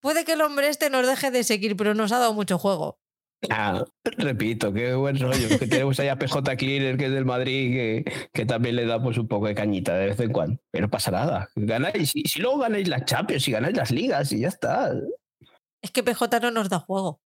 Puede 0.00 0.24
que 0.24 0.32
el 0.32 0.40
hombre 0.40 0.68
este 0.68 0.88
nos 0.88 1.06
deje 1.06 1.30
de 1.30 1.44
seguir, 1.44 1.76
pero 1.76 1.94
nos 1.94 2.12
ha 2.12 2.18
dado 2.18 2.32
mucho 2.32 2.58
juego. 2.58 2.99
Ah, 3.48 3.84
repito, 4.04 4.72
qué 4.72 4.94
buen 4.94 5.18
rollo. 5.18 5.48
Que 5.58 5.66
tenemos 5.66 5.98
ahí 5.98 6.08
a 6.08 6.18
PJ 6.18 6.56
Cleaner, 6.56 6.98
que 6.98 7.06
es 7.06 7.12
del 7.12 7.24
Madrid, 7.24 7.72
que, 7.72 8.28
que, 8.32 8.44
también 8.44 8.76
le 8.76 8.84
da 8.84 9.02
pues, 9.02 9.16
un 9.16 9.28
poco 9.28 9.46
de 9.46 9.54
cañita 9.54 9.94
de 9.94 10.06
vez 10.06 10.20
en 10.20 10.32
cuando. 10.32 10.60
Pero 10.70 10.86
no 10.86 10.90
pasa 10.90 11.10
nada. 11.10 11.48
Ganáis, 11.56 12.12
y 12.14 12.24
si 12.24 12.40
luego 12.40 12.58
ganáis 12.58 12.88
las 12.88 13.04
Champions 13.06 13.48
y 13.48 13.52
ganáis 13.52 13.76
las 13.76 13.90
ligas 13.90 14.30
y 14.32 14.40
ya 14.40 14.48
está. 14.48 14.92
Es 15.80 15.90
que 15.90 16.02
PJ 16.02 16.40
no 16.40 16.50
nos 16.50 16.68
da 16.68 16.80
juego. 16.80 17.20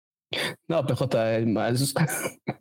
No, 0.68 0.86
PJ 0.86 1.36
es 1.39 1.47
más. 1.47 1.94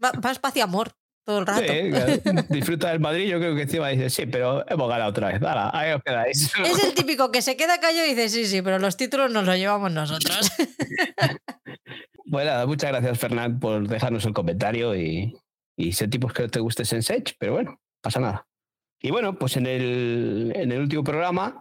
Va, 0.04 0.32
espacio 0.32 0.64
amor 0.64 0.92
todo 1.26 1.40
el 1.40 1.48
rato. 1.48 1.62
disfruta 2.50 2.90
del 2.90 3.00
Madrid, 3.00 3.30
yo 3.30 3.40
creo 3.40 3.56
que 3.56 3.64
encima 3.64 3.90
dice, 3.90 4.10
sí, 4.10 4.26
pero 4.26 4.68
hemos 4.70 4.90
ganado 4.90 5.12
otra 5.12 5.30
vez. 5.30 5.42
ahí 5.46 5.94
os 5.94 6.04
quedáis. 6.04 6.52
Es 6.60 6.84
el 6.84 6.94
típico 6.96 7.32
que 7.32 7.42
se 7.42 7.56
queda 7.56 7.80
callado 7.80 8.06
y 8.06 8.10
dice, 8.10 8.30
sí, 8.30 8.46
sí, 8.46 8.62
pero 8.62 8.80
los 8.80 8.98
títulos 8.98 9.32
nos 9.32 9.46
los 9.46 9.56
llevamos 9.56 9.92
nosotros. 9.92 10.52
Bueno, 12.26 12.68
muchas 12.68 12.92
gracias, 12.92 13.20
Fernán, 13.20 13.60
por 13.60 13.88
dejarnos 13.88 14.26
el 14.26 14.34
comentario 14.34 14.96
y, 14.96 15.36
y 15.78 15.92
sentimos 15.94 16.34
que 16.34 16.48
te 16.48 16.60
guste 16.60 16.86
Sensei, 16.86 17.24
pero 17.38 17.54
bueno, 17.54 17.80
pasa 18.02 18.20
nada. 18.20 18.48
Y 19.02 19.12
bueno, 19.12 19.38
pues 19.38 19.58
en 19.58 19.68
el, 19.68 20.54
en 20.56 20.72
el 20.72 20.82
último 20.82 21.04
programa, 21.04 21.60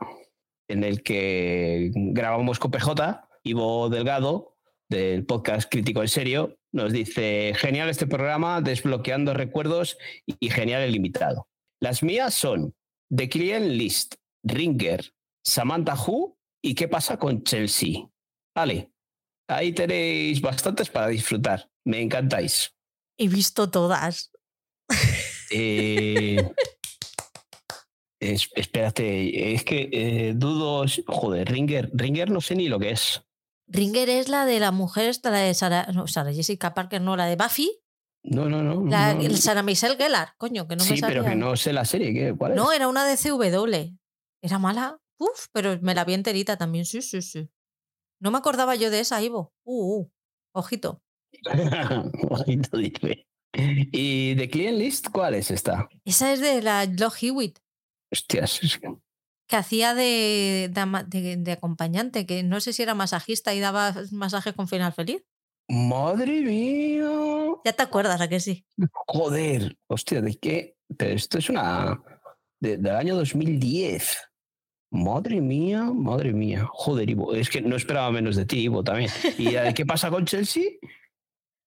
en 0.69 0.85
el 0.85 1.03
que 1.03 1.91
grabamos 1.93 2.59
con 2.61 2.71
PJ, 2.71 3.29
Ivo 3.43 3.89
Delgado, 3.89 4.57
del 4.89 5.25
podcast 5.25 5.69
Crítico 5.71 6.03
en 6.03 6.09
Serio, 6.09 6.57
nos 6.71 6.93
dice, 6.93 7.53
genial 7.57 7.89
este 7.89 8.07
programa, 8.07 8.61
desbloqueando 8.61 9.35
recuerdos 9.35 9.99
y 10.27 10.51
genial 10.51 10.83
el 10.83 10.95
invitado. 10.95 11.49
Las 11.81 12.03
mías 12.03 12.35
son 12.35 12.75
The 13.11 13.29
Client 13.29 13.67
List, 13.67 14.15
Ringer, 14.45 15.13
Samantha 15.45 15.95
Who 15.95 16.39
y 16.63 16.75
qué 16.75 16.89
pasa 16.89 17.19
con 17.19 17.43
Chelsea. 17.43 18.09
Vale, 18.55 18.92
Ahí 19.57 19.73
tenéis 19.73 20.41
bastantes 20.41 20.89
para 20.91 21.09
disfrutar. 21.09 21.71
Me 21.85 22.01
encantáis. 22.01 22.75
He 23.19 23.29
visto 23.29 23.71
todas. 23.71 24.31
Eh, 25.51 26.37
espérate, 28.21 29.55
es 29.55 29.65
que 29.65 29.89
eh, 29.93 30.33
dudo. 30.35 30.85
Joder, 31.07 31.51
Ringer, 31.51 31.91
Ringer 31.93 32.31
no 32.31 32.41
sé 32.41 32.55
ni 32.55 32.69
lo 32.69 32.79
que 32.79 32.91
es. 32.91 33.23
Ringer 33.67 34.09
es 34.09 34.29
la 34.29 34.45
de 34.45 34.61
la 34.61 34.71
mujer, 34.71 35.09
esta 35.09 35.31
la 35.31 35.39
de 35.39 35.55
Sara, 35.55 35.87
no, 35.93 36.07
Sara 36.07 36.33
Jessica 36.33 36.75
Parker, 36.75 37.01
no, 37.01 37.17
la 37.17 37.27
de 37.27 37.37
Buffy. 37.37 37.71
No, 38.25 38.49
no, 38.49 38.63
no. 38.63 38.89
La, 38.89 39.19
Sara 39.37 39.63
Michelle 39.63 39.97
Gellar, 39.97 40.35
coño, 40.37 40.69
que 40.69 40.77
no 40.77 40.85
sí, 40.85 40.95
me 40.95 41.09
pero 41.09 41.25
que 41.25 41.35
no 41.35 41.57
sé 41.57 41.73
la 41.73 41.85
serie. 41.85 42.35
¿cuál 42.37 42.55
no, 42.55 42.73
era 42.73 42.89
una 42.89 43.05
de 43.05 43.17
CW. 43.17 43.97
Era 44.43 44.59
mala. 44.59 44.99
Uf, 45.19 45.47
pero 45.53 45.79
me 45.83 45.95
la 45.95 46.05
vi 46.05 46.15
enterita 46.15 46.57
también, 46.57 46.85
sí, 46.85 47.03
sí, 47.03 47.23
sí. 47.23 47.49
No 48.23 48.31
me 48.31 48.39
acordaba 48.39 48.77
yo 48.77 48.89
de 48.91 49.01
esa, 49.01 49.21
Ivo. 49.21 49.53
Uh, 49.65 50.03
uh 50.03 50.11
ojito. 50.53 51.03
ojito, 52.31 52.77
dice. 52.77 53.27
¿Y 53.53 54.35
de 54.35 54.49
Client 54.49 54.79
List 54.79 55.09
cuál 55.11 55.35
es 55.35 55.51
esta? 55.51 55.89
Esa 56.05 56.33
es 56.33 56.41
de 56.41 56.63
la 56.63 56.87
Log 56.87 57.15
Hewitt. 57.21 57.59
Hostias. 58.13 58.61
Que 59.49 59.57
hacía 59.57 59.95
de, 59.95 60.71
de, 60.73 61.53
acompañante, 61.53 62.25
que 62.25 62.45
no 62.45 62.61
sé 62.61 62.73
si 62.73 62.85
era 62.85 62.95
masajista 62.95 63.55
y 63.55 63.61
daba 63.61 63.93
masajes 64.13 64.55
con 64.55 64.69
final 64.69 64.93
feliz. 64.93 65.25
Madre 65.69 66.43
mía. 66.43 67.11
Ya 67.65 67.73
te 67.73 67.83
acuerdas, 67.83 68.21
¿a 68.21 68.29
que 68.29 68.39
sí? 68.39 68.65
Joder, 69.09 69.77
hostia, 69.89 70.23
¿de 70.23 70.37
qué? 70.37 70.77
Pero 70.97 71.15
esto 71.15 71.39
es 71.39 71.51
una. 71.51 72.01
del 72.61 72.87
año 72.87 73.17
2010. 73.17 74.32
Madre 74.93 75.41
mía, 75.41 75.85
madre 75.85 76.35
mía. 76.35 76.67
Joder, 76.71 77.09
Ivo. 77.09 77.33
Es 77.33 77.49
que 77.49 77.63
no 77.63 77.77
esperaba 77.77 78.11
menos 78.11 78.37
de 78.37 78.45
ti, 78.45 78.61
Ivo, 78.61 78.85
también. 78.85 79.11
¿Y 79.39 79.73
qué 79.73 79.87
pasa 79.87 80.11
con 80.11 80.27
Chelsea? 80.27 80.65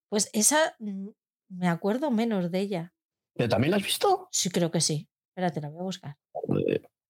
Pues 0.09 0.29
esa 0.31 0.75
mm, 0.77 1.07
me 1.49 1.67
acuerdo 1.67 2.11
menos 2.11 2.51
de 2.51 2.59
ella. 2.59 2.93
¿Pero 3.33 3.49
también 3.49 3.71
la 3.71 3.77
has 3.77 3.83
visto? 3.83 4.27
Sí, 4.31 4.51
creo 4.51 4.69
que 4.69 4.79
sí. 4.79 5.09
Espérate, 5.31 5.59
la 5.59 5.69
voy 5.69 5.79
a 5.79 5.83
buscar. 5.83 6.17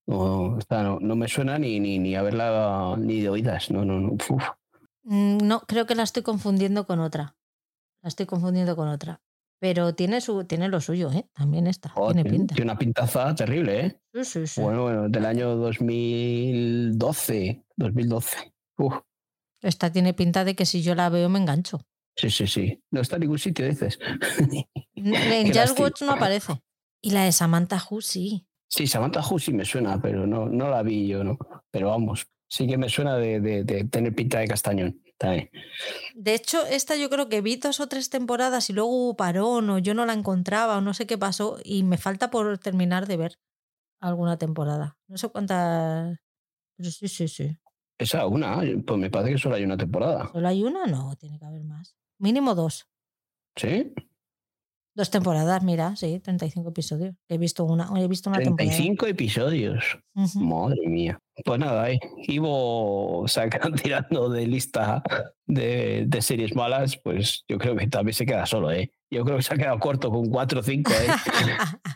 No, 0.08 0.58
no, 1.02 1.16
me 1.18 1.28
suena 1.28 1.60
ni, 1.60 1.82
ni, 1.82 2.00
ni 2.00 2.16
haberla 2.16 2.96
ni 2.98 3.20
de 3.20 3.30
oídas. 3.30 3.70
No, 3.70 3.84
no, 3.84 4.00
no. 4.00 4.16
Mm, 5.04 5.40
no, 5.46 5.60
creo 5.68 5.86
que 5.86 5.96
la 5.96 6.04
estoy 6.04 6.24
confundiendo 6.24 6.88
con 6.88 7.02
otra. 7.02 7.36
La 8.02 8.08
estoy 8.08 8.26
confundiendo 8.26 8.78
con 8.78 8.88
otra. 8.88 9.22
Pero 9.66 9.96
tiene, 9.96 10.22
su, 10.22 10.46
tiene 10.46 10.70
lo 10.70 10.80
suyo, 10.80 11.12
¿eh? 11.12 11.28
También 11.34 11.66
está. 11.66 11.92
Oh, 11.96 12.14
tiene, 12.14 12.30
pinta. 12.30 12.54
Tiene 12.54 12.70
una 12.70 12.78
pintaza 12.78 13.34
terrible, 13.34 13.80
¿eh? 13.80 14.00
Sí, 14.14 14.24
sí, 14.24 14.46
sí. 14.46 14.62
Bueno, 14.62 14.84
bueno, 14.84 15.10
del 15.10 15.26
año 15.26 15.56
2012. 15.56 17.66
2012. 17.76 18.54
Esta 19.64 19.92
tiene 19.92 20.14
pinta 20.14 20.46
de 20.46 20.56
que 20.56 20.68
si 20.68 20.84
yo 20.84 20.94
la 20.94 21.10
veo 21.10 21.30
me 21.30 21.40
engancho. 21.40 21.82
Sí, 22.16 22.30
sí, 22.30 22.46
sí. 22.46 22.80
No 22.92 23.02
está 23.02 23.16
en 23.16 23.22
ningún 23.22 23.40
sitio, 23.40 23.68
dices. 23.68 23.98
En 24.94 25.52
Just 25.52 25.80
Watch 25.80 26.04
no 26.04 26.12
aparece. 26.12 26.62
Y 27.02 27.10
la 27.10 27.24
de 27.24 27.32
Samantha 27.32 27.82
Hu 27.90 28.02
sí. 28.02 28.46
Sí, 28.70 28.86
Samantha 28.86 29.24
Hu 29.28 29.40
sí 29.40 29.52
me 29.52 29.66
suena, 29.66 30.00
pero 30.00 30.28
no, 30.28 30.48
no 30.48 30.70
la 30.70 30.84
vi 30.84 31.08
yo, 31.08 31.24
¿no? 31.24 31.40
Pero 31.72 31.90
vamos, 31.90 32.28
sí 32.48 32.68
que 32.68 32.78
me 32.78 32.88
suena 32.88 33.18
de, 33.18 33.40
de 33.40 33.86
tener 33.86 34.14
pinta 34.14 34.38
de 34.38 34.48
castañón. 34.48 35.02
De 35.18 36.34
hecho, 36.34 36.66
esta 36.66 36.96
yo 36.96 37.10
creo 37.10 37.30
que 37.30 37.42
vi 37.42 37.56
dos 37.56 37.80
o 37.80 37.88
tres 37.88 38.10
temporadas 38.10 38.70
y 38.70 38.74
luego 38.74 38.90
hubo 38.90 39.16
parón 39.16 39.70
o 39.70 39.80
yo 39.80 39.94
no 39.94 40.06
la 40.06 40.14
encontraba 40.14 40.78
o 40.78 40.82
no 40.82 40.94
sé 40.94 41.08
qué 41.08 41.18
pasó 41.18 41.58
y 41.64 41.84
me 41.84 41.98
falta 41.98 42.30
por 42.30 42.58
terminar 42.58 43.08
de 43.08 43.18
ver 43.18 43.40
alguna 44.00 44.38
temporada. 44.38 44.98
No 45.08 45.18
sé 45.18 45.30
cuántas... 45.30 46.18
Pero 46.78 46.92
sí, 46.92 47.08
sí, 47.08 47.28
sí. 47.28 47.58
Esa 47.98 48.28
una, 48.28 48.62
pues 48.86 49.00
me 49.00 49.10
parece 49.10 49.34
que 49.34 49.38
solo 49.38 49.56
hay 49.56 49.64
una 49.64 49.78
temporada. 49.78 50.30
¿Solo 50.32 50.48
hay 50.48 50.64
una? 50.64 50.86
No, 50.86 51.16
tiene 51.16 51.40
que 51.40 51.46
haber 51.46 51.64
más. 51.64 51.96
Mínimo 52.18 52.54
dos. 52.54 52.88
¿Sí? 53.56 53.94
Dos 54.96 55.10
temporadas, 55.10 55.62
mira, 55.62 55.94
sí, 55.98 56.22
35 56.22 56.70
episodios. 56.70 57.16
He 57.28 57.38
visto 57.38 57.66
una, 57.66 57.90
he 57.98 58.08
visto 58.08 58.30
una 58.30 58.40
35 58.40 59.08
episodios. 59.08 60.00
Madre 60.36 60.88
mía. 60.88 61.20
Pues 61.44 61.60
nada, 61.60 61.92
eh. 61.92 62.00
Ivo 62.30 63.26
sacan 63.28 63.74
tirando 63.76 64.30
de 64.30 64.48
lista 64.48 65.04
de, 65.46 66.08
series 66.22 66.56
malas, 66.56 66.96
pues 66.96 67.44
yo 67.50 67.58
creo 67.58 67.76
que 67.76 67.88
también 67.88 68.14
se 68.14 68.26
queda 68.26 68.46
solo, 68.46 68.72
¿eh? 68.72 68.90
Yo 69.12 69.26
creo 69.26 69.36
que 69.36 69.44
se 69.44 69.54
ha 69.54 69.58
quedado 69.58 69.80
corto 69.80 70.10
con 70.10 70.30
4 70.30 70.62
o 70.62 70.64
5, 70.64 70.92
¿eh? 70.94 70.96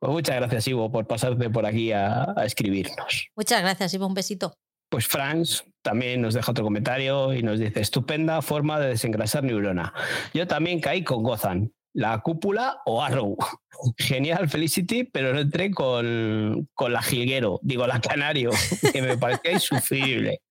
pues 0.00 0.12
muchas 0.12 0.34
gracias, 0.34 0.66
Ivo, 0.66 0.90
por 0.90 1.06
pasarte 1.06 1.50
por 1.50 1.66
aquí 1.66 1.92
a, 1.92 2.34
a 2.36 2.44
escribirnos. 2.44 3.28
Muchas 3.36 3.62
gracias, 3.62 3.94
Ivo, 3.94 4.08
un 4.08 4.14
besito. 4.14 4.54
Pues 4.90 5.06
Franz 5.06 5.64
también 5.82 6.20
nos 6.20 6.34
deja 6.34 6.50
otro 6.50 6.64
comentario 6.64 7.32
y 7.32 7.44
nos 7.44 7.60
dice, 7.60 7.80
estupenda 7.80 8.42
forma 8.42 8.80
de 8.80 8.88
desengrasar 8.88 9.44
neurona. 9.44 9.94
Yo 10.34 10.48
también 10.48 10.80
caí 10.80 11.04
con 11.04 11.22
Gozan 11.22 11.72
la 11.94 12.20
cúpula 12.20 12.82
o 12.84 13.02
Arrow. 13.02 13.36
Genial, 13.98 14.48
Felicity, 14.48 15.04
pero 15.04 15.32
no 15.32 15.40
entré 15.40 15.70
con, 15.70 16.68
con 16.74 16.92
la 16.92 17.02
Jilguero, 17.02 17.60
digo 17.62 17.86
la 17.86 18.00
Canario, 18.00 18.50
que 18.92 19.00
me 19.00 19.16
parecía 19.16 19.52
insufrible. 19.52 20.42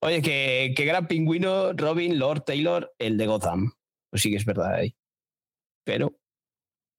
Oye, 0.00 0.22
que, 0.22 0.84
gran 0.84 1.06
pingüino 1.06 1.72
Robin 1.72 2.18
Lord 2.18 2.44
Taylor, 2.44 2.92
el 2.98 3.16
de 3.16 3.26
Gotham. 3.26 3.72
Pues 4.10 4.22
sí 4.22 4.30
que 4.30 4.36
es 4.36 4.44
verdad 4.44 4.74
ahí. 4.74 4.94
Pero 5.84 6.18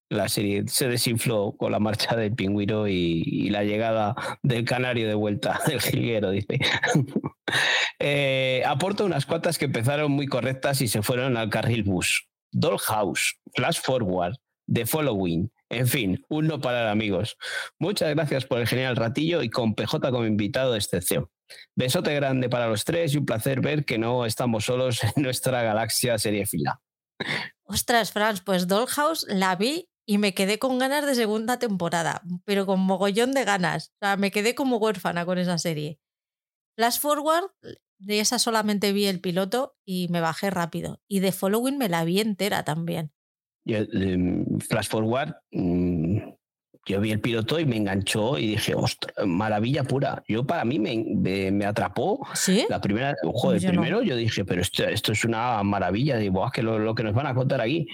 la 0.09 0.29
serie 0.29 0.63
se 0.67 0.87
desinfló 0.87 1.55
con 1.57 1.71
la 1.71 1.79
marcha 1.79 2.15
del 2.15 2.35
pingüino 2.35 2.87
y, 2.87 3.49
la 3.49 3.63
llegada 3.63 4.15
del 4.43 4.65
canario 4.65 5.07
de 5.07 5.15
vuelta, 5.15 5.59
del 5.67 5.81
jilguero, 5.81 6.31
dice. 6.31 6.59
eh, 7.99 8.63
aporto 8.65 9.05
unas 9.05 9.25
cuantas 9.25 9.57
que 9.57 9.65
empezaron 9.65 10.11
muy 10.11 10.27
correctas 10.27 10.81
y 10.81 10.87
se 10.87 11.01
fueron 11.01 11.37
al 11.37 11.49
carril 11.49 11.83
bus. 11.83 12.27
Dollhouse, 12.55 13.37
Flash 13.53 13.81
Forward, 13.81 14.35
The 14.71 14.85
Following, 14.85 15.51
en 15.69 15.87
fin, 15.87 16.25
un 16.29 16.47
no 16.47 16.61
parar 16.61 16.87
amigos. 16.87 17.37
Muchas 17.79 18.13
gracias 18.15 18.45
por 18.45 18.59
el 18.59 18.67
genial 18.67 18.95
ratillo 18.95 19.41
y 19.43 19.49
con 19.49 19.75
PJ 19.75 20.11
como 20.11 20.25
invitado 20.25 20.71
de 20.71 20.77
excepción. 20.77 21.29
Besote 21.75 22.15
grande 22.15 22.49
para 22.49 22.67
los 22.67 22.85
tres 22.85 23.13
y 23.13 23.17
un 23.17 23.25
placer 23.25 23.61
ver 23.61 23.85
que 23.85 23.97
no 23.97 24.25
estamos 24.25 24.65
solos 24.65 25.03
en 25.03 25.23
nuestra 25.23 25.63
galaxia 25.63 26.17
fila. 26.17 26.81
Ostras, 27.63 28.11
Franz, 28.11 28.41
pues 28.41 28.67
Dollhouse 28.67 29.25
la 29.27 29.55
vi 29.55 29.89
y 30.07 30.17
me 30.17 30.33
quedé 30.33 30.59
con 30.59 30.77
ganas 30.79 31.05
de 31.05 31.15
segunda 31.15 31.59
temporada, 31.59 32.21
pero 32.45 32.65
con 32.65 32.79
mogollón 32.79 33.33
de 33.33 33.43
ganas. 33.43 33.89
O 33.95 34.05
sea, 34.05 34.17
me 34.17 34.31
quedé 34.31 34.55
como 34.55 34.77
huérfana 34.77 35.25
con 35.25 35.39
esa 35.39 35.57
serie. 35.57 35.99
Flash 36.77 36.99
Forward 36.99 37.51
de 37.99 38.19
esa 38.19 38.39
solamente 38.39 38.93
vi 38.93 39.05
el 39.05 39.19
piloto 39.19 39.75
y 39.85 40.07
me 40.09 40.21
bajé 40.21 40.49
rápido. 40.49 41.01
Y 41.07 41.19
de 41.19 41.31
Following 41.31 41.77
me 41.77 41.89
la 41.89 42.03
vi 42.03 42.19
entera 42.19 42.63
también. 42.63 43.11
Em, 43.65 44.45
flash 44.59 44.87
Forward, 44.87 45.35
mm, 45.51 46.17
yo 46.87 47.01
vi 47.01 47.11
el 47.11 47.19
piloto 47.19 47.59
y 47.59 47.65
me 47.65 47.77
enganchó 47.77 48.37
y 48.37 48.49
dije, 48.49 48.75
ostras, 48.75 49.25
maravilla 49.25 49.83
pura. 49.83 50.23
Yo 50.27 50.45
para 50.45 50.65
mí 50.65 50.77
me, 50.77 51.51
me, 51.51 51.65
atrapó. 51.65 52.27
¿Sí? 52.35 52.65
La 52.69 52.79
primera, 52.79 53.15
joder, 53.23 53.65
primero 53.65 54.03
yo 54.03 54.15
dije, 54.15 54.45
pero 54.45 54.61
esto, 54.61 54.83
esto 54.83 55.11
es 55.11 55.25
una 55.25 55.63
maravilla. 55.63 56.17
Digo, 56.17 56.45
es 56.45 56.51
que 56.51 56.61
lo, 56.61 56.77
lo 56.77 56.93
que 56.93 57.03
nos 57.03 57.15
van 57.15 57.25
a 57.25 57.33
contar 57.33 57.59
aquí 57.59 57.87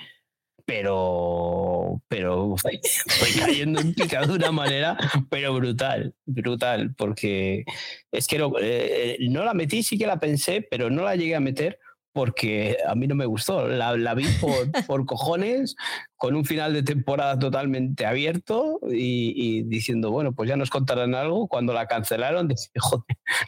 pero, 0.71 2.01
pero 2.07 2.55
fue 2.55 2.79
cayendo 3.39 3.81
en 3.81 3.93
picado 3.93 4.27
de 4.27 4.35
una 4.35 4.53
manera, 4.53 4.97
pero 5.29 5.53
brutal, 5.53 6.15
brutal, 6.25 6.95
porque 6.95 7.65
es 8.09 8.25
que 8.25 8.39
no, 8.39 8.53
eh, 8.61 9.17
no, 9.19 9.43
la 9.43 9.53
metí, 9.53 9.83
sí 9.83 9.97
que 9.97 10.07
la 10.07 10.21
pensé, 10.21 10.65
pero 10.71 10.89
no 10.89 11.03
la 11.03 11.17
llegué 11.17 11.35
a 11.35 11.41
meter 11.41 11.77
porque 12.13 12.77
a 12.87 12.95
mí 12.95 13.05
no 13.05 13.15
me 13.15 13.25
gustó. 13.25 13.67
La, 13.67 13.97
la 13.97 14.13
vi 14.13 14.25
por, 14.39 14.71
por, 14.87 15.05
cojones, 15.05 15.75
con 16.15 16.37
un 16.37 16.45
final 16.45 16.73
de 16.73 16.83
temporada 16.83 17.37
totalmente 17.37 18.05
abierto 18.05 18.79
y, 18.89 19.63
diciendo, 19.63 20.09
bueno, 20.09 20.31
pues 20.31 20.47
ya 20.47 20.55
nos 20.55 20.69
contarán 20.69 21.15
algo. 21.15 21.49
Cuando 21.49 21.73
la 21.73 21.85
cancelaron, 21.85 22.47
joder, 22.79 23.03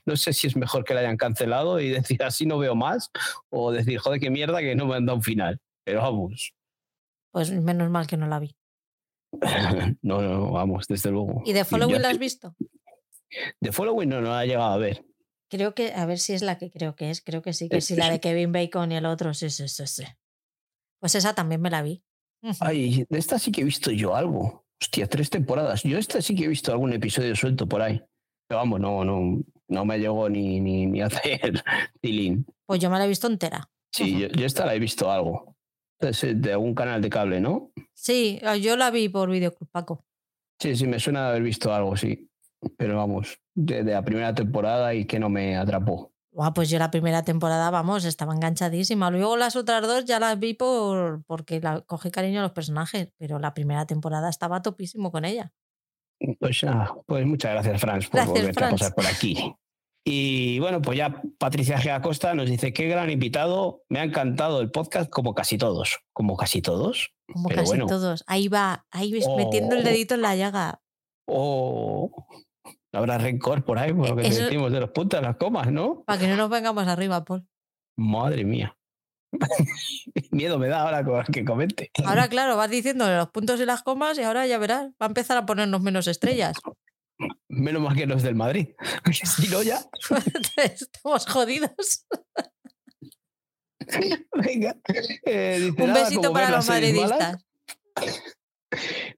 no 0.05 0.17
sé 0.17 0.33
si 0.33 0.47
es 0.47 0.57
mejor 0.57 0.83
que 0.83 0.93
la 0.93 0.99
hayan 0.99 1.15
cancelado 1.15 1.79
y 1.79 1.87
decir, 1.87 2.21
así 2.21 2.45
no 2.45 2.57
veo 2.57 2.75
más, 2.75 3.11
o 3.49 3.71
decir, 3.71 3.97
joder, 3.99 4.19
qué 4.19 4.29
mierda 4.29 4.59
que 4.59 4.75
no 4.75 4.87
me 4.87 4.95
han 4.95 5.05
dado 5.05 5.19
un 5.19 5.23
final. 5.23 5.61
Pero 5.85 6.01
vamos, 6.01 6.53
pues 7.33 7.51
menos 7.51 7.89
mal 7.89 8.05
que 8.05 8.15
no 8.15 8.27
la 8.27 8.39
vi. 8.39 8.55
no, 10.03 10.21
no, 10.21 10.51
vamos, 10.51 10.87
desde 10.87 11.09
luego. 11.09 11.41
¿Y 11.45 11.53
de 11.53 11.65
Following 11.65 12.01
la 12.01 12.09
has 12.09 12.19
visto? 12.19 12.55
De 13.59 13.71
Following 13.71 14.07
no, 14.07 14.21
no 14.21 14.29
la 14.29 14.45
he 14.45 14.47
llegado 14.47 14.71
a 14.71 14.77
ver. 14.77 15.03
Creo 15.49 15.73
que, 15.73 15.93
a 15.93 16.05
ver 16.05 16.19
si 16.19 16.33
es 16.33 16.43
la 16.43 16.59
que 16.59 16.69
creo 16.69 16.95
que 16.95 17.09
es, 17.09 17.21
creo 17.21 17.41
que 17.41 17.53
sí, 17.53 17.69
que 17.69 17.81
sí, 17.81 17.95
la 17.95 18.09
de 18.11 18.19
Kevin 18.21 18.51
Bacon 18.51 18.91
y 18.91 18.95
el 18.95 19.07
otro, 19.07 19.33
sí, 19.33 19.49
sí, 19.49 19.67
sí, 19.67 19.87
sí. 19.87 20.03
Pues 20.99 21.15
esa 21.15 21.33
también 21.33 21.59
me 21.59 21.71
la 21.71 21.81
vi. 21.81 22.03
Ay, 22.59 23.05
de 23.09 23.17
esta 23.17 23.39
sí 23.39 23.51
que 23.51 23.61
he 23.61 23.65
visto 23.65 23.89
yo 23.89 24.15
algo. 24.15 24.65
Hostia, 24.79 25.07
tres 25.07 25.29
temporadas. 25.29 25.81
Yo 25.83 25.97
esta 25.97 26.21
sí 26.21 26.35
que 26.35 26.45
he 26.45 26.47
visto 26.47 26.71
algún 26.71 26.93
episodio 26.93 27.35
suelto 27.35 27.67
por 27.67 27.81
ahí. 27.81 27.99
Pero 28.47 28.59
vamos, 28.59 28.79
no, 28.79 29.03
no, 29.03 29.41
no 29.69 29.85
me 29.85 29.97
llegó 29.97 30.29
ni, 30.29 30.59
ni, 30.59 30.85
ni 30.85 31.01
a 31.01 31.05
hacer 31.07 31.63
tilín. 31.99 32.45
Pues 32.67 32.79
yo 32.79 32.91
me 32.91 32.99
la 32.99 33.05
he 33.05 33.07
visto 33.07 33.25
entera. 33.25 33.71
Sí, 33.91 34.19
yo, 34.19 34.27
yo, 34.27 34.45
esta 34.45 34.65
la 34.65 34.75
he 34.75 34.79
visto 34.79 35.11
algo 35.11 35.52
de 36.11 36.51
algún 36.51 36.75
canal 36.75 37.01
de 37.01 37.09
cable, 37.09 37.39
¿no? 37.39 37.71
Sí, 37.93 38.39
ah, 38.43 38.57
yo 38.57 38.75
la 38.77 38.91
vi 38.91 39.09
por 39.09 39.29
Videoclub 39.29 39.69
Paco. 39.69 40.05
Sí, 40.59 40.75
sí, 40.75 40.87
me 40.87 40.99
suena 40.99 41.23
de 41.23 41.29
haber 41.29 41.43
visto 41.43 41.73
algo, 41.73 41.95
sí. 41.97 42.29
Pero 42.77 42.95
vamos, 42.95 43.39
de, 43.53 43.83
la 43.83 44.03
primera 44.03 44.33
temporada 44.33 44.93
y 44.93 45.05
que 45.05 45.19
no 45.19 45.29
me 45.29 45.57
atrapó. 45.57 46.13
pues 46.55 46.69
yo 46.69 46.79
la 46.79 46.91
primera 46.91 47.23
temporada, 47.23 47.69
vamos, 47.69 48.05
estaba 48.05 48.33
enganchadísima. 48.33 49.11
Luego 49.11 49.35
las 49.35 49.55
otras 49.55 49.81
dos 49.81 50.05
ya 50.05 50.19
las 50.19 50.39
vi 50.39 50.53
por 50.53 51.23
porque 51.25 51.59
la, 51.59 51.81
cogí 51.81 52.11
cariño 52.11 52.39
a 52.39 52.43
los 52.43 52.51
personajes, 52.51 53.09
pero 53.17 53.39
la 53.39 53.53
primera 53.53 53.85
temporada 53.85 54.29
estaba 54.29 54.61
topísimo 54.61 55.11
con 55.11 55.25
ella. 55.25 55.51
Pues, 56.39 56.65
pues 57.05 57.25
muchas 57.25 57.51
gracias, 57.51 57.81
Franz, 57.81 58.07
por 58.07 58.25
volverte 58.25 58.63
a 58.63 58.69
pasar 58.69 58.95
por 58.95 59.05
aquí. 59.05 59.55
Y 60.05 60.59
bueno, 60.59 60.81
pues 60.81 60.97
ya 60.97 61.21
Patricia 61.37 61.79
G. 61.79 61.91
Acosta 61.91 62.33
nos 62.33 62.49
dice, 62.49 62.73
qué 62.73 62.87
gran 62.87 63.09
invitado, 63.09 63.83
me 63.87 63.99
ha 63.99 64.03
encantado 64.03 64.59
el 64.59 64.69
podcast 64.69 65.09
como 65.09 65.33
casi 65.33 65.57
todos, 65.57 65.99
como 66.11 66.35
casi 66.35 66.61
todos. 66.61 67.13
Como 67.31 67.49
casi 67.49 67.77
todos, 67.79 68.23
ahí 68.27 68.49
va, 68.49 68.85
ahí 68.91 69.13
metiendo 69.37 69.75
el 69.75 69.81
oh. 69.81 69.85
dedito 69.85 70.15
en 70.15 70.21
la 70.21 70.35
llaga. 70.35 70.81
O 71.25 72.11
oh, 72.13 72.27
habrá 72.91 73.17
rencor 73.17 73.63
por 73.63 73.79
ahí, 73.79 73.93
por 73.93 74.09
lo 74.09 74.15
que 74.17 74.23
decimos 74.23 74.73
de 74.73 74.81
los 74.81 74.89
puntos, 74.89 75.21
las 75.21 75.37
comas, 75.37 75.71
¿no? 75.71 76.03
Para 76.05 76.19
que 76.19 76.27
no 76.27 76.35
nos 76.35 76.49
vengamos 76.49 76.85
arriba, 76.87 77.23
Paul. 77.23 77.47
Madre 77.95 78.43
mía. 78.43 78.75
Miedo 80.31 80.59
me 80.59 80.67
da 80.67 80.81
ahora 80.81 81.23
que 81.31 81.45
comente. 81.45 81.91
Ahora, 82.05 82.27
claro, 82.27 82.57
vas 82.57 82.69
diciendo 82.69 83.09
los 83.09 83.29
puntos 83.29 83.59
y 83.61 83.65
las 83.65 83.83
comas 83.83 84.17
y 84.17 84.23
ahora 84.23 84.45
ya 84.47 84.57
verás, 84.57 84.87
va 85.01 85.05
a 85.05 85.07
empezar 85.07 85.37
a 85.37 85.45
ponernos 85.45 85.81
menos 85.81 86.07
estrellas. 86.07 86.57
Menos 87.47 87.81
mal 87.81 87.95
que 87.95 88.05
los 88.05 88.23
del 88.23 88.35
Madrid. 88.35 88.69
Si 89.13 89.47
no, 89.47 89.61
ya. 89.63 89.79
Estamos 90.57 91.25
jodidos. 91.27 92.05
Venga. 94.33 94.77
Eh, 95.25 95.71
Un 95.77 95.93
besito 95.93 96.31
para 96.33 96.49
los 96.49 96.67
madridistas. 96.67 97.45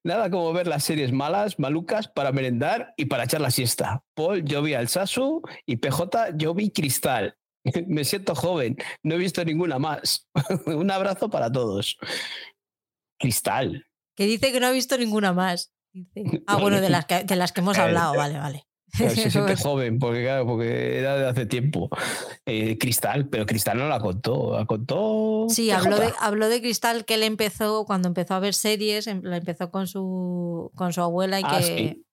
Nada 0.03 0.30
como 0.30 0.51
ver 0.53 0.67
las 0.67 0.83
series 0.83 1.11
malas, 1.11 1.59
malucas, 1.59 2.07
para 2.07 2.32
merendar 2.32 2.93
y 2.98 3.06
para 3.06 3.24
echar 3.24 3.41
la 3.41 3.51
siesta. 3.51 4.03
Paul, 4.14 4.43
yo 4.43 4.61
vi 4.61 4.74
al 4.74 4.90
Sasu 4.90 5.41
y 5.65 5.77
PJ, 5.77 6.35
yo 6.35 6.53
vi 6.53 6.72
Cristal. 6.72 7.38
Me 7.88 8.03
siento 8.03 8.35
joven, 8.35 8.77
no 9.01 9.15
he 9.15 9.17
visto 9.17 9.43
ninguna 9.43 9.80
más. 9.80 10.30
Un 10.65 10.91
abrazo 10.91 11.30
para 11.30 11.51
todos. 11.51 11.98
Cristal. 13.17 13.88
Que 14.15 14.25
dice 14.25 14.51
que 14.51 14.59
no 14.59 14.67
ha 14.67 14.72
visto 14.72 14.98
ninguna 14.98 15.33
más. 15.33 15.74
Ah, 16.48 16.57
bueno, 16.57 16.82
de 16.82 16.90
las 16.90 17.06
que, 17.06 17.24
de 17.24 17.35
las 17.35 17.51
que 17.51 17.61
hemos 17.61 17.77
hablado, 17.77 18.15
vale, 18.15 18.38
vale. 18.38 18.67
Se 18.93 19.30
siente 19.30 19.56
joven, 19.57 19.99
porque 19.99 20.22
claro, 20.24 20.45
porque 20.45 20.99
era 20.99 21.17
de 21.17 21.27
hace 21.27 21.45
tiempo. 21.45 21.90
Eh, 22.45 22.77
Cristal, 22.77 23.27
pero 23.27 23.45
Cristal 23.45 23.77
no 23.77 23.88
la 23.90 23.99
contó, 23.99 24.57
la 24.57 24.65
contó. 24.65 25.48
Sí, 25.49 25.72
habló 25.72 25.98
de, 25.99 26.11
habló 26.19 26.48
de 26.48 26.61
Cristal 26.61 27.03
que 27.06 27.15
él 27.15 27.24
empezó, 27.24 27.85
cuando 27.85 28.07
empezó 28.07 28.35
a 28.35 28.40
ver 28.40 28.53
series, 28.53 29.07
em, 29.07 29.22
la 29.24 29.38
empezó 29.38 29.69
con 29.72 29.88
su, 29.88 30.72
con 30.75 30.93
su 30.93 31.01
abuela 31.01 31.40
y 31.40 31.43
Ah, 31.45 31.57
que. 31.57 31.64
sí. 31.64 32.06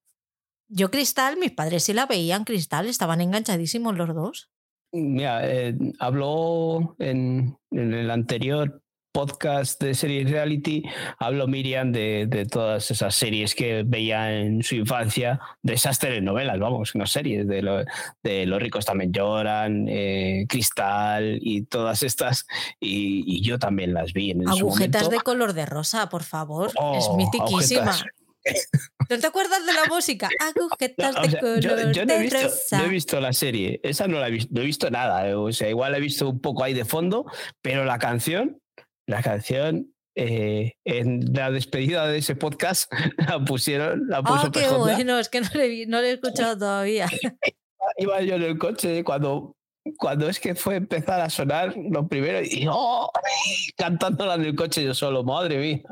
Yo, 0.69 0.91
Cristal, 0.91 1.37
mis 1.37 1.53
padres 1.53 1.85
sí 1.85 1.93
la 1.93 2.07
veían, 2.07 2.45
Cristal, 2.45 2.87
estaban 2.89 3.21
enganchadísimos 3.21 3.97
los 3.97 4.15
dos. 4.15 4.51
Mira, 4.93 5.41
eh, 5.49 5.75
habló 6.01 6.97
en, 6.99 7.57
en 7.71 7.95
el 7.95 8.11
anterior 8.11 8.82
podcast 9.13 9.81
de 9.83 9.95
series 9.95 10.31
reality, 10.31 10.83
habló 11.19 11.47
Miriam 11.47 11.93
de, 11.93 12.27
de 12.27 12.47
todas 12.47 12.91
esas 12.91 13.15
series 13.15 13.55
que 13.55 13.83
veía 13.87 14.41
en 14.41 14.63
su 14.63 14.75
infancia, 14.75 15.39
de 15.63 15.75
esas 15.75 15.99
telenovelas, 15.99 16.59
vamos, 16.59 16.93
no 16.95 17.07
series, 17.07 17.47
de, 17.47 17.63
lo- 17.63 17.85
de 18.23 18.47
Los 18.47 18.61
ricos 18.63 18.85
también 18.87 19.13
lloran, 19.13 19.87
eh, 19.89 20.47
Cristal 20.49 21.39
y 21.43 21.63
todas 21.63 22.03
estas, 22.03 22.47
y, 22.81 23.23
y 23.27 23.43
yo 23.43 23.59
también 23.59 23.93
las 23.95 24.13
vi 24.15 24.31
en 24.31 24.45
su 24.45 24.51
Agujetas 24.51 25.11
de 25.11 25.21
color 25.21 25.53
de 25.53 25.67
rosa, 25.67 26.09
por 26.09 26.23
favor. 26.23 26.69
es 26.71 26.75
Oh, 26.79 27.17
mitiquísima. 27.17 27.83
agujetas. 27.83 28.05
¿No 29.09 29.19
te 29.21 29.27
acuerdas 29.27 29.65
de 29.67 29.73
la 29.73 29.85
música? 29.89 30.29
Agujetas 30.41 31.15
No, 31.15 31.21
o 31.21 31.27
de 31.29 31.39
color 31.39 31.61
yo, 31.61 31.71
yo 31.93 32.07
no, 32.07 32.13
he 32.15 32.17
de 32.17 32.23
visto, 32.25 32.39
rosa. 32.43 32.79
no 32.79 32.85
he 32.85 32.89
visto 32.89 33.21
la 33.21 33.33
serie, 33.33 33.79
esa 33.85 34.09
no 34.09 34.19
la 34.19 34.29
he 34.29 34.31
visto, 34.33 34.49
no 34.55 34.63
he 34.63 34.65
visto 34.65 34.91
nada, 34.91 35.29
eh, 35.29 35.35
o 35.35 35.53
sea, 35.53 35.69
igual 35.69 35.95
he 35.95 36.01
visto 36.01 36.29
un 36.29 36.41
poco 36.41 36.65
ahí 36.65 36.73
de 36.73 36.85
fondo, 36.85 37.27
pero 37.61 37.85
la 37.85 37.99
canción, 38.01 38.59
la 39.07 39.23
canción 39.23 39.93
eh, 40.15 40.75
en 40.85 41.33
la 41.33 41.51
despedida 41.51 42.07
de 42.07 42.19
ese 42.19 42.37
podcast 42.37 42.93
la 43.29 43.45
pusieron, 43.45 44.09
la 44.09 44.23
puso 44.23 44.47
Ah, 44.47 44.51
qué 44.53 44.69
bueno, 44.69 45.19
es 45.19 45.29
que 45.29 45.41
no 45.41 45.49
le, 45.55 45.87
no 45.87 46.01
le 46.01 46.11
he 46.11 46.13
escuchado 46.13 46.59
todavía. 46.59 47.07
Iba 47.97 48.21
yo 48.23 48.37
en 48.37 48.43
el 48.43 48.59
coche 48.59 49.05
cuando, 49.05 49.57
cuando 49.99 50.29
es 50.29 50.39
que 50.39 50.55
fue 50.55 50.77
empezar 50.77 51.21
a 51.21 51.31
sonar 51.31 51.75
lo 51.77 52.07
primero 52.09 52.41
y 52.43 52.67
¡oh! 52.71 53.11
cantándola 53.77 54.35
en 54.35 54.45
el 54.45 54.55
coche 54.55 54.85
yo 54.85 54.95
solo, 54.95 55.25
madre 55.25 55.59
mía. 55.59 55.83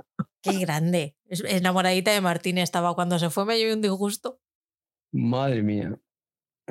Qué 0.42 0.58
grande. 0.58 1.16
Enamoradita 1.28 2.12
de 2.12 2.20
Martín 2.20 2.58
estaba 2.58 2.94
cuando 2.94 3.18
se 3.18 3.30
fue, 3.30 3.44
me 3.44 3.58
llevé 3.58 3.74
un 3.74 3.82
disgusto. 3.82 4.40
Madre 5.12 5.62
mía. 5.62 5.98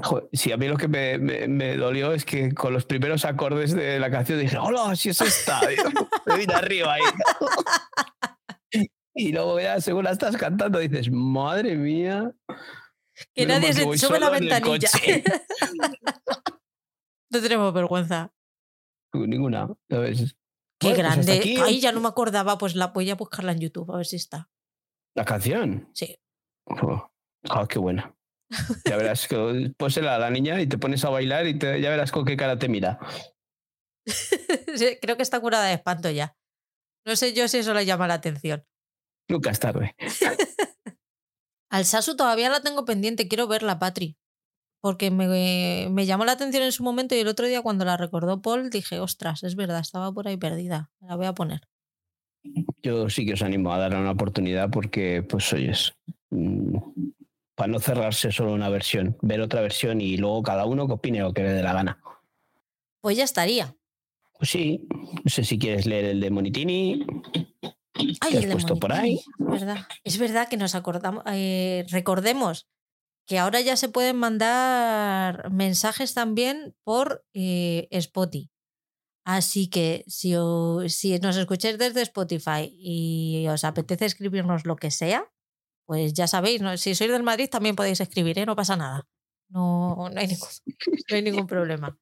Joder, 0.02 0.30
sí, 0.34 0.52
a 0.52 0.58
mí 0.58 0.68
lo 0.68 0.78
que 0.78 0.88
me, 0.88 1.18
me- 1.18 1.48
me 1.48 1.76
dolió 1.76 2.14
es 2.14 2.24
que 2.26 2.53
con 2.53 2.74
los 2.74 2.86
primeros 2.86 3.26
acordes 3.26 3.74
de 3.74 4.00
la 4.00 4.10
canción 4.10 4.40
dije, 4.40 4.58
hola, 4.58 4.95
si 4.95 5.10
es 5.10 5.19
esta. 5.22 5.60
me 6.26 6.38
vine 6.38 6.53
arriba 6.53 6.94
ahí. 6.94 7.02
y 9.14 9.32
luego 9.32 9.60
ya 9.60 9.82
según 9.82 10.06
la 10.06 10.11
estás 10.11 10.38
cantando 10.38 10.80
dices, 10.80 11.10
madre 11.11 11.76
mía. 11.76 12.32
Que 13.36 13.45
nadie 13.45 13.74
se 13.74 13.98
sube 13.98 14.19
la 14.19 14.30
ventanilla. 14.30 14.90
coche". 14.90 15.24
no 17.32 17.42
tenemos 17.42 17.74
vergüenza. 17.74 18.32
Ninguna. 19.14 19.68
¿sabes? 19.90 20.36
Qué 20.80 20.90
Bueno, 20.94 21.03
pues 21.03 21.26
grande. 21.26 21.34
aquí 21.40 21.58
Ahí 21.60 21.80
ya 21.82 21.92
no 21.92 22.00
me 22.00 22.08
acordaba, 22.08 22.58
pues 22.58 22.76
la 22.76 22.88
voy 22.88 23.10
a 23.10 23.16
buscarla 23.16 23.52
en 23.52 23.60
YouTube 23.60 23.92
a 23.92 23.98
ver 23.98 24.06
si 24.06 24.16
está. 24.16 24.50
La 25.16 25.26
canción. 25.26 25.90
Sí. 25.94 26.18
Oh, 26.66 27.11
oh, 27.50 27.68
qué 27.68 27.80
buena. 27.80 28.16
Ya 28.86 28.98
verás 28.98 29.28
que 29.28 29.72
pósela 29.78 30.16
a 30.16 30.19
la 30.19 30.30
niña 30.30 30.60
y 30.61 30.68
te 30.68 30.78
pones 30.78 31.06
a 31.06 31.10
bailar 31.10 31.45
y 31.48 31.58
te- 31.58 31.80
ya 31.82 31.90
verás 31.90 32.11
con 32.11 32.26
qué 32.26 32.36
cara 32.36 32.58
te 32.58 32.68
mira. 32.68 33.00
Creo 35.02 35.18
que 35.18 35.24
está 35.24 35.40
curada 35.40 35.66
de 35.66 35.74
espanto 35.76 36.10
ya. 36.10 36.36
No 37.06 37.16
sé 37.16 37.34
yo 37.34 37.48
si 37.48 37.58
eso 37.60 37.74
le 37.74 37.86
llama 37.86 38.08
la 38.08 38.16
atención. 38.16 38.66
Nunca 39.30 39.52
es 39.52 39.60
tarde. 39.60 39.95
Al 41.72 41.86
Sasu 41.86 42.16
todavía 42.16 42.50
la 42.50 42.61
tengo 42.61 42.86
pendiente, 42.86 43.28
quiero 43.28 43.48
verla, 43.48 43.78
Patri. 43.78 44.18
Porque 44.82 45.11
me, 45.11 45.88
me 45.92 46.06
llamó 46.06 46.26
la 46.26 46.32
atención 46.32 46.64
en 46.64 46.72
su 46.72 46.84
momento 46.84 47.14
y 47.14 47.19
el 47.19 47.28
otro 47.28 47.45
día 47.45 47.61
cuando 47.61 47.86
la 47.86 47.98
recordó 47.98 48.42
Paul 48.42 48.69
dije, 48.69 49.00
ostras, 49.00 49.44
es 49.44 49.56
verdad, 49.56 49.82
estaba 49.82 50.11
por 50.11 50.28
ahí 50.28 50.38
perdida. 50.38 50.90
La 51.02 51.16
voy 51.16 51.26
a 51.28 51.34
poner. 51.34 51.61
Yo 52.82 53.10
sí 53.10 53.26
que 53.26 53.34
os 53.34 53.42
animo 53.42 53.74
a 53.74 53.78
darle 53.78 54.00
una 54.00 54.11
oportunidad 54.11 54.69
porque, 54.72 55.22
pues 55.22 55.52
oyes, 55.53 55.94
para 57.60 57.74
no 57.74 57.80
cerrarse 57.82 58.32
solo 58.32 58.54
una 58.54 58.70
versión, 58.70 59.18
ver 59.22 59.42
otra 59.42 59.60
versión 59.60 60.00
y 60.00 60.16
luego 60.16 60.42
cada 60.44 60.66
uno 60.66 60.88
que 60.88 60.94
opine 60.94 61.20
lo 61.20 61.34
que 61.34 61.44
le 61.44 61.50
dé 61.50 61.62
la 61.62 61.74
gana. 61.74 62.02
Pues 63.02 63.18
ya 63.18 63.26
estaría. 63.26 63.76
Pues 64.38 64.50
sí, 64.50 64.88
no 64.90 65.30
sé 65.30 65.44
si 65.44 65.60
quieres 65.60 65.86
leer 65.86 66.06
el 66.06 66.22
de 66.22 66.30
Monitini. 66.30 67.06
Ay, 68.22 68.32
¿Qué 68.32 68.38
has 68.38 68.44
el 68.46 68.50
de 68.66 68.76
por 68.78 68.94
ahí? 68.94 69.16
Es 69.40 69.46
verdad. 69.46 69.78
Es 70.06 70.18
verdad 70.18 70.48
que 70.48 70.56
nos 70.56 70.74
acordamos. 70.74 71.22
eh, 71.28 71.86
recordemos 71.90 72.70
que 73.28 73.40
ahora 73.40 73.60
ya 73.60 73.76
se 73.76 73.90
pueden 73.90 74.16
mandar 74.16 75.52
mensajes 75.52 76.14
también 76.14 76.74
por 76.86 77.26
eh, 77.34 77.90
Spotify. 77.92 78.50
Así 79.26 79.68
que 79.68 80.06
si, 80.08 80.34
o- 80.38 80.88
si 80.88 81.20
nos 81.20 81.36
escucháis 81.36 81.78
desde 81.78 82.02
Spotify 82.04 82.72
y 82.74 83.46
os 83.50 83.66
apetece 83.66 84.06
escribirnos 84.06 84.66
lo 84.66 84.78
que 84.78 84.92
sea, 84.92 85.30
pues 85.90 86.14
ya 86.14 86.27
sabéis, 86.27 86.61
¿no? 86.61 86.77
si 86.77 86.93
sois 86.93 87.09
del 87.09 87.24
Madrid 87.24 87.50
también 87.50 87.76
podéis 87.76 88.00
escribir, 88.00 88.38
¿eh? 88.38 88.45
no 88.45 88.56
pasa 88.56 88.77
nada. 88.77 89.08
No, 89.50 90.08
no, 90.14 90.19
hay, 90.19 90.27
ningún, 90.27 90.48
no 91.09 91.16
hay 91.16 91.22
ningún 91.24 91.48
problema. 91.48 91.98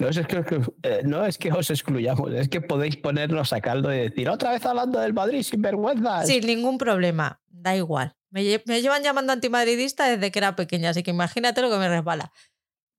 No 0.00 0.08
es, 0.08 0.18
que, 0.26 0.62
eh, 0.82 1.02
no 1.04 1.26
es 1.26 1.36
que 1.36 1.52
os 1.52 1.68
excluyamos, 1.68 2.32
es 2.32 2.48
que 2.48 2.62
podéis 2.62 2.96
ponernos 2.96 3.52
a 3.52 3.60
caldo 3.60 3.92
y 3.92 3.98
decir 3.98 4.26
otra 4.30 4.52
vez 4.52 4.64
hablando 4.64 5.00
del 5.00 5.12
Madrid 5.12 5.42
sin 5.42 5.60
vergüenza. 5.60 6.24
Sin 6.24 6.46
ningún 6.46 6.78
problema, 6.78 7.42
da 7.46 7.76
igual. 7.76 8.16
Me 8.30 8.42
llevan 8.42 9.02
llamando 9.02 9.34
antimadridista 9.34 10.08
desde 10.08 10.32
que 10.32 10.38
era 10.38 10.56
pequeña, 10.56 10.88
así 10.88 11.02
que 11.02 11.10
imagínate 11.10 11.60
lo 11.60 11.70
que 11.70 11.76
me 11.76 11.90
resbala. 11.90 12.32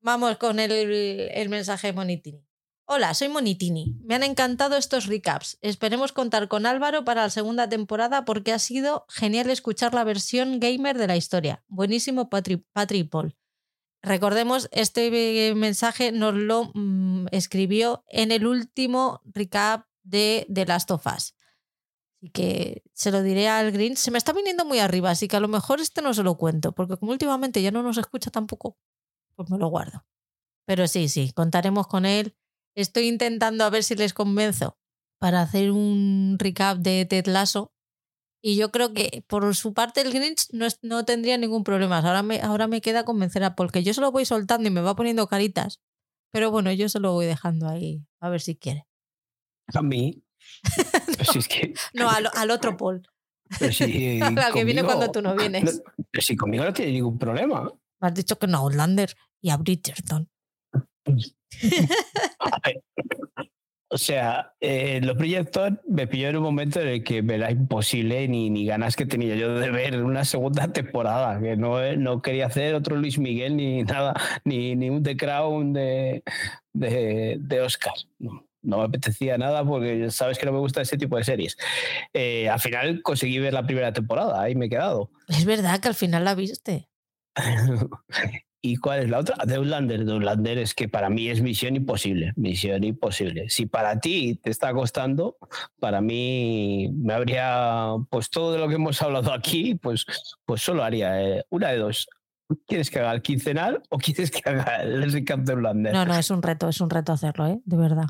Vamos 0.02 0.38
con 0.38 0.60
el, 0.60 0.72
el 0.72 1.50
mensaje 1.50 1.88
de 1.88 1.93
Monitini. 1.93 2.45
Hola, 2.86 3.14
soy 3.14 3.30
Monitini. 3.30 3.95
Me 4.03 4.16
han 4.16 4.24
encantado 4.24 4.76
estos 4.76 5.06
recaps. 5.06 5.58
Esperemos 5.62 6.12
contar 6.12 6.50
con 6.50 6.66
Álvaro 6.66 7.06
para 7.06 7.22
la 7.22 7.30
segunda 7.30 7.70
temporada 7.70 8.26
porque 8.26 8.52
ha 8.52 8.60
sido 8.60 9.06
genial 9.08 9.50
escuchar 9.50 9.94
la 9.94 10.03
versión 10.03 10.60
gamer 10.60 10.98
de 10.98 11.08
la 11.08 11.16
historia. 11.16 11.64
Buenísimo, 11.68 12.30
Patri, 12.30 12.58
Paul. 13.06 13.38
Recordemos, 14.02 14.68
este 14.74 15.53
mensaje 15.56 16.12
nos 16.12 16.34
lo 16.34 16.72
mm, 16.74 17.28
escribió 17.32 18.03
en 18.10 18.34
el 18.34 18.45
último 18.45 19.22
recap 19.24 19.88
de 20.03 20.45
The 20.53 20.66
Last 20.66 20.92
of 20.92 21.08
Us. 21.08 21.36
Así 22.18 22.32
que 22.32 22.84
se 22.92 23.12
lo 23.12 23.24
diré 23.24 23.48
al 23.48 23.72
Green. 23.72 23.95
Se 23.95 24.12
me 24.12 24.18
está 24.18 24.34
viniendo 24.34 24.66
muy 24.66 24.80
arriba, 24.80 25.10
así 25.10 25.30
que 25.30 25.38
a 25.38 25.40
lo 25.40 25.48
mejor 25.48 25.80
este 25.80 26.02
no 26.02 26.14
se 26.14 26.24
lo 26.24 26.36
cuento, 26.36 26.74
porque 26.74 26.98
como 26.98 27.14
últimamente 27.14 27.62
ya 27.62 27.72
no 27.72 27.82
nos 27.82 27.98
escucha 27.98 28.30
tampoco, 28.30 28.78
pues 29.38 29.50
me 29.50 29.58
lo 29.58 29.70
guardo. 29.70 30.06
Pero 30.66 30.86
sí, 30.88 31.08
sí, 31.08 31.32
contaremos 31.34 31.88
con 31.88 32.06
él. 32.06 32.36
Estoy 32.76 33.08
intentando 33.08 33.64
a 33.64 33.69
ver 33.69 33.84
si 33.84 33.95
les 33.95 34.14
convenzo 34.14 34.77
para 35.19 35.42
hacer 35.42 35.72
un 35.72 36.38
recap 36.40 36.77
de 36.80 37.06
Ted 37.06 37.27
Lasso. 37.27 37.72
Y 38.45 38.58
yo 38.58 38.72
creo 38.72 38.93
que 38.93 39.24
por 39.27 39.56
su 39.56 39.74
parte 39.74 40.02
el 40.02 40.11
Grinch 40.11 40.50
no, 40.52 40.66
es- 40.66 40.80
no 40.82 41.06
tendría 41.06 41.38
ningún 41.38 41.64
problema. 41.64 42.00
Ahora 42.00 42.24
me, 42.24 42.42
ahora 42.42 42.68
me 42.68 42.82
queda 42.82 43.06
convencer 43.06 43.43
a 43.43 43.56
Paul, 43.56 43.72
que 43.72 43.84
yo 43.84 43.93
se 43.93 44.02
lo 44.02 44.11
voy 44.11 44.26
soltando 44.26 44.68
y 44.68 44.72
me 44.72 44.82
va 44.82 44.95
poniendo 44.95 45.27
caritas. 45.27 45.80
Pero 46.32 46.52
bueno, 46.52 46.72
yo 46.74 46.90
se 46.90 47.00
lo 47.00 47.14
voy 47.14 47.26
dejando 47.26 47.69
ahí, 47.69 48.03
a 48.19 48.27
ver 48.30 48.42
si 48.42 48.56
quiere. 48.56 48.85
A 49.74 49.82
mí. 49.82 50.24
Pues 51.16 51.27
si 51.32 51.40
es 51.40 51.48
que, 51.48 51.74
No, 51.93 52.10
al, 52.10 52.27
al 52.35 52.52
otro 52.52 52.76
Paul. 52.76 53.08
pero 53.60 53.72
si, 53.72 54.19
Al 54.22 54.52
que 54.53 54.66
viene 54.66 54.84
cuando 54.84 55.10
tú 55.11 55.22
no 55.22 55.35
vienes. 55.35 55.64
no- 55.64 55.84
pero 56.11 56.22
si 56.22 56.35
conmigo 56.35 56.66
no 56.66 56.74
tiene 56.74 56.92
ningún 56.92 57.18
problema. 57.18 57.72
Me 58.02 58.08
has 58.10 58.14
dicho 58.14 58.38
que 58.38 58.48
no 58.48 58.58
a 58.58 58.61
Outlander 58.61 59.16
y 59.42 59.52
a 59.52 59.58
Bridgerton. 59.58 60.30
O 63.93 63.98
sea, 63.99 64.56
eh, 64.59 65.01
los 65.03 65.15
Bridgerton 65.15 65.80
me 65.88 66.07
pilló 66.07 66.30
en 66.30 66.38
un 66.38 66.41
momento 66.41 66.82
en 66.82 66.88
el 66.88 67.03
que 67.03 67.22
me 67.22 67.35
era 67.35 67.51
imposible 67.51 68.27
ni, 68.27 68.49
ni 68.49 68.65
ganas 68.65 68.95
que 68.95 69.06
tenía 69.06 69.35
yo 69.35 69.53
de 69.53 69.69
ver 69.69 70.01
una 70.01 70.25
segunda 70.25 70.73
temporada, 70.73 71.40
que 71.40 71.56
no, 71.56 71.77
no 71.98 72.19
quería 72.23 72.48
hacer 72.48 72.73
otro 72.73 72.95
Luis 72.95 73.19
Miguel 73.19 73.56
ni 73.56 73.83
nada, 73.83 74.15
ni, 74.45 74.75
ni 74.75 74.90
un 74.90 75.03
The 75.03 75.15
Crown 75.15 75.73
de, 75.73 76.23
de, 76.73 77.38
de 77.40 77.61
Oscar. 77.61 77.93
No, 78.17 78.43
no 78.64 78.80
me 78.80 78.85
apetecía 78.85 79.38
nada 79.38 79.64
porque 79.64 80.09
sabes 80.09 80.40
que 80.40 80.48
no 80.48 80.53
me 80.53 80.59
gusta 80.59 80.82
ese 80.82 80.98
tipo 80.98 81.15
de 81.15 81.23
series. 81.23 81.56
Eh, 82.14 82.49
al 82.49 82.59
final 82.59 83.03
conseguí 83.03 83.38
ver 83.38 83.53
la 83.53 83.67
primera 83.67 83.93
temporada, 83.93 84.41
ahí 84.41 84.56
me 84.56 84.65
he 84.65 84.69
quedado. 84.69 85.11
Es 85.27 85.45
verdad 85.45 85.80
que 85.80 85.90
al 85.90 85.95
final 85.95 86.25
la 86.25 86.33
viste. 86.33 86.90
¿Y 88.66 88.77
cuál 88.77 89.01
es 89.01 89.09
la 89.09 89.19
otra? 89.19 89.35
De 89.45 89.56
Outlander. 89.56 90.06
De 90.06 90.14
Outlander 90.14 90.58
es 90.58 90.74
que 90.74 90.88
para 90.88 91.09
mí 91.09 91.27
es 91.27 91.42
misión 91.42 91.75
imposible. 91.75 92.32
Misión 92.38 92.85
imposible. 92.85 93.50
Si 93.50 93.66
para 93.66 94.00
ti 94.00 94.40
te 94.42 94.51
está 94.51 94.72
costando, 94.72 95.35
para 95.82 96.00
mí 96.00 96.90
me 96.93 97.14
habría, 97.14 97.90
pues 98.09 98.30
todo 98.30 98.53
de 98.53 98.59
lo 98.59 98.69
que 98.69 98.75
hemos 98.75 99.01
hablado 99.01 99.33
aquí, 99.33 99.75
pues, 99.75 100.06
pues 100.45 100.61
solo 100.61 100.82
haría 100.82 101.22
eh, 101.22 101.43
una 101.50 101.72
de 101.72 101.77
dos. 101.77 102.08
¿Quieres 102.66 102.90
que 102.90 103.00
haga 103.00 103.11
el 103.11 103.22
quincenal 103.22 103.82
o 103.90 103.98
quieres 103.98 104.32
que 104.32 104.50
haga 104.50 104.82
el 104.82 105.11
recap 105.11 105.42
de 105.42 105.51
Outlander? 105.51 105.93
No, 105.93 106.06
no, 106.06 106.16
es 106.16 106.32
un 106.32 106.42
reto, 106.42 106.69
es 106.69 106.80
un 106.80 106.90
reto 106.90 107.11
hacerlo, 107.11 107.45
¿eh? 107.48 107.59
De 107.66 107.75
verdad. 107.75 108.06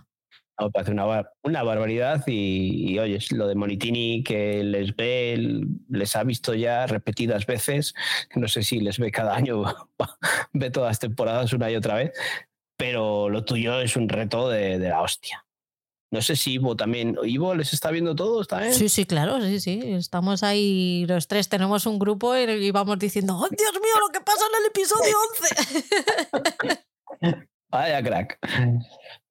Me 0.60 0.70
parece 0.70 0.92
una, 0.92 1.30
una 1.42 1.64
barbaridad 1.64 2.24
y, 2.28 2.98
oye, 3.00 3.18
lo 3.32 3.48
de 3.48 3.56
Monitini 3.56 4.24
que 4.24 4.64
les 4.64 4.96
ve, 4.96 5.66
les 5.90 6.16
ha 6.16 6.24
visto 6.24 6.54
ya 6.54 6.86
repetidas 6.86 7.46
veces, 7.48 7.96
no 8.36 8.48
sé 8.48 8.62
si 8.64 8.80
les 8.80 9.00
ve 9.00 9.12
cada 9.12 9.36
año, 9.36 9.64
ve 10.54 10.70
todas 10.70 10.92
las 10.92 11.00
temporadas 11.00 11.54
una 11.54 11.72
y 11.72 11.76
otra 11.76 11.96
vez, 11.96 12.12
pero 12.78 13.30
lo 13.30 13.44
tuyo 13.46 13.80
es 13.80 13.96
un 13.96 14.10
reto 14.10 14.50
de, 14.50 14.78
la 14.78 15.02
hostia. 15.02 15.46
No 16.12 16.22
sé 16.22 16.36
si 16.36 16.54
Ivo 16.54 16.76
también. 16.76 17.18
¿Ivo 17.24 17.56
les 17.56 17.74
está 17.74 17.90
viendo 17.90 18.16
todos 18.16 18.48
también? 18.48 18.76
Sí, 18.76 18.88
sí, 18.88 19.06
claro, 19.06 19.42
sí, 19.42 19.60
sí. 19.60 19.82
Estamos 19.84 20.44
ahí 20.44 21.06
los 21.08 21.28
tres, 21.28 21.50
tenemos 21.50 21.88
un 21.88 21.98
grupo 21.98 22.38
y 22.38 22.70
vamos 22.70 23.00
diciendo, 23.00 23.36
¡Oh, 23.36 23.48
Dios 23.50 23.74
mío, 23.74 24.00
lo 24.00 24.12
que 24.12 24.22
pasa 24.22 24.44
en 24.50 24.62
el 24.62 24.68
episodio 24.70 25.18
11! 27.22 27.48
Vaya 27.72 28.04
crack. 28.04 28.38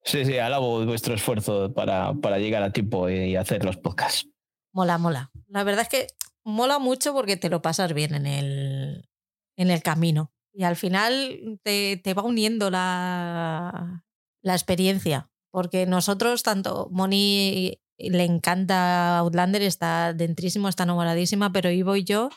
Sí, 0.05 0.25
sí, 0.25 0.39
alabo 0.39 0.85
vuestro 0.85 1.15
esfuerzo 1.15 1.73
para, 1.73 2.15
para 2.15 2.39
llegar 2.39 2.63
a 2.63 2.73
tiempo 2.73 3.09
y 3.09 3.37
hacer 3.37 3.65
los 3.65 3.77
podcasts. 3.77 4.29
Mola, 4.73 4.99
mola. 4.99 5.31
La 5.49 5.65
verdad 5.65 5.83
es 5.83 5.89
que 5.89 6.07
mola 6.45 6.79
mucho 6.79 7.13
porque 7.13 7.37
te 7.37 7.51
lo 7.51 7.63
pasas 7.63 7.93
bien 7.93 8.15
en 8.15 8.27
el, 8.27 9.09
en 9.57 9.71
el 9.71 9.83
camino. 9.83 10.33
Y 10.53 10.65
al 10.65 10.77
final 10.77 11.61
te, 11.63 11.97
te 11.97 12.15
va 12.15 12.23
uniendo 12.23 12.71
la, 12.71 14.05
la 14.43 14.53
experiencia. 14.55 15.31
Porque 15.51 15.87
nosotros, 15.87 16.43
tanto 16.43 16.89
Moni 16.91 17.79
le 17.99 18.25
encanta 18.25 19.19
Outlander, 19.19 19.63
está 19.63 20.13
dentrísimo, 20.15 20.69
está 20.69 20.83
enamoradísima, 20.85 21.53
pero 21.53 21.71
Ivo 21.71 21.95
y 21.97 22.05
yo 22.05 22.31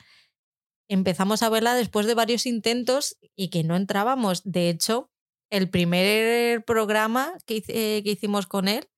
empezamos 0.88 1.42
a 1.42 1.50
verla 1.50 1.74
después 1.74 2.06
de 2.06 2.14
varios 2.14 2.46
intentos 2.46 3.18
y 3.36 3.50
que 3.50 3.64
no 3.64 3.76
entrábamos. 3.76 4.44
De 4.44 4.70
hecho, 4.70 5.10
el 5.50 5.70
primer 5.70 6.64
programa 6.66 7.34
que, 7.46 7.62
que 7.62 8.04
hicimos 8.06 8.48
con 8.48 8.68
él, 8.68 8.90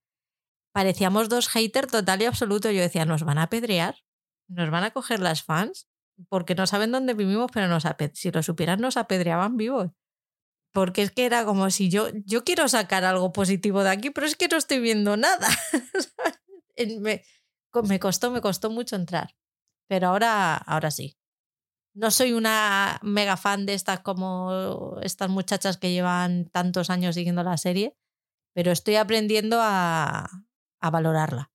parecíamos 0.73 1.29
dos 1.29 1.49
haters 1.49 1.91
total 1.91 2.21
y 2.21 2.25
absoluto. 2.25 2.71
Yo 2.71 2.81
decía, 2.81 3.05
nos 3.05 3.23
van 3.23 3.37
a 3.37 3.43
apedrear, 3.43 3.95
nos 4.47 4.69
van 4.69 4.83
a 4.83 4.91
coger 4.91 5.19
las 5.19 5.43
fans, 5.43 5.87
porque 6.29 6.55
no 6.55 6.67
saben 6.67 6.91
dónde 6.91 7.13
vivimos, 7.13 7.51
pero 7.53 7.67
nos 7.67 7.83
si 8.13 8.31
lo 8.31 8.43
supieran 8.43 8.81
nos 8.81 8.97
apedreaban 8.97 9.57
vivos. 9.57 9.91
Porque 10.73 11.01
es 11.01 11.11
que 11.11 11.25
era 11.25 11.45
como 11.45 11.69
si 11.71 11.89
yo, 11.89 12.09
yo 12.25 12.43
quiero 12.43 12.67
sacar 12.67 13.03
algo 13.03 13.31
positivo 13.31 13.83
de 13.83 13.89
aquí, 13.89 14.09
pero 14.11 14.27
es 14.27 14.35
que 14.35 14.47
no 14.47 14.57
estoy 14.57 14.79
viendo 14.79 15.17
nada. 15.17 15.47
me, 16.99 17.23
me 17.83 17.99
costó, 17.99 18.31
me 18.31 18.41
costó 18.41 18.69
mucho 18.69 18.95
entrar. 18.95 19.35
Pero 19.87 20.09
ahora, 20.09 20.55
ahora 20.57 20.91
sí. 20.91 21.16
No 21.97 22.11
soy 22.11 22.33
una 22.33 22.99
mega 23.01 23.37
fan 23.37 23.65
de 23.65 23.73
estas 23.73 24.01
como 24.01 24.99
estas 25.01 25.29
muchachas 25.29 25.77
que 25.77 25.91
llevan 25.91 26.45
tantos 26.45 26.91
años 26.91 27.15
siguiendo 27.15 27.41
la 27.41 27.57
serie, 27.57 27.95
pero 28.53 28.71
estoy 28.71 28.97
aprendiendo 28.97 29.57
a, 29.59 30.29
valorarla. 30.79 31.49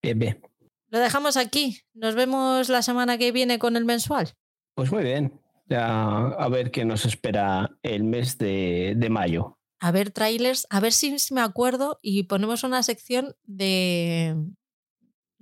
Bien, 0.00 0.20
bien. 0.20 0.40
Lo 0.88 1.00
dejamos 1.00 1.36
aquí. 1.36 1.80
Nos 1.94 2.14
vemos 2.14 2.68
la 2.68 2.82
semana 2.82 3.18
que 3.18 3.32
viene 3.32 3.58
con 3.58 3.76
el 3.76 3.84
mensual. 3.84 4.34
Pues 4.76 4.92
muy 4.92 5.02
bien. 5.02 5.40
Ya 5.66 6.28
a 6.28 6.48
ver 6.48 6.70
qué 6.70 6.84
nos 6.84 7.04
espera 7.04 7.76
el 7.82 8.04
mes 8.04 8.38
de, 8.38 8.94
de 8.96 9.10
mayo. 9.10 9.58
A 9.80 9.90
ver 9.90 10.12
trailers, 10.12 10.68
a 10.70 10.78
ver 10.78 10.92
si 10.92 11.16
me 11.32 11.40
acuerdo 11.40 11.98
y 12.02 12.22
ponemos 12.24 12.62
una 12.62 12.84
sección 12.84 13.34
de, 13.42 14.36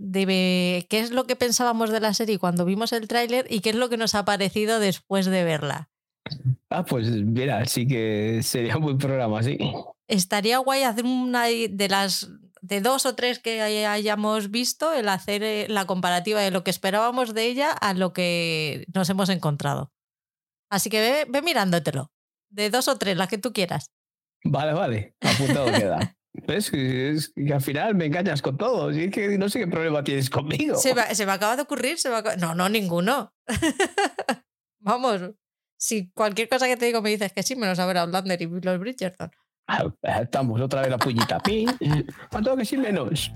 de 0.01 0.87
qué 0.89 1.01
es 1.01 1.11
lo 1.11 1.25
que 1.27 1.37
pensábamos 1.37 1.91
de 1.91 2.01
la 2.01 2.15
serie 2.15 2.39
cuando 2.39 2.65
vimos 2.65 2.93
el 2.93 3.07
tráiler 3.07 3.47
y 3.51 3.61
qué 3.61 3.70
es 3.70 3.77
lo 3.77 3.91
que 3.91 3.99
nos 3.99 4.15
ha 4.15 4.25
parecido 4.25 4.81
después 4.81 5.27
de 5.27 5.45
verla. 5.45 5.91
Ah, 6.70 6.85
pues 6.85 7.09
mira, 7.11 7.67
sí 7.67 7.87
que 7.87 8.41
sería 8.43 8.77
un 8.79 8.85
buen 8.85 8.99
programa, 8.99 9.43
sí. 9.43 9.59
Estaría 10.09 10.59
guay 10.59 10.85
hacer 10.85 11.05
una 11.05 11.45
de 11.45 11.89
las 11.89 12.31
de 12.62 12.81
dos 12.81 13.07
o 13.07 13.15
tres 13.15 13.39
que 13.39 13.61
hayamos 13.62 14.51
visto, 14.51 14.93
el 14.93 15.09
hacer 15.09 15.43
eh, 15.43 15.67
la 15.69 15.87
comparativa 15.87 16.41
de 16.41 16.51
lo 16.51 16.65
que 16.65 16.70
esperábamos 16.70 17.35
de 17.35 17.47
ella 17.47 17.70
a 17.70 17.95
lo 17.95 18.12
que 18.12 18.87
nos 18.95 19.09
hemos 19.11 19.29
encontrado. 19.29 19.93
Así 20.70 20.89
que 20.89 21.01
ve, 21.01 21.27
ve 21.29 21.43
mirándotelo. 21.43 22.11
De 22.51 22.70
dos 22.70 22.89
o 22.89 22.97
tres, 22.97 23.17
las 23.17 23.29
que 23.29 23.39
tú 23.39 23.53
quieras. 23.53 23.91
Vale, 24.45 24.73
vale. 24.73 25.15
Apuntado 25.20 25.67
queda. 25.67 26.17
¿Ves? 26.47 26.73
Es 26.73 27.33
que 27.35 27.52
al 27.52 27.60
final 27.60 27.94
me 27.94 28.07
engañas 28.07 28.43
con 28.43 28.57
todo. 28.57 28.93
Y 28.93 29.10
que 29.10 29.39
no 29.39 29.49
sé 29.49 29.60
qué 29.60 29.67
problema 29.67 30.05
tienes 30.05 30.31
conmigo. 30.31 30.77
Se 30.77 30.94
me, 30.94 31.15
se 31.15 31.27
me 31.27 31.33
acaba 31.33 31.57
de 31.57 31.62
ocurrir. 31.62 31.99
Se 31.99 32.10
No, 32.39 32.55
no, 32.55 32.69
ninguno. 32.69 33.35
Vamos. 34.81 35.23
Si 35.77 36.10
cualquier 36.10 36.49
cosa 36.49 36.67
que 36.67 36.77
te 36.77 36.86
digo 36.86 37.01
me 37.01 37.10
dices 37.10 37.33
que 37.33 37.43
sí, 37.43 37.57
menos 37.57 37.78
saber 37.78 37.99
Outlander 37.99 38.41
y 38.43 38.47
los 38.47 38.78
Bridgerton. 38.78 39.31
Ah, 39.67 39.85
estamos 40.20 40.60
otra 40.60 40.83
vez 40.83 40.91
la 40.91 40.99
puñita. 40.99 41.41
¿Cuánto 42.31 42.57
que 42.57 42.65
sí 42.65 42.77
menos? 42.77 43.31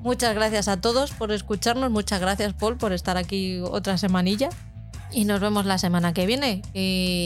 Muchas 0.00 0.34
gracias 0.34 0.68
a 0.68 0.80
todos 0.80 1.12
por 1.12 1.32
escucharnos. 1.32 1.90
Muchas 1.90 2.20
gracias, 2.20 2.54
Paul, 2.54 2.76
por 2.76 2.92
estar 2.92 3.16
aquí 3.16 3.60
otra 3.60 3.98
semanilla. 3.98 4.50
Y 5.10 5.24
nos 5.24 5.40
vemos 5.40 5.64
la 5.64 5.78
semana 5.78 6.12
que 6.12 6.26
viene. 6.26 6.62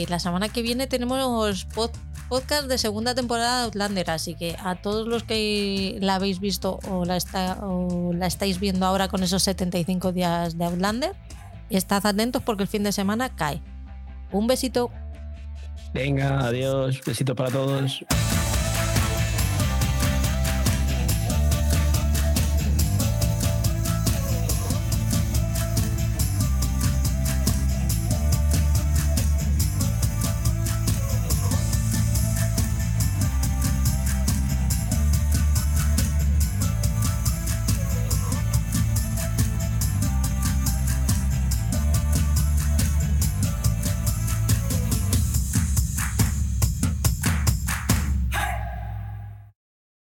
La 0.09 0.19
semana 0.19 0.49
que 0.49 0.61
viene 0.61 0.87
tenemos 0.87 1.65
podcast 2.29 2.67
de 2.67 2.77
segunda 2.77 3.13
temporada 3.13 3.59
de 3.59 3.65
Outlander, 3.65 4.09
así 4.09 4.35
que 4.35 4.55
a 4.63 4.75
todos 4.75 5.07
los 5.07 5.23
que 5.23 5.97
la 5.99 6.15
habéis 6.15 6.39
visto 6.39 6.79
o 6.89 7.05
la, 7.05 7.17
o 7.61 8.13
la 8.13 8.27
estáis 8.27 8.59
viendo 8.59 8.85
ahora 8.85 9.07
con 9.07 9.21
esos 9.23 9.43
75 9.43 10.13
días 10.13 10.57
de 10.57 10.65
Outlander, 10.65 11.13
estad 11.69 12.05
atentos 12.05 12.41
porque 12.41 12.63
el 12.63 12.69
fin 12.69 12.83
de 12.83 12.91
semana 12.91 13.35
cae. 13.35 13.61
Un 14.31 14.47
besito. 14.47 14.89
Venga, 15.93 16.39
adiós, 16.47 17.01
besito 17.05 17.35
para 17.35 17.51
todos. 17.51 18.03